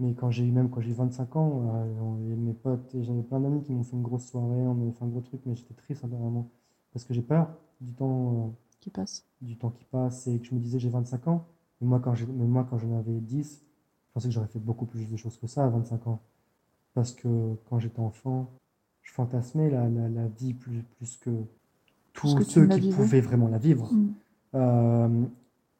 Mais 0.00 0.14
quand 0.14 0.30
j'ai 0.30 0.44
eu, 0.44 0.50
même 0.50 0.70
quand 0.70 0.80
j'ai 0.80 0.90
eu 0.90 0.94
25 0.94 1.36
ans, 1.36 1.62
euh, 1.74 2.36
mes 2.36 2.54
potes, 2.54 2.94
et 2.94 3.04
j'avais 3.04 3.22
plein 3.22 3.40
d'amis 3.40 3.62
qui 3.62 3.72
m'ont 3.72 3.84
fait 3.84 3.96
une 3.96 4.02
grosse 4.02 4.26
soirée, 4.26 4.66
on 4.66 4.74
m'avait 4.74 4.92
fait 4.92 5.04
un 5.04 5.08
gros 5.08 5.20
truc, 5.20 5.40
mais 5.46 5.54
j'étais 5.54 5.74
triste 5.74 6.04
intérieurement. 6.04 6.48
Parce 6.92 7.04
que 7.04 7.14
j'ai 7.14 7.22
peur 7.22 7.48
du 7.80 7.92
temps, 7.92 8.34
euh, 8.34 8.48
Qui 8.80 8.90
passe 8.90 9.26
du 9.40 9.56
temps 9.56 9.70
qui 9.70 9.84
passe 9.84 10.26
et 10.26 10.38
que 10.38 10.46
je 10.46 10.54
me 10.54 10.60
disais 10.60 10.78
j'ai 10.78 10.88
25 10.88 11.28
ans. 11.28 11.46
Mais 11.80 11.86
moi, 11.86 12.00
quand 12.00 12.14
j'ai, 12.14 12.26
mais 12.26 12.46
moi, 12.46 12.66
quand 12.68 12.78
j'en 12.78 12.98
avais 12.98 13.20
10, 13.20 13.62
je 13.62 14.12
pensais 14.12 14.28
que 14.28 14.34
j'aurais 14.34 14.48
fait 14.48 14.58
beaucoup 14.58 14.86
plus 14.86 15.08
de 15.08 15.16
choses 15.16 15.38
que 15.38 15.46
ça 15.46 15.64
à 15.64 15.68
25 15.68 16.06
ans. 16.08 16.20
Parce 16.94 17.12
que 17.12 17.54
quand 17.68 17.78
j'étais 17.78 18.00
enfant, 18.00 18.50
je 19.02 19.12
fantasmais 19.12 19.70
la, 19.70 19.88
la, 19.88 20.08
la 20.08 20.26
vie 20.28 20.54
plus, 20.54 20.82
plus 20.82 21.16
que 21.18 21.30
tous 22.12 22.42
ceux 22.42 22.66
qui 22.66 22.90
pouvaient 22.90 23.20
vraiment 23.20 23.48
la 23.48 23.58
vivre. 23.58 23.92
Mm. 23.92 24.14
Euh, 24.54 25.24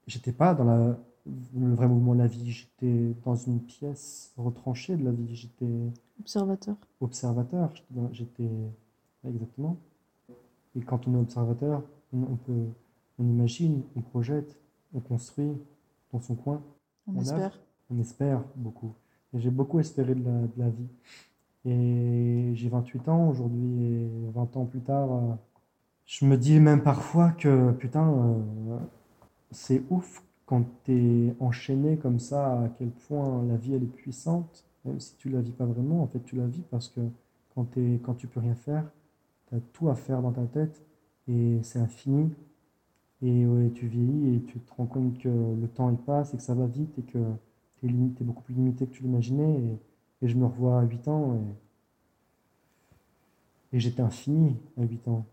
j'étais 0.06 0.32
pas 0.32 0.54
dans 0.54 0.64
la, 0.64 0.98
le 1.26 1.74
vrai 1.74 1.86
mouvement 1.88 2.14
de 2.14 2.20
la 2.20 2.26
vie, 2.26 2.50
j'étais 2.50 3.14
dans 3.24 3.34
une 3.36 3.60
pièce 3.60 4.32
retranchée 4.36 4.96
de 4.96 5.04
la 5.04 5.12
vie, 5.12 5.34
j'étais 5.34 5.90
Observateur. 6.20 6.76
observateur, 7.00 7.72
j'étais 8.12 8.50
exactement. 9.26 9.76
Et 10.76 10.80
quand 10.80 11.06
on 11.08 11.14
est 11.14 11.18
observateur, 11.18 11.82
on, 12.12 12.36
peut, 12.36 12.66
on 13.18 13.24
imagine, 13.24 13.82
on 13.96 14.00
projette, 14.00 14.58
on 14.94 15.00
construit 15.00 15.52
dans 16.12 16.20
son 16.20 16.34
coin, 16.34 16.62
On, 17.06 17.16
On 17.16 17.20
espère. 17.20 17.58
on 17.90 17.98
espère 17.98 18.42
beaucoup. 18.56 18.94
Et 19.32 19.40
j'ai 19.40 19.50
beaucoup 19.50 19.78
espéré 19.80 20.14
de 20.14 20.24
la, 20.24 20.40
de 20.42 20.52
la 20.58 20.68
vie. 20.70 20.88
Et 21.64 22.52
j'ai 22.54 22.68
28 22.68 23.08
ans 23.08 23.28
aujourd'hui 23.28 23.84
et 23.84 24.10
20 24.32 24.56
ans 24.56 24.64
plus 24.64 24.80
tard, 24.80 25.12
euh, 25.12 25.34
je 26.06 26.24
me 26.24 26.36
dis 26.36 26.58
même 26.58 26.82
parfois 26.82 27.30
que 27.32 27.70
putain, 27.72 28.10
euh, 28.12 28.78
c'est 29.50 29.82
ouf 29.90 30.24
quand 30.50 30.64
t'es 30.82 31.32
enchaîné 31.38 31.96
comme 31.96 32.18
ça, 32.18 32.62
à 32.64 32.68
quel 32.76 32.90
point 32.90 33.44
la 33.44 33.56
vie 33.56 33.72
elle 33.74 33.84
est 33.84 33.86
puissante, 33.86 34.64
même 34.84 34.98
si 34.98 35.14
tu 35.16 35.28
la 35.30 35.40
vis 35.40 35.52
pas 35.52 35.64
vraiment, 35.64 36.02
en 36.02 36.08
fait 36.08 36.18
tu 36.24 36.34
la 36.34 36.46
vis 36.48 36.62
parce 36.72 36.88
que 36.88 37.00
quand 37.54 37.66
t'es, 37.66 38.00
quand 38.02 38.14
tu 38.14 38.26
peux 38.26 38.40
rien 38.40 38.56
faire, 38.56 38.84
tu 39.48 39.54
as 39.54 39.60
tout 39.72 39.88
à 39.88 39.94
faire 39.94 40.22
dans 40.22 40.32
ta 40.32 40.44
tête 40.46 40.84
et 41.28 41.60
c'est 41.62 41.78
infini. 41.78 42.32
Et 43.22 43.46
ouais, 43.46 43.70
tu 43.74 43.86
vieillis 43.86 44.34
et 44.36 44.42
tu 44.42 44.58
te 44.58 44.74
rends 44.74 44.86
compte 44.86 45.18
que 45.18 45.28
le 45.28 45.68
temps 45.68 45.88
il 45.90 45.98
passe 45.98 46.34
et 46.34 46.36
que 46.36 46.42
ça 46.42 46.54
va 46.54 46.66
vite 46.66 46.98
et 46.98 47.02
que 47.02 47.18
limite, 47.84 48.16
t'es 48.16 48.24
beaucoup 48.24 48.42
plus 48.42 48.54
limité 48.54 48.86
que 48.86 48.92
tu 48.92 49.04
l'imaginais. 49.04 49.54
Et, 49.60 49.78
et 50.26 50.28
je 50.28 50.36
me 50.36 50.46
revois 50.46 50.80
à 50.80 50.82
8 50.82 51.06
ans 51.06 51.36
et, 53.72 53.76
et 53.76 53.80
j'étais 53.80 54.02
infini 54.02 54.56
à 54.78 54.82
8 54.82 55.06
ans. 55.08 55.24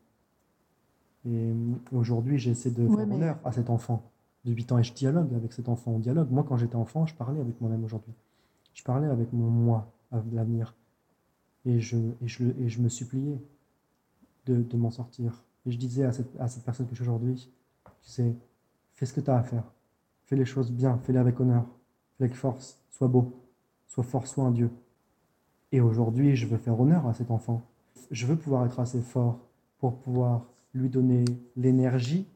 Et 1.26 1.54
aujourd'hui, 1.92 2.38
j'essaie 2.38 2.72
de 2.72 2.84
Ouais, 2.88 2.98
faire 2.98 3.08
mais- 3.08 3.16
honneur 3.16 3.40
à 3.44 3.52
cet 3.52 3.70
enfant 3.70 4.04
de 4.48 4.54
8 4.54 4.72
ans 4.72 4.78
et 4.80 4.84
je 4.84 4.94
dialogue 4.94 5.34
avec 5.34 5.54
cet 5.54 5.70
enfant. 5.70 5.92
On 5.92 6.00
dialogue. 6.00 6.32
Moi, 6.32 6.46
quand 6.48 6.58
j'étais 6.58 6.76
enfant, 6.76 7.06
je 7.06 7.14
parlais 7.14 7.40
avec 7.40 7.60
moi-même 7.62 7.84
aujourd'hui. 7.84 8.14
Je 8.74 8.84
parlais 8.84 9.08
avec 9.08 9.34
mon 9.34 9.50
moi 9.50 9.92
à 10.12 10.22
l'avenir. 10.32 10.74
Et 11.66 11.80
je, 11.80 11.98
et, 12.22 12.28
je, 12.28 12.46
et 12.60 12.70
je 12.70 12.82
me 12.82 12.88
suppliais 12.88 13.42
de, 14.46 14.64
de 14.64 14.78
m'en 14.78 14.90
sortir. 14.90 15.44
Et 15.66 15.72
je 15.72 15.78
disais 15.78 16.06
à 16.06 16.14
cette, 16.14 16.40
à 16.40 16.48
cette 16.48 16.64
personne 16.64 16.86
que 16.88 16.96
je 16.96 17.04
suis 17.04 17.10
aujourd'hui, 17.10 17.50
tu 18.02 18.10
sais, 18.10 18.36
fais 18.94 19.06
ce 19.06 19.14
que 19.14 19.20
tu 19.20 19.30
as 19.30 19.38
à 19.38 19.44
faire. 19.44 19.64
Fais 20.26 20.38
les 20.38 20.46
choses 20.46 20.72
bien, 20.72 20.98
fais-les 21.04 21.20
avec 21.20 21.40
honneur, 21.40 21.66
fais 22.18 22.24
avec 22.24 22.36
force, 22.36 22.80
sois 22.90 23.10
beau, 23.10 23.34
sois 23.88 24.04
fort, 24.04 24.28
sois 24.28 24.46
un 24.46 24.52
Dieu. 24.52 24.70
Et 25.74 25.82
aujourd'hui, 25.82 26.38
je 26.38 26.48
veux 26.48 26.58
faire 26.58 26.80
honneur 26.80 27.06
à 27.08 27.14
cet 27.14 27.32
enfant. 27.32 27.62
Je 28.12 28.26
veux 28.26 28.38
pouvoir 28.38 28.66
être 28.66 28.80
assez 28.80 29.02
fort 29.02 29.40
pour 29.80 29.98
pouvoir 29.98 30.46
lui 30.74 30.90
donner 30.90 31.26
l'énergie 31.58 32.28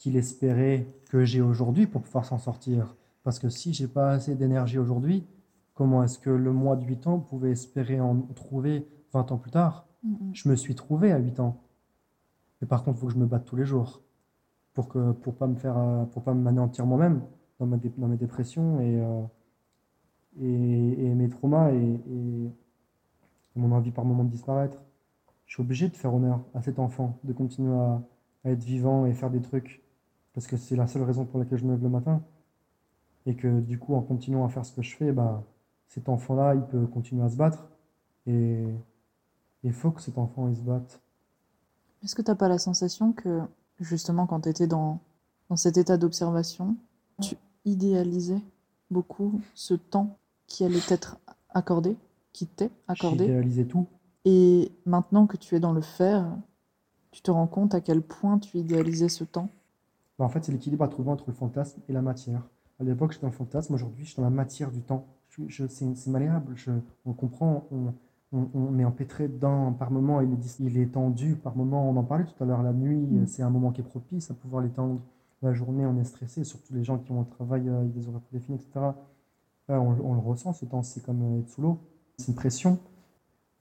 qu'il 0.00 0.16
espérait 0.16 0.86
que 1.10 1.24
j'ai 1.24 1.42
aujourd'hui 1.42 1.86
pour 1.86 2.00
pouvoir 2.00 2.24
s'en 2.24 2.38
sortir. 2.38 2.96
Parce 3.22 3.38
que 3.38 3.50
si 3.50 3.74
j'ai 3.74 3.86
pas 3.86 4.12
assez 4.12 4.34
d'énergie 4.34 4.78
aujourd'hui, 4.78 5.26
comment 5.74 6.02
est-ce 6.02 6.18
que 6.18 6.30
le 6.30 6.52
moi 6.52 6.74
de 6.74 6.86
8 6.86 7.06
ans 7.06 7.18
pouvait 7.20 7.50
espérer 7.50 8.00
en 8.00 8.16
trouver 8.34 8.88
20 9.12 9.30
ans 9.30 9.36
plus 9.36 9.50
tard? 9.50 9.86
Mm, 10.02 10.12
mm. 10.12 10.30
Je 10.32 10.48
me 10.48 10.56
suis 10.56 10.74
trouvé 10.74 11.12
à 11.12 11.18
8 11.18 11.38
ans. 11.40 11.60
Mais 12.60 12.66
par 12.66 12.82
contre, 12.82 12.96
il 12.96 13.00
faut 13.00 13.06
que 13.08 13.12
je 13.12 13.18
me 13.18 13.26
batte 13.26 13.44
tous 13.44 13.56
les 13.56 13.66
jours 13.66 14.00
pour 14.72 14.88
que 14.88 15.12
pour 15.12 15.34
pas 15.34 15.46
me 15.46 15.56
faire 15.56 15.76
pour 16.12 16.22
pas 16.22 16.32
m'anéantir 16.32 16.86
moi-même 16.86 17.22
dans, 17.58 17.66
ma 17.66 17.76
dans 17.76 18.08
mes 18.08 18.16
dépressions 18.16 18.80
et, 18.80 18.98
euh, 19.00 19.22
et, 20.40 21.06
et 21.06 21.14
mes 21.14 21.28
traumas 21.28 21.72
et, 21.72 21.76
et 21.76 22.50
mon 23.56 23.72
envie 23.72 23.90
par 23.90 24.06
moment 24.06 24.24
de 24.24 24.30
disparaître. 24.30 24.78
Je 25.44 25.54
suis 25.54 25.62
obligé 25.62 25.88
de 25.88 25.96
faire 25.96 26.14
honneur 26.14 26.40
à 26.54 26.62
cet 26.62 26.78
enfant, 26.78 27.18
de 27.24 27.34
continuer 27.34 27.74
à, 27.74 28.00
à 28.44 28.50
être 28.50 28.64
vivant 28.64 29.04
et 29.04 29.12
faire 29.12 29.30
des 29.30 29.42
trucs 29.42 29.82
parce 30.32 30.46
que 30.46 30.56
c'est 30.56 30.76
la 30.76 30.86
seule 30.86 31.02
raison 31.02 31.24
pour 31.24 31.38
laquelle 31.38 31.58
je 31.58 31.64
me 31.64 31.72
lève 31.72 31.82
le 31.82 31.88
matin. 31.88 32.22
Et 33.26 33.34
que 33.36 33.60
du 33.60 33.78
coup, 33.78 33.94
en 33.94 34.00
continuant 34.00 34.44
à 34.44 34.48
faire 34.48 34.64
ce 34.64 34.72
que 34.72 34.82
je 34.82 34.96
fais, 34.96 35.12
bah, 35.12 35.42
cet 35.88 36.08
enfant-là, 36.08 36.54
il 36.54 36.62
peut 36.62 36.86
continuer 36.86 37.24
à 37.24 37.28
se 37.28 37.36
battre. 37.36 37.68
Et 38.26 38.64
il 39.62 39.72
faut 39.72 39.90
que 39.90 40.00
cet 40.00 40.18
enfant, 40.18 40.48
il 40.48 40.56
se 40.56 40.62
batte. 40.62 41.00
Est-ce 42.02 42.14
que 42.14 42.22
tu 42.22 42.30
n'as 42.30 42.36
pas 42.36 42.48
la 42.48 42.58
sensation 42.58 43.12
que, 43.12 43.40
justement, 43.78 44.26
quand 44.26 44.40
tu 44.40 44.48
étais 44.48 44.66
dans, 44.66 45.00
dans 45.48 45.56
cet 45.56 45.76
état 45.76 45.98
d'observation, 45.98 46.76
tu 47.20 47.36
idéalisais 47.66 48.40
beaucoup 48.90 49.40
ce 49.54 49.74
temps 49.74 50.16
qui 50.46 50.64
allait 50.64 50.80
être 50.88 51.18
accordé, 51.50 51.96
qui 52.32 52.46
t'est 52.46 52.70
accordé, 52.88 53.26
réalisé 53.26 53.66
tout. 53.66 53.86
et 54.24 54.72
maintenant 54.86 55.26
que 55.26 55.36
tu 55.36 55.54
es 55.54 55.60
dans 55.60 55.72
le 55.72 55.82
faire, 55.82 56.26
tu 57.10 57.22
te 57.22 57.30
rends 57.30 57.46
compte 57.46 57.74
à 57.74 57.80
quel 57.80 58.02
point 58.02 58.38
tu 58.38 58.58
idéalisais 58.58 59.08
ce 59.08 59.24
temps? 59.24 59.48
Bah, 60.20 60.26
en 60.26 60.28
fait, 60.28 60.44
c'est 60.44 60.52
l'équilibre 60.52 60.84
à 60.84 60.88
trouver 60.88 61.10
entre 61.10 61.24
le 61.28 61.32
fantasme 61.32 61.80
et 61.88 61.94
la 61.94 62.02
matière. 62.02 62.46
À 62.78 62.84
l'époque, 62.84 63.12
j'étais 63.12 63.22
dans 63.22 63.30
le 63.30 63.34
fantasme, 63.36 63.72
aujourd'hui, 63.72 64.04
je 64.04 64.10
suis 64.10 64.16
dans 64.18 64.24
la 64.24 64.28
matière 64.30 64.70
du 64.70 64.82
temps. 64.82 65.06
Je 65.30 65.44
suis- 65.44 65.48
je- 65.48 65.66
c'est 65.66 66.10
malléable, 66.10 66.52
je- 66.56 66.72
on 67.06 67.14
comprend, 67.14 67.64
on, 67.72 67.94
on, 68.32 68.48
on 68.52 68.78
est 68.78 68.84
empêtré 68.84 69.28
dedans 69.28 69.72
par 69.72 69.90
moment, 69.90 70.20
il 70.20 70.30
est, 70.30 70.36
dis- 70.36 70.56
il 70.60 70.76
est 70.76 70.92
tendu 70.92 71.36
par 71.36 71.56
moment, 71.56 71.88
on 71.88 71.96
en 71.96 72.04
parlait 72.04 72.26
tout 72.26 72.42
à 72.44 72.46
l'heure, 72.46 72.62
la 72.62 72.74
nuit, 72.74 72.98
Mm. 73.06 73.26
c'est 73.26 73.42
un 73.42 73.48
moment 73.48 73.70
qui 73.72 73.80
est 73.80 73.84
propice 73.84 74.30
à 74.30 74.34
pouvoir 74.34 74.62
l'étendre. 74.62 75.00
La 75.40 75.54
journée, 75.54 75.86
on 75.86 75.96
est 75.98 76.04
stressé, 76.04 76.44
surtout 76.44 76.74
les 76.74 76.84
gens 76.84 76.98
qui 76.98 77.12
ont 77.12 77.20
un 77.22 77.24
travail 77.24 77.66
euh, 77.70 77.78
avec 77.80 77.92
des 77.92 78.06
horaires 78.06 78.20
prédéfinis, 78.20 78.58
etc. 78.58 78.92
On, 79.68 79.96
on 80.04 80.12
le 80.14 80.20
ressent, 80.20 80.52
ce 80.52 80.66
temps, 80.66 80.82
c'est 80.82 81.02
comme 81.02 81.22
euh, 81.22 81.40
être 81.40 81.48
sous 81.48 81.62
l'eau, 81.62 81.78
c'est 82.18 82.28
une 82.28 82.34
pression. 82.34 82.78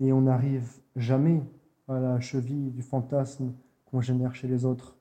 Et 0.02 0.12
on 0.12 0.22
n'arrive 0.22 0.70
jamais 0.98 1.42
à 1.88 2.00
la 2.00 2.20
cheville 2.20 2.72
du 2.72 2.82
fantasme 2.82 3.54
qu'on 3.86 4.02
génère 4.02 4.36
chez 4.36 4.48
les 4.50 4.66
autres. 4.66 4.98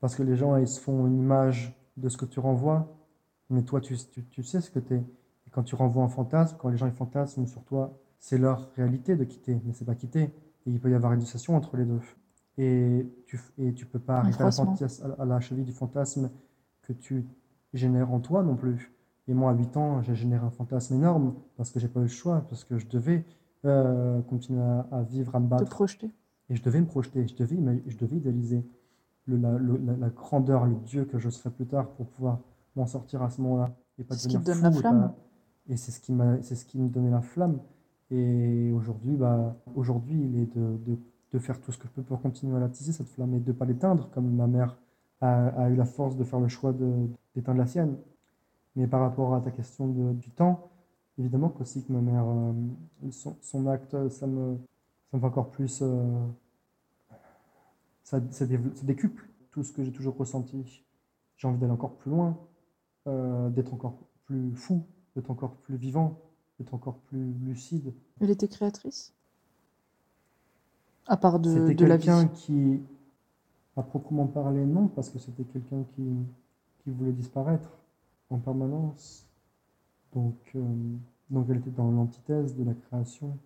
Parce 0.00 0.14
que 0.14 0.22
les 0.22 0.36
gens, 0.36 0.56
ils 0.56 0.68
se 0.68 0.80
font 0.80 1.06
une 1.06 1.18
image 1.18 1.74
de 1.96 2.08
ce 2.08 2.16
que 2.16 2.24
tu 2.24 2.40
renvoies, 2.40 2.86
mais 3.50 3.62
toi, 3.62 3.80
tu, 3.80 3.96
tu, 3.96 4.24
tu 4.24 4.42
sais 4.42 4.60
ce 4.60 4.70
que 4.70 4.78
tu 4.78 4.94
es. 4.94 5.04
Et 5.46 5.50
quand 5.50 5.62
tu 5.62 5.74
renvoies 5.74 6.04
un 6.04 6.08
fantasme, 6.08 6.56
quand 6.58 6.68
les 6.68 6.76
gens 6.76 6.86
ils 6.86 6.92
fantasment 6.92 7.46
sur 7.46 7.64
toi, 7.64 7.98
c'est 8.18 8.38
leur 8.38 8.70
réalité 8.74 9.16
de 9.16 9.24
quitter, 9.24 9.60
mais 9.64 9.72
c'est 9.72 9.84
pas 9.84 9.94
quitter. 9.94 10.22
Et 10.22 10.70
il 10.70 10.80
peut 10.80 10.90
y 10.90 10.94
avoir 10.94 11.12
une 11.12 11.20
dissociation 11.20 11.56
entre 11.56 11.76
les 11.76 11.84
deux. 11.84 12.00
Et 12.58 13.06
tu 13.26 13.40
et 13.58 13.72
tu 13.72 13.86
peux 13.86 14.00
pas 14.00 14.18
arriver 14.18 14.36
à 14.42 15.24
la, 15.24 15.36
à 15.36 15.40
cheville 15.40 15.64
du 15.64 15.72
fantasme 15.72 16.30
que 16.82 16.92
tu 16.92 17.26
génères 17.72 18.12
en 18.12 18.20
toi 18.20 18.42
non 18.42 18.56
plus. 18.56 18.92
Et 19.28 19.34
moi, 19.34 19.52
à 19.52 19.54
8 19.54 19.76
ans, 19.76 20.02
j'ai 20.02 20.14
généré 20.14 20.44
un 20.44 20.50
fantasme 20.50 20.94
énorme 20.94 21.34
parce 21.56 21.70
que 21.70 21.78
j'ai 21.78 21.88
pas 21.88 22.00
eu 22.00 22.04
le 22.04 22.08
choix, 22.08 22.44
parce 22.48 22.64
que 22.64 22.78
je 22.78 22.88
devais 22.88 23.24
euh, 23.64 24.20
continuer 24.22 24.62
à, 24.62 24.86
à 24.90 25.02
vivre, 25.02 25.34
à 25.36 25.40
me 25.40 25.46
Te 25.46 25.50
battre. 25.50 25.70
projeter 25.70 26.10
Et 26.50 26.56
je 26.56 26.62
devais 26.62 26.80
me 26.80 26.86
projeter, 26.86 27.26
je 27.28 27.36
devais, 27.36 27.82
je 27.86 27.96
devais 27.96 28.16
idéaliser 28.16 28.64
le- 29.28 29.36
la, 29.36 29.52
le- 29.58 29.76
la- 29.78 29.96
la 29.96 30.08
grandeur, 30.10 30.66
le 30.66 30.74
Dieu 30.74 31.04
que 31.04 31.18
je 31.18 31.28
serai 31.30 31.50
plus 31.50 31.66
tard 31.66 31.88
pour 31.90 32.06
pouvoir 32.06 32.38
m'en 32.76 32.86
sortir 32.86 33.22
à 33.22 33.30
ce 33.30 33.40
moment-là. 33.42 33.70
Et 33.98 34.04
pas 34.04 34.14
C'est 34.14 34.22
ce 34.22 34.28
qui 34.28 34.36
devenir 34.36 34.40
te 34.42 34.46
donne 34.46 34.58
fou 34.58 34.64
la 34.64 34.70
et 35.68 35.72
Et 35.72 35.76
c'est 35.76 35.92
ce 35.92 36.00
qui 36.00 36.12
m'a, 36.12 36.42
c'est 36.42 36.54
ce 36.56 36.64
qui 36.64 36.78
me 36.78 36.88
donnait 36.88 37.10
la 37.10 37.20
flamme. 37.20 37.60
Et 38.10 38.72
aujourd'hui, 38.72 39.16
bah, 39.16 39.54
aujourd'hui, 39.74 40.18
il 40.22 40.38
est 40.40 40.56
de, 40.56 40.78
de, 40.86 40.98
de 41.32 41.38
faire 41.38 41.60
tout 41.60 41.72
ce 41.72 41.78
que 41.78 41.86
je 41.86 41.92
peux 41.92 42.02
pour 42.02 42.20
continuer 42.22 42.56
à 42.56 42.60
la 42.60 42.68
tisser, 42.70 42.92
cette 42.92 43.08
flamme, 43.08 43.34
et 43.34 43.40
de 43.40 43.48
ne 43.52 43.56
pas 43.56 43.66
l'éteindre, 43.66 44.08
comme 44.12 44.30
ma 44.34 44.46
mère 44.46 44.78
a, 45.20 45.48
a 45.48 45.68
eu 45.70 45.76
la 45.76 45.84
force 45.84 46.16
de 46.16 46.24
faire 46.24 46.40
le 46.40 46.48
choix 46.48 46.72
d'éteindre 47.34 47.58
la 47.58 47.66
sienne. 47.66 47.96
Mais 48.76 48.86
par 48.86 49.00
rapport 49.00 49.34
à 49.34 49.40
ta 49.40 49.50
question 49.50 49.88
de- 49.88 50.12
du 50.14 50.30
temps, 50.30 50.70
évidemment 51.18 51.48
qu'aussi 51.50 51.84
que 51.84 51.92
ma 51.92 52.00
mère, 52.00 52.24
euh, 52.26 52.52
son, 53.10 53.36
son 53.42 53.66
acte, 53.66 54.08
ça 54.10 54.26
me, 54.26 54.56
ça 55.10 55.16
me 55.16 55.20
fait 55.20 55.26
encore 55.26 55.50
plus. 55.50 55.80
euh, 55.82 56.26
ça, 58.08 58.22
ça, 58.30 58.46
dév- 58.46 58.74
ça 58.74 58.84
décuple 58.84 59.28
tout 59.50 59.62
ce 59.62 59.70
que 59.72 59.84
j'ai 59.84 59.92
toujours 59.92 60.16
ressenti. 60.16 60.82
J'ai 61.36 61.46
envie 61.46 61.58
d'aller 61.58 61.72
encore 61.72 61.96
plus 61.96 62.10
loin, 62.10 62.38
euh, 63.06 63.50
d'être 63.50 63.74
encore 63.74 63.98
plus 64.24 64.54
fou, 64.54 64.86
d'être 65.14 65.30
encore 65.30 65.56
plus 65.56 65.76
vivant, 65.76 66.18
d'être 66.58 66.72
encore 66.72 66.96
plus 67.00 67.34
lucide. 67.44 67.92
Elle 68.20 68.30
était 68.30 68.48
créatrice? 68.48 69.12
À 71.06 71.16
part 71.18 71.38
de, 71.38 71.50
C'était 71.52 71.74
de 71.74 71.84
la 71.84 71.96
vie. 71.98 72.06
quelqu'un 72.06 72.28
qui, 72.28 72.80
à 73.76 73.82
proprement 73.82 74.26
parler, 74.26 74.64
non, 74.64 74.88
parce 74.88 75.10
que 75.10 75.18
c'était 75.18 75.44
quelqu'un 75.44 75.84
qui, 75.94 76.02
qui 76.82 76.90
voulait 76.90 77.12
disparaître 77.12 77.70
en 78.30 78.38
permanence. 78.38 79.26
Donc, 80.14 80.36
euh, 80.56 80.62
donc 81.30 81.46
elle 81.50 81.58
était 81.58 81.70
dans 81.70 81.90
l'antithèse 81.90 82.56
de 82.56 82.64
la 82.64 82.74
création. 82.74 83.36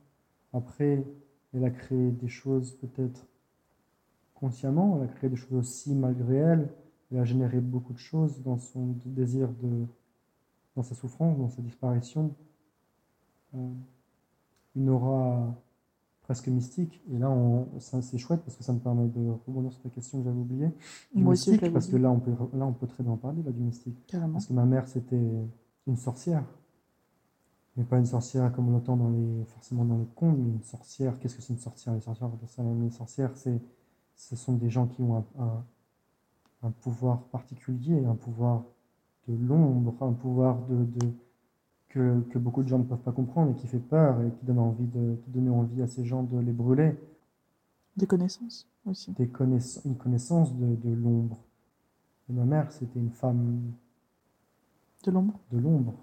Après, 0.53 1.05
elle 1.53 1.65
a 1.65 1.71
créé 1.71 2.11
des 2.13 2.29
choses 2.29 2.73
peut-être 2.77 3.27
consciemment, 4.43 4.99
elle 4.99 5.09
a 5.09 5.13
créé 5.13 5.31
des 5.31 5.37
choses 5.37 5.55
aussi 5.55 5.95
malgré 5.95 6.35
elle. 6.35 6.69
Elle 7.13 7.19
a 7.19 7.25
généré 7.25 7.61
beaucoup 7.61 7.93
de 7.93 7.99
choses 7.99 8.43
dans 8.43 8.59
son 8.59 8.97
désir 9.07 9.49
de, 9.63 9.87
dans 10.75 10.83
sa 10.83 10.97
souffrance, 10.97 11.39
dans 11.39 11.49
sa 11.49 11.63
disparition. 11.63 12.35
Euh, 13.55 13.71
une 14.75 14.89
aura 14.89 15.55
presque 16.23 16.49
mystique. 16.49 17.01
Et 17.13 17.19
là, 17.19 17.31
c'est 17.79 18.19
chouette 18.19 18.41
parce 18.45 18.57
que 18.57 18.65
ça 18.65 18.73
me 18.73 18.81
permet 18.81 19.07
de 19.07 19.31
rebondir 19.47 19.73
sur 19.73 19.83
ta 19.83 19.91
question 19.91 20.19
que 20.19 20.25
j'avais 20.25 20.41
oubliée. 20.41 20.71
Du 21.15 21.23
Moi 21.23 21.35
aussi, 21.35 21.51
mystique, 21.51 21.63
l'avais 21.63 21.73
parce 21.73 21.87
que 21.87 21.97
là 21.97 22.11
on, 22.11 22.19
peut, 22.19 22.33
là, 22.55 22.67
on 22.67 22.73
peut 22.73 22.89
très 22.89 23.05
bien 23.05 23.13
en 23.13 23.17
parler 23.17 23.43
là, 23.45 23.53
du 23.53 23.61
mystique. 23.61 24.05
Carrément. 24.09 24.33
Parce 24.33 24.47
que 24.47 24.55
ma 24.55 24.65
mère, 24.65 24.89
c'était 24.89 25.31
une 25.87 25.97
sorcière. 25.97 26.45
Mais 27.77 27.85
pas 27.85 27.99
une 27.99 28.07
sorcière 28.07 28.53
comme 28.53 28.71
on 28.71 28.73
l'entend 28.73 28.97
dans 28.97 29.11
les, 29.11 29.45
forcément 29.45 29.85
dans 29.85 29.99
les 29.99 30.09
contes, 30.17 30.39
mais 30.39 30.51
une 30.51 30.63
sorcière. 30.63 31.19
Qu'est-ce 31.21 31.37
que 31.37 31.43
c'est 31.43 31.53
une 31.53 31.61
sorcière? 31.61 31.95
Les 31.95 32.01
sorcières, 32.01 32.31
les 32.81 32.91
sorcières, 32.91 33.37
c'est, 33.37 33.61
ce 34.29 34.37
sont 34.37 34.55
des 34.55 34.71
gens 34.71 34.87
qui 34.87 35.03
ont 35.03 35.17
un, 35.17 35.25
un, 35.43 35.65
un 36.63 36.71
pouvoir 36.71 37.23
particulier, 37.25 38.05
un 38.05 38.15
pouvoir 38.15 38.63
de 39.29 39.35
l'ombre, 39.35 39.95
un 40.01 40.13
pouvoir 40.13 40.59
de, 40.69 40.85
de, 40.85 41.13
que, 41.89 42.21
que 42.31 42.39
beaucoup 42.39 42.63
de 42.63 42.69
gens 42.69 42.79
ne 42.79 42.85
peuvent 42.85 42.99
pas 43.03 43.13
comprendre 43.13 43.51
et 43.53 43.55
qui 43.55 43.67
fait 43.67 43.79
peur 43.81 44.21
et 44.23 44.31
qui 44.31 44.45
donne 44.45 44.59
envie 44.59 44.87
de, 44.87 45.17
qui 45.25 45.31
donne 45.31 45.51
envie 45.51 45.83
à 45.83 45.87
ces 45.87 46.05
gens 46.05 46.23
de 46.23 46.39
les 46.39 46.53
brûler. 46.53 46.97
Des 47.97 48.07
connaissances 48.07 48.69
aussi. 48.87 49.13
Des 49.13 49.27
connaiss- 49.27 49.81
une 49.85 49.97
connaissance 49.97 50.55
de, 50.57 50.77
de 50.77 50.95
l'ombre. 50.95 51.39
Ma 52.29 52.45
mère, 52.45 52.73
c'était 52.73 52.99
une 52.99 53.11
femme 53.11 53.61
De 55.05 55.11
l'ombre 55.11 55.39
de 55.51 55.59
l'ombre. 55.59 55.95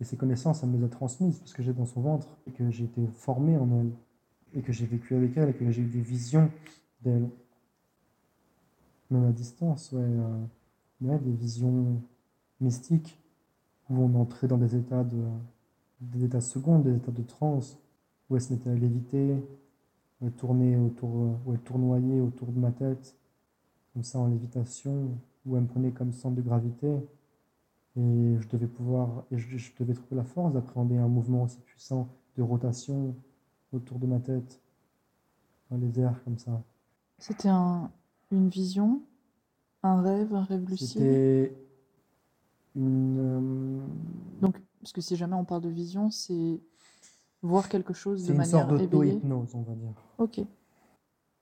Et 0.00 0.04
ces 0.04 0.16
connaissances, 0.16 0.62
elle 0.62 0.68
me 0.70 0.78
les 0.78 0.84
a 0.84 0.88
transmises 0.88 1.38
parce 1.38 1.52
que 1.54 1.62
j'ai 1.62 1.72
dans 1.72 1.86
son 1.86 2.00
ventre 2.02 2.28
et 2.46 2.52
que 2.52 2.70
j'ai 2.70 2.84
été 2.84 3.06
formé 3.14 3.56
en 3.56 3.68
elle 3.72 3.90
et 4.54 4.62
que 4.62 4.72
j'ai 4.72 4.86
vécu 4.86 5.14
avec 5.14 5.36
elle 5.36 5.48
et 5.50 5.54
que 5.54 5.70
j'ai 5.70 5.82
eu 5.82 5.86
des 5.86 6.00
visions 6.00 6.50
d'elle. 7.02 7.28
Même 9.10 9.24
à 9.24 9.32
distance, 9.32 9.92
ouais, 9.92 10.02
euh, 10.02 10.44
ouais, 11.00 11.18
des 11.18 11.32
visions 11.32 12.02
mystiques 12.60 13.18
où 13.88 14.02
on 14.02 14.14
entrait 14.20 14.48
dans 14.48 14.58
des 14.58 14.76
états 14.76 15.04
de, 15.04 15.22
des 16.00 16.24
états 16.24 16.40
secondes, 16.40 16.84
des 16.84 16.96
états 16.96 17.12
de 17.12 17.22
transe, 17.22 17.78
où 18.28 18.36
elle 18.36 18.42
se 18.42 18.52
mettait 18.52 18.70
à 18.70 18.74
léviter, 18.74 19.36
tournait 20.36 20.76
autour, 20.76 21.10
où 21.46 21.52
elle 21.52 21.60
tournoyait 21.60 22.20
autour 22.20 22.52
de 22.52 22.58
ma 22.58 22.72
tête, 22.72 23.16
comme 23.92 24.02
ça 24.02 24.18
en 24.18 24.28
lévitation, 24.28 25.16
où 25.46 25.56
elle 25.56 25.62
me 25.62 25.68
prenait 25.68 25.92
comme 25.92 26.12
centre 26.12 26.36
de 26.36 26.42
gravité. 26.42 26.88
Et 27.96 28.36
je 28.38 28.48
devais 28.48 28.66
pouvoir, 28.66 29.24
et 29.30 29.38
je, 29.38 29.56
je 29.56 29.72
devais 29.78 29.94
trouver 29.94 30.16
la 30.16 30.24
force 30.24 30.52
d'appréhender 30.52 30.98
un 30.98 31.08
mouvement 31.08 31.44
aussi 31.44 31.60
puissant 31.60 32.08
de 32.36 32.42
rotation 32.42 33.14
autour 33.72 33.98
de 33.98 34.06
ma 34.06 34.20
tête, 34.20 34.60
dans 35.70 35.78
les 35.78 35.98
airs 36.00 36.22
comme 36.24 36.38
ça. 36.38 36.62
C'était 37.18 37.48
un, 37.48 37.90
une 38.30 38.48
vision, 38.48 39.02
un 39.82 40.00
rêve, 40.00 40.34
un 40.34 40.44
rêve 40.44 40.68
lucide. 40.68 40.86
C'était 40.88 41.56
une. 42.76 43.18
euh, 43.18 43.80
Donc, 44.40 44.60
parce 44.80 44.92
que 44.92 45.00
si 45.00 45.16
jamais 45.16 45.34
on 45.34 45.44
parle 45.44 45.62
de 45.62 45.68
vision, 45.68 46.10
c'est 46.10 46.60
voir 47.42 47.68
quelque 47.68 47.92
chose 47.92 48.22
c'est 48.22 48.28
de 48.28 48.32
une 48.32 48.38
manière 48.38 48.68
sorte 48.68 48.82
d'auto-hypnose, 48.82 49.54
on 49.54 49.62
va 49.62 49.74
dire. 49.74 49.92
Ok. 50.18 50.40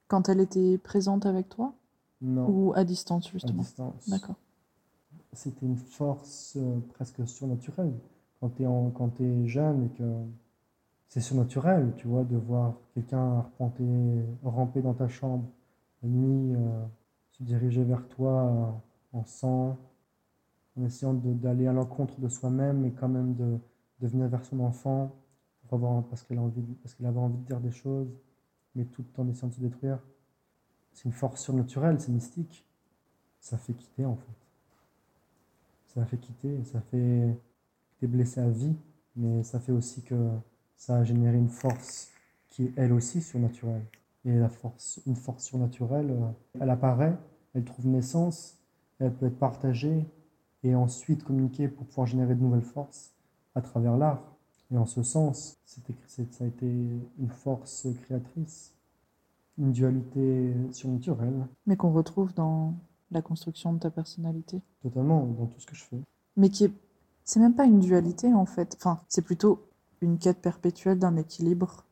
Quand 0.09 0.29
elle 0.29 0.41
était 0.41 0.79
présente 0.79 1.27
avec 1.27 1.49
toi? 1.49 1.75
Non, 2.23 2.49
ou 2.49 2.73
à 2.75 2.85
distance 2.85 3.27
à 3.27 3.31
justement 3.31 3.63
distance. 3.63 4.09
D'accord. 4.09 4.37
C'était 5.35 5.67
une 5.67 5.77
force 5.77 6.57
euh, 6.57 6.79
presque 6.95 7.27
surnaturelle. 7.29 7.93
Quand 8.41 8.49
tu 8.49 8.63
es, 8.65 8.67
t'es 9.17 9.47
jeune 9.47 9.85
et 9.85 9.89
que 9.91 10.05
c'est 11.09 11.21
surnaturel, 11.21 11.93
tu 11.99 12.09
vois, 12.09 12.25
de 12.25 12.37
voir 12.37 12.75
quelqu'un 12.95 13.45
ramper 13.59 14.81
dans 14.81 14.95
ta 14.95 15.09
chambre 15.09 15.45
nuit, 16.07 16.55
euh, 16.55 16.85
se 17.33 17.43
diriger 17.43 17.85
vers 17.85 18.07
toi 18.09 18.33
euh, 18.33 19.19
en 19.19 19.25
sang, 19.25 19.79
en 20.79 20.85
essayant 20.85 21.15
d'aller 21.15 21.67
à 21.67 21.73
l'encontre 21.73 22.21
de 22.21 22.29
soi-même 22.29 22.85
et 22.85 22.93
quand 22.93 23.09
même 23.09 23.35
de, 23.35 23.59
venir 24.01 24.29
vers 24.29 24.45
son 24.45 24.61
enfant 24.61 25.15
pour 25.63 25.75
avoir, 25.75 26.05
parce 26.05 26.23
qu'elle 26.23 26.39
avait 26.39 27.19
envie 27.19 27.39
de 27.39 27.47
dire 27.47 27.61
des 27.61 27.73
choses, 27.73 28.09
mais 28.75 28.85
tout 28.85 29.05
en 29.19 29.29
essayant 29.29 29.49
de 29.49 29.55
se 29.55 29.61
détruire. 29.61 29.99
C'est 30.93 31.05
une 31.07 31.13
force 31.13 31.43
surnaturelle, 31.43 32.01
c'est 32.01 32.13
mystique. 32.13 32.65
Ça 33.41 33.59
fait 33.59 33.75
quitter 33.75 34.05
en 34.05 34.17
fait. 34.17 34.37
Ça 35.87 36.05
fait 36.05 36.19
quitter, 36.19 36.63
ça 36.65 36.81
fait 36.81 37.37
t'es 37.99 38.07
blessé 38.07 38.41
à 38.41 38.49
vie, 38.49 38.77
mais 39.15 39.43
ça 39.43 39.61
fait 39.61 39.73
aussi 39.73 40.03
que 40.03 40.31
ça 40.77 40.99
a 40.99 41.05
généré 41.05 41.39
une 41.39 41.49
force 41.49 42.11
qui 42.49 42.65
est 42.65 42.73
elle 42.77 42.93
aussi 42.93 43.23
surnaturelle. 43.23 43.85
Et 44.27 44.35
la 44.35 44.49
force, 44.49 45.01
une 45.07 45.17
force 45.17 45.45
surnaturelle, 45.45 46.11
euh, 46.11 46.61
elle 46.61 46.71
apparaît, 46.71 47.17
elle 47.55 47.65
trouve 47.65 47.87
naissance, 47.87 48.59
elle 48.99 49.15
peut 49.15 49.27
être 49.27 49.39
partagée 49.39 50.05
et 50.65 50.75
ensuite 50.75 51.23
communiquée 51.23 51.69
pour 51.69 51.87
pouvoir 51.87 52.07
générer 52.07 52.35
de 52.35 52.41
nouvelles 52.41 52.63
forces 52.63 53.15
à 53.55 53.63
travers 53.63 53.97
l'art. 53.97 54.37
Et 54.73 54.77
en 54.77 54.87
ce 54.87 55.03
sens, 55.03 55.59
ça 55.65 55.81
a 56.41 56.47
été 56.47 56.67
une 56.67 57.31
force 57.31 57.87
créatrice, 58.03 58.75
une 59.59 59.71
dualité 59.71 60.53
surnaturelle, 60.73 61.47
Mais 61.67 61.77
qu'on 61.77 61.93
retrouve 61.93 62.35
dans 62.35 62.75
la 63.13 63.23
construction 63.23 63.73
de 63.73 63.79
ta 63.79 63.91
personnalité. 63.91 64.61
totalement 64.83 65.25
dans 65.25 65.47
tout 65.47 65.61
ce 65.61 65.67
que 65.67 65.77
je 65.77 65.85
fais. 65.85 66.01
Mais 66.37 66.49
qui 66.49 66.65
est. 66.65 66.73
C'est 67.25 67.41
même 67.41 67.55
pas 67.55 67.65
une 67.65 67.81
dualité 67.81 68.33
en 68.35 68.47
fait. 68.47 68.77
Enfin, 68.79 69.01
c'est 69.09 69.23
plutôt 69.23 69.69
une 70.01 70.19
quête 70.19 70.41
perpétuelle 70.41 70.99
d'un 70.99 71.17
équilibre 71.17 71.85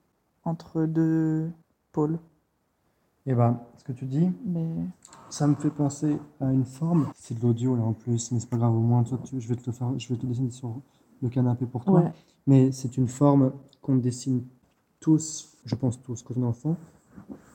entre 0.44 0.84
deux 0.84 1.50
pôles. 1.94 2.18
Et 3.26 3.34
ben, 3.34 3.58
ce 3.78 3.84
que 3.84 3.92
tu 3.92 4.04
dis, 4.04 4.30
Mais 4.44 4.66
Ça 5.30 5.46
me 5.46 5.54
fait 5.54 5.70
penser 5.70 6.18
à 6.40 6.52
une 6.52 6.64
forme. 6.64 7.08
C'est 7.16 7.34
de 7.38 7.42
l'audio 7.42 7.74
là 7.76 7.82
en 7.82 7.92
plus, 7.94 8.30
mais 8.32 8.40
c'est 8.40 8.48
pas 8.50 8.56
grave. 8.58 8.74
Au 8.74 8.80
moins, 8.80 9.02
toi, 9.04 9.18
tu- 9.24 9.40
je 9.40 9.48
vais 9.48 9.56
te 9.56 9.66
le 9.66 9.72
faire, 9.72 9.88
je 9.98 10.08
vais 10.08 10.16
te 10.16 10.26
dessiner 10.26 10.50
sur 10.50 10.80
le 11.22 11.28
canapé 11.28 11.66
pour 11.66 11.84
toi. 11.84 12.00
ouais, 12.00 12.12
Mais 12.46 12.72
c'est 12.72 12.96
une 12.98 13.08
forme 13.08 13.52
qu'on 13.82 13.96
dessine 13.96 14.44
tous, 15.00 15.56
je 15.64 15.74
pense 15.74 16.00
tous, 16.02 16.22
quand 16.22 16.34
on 16.36 16.42
est 16.42 16.46
enfant. 16.46 16.76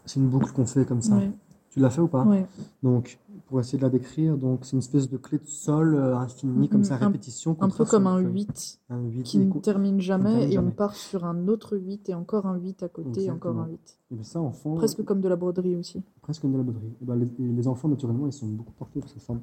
C'est 0.06 0.20
une 0.20 0.30
boucle 0.30 0.52
qu'on 0.54 0.66
fait 0.66 0.86
comme 0.86 1.02
ça. 1.02 1.16
ouais, 1.18 1.32
Tu 1.72 1.80
l'as 1.80 1.90
fait 1.90 2.02
ou 2.02 2.08
pas 2.08 2.24
ouais. 2.26 2.48
Donc, 2.82 3.20
pour 3.48 3.60
essayer 3.60 3.78
de 3.78 3.84
la 3.84 3.90
décrire, 3.90 4.38
donc 4.38 4.66
c'est 4.66 4.72
une 4.74 4.80
espèce 4.80 5.10
de 5.10 5.18
clé 5.18 5.38
de 5.38 5.46
sol 5.46 5.94
euh, 5.96 6.18
infinie, 6.18 6.68
comme 6.68 6.84
ça, 6.84 6.96
Un- 6.96 6.98
répétition. 7.08 7.54
qu'on 7.56 7.66
Un 7.66 7.70
peu 7.70 7.86
comme 7.86 8.08
un 8.08 8.18
une 8.20 8.26
feuille. 8.28 8.34
8 8.48 8.80
Un 8.90 9.02
8. 9.04 9.24
qui 9.24 9.38
ne 9.38 9.52
termine 9.60 10.00
jamais 10.02 10.32
termine 10.40 10.52
et 10.52 10.58
on 10.60 10.72
part 10.72 10.96
sur 10.96 11.26
un 11.26 11.48
autre 11.48 11.78
8 11.78 12.10
et 12.10 12.14
encore 12.16 12.48
un 12.48 12.56
8 12.58 12.84
à 12.84 12.90
côté 12.90 13.26
et 13.26 13.32
encore 13.32 13.58
un 13.60 13.68
8. 13.68 14.00
Et 14.12 14.16
bien 14.16 14.24
ça, 14.24 14.42
enfant, 14.42 14.76
Presque 14.76 15.04
comme 15.04 15.22
de 15.22 15.28
la 15.30 15.36
broderie 15.36 15.76
aussi. 15.76 16.02
presque 16.22 16.42
comme 16.42 16.54
de 16.54 16.58
la 16.58 16.64
broderie. 16.64 16.94
Et 17.02 17.06
ben, 17.06 17.30
les, 17.38 17.68
enfants, 17.68 17.88
naturellement, 17.88 18.26
ils 18.26 18.34
sont 18.34 18.48
beaucoup 18.48 18.74
portés 18.74 19.00
par 19.00 19.10
cette 19.10 19.22
forme. 19.22 19.42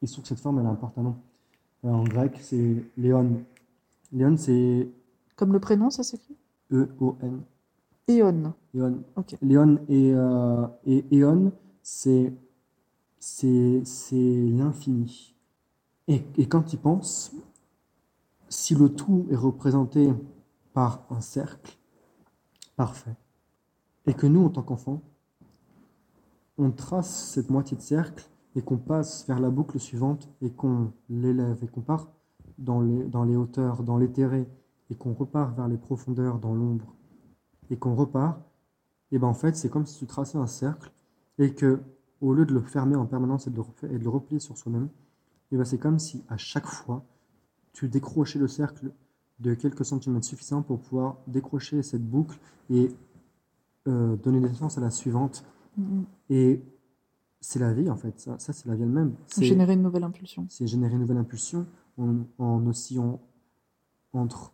Il 0.00 0.08
se 0.08 0.14
trouve 0.14 0.22
que 0.22 0.28
cette 0.28 0.40
forme, 0.40 0.58
elle 0.60 0.66
importe 0.66 0.96
un 0.96 1.02
nom. 1.02 1.16
Euh, 1.84 1.90
en 1.90 2.04
grec, 2.04 2.38
c'est 2.40 2.82
Léon. 2.96 3.42
Léon, 4.12 4.36
c'est 4.38 4.88
Comme 5.36 5.52
le 5.52 5.60
prénom, 5.60 5.90
ça 5.90 6.02
s'écrit? 6.02 6.34
E-O-N. 6.72 7.40
Éon. 8.08 8.54
Léon. 8.72 9.04
Ok. 9.16 9.36
Léon 9.42 9.78
et, 9.88 10.12
euh, 10.14 10.66
et 10.86 11.04
Éon, 11.10 11.52
c'est 11.82 12.32
c'est 13.18 13.82
c'est 13.84 14.46
l'infini. 14.50 15.34
Et, 16.08 16.24
et 16.38 16.48
quand 16.48 16.62
tu 16.62 16.76
y 16.76 16.78
penses, 16.78 17.32
si 18.48 18.74
le 18.74 18.88
tout 18.88 19.26
est 19.30 19.36
représenté 19.36 20.10
par 20.72 21.04
un 21.10 21.20
cercle 21.20 21.76
parfait, 22.76 23.14
et 24.06 24.14
que 24.14 24.26
nous, 24.26 24.44
en 24.44 24.48
tant 24.48 24.62
qu'enfants, 24.62 25.02
on 26.56 26.70
trace 26.70 27.32
cette 27.34 27.50
moitié 27.50 27.76
de 27.76 27.82
cercle 27.82 28.28
et 28.56 28.62
qu'on 28.62 28.78
passe 28.78 29.26
vers 29.28 29.38
la 29.38 29.50
boucle 29.50 29.78
suivante 29.78 30.30
et 30.40 30.50
qu'on 30.50 30.92
l'élève 31.10 31.62
et 31.62 31.68
qu'on 31.68 31.82
part 31.82 32.08
dans 32.56 32.80
les, 32.80 33.04
dans 33.04 33.24
les 33.24 33.36
hauteurs, 33.36 33.82
dans 33.82 33.98
l'éthéré 33.98 34.48
et 34.90 34.94
qu'on 34.94 35.12
repart 35.12 35.54
vers 35.54 35.68
les 35.68 35.76
profondeurs, 35.76 36.38
dans 36.38 36.54
l'ombre 36.54 36.94
et 37.70 37.76
qu'on 37.76 37.94
repart, 37.94 38.40
et 39.12 39.18
ben 39.18 39.26
en 39.28 39.34
fait 39.34 39.56
c'est 39.56 39.68
comme 39.68 39.86
si 39.86 39.98
tu 39.98 40.06
traçais 40.06 40.38
un 40.38 40.46
cercle 40.46 40.92
et 41.38 41.54
que 41.54 41.80
au 42.20 42.34
lieu 42.34 42.44
de 42.46 42.52
le 42.52 42.60
fermer 42.60 42.96
en 42.96 43.06
permanence 43.06 43.46
et 43.46 43.50
de 43.50 43.56
le, 43.56 43.94
et 43.94 43.98
de 43.98 44.04
le 44.04 44.10
replier 44.10 44.40
sur 44.40 44.56
soi-même, 44.58 44.88
et 45.52 45.56
ben 45.56 45.64
c'est 45.64 45.78
comme 45.78 45.98
si 45.98 46.24
à 46.28 46.36
chaque 46.36 46.66
fois 46.66 47.04
tu 47.72 47.88
décrochais 47.88 48.38
le 48.38 48.48
cercle 48.48 48.90
de 49.38 49.54
quelques 49.54 49.84
centimètres 49.84 50.26
suffisants 50.26 50.62
pour 50.62 50.80
pouvoir 50.80 51.18
décrocher 51.28 51.82
cette 51.82 52.04
boucle 52.04 52.38
et 52.70 52.90
euh, 53.86 54.16
donner 54.16 54.40
naissance 54.40 54.78
à 54.78 54.80
la 54.80 54.90
suivante. 54.90 55.44
Mhm. 55.76 56.04
Et 56.28 56.60
c'est 57.40 57.60
la 57.60 57.72
vie 57.72 57.88
en 57.88 57.96
fait, 57.96 58.18
ça, 58.18 58.38
ça 58.38 58.52
c'est 58.52 58.66
la 58.68 58.74
vie 58.74 58.82
elle-même. 58.82 59.14
C'est 59.28 59.44
Générer 59.44 59.74
une 59.74 59.82
nouvelle 59.82 60.02
impulsion. 60.04 60.46
c'est 60.48 60.66
générer 60.66 60.94
une 60.94 61.00
nouvelle 61.00 61.18
impulsion 61.18 61.66
en, 61.96 62.24
en 62.38 62.66
oscillant 62.66 63.20
entre 64.12 64.52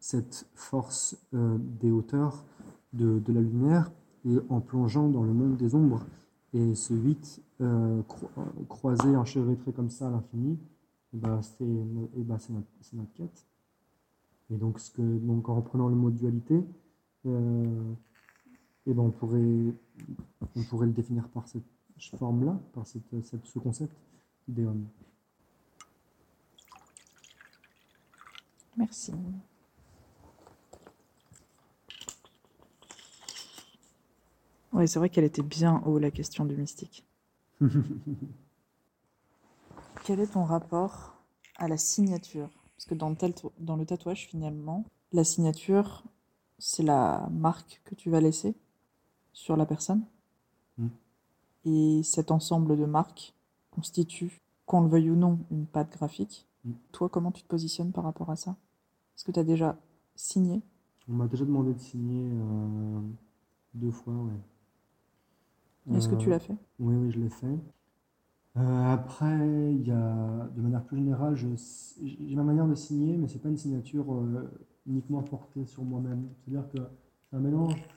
cette 0.00 0.46
force 0.54 1.16
euh, 1.34 1.58
des 1.60 1.90
hauteurs 1.90 2.44
de, 2.92 3.18
de 3.20 3.32
la 3.32 3.40
lumière 3.40 3.92
et 4.24 4.36
en 4.48 4.60
plongeant 4.60 5.08
dans 5.08 5.22
le 5.22 5.32
monde 5.32 5.56
des 5.56 5.74
ombres. 5.74 6.04
Et 6.52 6.74
ce 6.74 6.94
8 6.94 7.42
euh, 7.60 8.02
cro- 8.02 8.28
euh, 8.38 8.42
croisé, 8.68 9.14
enchevêtré 9.16 9.72
comme 9.72 9.90
ça 9.90 10.08
à 10.08 10.10
l'infini, 10.10 10.58
eh 11.14 11.18
ben, 11.18 11.40
c'est 11.42 11.64
c'est 12.38 12.52
notre, 12.52 12.66
notre 12.94 13.12
quête. 13.14 13.46
Et 14.50 14.56
donc, 14.56 14.80
ce 14.80 14.90
que, 14.90 15.02
donc 15.02 15.48
en 15.48 15.54
reprenant 15.56 15.88
le 15.88 15.94
mot 15.94 16.10
dualité, 16.10 16.64
euh, 17.26 17.92
eh 18.86 18.94
ben, 18.94 19.02
on, 19.02 19.10
pourrait, 19.10 19.74
on 20.56 20.62
pourrait 20.64 20.86
le 20.86 20.92
définir 20.92 21.28
par 21.28 21.46
cette 21.46 21.62
forme-là, 22.16 22.58
par 22.72 22.86
cette, 22.86 23.04
ce 23.44 23.58
concept 23.58 23.94
d'idéum. 24.48 24.84
Merci. 28.76 29.12
Oui, 34.80 34.88
c'est 34.88 34.98
vrai 34.98 35.10
qu'elle 35.10 35.24
était 35.24 35.42
bien 35.42 35.82
haut, 35.84 35.98
la 35.98 36.10
question 36.10 36.46
du 36.46 36.56
mystique. 36.56 37.04
Quel 40.04 40.20
est 40.20 40.32
ton 40.32 40.44
rapport 40.44 41.18
à 41.58 41.68
la 41.68 41.76
signature? 41.76 42.48
Parce 42.78 42.86
que 42.86 42.94
dans 42.94 43.10
le, 43.10 43.14
tatou- 43.14 43.52
dans 43.58 43.76
le 43.76 43.84
tatouage, 43.84 44.26
finalement, 44.28 44.86
la 45.12 45.22
signature, 45.22 46.02
c'est 46.58 46.82
la 46.82 47.28
marque 47.30 47.82
que 47.84 47.94
tu 47.94 48.08
vas 48.08 48.22
laisser 48.22 48.54
sur 49.34 49.54
la 49.54 49.66
personne. 49.66 50.02
Mm. 50.78 50.86
Et 51.66 52.00
cet 52.02 52.30
ensemble 52.30 52.78
de 52.78 52.86
marques 52.86 53.34
constitue, 53.70 54.40
qu'on 54.64 54.80
le 54.80 54.88
veuille 54.88 55.10
ou 55.10 55.16
non, 55.16 55.40
une 55.50 55.66
patte 55.66 55.92
graphique. 55.92 56.48
Mm. 56.64 56.72
Toi, 56.92 57.10
comment 57.10 57.32
tu 57.32 57.42
te 57.42 57.48
positionnes 57.48 57.92
par 57.92 58.04
rapport 58.04 58.30
à 58.30 58.36
ça? 58.36 58.56
Est-ce 59.14 59.24
que 59.26 59.32
tu 59.32 59.40
as 59.40 59.44
déjà 59.44 59.76
signé? 60.14 60.62
On 61.06 61.12
m'a 61.12 61.26
déjà 61.26 61.44
demandé 61.44 61.74
de 61.74 61.80
signer 61.80 62.30
euh, 62.32 63.00
deux 63.74 63.90
fois, 63.90 64.14
ouais. 64.14 64.40
Est-ce 65.94 66.08
que 66.08 66.14
tu 66.16 66.28
Euh, 66.28 66.30
l'as 66.30 66.40
fait? 66.40 66.56
Oui, 66.78 66.94
oui, 66.96 67.10
je 67.12 67.18
l'ai 67.20 67.28
fait. 67.30 67.58
Euh, 68.56 68.92
après, 68.92 69.72
il 69.74 69.86
y 69.86 69.92
a, 69.92 70.48
de 70.56 70.60
manière 70.60 70.84
plus 70.84 70.96
générale, 70.98 71.36
j'ai 71.36 72.34
ma 72.36 72.42
manière 72.42 72.66
de 72.66 72.74
signer, 72.74 73.16
mais 73.16 73.28
c'est 73.28 73.38
pas 73.40 73.48
une 73.48 73.56
signature 73.56 74.12
euh, 74.12 74.50
uniquement 74.86 75.22
portée 75.22 75.64
sur 75.66 75.84
moi-même. 75.84 76.28
C'est-à-dire 76.44 76.68
que 76.70 76.78
c'est 77.30 77.36
un 77.36 77.40
mélange. 77.40 77.88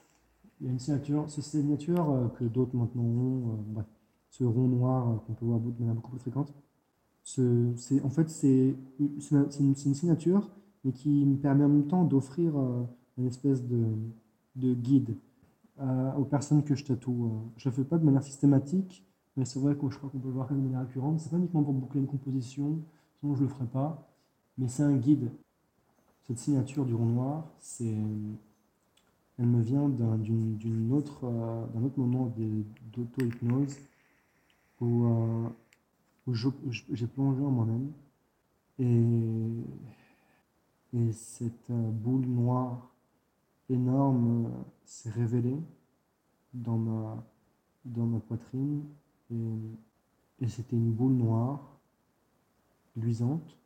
Il 0.60 0.66
y 0.66 0.70
a 0.70 0.72
une 0.72 0.78
signature, 0.80 1.24
c'est 1.30 1.42
cette 1.42 1.62
signature 1.62 2.10
euh, 2.10 2.28
que 2.28 2.44
d'autres 2.44 2.76
maintenant 2.76 3.02
ont, 3.04 3.52
euh, 3.54 3.56
bref, 3.68 3.86
ce 4.30 4.44
rond 4.44 4.68
noir 4.68 5.10
euh, 5.10 5.16
qu'on 5.26 5.34
peut 5.34 5.46
voir 5.46 5.60
de 5.60 5.70
manière 5.80 5.94
beaucoup 5.96 6.12
plus 6.12 6.20
fréquente. 6.20 6.54
Ce- 7.24 8.02
en 8.04 8.10
fait, 8.10 8.28
c'est 8.30 8.76
une, 9.00 9.74
signature, 9.76 10.50
mais 10.84 10.92
qui 10.92 11.24
me 11.26 11.36
permet 11.36 11.64
en 11.64 11.68
même 11.68 11.86
temps 11.88 12.04
d'offrir 12.04 12.58
euh, 12.58 12.84
une 13.18 13.26
espèce 13.26 13.64
de, 13.66 13.86
de 14.56 14.74
guide 14.74 15.16
à- 15.78 16.18
aux 16.18 16.24
personnes 16.24 16.64
que 16.64 16.74
je 16.74 16.84
tatoue. 16.84 17.26
euh. 17.26 17.50
Je 17.56 17.68
le 17.68 17.74
fais 17.74 17.84
pas 17.84 17.98
de 17.98 18.04
manière 18.04 18.22
systématique, 18.24 19.04
mais 19.36 19.44
c'est 19.44 19.58
vrai 19.60 19.76
que 19.76 19.88
je 19.90 19.96
crois 19.98 20.10
qu'on 20.10 20.18
peut 20.20 20.28
le 20.28 20.34
voir 20.34 20.48
de 20.48 20.54
manière 20.54 20.80
récurrente. 20.86 21.20
C'est 21.20 21.30
pas 21.30 21.36
uniquement 21.38 21.62
pour 21.62 21.74
boucler 21.74 22.00
une 22.00 22.06
composition, 22.06 22.80
sinon 23.20 23.34
je 23.34 23.42
le 23.42 23.48
ferai 23.48 23.66
pas, 23.66 24.08
mais 24.58 24.68
c'est 24.68 24.82
un 24.84 24.96
guide. 24.96 25.30
Cette 26.26 26.38
signature 26.38 26.84
du 26.86 26.94
rond 26.94 27.06
noir, 27.06 27.46
elle 29.38 29.46
me 29.46 29.62
vient 29.62 29.88
d'un 29.88 30.18
euh, 31.24 31.66
autre 31.84 31.98
moment 31.98 32.34
d'auto-hypnose 32.92 33.76
où, 34.80 35.04
euh, 35.06 35.48
j'ai 36.92 37.06
plongé 37.06 37.42
en 37.42 37.50
moi-même 37.50 37.92
et, 38.78 39.02
et 40.94 41.12
cette 41.12 41.68
euh, 41.70 41.90
boule 41.90 42.24
noire 42.24 42.93
énorme 43.68 44.46
euh, 44.46 44.62
s'est 44.84 45.10
révélée 45.10 45.58
dans 46.52 46.78
ma, 46.78 47.24
dans 47.84 48.06
ma 48.06 48.20
poitrine 48.20 48.84
et, 49.30 50.44
et 50.44 50.48
c'était 50.48 50.76
une 50.76 50.92
boule 50.92 51.14
noire 51.14 51.78
luisante 52.96 53.58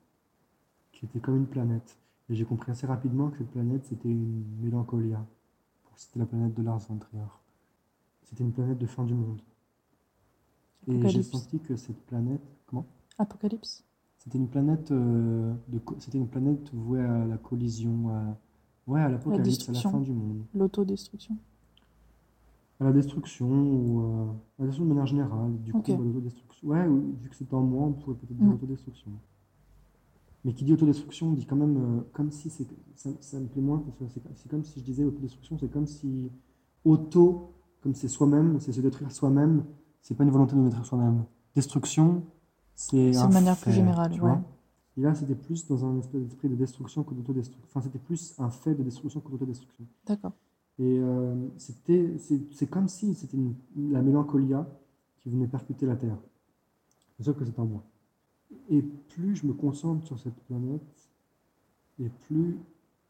qui 0.93 1.05
était 1.07 1.21
comme 1.21 1.37
une 1.37 1.47
planète. 1.47 1.99
Et 2.31 2.35
j'ai 2.35 2.45
compris 2.45 2.73
assez 2.73 2.87
rapidement 2.87 3.31
que 3.31 3.39
cette 3.39 3.51
planète 3.51 3.85
c'était 3.87 4.11
une 4.11 4.45
mélancolia. 4.61 5.25
C'était 5.97 6.21
la 6.21 6.27
planète 6.27 6.55
de 6.55 6.63
Lars 6.63 6.79
von 6.79 6.97
Trier. 6.97 7.23
C'était 8.23 8.45
une 8.45 8.53
planète 8.53 8.79
de 8.79 8.87
fin 8.87 9.05
du 9.05 9.15
monde. 9.15 9.41
Et 10.87 11.09
j'ai 11.09 11.23
senti 11.23 11.59
que 11.59 11.77
cette 11.77 12.01
planète. 12.07 12.41
Comment? 12.67 12.87
Apocalypse 13.19 13.85
C'était 14.17 14.39
une 14.39 14.49
planète 14.49 14.91
euh, 14.93 15.53
de 15.69 15.81
c'était 15.99 16.19
une 16.19 16.29
planète 16.29 16.73
vouée 16.73 17.03
à 17.03 17.25
la 17.25 17.37
collision, 17.37 18.11
à, 18.11 18.37
ouais, 18.89 19.01
à 19.01 19.09
l'apocalypse, 19.09 19.69
à 19.69 19.73
la 19.73 19.81
fin 19.81 20.01
du 20.01 20.13
monde, 20.13 20.45
L'autodestruction 20.55 21.37
à 22.81 22.85
la 22.85 22.93
destruction 22.93 23.49
ou 23.49 24.01
euh, 24.03 24.27
à 24.59 24.63
la 24.63 24.67
destruction 24.67 24.85
de 24.85 24.89
manière 24.91 25.07
générale. 25.07 25.61
Du 25.63 25.73
coup, 25.73 25.79
Ok. 25.79 25.91
bah, 25.91 25.97
l'autodestruction. 26.05 26.69
Ouais, 26.69 26.87
ou- 26.87 27.17
vu 27.21 27.29
que 27.29 27.35
c'est 27.35 27.53
en 27.53 27.61
moi, 27.63 27.87
on 27.87 27.93
pourrait 27.93 28.15
peut-être 28.17 28.37
dire 28.37 28.47
Mm. 28.47 28.53
autodestruction. 28.55 29.11
Mais 30.45 30.53
qui 30.55 30.65
dit 30.65 30.73
autodestruction 30.73 31.33
dit 31.33 31.45
quand 31.45 31.57
même 31.57 31.77
euh, 31.77 32.01
comme 32.13 32.31
si 32.31 32.49
c'est 32.51 32.69
ça, 32.95 33.11
ça 33.21 33.41
me 33.41 33.47
plaît 33.49 33.61
moins 33.61 33.79
parce 33.81 33.97
que 34.15 34.21
c'est 34.37 34.49
comme 34.49 34.65
si 34.65 34.79
je 34.79 34.85
disais 34.85 35.05
autodestruction, 35.05 35.59
c'est 35.59 35.69
comme 35.71 35.87
si 35.87 36.31
auto, 36.85 37.53
comme 37.83 37.95
c'est 37.95 38.07
soi-même, 38.09 38.61
c'est 38.61 38.73
se 38.73 38.81
détruire 38.81 39.11
soi-même, 39.11 39.65
c'est 40.01 40.15
pas 40.15 40.23
une 40.23 40.31
volonté 40.31 40.55
de 40.55 40.63
détruire 40.63 40.87
soi-même. 40.87 41.25
Destruction, 41.57 42.23
c'est 42.77 43.13
C'est 43.13 43.27
de 43.27 43.33
manière 43.33 43.57
plus 43.57 43.73
générale, 43.73 44.13
tu 44.13 44.21
ouais. 44.21 44.29
vois. 44.29 44.41
Et 44.99 45.03
là, 45.03 45.15
c'était 45.15 45.37
plus 45.37 45.67
dans 45.69 45.87
un 45.87 45.99
espèce 45.99 46.23
d'esprit 46.23 46.51
de 46.51 46.57
destruction 46.57 47.05
que 47.05 47.15
d'autodestruction. 47.15 47.67
Enfin, 47.71 47.81
c'était 47.83 48.01
plus 48.01 48.35
un 48.39 48.51
fait 48.51 48.75
de 48.75 48.83
destruction 48.83 49.21
que 49.21 49.31
d'autodestruction. 49.31 49.87
D'accord. 50.07 50.33
Et 50.81 50.99
euh, 51.01 51.35
c'était, 51.57 52.19
c'est, 52.19 52.41
c'est 52.53 52.69
comme 52.69 52.89
si 52.89 53.15
c'était 53.15 53.39
la 53.77 54.03
mélancolia 54.03 54.69
qui 55.19 55.31
venait 55.31 55.47
percuter 55.49 55.87
la 55.87 55.97
Terre. 55.97 56.19
C'est 57.17 57.25
sûr 57.25 57.37
que 57.37 57.45
c'est 57.45 57.59
en 57.59 57.67
moi. 57.67 57.85
Et 58.71 58.83
plus 58.83 59.37
je 59.37 59.47
me 59.47 59.55
concentre 59.55 60.07
sur 60.07 60.19
cette 60.19 60.41
planète, 60.47 61.11
et 62.01 62.09
plus 62.09 62.59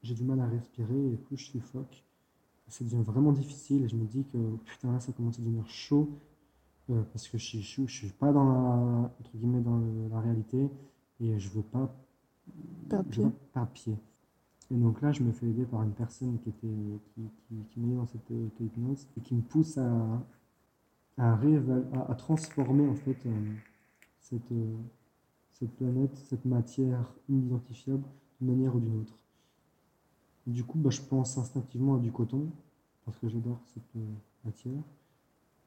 j'ai 0.03 0.15
du 0.15 0.25
mal 0.25 0.41
à 0.41 0.47
respirer, 0.47 1.13
et 1.13 1.17
plus 1.17 1.37
je 1.37 1.51
suffoque. 1.51 2.05
Ça 2.69 2.85
devient 2.85 3.03
vraiment 3.05 3.33
difficile, 3.33 3.85
et 3.85 3.89
je 3.89 3.97
me 3.97 4.07
dis 4.07 4.25
que 4.33 4.39
putain, 4.67 4.93
là, 4.93 5.01
ça 5.01 5.13
commence 5.13 5.39
à 5.39 5.43
devenir 5.43 5.69
chaud, 5.69 6.11
euh, 6.91 7.03
parce 7.13 7.29
que 7.29 7.39
je 7.39 7.45
suis, 7.45 7.63
je, 7.63 7.93
suis- 7.93 8.09
pas 8.13 8.33
dans 8.33 8.45
la, 8.45 9.13
entre 9.21 9.37
guillemets, 9.37 9.61
dans 9.63 9.81
la 10.11 10.21
réalité, 10.21 10.71
et 11.21 11.39
je 11.39 11.49
veux 11.51 11.63
pas 11.63 11.95
je 13.11 13.23
veux 13.23 13.33
pied. 13.75 13.97
Et 14.71 14.75
donc 14.75 15.01
là, 15.01 15.13
je 15.13 15.23
me 15.23 15.33
fais 15.33 15.47
aider 15.47 15.65
par 15.65 15.83
une 15.83 15.93
personne 15.93 16.39
qui, 16.41 16.51
était, 16.51 16.67
qui, 17.15 17.23
qui, 17.49 17.55
qui 17.71 17.81
m'aidait 17.81 17.97
dans 17.97 18.07
cette 18.07 18.31
auto-hypnose 18.31 19.07
et 19.17 19.21
qui 19.21 19.35
me 19.35 19.43
pousse 19.43 19.79
à, 19.79 20.23
à, 21.17 21.33
à, 21.33 22.11
à 22.11 22.15
transformer 22.15 22.87
en 22.87 22.95
fait 22.95 23.17
euh, 23.27 23.55
cette, 24.21 24.53
euh, 24.53 24.77
cette 25.53 25.75
planète, 25.77 26.15
cette 26.17 26.45
matière 26.45 27.13
inidentifiable 27.29 28.05
d'une 28.41 28.51
manière 28.51 28.77
ou 28.77 28.81
d'une 28.81 29.01
autre. 29.01 29.17
Du 30.47 30.65
coup, 30.65 30.79
bah, 30.79 30.91
je 30.91 31.01
pense 31.01 31.39
instinctivement 31.39 31.97
à 31.97 31.99
du 31.99 32.13
coton 32.13 32.51
parce 33.05 33.19
que 33.19 33.29
j'adore 33.29 33.61
cette 33.67 33.97
euh, 33.97 34.15
matière 34.45 34.83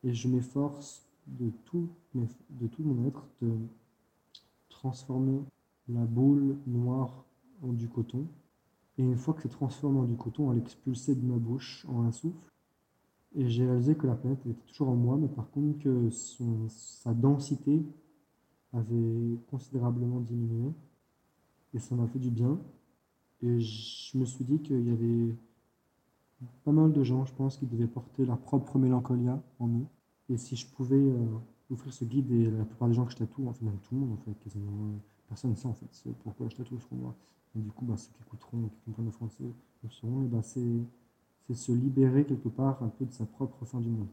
et 0.03 0.13
je 0.13 0.27
m'efforce 0.27 1.03
de 1.25 1.51
tout, 1.65 1.89
de 2.13 2.67
tout 2.67 2.83
mon 2.83 3.07
être 3.07 3.25
de 3.41 3.51
transformer 4.81 5.39
la 5.87 6.05
boule 6.05 6.57
noire 6.65 7.25
en 7.61 7.71
du 7.71 7.87
coton. 7.87 8.25
Et 8.97 9.03
une 9.03 9.15
fois 9.15 9.33
que 9.33 9.43
c'est 9.43 9.49
transformé 9.49 9.99
en 9.99 10.05
du 10.05 10.15
coton, 10.15 10.49
à 10.49 10.55
l'expulser 10.55 11.15
de 11.15 11.25
ma 11.25 11.37
bouche 11.37 11.85
en 11.87 12.03
un 12.03 12.11
souffle. 12.11 12.51
Et 13.35 13.47
j'ai 13.47 13.65
réalisé 13.65 13.95
que 13.95 14.07
la 14.07 14.15
planète 14.15 14.45
était 14.45 14.59
toujours 14.67 14.89
en 14.89 14.95
moi, 14.95 15.17
mais 15.17 15.29
par 15.29 15.49
contre 15.51 15.79
que 15.79 16.09
sa 16.67 17.13
densité 17.13 17.81
avait 18.73 19.37
considérablement 19.49 20.19
diminué. 20.19 20.71
Et 21.73 21.79
ça 21.79 21.95
m'a 21.95 22.07
fait 22.07 22.19
du 22.19 22.31
bien. 22.31 22.59
Et 23.41 23.59
je 23.59 24.17
me 24.17 24.25
suis 24.25 24.43
dit 24.43 24.59
qu'il 24.59 24.85
y 24.85 24.91
avait 24.91 25.35
pas 26.63 26.71
mal 26.71 26.91
de 26.91 27.03
gens, 27.03 27.25
je 27.25 27.33
pense, 27.33 27.57
qui 27.57 27.67
devaient 27.67 27.87
porter 27.87 28.25
leur 28.25 28.39
propre 28.39 28.77
mélancolia 28.77 29.41
en 29.59 29.69
eux. 29.69 29.87
Et 30.29 30.37
si 30.37 30.55
je 30.55 30.67
pouvais 30.67 30.95
euh, 30.95 31.25
offrir 31.71 31.93
ce 31.93 32.05
guide 32.05 32.31
et 32.31 32.49
la 32.49 32.65
plupart 32.65 32.87
des 32.87 32.93
gens 32.93 33.05
que 33.05 33.11
je 33.11 33.17
tatoue, 33.17 33.47
en 33.47 33.53
fait, 33.53 33.63
même 33.65 33.77
tout 33.79 33.95
le 33.95 34.01
monde, 34.01 34.13
en 34.13 34.17
fait, 34.17 34.33
quasiment, 34.43 34.71
euh, 34.71 34.97
personne 35.27 35.51
ne 35.51 35.55
sait 35.55 35.67
en 35.67 35.73
fait 35.73 35.87
pourquoi 36.23 36.47
je 36.49 36.55
tatoue 36.55 36.79
sur 36.79 36.95
moi. 36.95 37.15
Et 37.55 37.59
du 37.59 37.71
coup, 37.71 37.85
bah, 37.85 37.97
ceux 37.97 38.11
qui 38.11 38.21
écouteront, 38.21 38.69
qui 38.69 38.79
comprennent 38.85 39.05
le 39.05 39.11
français, 39.11 39.43
le 39.83 39.89
sauront, 39.89 40.23
et 40.23 40.27
bah, 40.27 40.41
c'est 40.41 40.61
se 41.53 41.71
libérer 41.71 42.25
quelque 42.25 42.49
part 42.49 42.81
un 42.81 42.89
peu 42.89 43.05
de 43.05 43.11
sa 43.11 43.25
propre 43.25 43.65
fin 43.65 43.79
du 43.79 43.89
monde. 43.89 44.07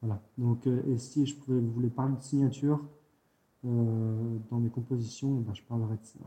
Voilà. 0.00 0.22
Donc, 0.36 0.66
euh, 0.66 0.82
et 0.86 0.98
si 0.98 1.26
je 1.26 1.34
pouvais, 1.34 1.60
voulez 1.60 1.90
parler 1.90 2.14
de 2.16 2.22
signature 2.22 2.80
euh, 3.64 4.38
dans 4.50 4.58
mes 4.58 4.70
compositions, 4.70 5.40
bah, 5.40 5.52
je 5.54 5.62
parlerai 5.62 5.96
de 5.96 6.04
ça. 6.04 6.18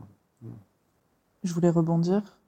Je 1.42 1.54
voulais 1.54 1.70
rebondir, 1.70 2.38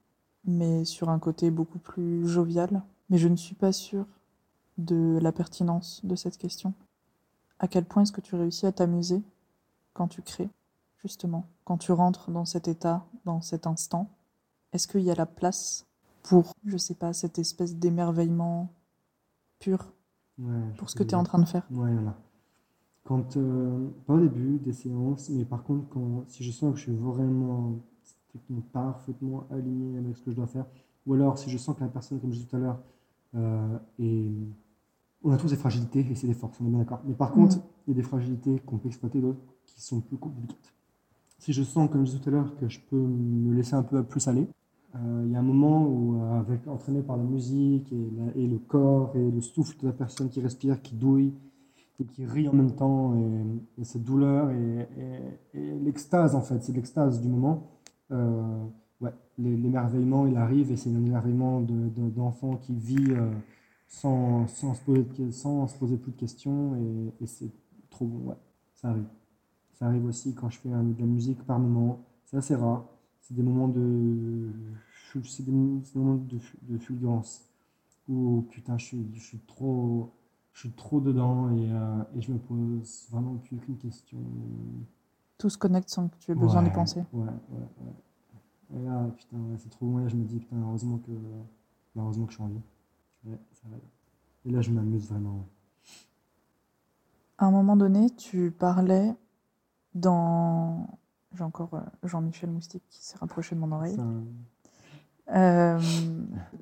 mais 0.45 0.85
sur 0.85 1.09
un 1.09 1.19
côté 1.19 1.51
beaucoup 1.51 1.79
plus 1.79 2.27
jovial. 2.29 2.83
Mais 3.11 3.19
je 3.19 3.29
ne 3.29 3.37
suis 3.37 3.55
pas 3.55 3.73
sûre 3.73 4.07
de 4.79 5.19
la 5.21 5.33
pertinence 5.33 6.01
de 6.05 6.15
cette 6.15 6.39
question. 6.39 6.75
À 7.59 7.69
quel 7.69 7.85
point 7.85 8.03
est-ce 8.03 8.13
que 8.13 8.21
tu 8.21 8.35
réussis 8.35 8.67
à 8.67 8.73
t'amuser 8.73 9.23
quand 9.93 10.09
tu 10.09 10.23
crées, 10.23 10.51
justement, 10.99 11.47
quand 11.65 11.79
tu 11.79 11.93
rentres 11.93 12.31
dans 12.31 12.45
cet 12.45 12.69
état, 12.69 13.07
dans 13.25 13.41
cet 13.41 13.67
instant? 13.67 14.11
Est-ce 14.73 14.89
qu'il 14.89 15.03
y 15.03 15.11
a 15.11 15.15
la 15.15 15.27
place 15.27 15.87
pour, 16.23 16.53
je 16.65 16.77
sais 16.77 16.95
pas, 16.95 17.13
cette 17.13 17.39
espèce 17.39 17.77
d'émerveillement 17.77 18.73
pur 19.59 19.93
Ouais, 20.39 20.73
pour 20.77 20.91
ce 20.91 20.97
que 20.97 21.05
tu 21.05 21.11
es 21.11 21.15
en 21.15 21.23
train 21.23 21.39
de 21.39 21.45
faire? 21.45 21.67
Ouais, 21.71 21.93
voilà. 21.93 22.17
Quand, 23.05 23.37
euh, 23.37 23.89
pas 24.07 24.15
au 24.15 24.21
début 24.21 24.59
des 24.59 24.73
séances, 24.73 25.29
mais 25.31 25.45
par 25.45 25.63
contre, 25.63 25.89
quand, 25.91 26.25
si 26.29 26.43
je 26.43 26.51
sens 26.51 26.73
que 26.73 26.79
je 26.79 26.85
suis 26.85 26.97
vraiment 26.97 27.79
parfaitement 28.73 29.47
aligné 29.51 29.99
avec 29.99 30.17
ce 30.17 30.23
que 30.23 30.31
je 30.31 30.37
dois 30.37 30.47
faire, 30.47 30.67
ou 31.07 31.15
alors 31.15 31.39
si 31.39 31.51
je 31.51 31.59
sens 31.59 31.77
que 31.77 31.83
la 31.83 31.89
personne, 31.89 32.21
comme 32.21 32.33
je 32.33 32.39
disais 32.39 32.49
tout 32.49 32.57
à 32.57 32.59
l'heure, 32.61 32.81
euh, 33.35 33.79
est... 33.99 34.33
on 35.25 35.33
a 35.33 35.37
tous 35.39 35.49
des 35.51 35.57
fragilités 35.57 36.07
et 36.11 36.15
c'est 36.15 36.27
des 36.27 36.35
forces, 36.35 36.59
on 36.61 36.67
est 36.67 36.71
bien 36.71 36.79
d'accord. 36.81 37.01
Mais 37.07 37.15
par 37.15 37.33
contre, 37.33 37.57
il 37.87 37.91
y 37.91 37.95
a 37.95 37.97
des 37.97 38.03
fragilités 38.03 38.61
qu'on 38.67 38.79
peut 38.79 38.89
exploiter, 38.89 39.21
d'autres 39.21 39.41
qui 39.67 39.81
sont 39.81 40.01
plus 40.01 40.19
délicates. 40.37 40.75
Si 41.39 41.53
je 41.53 41.63
sens, 41.63 41.91
comme 41.91 42.03
je 42.07 42.13
disais 42.13 42.23
tout 42.23 42.29
à 42.31 42.33
l'heure, 42.33 42.57
que 42.59 42.69
je 42.69 42.79
peux 42.91 42.97
me 42.97 43.55
laisser 43.55 43.75
un 43.75 43.83
peu 43.83 44.03
plus 44.03 44.27
aller, 44.29 44.47
euh, 44.95 45.23
il 45.27 45.33
y 45.33 45.37
a 45.37 45.41
un 45.41 45.43
moment 45.43 45.87
où, 45.87 46.23
euh, 46.23 46.57
entraîné 46.69 47.03
par 47.03 47.17
la 47.17 47.25
musique 47.25 47.93
et, 47.93 48.47
le 48.47 48.59
corps 48.59 49.11
et 49.17 49.31
le 49.31 49.41
souffle 49.41 49.77
de 49.81 49.87
la 49.87 49.93
personne 49.93 50.29
qui 50.29 50.41
respire, 50.41 50.81
qui 50.83 50.95
douille 50.95 51.33
et 52.01 52.05
qui 52.05 52.25
rit 52.27 52.49
en 52.49 52.53
même 52.53 52.73
temps, 52.73 53.15
et, 53.17 53.81
et 53.81 53.85
cette 53.85 54.05
douleur 54.05 54.51
et, 54.51 54.89
l'extase 55.83 56.35
en 56.35 56.41
fait, 56.43 56.63
c'est 56.63 56.73
l'extase 56.73 57.21
du 57.21 57.29
moment. 57.29 57.71
Euh, 58.11 58.43
ouais, 59.01 59.13
l'é- 59.39 59.57
l'émerveillement 59.57 60.27
il 60.27 60.37
arrive 60.37 60.71
et 60.71 60.77
c'est 60.77 60.91
un 60.91 61.05
émerveillement 61.05 61.61
de- 61.61 61.89
de- 61.89 62.11
d'enfant 62.11 62.57
qui 62.57 62.75
vit 62.75 63.13
sans, 63.95 64.47
sans, 64.49 64.75
se 64.75 64.83
poser, 64.83 65.05
de 65.05 65.31
sans 65.31 65.67
se 65.69 65.79
poser 65.79 65.97
plus 65.97 66.13
de 66.13 66.17
questions 66.17 66.75
et, 66.77 67.25
et 67.25 67.27
c'est 67.27 67.51
trop 67.91 68.07
bon, 68.07 68.31
ouais, 68.31 68.37
ça 68.75 68.89
arrive. 68.89 69.07
Ça 69.73 69.87
arrive 69.87 70.05
aussi 70.07 70.35
quand 70.35 70.51
je 70.51 70.59
fais 70.59 70.69
de 70.69 70.75
la 70.75 71.07
musique 71.07 71.43
par 71.45 71.59
moment, 71.59 72.05
c'est 72.25 72.37
assez 72.37 72.55
rare. 72.55 72.85
C'est 73.21 73.35
des 73.35 73.43
moments 73.43 73.69
de, 73.69 74.51
c'est 75.25 75.45
des, 75.45 75.53
moments 75.53 76.17
de, 76.17 76.39
de 76.63 76.79
fulgurance 76.79 77.49
où 78.09 78.47
putain, 78.51 78.77
je 78.79 78.85
suis, 78.85 79.11
je 79.15 79.23
suis 79.23 79.39
trop, 79.39 80.13
je 80.53 80.61
suis 80.61 80.73
trop 80.73 81.01
dedans 81.01 81.51
et, 81.57 81.71
euh, 81.73 82.03
et 82.17 82.21
je 82.21 82.33
me 82.33 82.39
pose 82.39 83.07
vraiment 83.11 83.37
plus 83.37 83.57
aucune 83.57 83.79
question. 83.79 84.19
Tout 85.39 85.51
se 85.51 85.59
connecte 85.59 85.89
sans 85.91 86.09
que 86.09 86.17
tu 86.19 86.33
aies 86.33 86.35
besoin 86.35 86.63
d'y 86.63 86.71
Ouais, 86.71 86.75
penser. 86.75 87.05
Ouais, 87.13 87.25
ouais, 87.51 87.69
ouais. 87.81 88.77
Et 88.77 88.85
là, 88.85 89.09
putain, 89.17 89.39
ouais, 89.39 89.57
c'est 89.59 89.71
trop 89.71 89.87
loin. 89.87 90.09
Je 90.09 90.17
me 90.17 90.25
dis, 90.25 90.39
putain, 90.41 90.57
heureusement 90.61 90.99
que, 90.99 91.13
heureusement 91.97 92.27
que 92.27 92.33
je 92.33 92.37
suis 92.37 92.45
en 92.45 92.49
vie. 92.49 92.61
Ouais, 93.25 93.39
ça 93.53 93.69
va. 93.71 93.77
Et 94.47 94.51
là, 94.51 94.61
je 94.61 94.71
m'amuse 94.71 95.09
vraiment. 95.09 95.47
À 97.39 97.47
un 97.47 97.51
moment 97.51 97.77
donné, 97.77 98.11
tu 98.11 98.51
parlais 98.51 99.15
dans. 99.95 100.87
J'ai 101.35 101.43
encore 101.45 101.75
euh, 101.75 101.81
Jean-Michel 102.05 102.51
Moustique 102.51 102.85
qui 102.91 103.05
s'est 103.05 103.19
rapproché 103.19 103.55
de 103.55 103.61
mon 103.61 103.73
oreille. 103.73 103.97
Ça, 103.97 104.05
Euh, 105.35 105.81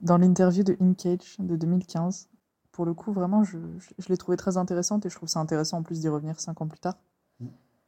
dans 0.02 0.18
l'interview 0.18 0.62
de 0.62 0.76
Incage 0.80 1.36
de 1.40 1.56
2015. 1.56 2.28
Pour 2.70 2.86
le 2.86 2.94
coup, 2.94 3.12
vraiment, 3.12 3.42
je, 3.44 3.58
je- 3.98 4.08
l'ai 4.08 4.16
trouvé 4.16 4.36
très 4.36 4.56
intéressante 4.56 5.04
et 5.04 5.10
je 5.10 5.16
trouve 5.16 5.28
ça 5.28 5.40
intéressant 5.40 5.78
en 5.78 5.82
plus 5.82 6.00
d'y 6.00 6.08
revenir 6.08 6.38
cinq 6.40 6.60
ans 6.62 6.68
plus 6.68 6.78
tard. 6.78 6.94
Mm. 7.40 7.46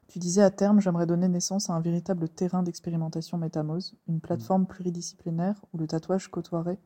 Tu 0.08 0.18
disais 0.18 0.42
à 0.42 0.50
terme, 0.50 0.80
j'aimerais 0.80 1.06
donner 1.06 1.28
naissance 1.28 1.70
à 1.70 1.74
un 1.74 1.80
véritable 1.80 2.28
terrain 2.28 2.62
d'expérimentation 2.62 3.38
métamose, 3.38 3.94
une 4.08 4.20
plateforme 4.20 4.66
pluridisciplinaire 4.66 5.64
où 5.72 5.78
le 5.78 5.86
tatouage 5.86 6.28
côtoierait 6.28 6.78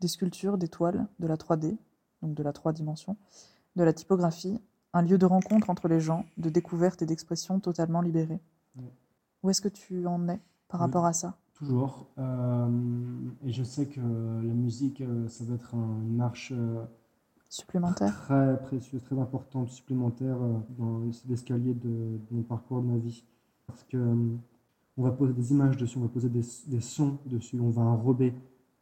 des 0.00 0.08
sculptures, 0.08 0.58
des 0.58 0.68
toiles, 0.68 1.06
de 1.18 1.26
la 1.26 1.36
3D, 1.36 1.76
donc 2.22 2.34
de 2.34 2.42
la 2.42 2.52
3 2.52 2.72
dimensions, 2.72 3.16
de 3.76 3.82
la 3.84 3.92
typographie, 3.92 4.60
un 4.92 5.02
lieu 5.02 5.18
de 5.18 5.26
rencontre 5.26 5.70
entre 5.70 5.88
les 5.88 6.00
gens, 6.00 6.24
de 6.36 6.50
découverte 6.50 7.02
et 7.02 7.06
d'expression 7.06 7.60
totalement 7.60 8.00
libéré. 8.00 8.40
Mm. 8.76 8.82
Où 9.42 9.50
est-ce 9.50 9.60
que 9.60 9.68
tu 9.68 10.06
en 10.06 10.28
es 10.28 10.40
par 10.68 10.80
Oui. 10.80 10.86
rapport 10.86 11.04
à 11.06 11.12
ça? 11.12 11.36
Toujours. 11.54 12.06
Euh, 12.18 12.68
et 13.44 13.52
je 13.52 13.62
sais 13.62 13.86
que 13.86 14.00
la 14.00 14.54
musique, 14.54 15.00
euh, 15.02 15.28
ça 15.28 15.44
va 15.44 15.54
être 15.54 15.74
un- 15.74 16.00
une 16.02 16.16
marche 16.16 16.52
euh, 16.56 16.82
Supplémentaire? 17.48 18.14
très 18.24 18.58
précieuse, 18.62 19.02
très 19.02 19.18
importante, 19.18 19.68
supplémentaire 19.70 20.36
dans 20.78 21.00
l'escalier 21.28 21.74
de, 21.74 21.88
de 21.88 22.20
mon 22.30 22.42
parcours 22.42 22.80
de 22.80 22.86
ma 22.86 22.96
vie. 22.96 23.24
Parce 23.66 23.82
que 23.84 23.98
on 24.96 25.02
va 25.02 25.10
poser 25.12 25.32
des 25.32 25.50
images 25.52 25.76
dessus, 25.76 25.98
on 25.98 26.02
va 26.02 26.08
poser 26.08 26.28
des, 26.28 26.42
des 26.66 26.80
sons 26.80 27.18
dessus, 27.26 27.58
on 27.60 27.70
va 27.70 27.82
enrober 27.82 28.34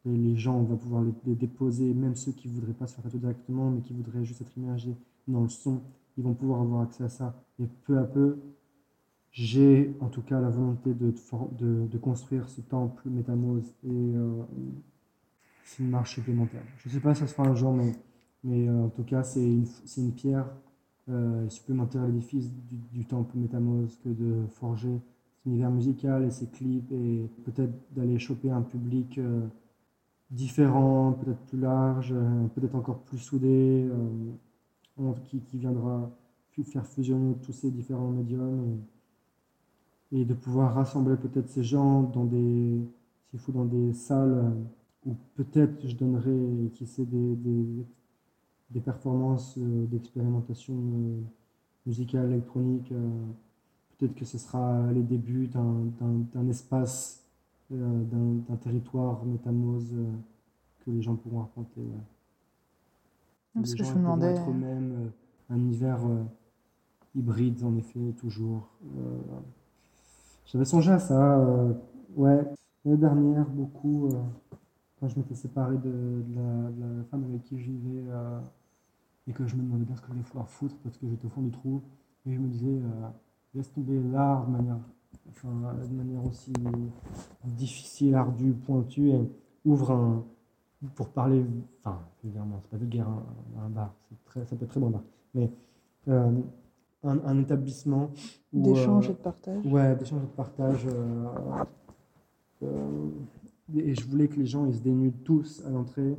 et 0.05 0.15
les 0.15 0.35
gens, 0.35 0.57
on 0.57 0.63
va 0.63 0.75
pouvoir 0.75 1.03
les, 1.25 1.35
déposer, 1.35 1.93
même 1.93 2.15
ceux 2.15 2.31
qui 2.31 2.47
voudraient 2.47 2.73
pas 2.73 2.87
se 2.87 2.95
faire 2.95 3.03
tatouer 3.03 3.19
directement, 3.19 3.69
mais 3.69 3.81
qui 3.81 3.93
voudraient 3.93 4.23
juste 4.23 4.41
être 4.41 4.57
immergés 4.57 4.95
dans 5.27 5.41
le 5.41 5.49
son, 5.49 5.81
ils 6.17 6.23
vont 6.23 6.33
pouvoir 6.33 6.61
avoir 6.61 6.81
accès 6.81 7.03
à 7.03 7.09
ça. 7.09 7.43
Et 7.59 7.67
peu 7.85 7.97
à 7.97 8.03
peu, 8.03 8.39
j'ai 9.31 9.95
en 9.99 10.07
tout 10.07 10.21
cas 10.21 10.39
la 10.39 10.49
volonté 10.49 10.93
de, 10.93 11.13
de, 11.87 11.97
construire 11.97 12.47
ce 12.49 12.61
temple 12.61 13.09
métamose 13.09 13.73
et 13.83 13.89
euh, 13.91 14.41
c'est 15.65 15.83
une 15.83 15.89
marche 15.89 16.15
supplémentaire. 16.15 16.63
Je 16.77 16.89
ne 16.89 16.93
sais 16.93 16.99
pas 16.99 17.13
si 17.13 17.21
ça 17.21 17.27
se 17.27 17.33
fera 17.33 17.47
un 17.47 17.55
jour, 17.55 17.73
mais, 17.73 17.93
mais 18.43 18.67
euh, 18.67 18.85
en 18.85 18.89
tout 18.89 19.03
cas, 19.03 19.23
c'est 19.23 19.43
une, 19.43 19.65
une 19.97 20.13
pierre 20.13 20.47
euh, 21.09 21.49
supplémentaire 21.49 22.03
à 22.03 22.07
l'édifice 22.07 22.51
du, 22.91 23.05
temple 23.05 23.37
métamose 23.37 23.97
que 24.03 24.09
de 24.09 24.45
forger 24.47 24.99
cet 25.37 25.45
univers 25.45 25.71
musical 25.71 26.23
et 26.23 26.29
ses 26.29 26.47
clips 26.47 26.91
et 26.91 27.27
peut-être 27.45 27.73
d'aller 27.95 28.19
choper 28.19 28.51
un 28.51 28.61
public 28.61 29.17
euh, 29.17 29.47
différent, 30.31 31.13
peut-être 31.13 31.39
plus 31.47 31.59
large, 31.59 32.13
euh, 32.13 32.47
peut-être 32.55 32.75
encore 32.75 32.99
plus 32.99 33.17
soudé, 33.17 33.87
euh, 33.89 35.13
qui, 35.25 35.39
qui 35.41 35.57
viendra 35.57 36.11
faire 36.63 36.85
fusionner 36.85 37.35
tous 37.41 37.53
ces 37.53 37.71
différents 37.71 38.09
médiums 38.09 38.79
et, 40.11 40.25
de 40.25 40.33
pouvoir 40.33 40.73
rassembler 40.73 41.15
peut-être 41.15 41.49
ces 41.49 41.63
gens 41.63 42.03
dans 42.03 42.25
des, 42.25 42.81
s'il 43.29 43.39
faut, 43.39 43.51
dans 43.51 43.65
des 43.65 43.93
salles 43.93 44.33
euh, 44.33 45.09
où 45.09 45.15
peut-être 45.35 45.87
je 45.87 45.95
donnerai, 45.95 46.71
qui 46.73 46.85
sait, 46.85 47.05
des, 47.05 47.35
des, 47.35 47.85
des 48.71 48.79
performances 48.81 49.57
d'expérimentation 49.57 50.75
musicale, 51.85 52.31
électronique. 52.31 52.91
peut-être 53.97 54.13
que 54.13 54.25
ce 54.25 54.37
sera 54.37 54.91
les 54.91 55.01
débuts 55.01 55.47
d'un, 55.47 56.49
espace, 56.49 57.25
d'un, 57.69 58.33
d'un 58.47 58.55
territoire 58.57 59.23
métamose 59.25 59.93
euh, 59.93 60.11
que 60.85 60.91
les 60.91 61.01
gens 61.01 61.15
pourront 61.15 61.41
arpenter. 61.41 61.81
ouais. 61.81 62.03
Parce 63.53 63.71
les 63.71 63.77
que 63.77 63.83
je 63.83 63.89
me 63.93 63.97
demandais. 63.99 64.31
être 64.31 64.49
eux-mêmes, 64.49 64.91
euh, 64.91 65.53
un 65.53 65.57
univers 65.57 66.05
euh, 66.05 66.23
hybride, 67.15 67.63
en 67.63 67.75
effet, 67.75 68.13
toujours. 68.17 68.69
Euh, 68.97 69.17
j'avais 70.45 70.65
songé 70.65 70.91
à 70.91 70.99
ça, 70.99 71.39
euh, 71.39 71.73
ouais, 72.15 72.43
l'année 72.85 72.97
dernière, 72.97 73.47
beaucoup, 73.49 74.07
euh, 74.07 74.21
quand 74.99 75.07
je 75.07 75.17
m'étais 75.17 75.35
séparé 75.35 75.77
de, 75.77 76.23
de 76.27 76.35
la, 76.35 76.71
de 76.71 76.97
la 76.97 77.03
femme 77.05 77.23
avec 77.25 77.43
qui 77.43 77.57
je 77.59 77.71
vivais 77.71 78.03
euh, 78.09 78.39
et 79.27 79.33
que 79.33 79.45
je 79.45 79.55
me 79.55 79.61
demandais 79.61 79.85
bien 79.85 79.95
ce 79.95 80.01
que 80.01 80.07
j'allais 80.07 80.21
pouvoir 80.21 80.49
foutre 80.49 80.75
parce 80.83 80.97
que 80.97 81.07
j'étais 81.07 81.25
au 81.25 81.29
fond 81.29 81.41
du 81.41 81.51
trou. 81.51 81.81
Et 82.25 82.33
je 82.33 82.39
me 82.39 82.47
disais, 82.47 82.67
euh, 82.67 83.07
laisse 83.53 83.71
tomber 83.71 83.99
l'art 84.11 84.45
de 84.47 84.51
manière, 84.51 84.77
enfin, 85.29 85.49
de 85.89 85.93
manière 85.95 86.25
aussi 86.25 86.53
difficile, 87.45 88.15
ardue, 88.15 88.53
pointue, 88.53 89.09
et 89.09 89.29
ouvre 89.65 89.91
un. 89.91 90.23
Pour 90.95 91.09
parler, 91.09 91.45
enfin, 91.83 91.99
vulgairement, 92.23 92.59
c'est 92.61 92.69
pas 92.69 92.77
vulgaire, 92.77 93.07
un, 93.09 93.65
un 93.65 93.69
bar, 93.69 93.93
très, 94.25 94.45
ça 94.45 94.55
peut 94.55 94.63
être 94.63 94.71
très 94.71 94.79
bon 94.79 94.87
un 94.87 94.91
bar, 94.91 95.03
mais 95.33 95.51
euh, 96.07 96.31
un, 97.03 97.19
un 97.25 97.39
établissement 97.39 98.11
D'échange 98.53 99.07
euh, 99.07 99.11
et 99.11 99.13
de 99.13 99.19
partage. 99.19 99.65
Ouais, 99.65 99.95
d'échange 99.97 100.23
et 100.23 100.27
de 100.27 100.31
partage. 100.31 100.87
euh, 102.63 103.09
et 103.75 103.93
je 103.93 104.07
voulais 104.07 104.27
que 104.29 104.37
les 104.39 104.45
gens 104.45 104.65
ils 104.65 104.75
se 104.75 104.81
dénudent 104.81 105.21
tous 105.25 105.61
à 105.67 105.69
l'entrée, 105.69 106.17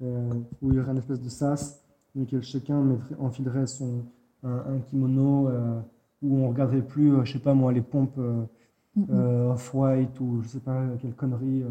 où 0.00 0.70
il 0.70 0.74
y 0.74 0.78
aurait 0.78 0.92
une 0.92 0.98
espèce 0.98 1.20
de 1.20 1.28
sas, 1.30 1.82
que 2.30 2.40
chacun 2.42 2.82
mettrait, 2.82 3.14
enfilerait 3.18 3.66
son, 3.66 4.02
un, 4.42 4.74
un 4.74 4.78
kimono, 4.80 5.48
où 6.22 6.36
on 6.38 6.48
regarderait 6.48 6.82
plus, 6.86 7.12
euh, 7.14 7.24
je 7.24 7.32
sais 7.34 7.38
pas 7.38 7.54
moi, 7.54 7.72
les 7.72 7.82
pompes 7.82 8.18
euh, 8.18 8.44
euh, 9.10 9.52
off-white 9.52 10.20
ou 10.20 10.42
je 10.42 10.48
sais 10.48 10.60
pas 10.60 10.84
quelle 11.00 11.14
connerie 11.14 11.62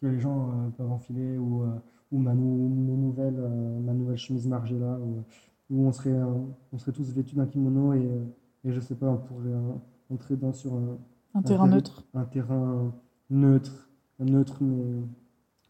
que 0.00 0.06
les 0.06 0.20
gens 0.20 0.50
peuvent 0.76 0.90
enfiler, 0.92 1.38
ou, 1.38 1.64
ou 2.12 2.18
ma, 2.18 2.34
nou- 2.34 2.68
mes 2.68 2.96
nouvelles, 2.96 3.38
euh, 3.38 3.80
ma 3.80 3.92
nouvelle 3.92 4.16
chemise 4.18 4.46
Margiela, 4.46 4.98
où, 5.00 5.24
où 5.70 5.86
on, 5.86 5.92
serait, 5.92 6.14
on 6.72 6.78
serait 6.78 6.92
tous 6.92 7.12
vêtus 7.12 7.34
d'un 7.36 7.46
kimono 7.46 7.94
et, 7.94 8.08
Et 8.64 8.72
je 8.72 8.80
sais 8.80 8.94
pas, 8.96 9.06
on 9.08 9.18
pourrait 9.18 9.54
entrer 10.10 10.36
dans 10.36 10.52
sur 10.52 10.74
un, 10.74 10.98
Un 11.34 11.42
terrain 11.42 11.68
neutre, 11.68 12.04
un 12.14 12.24
terrain 12.24 12.92
neutre, 13.30 13.88
neutre 14.20 14.58
mais 14.62 14.84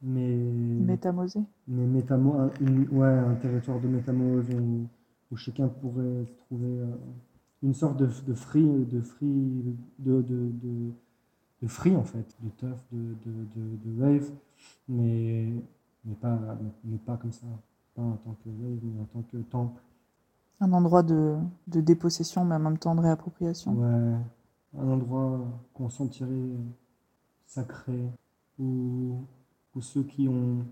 mais 0.02 0.34
métamosé. 0.86 1.40
mais 1.66 1.86
métamo, 1.86 2.34
un, 2.34 2.50
une- 2.60 2.88
ouais, 2.90 3.06
un 3.08 3.34
territoire 3.36 3.80
de 3.80 3.88
métamose 3.88 4.46
où, 4.54 4.86
où 5.30 5.36
chacun 5.36 5.68
pourrait 5.68 6.24
trouver 6.38 6.66
euh, 6.80 6.86
une 7.62 7.74
sorte 7.74 7.96
de, 7.96 8.08
de 8.26 8.34
free, 8.34 8.86
de 8.86 9.00
free, 9.00 9.76
de, 9.98 10.22
de, 10.22 10.22
de, 10.22 10.92
de 11.62 11.68
free 11.68 11.96
en 11.96 12.04
fait, 12.04 12.36
de 12.42 12.50
teuf, 12.50 12.84
de, 12.92 13.16
de, 13.24 14.02
rave, 14.02 14.30
mais, 14.88 15.52
mais, 16.04 16.14
pas, 16.14 16.38
mais 16.84 16.98
pas 16.98 17.16
comme 17.16 17.32
ça, 17.32 17.46
pas 17.94 18.02
en 18.02 18.16
tant 18.16 18.36
que 18.44 18.48
rave, 18.48 18.80
mais 18.82 19.00
en 19.00 19.04
tant 19.06 19.22
que 19.22 19.36
temple. 19.38 19.82
Un 20.60 20.72
endroit 20.72 21.02
de, 21.02 21.36
de 21.68 21.80
dépossession, 21.80 22.44
mais 22.44 22.56
en 22.56 22.60
même 22.60 22.78
temps 22.78 22.94
de 22.94 23.00
réappropriation. 23.00 23.74
Ouais, 23.74 24.16
un 24.78 24.88
endroit 24.88 25.40
qu'on 25.74 25.88
sentirait 25.88 26.56
sacré, 27.46 28.10
où, 28.58 29.22
où 29.74 29.80
ceux 29.80 30.02
qui, 30.02 30.28
ont, 30.28 30.64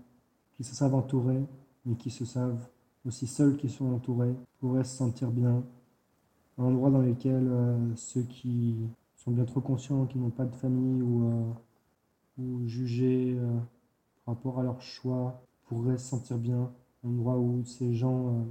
qui 0.55 0.63
se 0.63 0.75
savent 0.75 0.95
entourés, 0.95 1.45
mais 1.85 1.95
qui 1.95 2.09
se 2.09 2.25
savent 2.25 2.67
aussi 3.05 3.27
seuls 3.27 3.57
qui 3.57 3.69
sont 3.69 3.93
entourés, 3.93 4.35
pourraient 4.59 4.83
se 4.83 4.95
sentir 4.97 5.31
bien. 5.31 5.63
Un 6.57 6.63
endroit 6.63 6.89
dans 6.89 7.01
lequel 7.01 7.47
euh, 7.47 7.95
ceux 7.95 8.23
qui 8.23 8.75
sont 9.15 9.31
bien 9.31 9.45
trop 9.45 9.61
conscients, 9.61 10.05
qui 10.05 10.17
n'ont 10.17 10.31
pas 10.31 10.45
de 10.45 10.55
famille 10.55 11.01
ou, 11.01 11.29
euh, 11.29 11.51
ou 12.39 12.67
jugés 12.67 13.35
euh, 13.37 13.59
par 14.25 14.35
rapport 14.35 14.59
à 14.59 14.63
leur 14.63 14.81
choix, 14.81 15.41
pourraient 15.67 15.97
se 15.97 16.07
sentir 16.07 16.37
bien. 16.37 16.71
Un 17.03 17.09
endroit 17.09 17.37
où 17.37 17.63
ces 17.65 17.93
gens... 17.93 18.45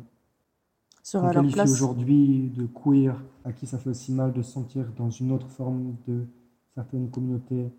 Sera 1.02 1.32
leur 1.32 1.46
place. 1.46 1.70
aujourd'hui 1.70 2.50
de 2.50 2.66
queer, 2.66 3.22
à 3.44 3.52
qui 3.52 3.64
ça 3.66 3.78
fait 3.78 3.90
aussi 3.90 4.12
mal 4.12 4.32
de 4.32 4.42
se 4.42 4.50
sentir 4.50 4.92
dans 4.96 5.08
une 5.08 5.30
autre 5.30 5.48
forme 5.48 5.94
de 6.08 6.26
certaines 6.74 7.10
communautés. 7.10 7.70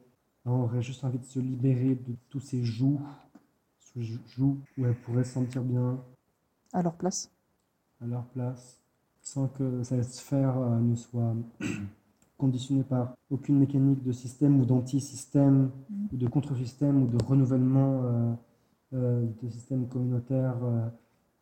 On 0.45 0.63
aurait 0.63 0.81
juste 0.81 1.03
envie 1.03 1.19
de 1.19 1.25
se 1.25 1.39
libérer 1.39 1.95
de 1.95 2.15
tous 2.29 2.39
ces 2.39 2.63
joues, 2.63 3.01
ces 3.79 4.01
joues 4.01 4.57
où 4.77 4.85
elles 4.85 4.95
pourraient 4.95 5.25
se 5.25 5.33
sentir 5.33 5.61
bien 5.61 5.99
À 6.71 6.81
leur 6.81 6.93
place. 6.95 7.29
à 8.01 8.05
leur 8.05 8.23
place, 8.27 8.79
sans 9.27 9.47
que 9.49 9.83
cette 9.83 10.05
sphère 10.05 10.57
euh, 10.57 10.79
ne 10.79 10.95
soit 10.95 11.35
conditionnée 12.37 12.83
par 12.83 13.13
aucune 13.29 13.59
mécanique 13.59 14.01
de 14.03 14.11
système 14.13 14.59
ou 14.61 14.65
d'anti-système 14.65 15.69
Mhm. 15.89 16.07
ou 16.13 16.17
de 16.17 16.27
contre-système 16.27 17.03
ou 17.03 17.07
de 17.07 17.21
renouvellement 17.23 18.01
euh, 18.03 18.33
euh, 18.93 19.25
de 19.43 19.49
systèmes 19.49 19.87
communautaires 19.87 20.55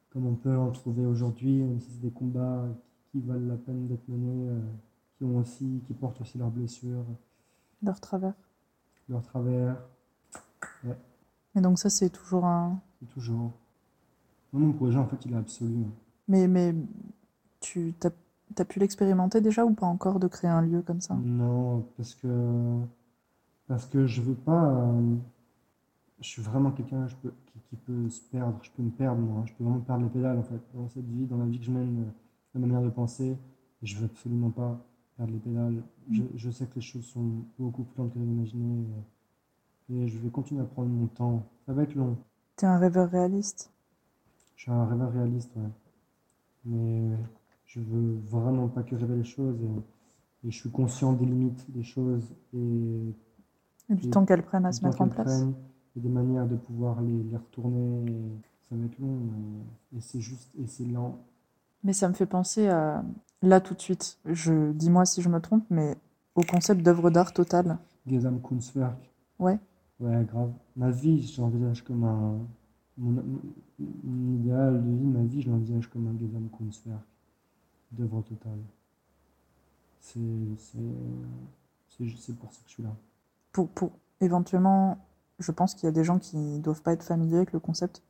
comme 0.09 0.25
on 0.27 0.35
peut 0.35 0.55
en 0.57 0.71
trouver 0.71 1.05
aujourd'hui, 1.05 1.61
même 1.61 1.79
si 1.81 1.91
c'est 1.91 2.01
des 2.01 2.11
combats 2.11 2.65
qui 3.11 3.19
valent 3.19 3.47
la 3.49 3.57
peine 3.57 3.85
d'être 3.87 4.07
menés, 4.07 4.49
qui 5.17 5.25
ont 5.25 5.37
aussi, 5.39 5.81
qui 5.85 5.93
portent 5.93 6.21
aussi 6.21 6.37
leurs 6.37 6.49
blessures, 6.51 7.03
Leur 7.83 7.99
travers. 7.99 8.33
leurs 9.09 9.21
travers, 9.23 9.75
Et 11.55 11.59
donc 11.61 11.79
ça, 11.79 11.89
c'est 11.89 12.09
toujours 12.09 12.45
un... 12.45 12.79
et 13.03 13.05
toujours. 13.07 13.51
Moi, 14.53 14.61
mon 14.67 14.71
projet, 14.73 14.97
en 14.97 15.05
fait, 15.07 15.17
il 15.25 15.33
est 15.33 15.37
absolu. 15.37 15.75
hein. 15.85 15.91
Mais, 16.29 16.47
mais 16.47 16.73
tu 17.65 17.93
t'as, 17.99 18.11
t'as 18.55 18.65
pu 18.65 18.79
l'expérimenter 18.79 19.41
déjà 19.41 19.65
ou 19.65 19.73
pas 19.73 19.87
encore 19.87 20.19
de 20.19 20.27
créer 20.27 20.49
un 20.51 20.61
lieu 20.61 20.81
comme 20.81 21.01
ça? 21.01 21.15
Non, 21.15 21.81
parce 21.97 22.13
que 22.15 22.27
parce 23.67 23.85
que 23.87 24.05
je 24.07 24.21
veux 24.21 24.35
pas. 24.35 24.63
euh, 24.71 25.15
je 26.19 26.27
suis 26.29 26.41
vraiment 26.41 26.71
quelqu'un 26.71 27.07
qui, 27.07 27.29
qui 27.69 27.75
peut 27.75 28.09
se 28.09 28.21
perdre. 28.31 28.57
Je 28.61 28.71
peux 28.71 28.83
me 28.83 28.89
perdre 28.91 29.21
moi. 29.21 29.43
Je 29.45 29.53
peux 29.53 29.63
vraiment 29.63 29.79
perdre 29.81 30.03
les 30.03 30.09
pédales 30.09 30.37
en 30.37 30.43
fait 30.43 30.61
dans 30.73 30.87
cette 30.89 31.05
vie, 31.05 31.25
dans 31.25 31.37
la 31.37 31.45
vie 31.45 31.59
que 31.59 31.65
je 31.65 31.71
mène, 31.71 31.99
euh, 32.01 32.11
dans 32.53 32.59
ma 32.61 32.67
manière 32.67 32.83
de 32.83 32.89
penser. 32.93 33.37
Je 33.81 33.95
veux 33.97 34.05
absolument 34.05 34.51
pas 34.51 34.71
perdre 35.17 35.33
les 35.33 35.39
pédales. 35.39 35.81
Je, 36.11 36.23
je 36.35 36.49
sais 36.51 36.65
que 36.67 36.75
les 36.75 36.81
choses 36.81 37.05
sont 37.05 37.45
beaucoup 37.59 37.83
plus 37.83 37.97
lentes 38.01 38.13
que 38.13 38.19
je 38.19 38.25
l'imaginais. 38.25 38.85
Et, 39.89 40.03
et 40.03 40.07
je 40.07 40.17
vais 40.19 40.29
continuer 40.29 40.61
à 40.61 40.65
prendre 40.65 40.89
mon 40.89 41.07
temps. 41.07 41.43
Ça 41.65 41.73
va 41.73 41.83
être 41.83 41.95
long. 41.95 42.17
T'es 42.57 42.65
un 42.65 42.77
rêveur 42.77 43.09
réaliste? 43.09 43.71
Je 44.55 44.63
suis 44.63 44.71
un 44.71 44.85
rêveur 44.85 45.11
réaliste, 45.13 45.51
ouais. 45.55 45.69
Mais 46.65 47.17
je 47.65 47.79
veux 47.79 48.17
vraiment 48.29 48.67
pas 48.67 48.83
que 48.83 48.95
rêver 48.95 49.17
les 49.17 49.23
choses. 49.23 49.57
Et, 49.61 50.47
et 50.47 50.51
je 50.51 50.55
suis 50.57 50.69
conscient 50.71 51.13
des 51.13 51.25
limites 51.25 51.65
des 51.71 51.83
choses 51.83 52.33
et 52.53 53.13
Et 53.89 53.95
du 53.95 54.07
Et 54.07 54.09
temps 54.09 54.25
qu'elles 54.25 54.43
prennent 54.43 54.65
à 54.65 54.71
se 54.71 54.83
mettre 54.85 55.01
en 55.01 55.07
place. 55.09 55.43
et 55.95 55.99
des 55.99 56.09
manières 56.09 56.47
de 56.47 56.55
pouvoir 56.55 57.01
les, 57.01 57.23
les 57.23 57.37
retourner. 57.37 58.11
et 58.11 58.21
ça 58.69 58.75
va 58.75 58.85
être 58.85 58.99
long. 58.99 59.19
Et, 59.95 60.01
c'est 60.01 60.21
juste, 60.21 60.51
et 60.59 60.67
c'est 60.67 60.85
lent. 60.85 61.19
Mais 61.83 61.93
ça 61.93 62.09
me 62.09 62.13
fait 62.13 62.25
penser 62.25 62.67
à, 62.67 63.03
là 63.43 63.61
tout 63.61 63.75
de 63.75 63.79
suite, 63.81 64.17
je 64.25 64.71
dis-moi 64.71 65.05
si 65.05 65.21
je 65.21 65.29
me 65.29 65.39
trompe, 65.39 65.65
mais 65.69 65.95
au 66.35 66.41
concept 66.41 66.81
d'œuvre 66.81 67.11
d'art 67.11 67.31
totale. 67.33 67.77
Gesamtkunstwerk. 68.07 68.97
Ouais. 69.39 69.59
Ouais, 69.99 70.25
grave. 70.25 70.51
Ma 70.75 70.89
vie, 70.91 71.21
je 71.25 71.39
l'envisage 71.41 71.83
comme 71.83 72.03
un. 72.03 72.39
Mon, 72.97 73.23
mon 74.03 74.35
idéal 74.35 74.83
de 74.83 74.89
vie, 74.97 75.05
ma 75.05 75.23
vie, 75.23 75.41
je 75.41 75.49
l'envisage 75.49 75.87
comme 75.89 76.07
un 76.07 76.17
Gesamtkunstwerk 76.17 77.01
d'œuvre 77.91 78.21
totale. 78.21 78.59
C'est 79.99 80.23
pour 82.35 82.53
ça 82.53 82.61
que 82.61 82.67
je 82.67 82.71
suis 82.73 82.83
là. 82.83 82.95
Pour, 83.51 83.69
pour 83.69 83.91
éventuellement, 84.21 84.97
je 85.39 85.51
pense 85.51 85.73
qu'il 85.73 85.85
y 85.85 85.89
a 85.89 85.91
des 85.91 86.03
gens 86.03 86.19
qui 86.19 86.37
ne 86.37 86.59
doivent 86.59 86.81
pas 86.83 86.93
être 86.93 87.03
familiers 87.03 87.37
avec 87.37 87.53
le 87.53 87.59
concept. 87.59 88.03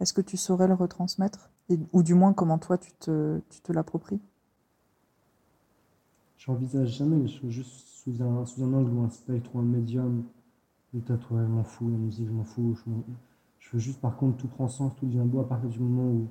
Est-ce 0.00 0.12
que 0.14 0.20
tu 0.22 0.36
saurais 0.36 0.68
le 0.68 0.74
retransmettre? 0.74 1.50
Et- 1.70 1.78
Ou 1.92 2.02
du 2.02 2.14
moins, 2.14 2.32
comment 2.34 2.58
toi, 2.58 2.78
tu 2.78 2.92
te, 2.92 3.40
tu 3.50 3.60
te 3.60 3.72
l'appropries? 3.72 4.20
J'envisage 6.38 6.96
jamais 6.96 7.18
les 7.18 7.28
choses 7.28 7.50
juste 7.50 7.86
sous 7.88 8.22
un, 8.22 8.46
sous 8.46 8.62
un 8.64 8.72
angle 8.72 8.90
ou 8.92 9.02
un 9.02 9.10
spectre 9.10 9.50
ou 9.54 9.58
un 9.58 9.62
médium. 9.62 10.24
Le 10.94 11.00
tatouage, 11.02 11.46
je 11.46 11.52
m'en 11.52 11.64
fous, 11.64 11.90
la 11.90 11.96
musique, 11.98 12.26
je 12.28 12.32
m'en 12.32 12.44
fous. 12.44 12.76
Je, 12.76 12.90
je 13.60 13.70
veux 13.72 13.78
juste, 13.78 14.00
par 14.00 14.16
contre, 14.16 14.38
tout 14.38 14.48
prend 14.48 14.68
sens, 14.68 14.92
tout 14.96 15.06
devient 15.06 15.24
beau 15.26 15.40
à 15.40 15.48
partir 15.48 15.68
du 15.68 15.78
moment 15.80 16.10
où, 16.10 16.28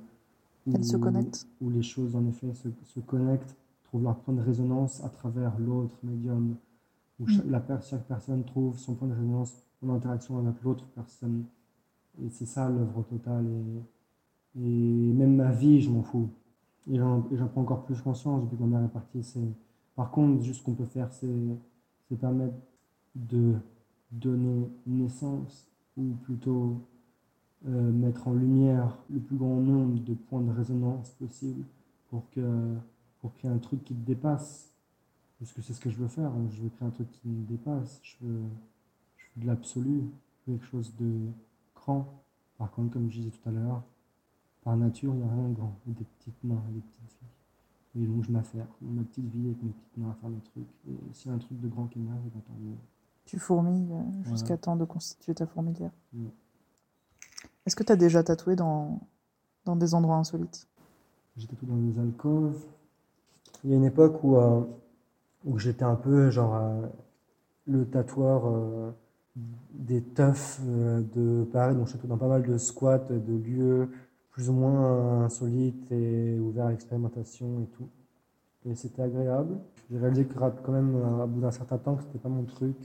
où, 0.68 0.72
Elles 0.74 0.84
se 0.84 0.96
connectent. 0.96 1.46
où 1.60 1.70
les 1.70 1.82
choses, 1.82 2.14
en 2.16 2.26
effet, 2.26 2.52
se, 2.54 2.68
se 2.84 3.00
connectent, 3.00 3.56
trouvent 3.84 4.02
leur 4.04 4.16
point 4.18 4.34
de 4.34 4.40
résonance 4.42 5.02
à 5.04 5.08
travers 5.08 5.58
l'autre 5.58 5.96
médium, 6.02 6.56
où 7.20 7.26
cha- 7.26 7.42
Mm. 7.42 7.50
la 7.50 7.80
chaque 7.80 8.06
personne 8.06 8.44
trouve 8.44 8.78
son 8.78 8.94
point 8.94 9.08
de 9.08 9.14
résonance 9.14 9.62
en 9.82 9.90
interaction 9.90 10.38
avec 10.38 10.62
l'autre 10.62 10.84
personne. 10.94 11.44
Et 12.22 12.30
c'est 12.30 12.46
ça 12.46 12.68
l'œuvre 12.68 13.02
totale. 13.02 13.46
Et, 14.56 14.60
et 14.64 15.12
même 15.12 15.36
ma 15.36 15.52
vie, 15.52 15.80
je 15.80 15.90
m'en 15.90 16.02
fous. 16.02 16.28
Et 16.90 16.96
j'en 16.96 17.22
prends 17.52 17.62
encore 17.62 17.84
plus 17.84 18.00
conscience 18.00 18.42
depuis 18.44 18.56
que 18.56 18.62
ma 18.62 18.78
mère 18.78 18.86
est 18.88 18.92
partie. 18.92 19.22
Par 19.94 20.10
contre, 20.10 20.42
juste 20.42 20.60
ce 20.60 20.64
qu'on 20.64 20.74
peut 20.74 20.84
faire, 20.86 21.12
c'est 21.12 21.28
permettre 22.16 22.54
de 23.14 23.54
donner 24.10 24.68
naissance, 24.86 25.68
ou 25.96 26.14
plutôt 26.22 26.80
euh, 27.66 27.90
mettre 27.92 28.28
en 28.28 28.34
lumière 28.34 28.96
le 29.10 29.18
plus 29.20 29.36
grand 29.36 29.56
nombre 29.56 29.98
de 30.04 30.14
points 30.14 30.40
de 30.40 30.50
résonance 30.52 31.10
possible 31.10 31.64
pour, 32.10 32.28
que, 32.30 32.74
pour 33.20 33.34
créer 33.34 33.50
un 33.50 33.58
truc 33.58 33.84
qui 33.84 33.94
te 33.94 34.06
dépasse. 34.06 34.70
Parce 35.38 35.52
que 35.52 35.62
c'est 35.62 35.72
ce 35.72 35.80
que 35.80 35.90
je 35.90 35.96
veux 35.96 36.08
faire. 36.08 36.30
hein. 36.30 36.46
Je 36.50 36.62
veux 36.62 36.68
créer 36.68 36.88
un 36.88 36.90
truc 36.90 37.10
qui 37.12 37.28
me 37.28 37.44
dépasse. 37.46 38.00
Je 38.02 38.16
veux, 38.26 38.40
je 39.16 39.24
veux 39.36 39.42
de 39.42 39.46
l'absolu, 39.46 40.02
quelque 40.46 40.64
chose 40.64 40.94
de 40.98 41.12
grand. 41.74 42.06
Par 42.58 42.70
contre, 42.72 42.92
comme 42.92 43.08
je 43.10 43.18
disais 43.18 43.30
tout 43.30 43.48
à 43.48 43.52
l'heure, 43.52 43.82
par 44.62 44.76
nature, 44.76 45.12
il 45.14 45.18
n'y 45.18 45.24
a 45.24 45.28
rien 45.32 45.48
de 45.48 45.54
grand. 45.54 45.76
Il 45.86 45.92
y 45.92 45.96
a 45.96 45.98
des 45.98 46.04
petites 46.18 46.44
mains, 46.44 46.62
des 46.72 46.80
petites 46.80 47.18
vies. 47.20 48.02
Et 48.02 48.06
donc, 48.06 48.24
je 48.24 48.32
m'affaire 48.32 48.66
ma 48.82 49.02
petite 49.02 49.26
vie 49.32 49.46
avec 49.46 49.62
mes 49.62 49.70
petites 49.70 49.96
mains 49.96 50.10
à 50.10 50.14
faire 50.14 50.30
des 50.30 50.40
trucs. 50.40 50.68
Et 50.88 50.96
s'il 51.12 51.30
y 51.30 51.32
a 51.32 51.36
un 51.36 51.38
truc 51.38 51.60
de 51.60 51.68
grand 51.68 51.86
qui 51.86 51.98
émerge, 51.98 52.20
ben, 52.34 52.40
tant 52.46 52.52
mieux. 52.60 52.76
Tu 53.24 53.38
fourmilles 53.38 53.92
euh, 53.92 54.22
jusqu'à 54.30 54.56
temps 54.56 54.76
de 54.76 54.84
constituer 54.84 55.34
ta 55.34 55.46
fourmilière. 55.46 55.90
Est-ce 57.68 57.76
que 57.76 57.82
tu 57.82 57.92
as 57.92 57.96
déjà 57.96 58.22
tatoué 58.22 58.56
dans, 58.56 58.98
dans 59.66 59.76
des 59.76 59.92
endroits 59.92 60.16
insolites? 60.16 60.66
J'étais 61.36 61.54
tout 61.54 61.66
dans 61.66 61.76
des 61.76 61.98
alcôves. 61.98 62.64
Il 63.62 63.68
y 63.68 63.74
a 63.74 63.76
une 63.76 63.84
époque 63.84 64.24
où, 64.24 64.38
euh, 64.38 64.62
où 65.44 65.58
j'étais 65.58 65.82
un 65.82 65.96
peu 65.96 66.30
genre 66.30 66.54
euh, 66.54 66.86
le 67.66 67.84
tatoueur 67.84 68.46
euh, 68.46 68.90
des 69.74 70.00
teufs 70.02 70.62
de 70.64 71.46
Paris. 71.52 71.74
Donc, 71.74 71.88
j'étais 71.88 72.08
dans 72.08 72.16
pas 72.16 72.26
mal 72.26 72.42
de 72.42 72.56
squats, 72.56 73.00
de 73.00 73.36
lieux 73.36 73.90
plus 74.30 74.48
ou 74.48 74.54
moins 74.54 75.26
insolites 75.26 75.92
et 75.92 76.38
ouverts 76.38 76.68
à 76.68 76.70
l'expérimentation 76.70 77.60
et 77.60 77.66
tout. 77.66 77.90
Et 78.64 78.74
c'était 78.76 79.02
agréable. 79.02 79.58
J'ai 79.90 79.98
réalisé 79.98 80.24
que 80.24 80.32
quand 80.32 80.72
même, 80.72 81.20
à 81.20 81.26
bout 81.26 81.42
d'un 81.42 81.50
certain 81.50 81.76
temps, 81.76 81.96
que 81.96 82.02
c'était 82.04 82.18
pas 82.18 82.30
mon 82.30 82.44
truc. 82.44 82.78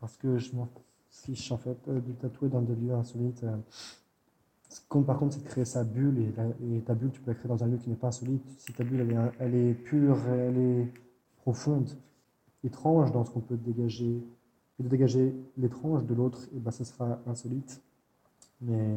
Parce 0.00 0.16
que 0.16 0.38
je 0.38 0.56
m'en 0.56 0.70
fiche 1.10 1.52
en 1.52 1.58
fait 1.58 1.76
de 1.86 2.12
tatouer 2.12 2.48
dans 2.48 2.62
des 2.62 2.74
lieux 2.74 2.94
insolites. 2.94 3.44
Ce 4.68 4.80
qui 4.80 4.86
compte 4.88 5.06
par 5.06 5.18
contre, 5.18 5.34
c'est 5.34 5.42
de 5.42 5.48
créer 5.48 5.64
sa 5.64 5.84
bulle. 5.84 6.18
Et, 6.18 6.32
la- 6.36 6.48
et 6.76 6.80
ta 6.82 6.94
bulle, 6.94 7.10
tu 7.12 7.20
peux 7.20 7.30
la 7.30 7.34
créer 7.36 7.48
dans 7.48 7.62
un 7.64 7.68
lieu 7.68 7.78
qui 7.78 7.90
n'est 7.90 7.96
pas 7.96 8.08
insolite. 8.08 8.42
Si 8.58 8.72
ta 8.72 8.84
bulle, 8.84 9.00
elle 9.00 9.12
est, 9.12 9.32
elle 9.40 9.54
est 9.54 9.74
pure, 9.74 10.18
elle 10.28 10.58
est 10.58 10.92
profonde, 11.38 11.90
étrange 12.64 13.12
dans 13.12 13.24
ce 13.24 13.30
qu'on 13.30 13.40
peut 13.40 13.56
dégager, 13.56 14.22
et 14.78 14.82
de 14.82 14.88
dégager 14.88 15.34
l'étrange 15.56 16.04
de 16.06 16.14
l'autre, 16.14 16.48
et 16.54 16.58
ben 16.60 16.70
ça 16.70 16.84
sera 16.84 17.20
insolite. 17.26 17.82
Mais 18.60 18.96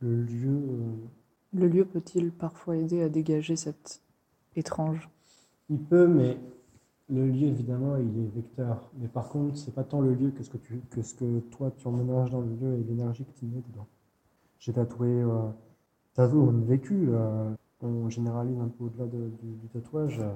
le 0.00 0.22
lieu, 0.24 0.48
euh, 0.48 0.94
Le 1.52 1.68
lieu 1.68 1.84
peut-il 1.84 2.32
parfois 2.32 2.78
aider 2.78 3.02
à 3.02 3.10
dégager 3.10 3.54
cette 3.54 4.00
étrange? 4.56 5.10
Il 5.70 5.78
peut, 5.78 6.06
mais 6.06 6.38
le 7.08 7.26
lieu, 7.28 7.46
évidemment, 7.48 7.96
il 7.96 8.08
est 8.22 8.28
vecteur. 8.34 8.90
Mais 8.98 9.08
par 9.08 9.28
contre, 9.30 9.56
c'est 9.56 9.74
pas 9.74 9.84
tant 9.84 10.00
le 10.00 10.14
lieu 10.14 10.30
que 10.30 10.42
ce 10.42 10.50
que, 10.50 10.58
tu, 10.58 10.80
que 10.90 11.02
ce 11.02 11.14
que 11.14 11.40
toi 11.50 11.70
tu 11.76 11.86
emménages 11.88 12.30
dans 12.30 12.40
le 12.40 12.54
lieu 12.54 12.74
et 12.78 12.84
l'énergie 12.84 13.24
que 13.24 13.32
tu 13.38 13.46
mets 13.46 13.62
dedans. 13.68 13.86
J'ai 14.58 14.72
tatoué, 14.72 15.08
euh, 15.08 15.50
tatoué 16.14 16.38
mon 16.52 16.64
vécu. 16.64 17.08
Euh, 17.10 17.50
on 17.82 18.10
généralise 18.10 18.58
un 18.60 18.68
peu 18.68 18.84
au-delà 18.84 19.06
de- 19.06 19.30
du, 19.42 19.68
tatouage 19.72 20.18
euh, 20.20 20.32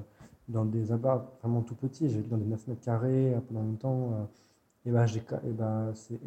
dans 0.49 0.65
des 0.65 0.93
abats 0.93 1.33
vraiment 1.43 1.63
tout 1.63 1.75
petits. 1.75 2.09
J'ai 2.11 2.19
vécu 2.19 2.31
dans 2.31 2.39
des 2.39 2.47
9 2.47 2.67
mètres 2.69 2.83
carrés 2.83 3.35
pendant 3.49 3.63
longtemps. 3.63 4.29
et 4.87 4.91
ben, 4.93 5.07
ca- 5.07 5.41
et 5.47 5.51
ben, 5.53 5.93
c'est, 5.95 6.21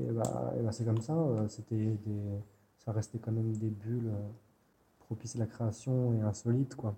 c'est 0.71 0.85
comme 0.85 1.01
ça. 1.01 1.15
c'était 1.49 1.75
des, 1.77 2.21
ça 2.79 2.91
restait 2.91 3.19
quand 3.19 3.31
même 3.31 3.53
des 3.57 3.69
bulles 3.69 4.11
propices 4.99 5.35
à 5.35 5.39
la 5.39 5.45
création 5.47 6.13
et 6.15 6.21
insolites, 6.21 6.75
quoi. 6.75 6.95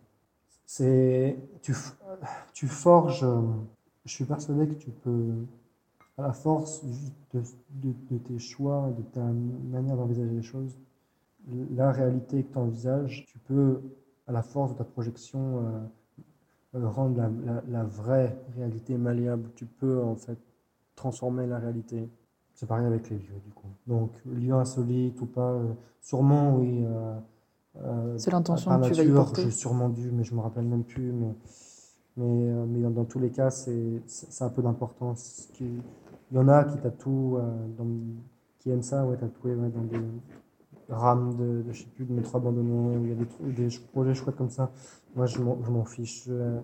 Tu, 1.62 1.74
tu 2.54 2.68
forges, 2.68 3.26
je 4.06 4.12
suis 4.12 4.26
persuadé 4.26 4.68
que 4.68 4.74
tu 4.76 4.90
peux, 4.92 5.34
à 6.18 6.24
la 6.24 6.34
force 6.34 6.84
de, 7.34 7.42
de- 7.82 7.94
de 8.12 8.18
tes 8.18 8.40
choix, 8.40 8.92
de 8.98 9.04
ta 9.04 9.22
manière 9.24 9.98
d'envisager 9.98 10.34
les 10.34 10.42
choses, 10.44 10.78
la 11.72 11.92
réalité 11.92 12.44
que 12.44 12.52
tu 12.54 12.58
envisages, 12.58 13.26
tu 13.28 13.40
peux, 13.40 13.82
à 14.28 14.32
la 14.32 14.42
force 14.44 14.74
de 14.74 14.78
ta 14.78 14.84
projection, 14.84 15.60
euh, 16.76 16.80
euh, 16.80 16.90
rendre 16.90 17.18
la, 17.18 17.30
la- 17.46 17.64
la 17.70 17.84
vraie 17.84 18.38
réalité 18.56 18.98
malléable. 18.98 19.50
Tu 19.56 19.66
peux, 19.66 20.02
en 20.04 20.16
fait, 20.16 20.38
transformer 20.96 21.48
la 21.48 21.60
réalité. 21.60 22.10
C'est 22.54 22.68
pareil 22.68 22.86
avec 22.88 23.10
les 23.10 23.18
lieux, 23.18 23.40
du 23.46 23.52
coup. 23.54 23.68
Donc, 23.88 24.12
lieu 24.26 24.54
insolite 24.54 25.22
ou 25.22 25.26
pas, 25.28 25.52
euh, 25.54 25.74
sûrement, 26.02 26.58
oui. 26.58 26.84
euh, 26.86 28.18
C'est 28.18 28.32
l'intention 28.32 28.72
que 28.80 28.88
tu 28.88 28.94
vas 28.94 29.04
y 29.04 29.06
nature, 29.06 29.16
porter. 29.26 29.44
J'ai 29.44 29.52
sûrement 29.52 29.90
dû, 29.90 30.12
mais 30.12 30.24
je 30.24 30.34
me 30.34 30.40
rappelle 30.42 30.66
même 30.66 30.84
plus. 30.84 31.12
Mais, 31.12 31.34
mais, 32.18 32.52
mais 32.68 32.82
dans, 32.82 32.90
dans 32.92 33.06
tous 33.06 33.20
les 33.20 33.30
cas, 33.30 33.50
c'est 33.52 34.02
ça 34.08 34.46
a 34.46 34.48
un 34.48 34.52
peu 34.52 34.62
d'importance. 34.62 35.50
Qui- 35.54 35.82
Il 36.32 36.38
y 36.38 36.40
en 36.40 36.48
a 36.50 36.64
qui 36.66 36.78
tatouent, 36.78 37.38
euh, 37.38 37.68
dans- 37.78 37.86
qui 38.60 38.70
aiment 38.70 38.82
ça, 38.84 39.06
ouais, 39.06 39.18
tatouer 39.18 39.56
ouais, 39.56 39.70
dans 39.70 39.84
des 39.84 40.02
rames 40.90 41.36
de, 41.38 41.62
de, 41.64 41.74
je 41.74 41.84
sais 41.84 41.90
plus, 41.96 42.06
de 42.06 42.14
métro 42.14 42.38
abandonné, 42.38 42.98
il 43.02 43.10
y 43.10 43.12
a 43.12 43.16
des, 43.16 43.68
des 43.68 43.78
projets 43.94 44.14
chouettes 44.14 44.36
comme 44.36 44.50
ça. 44.50 44.72
Moi, 45.16 45.26
je 45.26 45.40
m'en 45.42 45.86
fiche. 45.86 46.24
Je, 46.28 46.60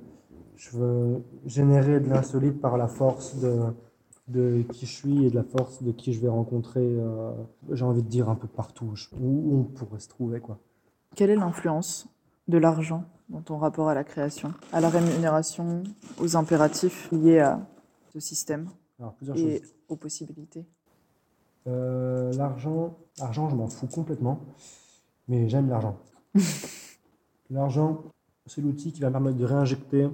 je 0.55 0.77
veux 0.77 1.23
générer 1.45 1.99
de 1.99 2.09
l'insolite 2.09 2.59
par 2.61 2.77
la 2.77 2.87
force 2.87 3.39
de, 3.39 3.59
de 4.27 4.61
qui 4.71 4.85
je 4.85 4.91
suis 4.91 5.25
et 5.25 5.29
de 5.29 5.35
la 5.35 5.43
force 5.43 5.81
de 5.81 5.91
qui 5.91 6.13
je 6.13 6.21
vais 6.21 6.29
rencontrer, 6.29 6.81
euh, 6.85 7.31
j'ai 7.71 7.85
envie 7.85 8.03
de 8.03 8.07
dire, 8.07 8.29
un 8.29 8.35
peu 8.35 8.47
partout, 8.47 8.93
où 9.19 9.55
on 9.59 9.63
pourrait 9.63 9.99
se 9.99 10.09
trouver, 10.09 10.39
quoi. 10.39 10.57
Quelle 11.15 11.29
est 11.29 11.35
l'influence 11.35 12.07
de 12.47 12.57
l'argent 12.57 13.03
dans 13.29 13.41
ton 13.41 13.57
rapport 13.57 13.87
à 13.89 13.93
la 13.93 14.03
création, 14.03 14.53
à 14.71 14.81
la 14.81 14.89
rémunération, 14.89 15.83
aux 16.19 16.35
impératifs 16.35 17.09
liés 17.11 17.39
à 17.39 17.59
ce 18.13 18.19
système? 18.19 18.67
Alors, 18.99 19.13
plusieurs 19.15 19.37
et 19.37 19.59
choses. 19.59 19.73
aux 19.87 19.95
possibilités 19.97 20.65
Euh, 21.67 22.31
l'argent, 22.33 22.97
l'argent, 23.19 23.49
je 23.49 23.55
m'en 23.55 23.67
fous 23.67 23.87
complètement, 23.87 24.39
mais 25.27 25.47
j'aime 25.49 25.69
l'argent. 25.69 25.97
l'argent, 27.49 28.03
c'est 28.45 28.61
l'outil 28.61 28.91
qui 28.91 29.01
va 29.01 29.07
me 29.07 29.13
permettre 29.13 29.37
de 29.37 29.45
réinjecter 29.45 30.07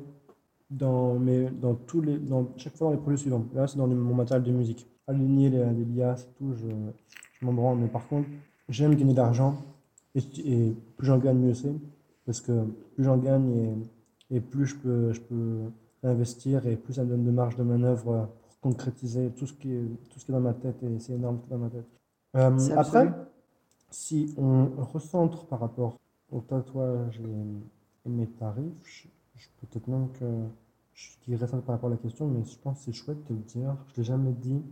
dans, 0.70 1.16
mes, 1.18 1.50
dans, 1.50 1.76
tous 1.76 2.02
les, 2.02 2.18
dans 2.20 2.48
chaque 2.58 2.76
fois 2.76 2.88
dans 2.90 2.94
les 2.96 3.00
projets 3.02 3.18
suivants. 3.18 3.46
Là, 3.54 3.68
c'est 3.68 3.78
dans 3.78 3.88
le- 3.88 3.96
mon 3.96 4.14
matériel 4.14 4.44
de 4.46 4.52
musique. 4.52 4.88
Aligner 5.08 5.50
les, 5.50 5.66
les 5.74 5.86
liasses 5.86 6.28
tout, 6.38 6.54
je, 6.54 6.68
je 7.40 7.46
m'en 7.46 7.54
branle. 7.54 7.80
Mais 7.80 7.88
par 7.88 8.08
contre, 8.08 8.30
j'aime 8.70 8.96
gagner 8.96 9.14
de 9.14 9.18
l'argent 9.18 9.56
et, 10.16 10.22
et 10.46 10.76
plus 10.98 11.08
j'en 11.08 11.18
gagne, 11.18 11.38
mieux 11.40 11.54
c'est. 11.56 11.74
Parce 12.26 12.42
que 12.42 12.66
plus 12.96 13.04
j'en 13.04 13.18
gagne 13.18 13.78
et, 14.32 14.38
et 14.38 14.42
plus 14.42 14.68
je 14.68 14.76
peux, 14.76 15.12
je 15.14 15.22
peux 15.22 15.62
investir 16.04 16.68
et 16.68 16.76
plus 16.78 16.94
ça 16.94 17.04
me 17.04 17.10
donne 17.10 17.26
de 17.26 17.32
marge 17.32 17.56
de 17.58 17.64
manœuvre 17.64 18.30
concrétiser 18.62 19.32
tout 19.32 19.48
ce 19.48 19.54
qui 19.54 19.74
est, 19.74 20.10
tout 20.10 20.20
ce 20.20 20.26
qui 20.26 20.32
est 20.32 20.34
dans 20.34 20.42
ma 20.42 20.54
tête 20.54 20.82
et 20.84 21.00
c'est 21.00 21.14
énorme 21.14 21.40
dans 21.50 21.58
ma 21.58 21.70
tête. 21.70 21.88
Euh, 22.36 22.58
après, 22.76 23.08
absolu. 23.08 23.12
si 23.90 24.34
on 24.38 24.70
recentre 24.94 25.46
par 25.46 25.60
rapport 25.60 25.98
au 26.32 26.42
tatouage 26.42 27.20
et, 27.20 28.10
mes 28.10 28.28
tarifs, 28.28 29.08
peut-être 29.62 29.88
même 29.88 30.10
que 30.14 30.26
je 30.94 31.10
dirais 31.28 31.46
ça 31.48 31.58
par 31.58 31.76
rapport 31.76 31.90
à 31.90 31.92
la 31.92 31.98
question, 31.98 32.28
mais 32.28 32.44
je 32.44 32.58
pense 32.58 32.80
que 32.80 32.86
c'est 32.86 32.92
chouette 32.92 33.24
de 33.30 33.36
le 33.36 33.42
dire. 33.42 33.76
Je 33.88 33.94
ne 33.94 33.98
l'ai 33.98 34.04
jamais 34.04 34.32
dit 34.32 34.64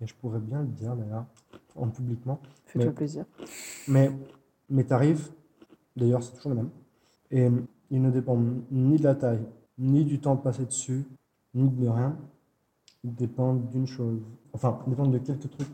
et 0.00 0.06
je 0.06 0.14
pourrais 0.14 0.38
bien 0.38 0.60
le 0.62 0.68
dire 0.68 0.94
d'ailleurs, 0.94 1.24
en 1.74 1.88
publiquement. 1.88 2.40
Fais-toi 2.66 2.92
plaisir. 2.92 3.24
Mais 3.88 4.12
mes 4.70 4.84
tarifs, 4.84 5.32
d'ailleurs, 5.96 6.22
c'est 6.22 6.34
toujours 6.34 6.52
les 6.52 6.58
mêmes. 6.58 6.70
Et 7.30 7.48
ils 7.90 8.00
ne 8.00 8.10
dépendent 8.10 8.62
ni 8.70 8.96
de 8.96 9.04
la 9.04 9.14
taille, 9.14 9.46
ni 9.76 10.04
du 10.04 10.20
temps 10.20 10.36
passé 10.36 10.64
dessus, 10.64 11.04
ni 11.54 11.68
de 11.68 11.88
rien. 11.88 12.16
Ils 13.04 13.14
dépendent 13.14 13.68
d'une 13.68 13.86
chose. 13.86 14.20
Enfin, 14.52 14.80
ils 14.86 14.90
dépendent 14.90 15.12
de 15.12 15.18
quelques 15.18 15.50
trucs. 15.50 15.68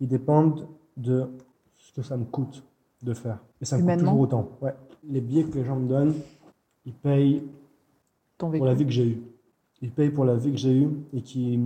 Ils 0.00 0.08
dépendent 0.08 0.66
de 0.96 1.28
ce 1.76 1.92
que 1.92 2.02
ça 2.02 2.16
me 2.16 2.24
coûte 2.24 2.62
de 3.02 3.14
faire. 3.14 3.38
Et 3.60 3.64
ça 3.64 3.78
me 3.78 3.82
coûte 3.82 3.98
toujours 4.00 4.20
autant. 4.20 4.48
Ouais. 4.60 4.74
Les 5.08 5.20
billets 5.20 5.44
que 5.44 5.58
les 5.58 5.64
gens 5.64 5.76
me 5.76 5.88
donnent, 5.88 6.14
ils 6.84 6.94
payent 6.94 7.44
Ton 8.38 8.50
pour 8.50 8.64
la 8.64 8.74
vie 8.74 8.84
que 8.84 8.90
j'ai 8.90 9.06
eue. 9.06 9.22
Ils 9.82 9.90
payent 9.90 10.10
pour 10.10 10.24
la 10.24 10.36
vie 10.36 10.50
que 10.50 10.56
j'ai 10.56 10.74
eue 10.74 10.90
et 11.12 11.20
qui, 11.20 11.60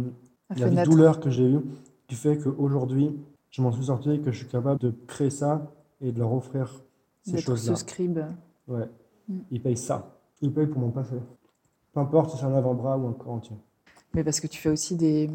la 0.57 0.85
douleur 0.85 1.21
que 1.21 1.31
j'ai 1.31 1.49
eue, 1.49 1.61
qui 2.09 2.15
fait 2.15 2.39
qu'aujourd'hui, 2.39 3.17
je 3.51 3.63
m'en 3.63 3.73
suis 3.73 3.85
sorti 3.85 4.11
et 4.11 4.21
que 4.21 4.33
je 4.33 4.39
suis 4.39 4.49
capable 4.49 4.81
de 4.81 4.93
créer 5.07 5.31
ça 5.31 5.71
et 6.01 6.13
de 6.13 6.19
leur 6.19 6.33
offrir 6.33 6.83
ces 7.23 7.39
choses-là. 7.39 7.75
ce 7.75 7.81
scribe. 7.81 8.21
Ouais. 8.67 8.89
Mm. 9.29 9.39
Ils 9.51 9.63
payent 9.63 9.77
ça. 9.77 10.19
Ils 10.41 10.53
payent 10.53 10.67
pour 10.67 10.81
mon 10.81 10.91
passé. 10.91 11.17
Peu 11.93 12.01
importe 12.01 12.31
si 12.31 12.39
c'est 12.39 12.45
un 12.45 12.55
avant-bras 12.55 12.99
ou 12.99 13.09
un 13.09 13.13
corps 13.13 13.33
entier. 13.33 13.57
Mais 14.15 14.25
parce 14.25 14.41
que 14.41 14.47
tu 14.47 14.61
fais 14.61 14.69
aussi 14.71 14.97
des. 14.97 15.31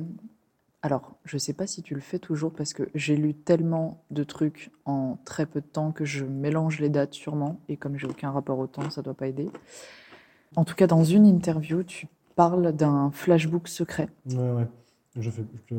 Alors, 0.82 1.14
je 1.24 1.38
sais 1.38 1.53
pas 1.53 1.66
si 1.68 1.82
tu 1.82 1.95
le 1.95 2.02
fais 2.02 2.19
toujours 2.19 2.52
parce 2.52 2.74
que 2.74 2.90
j'ai 2.93 3.16
lu 3.16 3.34
tellement 3.34 4.03
de 4.11 4.24
trucs 4.24 4.69
en 4.85 5.18
très 5.24 5.45
peu 5.45 5.61
de 5.61 5.66
temps 5.66 5.92
que 5.93 6.03
je 6.03 6.26
mélange 6.26 6.80
les 6.82 6.90
dates 6.90 7.14
sûrement 7.14 7.60
et 7.69 7.77
comme 7.77 7.98
j'ai 7.98 8.08
aucun 8.08 8.32
rapport 8.32 8.60
au 8.60 8.68
temps, 8.68 8.90
ça 8.90 9.02
doit 9.02 9.14
pas 9.14 9.27
aider. 9.27 9.50
En 10.58 10.66
tout 10.66 10.76
cas, 10.76 10.85
dans 10.88 11.03
une 11.06 11.26
interview, 11.26 11.84
tu 11.84 12.08
parles 12.35 12.74
d'un 12.74 13.11
flashbook 13.11 13.68
secret. 13.69 14.10
Ouais, 14.30 14.52
ouais. 14.52 14.68
Je 15.16 15.30
fais, 15.30 15.43
je, 15.69 15.76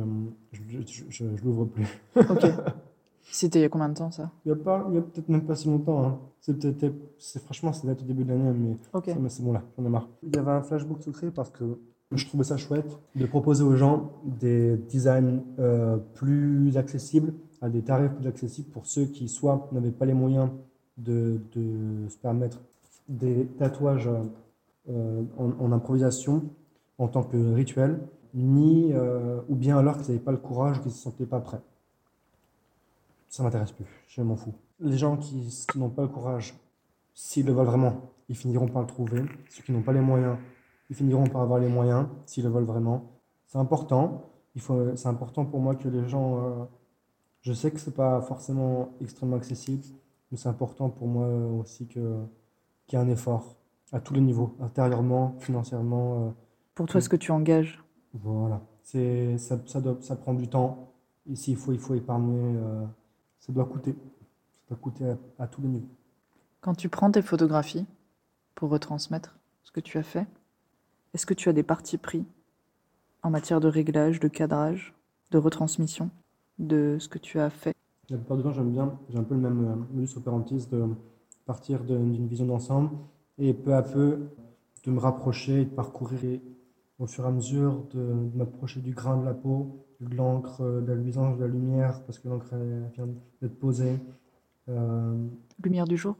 je, 0.86 1.04
je- 1.10 1.24
l'ouvre 1.44 1.64
plus. 1.66 1.86
Ok. 2.16 2.46
C'était 3.30 3.58
il 3.58 3.62
y 3.62 3.64
a 3.64 3.68
combien 3.68 3.88
de 3.88 3.94
temps 3.94 4.10
ça? 4.10 4.30
Il 4.44 4.50
y 4.50 4.52
a 4.52 4.56
pas, 4.56 4.86
il 4.90 4.94
y 4.94 4.98
a 4.98 5.02
peut-être 5.02 5.28
même 5.28 5.44
pas 5.44 5.56
si 5.56 5.66
longtemps. 5.68 6.04
Hein. 6.04 6.18
C'est 6.40 6.56
peut-être, 6.58 6.94
c'est 7.18 7.42
franchement, 7.42 7.72
c'est 7.72 7.86
date 7.86 8.00
au 8.02 8.04
début 8.04 8.22
de 8.24 8.28
l'année, 8.30 8.52
mais 8.52 9.28
c'est 9.28 9.42
bon 9.42 9.52
là, 9.52 9.62
j'en 9.76 9.84
ai 9.84 9.88
marre. 9.88 10.08
Il 10.22 10.34
y 10.34 10.38
avait 10.38 10.50
un 10.52 10.62
flashbook 10.62 11.02
secret 11.02 11.30
parce 11.30 11.50
que 11.50 11.78
je 12.16 12.26
trouvais 12.26 12.44
ça 12.44 12.56
chouette 12.56 12.98
de 13.14 13.26
proposer 13.26 13.62
aux 13.64 13.76
gens 13.76 14.12
des 14.24 14.76
designs 14.76 15.40
euh, 15.58 15.96
plus 16.14 16.76
accessibles, 16.76 17.34
à 17.60 17.68
des 17.68 17.82
tarifs 17.82 18.12
plus 18.12 18.26
accessibles 18.26 18.70
pour 18.70 18.86
ceux 18.86 19.06
qui 19.06 19.28
soit 19.28 19.68
n'avaient 19.72 19.90
pas 19.90 20.06
les 20.06 20.14
moyens 20.14 20.50
de, 20.98 21.40
se 22.08 22.16
permettre 22.18 22.60
des 23.08 23.46
tatouages 23.58 24.08
euh, 24.90 25.22
en, 25.38 25.72
improvisation 25.72 26.44
en 26.98 27.08
tant 27.08 27.22
que 27.22 27.36
rituel, 27.54 28.00
ni 28.34 28.92
euh, 28.92 29.40
ou 29.48 29.54
bien 29.54 29.78
alors 29.78 29.96
qu'ils 29.96 30.08
n'avaient 30.08 30.24
pas 30.24 30.32
le 30.32 30.38
courage 30.38 30.78
ou 30.78 30.80
qu'ils 30.80 30.90
ne 30.90 30.96
se 30.96 31.02
sentaient 31.02 31.26
pas 31.26 31.40
prêts. 31.40 31.60
Ça 33.28 33.42
m'intéresse 33.42 33.72
plus, 33.72 33.86
je 34.08 34.22
m'en 34.22 34.36
fous. 34.36 34.54
Les 34.80 34.96
gens 34.96 35.16
qui, 35.16 35.66
qui 35.70 35.78
n'ont 35.78 35.90
pas 35.90 36.02
le 36.02 36.08
courage 36.08 36.54
S'ils 37.14 37.46
le 37.46 37.52
veulent 37.52 37.66
vraiment, 37.66 38.10
ils 38.28 38.34
finiront 38.34 38.66
par 38.66 38.82
le 38.82 38.88
trouver. 38.88 39.22
Ceux 39.48 39.62
qui 39.62 39.70
n'ont 39.70 39.82
pas 39.82 39.92
les 39.92 40.00
moyens, 40.00 40.36
ils 40.90 40.96
finiront 40.96 41.24
par 41.26 41.42
avoir 41.42 41.58
les 41.60 41.68
moyens, 41.68 42.06
s'ils 42.26 42.44
le 42.44 42.50
veulent 42.50 42.64
vraiment. 42.64 43.04
C'est 43.46 43.58
important. 43.58 44.30
Il 44.54 44.60
faut, 44.60 44.94
c'est 44.96 45.08
important 45.08 45.44
pour 45.44 45.60
moi 45.60 45.74
que 45.74 45.88
les 45.88 46.08
gens. 46.08 46.38
euh, 46.38 46.64
je 47.42 47.52
sais 47.52 47.70
que 47.70 47.78
c'est 47.80 47.94
pas 47.94 48.20
forcément 48.22 48.90
extrêmement 49.00 49.36
accessible, 49.36 49.84
mais 50.30 50.38
c'est 50.38 50.48
important 50.48 50.88
pour 50.90 51.06
moi 51.08 51.26
aussi 51.60 51.86
que, 51.86 52.18
qu'il 52.86 52.98
y 52.98 53.02
ait 53.02 53.04
un 53.04 53.08
effort 53.08 53.56
à 53.92 54.00
tous 54.00 54.14
les 54.14 54.20
niveaux, 54.20 54.56
intérieurement, 54.60 55.34
financièrement. 55.40 56.28
euh, 56.28 56.30
Pour 56.74 56.86
toi, 56.86 57.00
ce 57.00 57.08
que 57.08 57.16
tu 57.16 57.30
engages. 57.32 57.82
voilà. 58.14 58.60
C'est, 58.82 59.38
ça, 59.38 59.58
ça, 59.66 59.80
doit- 59.80 59.98
ça 60.00 60.16
prend 60.16 60.34
du 60.34 60.48
temps. 60.48 60.92
Ici, 61.26 61.52
il 61.52 61.56
faut, 61.56 61.72
il 61.72 61.78
faut 61.78 61.94
épargner. 61.94 62.56
euh, 62.56 62.84
ça 63.40 63.52
doit 63.52 63.64
coûter. 63.66 63.92
Ça 63.92 64.74
doit 64.74 64.78
coûter 64.78 65.08
à- 65.08 65.18
à 65.38 65.46
tous 65.46 65.60
les 65.62 65.68
niveaux. 65.68 65.88
Quand 66.60 66.74
tu 66.74 66.88
prends 66.88 67.10
tes 67.10 67.22
photographies 67.22 67.86
pour 68.54 68.70
retransmettre 68.70 69.38
ce 69.62 69.70
que 69.72 69.80
tu 69.80 69.98
as 69.98 70.02
fait, 70.02 70.26
est-ce 71.14 71.26
que 71.26 71.34
tu 71.34 71.48
as 71.48 71.52
des 71.52 71.62
partis 71.62 71.96
pris 71.96 72.24
en 73.22 73.30
matière 73.30 73.60
de 73.60 73.68
réglage, 73.68 74.20
de 74.20 74.28
cadrage, 74.28 74.94
de 75.30 75.38
retransmission 75.38 76.10
de 76.58 76.98
ce 76.98 77.08
que 77.08 77.18
tu 77.18 77.38
as 77.40 77.50
fait? 77.50 77.74
La 78.10 78.18
plupart 78.18 78.36
du 78.36 78.42
temps, 78.42 78.52
j'aime 78.52 78.70
bien, 78.70 78.98
j'ai 79.08 79.18
un 79.18 79.22
peu 79.22 79.34
le 79.34 79.40
même 79.40 79.64
euh, 79.64 79.76
modus 79.94 80.16
operandi 80.16 80.66
de 80.70 80.86
partir 81.46 81.82
d'une 81.84 82.26
vision 82.26 82.46
d'ensemble 82.46 82.90
et 83.38 83.54
peu 83.54 83.74
à 83.74 83.82
peu 83.82 84.28
de 84.84 84.90
me 84.90 84.98
rapprocher 84.98 85.62
et 85.62 85.64
de 85.64 85.70
parcourir 85.70 86.22
et 86.24 86.42
au 86.98 87.06
fur 87.06 87.24
et 87.24 87.28
à 87.28 87.30
mesure 87.30 87.84
de, 87.94 88.00
de 88.00 88.36
m'approcher 88.36 88.80
du 88.80 88.92
grain 88.92 89.16
de 89.16 89.24
la 89.24 89.34
peau, 89.34 89.86
de 90.00 90.14
l'encre, 90.14 90.60
euh, 90.60 90.80
de 90.80 90.88
la 90.88 90.94
luisance, 90.96 91.38
de 91.38 91.44
la 91.44 91.48
lumière, 91.48 92.02
parce 92.04 92.18
que 92.18 92.28
l'encre 92.28 92.54
vient 92.94 93.08
d'être 93.40 93.58
posée. 93.58 93.98
Euh, 94.68 95.26
Lumière 95.62 95.86
du 95.86 95.96
jour? 95.96 96.16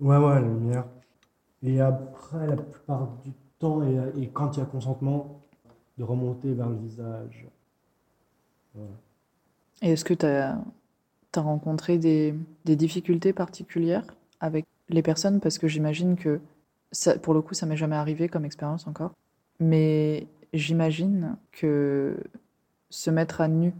Ouais, 0.00 0.16
ouais, 0.16 0.40
la 0.40 0.48
lumière. 0.48 0.84
Et 1.62 1.80
après, 1.80 2.46
la 2.46 2.56
plupart 2.56 3.08
du 3.24 3.32
temps, 3.58 3.82
et, 3.82 4.22
et 4.22 4.28
quand 4.28 4.56
il 4.56 4.60
y 4.60 4.62
a 4.62 4.66
consentement, 4.66 5.40
de 5.98 6.04
remonter 6.04 6.52
vers 6.52 6.68
le 6.68 6.76
visage. 6.76 7.46
Voilà. 8.74 8.90
Et 9.82 9.92
est-ce 9.92 10.04
que 10.04 10.14
tu 10.14 10.26
as, 10.26 10.58
rencontré 11.34 11.98
des, 11.98 12.34
des 12.64 12.76
difficultés 12.76 13.34
particulières 13.34 14.06
avec 14.40 14.64
les 14.88 15.02
personnes? 15.02 15.40
Parce 15.40 15.58
que 15.58 15.68
j'imagine 15.68 16.16
que, 16.16 16.40
ça, 16.92 17.18
pour 17.18 17.34
le 17.34 17.42
coup, 17.42 17.52
ça 17.52 17.66
m'est 17.66 17.76
jamais 17.76 17.96
arrivé 17.96 18.28
comme 18.28 18.46
expérience 18.46 18.86
encore. 18.86 19.12
Mais 19.60 20.26
j'imagine 20.54 21.36
que 21.52 22.16
se 22.88 23.10
mettre 23.10 23.42
à 23.42 23.48
nu 23.48 23.74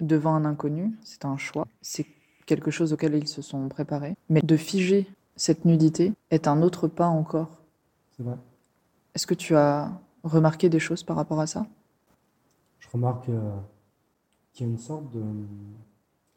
devant 0.00 0.34
un 0.34 0.44
inconnu, 0.44 0.92
c'est 1.02 1.24
un 1.24 1.36
choix. 1.36 1.66
C'est 1.80 2.06
quelque 2.46 2.70
chose 2.70 2.92
auquel 2.92 3.14
ils 3.14 3.28
se 3.28 3.42
sont 3.42 3.68
préparés. 3.68 4.14
Mais 4.28 4.42
de 4.42 4.56
figer 4.56 5.08
cette 5.34 5.64
nudité 5.64 6.12
est 6.30 6.46
un 6.46 6.62
autre 6.62 6.86
pas 6.86 7.08
encore. 7.08 7.50
C'est 8.16 8.22
vrai. 8.22 8.36
Est-ce 9.16 9.26
que 9.26 9.32
tu 9.32 9.56
as 9.56 9.98
remarqué 10.24 10.68
des 10.68 10.78
choses 10.78 11.02
par 11.02 11.16
rapport 11.16 11.40
à 11.40 11.46
ça? 11.46 11.66
Je 12.80 12.88
remarque 12.92 13.30
euh, 13.30 13.56
qu'il 14.52 14.66
y 14.66 14.68
a 14.68 14.72
une 14.72 14.78
sorte 14.78 15.10
de, 15.10 15.22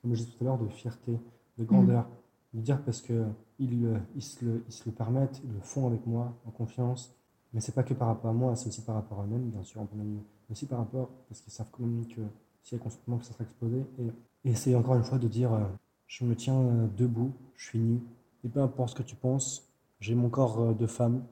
comme 0.01 0.16
je 0.16 0.19
disais 0.19 0.32
tout 0.32 0.41
à 0.41 0.45
l'heure, 0.45 0.58
de 0.58 0.69
fierté, 0.69 1.19
de 1.58 1.66
grandeur. 1.66 2.08
De 2.53 2.61
dire 2.61 2.82
parce 2.82 3.01
qu'ils 3.01 3.25
ils, 3.59 3.99
ils, 4.16 4.22
se 4.22 4.45
le, 4.45 4.64
ils 4.66 4.72
se 4.72 4.85
le 4.85 4.93
permettent, 4.93 5.41
ils 5.43 5.51
le 5.51 5.59
font 5.59 5.88
avec 5.88 6.08
moi, 6.08 6.32
en 6.48 6.51
confiance. 6.51 7.14
Mais 7.51 7.59
c'est 7.59 7.74
pas 7.74 7.83
que 7.83 7.93
par 7.93 8.08
rapport 8.08 8.30
à 8.30 8.33
moi, 8.33 8.56
c'est 8.56 8.69
aussi 8.69 8.82
par 8.82 8.95
rapport 8.95 9.19
à 9.19 9.24
eux-mêmes, 9.25 9.49
bien 9.49 9.64
sûr, 9.64 9.85
mais 9.93 10.06
aussi 10.49 10.66
par 10.66 10.80
rapport, 10.80 11.09
parce 11.27 11.41
qu'ils 11.41 11.51
savent 11.51 11.67
quand 11.74 11.83
même 11.83 12.08
que 12.08 12.22
s'il 12.64 12.77
y 12.77 12.82
a 12.82 12.83
consentement, 12.85 13.17
que 13.17 13.25
ça 13.25 13.33
sera 13.33 13.43
exposé. 13.43 13.83
Et, 13.99 14.51
et 14.51 14.56
c'est 14.56 14.74
encore 14.74 14.95
une 14.95 15.03
fois 15.03 15.17
de 15.17 15.27
dire, 15.27 15.51
euh, 15.51 15.66
je 16.08 16.24
me 16.24 16.33
tiens 16.33 16.56
euh, 16.56 16.88
debout, 16.98 17.33
je 17.58 17.66
suis 17.66 17.80
nu, 17.80 17.99
et 18.45 18.48
peu 18.48 18.61
importe 18.61 18.91
ce 18.91 18.95
que 18.95 19.03
tu 19.03 19.17
penses, 19.17 19.67
j'ai 19.99 20.16
mon 20.16 20.30
corps 20.30 20.74
de 20.74 20.88
femme, 20.88 21.25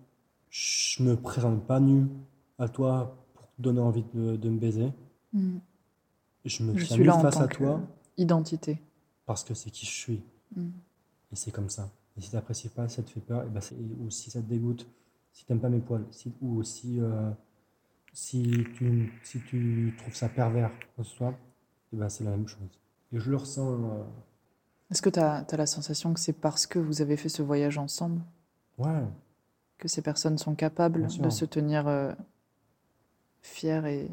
je 0.49 1.03
me 1.03 1.15
présente 1.15 1.65
pas 1.67 1.79
nu 1.79 2.07
à 2.59 2.67
toi 2.69 3.17
pour 3.33 3.47
te 3.47 3.61
donner 3.61 3.81
envie 3.81 4.05
de, 4.13 4.35
de 4.35 4.49
me 4.49 4.59
baiser. 4.59 4.91
Mm. 5.33 5.57
Je 6.45 6.63
me 6.63 6.77
Je 6.77 6.85
tiens 6.85 6.95
suis 6.95 7.03
là 7.05 7.15
en 7.15 7.21
face 7.21 7.35
tant 7.35 7.41
à 7.41 7.47
que 7.47 7.57
toi 7.57 7.81
identité. 8.17 8.81
parce 9.25 9.43
que 9.43 9.53
c'est 9.53 9.69
qui 9.69 9.85
je 9.85 9.91
suis. 9.91 10.23
Mm. 10.55 10.69
Et 11.31 11.35
c'est 11.35 11.51
comme 11.51 11.69
ça. 11.69 11.89
Et 12.17 12.21
si 12.21 12.29
tu 12.29 12.35
n'apprécies 12.35 12.69
pas, 12.69 12.87
si 12.87 12.95
ça 12.95 13.03
te 13.03 13.09
fait 13.09 13.19
peur, 13.19 13.43
et 13.43 13.49
ben 13.49 13.61
ou 13.99 14.09
si 14.09 14.31
ça 14.31 14.41
te 14.41 14.47
dégoûte, 14.47 14.87
si 15.33 15.45
tu 15.45 15.51
n'aimes 15.51 15.61
pas 15.61 15.69
mes 15.69 15.79
poils, 15.81 16.05
si, 16.11 16.33
ou 16.41 16.63
si, 16.63 16.99
euh, 16.99 17.29
si, 18.13 18.63
tu, 18.75 19.13
si 19.23 19.41
tu 19.41 19.93
trouves 19.99 20.15
ça 20.15 20.29
pervers, 20.29 20.71
quoi 20.95 21.03
que 21.03 21.09
ce 21.09 21.15
soit, 21.15 21.35
et 21.93 21.97
ben 21.97 22.09
c'est 22.09 22.23
la 22.23 22.31
même 22.31 22.47
chose. 22.47 22.79
Et 23.11 23.19
je 23.19 23.29
le 23.29 23.37
ressens. 23.37 23.71
euh, 23.71 24.03
Est-ce 24.89 25.01
que 25.01 25.09
tu 25.09 25.19
as, 25.19 25.45
la 25.51 25.65
sensation 25.67 26.13
que 26.13 26.19
c'est 26.19 26.33
parce 26.33 26.65
que 26.65 26.79
vous 26.79 27.01
avez 27.01 27.17
fait 27.17 27.29
ce 27.29 27.41
voyage 27.43 27.77
ensemble? 27.77 28.21
Ouais, 28.79 29.03
que 29.77 29.87
ces 29.87 30.01
personnes 30.01 30.37
sont 30.37 30.55
capables 30.55 31.07
de 31.19 31.29
se 31.29 31.45
tenir 31.45 31.87
euh, 31.87 32.13
fiers 33.41 33.81
et 33.85 34.11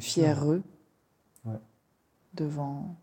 fièreux 0.00 0.62
Ouais. 1.44 1.60
devant, 2.34 2.96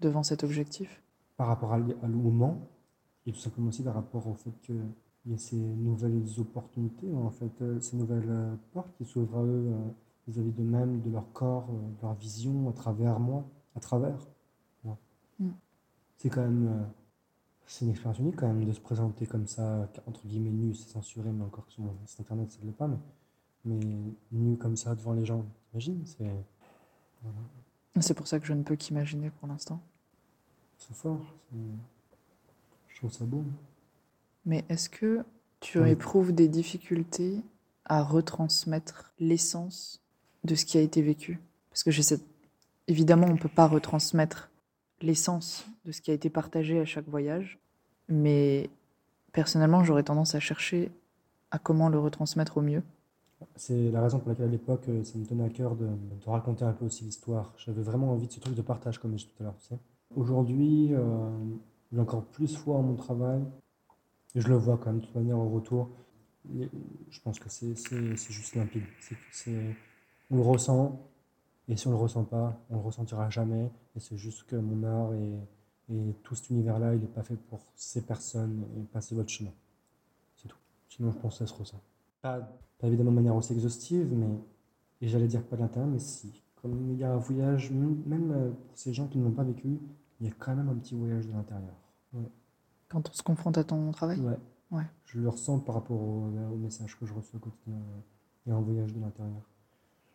devant 0.00 0.22
cet 0.22 0.44
objectif 0.44 1.02
Par 1.36 1.48
rapport 1.48 1.72
à, 1.74 1.76
à- 1.76 1.80
au 2.06 2.30
Mans, 2.30 2.58
et 3.26 3.32
tout 3.32 3.38
simplement 3.38 3.68
aussi 3.68 3.82
par 3.82 3.94
rapport 3.94 4.26
au 4.26 4.34
fait 4.34 4.52
qu'il 4.62 4.82
y 5.26 5.34
a 5.34 5.38
ces 5.38 5.56
nouvelles 5.56 6.24
opportunités, 6.38 7.12
en 7.14 7.30
fait, 7.30 7.52
euh, 7.60 7.78
ces 7.80 7.96
nouvelles 7.96 8.28
euh, 8.30 8.54
portes 8.72 8.92
qui 8.96 9.04
s'ouvrent 9.04 9.38
à 9.38 9.42
eux 9.42 9.72
euh, 9.72 9.88
vis-à-vis 10.26 10.52
d'eux-mêmes, 10.52 11.00
de 11.02 11.10
leur 11.10 11.30
corps, 11.32 11.66
de 11.68 12.02
leur 12.02 12.14
vision, 12.14 12.68
à 12.70 12.72
travers 12.72 13.20
moi, 13.20 13.44
à 13.76 13.80
travers. 13.80 14.26
Mm. 15.38 15.48
C'est 16.16 16.30
quand 16.30 16.42
même, 16.42 16.86
c'est 17.72 17.86
une 17.86 17.92
expérience 17.92 18.18
unique 18.18 18.36
quand 18.36 18.48
même 18.48 18.66
de 18.66 18.72
se 18.72 18.80
présenter 18.80 19.26
comme 19.26 19.46
ça, 19.46 19.88
entre 20.06 20.26
guillemets 20.26 20.50
nu, 20.50 20.74
c'est 20.74 20.90
censuré, 20.90 21.30
mais 21.32 21.42
encore 21.42 21.64
que 21.64 21.72
sur 21.72 21.82
mon 21.82 21.96
site 22.04 22.20
internet, 22.20 22.50
ça 22.52 22.58
ne 22.60 22.66
l'est 22.66 22.76
pas, 22.76 22.86
mais, 22.86 22.98
mais 23.64 23.80
nu 24.30 24.58
comme 24.58 24.76
ça 24.76 24.94
devant 24.94 25.14
les 25.14 25.24
gens, 25.24 25.42
t'imagines, 25.70 26.02
c'est 26.04 26.30
voilà. 27.22 27.38
C'est 28.00 28.12
pour 28.12 28.26
ça 28.26 28.38
que 28.40 28.46
je 28.46 28.52
ne 28.52 28.62
peux 28.62 28.76
qu'imaginer 28.76 29.30
pour 29.30 29.48
l'instant. 29.48 29.80
c'est 30.76 30.94
fort, 30.94 31.24
je 32.88 32.96
trouve 32.98 33.10
ça 33.10 33.24
beau. 33.24 33.42
Mais 34.44 34.66
est-ce 34.68 34.90
que 34.90 35.24
tu 35.60 35.80
Oui. 35.80 35.90
éprouves 35.90 36.32
des 36.32 36.48
difficultés 36.48 37.40
à 37.86 38.02
retransmettre 38.02 39.14
l'essence 39.18 40.02
de 40.44 40.54
ce 40.54 40.66
qui 40.66 40.76
a 40.76 40.82
été 40.82 41.00
vécu? 41.00 41.40
Parce 41.70 41.84
que 41.84 41.90
j'ai 41.90 42.02
cette... 42.02 42.24
Évidemment, 42.86 43.28
on 43.28 43.34
ne 43.34 43.38
peut 43.38 43.48
pas 43.48 43.66
retransmettre 43.66 44.50
l'essence 45.00 45.66
de 45.86 45.92
ce 45.92 46.02
qui 46.02 46.10
a 46.10 46.14
été 46.14 46.28
partagé 46.28 46.78
à 46.80 46.84
chaque 46.84 47.08
voyage, 47.08 47.61
mais 48.12 48.70
personnellement, 49.32 49.82
j'aurais 49.82 50.02
tendance 50.02 50.34
à 50.34 50.40
chercher 50.40 50.92
à 51.50 51.58
comment 51.58 51.88
le 51.88 51.98
retransmettre 51.98 52.58
au 52.58 52.60
mieux. 52.60 52.82
C'est 53.56 53.90
la 53.90 54.02
raison 54.02 54.18
pour 54.18 54.28
laquelle 54.28 54.46
à 54.46 54.50
l'époque, 54.50 54.84
euh, 54.88 55.02
ça 55.02 55.18
me 55.18 55.24
tenait 55.26 55.44
à 55.44 55.48
cœur 55.48 55.74
de, 55.74 55.88
raconter 56.26 56.64
un 56.64 56.72
peu 56.72 56.84
aussi 56.84 57.04
l'histoire. 57.04 57.52
J'avais 57.56 57.82
vraiment 57.82 58.12
envie 58.12 58.28
de 58.28 58.32
ce 58.32 58.40
truc 58.40 58.54
de 58.54 58.62
partage, 58.62 58.98
comme 58.98 59.12
je 59.12 59.24
disais 59.24 59.28
tout 59.36 59.42
à 59.42 59.46
l'heure. 59.46 59.56
Aujourd'hui, 60.14 60.90
euh, 60.92 61.28
j'ai 61.92 62.00
encore 62.00 62.24
plus 62.24 62.54
foi 62.56 62.76
en 62.76 62.82
mon 62.82 62.94
travail. 62.94 63.42
Et 64.34 64.40
je 64.40 64.48
le 64.48 64.54
vois 64.54 64.78
quand 64.78 64.86
même, 64.86 65.00
de 65.00 65.06
toute 65.06 65.14
manière, 65.14 65.38
au 65.38 65.48
retour. 65.48 65.90
Et 66.54 66.68
je 67.10 67.20
pense 67.20 67.38
que 67.38 67.48
c'est 67.48 67.74
juste 68.16 68.54
limpide. 68.54 68.84
C'est- 69.30 69.76
on 70.30 70.36
le 70.36 70.42
ressent, 70.42 70.98
et 71.68 71.76
si 71.76 71.86
on 71.86 71.90
le 71.90 71.96
ressent 71.96 72.24
pas, 72.24 72.58
on 72.70 72.76
le 72.76 72.80
ressentira 72.80 73.28
jamais. 73.28 73.70
Et 73.94 74.00
c'est 74.00 74.16
juste 74.16 74.44
que 74.44 74.56
mon 74.56 74.82
art 74.84 75.12
et, 75.14 75.38
et 75.90 76.14
tout 76.22 76.34
cet 76.34 76.50
univers-là, 76.50 76.94
il 76.94 77.00
n'est 77.00 77.06
pas 77.06 77.22
fait 77.22 77.36
pour 77.36 77.60
ces 77.74 78.02
personnes 78.02 78.64
et 78.76 78.82
passer 78.84 79.14
votre 79.14 79.28
chemin. 79.30 79.50
C'est 80.36 80.48
tout. 80.48 80.56
Sinon, 80.88 81.10
je 81.12 81.18
pense 81.18 81.38
que 81.38 81.44
ça 81.46 81.52
se 81.52 81.58
ressent. 81.58 81.80
Pas, 82.20 82.40
pas 82.78 82.86
évidemment 82.86 83.10
de 83.10 83.16
manière 83.16 83.34
aussi 83.36 83.52
exhaustive, 83.52 84.08
mais, 84.12 84.28
et 85.00 85.08
j'allais 85.08 85.26
dire 85.28 85.42
pas 85.44 85.56
de 85.56 85.62
l'intérieur, 85.62 85.90
mais 85.90 85.98
si. 85.98 86.42
Comme 86.60 86.92
il 86.92 86.98
y 86.98 87.04
a 87.04 87.12
un 87.12 87.16
voyage, 87.16 87.72
même 87.72 88.30
euh, 88.32 88.50
pour 88.50 88.78
ces 88.78 88.92
gens 88.94 89.08
qui 89.08 89.18
ne 89.18 89.24
l'ont 89.24 89.32
pas 89.32 89.42
vécu, 89.42 89.80
il 90.20 90.26
y 90.28 90.30
a 90.30 90.32
quand 90.38 90.54
même 90.54 90.68
un 90.68 90.74
petit 90.76 90.94
voyage 90.94 91.26
de 91.26 91.32
l'intérieur. 91.32 91.74
Ouais. 92.12 92.30
Quand 92.88 93.08
on 93.08 93.12
se 93.12 93.22
confronte 93.24 93.58
à 93.58 93.64
ton 93.64 93.90
travail? 93.90 94.20
Ouais. 94.20 94.38
Ouais. 94.70 94.84
Je 95.06 95.18
le 95.18 95.28
ressens 95.28 95.58
par 95.58 95.74
rapport 95.74 96.00
au, 96.00 96.28
au 96.52 96.56
message 96.56 96.96
que 96.98 97.04
je 97.04 97.12
reçois 97.12 97.38
au 97.38 97.40
quotidien. 97.40 97.74
Il 98.46 98.50
y 98.50 98.52
a 98.52 98.56
un 98.56 98.60
voyage 98.60 98.92
de 98.94 99.00
l'intérieur. 99.00 99.42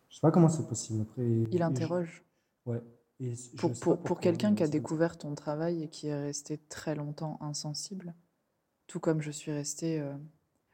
Je 0.10 0.16
sais 0.16 0.22
pas 0.22 0.32
comment 0.32 0.48
c'est 0.48 0.68
possible. 0.68 1.02
Après, 1.02 1.28
Il 1.28 1.58
je- 1.58 1.64
interroge. 1.64 2.24
ouais. 2.66 2.82
Et 3.20 3.34
Pour, 3.58 3.72
pour, 3.80 3.98
pour 3.98 4.20
quelqu'un 4.20 4.54
qui 4.54 4.64
a 4.64 4.68
découvert 4.68 5.18
ton 5.18 5.34
travail 5.34 5.84
et 5.84 5.88
qui 5.88 6.08
est 6.08 6.20
resté 6.22 6.58
très 6.70 6.94
longtemps 6.96 7.38
insensible, 7.42 8.14
tout 8.88 9.00
comme 9.00 9.22
je 9.22 9.32
suis 9.32 9.52
restée... 9.52 10.00
euh, 10.00 10.14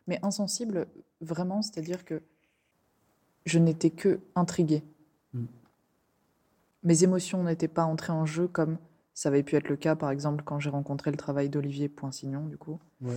Mais 0.07 0.19
insensible, 0.23 0.88
vraiment, 1.22 1.61
c'est-à-dire 1.61 2.03
que 2.03 2.22
je 3.45 3.59
n'étais 3.59 3.89
que 3.91 4.19
intriguée. 4.35 4.83
Mm. 5.33 5.45
Mes 6.83 7.03
émotions 7.03 7.43
n'étaient 7.43 7.69
pas 7.69 7.85
entrées 7.85 8.11
en 8.13 8.25
jeu 8.25 8.47
comme 8.47 8.77
ça 9.13 9.30
avait 9.30 9.43
pu 9.43 9.55
être 9.55 9.69
le 9.69 9.77
cas, 9.77 9.95
par 9.95 10.09
exemple, 10.11 10.43
quand 10.43 10.59
j'ai 10.59 10.69
rencontré 10.72 11.11
le 11.11 11.17
travail 11.17 11.47
d'Olivier 11.47 11.88
Poinsignon, 11.88 12.47
du 12.47 12.57
coup, 12.57 12.80
Ouais. 13.01 13.15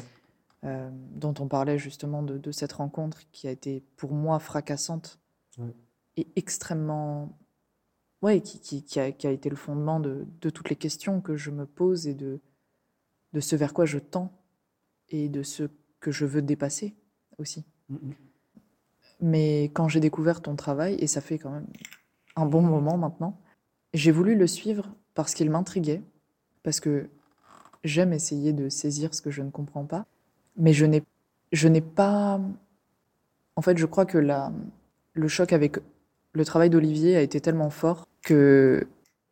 euh, 0.64 0.90
dont 1.14 1.34
on 1.40 1.48
parlait 1.48 1.78
justement 1.78 2.22
de, 2.22 2.38
de 2.38 2.52
cette 2.52 2.72
rencontre 2.74 3.22
qui 3.32 3.48
a 3.48 3.50
été 3.50 3.82
pour 3.96 4.12
moi 4.12 4.38
fracassante 4.38 5.18
Ouais. 5.58 5.74
et 6.18 6.28
extrêmement 6.36 7.36
ouais, 8.26 8.40
qui, 8.40 8.58
qui, 8.58 8.82
qui 8.82 8.98
a, 8.98 9.12
qui 9.12 9.28
a 9.28 9.30
été 9.30 9.48
le 9.48 9.56
fondement 9.56 10.00
de, 10.00 10.26
de 10.40 10.50
toutes 10.50 10.68
les 10.68 10.74
questions 10.76 11.20
que 11.20 11.36
je 11.36 11.52
me 11.52 11.64
pose 11.64 12.08
et 12.08 12.14
de, 12.14 12.40
de 13.32 13.40
ce 13.40 13.55
vers 13.55 13.72
quoi 13.72 13.84
je 13.86 13.98
tends 13.98 14.32
et 15.10 15.28
de 15.28 15.44
ce 15.44 15.70
que 16.00 16.10
je 16.10 16.26
veux 16.26 16.42
dépasser 16.42 16.96
aussi. 17.38 17.64
Mm. 17.88 18.10
Mais 19.20 19.64
quand 19.74 19.88
j'ai 19.88 20.00
découvert 20.00 20.42
ton 20.42 20.56
travail, 20.56 20.96
et 20.98 21.06
ça 21.06 21.20
fait 21.20 21.38
quand 21.38 21.50
même 21.50 21.68
un 22.34 22.46
bon 22.46 22.62
moment 22.62 22.98
maintenant, 22.98 23.40
j'ai 23.94 24.10
voulu 24.10 24.34
le 24.34 24.48
suivre 24.48 24.92
parce 25.14 25.32
qu'il 25.32 25.48
m'intriguait, 25.48 26.02
parce 26.64 26.80
que 26.80 27.08
j'aime 27.84 28.12
essayer 28.12 28.52
de 28.52 28.68
saisir 28.68 29.14
ce 29.14 29.22
que 29.22 29.30
je 29.30 29.42
ne 29.42 29.50
comprends 29.50 29.86
pas, 29.86 30.05
mais 30.56 30.72
je 30.72 30.84
n'ai, 30.84 31.05
je 31.52 31.68
n'ai 31.68 31.80
pas... 31.80 32.40
En 33.55 33.62
fait, 33.62 33.78
je 33.78 33.86
crois 33.86 34.05
que 34.05 34.18
la, 34.18 34.52
le 35.14 35.28
choc 35.28 35.52
avec 35.52 35.78
le 36.32 36.44
travail 36.44 36.70
d'Olivier 36.70 37.16
a 37.16 37.22
été 37.22 37.40
tellement 37.40 37.70
fort 37.70 38.06
que 38.26 38.86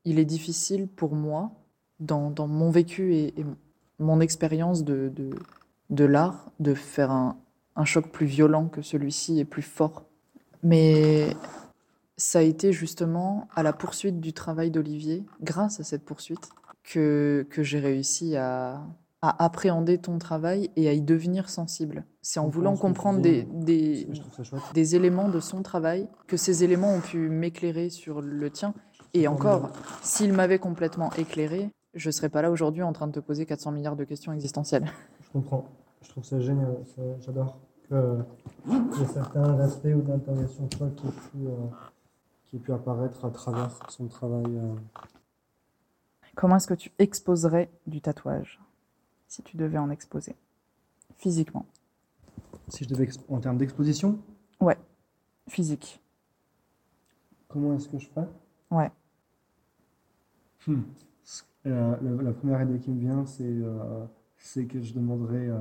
il 0.05 0.18
est 0.18 0.24
difficile 0.24 0.86
pour 0.86 1.14
moi, 1.14 1.50
dans, 1.98 2.32
mon 2.47 2.70
vécu 2.70 3.14
et, 3.14 3.34
mon 3.98 4.20
expérience 4.20 4.84
de, 4.84 5.10
l'art, 5.90 6.50
de 6.60 6.74
faire 6.74 7.10
un, 7.10 7.36
choc 7.84 8.10
plus 8.10 8.26
violent 8.26 8.68
que 8.68 8.82
celui-ci 8.82 9.40
et 9.40 9.44
plus 9.44 9.62
fort. 9.62 10.05
Mais 10.62 11.34
ça 12.16 12.39
a 12.39 12.42
été 12.42 12.73
justement 12.73 13.48
à 13.55 13.62
la 13.62 13.73
poursuite 13.73 14.20
du 14.20 14.32
travail 14.32 14.70
d'Olivier, 14.70 15.24
grâce 15.42 15.81
à 15.81 15.84
cette 15.84 16.05
poursuite, 16.05 16.50
que 16.84 17.47
j'ai 17.58 17.81
réussi 17.81 18.36
à, 18.36 18.81
à 19.25 19.43
appréhender 19.43 19.97
ton 19.97 20.19
travail 20.19 20.70
et 20.77 20.86
à 20.89 20.93
y 20.93 21.01
devenir 21.01 21.49
sensible. 21.49 22.05
C'est 22.20 22.41
en 22.41 22.49
voulant 22.49 22.77
comprendre 22.77 23.20
des, 23.20 24.94
éléments 24.94 25.28
de 25.31 25.41
son 25.41 25.62
travail 25.62 26.09
que 26.27 26.36
ces 26.36 26.62
éléments 26.62 26.93
ont 26.93 27.01
pu 27.01 27.31
m'éclairer 27.31 27.89
sur 27.89 28.20
le 28.20 28.51
tien. 28.51 28.75
Et 29.15 29.27
encore, 29.27 29.70
s'il 30.03 30.35
m'avait 30.35 30.59
complètement 30.59 31.11
éclairé, 31.15 31.70
je 31.94 32.09
ne 32.09 32.12
serais 32.12 32.28
pas 32.28 32.43
là 32.43 32.51
aujourd'hui 32.51 32.83
en 32.83 32.93
train 32.93 33.07
de 33.07 33.12
te 33.12 33.20
poser 33.20 33.47
400 33.47 33.73
milliards 33.73 33.97
de 33.97 34.05
questions 34.05 34.33
existentielles. 34.33 34.91
Je 35.23 35.31
comprends. 35.33 35.65
Je 36.03 36.11
trouve 36.11 36.25
ça 36.25 36.39
génial, 36.39 36.77
j'adore 37.20 37.57
que 37.89 38.19
y 38.69 39.03
ait 39.03 39.07
certain 39.07 39.57
respect 39.57 39.94
ou 39.94 40.03
d'interrogation 40.03 40.67
de 40.67 40.75
soi 40.75 40.91
qui 40.97 41.07
ait 41.07 41.11
pu, 41.11 41.47
euh, 41.47 41.51
qui 42.44 42.57
ait 42.57 42.59
pu 42.59 42.73
apparaître 42.73 43.25
à 43.25 43.31
travers 43.31 43.70
son 43.89 44.07
travail. 44.07 44.44
euh. 44.47 44.75
Comment 46.35 46.57
est-ce 46.57 46.67
que 46.67 46.75
tu 46.75 46.93
exposerais 46.99 47.70
du 47.86 48.03
tatouage? 48.03 48.61
Si 49.34 49.42
tu 49.42 49.56
devais 49.56 49.78
en 49.78 49.90
exposer 49.90 50.36
physiquement 51.16 51.66
Si 52.68 52.84
je 52.84 52.88
devais, 52.88 53.08
en 53.28 53.40
termes 53.40 53.58
d'exposition, 53.58 54.18
Physique. 55.48 56.00
comment 57.48 57.74
est-ce 57.74 57.86
que 57.88 57.98
je 57.98 58.06
ferais? 58.08 58.26
Ouais. 58.70 58.90
Hmm. 60.66 60.80
Euh, 61.66 61.96
la, 62.00 62.22
la 62.22 62.32
première 62.32 62.62
idée 62.62 62.78
qui 62.78 62.90
me 62.90 62.98
vient, 63.00 63.26
c'est 63.26 63.42
euh, 63.44 64.06
que 64.68 64.80
je 64.80 64.94
demanderais 64.94 65.48
euh, 65.48 65.58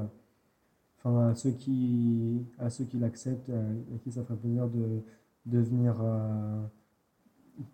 enfin, 0.99 1.29
à 1.31 1.35
ceux 1.35 1.51
qui, 1.51 2.45
à 2.59 2.69
ceux 2.69 2.85
qui 2.85 2.97
l'acceptent, 2.97 3.49
à 3.49 3.97
qui 4.03 4.11
ça 4.13 4.23
ferait 4.23 4.37
plaisir 4.37 4.69
de, 4.69 5.01
de 5.47 5.59
venir 5.59 5.95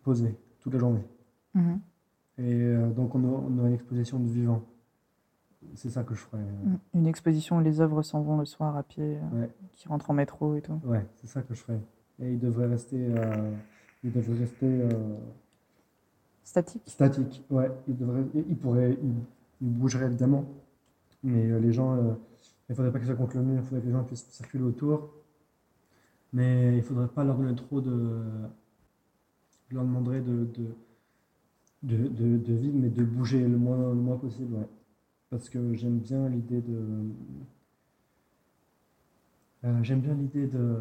poser 0.01 0.35
toute 0.61 0.73
la 0.73 0.79
journée. 0.79 1.03
Mhm. 1.53 1.79
Et 2.39 2.73
donc 2.95 3.13
on, 3.13 3.23
a- 3.23 3.27
on 3.27 3.57
aurait 3.59 3.67
une 3.69 3.75
exposition 3.75 4.17
de 4.19 4.27
vivant. 4.31 4.63
C'est 5.75 5.89
ça 5.89 6.03
que 6.03 6.15
je 6.15 6.19
ferais. 6.21 6.41
euh, 6.41 6.75
Une 6.93 7.05
exposition 7.07 7.57
où 7.57 7.61
les 7.61 7.81
œuvres 7.81 8.01
s'en 8.01 8.21
vont 8.21 8.37
le 8.37 8.45
soir 8.45 8.75
à 8.77 8.83
pied, 8.83 9.17
euh, 9.17 9.41
Ouais, 9.41 9.49
qui 9.73 9.87
rentrent 9.87 10.09
en 10.09 10.13
métro 10.13 10.55
et 10.55 10.61
tout. 10.61 10.79
ouais, 10.85 11.05
c'est 11.17 11.27
ça 11.27 11.41
que 11.41 11.53
je 11.53 11.59
ferais. 11.61 11.79
Et 12.21 12.33
il 12.33 12.39
devrait 12.39 12.67
rester, 12.67 12.97
euh, 12.97 13.51
il 14.03 14.11
devrait 14.11 14.37
rester 14.39 14.65
euh, 14.65 14.89
Statique 16.43 16.81
statique. 16.87 17.43
Ouais, 17.49 17.69
il 17.87 17.95
devrait, 17.95 18.23
il 18.33 18.57
pourrait, 18.57 18.97
il, 19.03 19.13
il 19.61 19.69
bougerait 19.69 20.05
évidemment, 20.07 20.45
mais 21.23 21.45
euh, 21.51 21.59
les 21.59 21.71
gens, 21.71 21.95
il 22.69 22.75
faudrait 22.75 22.91
pas 22.91 22.97
qu'ils 22.97 23.07
soient 23.07 23.15
contre 23.17 23.37
le 23.37 23.43
mur, 23.43 23.59
il 23.61 23.63
faudrait 23.63 23.81
que 23.81 23.85
les 23.85 23.91
gens 23.91 24.03
puissent 24.03 24.27
circuler 24.29 24.63
autour. 24.63 25.11
Mais 26.33 26.77
il 26.77 26.83
faudrait 26.83 27.07
pas 27.07 27.23
leur 27.23 27.37
donner 27.37 27.55
trop 27.55 27.81
de, 27.81 28.21
je 29.69 29.75
leur 29.75 29.83
demanderais 29.83 30.21
de, 30.21 30.45
de, 30.45 30.75
de, 31.83 32.07
de, 32.07 32.37
de 32.37 32.53
vivre, 32.53 32.75
mais 32.79 32.89
de 32.89 33.03
bouger 33.03 33.47
le 33.47 33.57
moins, 33.57 33.77
le 33.89 33.95
moins 33.95 34.17
possible, 34.17 34.55
ouais. 34.55 34.67
Parce 35.29 35.49
que 35.49 35.73
j'aime 35.73 35.99
bien 35.99 36.27
l'idée 36.29 36.61
de, 36.61 36.79
euh, 39.65 39.83
j'aime 39.83 39.99
bien 40.01 40.13
l'idée 40.15 40.47
de 40.47 40.77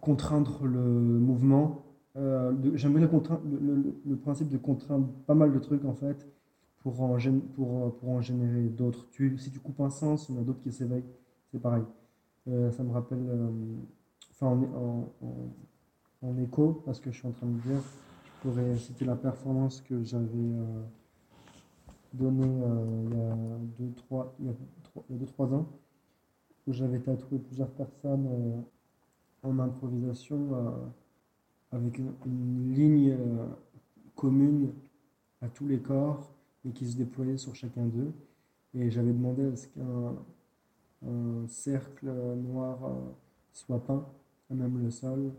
contraindre 0.00 0.64
le 0.64 0.80
mouvement. 0.80 1.84
Euh, 2.16 2.52
j'aime 2.74 2.92
bien 2.94 3.08
le, 4.06 4.16
principe 4.16 4.48
de 4.48 4.58
contraindre 4.58 5.08
pas 5.26 5.34
mal 5.34 5.52
de 5.52 5.58
trucs 5.58 5.84
en 5.84 5.94
fait 5.94 6.28
pour 6.80 7.00
en, 7.00 7.16
pour, 7.54 7.96
pour 7.96 8.08
en 8.10 8.20
générer 8.20 8.64
d'autres. 8.68 9.06
Si 9.38 9.50
tu 9.50 9.58
coupes 9.60 9.80
un 9.80 9.90
sens, 9.90 10.28
il 10.28 10.34
y 10.34 10.38
en 10.38 10.42
a 10.42 10.44
d'autres 10.44 10.60
qui 10.62 10.72
s'éveillent. 10.72 11.04
C'est 11.50 11.60
pareil. 11.60 11.84
Euh, 12.48 12.70
ça 12.72 12.82
me 12.82 12.92
rappelle, 12.92 13.24
euh, 13.28 13.50
enfin 14.32 14.48
en, 14.48 14.62
en, 14.62 15.26
en- 15.26 16.28
en 16.28 16.38
écho, 16.38 16.82
parce 16.86 17.00
que 17.00 17.10
je 17.10 17.18
suis 17.18 17.26
en 17.28 17.32
train 17.32 17.46
de 17.46 17.60
dire, 17.60 17.80
je 18.24 18.30
pourrais 18.48 18.76
citer 18.76 19.04
la 19.04 19.16
performance 19.16 19.80
que 19.80 20.02
j'avais 20.04 20.26
donnée 22.14 22.62
euh, 22.62 23.04
il 23.04 23.16
y 23.16 23.20
a 23.20 23.36
deux, 23.78 23.92
trois, 23.94 24.34
il 24.40 24.46
y 24.46 24.48
a 24.48 24.52
trois, 24.82 25.04
il 25.08 25.12
y 25.14 25.16
a 25.16 25.20
deux, 25.20 25.26
trois 25.26 25.52
ans, 25.54 25.66
où 26.66 26.72
j'avais 26.72 27.00
tatoué 27.00 27.38
plusieurs 27.38 27.70
personnes 27.70 28.26
euh, 28.26 29.48
en 29.48 29.58
improvisation 29.58 30.54
euh, 30.54 30.70
avec 31.72 31.98
une, 31.98 32.74
ligne 32.74 33.16
commune 34.14 34.72
à 35.40 35.48
tous 35.48 35.66
les 35.66 35.78
corps 35.78 36.30
et 36.64 36.70
qui 36.70 36.86
se 36.88 36.96
déployait 36.96 37.38
sur 37.38 37.54
chacun 37.54 37.86
d'eux. 37.86 38.12
Et 38.74 38.90
j'avais 38.90 39.12
demandé 39.12 39.44
à 39.44 39.56
ce 39.56 39.66
qu'un 39.68 40.14
un 41.04 41.48
cercle 41.48 42.06
noir 42.06 42.78
soit 43.52 43.82
peint, 43.84 44.06
même 44.50 44.80
le 44.80 44.90
sol. 44.90 45.32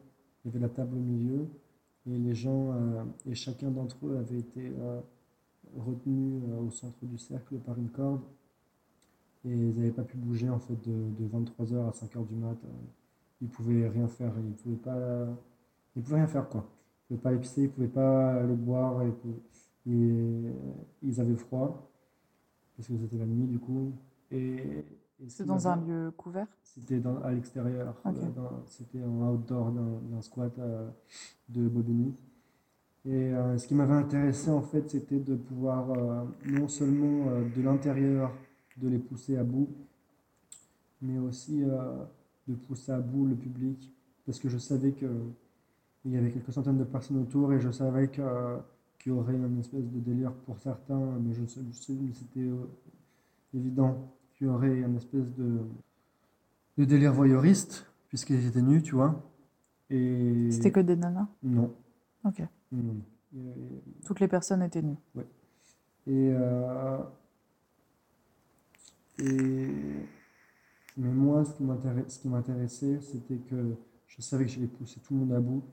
Il 0.43 0.47
y 0.47 0.49
avait 0.49 0.59
la 0.59 0.69
table 0.69 0.97
au 0.97 1.01
milieu 1.01 1.47
et 2.05 2.17
les 2.17 2.35
gens, 2.35 2.73
et 3.25 3.33
chacun 3.33 3.71
d'entre 3.71 3.95
eux 4.05 4.17
avait 4.17 4.39
été 4.39 4.73
retenu 5.77 6.41
euh, 6.49 6.59
au 6.61 6.69
centre 6.71 7.05
du 7.05 7.17
cercle 7.17 7.57
par 7.59 7.77
une 7.77 7.89
corde. 7.89 8.21
Et 9.45 9.49
ils 9.51 9.75
n'avaient 9.75 9.91
pas 9.91 10.03
pu 10.03 10.17
bouger 10.17 10.49
en 10.49 10.59
fait 10.59 10.75
de, 10.87 10.91
de 11.19 11.27
23h 11.27 11.87
à 11.87 11.91
5h 11.91 12.25
du 12.25 12.35
mat. 12.35 12.57
euh, 12.63 12.67
Ils 13.41 13.49
pouvaient 13.49 13.87
rien 13.89 14.07
faire, 14.07 14.33
ils 14.39 14.53
pouvaient 14.55 14.75
pas, 14.77 15.27
ils 15.95 16.03
pouvaient 16.03 16.17
rien 16.17 16.27
faire 16.27 16.49
quoi. 16.49 16.69
Ils 17.11 17.17
pouvaient 17.17 17.21
pas 17.21 17.29
aller 17.29 17.39
pisser, 17.39 17.63
ils 17.63 17.69
pouvaient 17.71 17.87
pas 17.87 18.35
aller 18.35 18.55
boire, 18.55 19.03
et, 19.03 19.13
et 19.87 20.53
ils 21.03 21.21
avaient 21.21 21.35
froid 21.35 21.89
parce 22.77 22.87
que 22.89 22.97
c'était 22.97 23.17
la 23.17 23.25
nuit 23.27 23.47
du 23.47 23.59
coup. 23.59 23.93
Et, 24.31 24.85
et 25.19 25.29
ce 25.29 25.37
C'est 25.37 25.45
dans 25.45 25.67
un 25.67 25.75
lieu 25.77 26.11
couvert? 26.17 26.47
c'était 26.63 27.01
à 27.23 27.31
l'extérieur, 27.31 27.95
euh, 28.05 28.11
c'était 28.67 29.03
en 29.03 29.31
outdoor 29.33 29.71
d'un 29.71 29.99
d'un 30.11 30.21
squat 30.21 30.57
euh, 30.59 30.89
de 31.49 31.67
Bobigny. 31.67 32.15
Et 33.05 33.11
euh, 33.33 33.57
ce 33.57 33.67
qui 33.67 33.75
m'avait 33.75 33.93
intéressé 33.93 34.49
en 34.49 34.61
fait, 34.61 34.89
c'était 34.89 35.19
de 35.19 35.35
pouvoir 35.35 35.91
euh, 35.91 36.23
non 36.45 36.67
seulement 36.69 37.27
euh, 37.29 37.43
de 37.55 37.61
l'intérieur 37.61 38.31
de 38.77 38.87
les 38.87 38.97
pousser 38.97 39.37
à 39.37 39.43
bout, 39.43 39.69
mais 41.01 41.19
aussi 41.19 41.61
de 42.47 42.55
pousser 42.55 42.91
à 42.91 42.99
bout 42.99 43.27
le 43.27 43.35
public, 43.35 43.93
parce 44.25 44.39
que 44.39 44.49
je 44.49 44.57
savais 44.57 44.93
que 44.93 45.05
il 46.05 46.11
y 46.11 46.17
avait 46.17 46.31
quelques 46.31 46.51
centaines 46.51 46.79
de 46.79 46.83
personnes 46.83 47.21
autour 47.21 47.53
et 47.53 47.59
je 47.59 47.69
savais 47.69 48.09
qu'il 48.09 48.23
y 49.05 49.11
aurait 49.11 49.35
une 49.35 49.59
espèce 49.59 49.85
de 49.85 49.99
délire 49.99 50.33
pour 50.33 50.57
certains, 50.59 50.99
mais 51.21 51.33
je 51.33 51.43
je 51.43 51.71
c'était 51.71 52.49
évident 53.53 54.11
qu'il 54.33 54.47
y 54.47 54.49
aurait 54.49 54.79
une 54.79 54.97
espèce 54.97 55.31
de, 55.37 55.59
de 56.79 56.85
délire 56.85 57.13
voyeuriste, 57.13 57.85
puisqu'ils 58.09 58.45
étaient 58.47 58.61
nus, 58.61 58.81
tu 58.81 58.95
vois. 58.95 59.21
Et 59.91 60.49
C'était 60.51 60.71
que 60.71 60.79
des 60.79 60.95
nanas? 60.95 61.27
Non. 61.43 61.71
Ok. 62.25 62.41
Et- 63.35 63.81
Toutes 64.05 64.19
les 64.19 64.27
personnes 64.27 64.61
étaient 64.61 64.81
nues. 64.81 64.97
Et, 66.07 66.29
euh, 66.33 66.97
et 69.19 69.67
mais 70.97 71.09
moi, 71.11 71.43
ce 71.45 72.19
qui 72.19 72.27
m'intéressait, 72.29 72.99
c'était 73.01 73.37
que 73.37 73.75
je 74.07 74.21
savais 74.21 74.45
que 74.45 74.51
j'allais 74.51 74.67
pousser 74.67 74.99
tout 75.01 75.13
le 75.15 75.21
monde 75.21 75.33
à 75.33 75.39
bout 75.39 75.63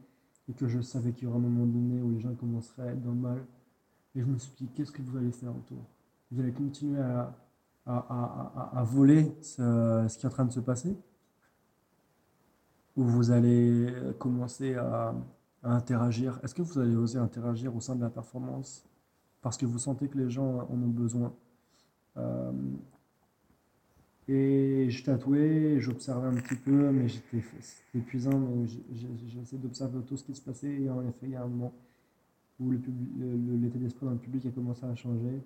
et 0.48 0.54
que 0.54 0.66
je 0.68 0.80
savais 0.80 1.12
qu'il 1.12 1.24
y 1.24 1.26
aurait 1.26 1.36
un 1.38 1.42
moment 1.42 1.66
donné 1.66 2.00
où 2.02 2.10
les 2.10 2.20
gens 2.20 2.34
commenceraient 2.34 2.88
à 2.88 2.92
être 2.92 3.02
dans 3.02 3.10
le 3.12 3.16
mal. 3.16 3.38
Et 4.14 4.20
je 4.20 4.26
me 4.26 4.38
suis 4.38 4.52
dit, 4.58 4.68
qu'est-ce 4.74 4.92
que 4.92 5.02
vous 5.02 5.16
allez 5.16 5.32
faire 5.32 5.50
autour? 5.50 5.84
Vous 6.30 6.40
allez 6.40 6.52
continuer 6.52 7.00
à, 7.00 7.34
à, 7.86 7.96
à, 7.98 8.70
à, 8.76 8.80
à 8.80 8.84
voler 8.84 9.32
ce, 9.42 10.06
ce 10.08 10.18
qui 10.18 10.26
est 10.26 10.28
en 10.28 10.32
train 10.32 10.44
de 10.46 10.52
se 10.52 10.60
passer? 10.60 10.96
Ou 12.96 13.04
vous 13.04 13.30
allez 13.30 13.92
commencer 14.18 14.74
à, 14.74 15.14
à 15.62 15.74
interagir 15.74 16.40
Est-ce 16.42 16.54
que 16.54 16.62
vous 16.62 16.78
allez 16.78 16.96
oser 16.96 17.18
interagir 17.18 17.74
au 17.74 17.80
sein 17.80 17.94
de 17.94 18.02
la 18.02 18.10
performance 18.10 18.84
parce 19.42 19.56
que 19.56 19.66
vous 19.66 19.78
sentez 19.78 20.08
que 20.08 20.18
les 20.18 20.30
gens 20.30 20.68
en 20.70 20.74
ont 20.74 20.88
besoin? 20.88 21.32
Euh, 22.16 22.52
et 24.28 24.88
je 24.90 25.04
tatouais, 25.04 25.80
j'observais 25.80 26.28
un 26.28 26.40
petit 26.40 26.54
peu, 26.54 26.92
mais 26.92 27.08
j'étais 27.08 27.42
épuisant, 27.94 28.38
mais 28.38 28.62
essayé 29.42 29.60
d'observer 29.60 30.00
tout 30.06 30.16
ce 30.16 30.22
qui 30.22 30.34
se 30.36 30.40
passait. 30.40 30.82
Et 30.82 30.88
en 30.88 31.02
effet, 31.02 31.24
il 31.24 31.30
y 31.30 31.36
a 31.36 31.42
un 31.42 31.48
moment 31.48 31.72
où 32.60 32.70
l'état 32.70 33.78
d'esprit 33.78 34.06
dans 34.06 34.12
le 34.12 34.18
public 34.18 34.46
a 34.46 34.50
commencé 34.50 34.84
à 34.84 34.94
changer. 34.94 35.42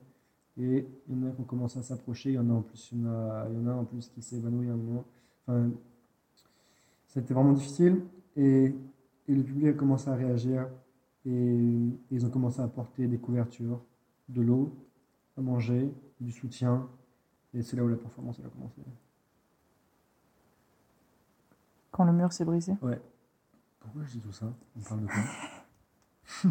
Et 0.61 0.87
il 1.09 1.17
y 1.17 1.25
en 1.25 1.29
a 1.29 1.31
qui 1.31 1.41
ont 1.41 1.45
commencé 1.45 1.79
à 1.79 1.83
s'approcher, 1.83 2.31
il 2.31 2.35
y 2.35 2.39
en 2.39 2.51
a 2.51 2.53
en 2.53 2.61
plus, 2.61 2.91
il 2.93 3.01
y 3.01 3.07
en 3.07 3.67
a, 3.67 3.73
en 3.73 3.85
plus 3.85 4.09
qui 4.15 4.21
s'évanouit 4.21 4.69
à 4.69 4.75
un 4.75 4.77
moment. 4.77 5.05
Enfin, 5.47 5.71
c'était 7.09 7.33
vraiment 7.33 7.53
difficile. 7.53 8.03
Et, 8.37 8.75
et 9.29 9.35
le 9.35 9.43
public 9.43 9.69
a 9.69 9.73
commencé 9.73 10.09
à 10.09 10.15
réagir. 10.15 10.69
Et 11.27 11.91
ils 12.11 12.27
ont 12.27 12.31
commencé 12.31 12.61
à 12.61 12.65
apporter 12.65 13.07
des 13.07 13.19
couvertures, 13.19 13.81
de 14.29 14.43
l'eau, 14.43 14.77
à 15.39 15.41
manger, 15.41 15.91
du 16.21 16.31
soutien. 16.33 16.89
Et 17.55 17.63
c'est 17.63 17.77
là 17.77 17.85
où 17.85 17.89
la 17.89 17.97
performance 17.97 18.39
elle 18.41 18.47
a 18.47 18.51
commencé. 18.51 18.83
Quand 21.91 22.05
le 22.05 22.13
mur 22.13 22.33
s'est 22.33 22.45
brisé 22.45 22.75
Ouais. 22.83 23.01
Pourquoi 23.81 24.03
je 24.05 24.13
dis 24.13 24.21
tout 24.21 24.33
ça? 24.33 24.53
On 24.77 24.81
parle 24.81 25.03
de 25.03 25.07
quoi? 25.07 26.51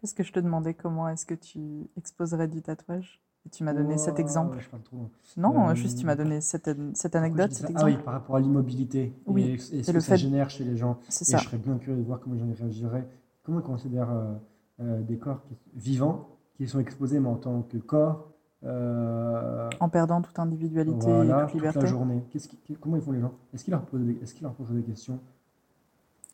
Parce 0.00 0.12
que 0.12 0.22
je 0.22 0.32
te 0.32 0.40
demandais 0.40 0.74
comment 0.74 1.08
est-ce 1.08 1.26
que 1.26 1.34
tu 1.34 1.88
exposerais 1.96 2.48
du 2.48 2.62
tatouage. 2.62 3.20
Et 3.46 3.50
tu 3.50 3.62
m'as 3.62 3.74
donné 3.74 3.98
cet 3.98 4.18
exemple. 4.18 4.58
je 4.58 4.68
trop. 4.84 5.10
Non, 5.36 5.68
Euh, 5.68 5.74
juste 5.74 5.98
tu 5.98 6.06
m'as 6.06 6.16
donné 6.16 6.40
cette, 6.40 6.70
cette 6.94 7.14
anecdote, 7.14 7.52
cet 7.52 7.62
ça? 7.66 7.68
Exemple. 7.68 7.90
Ah 7.92 7.96
oui, 7.98 8.02
par 8.02 8.14
rapport 8.14 8.36
à 8.36 8.40
l'immobilité. 8.40 9.12
Oui, 9.26 9.42
Et, 9.42 9.52
et 9.54 9.58
ce 9.58 9.74
et 9.74 9.82
que 9.82 9.92
le 9.92 10.00
ça 10.00 10.12
fait- 10.12 10.16
génère 10.18 10.48
chez 10.48 10.64
les 10.64 10.76
gens? 10.76 10.98
C'est 11.08 11.28
Et 11.28 11.32
ça. 11.32 11.38
je 11.38 11.44
serais 11.44 11.58
bien 11.58 11.76
curieux 11.76 11.98
de 12.00 12.06
voir 12.06 12.20
comment 12.20 12.34
les 12.34 12.40
gens 12.40 12.46
réagiraient. 12.58 13.06
Comment 13.42 13.60
ils 13.60 13.64
considèrent 13.64 14.10
euh, 14.10 14.32
euh, 14.80 15.02
des 15.02 15.18
corps 15.18 15.42
qui- 15.42 15.56
vivants, 15.74 16.26
qui 16.56 16.66
sont 16.66 16.80
exposés, 16.80 17.20
mais 17.20 17.28
en 17.28 17.36
tant 17.36 17.60
que 17.62 17.76
corps, 17.76 18.30
En 18.64 19.88
perdant 19.90 20.22
toute 20.22 20.38
individualité 20.38 21.04
voilà, 21.04 21.22
et 21.22 21.42
toute 21.42 21.50
toute 21.52 21.54
liberté. 21.60 21.80
la 21.80 21.86
journée. 21.86 22.24
Qui- 22.30 22.76
comment 22.80 22.96
ils 22.96 23.02
font 23.02 23.12
les 23.12 23.20
gens? 23.20 23.32
Est-ce 23.52 23.62
qu'ils 23.64 23.72
leur 23.72 23.82
posent 23.84 24.00
des, 24.00 24.14
qu'ils 24.34 24.42
leur 24.44 24.54
posent 24.54 24.70
des 24.70 24.82
questions? 24.82 25.18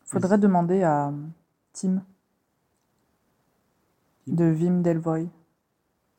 Faudrait 0.05 0.37
demander 0.37 0.81
à 0.83 1.11
Tim 1.73 1.95
Tim? 1.95 2.01
De 4.27 4.45
Vim 4.45 4.81
Delvoye 4.81 5.27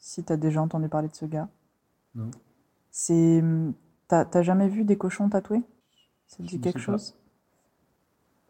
si 0.02 0.24
tu 0.24 0.32
as 0.32 0.36
déjà 0.36 0.60
entendu 0.60 0.88
parler 0.88 1.08
de 1.08 1.14
ce 1.14 1.24
gars. 1.24 1.48
Non. 2.16 2.30
C'est. 2.90 3.42
T'as 4.08 4.42
jamais 4.42 4.68
vu 4.68 4.84
des 4.84 4.98
cochons 4.98 5.30
tatoués? 5.30 5.62
Ça 6.26 6.38
te 6.38 6.42
dit 6.42 6.60
quelque 6.60 6.74
pas. 6.74 6.80
chose? 6.80 7.16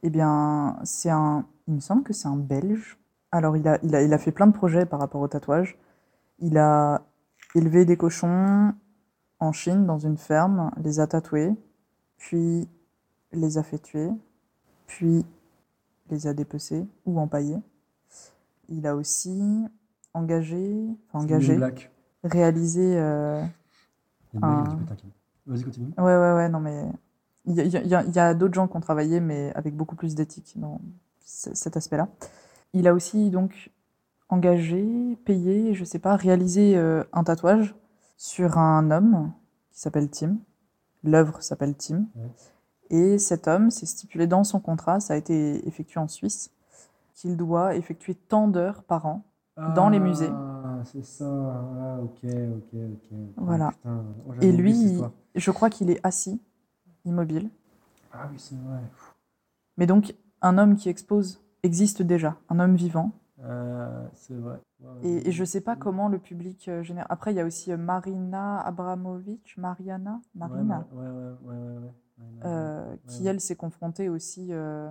Eh 0.02 0.10
bien, 0.10 0.78
c'est 0.82 1.10
un. 1.10 1.46
Il 1.68 1.74
me 1.74 1.80
semble 1.80 2.02
que 2.02 2.12
c'est 2.12 2.26
un 2.26 2.36
Belge. 2.36 2.98
Alors, 3.30 3.56
il 3.56 3.68
a, 3.68 3.78
il 3.84 3.94
a, 3.94 4.02
il 4.02 4.12
a 4.12 4.18
fait 4.18 4.32
plein 4.32 4.48
de 4.48 4.52
projets 4.52 4.86
par 4.86 4.98
rapport 4.98 5.20
au 5.20 5.28
tatouage. 5.28 5.78
Il 6.40 6.58
a 6.58 7.02
élevé 7.54 7.84
des 7.84 7.96
cochons 7.96 8.74
en 9.38 9.52
Chine 9.52 9.86
dans 9.86 9.98
une 9.98 10.16
ferme, 10.16 10.72
les 10.78 11.00
a 11.00 11.06
tatoués, 11.06 11.54
puis 12.16 12.66
les 13.32 13.58
a 13.58 13.62
fait 13.62 13.78
tuer, 13.78 14.10
puis 14.86 15.24
les 16.08 16.26
a 16.26 16.32
dépecés 16.32 16.86
ou 17.04 17.20
empaillés. 17.20 17.60
Il 18.68 18.86
a 18.86 18.96
aussi 18.96 19.66
engagé, 20.14 20.86
enfin 21.08 21.24
engagé, 21.24 21.58
réalisé. 22.24 22.96
euh, 22.96 23.42
un-. 24.40 24.78
Vas-y, 25.46 25.64
continue. 25.64 25.92
Ouais, 25.98 26.04
ouais, 26.04 26.34
ouais, 26.34 26.48
non, 26.48 26.60
mais 26.60 26.86
il 27.46 27.54
y 27.54 27.76
a, 27.76 28.02
y 28.02 28.32
y 28.32 28.34
d'autres 28.36 28.54
gens 28.54 28.68
qui 28.68 28.76
ont 28.76 28.80
travaillé, 28.80 29.20
mais 29.20 29.52
avec 29.54 29.74
beaucoup 29.76 29.96
plus 29.96 30.14
d'éthique 30.14 30.54
dans 30.56 30.80
cet 31.24 31.76
aspect-là. 31.76 32.08
Il 32.72 32.86
a 32.86 32.94
aussi 32.94 33.30
donc 33.30 33.70
engagé, 34.28 35.18
payé, 35.24 35.74
je 35.74 35.84
sais 35.84 35.98
pas, 35.98 36.16
réalisé 36.16 36.76
euh, 36.76 37.04
un 37.12 37.24
tatouage 37.24 37.74
sur 38.16 38.56
un 38.58 38.90
homme 38.90 39.32
qui 39.72 39.80
s'appelle 39.80 40.08
Tim. 40.08 40.36
L'œuvre 41.04 41.42
s'appelle 41.42 41.74
Tim. 41.74 42.06
Ouais. 42.14 42.30
Et 42.90 43.18
cet 43.18 43.48
homme, 43.48 43.70
c'est 43.70 43.86
stipulé 43.86 44.26
dans 44.26 44.44
son 44.44 44.60
contrat, 44.60 45.00
ça 45.00 45.14
a 45.14 45.16
été 45.16 45.66
effectué 45.66 45.98
en 45.98 46.08
Suisse, 46.08 46.50
qu'il 47.14 47.36
doit 47.36 47.74
effectuer 47.74 48.14
tant 48.14 48.48
d'heures 48.48 48.84
par 48.84 49.06
an 49.06 49.24
Dans 49.68 49.88
les 49.88 49.98
musées. 50.00 50.30
Ah, 50.64 50.82
c'est 50.84 51.04
ça. 51.04 51.24
Ah, 51.24 51.98
ok, 52.02 52.24
ok, 52.24 52.74
ok. 52.74 53.18
Voilà. 53.36 53.70
Putain, 53.70 54.04
oh, 54.28 54.32
Et 54.40 54.52
lui, 54.52 54.72
il- 54.72 55.04
je 55.34 55.50
crois 55.50 55.70
qu'il 55.70 55.90
est 55.90 56.00
assis, 56.04 56.40
immobile. 57.04 57.50
Ah 58.12 58.28
oui, 58.30 58.38
c'est 58.38 58.56
vrai. 58.56 58.80
Mais 59.76 59.86
donc, 59.86 60.14
un 60.40 60.58
homme 60.58 60.76
qui 60.76 60.88
expose 60.88 61.40
existe 61.62 62.02
déjà, 62.02 62.36
un 62.48 62.58
homme 62.58 62.76
vivant. 62.76 63.12
Euh, 63.40 64.06
c'est 64.14 64.34
vrai. 64.34 64.58
Et, 65.02 65.28
et 65.28 65.32
je 65.32 65.40
ouais. 65.40 65.46
sais 65.46 65.60
pas 65.60 65.76
comment 65.76 66.08
le 66.08 66.18
public 66.18 66.68
euh, 66.68 66.82
génère. 66.82 67.06
Après, 67.08 67.32
il 67.32 67.36
y 67.36 67.40
a 67.40 67.44
aussi 67.44 67.72
euh, 67.72 67.76
Marina 67.76 68.60
Abramovic, 68.60 69.56
Mariana, 69.56 70.20
Marina, 70.34 70.86
Ouais, 70.92 71.06
ouais, 71.06 71.32
ouais, 71.44 71.90
euh, 72.44 72.96
qui 73.06 73.26
elle 73.26 73.40
s'est 73.40 73.56
confrontée 73.56 74.08
aussi 74.08 74.48
euh, 74.52 74.90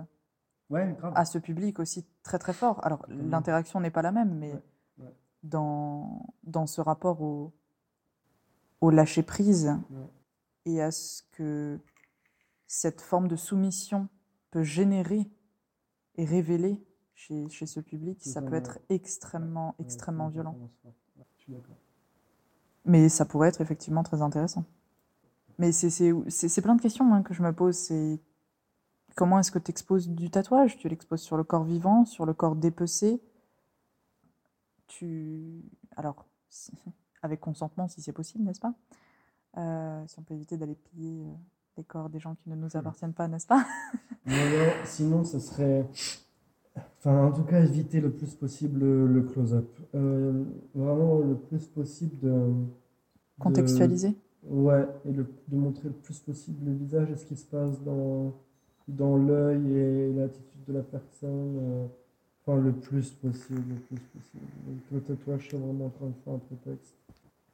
Ouais, 0.72 0.96
à 1.14 1.24
ce 1.24 1.38
public 1.38 1.78
aussi 1.78 2.04
très 2.22 2.38
très 2.38 2.52
fort. 2.52 2.84
Alors, 2.84 3.04
l'interaction 3.08 3.80
n'est 3.80 3.90
pas 3.90 4.02
la 4.02 4.12
même, 4.12 4.34
mais 4.38 4.52
Ouais, 4.52 4.62
ouais. 4.98 5.14
Dans, 5.42 6.26
dans 6.44 6.66
ce 6.66 6.80
rapport 6.80 7.20
au, 7.22 7.52
au 8.80 8.90
lâcher 8.90 9.22
prise 9.22 9.74
et 10.64 10.80
à 10.80 10.90
ce 10.90 11.22
que 11.32 11.78
cette 12.66 13.00
forme 13.00 13.28
de 13.28 13.36
soumission 13.36 14.08
peut 14.50 14.62
générer 14.62 15.30
et 16.16 16.24
révéler 16.24 16.82
chez, 17.14 17.48
chez 17.48 17.66
ce 17.66 17.80
public, 17.80 18.22
ça 18.22 18.40
peut 18.42 18.54
être 18.54 18.78
extrêmement, 18.88 19.74
extrêmement 19.78 20.28
violent. 20.28 20.56
Je 21.38 21.42
suis. 21.42 21.54
Mais 22.84 23.08
ça 23.08 23.24
pourrait 23.24 23.48
être 23.48 23.60
effectivement 23.60 24.02
très 24.02 24.22
intéressant. 24.22 24.64
Mais 25.58 25.70
c'est 25.72 26.62
plein 26.62 26.74
de 26.74 26.82
questions 26.82 27.12
hein, 27.12 27.22
que 27.22 27.34
je 27.34 27.42
me 27.42 27.52
pose. 27.52 27.76
C'est 27.76 28.20
comment 29.14 29.38
est-ce 29.38 29.50
que 29.50 29.58
tu 29.58 29.70
exposes 29.70 30.08
du 30.08 30.30
tatouage? 30.30 30.78
Tu 30.78 30.88
l'exposes 30.88 31.22
sur 31.22 31.36
le 31.36 31.44
corps 31.44 31.64
vivant, 31.64 32.04
sur 32.04 32.26
le 32.26 32.34
corps 32.34 32.56
dépecé? 32.56 33.20
Tu 34.86 35.62
alors 35.96 36.26
si- 36.48 36.72
avec 37.22 37.40
consentement 37.40 37.88
si 37.88 38.02
c'est 38.02 38.12
possible, 38.12 38.44
n'est-ce 38.44 38.60
pas? 38.60 38.74
Euh, 39.56 40.04
Si 40.06 40.18
on 40.18 40.22
peut 40.22 40.34
éviter 40.34 40.56
d'aller 40.56 40.74
piller 40.74 41.24
euh, 41.26 41.34
les 41.76 41.84
corps 41.84 42.08
des 42.10 42.18
gens 42.20 42.34
qui 42.34 42.48
ne 42.50 42.54
nous 42.56 42.76
appartiennent 42.76 43.14
pas, 43.14 43.28
n'est-ce 43.28 43.46
pas? 43.46 43.64
Alors, 44.26 44.74
sinon, 44.84 45.24
ce 45.24 45.38
serait. 45.40 45.86
Enfin, 46.98 47.26
en 47.26 47.32
tout 47.32 47.42
cas, 47.42 47.60
éviter 47.62 48.00
le 48.00 48.12
plus 48.12 48.34
possible 48.34 48.80
le, 48.80 49.22
close-up. 49.22 49.68
Euh, 49.94 50.44
vraiment 50.74 51.18
le 51.18 51.36
plus 51.36 51.66
possible 51.66 52.18
de. 52.20 52.30
de- 52.30 52.64
Contextualiser? 53.40 54.16
Ouais, 54.44 54.86
et 55.04 55.12
le- 55.12 55.32
de 55.48 55.56
montrer 55.56 55.88
le 55.88 55.94
plus 55.94 56.18
possible 56.20 56.64
le 56.64 56.72
visage 56.74 57.10
et 57.10 57.16
ce 57.16 57.24
qui 57.26 57.36
se 57.36 57.46
passe 57.46 57.80
dans, 57.82 58.32
dans 58.88 59.16
l'œil 59.16 59.76
et 59.76 60.12
l'attitude 60.12 60.64
de 60.68 60.72
la 60.74 60.82
personne. 60.82 61.58
euh, 61.60 61.86
enfin, 62.46 62.58
le 62.60 62.72
plus 62.72 63.10
possible, 63.10 63.62
le 63.68 63.80
plus 63.80 63.98
possible. 63.98 64.44
Donc, 64.66 64.78
le 64.92 65.00
tatouage, 65.00 65.48
c'est 65.50 65.56
vraiment 65.56 65.86
encore 65.86 66.08
une 66.08 66.14
fois 66.24 66.34
un 66.34 66.38
prétexte. 66.38 66.94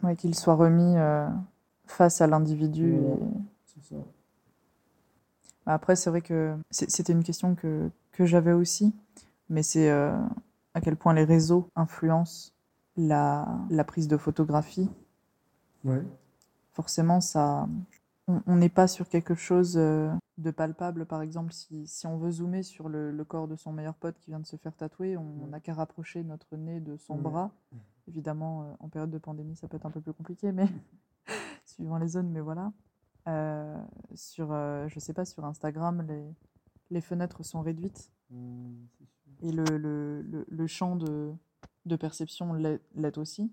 Ouais, 0.03 0.17
qu'il 0.17 0.35
soit 0.35 0.55
remis 0.55 0.97
euh, 0.97 1.29
face 1.87 2.21
à 2.21 2.27
l'individu. 2.27 2.93
Ouais. 2.93 3.15
et- 3.15 3.19
C'est 3.65 3.95
ça. 3.95 4.01
Bah, 5.67 5.75
Après, 5.75 5.97
c'est 5.97 6.11
vrai 6.11 6.23
que 6.23 6.55
c'était 6.71 7.13
une 7.13 7.25
question 7.25 7.55
que, 7.55 7.91
que 8.13 8.25
j'avais 8.27 8.53
aussi, 8.53 8.95
mais 9.51 9.63
c'est 9.63 9.91
euh, 9.91 10.17
à 10.75 10.81
quel 10.81 10.97
point 10.97 11.13
les 11.15 11.25
réseaux 11.25 11.69
influencent 11.77 12.53
la, 12.97 13.47
la 13.71 13.85
prise 13.85 14.09
de 14.09 14.17
photographie. 14.17 14.89
Ouais. 15.85 16.03
Forcément, 16.73 17.21
ça, 17.21 17.69
on 18.29 18.57
n'est 18.57 18.69
pas 18.69 18.87
sur 18.89 19.09
quelque 19.09 19.35
chose 19.35 19.77
euh, 19.77 20.11
de 20.37 20.51
palpable. 20.51 21.07
Par 21.07 21.23
exemple, 21.23 21.53
si, 21.53 21.87
si 21.87 22.07
on 22.07 22.19
veut 22.19 22.31
zoomer 22.31 22.63
sur 22.63 22.89
le, 22.89 23.11
le 23.11 23.25
corps 23.25 23.49
de 23.49 23.57
son 23.57 23.73
meilleur 23.73 23.95
pote 23.95 24.19
qui 24.19 24.31
vient 24.31 24.41
de 24.41 24.47
se 24.47 24.57
faire 24.57 24.77
tatouer, 24.77 25.17
on 25.17 25.47
n'a 25.49 25.61
qu'à 25.61 25.75
rapprocher 25.75 26.23
notre 26.23 26.57
nez 26.57 26.81
de 26.81 26.97
son 26.97 27.17
bras. 27.17 27.51
Évidemment, 28.07 28.63
euh, 28.63 28.75
en 28.81 28.89
période 28.89 29.11
de 29.11 29.19
pandémie, 29.19 29.57
ça 29.57 29.67
peut 29.69 29.77
être 29.77 29.87
un 29.87 29.91
peu 29.91 30.01
plus 30.01 30.13
compliqué, 30.13 30.53
mais 30.53 30.69
suivant 31.65 31.99
les 31.99 32.09
zones, 32.09 32.31
mais 32.31 32.41
voilà. 32.41 32.73
Euh, 33.29 33.77
sur, 34.15 34.53
euh, 34.53 34.89
je 34.89 34.99
sais 35.01 35.13
pas, 35.13 35.25
sur 35.25 35.45
Instagram, 35.45 36.05
les, 36.07 36.25
les 36.91 37.01
fenêtres 37.01 37.43
sont 37.43 37.61
réduites 37.61 38.11
et 39.43 39.53
le, 39.53 39.65
le, 39.77 40.23
le, 40.23 40.47
le 40.49 40.67
champ 40.67 40.97
de, 40.97 41.33
de 41.87 41.97
perception 41.97 42.53
l'est 42.55 43.19
aussi. 43.19 43.53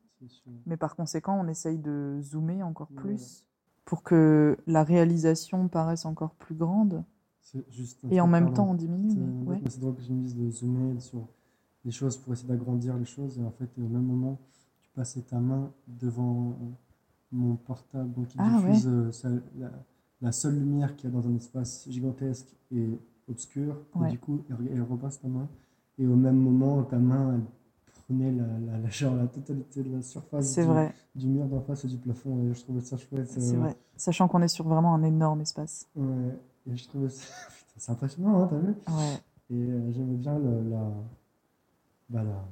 Mais 0.65 0.77
par 0.77 0.95
conséquent, 0.95 1.39
on 1.39 1.47
essaye 1.47 1.77
de 1.77 2.19
zoomer 2.21 2.63
encore 2.63 2.87
plus 2.89 3.45
pour 3.85 4.03
que 4.03 4.57
la 4.67 4.83
réalisation 4.83 5.67
paraisse 5.67 6.05
encore 6.05 6.35
plus 6.35 6.55
grande 6.55 7.03
juste 7.69 7.99
et 8.11 8.19
en 8.19 8.27
même 8.27 8.53
temps 8.53 8.69
on 8.69 8.73
diminue. 8.73 9.11
C'est 9.11 9.19
ouais. 9.49 9.79
drôle 9.79 9.95
que 9.95 10.01
dise 10.01 10.35
de 10.35 10.49
zoomer 10.49 10.99
sur 10.99 11.27
les 11.85 11.91
choses 11.91 12.17
pour 12.17 12.33
essayer 12.33 12.49
d'agrandir 12.49 12.97
les 12.97 13.05
choses. 13.05 13.37
Et 13.37 13.43
en 13.43 13.51
fait, 13.51 13.69
au 13.77 13.87
même 13.87 14.03
moment, 14.03 14.39
tu 14.81 14.89
passais 14.95 15.21
ta 15.21 15.39
main 15.39 15.71
devant 15.87 16.57
mon 17.31 17.55
portable, 17.55 18.11
donc 18.13 18.33
il 18.33 18.41
Ah, 18.41 18.49
diffuse 18.57 18.87
euh, 18.87 19.11
sa- 19.11 19.29
la, 19.57 19.71
la 20.21 20.31
seule 20.31 20.55
lumière 20.57 20.95
qu'il 20.95 21.09
y 21.09 21.13
a 21.13 21.15
dans 21.15 21.27
un 21.27 21.35
espace 21.35 21.87
gigantesque 21.89 22.55
et 22.71 22.99
obscur. 23.29 23.77
Ouais. 23.95 24.07
Et 24.07 24.11
du 24.11 24.19
coup, 24.19 24.43
elle, 24.49 24.67
elle 24.71 24.81
repasse 24.81 25.19
ta 25.21 25.27
main. 25.27 25.47
Et 25.97 26.07
au 26.07 26.15
même 26.15 26.37
moment, 26.37 26.83
ta 26.83 26.97
main, 26.97 27.35
elle 27.35 27.43
prenait 28.05 28.31
la, 28.31 28.77
la, 28.79 28.89
genre, 28.89 29.15
la 29.15 29.27
totalité 29.27 29.83
de 29.83 29.95
la 29.95 30.01
surface 30.01 30.55
du, 30.55 30.61
vrai, 30.61 30.93
du 31.15 31.27
mur 31.27 31.45
d'en 31.45 31.61
face 31.61 31.85
et 31.85 31.87
du 31.87 31.97
plafond. 31.97 32.43
Et 32.43 32.53
je 32.53 32.61
trouvais 32.61 32.81
ça 32.81 32.97
chouette. 32.97 33.27
c'est 33.27 33.55
euh, 33.55 33.59
vrai. 33.59 33.75
Sachant 33.97 34.27
qu'on 34.27 34.41
est 34.41 34.47
sur 34.47 34.67
vraiment 34.67 34.93
un 34.93 35.03
énorme 35.03 35.41
espace. 35.41 35.87
Ouais, 35.95 36.37
et 36.67 36.75
je 36.75 36.87
trouvais 36.87 37.09
ça. 37.09 37.25
C'est 37.77 37.91
impressionnant, 37.91 38.41
hein, 38.41 38.47
t'as 38.49 38.57
vu? 38.57 38.73
Ouais. 38.87 39.19
Et 39.49 39.69
euh, 39.69 39.91
j'aimais 39.91 40.15
bien 40.15 40.39
le, 40.39 40.69
la, 40.69 40.93
bah, 42.07 42.23
la 42.23 42.47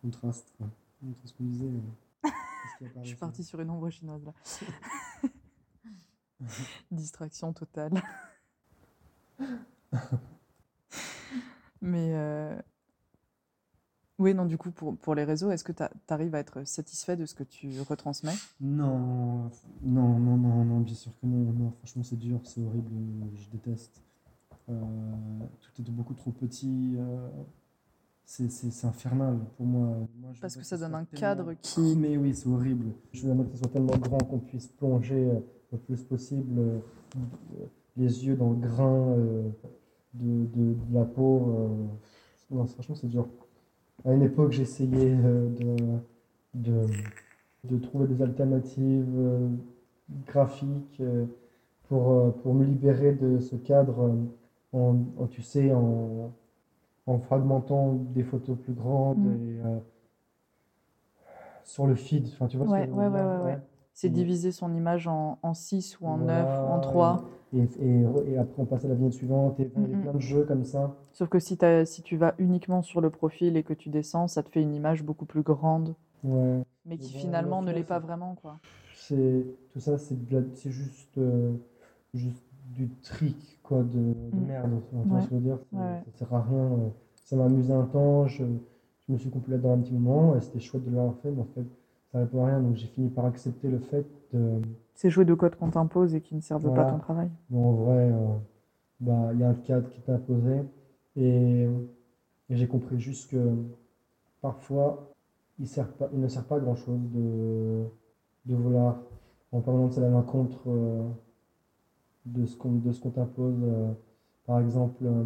contraste, 0.00 0.52
quoi. 0.56 0.68
Entre 1.04 1.26
ce 1.26 1.34
qu'on 1.34 1.42
disait. 1.42 1.66
et 1.66 2.28
ce 2.78 2.84
qui 2.84 2.90
Je 3.02 3.08
suis 3.08 3.16
partie 3.16 3.42
sur 3.42 3.60
une 3.60 3.70
ombre 3.70 3.90
chinoise 3.90 4.22
là. 4.24 4.32
Distraction 6.92 7.52
totale. 7.52 8.00
Mais 11.80 12.12
euh, 12.14 12.56
oui, 14.22 14.34
non, 14.34 14.46
du 14.46 14.56
coup, 14.56 14.70
pour, 14.70 14.96
pour 14.96 15.14
les 15.14 15.24
réseaux, 15.24 15.50
est-ce 15.50 15.64
que 15.64 15.72
tu 15.72 15.82
arrives 16.08 16.34
à 16.34 16.38
être 16.38 16.64
satisfait 16.66 17.16
de 17.16 17.26
ce 17.26 17.34
que 17.34 17.42
tu 17.44 17.80
retransmets? 17.88 18.34
Non, 18.60 19.50
non, 19.82 20.18
non, 20.18 20.36
non, 20.36 20.64
non, 20.64 20.80
bien 20.80 20.94
sûr 20.94 21.12
que 21.20 21.26
non. 21.26 21.52
Non, 21.52 21.70
franchement, 21.78 22.02
c'est 22.02 22.18
dur, 22.18 22.40
c'est 22.44 22.62
horrible, 22.62 22.90
je 23.34 23.50
déteste. 23.50 24.02
Euh, 24.68 24.74
tout 25.74 25.82
est 25.82 25.90
beaucoup 25.90 26.14
trop 26.14 26.30
petit. 26.30 26.94
euh, 26.96 27.28
c'est 28.24 28.84
infernal 28.86 29.38
pour 29.56 29.66
moi. 29.66 29.88
Moi, 30.20 30.30
je 30.32 30.40
Parce 30.40 30.56
que 30.56 30.64
ça 30.64 30.78
donne 30.78 30.94
un 30.94 31.04
cadre 31.04 31.52
qui. 31.60 31.96
Mais 31.96 32.16
oui, 32.16 32.34
c'est 32.34 32.48
horrible. 32.48 32.86
Je 33.12 33.26
voudrais 33.26 33.44
que 33.46 33.52
ce 33.52 33.58
soit 33.58 33.68
tellement 33.72 33.96
grand 33.98 34.18
qu'on 34.18 34.38
puisse 34.38 34.68
plonger 34.68 35.26
euh, 35.28 35.40
le 35.72 35.78
plus 35.78 36.02
possible 36.04 36.58
euh, 36.58 36.78
les 37.96 38.24
yeux 38.26 38.36
dans 38.36 38.50
le 38.50 38.56
grain 38.56 39.16
de, 40.14 40.46
de- 40.46 40.74
de 40.74 40.94
la 40.94 41.04
peau. 41.04 41.98
Non, 42.50 42.66
franchement, 42.66 42.94
c'est 42.94 43.08
dur. 43.08 43.26
À 44.04 44.12
une 44.12 44.22
époque, 44.22 44.52
j'essayais 44.52 45.14
euh, 45.24 45.48
de, 45.48 45.76
de, 46.54 46.86
de 47.64 47.78
trouver 47.78 48.06
des 48.08 48.22
alternatives 48.22 49.06
euh, 49.16 49.48
graphiques 50.26 51.00
euh, 51.00 51.26
pour, 51.88 52.34
pour 52.42 52.54
me 52.54 52.64
libérer 52.64 53.12
de 53.12 53.38
ce 53.40 53.56
cadre 53.56 54.12
en, 54.72 54.96
en, 55.18 55.26
tu 55.28 55.42
sais, 55.42 55.72
en, 55.72 56.32
en 57.06 57.18
fragmentant 57.20 57.94
des 58.14 58.24
photos 58.24 58.58
plus 58.58 58.74
grandes 58.74 59.18
Mm. 59.18 59.26
et 59.26 59.60
euh, 59.66 59.78
sur 61.64 61.86
le 61.86 61.94
feed. 61.94 62.26
Enfin, 62.28 62.46
tu 62.48 62.56
vois 62.56 62.66
Ouais, 62.66 62.88
ouais, 62.90 63.08
ouais, 63.08 63.22
ouais. 63.44 63.58
C'est 63.94 64.06
Et- 64.08 64.10
diviser 64.10 64.52
son 64.52 64.74
image 64.74 65.06
en, 65.06 65.38
en 65.42 65.54
6 65.54 65.98
ou 66.00 66.06
en 66.06 66.16
9 66.18 66.26
Voilà, 66.46 66.64
ou 66.64 66.72
en 66.72 66.80
3. 66.80 67.24
Et, 67.54 67.62
et, 67.80 68.04
et 68.32 68.38
après, 68.38 68.62
on 68.62 68.64
passe 68.64 68.84
à 68.84 68.88
la 68.88 68.94
vignette 68.94 69.12
suivante. 69.12 69.60
Et 69.60 69.70
il 69.76 69.90
y 69.90 69.94
a 69.94 69.98
plein 69.98 70.12
de 70.14 70.18
jeux 70.18 70.44
comme 70.44 70.64
ça. 70.64 70.94
Sauf 71.12 71.28
que 71.28 71.38
si, 71.38 71.56
t'as- 71.58 71.84
si 71.84 72.02
tu 72.02 72.16
vas 72.16 72.34
uniquement 72.38 72.80
sur 72.82 73.00
le 73.02 73.10
profil 73.10 73.56
et 73.56 73.62
que 73.62 73.74
tu 73.74 73.90
descends, 73.90 74.28
ça 74.28 74.42
te 74.42 74.48
fait 74.48 74.62
une 74.62 74.74
image 74.74 75.02
beaucoup 75.02 75.26
plus 75.26 75.42
grande, 75.42 75.94
Ouais. 76.24 76.62
mais 76.86 76.96
qui 76.96 77.12
finalement 77.12 77.60
ne 77.62 77.70
l'est 77.72 77.84
pas 77.84 77.98
vraiment. 77.98 78.34
quoi. 78.40 78.58
C'est 78.94 79.44
tout 79.72 79.80
ça, 79.80 79.98
c'est 79.98 80.16
juste, 80.70 81.18
euh, 81.18 81.52
juste 82.14 82.42
du 82.70 82.88
trick 83.02 83.60
quoi, 83.62 83.82
de, 83.82 83.98
de 83.98 84.14
Mm. 84.36 84.46
merde. 84.46 84.80
Vois 84.92 85.18
Ouais. 85.18 85.24
je 85.28 85.34
veux 85.34 85.40
dire? 85.42 85.58
Ouais. 85.72 86.02
Ça 86.12 86.18
sert 86.20 86.34
à 86.34 86.42
rien. 86.42 86.56
euh, 86.58 86.88
Ça 87.24 87.36
m'a 87.36 87.44
amusé 87.44 87.72
un 87.72 87.84
temps. 87.84 88.26
Je, 88.26 88.44
je 89.06 89.12
me 89.12 89.18
suis 89.18 89.28
complet 89.30 89.58
dans 89.58 89.72
un 89.74 89.78
petit 89.78 89.92
moment. 89.92 90.34
Et 90.36 90.40
c'était 90.40 90.60
chouette 90.60 90.84
de 90.84 90.94
l'avoir 90.94 91.14
fait, 91.16 91.30
mais 91.30 91.42
en 91.42 91.46
fait, 91.54 91.66
ça 92.12 92.18
répond 92.20 92.44
à 92.44 92.48
rien. 92.48 92.60
Donc 92.60 92.76
j'ai 92.76 92.86
fini 92.86 93.08
par 93.10 93.24
accepter 93.26 93.68
le 93.68 93.78
fait 93.78 94.06
de. 94.32 94.60
C'est 94.94 95.10
jouer 95.10 95.24
de 95.24 95.34
codes 95.34 95.56
qu'on 95.56 95.70
t'impose 95.70 96.14
et 96.14 96.20
qui 96.20 96.34
ne 96.34 96.40
servent 96.40 96.62
pas 96.62 96.68
Voilà. 96.70 96.90
ton 96.92 96.98
travail. 96.98 97.30
Bon, 97.50 97.70
en 97.70 97.72
vrai, 97.72 98.10
euh, 98.12 98.26
bah, 99.00 99.30
il 99.32 99.40
y 99.40 99.44
a 99.44 99.48
un 99.48 99.54
cadre 99.54 99.88
qui 99.88 100.00
t'est 100.00 100.12
imposé. 100.12 100.62
Et, 101.16 101.64
et 102.50 102.56
j'ai 102.56 102.66
compris 102.68 102.98
juste 103.00 103.30
que 103.30 103.52
parfois, 104.40 105.10
il 105.58 105.66
sert 105.66 105.88
pas, 105.92 106.08
il 106.12 106.20
ne 106.20 106.28
sert 106.28 106.44
pas 106.44 106.56
à 106.56 106.60
grand-chose 106.60 107.00
de, 107.12 107.84
de 108.46 108.54
vouloir 108.54 108.98
en 109.52 109.60
permanence 109.60 109.98
aller 109.98 110.06
à 110.06 110.10
l'encontre 110.10 110.60
euh, 110.68 111.02
de 112.26 112.46
ce 112.46 112.56
qu'on 112.56 112.72
de 112.72 112.92
ce 112.92 113.00
qu'on 113.00 113.10
t'impose. 113.10 113.56
euh. 113.62 113.92
par 114.46 114.60
exemple, 114.60 115.04
euh, 115.04 115.24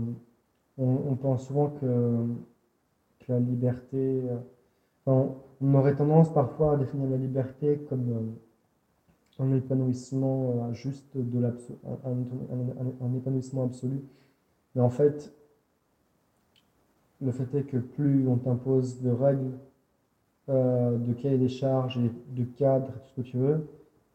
on, 0.78 0.98
on 1.10 1.15
pense 1.16 1.47
souvent 1.47 1.68
que, 1.70 2.26
que 3.20 3.32
la 3.32 3.40
liberté. 3.40 4.23
Enfin, 5.07 5.35
on, 5.62 5.75
aurait 5.75 5.97
tendance 5.97 6.33
parfois 6.35 6.75
à 6.75 6.76
définir 6.76 7.09
la 7.09 7.17
liberté 7.17 7.78
comme. 7.89 8.10
euh, 8.12 8.20
un 9.39 9.55
épanouissement 9.55 10.67
euh, 10.68 10.73
juste 10.75 11.17
de 11.17 11.39
l'abso- 11.41 11.78
un, 11.86 12.10
un- 12.10 12.17
un- 12.81 13.07
un 13.07 13.15
épanouissement 13.15 13.65
absolu. 13.65 14.02
Mais 14.75 14.83
en 14.83 14.91
fait, 14.91 15.33
le 17.20 17.31
fait 17.33 17.55
est 17.59 17.62
que 17.65 17.76
plus 17.78 18.26
on 18.28 18.36
t'impose 18.36 19.01
de 19.02 19.10
règles, 19.10 19.52
euh, 20.49 20.97
de 20.99 21.12
cahiers 21.15 21.39
des 21.39 21.49
charges 21.49 21.99
et 21.99 22.10
de 22.36 22.44
cadres, 22.44 22.93
tout 22.93 23.09
ce 23.09 23.15
que 23.17 23.20
tu 23.23 23.36
veux, 23.39 23.67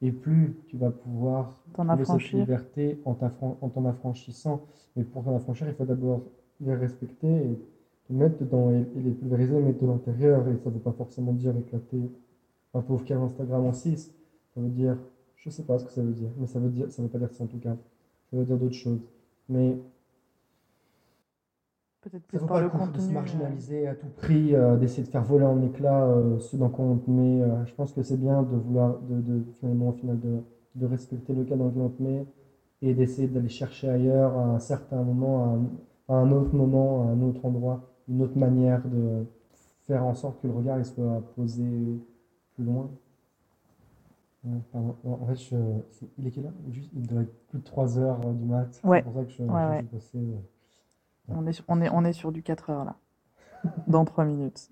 et 0.01 0.11
plus 0.11 0.57
tu 0.67 0.77
vas 0.77 0.91
pouvoir 0.91 1.55
trouver 1.83 2.05
cette 2.05 2.31
liberté 2.31 2.99
en 3.05 3.15
t'en 3.15 3.85
affranchissant. 3.85 4.61
Mais 4.95 5.03
pour 5.03 5.23
t'en 5.23 5.35
affranchir, 5.35 5.67
il 5.67 5.73
faut 5.75 5.85
d'abord 5.85 6.23
les 6.61 6.75
respecter 6.75 7.27
et 7.29 7.59
mettre 8.13 8.37
dedans 8.39 8.71
et, 8.71 8.87
et 8.97 9.01
les 9.01 9.11
pulvériser, 9.11 9.59
mettre 9.59 9.79
de 9.81 9.87
l'intérieur. 9.87 10.47
Et 10.49 10.57
ça 10.57 10.69
ne 10.69 10.75
veut 10.75 10.81
pas 10.81 10.91
forcément 10.93 11.33
dire 11.33 11.55
éclater 11.57 12.11
un 12.73 12.81
pauvre 12.81 13.03
cœur 13.05 13.21
Instagram 13.23 13.65
en 13.65 13.73
6. 13.73 14.13
Ça 14.55 14.61
veut 14.61 14.69
dire, 14.69 14.97
je 15.37 15.49
sais 15.49 15.63
pas 15.63 15.79
ce 15.79 15.85
que 15.85 15.91
ça 15.91 16.01
veut 16.03 16.13
dire, 16.13 16.29
mais 16.39 16.47
ça 16.47 16.59
veut 16.59 16.69
dire, 16.69 16.91
ça 16.91 17.01
veut 17.03 17.09
pas 17.09 17.19
dire 17.19 17.33
ça 17.33 17.43
en 17.45 17.47
tout 17.47 17.59
cas. 17.59 17.75
Ça 18.31 18.37
veut 18.37 18.45
dire 18.45 18.57
d'autres 18.57 18.75
choses. 18.75 19.01
Mais 19.49 19.77
Peut-être 22.01 22.23
ça 22.33 22.37
plus 22.37 22.39
vaut 22.39 22.47
par 22.47 22.57
pas 22.57 22.61
le 22.61 22.69
coup 22.69 22.77
de 22.91 22.99
se 22.99 23.11
contenu. 23.11 23.13
euh, 23.13 23.13
marginaliser 23.13 23.87
à 23.87 23.95
tout 23.95 24.07
prix, 24.17 24.55
euh, 24.55 24.75
d'essayer 24.77 25.03
de 25.03 25.09
faire 25.09 25.23
voler 25.23 25.45
en 25.45 25.61
éclats 25.61 26.05
euh, 26.05 26.39
ce 26.39 26.55
dans 26.57 26.69
quoi 26.69 26.85
on 26.85 26.97
te 26.97 27.09
met. 27.09 27.41
euh, 27.41 27.65
je 27.65 27.73
pense 27.75 27.93
que 27.93 28.01
c'est 28.01 28.17
bien 28.17 28.41
de 28.43 28.55
vouloir, 28.55 28.99
de, 29.01 29.21
de- 29.21 29.43
finalement, 29.59 29.89
au 29.89 29.93
final, 29.93 30.19
de, 30.19 30.39
de 30.75 30.85
respecter 30.85 31.33
le 31.33 31.43
cadre 31.43 31.59
dans 31.63 31.67
lequel 31.69 31.81
on 31.83 31.89
te 31.89 32.01
met 32.01 32.25
et 32.81 32.93
d'essayer 32.95 33.27
d'aller 33.27 33.49
chercher 33.49 33.89
ailleurs 33.89 34.35
à 34.37 34.45
un 34.55 34.59
certain 34.59 35.03
moment, 35.03 35.43
à 36.09 36.13
un, 36.13 36.15
à 36.17 36.21
un 36.21 36.31
autre 36.31 36.55
moment, 36.55 37.03
à 37.03 37.11
un 37.11 37.21
autre 37.21 37.45
endroit, 37.45 37.90
une 38.11 38.21
autre 38.21 38.37
manière 38.37 38.87
de 38.87 39.25
faire 39.87 40.03
en 40.05 40.13
sorte 40.13 40.39
que 40.41 40.47
le 40.47 40.53
regard 40.53 40.77
il 40.77 40.85
soit 40.85 41.21
posé 41.35 41.63
plus 42.55 42.63
loin. 42.63 42.89
Ouais, 44.43 44.59
pardon. 44.71 44.95
Non, 45.03 45.19
En 45.21 45.25
fait, 45.27 45.35
je, 45.35 45.55
il 46.17 46.27
est 46.27 46.31
quelle 46.31 46.45
heure? 46.47 46.53
Il 46.93 47.07
doit 47.07 47.21
être 47.21 47.47
plus 47.47 47.59
de 47.59 47.63
3 47.63 47.97
heures 47.99 48.19
euh, 48.25 48.33
du 48.33 48.45
mat. 48.45 48.79
Ouais. 48.83 48.99
C'est 48.99 49.03
pour 49.03 49.13
ça 49.13 49.23
que 49.25 49.31
je, 49.31 49.43
Ouais, 49.43 49.81
je 49.81 49.95
passé. 49.95 50.17
euh, 50.17 51.33
On 51.35 51.45
est, 51.47 51.53
sur- 51.53 51.65
on, 51.67 51.81
est, 51.81 51.89
on 51.89 52.03
est 52.03 52.13
sur 52.13 52.31
du 52.31 52.41
4 52.43 52.69
heures 52.69 52.85
là. 52.85 52.95
Dans 53.87 54.03
3 54.05 54.25
minutes. 54.25 54.69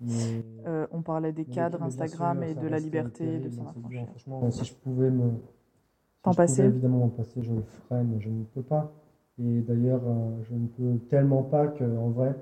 Mais 0.00 0.42
Euh, 0.66 0.86
on 0.90 1.02
parlait 1.02 1.32
des 1.32 1.44
mais 1.44 1.52
cadres 1.54 1.82
Instagram 1.82 2.42
et 2.42 2.54
de 2.54 2.66
la 2.66 2.78
liberté, 2.78 3.38
de. 3.38 3.50
Franchement, 3.50 4.50
si 4.50 4.64
je 4.64 4.74
pouvais 4.74 5.10
me. 5.10 5.30
si 5.32 6.22
T'en 6.22 6.34
passer 6.34 6.62
évidemment 6.62 6.98
m'en 6.98 7.08
passer, 7.08 7.42
je 7.42 7.52
le 7.52 7.62
ferais, 7.62 8.02
mais 8.04 8.20
je 8.20 8.28
ne 8.30 8.44
peux 8.44 8.62
pas. 8.62 8.92
Et 9.40 9.60
d'ailleurs, 9.62 10.02
euh, 10.06 10.42
je 10.44 10.54
ne 10.54 10.68
peux 10.68 10.98
tellement 11.08 11.42
pas 11.42 11.66
qu'en 11.66 12.10
vrai, 12.10 12.36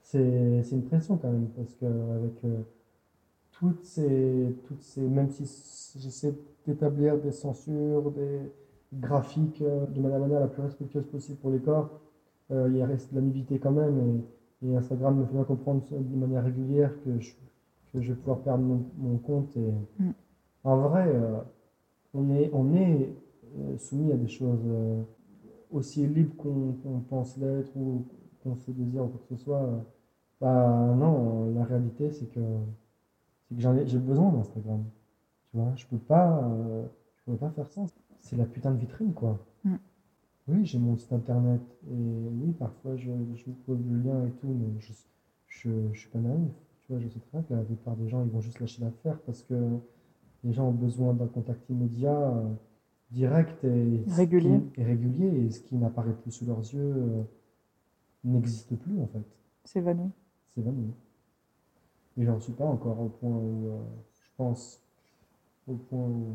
c'est 0.00 0.62
c'est 0.62 0.76
une 0.76 0.84
pression 0.84 1.16
quand 1.16 1.30
même, 1.30 1.48
parce 1.56 1.74
qu'avec 1.74 2.44
toutes 3.52 3.84
ces, 3.84 4.54
toutes 4.66 4.82
ces. 4.82 5.00
Même 5.02 5.30
si 5.30 5.44
j'essaie 5.98 6.34
d'établir 6.66 7.18
des 7.18 7.32
censures, 7.32 8.10
des 8.12 8.40
graphiques 8.94 9.62
euh, 9.62 9.86
de 9.86 10.02
la 10.02 10.18
manière 10.18 10.40
la 10.40 10.48
plus 10.48 10.62
respectueuse 10.62 11.06
possible 11.06 11.38
pour 11.38 11.50
les 11.50 11.58
corps, 11.60 11.90
euh, 12.50 12.70
il 12.72 12.82
reste 12.82 13.12
de 13.12 13.16
la 13.20 13.22
nudité 13.26 13.58
quand 13.58 13.72
même. 13.72 14.24
Et, 14.62 14.68
et 14.68 14.76
Instagram 14.76 15.18
me 15.18 15.24
fait 15.26 15.34
bien 15.34 15.44
comprendre 15.44 15.82
de 15.90 16.16
manière 16.16 16.44
régulière 16.44 16.92
que 17.04 17.18
je, 17.20 17.32
que 17.92 18.00
je 18.00 18.12
vais 18.12 18.18
pouvoir 18.18 18.38
perdre 18.40 18.64
mon, 18.64 18.84
mon 18.98 19.18
compte. 19.18 19.56
Et 19.56 19.72
Mm. 19.98 20.10
en 20.64 20.76
vrai, 20.78 21.06
euh, 21.08 21.38
on 22.14 22.30
est, 22.30 22.50
on 22.52 22.74
est 22.74 23.02
euh, 23.02 23.06
soumis 23.78 24.12
à 24.12 24.16
des 24.16 24.28
choses 24.28 24.62
euh, 24.66 25.02
aussi 25.72 26.06
libres 26.06 26.34
qu'on 26.36 27.00
pense 27.08 27.36
l'être 27.38 27.76
ou 27.76 28.04
qu'on 28.42 28.56
se 28.56 28.70
désire 28.72 29.04
ou 29.04 29.08
quoi 29.08 29.20
que 29.28 29.36
ce 29.36 29.42
soit. 29.44 29.62
euh, 29.62 29.80
Bah 30.40 30.94
non, 30.98 31.52
la 31.54 31.64
réalité 31.64 32.10
c'est 32.12 32.26
que 32.32 32.40
que 33.50 33.60
j'ai 33.86 33.98
besoin 33.98 34.30
d'Instagram. 34.32 34.84
Tu 35.50 35.56
vois, 35.58 35.72
je 35.76 35.86
peux 35.86 35.98
pas, 35.98 36.42
euh, 36.44 36.84
je 37.16 37.24
pourrais 37.24 37.38
pas 37.38 37.50
faire 37.50 37.68
ça. 37.68 37.84
C'est 38.20 38.36
la 38.36 38.44
putain 38.46 38.72
de 38.72 38.78
vitrine, 38.78 39.12
quoi. 39.14 39.38
Mm. 39.64 39.76
Oui, 40.48 40.64
j'ai 40.66 40.78
mon 40.78 40.96
site 40.96 41.12
internet 41.12 41.60
et 41.90 41.94
oui, 41.94 42.52
parfois 42.52 42.96
je, 42.96 43.10
je 43.34 43.44
vous 43.46 43.54
pose 43.66 43.80
le 43.88 43.98
lien 43.98 44.26
et 44.26 44.30
tout, 44.32 44.48
mais 44.48 44.80
je, 44.80 44.92
je, 45.48 45.70
je 45.92 45.98
suis 46.00 46.10
pas 46.10 46.18
naïf. 46.20 46.52
Tu 46.82 46.92
vois, 46.92 47.00
je 47.00 47.08
sais 47.08 47.20
très 47.20 47.38
bien 47.38 47.42
que 47.42 47.54
la 47.54 47.62
plupart 47.62 47.96
des 47.96 48.08
gens, 48.08 48.22
ils 48.24 48.30
vont 48.30 48.40
juste 48.40 48.60
lâcher 48.60 48.82
l'affaire 48.82 49.18
parce 49.26 49.42
que 49.42 49.54
les 50.44 50.52
gens 50.52 50.68
ont 50.68 50.72
besoin 50.72 51.14
d'un 51.14 51.26
contact 51.28 51.68
immédiat, 51.70 52.12
euh, 52.30 52.48
direct 53.10 53.64
et 53.64 54.02
Régulier. 54.08 54.60
qui- 54.74 54.80
et 54.80 54.84
régulier, 54.84 55.26
et 55.46 55.50
ce 55.50 55.60
qui 55.60 55.76
n'apparaît 55.76 56.14
plus 56.14 56.30
sous 56.32 56.46
leurs 56.46 56.60
yeux 56.60 56.94
euh, 56.96 57.22
n'existe 58.24 58.74
plus 58.76 59.00
en 59.00 59.06
fait. 59.06 59.24
C'est 59.64 59.78
évanoui. 59.78 60.10
C'est 60.54 60.60
évanoui. 60.60 60.92
Et 62.18 62.24
j'en 62.24 62.40
suis 62.40 62.52
pas 62.52 62.64
encore 62.64 63.00
au 63.00 63.08
point 63.08 63.30
où 63.30 63.66
euh, 63.68 63.78
je 64.22 64.28
pense, 64.36 64.82
au 65.68 65.74
point 65.74 66.00
où 66.06 66.34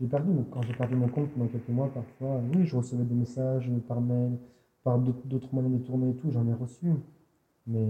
j'ai 0.00 0.06
perdu 0.06 0.30
mon, 0.30 0.44
quand 0.44 0.62
j'ai 0.62 0.72
perdu 0.74 0.94
mon 0.96 1.08
compte 1.08 1.30
pendant 1.32 1.48
quelques 1.48 1.68
mois, 1.68 1.88
parfois, 1.92 2.40
oui, 2.54 2.64
je 2.64 2.76
recevais 2.76 3.04
des 3.04 3.14
messages 3.14 3.70
par 3.86 4.00
mail, 4.00 4.38
par 4.82 4.98
d'autres 4.98 5.52
moyens 5.52 5.78
détournés 5.78 6.10
et 6.10 6.14
tout, 6.16 6.30
j'en 6.30 6.46
ai 6.48 6.54
reçu, 6.54 6.86
mais 7.66 7.86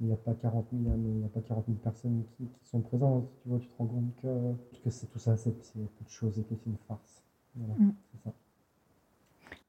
il 0.00 0.06
n'y 0.06 0.12
a, 0.12 0.16
pas 0.16 0.34
40 0.34 0.66
000, 0.72 0.82
hein, 0.90 0.96
il 0.98 1.20
y 1.20 1.24
a 1.24 1.28
pas 1.28 1.40
40 1.40 1.66
000 1.66 1.78
personnes 1.78 2.24
qui, 2.36 2.44
qui 2.46 2.68
sont 2.68 2.80
présentes, 2.80 3.28
tu 3.42 3.48
vois, 3.48 3.58
tu 3.58 3.68
te 3.68 3.76
rends 3.78 3.86
compte 3.86 4.14
que, 4.22 4.54
que 4.82 4.90
c'est 4.90 5.06
tout 5.08 5.18
ça, 5.18 5.36
c'est 5.36 5.50
de 5.50 6.08
choses 6.08 6.38
et 6.38 6.42
que 6.42 6.54
c'est 6.54 6.66
une 6.70 6.76
farce. 6.88 7.22
Voilà, 7.56 7.74
Mm. 7.78 7.90
c'est 8.12 8.22
ça. 8.24 8.32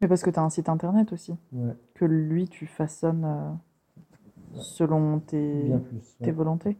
Mais 0.01 0.07
parce 0.07 0.23
que 0.23 0.29
tu 0.29 0.39
as 0.39 0.43
un 0.43 0.49
site 0.49 0.69
internet 0.69 1.11
aussi, 1.13 1.33
Ouais, 1.53 1.75
que 1.93 2.05
lui, 2.05 2.47
tu 2.47 2.65
façonnes 2.65 3.25
euh, 3.25 3.51
selon 4.55 5.19
tes, 5.19 5.69
ouais. 5.69 5.81
tes 6.21 6.31
volontés. 6.31 6.77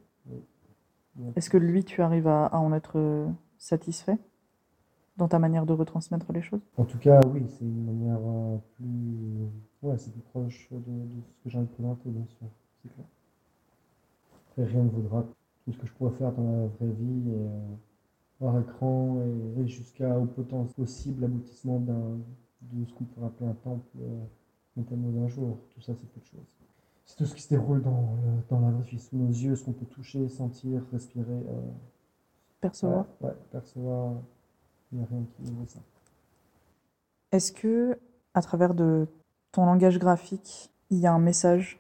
Est-ce 1.36 1.50
que 1.50 1.58
lui, 1.58 1.84
tu 1.84 2.02
arrives 2.02 2.28
à, 2.28 2.46
à 2.48 2.58
en 2.58 2.74
être 2.74 2.98
euh, 2.98 3.28
satisfait 3.58 4.18
dans 5.18 5.28
ta 5.28 5.40
manière 5.40 5.66
de 5.66 5.74
retransmettre 5.74 6.32
les 6.34 6.42
choses? 6.42 6.62
En 6.78 6.86
tout 6.86 6.98
cas, 6.98 7.20
oui, 7.34 7.44
c'est 7.50 7.66
une 7.66 7.86
manière 7.86 8.20
euh, 8.24 8.58
plus. 8.76 9.48
Ouais, 9.84 9.98
c'est 9.98 10.12
plus 10.12 10.22
proche 10.22 10.68
de, 10.72 10.78
de 10.78 11.22
ce 11.22 11.44
que 11.44 11.50
j'ai 11.50 11.58
envie 11.58 11.68
de 11.68 11.74
présenter, 11.74 12.10
bien 12.10 12.26
sûr. 12.26 12.48
C'est 12.84 12.90
clair. 12.94 13.06
Après, 14.52 14.66
rien 14.66 14.84
ne 14.84 14.90
vaudra 14.90 15.24
tout 15.66 15.72
ce 15.74 15.78
que 15.78 15.88
je 15.88 15.94
pourrais 15.94 16.12
faire 16.18 16.32
dans 16.34 16.44
la 16.44 16.68
vraie 16.68 16.92
vie, 16.92 17.30
et, 17.32 17.36
euh, 17.36 17.76
hors 18.42 18.60
écran, 18.60 19.22
et, 19.58 19.62
et 19.62 19.68
jusqu'au 19.68 20.26
potentiel 20.36 20.76
possible 20.76 21.24
aboutissement 21.26 21.80
d'un, 21.80 22.20
de 22.62 22.86
ce 22.86 22.94
qu'on 22.94 23.06
pourrait 23.06 23.28
appeler 23.28 23.50
un 23.50 23.54
temple 23.56 23.88
euh, 24.02 24.24
métamorphose 24.78 25.16
d'un 25.22 25.28
jour. 25.28 25.58
Tout 25.74 25.82
ça, 25.82 25.94
c'est 25.96 26.10
peu 26.12 26.20
de 26.20 26.26
choses. 26.26 26.48
C'est 27.06 27.18
tout 27.18 27.26
ce 27.26 27.36
qui 27.36 27.42
se 27.42 27.50
déroule 27.50 27.82
dans, 27.82 28.16
le- 28.24 28.44
dans 28.50 28.60
la 28.62 28.72
vraie 28.72 28.84
vie, 28.84 29.00
sous 29.00 29.18
nos 29.18 29.30
yeux, 29.30 29.56
ce 29.56 29.66
qu'on 29.66 29.74
peut 29.74 29.86
toucher, 29.86 30.28
sentir, 30.30 30.82
respirer. 30.92 31.26
euh, 31.32 31.62
Percevoir 32.62 33.06
ouais, 33.22 33.30
ouais, 33.30 33.36
percevoir. 33.52 34.14
Il 34.92 34.98
n'y 35.00 35.04
a 35.04 35.08
rien 35.08 35.24
qui 35.38 35.44
vaut 35.52 35.66
ça. 35.66 35.80
Est-ce 37.32 37.52
que, 37.52 37.98
à 38.34 38.42
travers 38.42 38.74
de 38.74 39.08
ton 39.52 39.66
langage 39.66 40.00
graphique, 40.00 40.72
il 40.90 41.00
y 41.00 41.08
a 41.08 41.14
un 41.14 41.20
message 41.20 41.80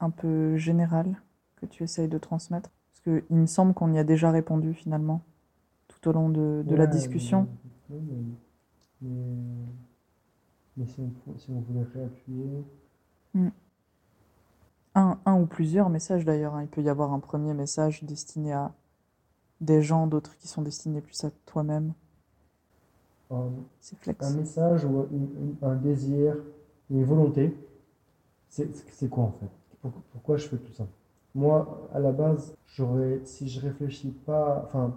un 0.00 0.10
peu 0.10 0.56
général? 0.56 1.20
Que 1.58 1.66
tu 1.66 1.82
essayes 1.84 2.08
de 2.08 2.18
transmettre? 2.18 2.70
Parce 2.92 3.00
qu'il 3.28 3.36
me 3.36 3.46
semble 3.46 3.74
qu'on 3.74 3.92
y 3.92 3.98
a 3.98 4.04
déjà 4.04 4.30
répondu 4.30 4.74
finalement, 4.74 5.22
tout 5.88 6.08
au 6.08 6.12
long 6.12 6.28
de, 6.30 6.64
de 6.66 6.76
la 6.76 6.86
discussion. 6.86 7.48
mais- 10.76 10.86
si, 10.86 11.00
on, 11.00 11.10
pou- 11.10 11.38
si 11.38 11.50
on 11.50 11.60
voulait 11.60 11.84
réappuyer, 11.94 12.64
Un, 14.94 15.18
un 15.24 15.40
ou 15.40 15.46
plusieurs 15.46 15.88
messages 15.88 16.26
d'ailleurs. 16.26 16.54
hein. 16.54 16.62
Il 16.62 16.68
peut 16.68 16.82
y 16.82 16.90
avoir 16.90 17.14
un 17.14 17.20
premier 17.20 17.54
message 17.54 18.04
destiné 18.04 18.52
à 18.52 18.74
des 19.60 19.82
gens, 19.82 20.06
d'autres 20.06 20.36
qui 20.38 20.48
sont 20.48 20.62
destinés 20.62 21.00
plus 21.02 21.24
à 21.24 21.30
toi-même. 21.46 21.94
Un, 23.30 23.50
un 24.20 24.30
message 24.30 24.84
ou 24.84 25.06
une- 25.12 25.30
une- 25.40 25.56
un 25.62 25.76
désir, 25.76 26.36
une 26.90 27.04
volonté, 27.04 27.54
c'est 28.48 29.08
quoi 29.10 29.24
en 29.24 29.32
fait? 29.32 29.50
Pour- 29.82 29.92
Pourquoi 30.12 30.36
je 30.36 30.48
fais 30.48 30.58
tout 30.58 30.72
ça? 30.72 30.86
Moi, 31.38 31.88
à 31.94 32.00
la 32.00 32.12
base, 32.12 32.54
si 33.24 33.48
je 33.48 33.60
réfléchis 33.60 34.10
pas, 34.26 34.62
enfin, 34.66 34.94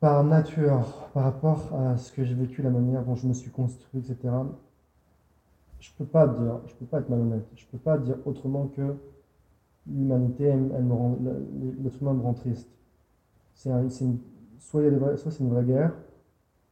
par 0.00 0.24
nature, 0.24 0.84
par 1.14 1.24
rapport 1.24 1.74
à 1.74 1.96
ce 1.98 2.12
que 2.12 2.24
j'ai 2.24 2.34
vécu, 2.34 2.62
la 2.62 2.70
manière 2.70 3.04
dont 3.04 3.16
je 3.16 3.26
me 3.28 3.34
suis 3.34 3.50
construit, 3.50 4.00
etc., 4.00 4.46
je 5.80 5.90
peux 5.96 6.04
pas 6.04 6.26
dire, 6.26 6.60
je 6.66 6.74
peux 6.74 6.86
pas 6.86 7.00
être 7.00 7.08
malhonnête. 7.08 7.46
Je 7.56 7.64
peux 7.66 7.78
pas 7.78 7.98
dire 7.98 8.16
autrement 8.24 8.66
que 8.68 8.94
l'humanité, 9.86 10.44
elle, 10.44 10.60
me 10.84 10.94
rend, 10.94 11.18
l'être 11.82 12.02
humain 12.02 12.14
me 12.14 12.22
rend 12.22 12.34
triste. 12.34 12.68
C'est 13.54 13.70
un- 13.70 13.88
une- 13.88 14.18
soit 14.60 14.82
soit 15.18 15.32
c'est 15.32 15.44
une 15.44 15.50
vraie 15.50 15.64
guerre, 15.64 15.94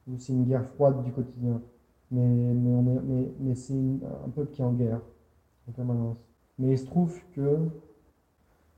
ou 0.08 0.18
c'est 0.18 0.32
une 0.34 0.44
guerre 0.44 0.66
froide 0.76 1.02
du 1.04 1.12
quotidien. 1.12 1.62
Mais, 2.10 2.22
mais, 2.26 2.82
mais, 3.04 3.32
mais 3.40 3.54
c'est 3.56 3.74
un 4.26 4.30
peuple 4.30 4.52
qui 4.52 4.62
est 4.62 4.64
en 4.66 4.72
guerre 4.74 5.00
en 5.68 5.72
permanence. 5.72 6.18
Mais 6.58 6.72
il 6.72 6.78
se 6.78 6.86
trouve 6.86 7.18
que, 7.34 7.58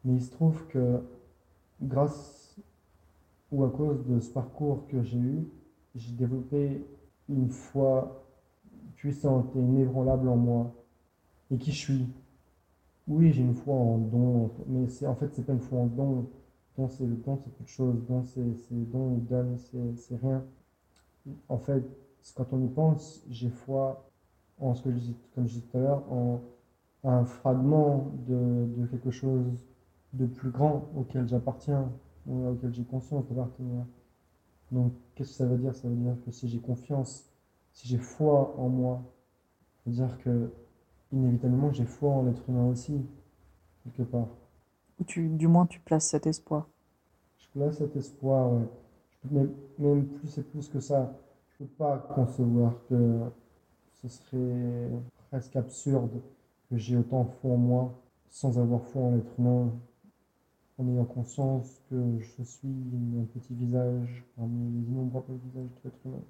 mais 0.09 0.15
il 0.15 0.23
se 0.23 0.31
trouve 0.31 0.67
que 0.69 1.03
grâce 1.83 2.57
ou 3.53 3.62
à 3.65 3.70
cause 3.70 4.03
de 4.07 4.19
ce 4.20 4.31
parcours 4.31 4.87
que 4.89 5.03
j'ai 5.03 5.19
eu, 5.19 5.49
j'ai 5.95 6.12
développé 6.12 6.83
une 7.28 7.51
foi 7.51 8.25
puissante 8.97 9.55
et 9.55 9.61
inébranlable 9.61 10.28
en 10.28 10.37
moi 10.37 10.75
et 11.51 11.59
qui 11.59 11.73
je 11.73 11.77
suis. 11.77 12.07
Oui, 13.07 13.33
j'ai 13.33 13.43
une 13.43 13.55
foi 13.55 13.75
en 13.75 13.99
don, 13.99 14.51
mais 14.67 14.89
c'est 14.89 15.07
en 15.07 15.15
fait 15.15 15.28
c'est 15.35 15.45
pas 15.45 15.53
une 15.53 15.61
foi 15.61 15.81
en 15.81 15.87
don. 15.87 16.27
Don 16.78 16.89
c'est 16.89 17.07
don 17.07 17.37
c'est 17.37 17.53
peu 17.55 17.65
de 17.65 17.69
choses, 17.69 18.03
don 18.09 18.25
c'est 18.25 18.43
don 18.70 19.12
ou 19.12 19.20
donne 19.28 19.59
c'est 19.59 20.17
rien. 20.17 20.43
En 21.51 21.59
fait, 21.59 21.85
quand 22.35 22.47
on 22.53 22.65
y 22.65 22.69
pense, 22.69 23.23
j'ai 23.28 23.51
foi 23.51 24.09
en 24.59 24.75
ce 24.75 24.83
que 24.83 24.91
je 24.91 25.12
comme 25.35 25.47
je 25.47 25.55
disais 25.55 25.67
tout 25.70 25.77
à 25.77 25.81
l'heure, 25.81 26.11
en 26.11 26.41
un 27.05 27.25
fragment 27.25 28.11
de, 28.27 28.67
de 28.77 28.87
quelque 28.87 29.11
chose 29.11 29.45
de 30.12 30.27
plus 30.27 30.51
grand 30.51 30.89
auquel 30.97 31.28
j'appartiens, 31.28 31.91
auquel 32.28 32.73
j'ai 32.73 32.85
conscience 32.85 33.27
d'appartenir. 33.27 33.85
Donc, 34.70 34.93
qu'est-ce 35.15 35.31
que 35.31 35.37
ça 35.37 35.47
veut 35.47 35.59
dire? 35.59 35.75
Ça 35.75 35.89
veut 35.89 35.97
dire 35.97 36.17
que 36.25 36.31
si 36.31 36.49
j'ai 36.49 36.59
confiance, 36.59 37.31
si 37.73 37.89
j'ai 37.89 37.99
foi 37.99 38.55
en 38.59 38.69
moi, 38.69 39.03
ça 39.77 39.91
veut 39.91 39.97
dire 39.97 40.19
que 40.19 40.51
inévitablement 41.12 41.73
j'ai 41.73 41.87
foi 41.87 42.11
en 42.11 42.23
l'être 42.25 42.43
humain 42.49 42.67
aussi, 42.67 43.01
quelque 43.85 44.03
part. 44.03 44.28
Ou 45.01 45.05
tu, 45.05 45.28
du 45.28 45.47
moins, 45.47 45.67
tu 45.67 45.81
places 45.81 46.09
cet 46.09 46.27
espoir. 46.27 46.69
Je 47.39 47.49
place 47.51 47.78
cet 47.78 47.97
espoir, 47.97 48.53
ouais. 48.53 48.69
Je 49.11 49.28
peux 49.28 49.35
même, 49.35 49.55
même 49.78 50.07
plus 50.07 50.39
et 50.39 50.43
plus 50.43 50.69
que 50.69 50.81
ça. 50.81 51.15
Je 51.49 51.65
peux 51.65 51.70
pas 51.70 51.99
concevoir 52.15 52.75
que 52.89 53.20
ce 54.03 54.09
serait 54.09 54.91
presque 55.31 55.57
absurde 55.57 56.20
que 56.69 56.77
j'ai 56.77 56.97
autant 56.97 57.25
foi 57.25 57.53
en 57.53 57.57
moi 57.57 57.95
sans 58.28 58.59
avoir 58.59 58.83
foi 58.83 59.03
en 59.03 59.11
l'être 59.12 59.33
humain, 59.39 59.73
en 60.79 60.89
ayant 60.89 61.05
conscience 61.05 61.83
que 61.91 61.97
je 62.21 62.43
suis 62.43 62.69
un 62.69 63.25
petit 63.39 63.55
visage 63.55 64.25
parmi 64.37 64.71
les 64.81 64.89
innombrables 64.89 65.35
visages 65.45 65.65
de 65.65 65.81
l'être 65.85 66.07
humain. 66.07 66.23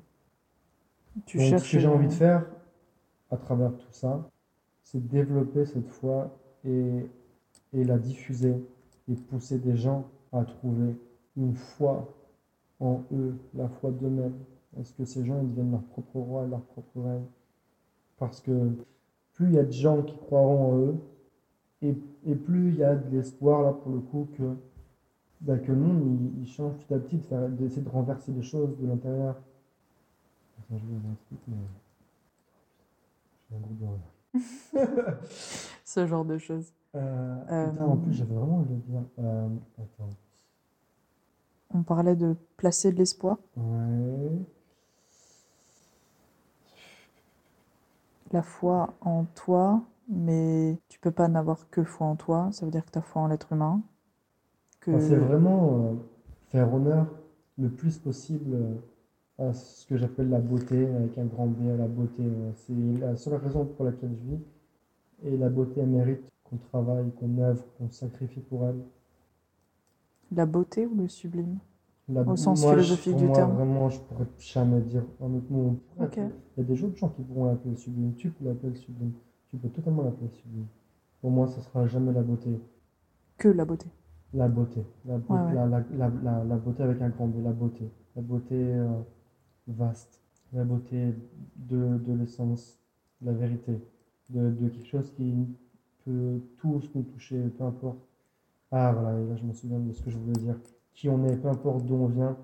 Tu 1.27 1.39
Donc, 1.39 1.59
ce 1.60 1.73
que 1.73 1.78
j'ai 1.78 1.86
envie 1.89 2.07
de 2.09 2.12
faire 2.12 2.47
à 3.31 3.36
travers 3.36 3.77
tout 3.77 3.93
ça, 3.93 4.28
c'est 4.83 5.07
développer 5.07 5.67
cette 5.67 5.89
foi 5.89 6.35
et, 6.65 7.07
et 7.75 7.85
la 7.85 7.99
diffuser 7.99 8.55
et 9.09 9.15
pousser 9.15 9.59
des 9.59 9.77
gens 9.77 10.07
à 10.33 10.44
trouver 10.44 10.97
une 11.36 11.55
foi 11.55 12.15
en 12.81 13.02
eux, 13.12 13.36
la 13.55 13.68
foi 13.68 13.91
d'eux-mêmes. 13.91 14.39
Est-ce 14.78 14.94
que 14.94 15.05
ces 15.05 15.25
gens 15.25 15.41
ils 15.43 15.51
deviennent 15.51 15.73
leur 15.73 15.83
propre 15.83 16.18
roi 16.20 16.44
et 16.44 16.49
leur 16.49 16.62
propre 16.62 17.01
reine? 17.01 17.27
Parce 18.18 18.41
que 18.41 18.70
plus 19.35 19.49
il 19.49 19.55
y 19.55 19.59
a 19.59 19.65
de 19.65 19.73
gens 19.73 20.02
qui 20.02 20.17
croiront 20.17 20.73
en 20.73 20.78
eux, 20.78 20.97
et, 21.82 21.97
et 22.26 22.34
plus 22.34 22.70
il 22.70 22.76
y 22.76 22.84
a 22.84 22.94
de 22.97 23.16
l'espoir 23.16 23.62
là 23.62 23.73
pour 23.73 23.92
le 23.92 24.00
coup 24.00 24.28
que, 24.36 24.57
bah, 25.40 25.58
que 25.58 25.73
le 25.73 25.78
monde 25.78 26.32
il, 26.36 26.42
il 26.42 26.48
change 26.48 26.74
petit 26.74 26.94
à 26.94 26.98
petit, 26.98 27.16
de 27.18 27.48
d'essayer 27.57 27.82
de 27.82 27.89
renverser 27.89 28.32
les 28.32 28.42
choses 28.42 28.76
de 28.78 28.86
l'intérieur. 28.86 29.36
Je 30.70 30.74
mais 30.74 30.81
j'ai 30.81 30.86
un 33.57 33.60
groupe 33.60 33.78
de 34.74 35.16
ce 35.84 36.07
genre 36.07 36.24
de 36.24 36.39
choses. 36.39 36.73
Euh, 36.94 37.36
Euh, 37.50 37.70
putain, 37.70 37.86
en 37.86 37.97
plus 37.97 38.12
j'avais 38.12 38.34
vraiment 38.34 38.58
envie 38.58 38.74
de 38.74 38.81
dire. 38.81 39.02
Euh, 39.18 39.48
attends. 39.78 40.10
On 41.74 41.82
parlait 41.82 42.16
de 42.16 42.34
placer 42.57 42.92
de 42.92 42.98
l'espoir. 42.98 43.36
Ouais. 43.57 44.31
La 48.32 48.42
foi 48.42 48.92
en 49.00 49.24
toi, 49.34 49.82
mais 50.08 50.78
tu 50.88 50.98
peux 51.00 51.10
pas 51.12 51.28
n'avoir 51.28 51.68
que 51.70 51.84
foi 51.84 52.06
en 52.06 52.16
toi. 52.16 52.50
Ça 52.52 52.64
veut 52.66 52.72
dire 52.72 52.84
que 52.84 52.90
tu 52.92 52.98
as 52.98 53.02
foi 53.02 53.22
en 53.22 53.28
l'être 53.28 53.52
humain. 53.52 53.82
Que... 54.80 54.90
Enfin, 54.92 55.06
c'est 55.06 55.16
vraiment 55.16 55.90
euh, 55.92 55.94
faire 56.48 56.72
honneur 56.72 57.06
le 57.58 57.68
plus 57.70 57.98
possible 57.98 58.54
euh, 58.54 59.48
à 59.50 59.52
ce 59.54 59.86
que 59.86 59.96
j'appelle 59.96 60.30
la 60.30 60.40
beauté, 60.40 60.86
avec 60.88 61.18
un 61.18 61.26
grand 61.26 61.46
B 61.46 61.68
à 61.70 61.76
la 61.76 61.88
beauté. 61.88 62.22
euh, 62.24 62.50
C'est 62.56 63.00
la 63.00 63.16
seule 63.16 63.34
raison 63.36 63.64
pour 63.66 63.84
laquelle 63.84 64.10
je 64.16 64.34
vis. 64.36 64.40
Et 65.24 65.36
la 65.36 65.48
beauté, 65.48 65.80
elle 65.80 65.88
mérite 65.88 66.22
qu'on 66.44 66.56
travaille, 66.56 67.10
qu'on 67.12 67.38
œuvre, 67.38 67.64
qu'on 67.78 67.90
sacrifie 67.90 68.40
pour 68.40 68.66
elle. 68.66 68.80
La 70.32 70.46
beauté 70.46 70.86
ou 70.86 70.94
le 70.94 71.06
sublime? 71.08 71.58
La- 72.08 72.22
Au 72.22 72.36
sens 72.36 72.60
moi, 72.62 72.72
je- 72.72 72.82
philosophique 72.82 73.12
pour 73.12 73.20
du 73.20 73.26
moi, 73.26 73.36
terme. 73.36 73.52
Vraiment, 73.54 73.90
je 73.90 74.00
pourrais 74.00 74.26
jamais 74.38 74.80
dire. 74.80 75.04
Pourrait 75.18 75.40
Ok. 75.98 76.18
appeler- 76.18 76.32
il 76.56 76.60
y 76.62 76.66
a 76.66 76.74
des 76.74 76.84
autres 76.84 76.96
gens 76.96 77.08
qui 77.10 77.22
pourront 77.22 77.46
l'appeler 77.46 77.76
sublime. 77.76 78.14
Tu 78.14 78.30
peux 78.30 78.44
l'appeler 78.46 78.74
sublime. 78.74 79.12
Tu 79.51 79.57
peux 79.57 79.68
totalement 79.68 80.02
l'appeler 80.02 80.28
sublime. 80.31 80.67
Pour 81.20 81.31
moi, 81.31 81.49
ce 81.49 81.60
sera 81.60 81.86
jamais 81.86 82.12
la 82.12 82.23
beauté. 82.23 82.60
Que 83.39 83.49
la 83.49 83.65
beauté. 83.65 83.86
La 84.35 84.49
beauté. 84.49 84.85
La, 85.07 85.18
beau- 85.18 85.35
Ouais, 85.35 85.41
ouais. 85.41 85.55
La, 85.55 85.67
la, 85.67 85.81
la, 85.97 86.09
la- 86.23 86.44
la 86.44 86.57
beauté 86.57 86.83
avec 86.83 87.01
un 87.02 87.09
grand 87.09 87.27
B. 87.28 87.43
La 87.43 87.52
beauté. 87.52 87.91
La 88.17 88.23
beauté 88.23 88.55
euh, 88.57 89.01
vaste. 89.67 90.20
La 90.52 90.65
beauté 90.65 91.15
de, 91.57 91.99
de 91.99 92.12
l'essence, 92.15 92.78
de 93.20 93.27
la 93.27 93.33
vérité. 93.33 93.78
De, 94.31 94.51
de 94.51 94.68
quelque 94.68 94.86
chose 94.86 95.10
qui 95.12 95.35
peut 96.05 96.41
tous 96.59 96.91
nous 96.94 97.02
toucher, 97.02 97.41
peu 97.49 97.65
importe. 97.65 97.99
Ah 98.70 98.93
voilà, 98.93 99.18
et 99.18 99.27
là 99.27 99.36
je 99.36 99.44
me 99.44 99.52
souviens 99.55 99.78
de 99.81 99.93
ce 99.93 100.02
que 100.02 100.10
je 100.10 100.18
voulais 100.18 100.39
dire. 100.39 100.57
Qui 100.93 101.09
on 101.09 101.25
est, 101.27 101.36
peu 101.36 101.49
importe 101.49 101.85
d'où 101.86 101.94
on 101.94 102.07
vient. 102.09 102.36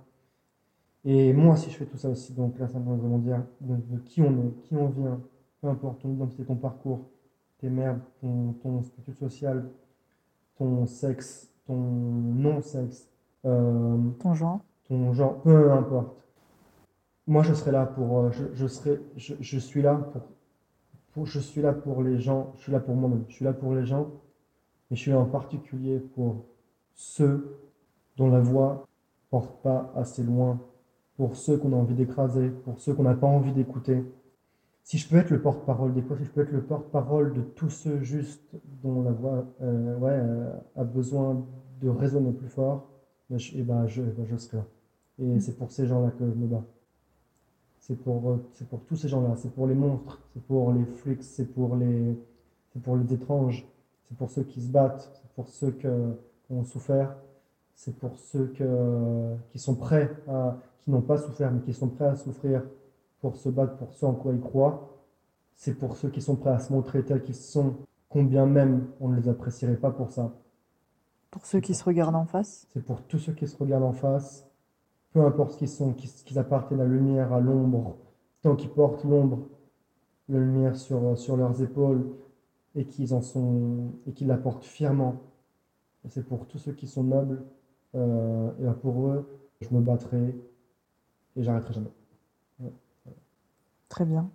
Et 1.05 1.33
moi, 1.33 1.57
si 1.57 1.70
je 1.70 1.76
fais 1.76 1.86
tout 1.86 1.99
ça 1.99 2.08
aussi, 2.08 2.33
donc 2.33 2.58
là, 2.58 2.66
ça 2.68 2.78
me 2.78 2.94
vraiment 2.97 3.18
dire 3.18 3.44
de, 3.60 3.76
de 3.76 3.99
qui 4.00 4.23
on 4.23 4.33
est, 4.47 4.52
qui 4.62 4.74
on 4.76 4.89
vient, 4.89 5.20
peu 5.64 5.70
importe 5.70 6.02
ton 6.02 6.10
identité, 6.12 6.44
ton 6.44 6.56
parcours, 6.56 7.00
tes 7.56 7.70
merdes, 7.70 8.00
ton, 8.20 8.52
ton 8.62 8.82
statut 8.82 9.14
social, 9.14 9.70
ton 10.58 10.84
sexe, 10.84 11.50
ton 11.66 11.74
non-sexe, 11.74 13.08
euh, 13.46 13.96
Ton 14.20 14.34
genre. 14.34 14.60
ton 14.86 15.14
genre, 15.14 15.40
peu 15.40 15.72
importe. 15.72 16.22
Moi, 17.26 17.42
je 17.44 17.54
serai 17.54 17.70
là 17.70 17.86
pour, 17.86 18.18
euh, 18.18 18.30
je, 18.30 18.44
je 18.52 18.66
serai, 18.66 19.00
je, 19.16 19.34
je 19.40 19.58
suis 19.58 19.80
là 19.80 19.94
pour, 19.94 20.22
pour, 21.14 21.26
je 21.26 21.40
suis 21.40 21.62
là 21.62 21.72
pour 21.72 22.02
les 22.02 22.18
gens, 22.18 22.52
je 22.56 22.64
suis 22.64 22.72
là 22.72 22.80
pour 22.80 22.94
moi-même, 22.94 23.24
je 23.28 23.34
suis 23.34 23.44
là 23.46 23.54
pour 23.54 23.74
les 23.74 23.86
gens, 23.86 24.08
mais 24.90 24.96
je 24.98 25.00
suis 25.00 25.12
là 25.12 25.18
en 25.18 25.24
particulier 25.24 25.98
pour 25.98 26.44
ceux 26.92 27.56
dont 28.18 28.28
la 28.28 28.40
voix 28.40 28.86
porte 29.30 29.62
pas 29.62 29.90
assez 29.96 30.22
loin, 30.22 30.60
pour 31.16 31.36
ceux 31.36 31.56
qu'on 31.56 31.72
a 31.72 31.76
envie 31.76 31.94
d'écraser, 31.94 32.50
pour 32.50 32.80
ceux 32.80 32.92
qu'on 32.92 33.04
n'a 33.04 33.14
pas 33.14 33.26
envie 33.26 33.52
d'écouter. 33.52 34.04
Si 34.84 34.98
je 34.98 35.08
peux 35.08 35.16
être 35.16 35.30
le 35.30 35.42
porte-parole 35.42 35.94
des 35.94 36.02
fois, 36.02 36.16
si 36.16 36.24
je 36.24 36.30
peux 36.30 36.42
être 36.42 36.52
le 36.52 36.62
porte-parole 36.62 37.32
de 37.34 37.42
tous 37.42 37.70
ceux 37.70 38.00
juste 38.02 38.42
dont 38.84 39.02
la 39.02 39.10
voix 39.12 39.44
euh, 39.62 39.96
ouais, 39.98 40.12
euh, 40.12 40.52
a 40.76 40.84
besoin 40.84 41.44
de 41.80 41.88
résonner 41.88 42.32
plus 42.32 42.48
fort, 42.48 42.86
ben, 43.30 43.38
je, 43.38 43.52
eh 43.56 43.62
ben, 43.62 43.86
je, 43.88 44.02
eh 44.02 44.10
ben, 44.12 44.24
je 44.26 44.36
serai 44.36 44.58
là. 44.58 44.64
Et 45.18 45.40
c'est 45.40 45.56
pour 45.56 45.70
ces 45.72 45.86
gens-là 45.86 46.10
que 46.12 46.28
je 46.30 46.34
me 46.34 46.46
bats. 46.46 46.64
C'est 47.78 47.96
pour, 48.02 48.30
euh, 48.30 48.36
c'est 48.54 48.68
pour 48.68 48.80
tous 48.84 48.96
ces 48.96 49.08
gens-là. 49.08 49.34
C'est 49.36 49.52
pour 49.54 49.66
les 49.66 49.74
monstres, 49.74 50.20
c'est 50.32 50.42
pour 50.42 50.72
les 50.72 50.84
flics, 50.84 51.22
c'est 51.22 51.44
pour 51.52 51.76
les, 51.76 52.16
c'est 52.72 52.82
pour 52.82 52.96
les 52.96 53.12
étranges, 53.12 53.66
c'est 54.04 54.16
pour 54.16 54.30
ceux 54.30 54.42
qui 54.44 54.62
se 54.62 54.68
battent, 54.68 55.10
c'est 55.22 55.30
pour 55.34 55.48
ceux 55.48 55.70
que- 55.72 56.14
qui 56.46 56.52
ont 56.52 56.64
souffert, 56.64 57.14
c'est 57.74 57.96
pour 57.98 58.18
ceux 58.18 58.46
que, 58.48 59.34
qui 59.50 59.58
sont 59.58 59.74
prêts 59.74 60.10
à, 60.28 60.56
qui 60.80 60.90
n'ont 60.90 61.02
pas 61.02 61.18
souffert, 61.18 61.50
mais 61.52 61.60
qui 61.60 61.74
sont 61.74 61.88
prêts 61.88 62.06
à 62.06 62.14
souffrir 62.16 62.62
pour 63.24 63.38
se 63.38 63.48
battre 63.48 63.76
pour 63.76 63.94
ce 63.94 64.04
en 64.04 64.12
quoi 64.12 64.34
ils 64.34 64.40
croient. 64.40 64.90
C'est 65.54 65.72
pour 65.72 65.96
ceux 65.96 66.10
qui 66.10 66.20
sont 66.20 66.36
prêts 66.36 66.50
à 66.50 66.58
se 66.58 66.70
montrer 66.70 67.02
tels 67.02 67.22
qu'ils 67.22 67.34
sont, 67.34 67.76
combien 68.10 68.44
même 68.44 68.88
on 69.00 69.08
ne 69.08 69.16
les 69.16 69.30
apprécierait 69.30 69.78
pas 69.78 69.90
pour 69.90 70.10
ça. 70.10 70.30
Pour 71.30 71.46
ceux 71.46 71.60
qui 71.60 71.72
se 71.72 71.82
regardent 71.84 72.16
en 72.16 72.26
face. 72.26 72.66
C'est 72.74 72.84
pour 72.84 73.00
tous 73.00 73.18
ceux 73.18 73.32
qui 73.32 73.48
se 73.48 73.56
regardent 73.56 73.84
en 73.84 73.94
face, 73.94 74.46
peu 75.14 75.24
importe 75.24 75.52
ce 75.52 75.56
qu'ils 75.56 75.70
sont, 75.70 75.94
qu'ils 75.94 76.38
appartiennent 76.38 76.82
à 76.82 76.84
la 76.84 76.90
lumière, 76.90 77.32
à 77.32 77.40
l'ombre, 77.40 77.96
tant 78.42 78.56
qu'ils 78.56 78.68
portent 78.68 79.04
l'ombre, 79.04 79.38
la 80.28 80.38
lumière 80.38 80.76
sur, 80.76 81.16
sur 81.16 81.38
leurs 81.38 81.62
épaules, 81.62 82.04
et 82.74 82.84
qu'ils 82.84 83.14
en 83.14 83.22
sont 83.22 83.92
et 84.06 84.12
qu'ils 84.12 84.26
la 84.26 84.36
portent 84.36 84.64
fièrement. 84.64 85.16
Et 86.04 86.10
c'est 86.10 86.28
pour 86.28 86.46
tous 86.46 86.58
ceux 86.58 86.72
qui 86.72 86.86
sont 86.86 87.04
nobles 87.04 87.42
euh, 87.94 88.50
et 88.60 88.64
ben, 88.64 88.74
pour 88.74 89.06
eux, 89.06 89.26
je 89.62 89.74
me 89.74 89.80
battrai 89.80 90.38
et 91.36 91.42
j'arrêterai 91.42 91.72
jamais. 91.72 92.03
Très 93.88 94.04
bien. 94.04 94.30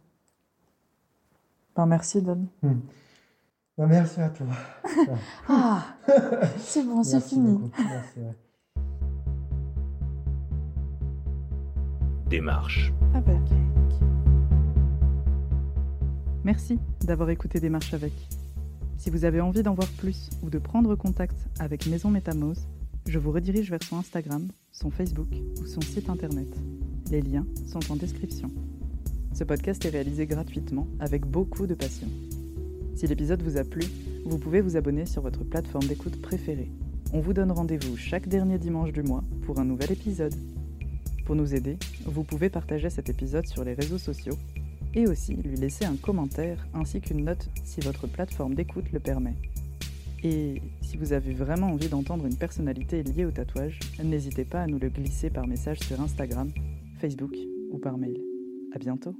Ben, 1.75 1.85
merci, 1.85 2.21
Don. 2.21 2.47
Hmm. 2.61 2.79
Ben, 3.77 3.87
merci 3.87 4.21
à 4.21 4.29
toi. 4.29 4.47
Ah, 5.47 5.83
c'est 6.57 6.83
bon, 6.83 7.03
c'est 7.03 7.13
Merci 7.17 7.35
fini. 7.35 7.53
beaucoup. 7.57 7.71
Merci, 7.77 8.19
ouais. 8.19 8.35
Démarche. 12.27 12.91
Ah 13.13 13.21
bah, 13.21 13.33
Merci 16.43 16.79
d'avoir 17.01 17.29
écouté 17.29 17.59
Démarche 17.59 17.93
avec. 17.93 18.13
Si 18.97 19.09
vous 19.09 19.23
avez 19.25 19.39
envie 19.41 19.63
d'en 19.63 19.73
voir 19.73 19.87
plus 19.97 20.29
ou 20.43 20.49
de 20.49 20.57
prendre 20.59 20.95
contact 20.95 21.37
avec 21.59 21.87
Maison 21.87 22.09
Métamose, 22.09 22.67
je 23.07 23.17
vous 23.17 23.31
redirige 23.31 23.69
vers 23.69 23.81
son 23.83 23.97
Instagram, 23.97 24.47
son 24.71 24.89
Facebook 24.91 25.29
ou 25.61 25.65
son 25.65 25.81
site 25.81 26.09
internet. 26.09 26.47
Les 27.09 27.21
liens 27.21 27.45
sont 27.65 27.91
en 27.91 27.95
description. 27.95 28.49
Ce 29.33 29.43
podcast 29.43 29.85
est 29.85 29.89
réalisé 29.89 30.25
gratuitement 30.25 30.87
avec 30.99 31.25
beaucoup 31.25 31.67
de 31.67 31.75
passion. 31.75 32.07
Si 32.95 33.07
l'épisode 33.07 33.41
vous 33.41 33.57
a 33.57 33.63
plu, 33.63 33.83
vous 34.25 34.37
pouvez 34.37 34.61
vous 34.61 34.75
abonner 34.75 35.05
sur 35.05 35.21
votre 35.21 35.43
plateforme 35.43 35.87
d'écoute 35.87 36.21
préférée. 36.21 36.71
On 37.13 37.21
vous 37.21 37.33
donne 37.33 37.51
rendez-vous 37.51 37.95
chaque 37.95 38.27
dernier 38.27 38.57
dimanche 38.57 38.91
du 38.91 39.01
mois 39.01 39.23
pour 39.45 39.59
un 39.59 39.65
nouvel 39.65 39.91
épisode. 39.91 40.35
Pour 41.25 41.35
nous 41.35 41.55
aider, 41.55 41.77
vous 42.05 42.23
pouvez 42.23 42.49
partager 42.49 42.89
cet 42.89 43.09
épisode 43.09 43.47
sur 43.47 43.63
les 43.63 43.73
réseaux 43.73 43.97
sociaux 43.97 44.37
et 44.93 45.07
aussi 45.07 45.35
lui 45.35 45.55
laisser 45.55 45.85
un 45.85 45.95
commentaire 45.95 46.67
ainsi 46.73 46.99
qu'une 46.99 47.23
note 47.23 47.49
si 47.63 47.79
votre 47.81 48.07
plateforme 48.07 48.55
d'écoute 48.55 48.91
le 48.91 48.99
permet. 48.99 49.35
Et 50.23 50.61
si 50.81 50.97
vous 50.97 51.13
avez 51.13 51.33
vraiment 51.33 51.67
envie 51.67 51.87
d'entendre 51.87 52.25
une 52.25 52.35
personnalité 52.35 53.03
liée 53.03 53.25
au 53.25 53.31
tatouage, 53.31 53.79
n'hésitez 54.03 54.43
pas 54.43 54.63
à 54.63 54.67
nous 54.67 54.79
le 54.79 54.89
glisser 54.89 55.29
par 55.29 55.47
message 55.47 55.79
sur 55.79 56.01
Instagram, 56.01 56.49
Facebook 56.99 57.35
ou 57.71 57.77
par 57.77 57.97
mail. 57.97 58.28
À 58.71 58.79
bientôt 58.79 59.15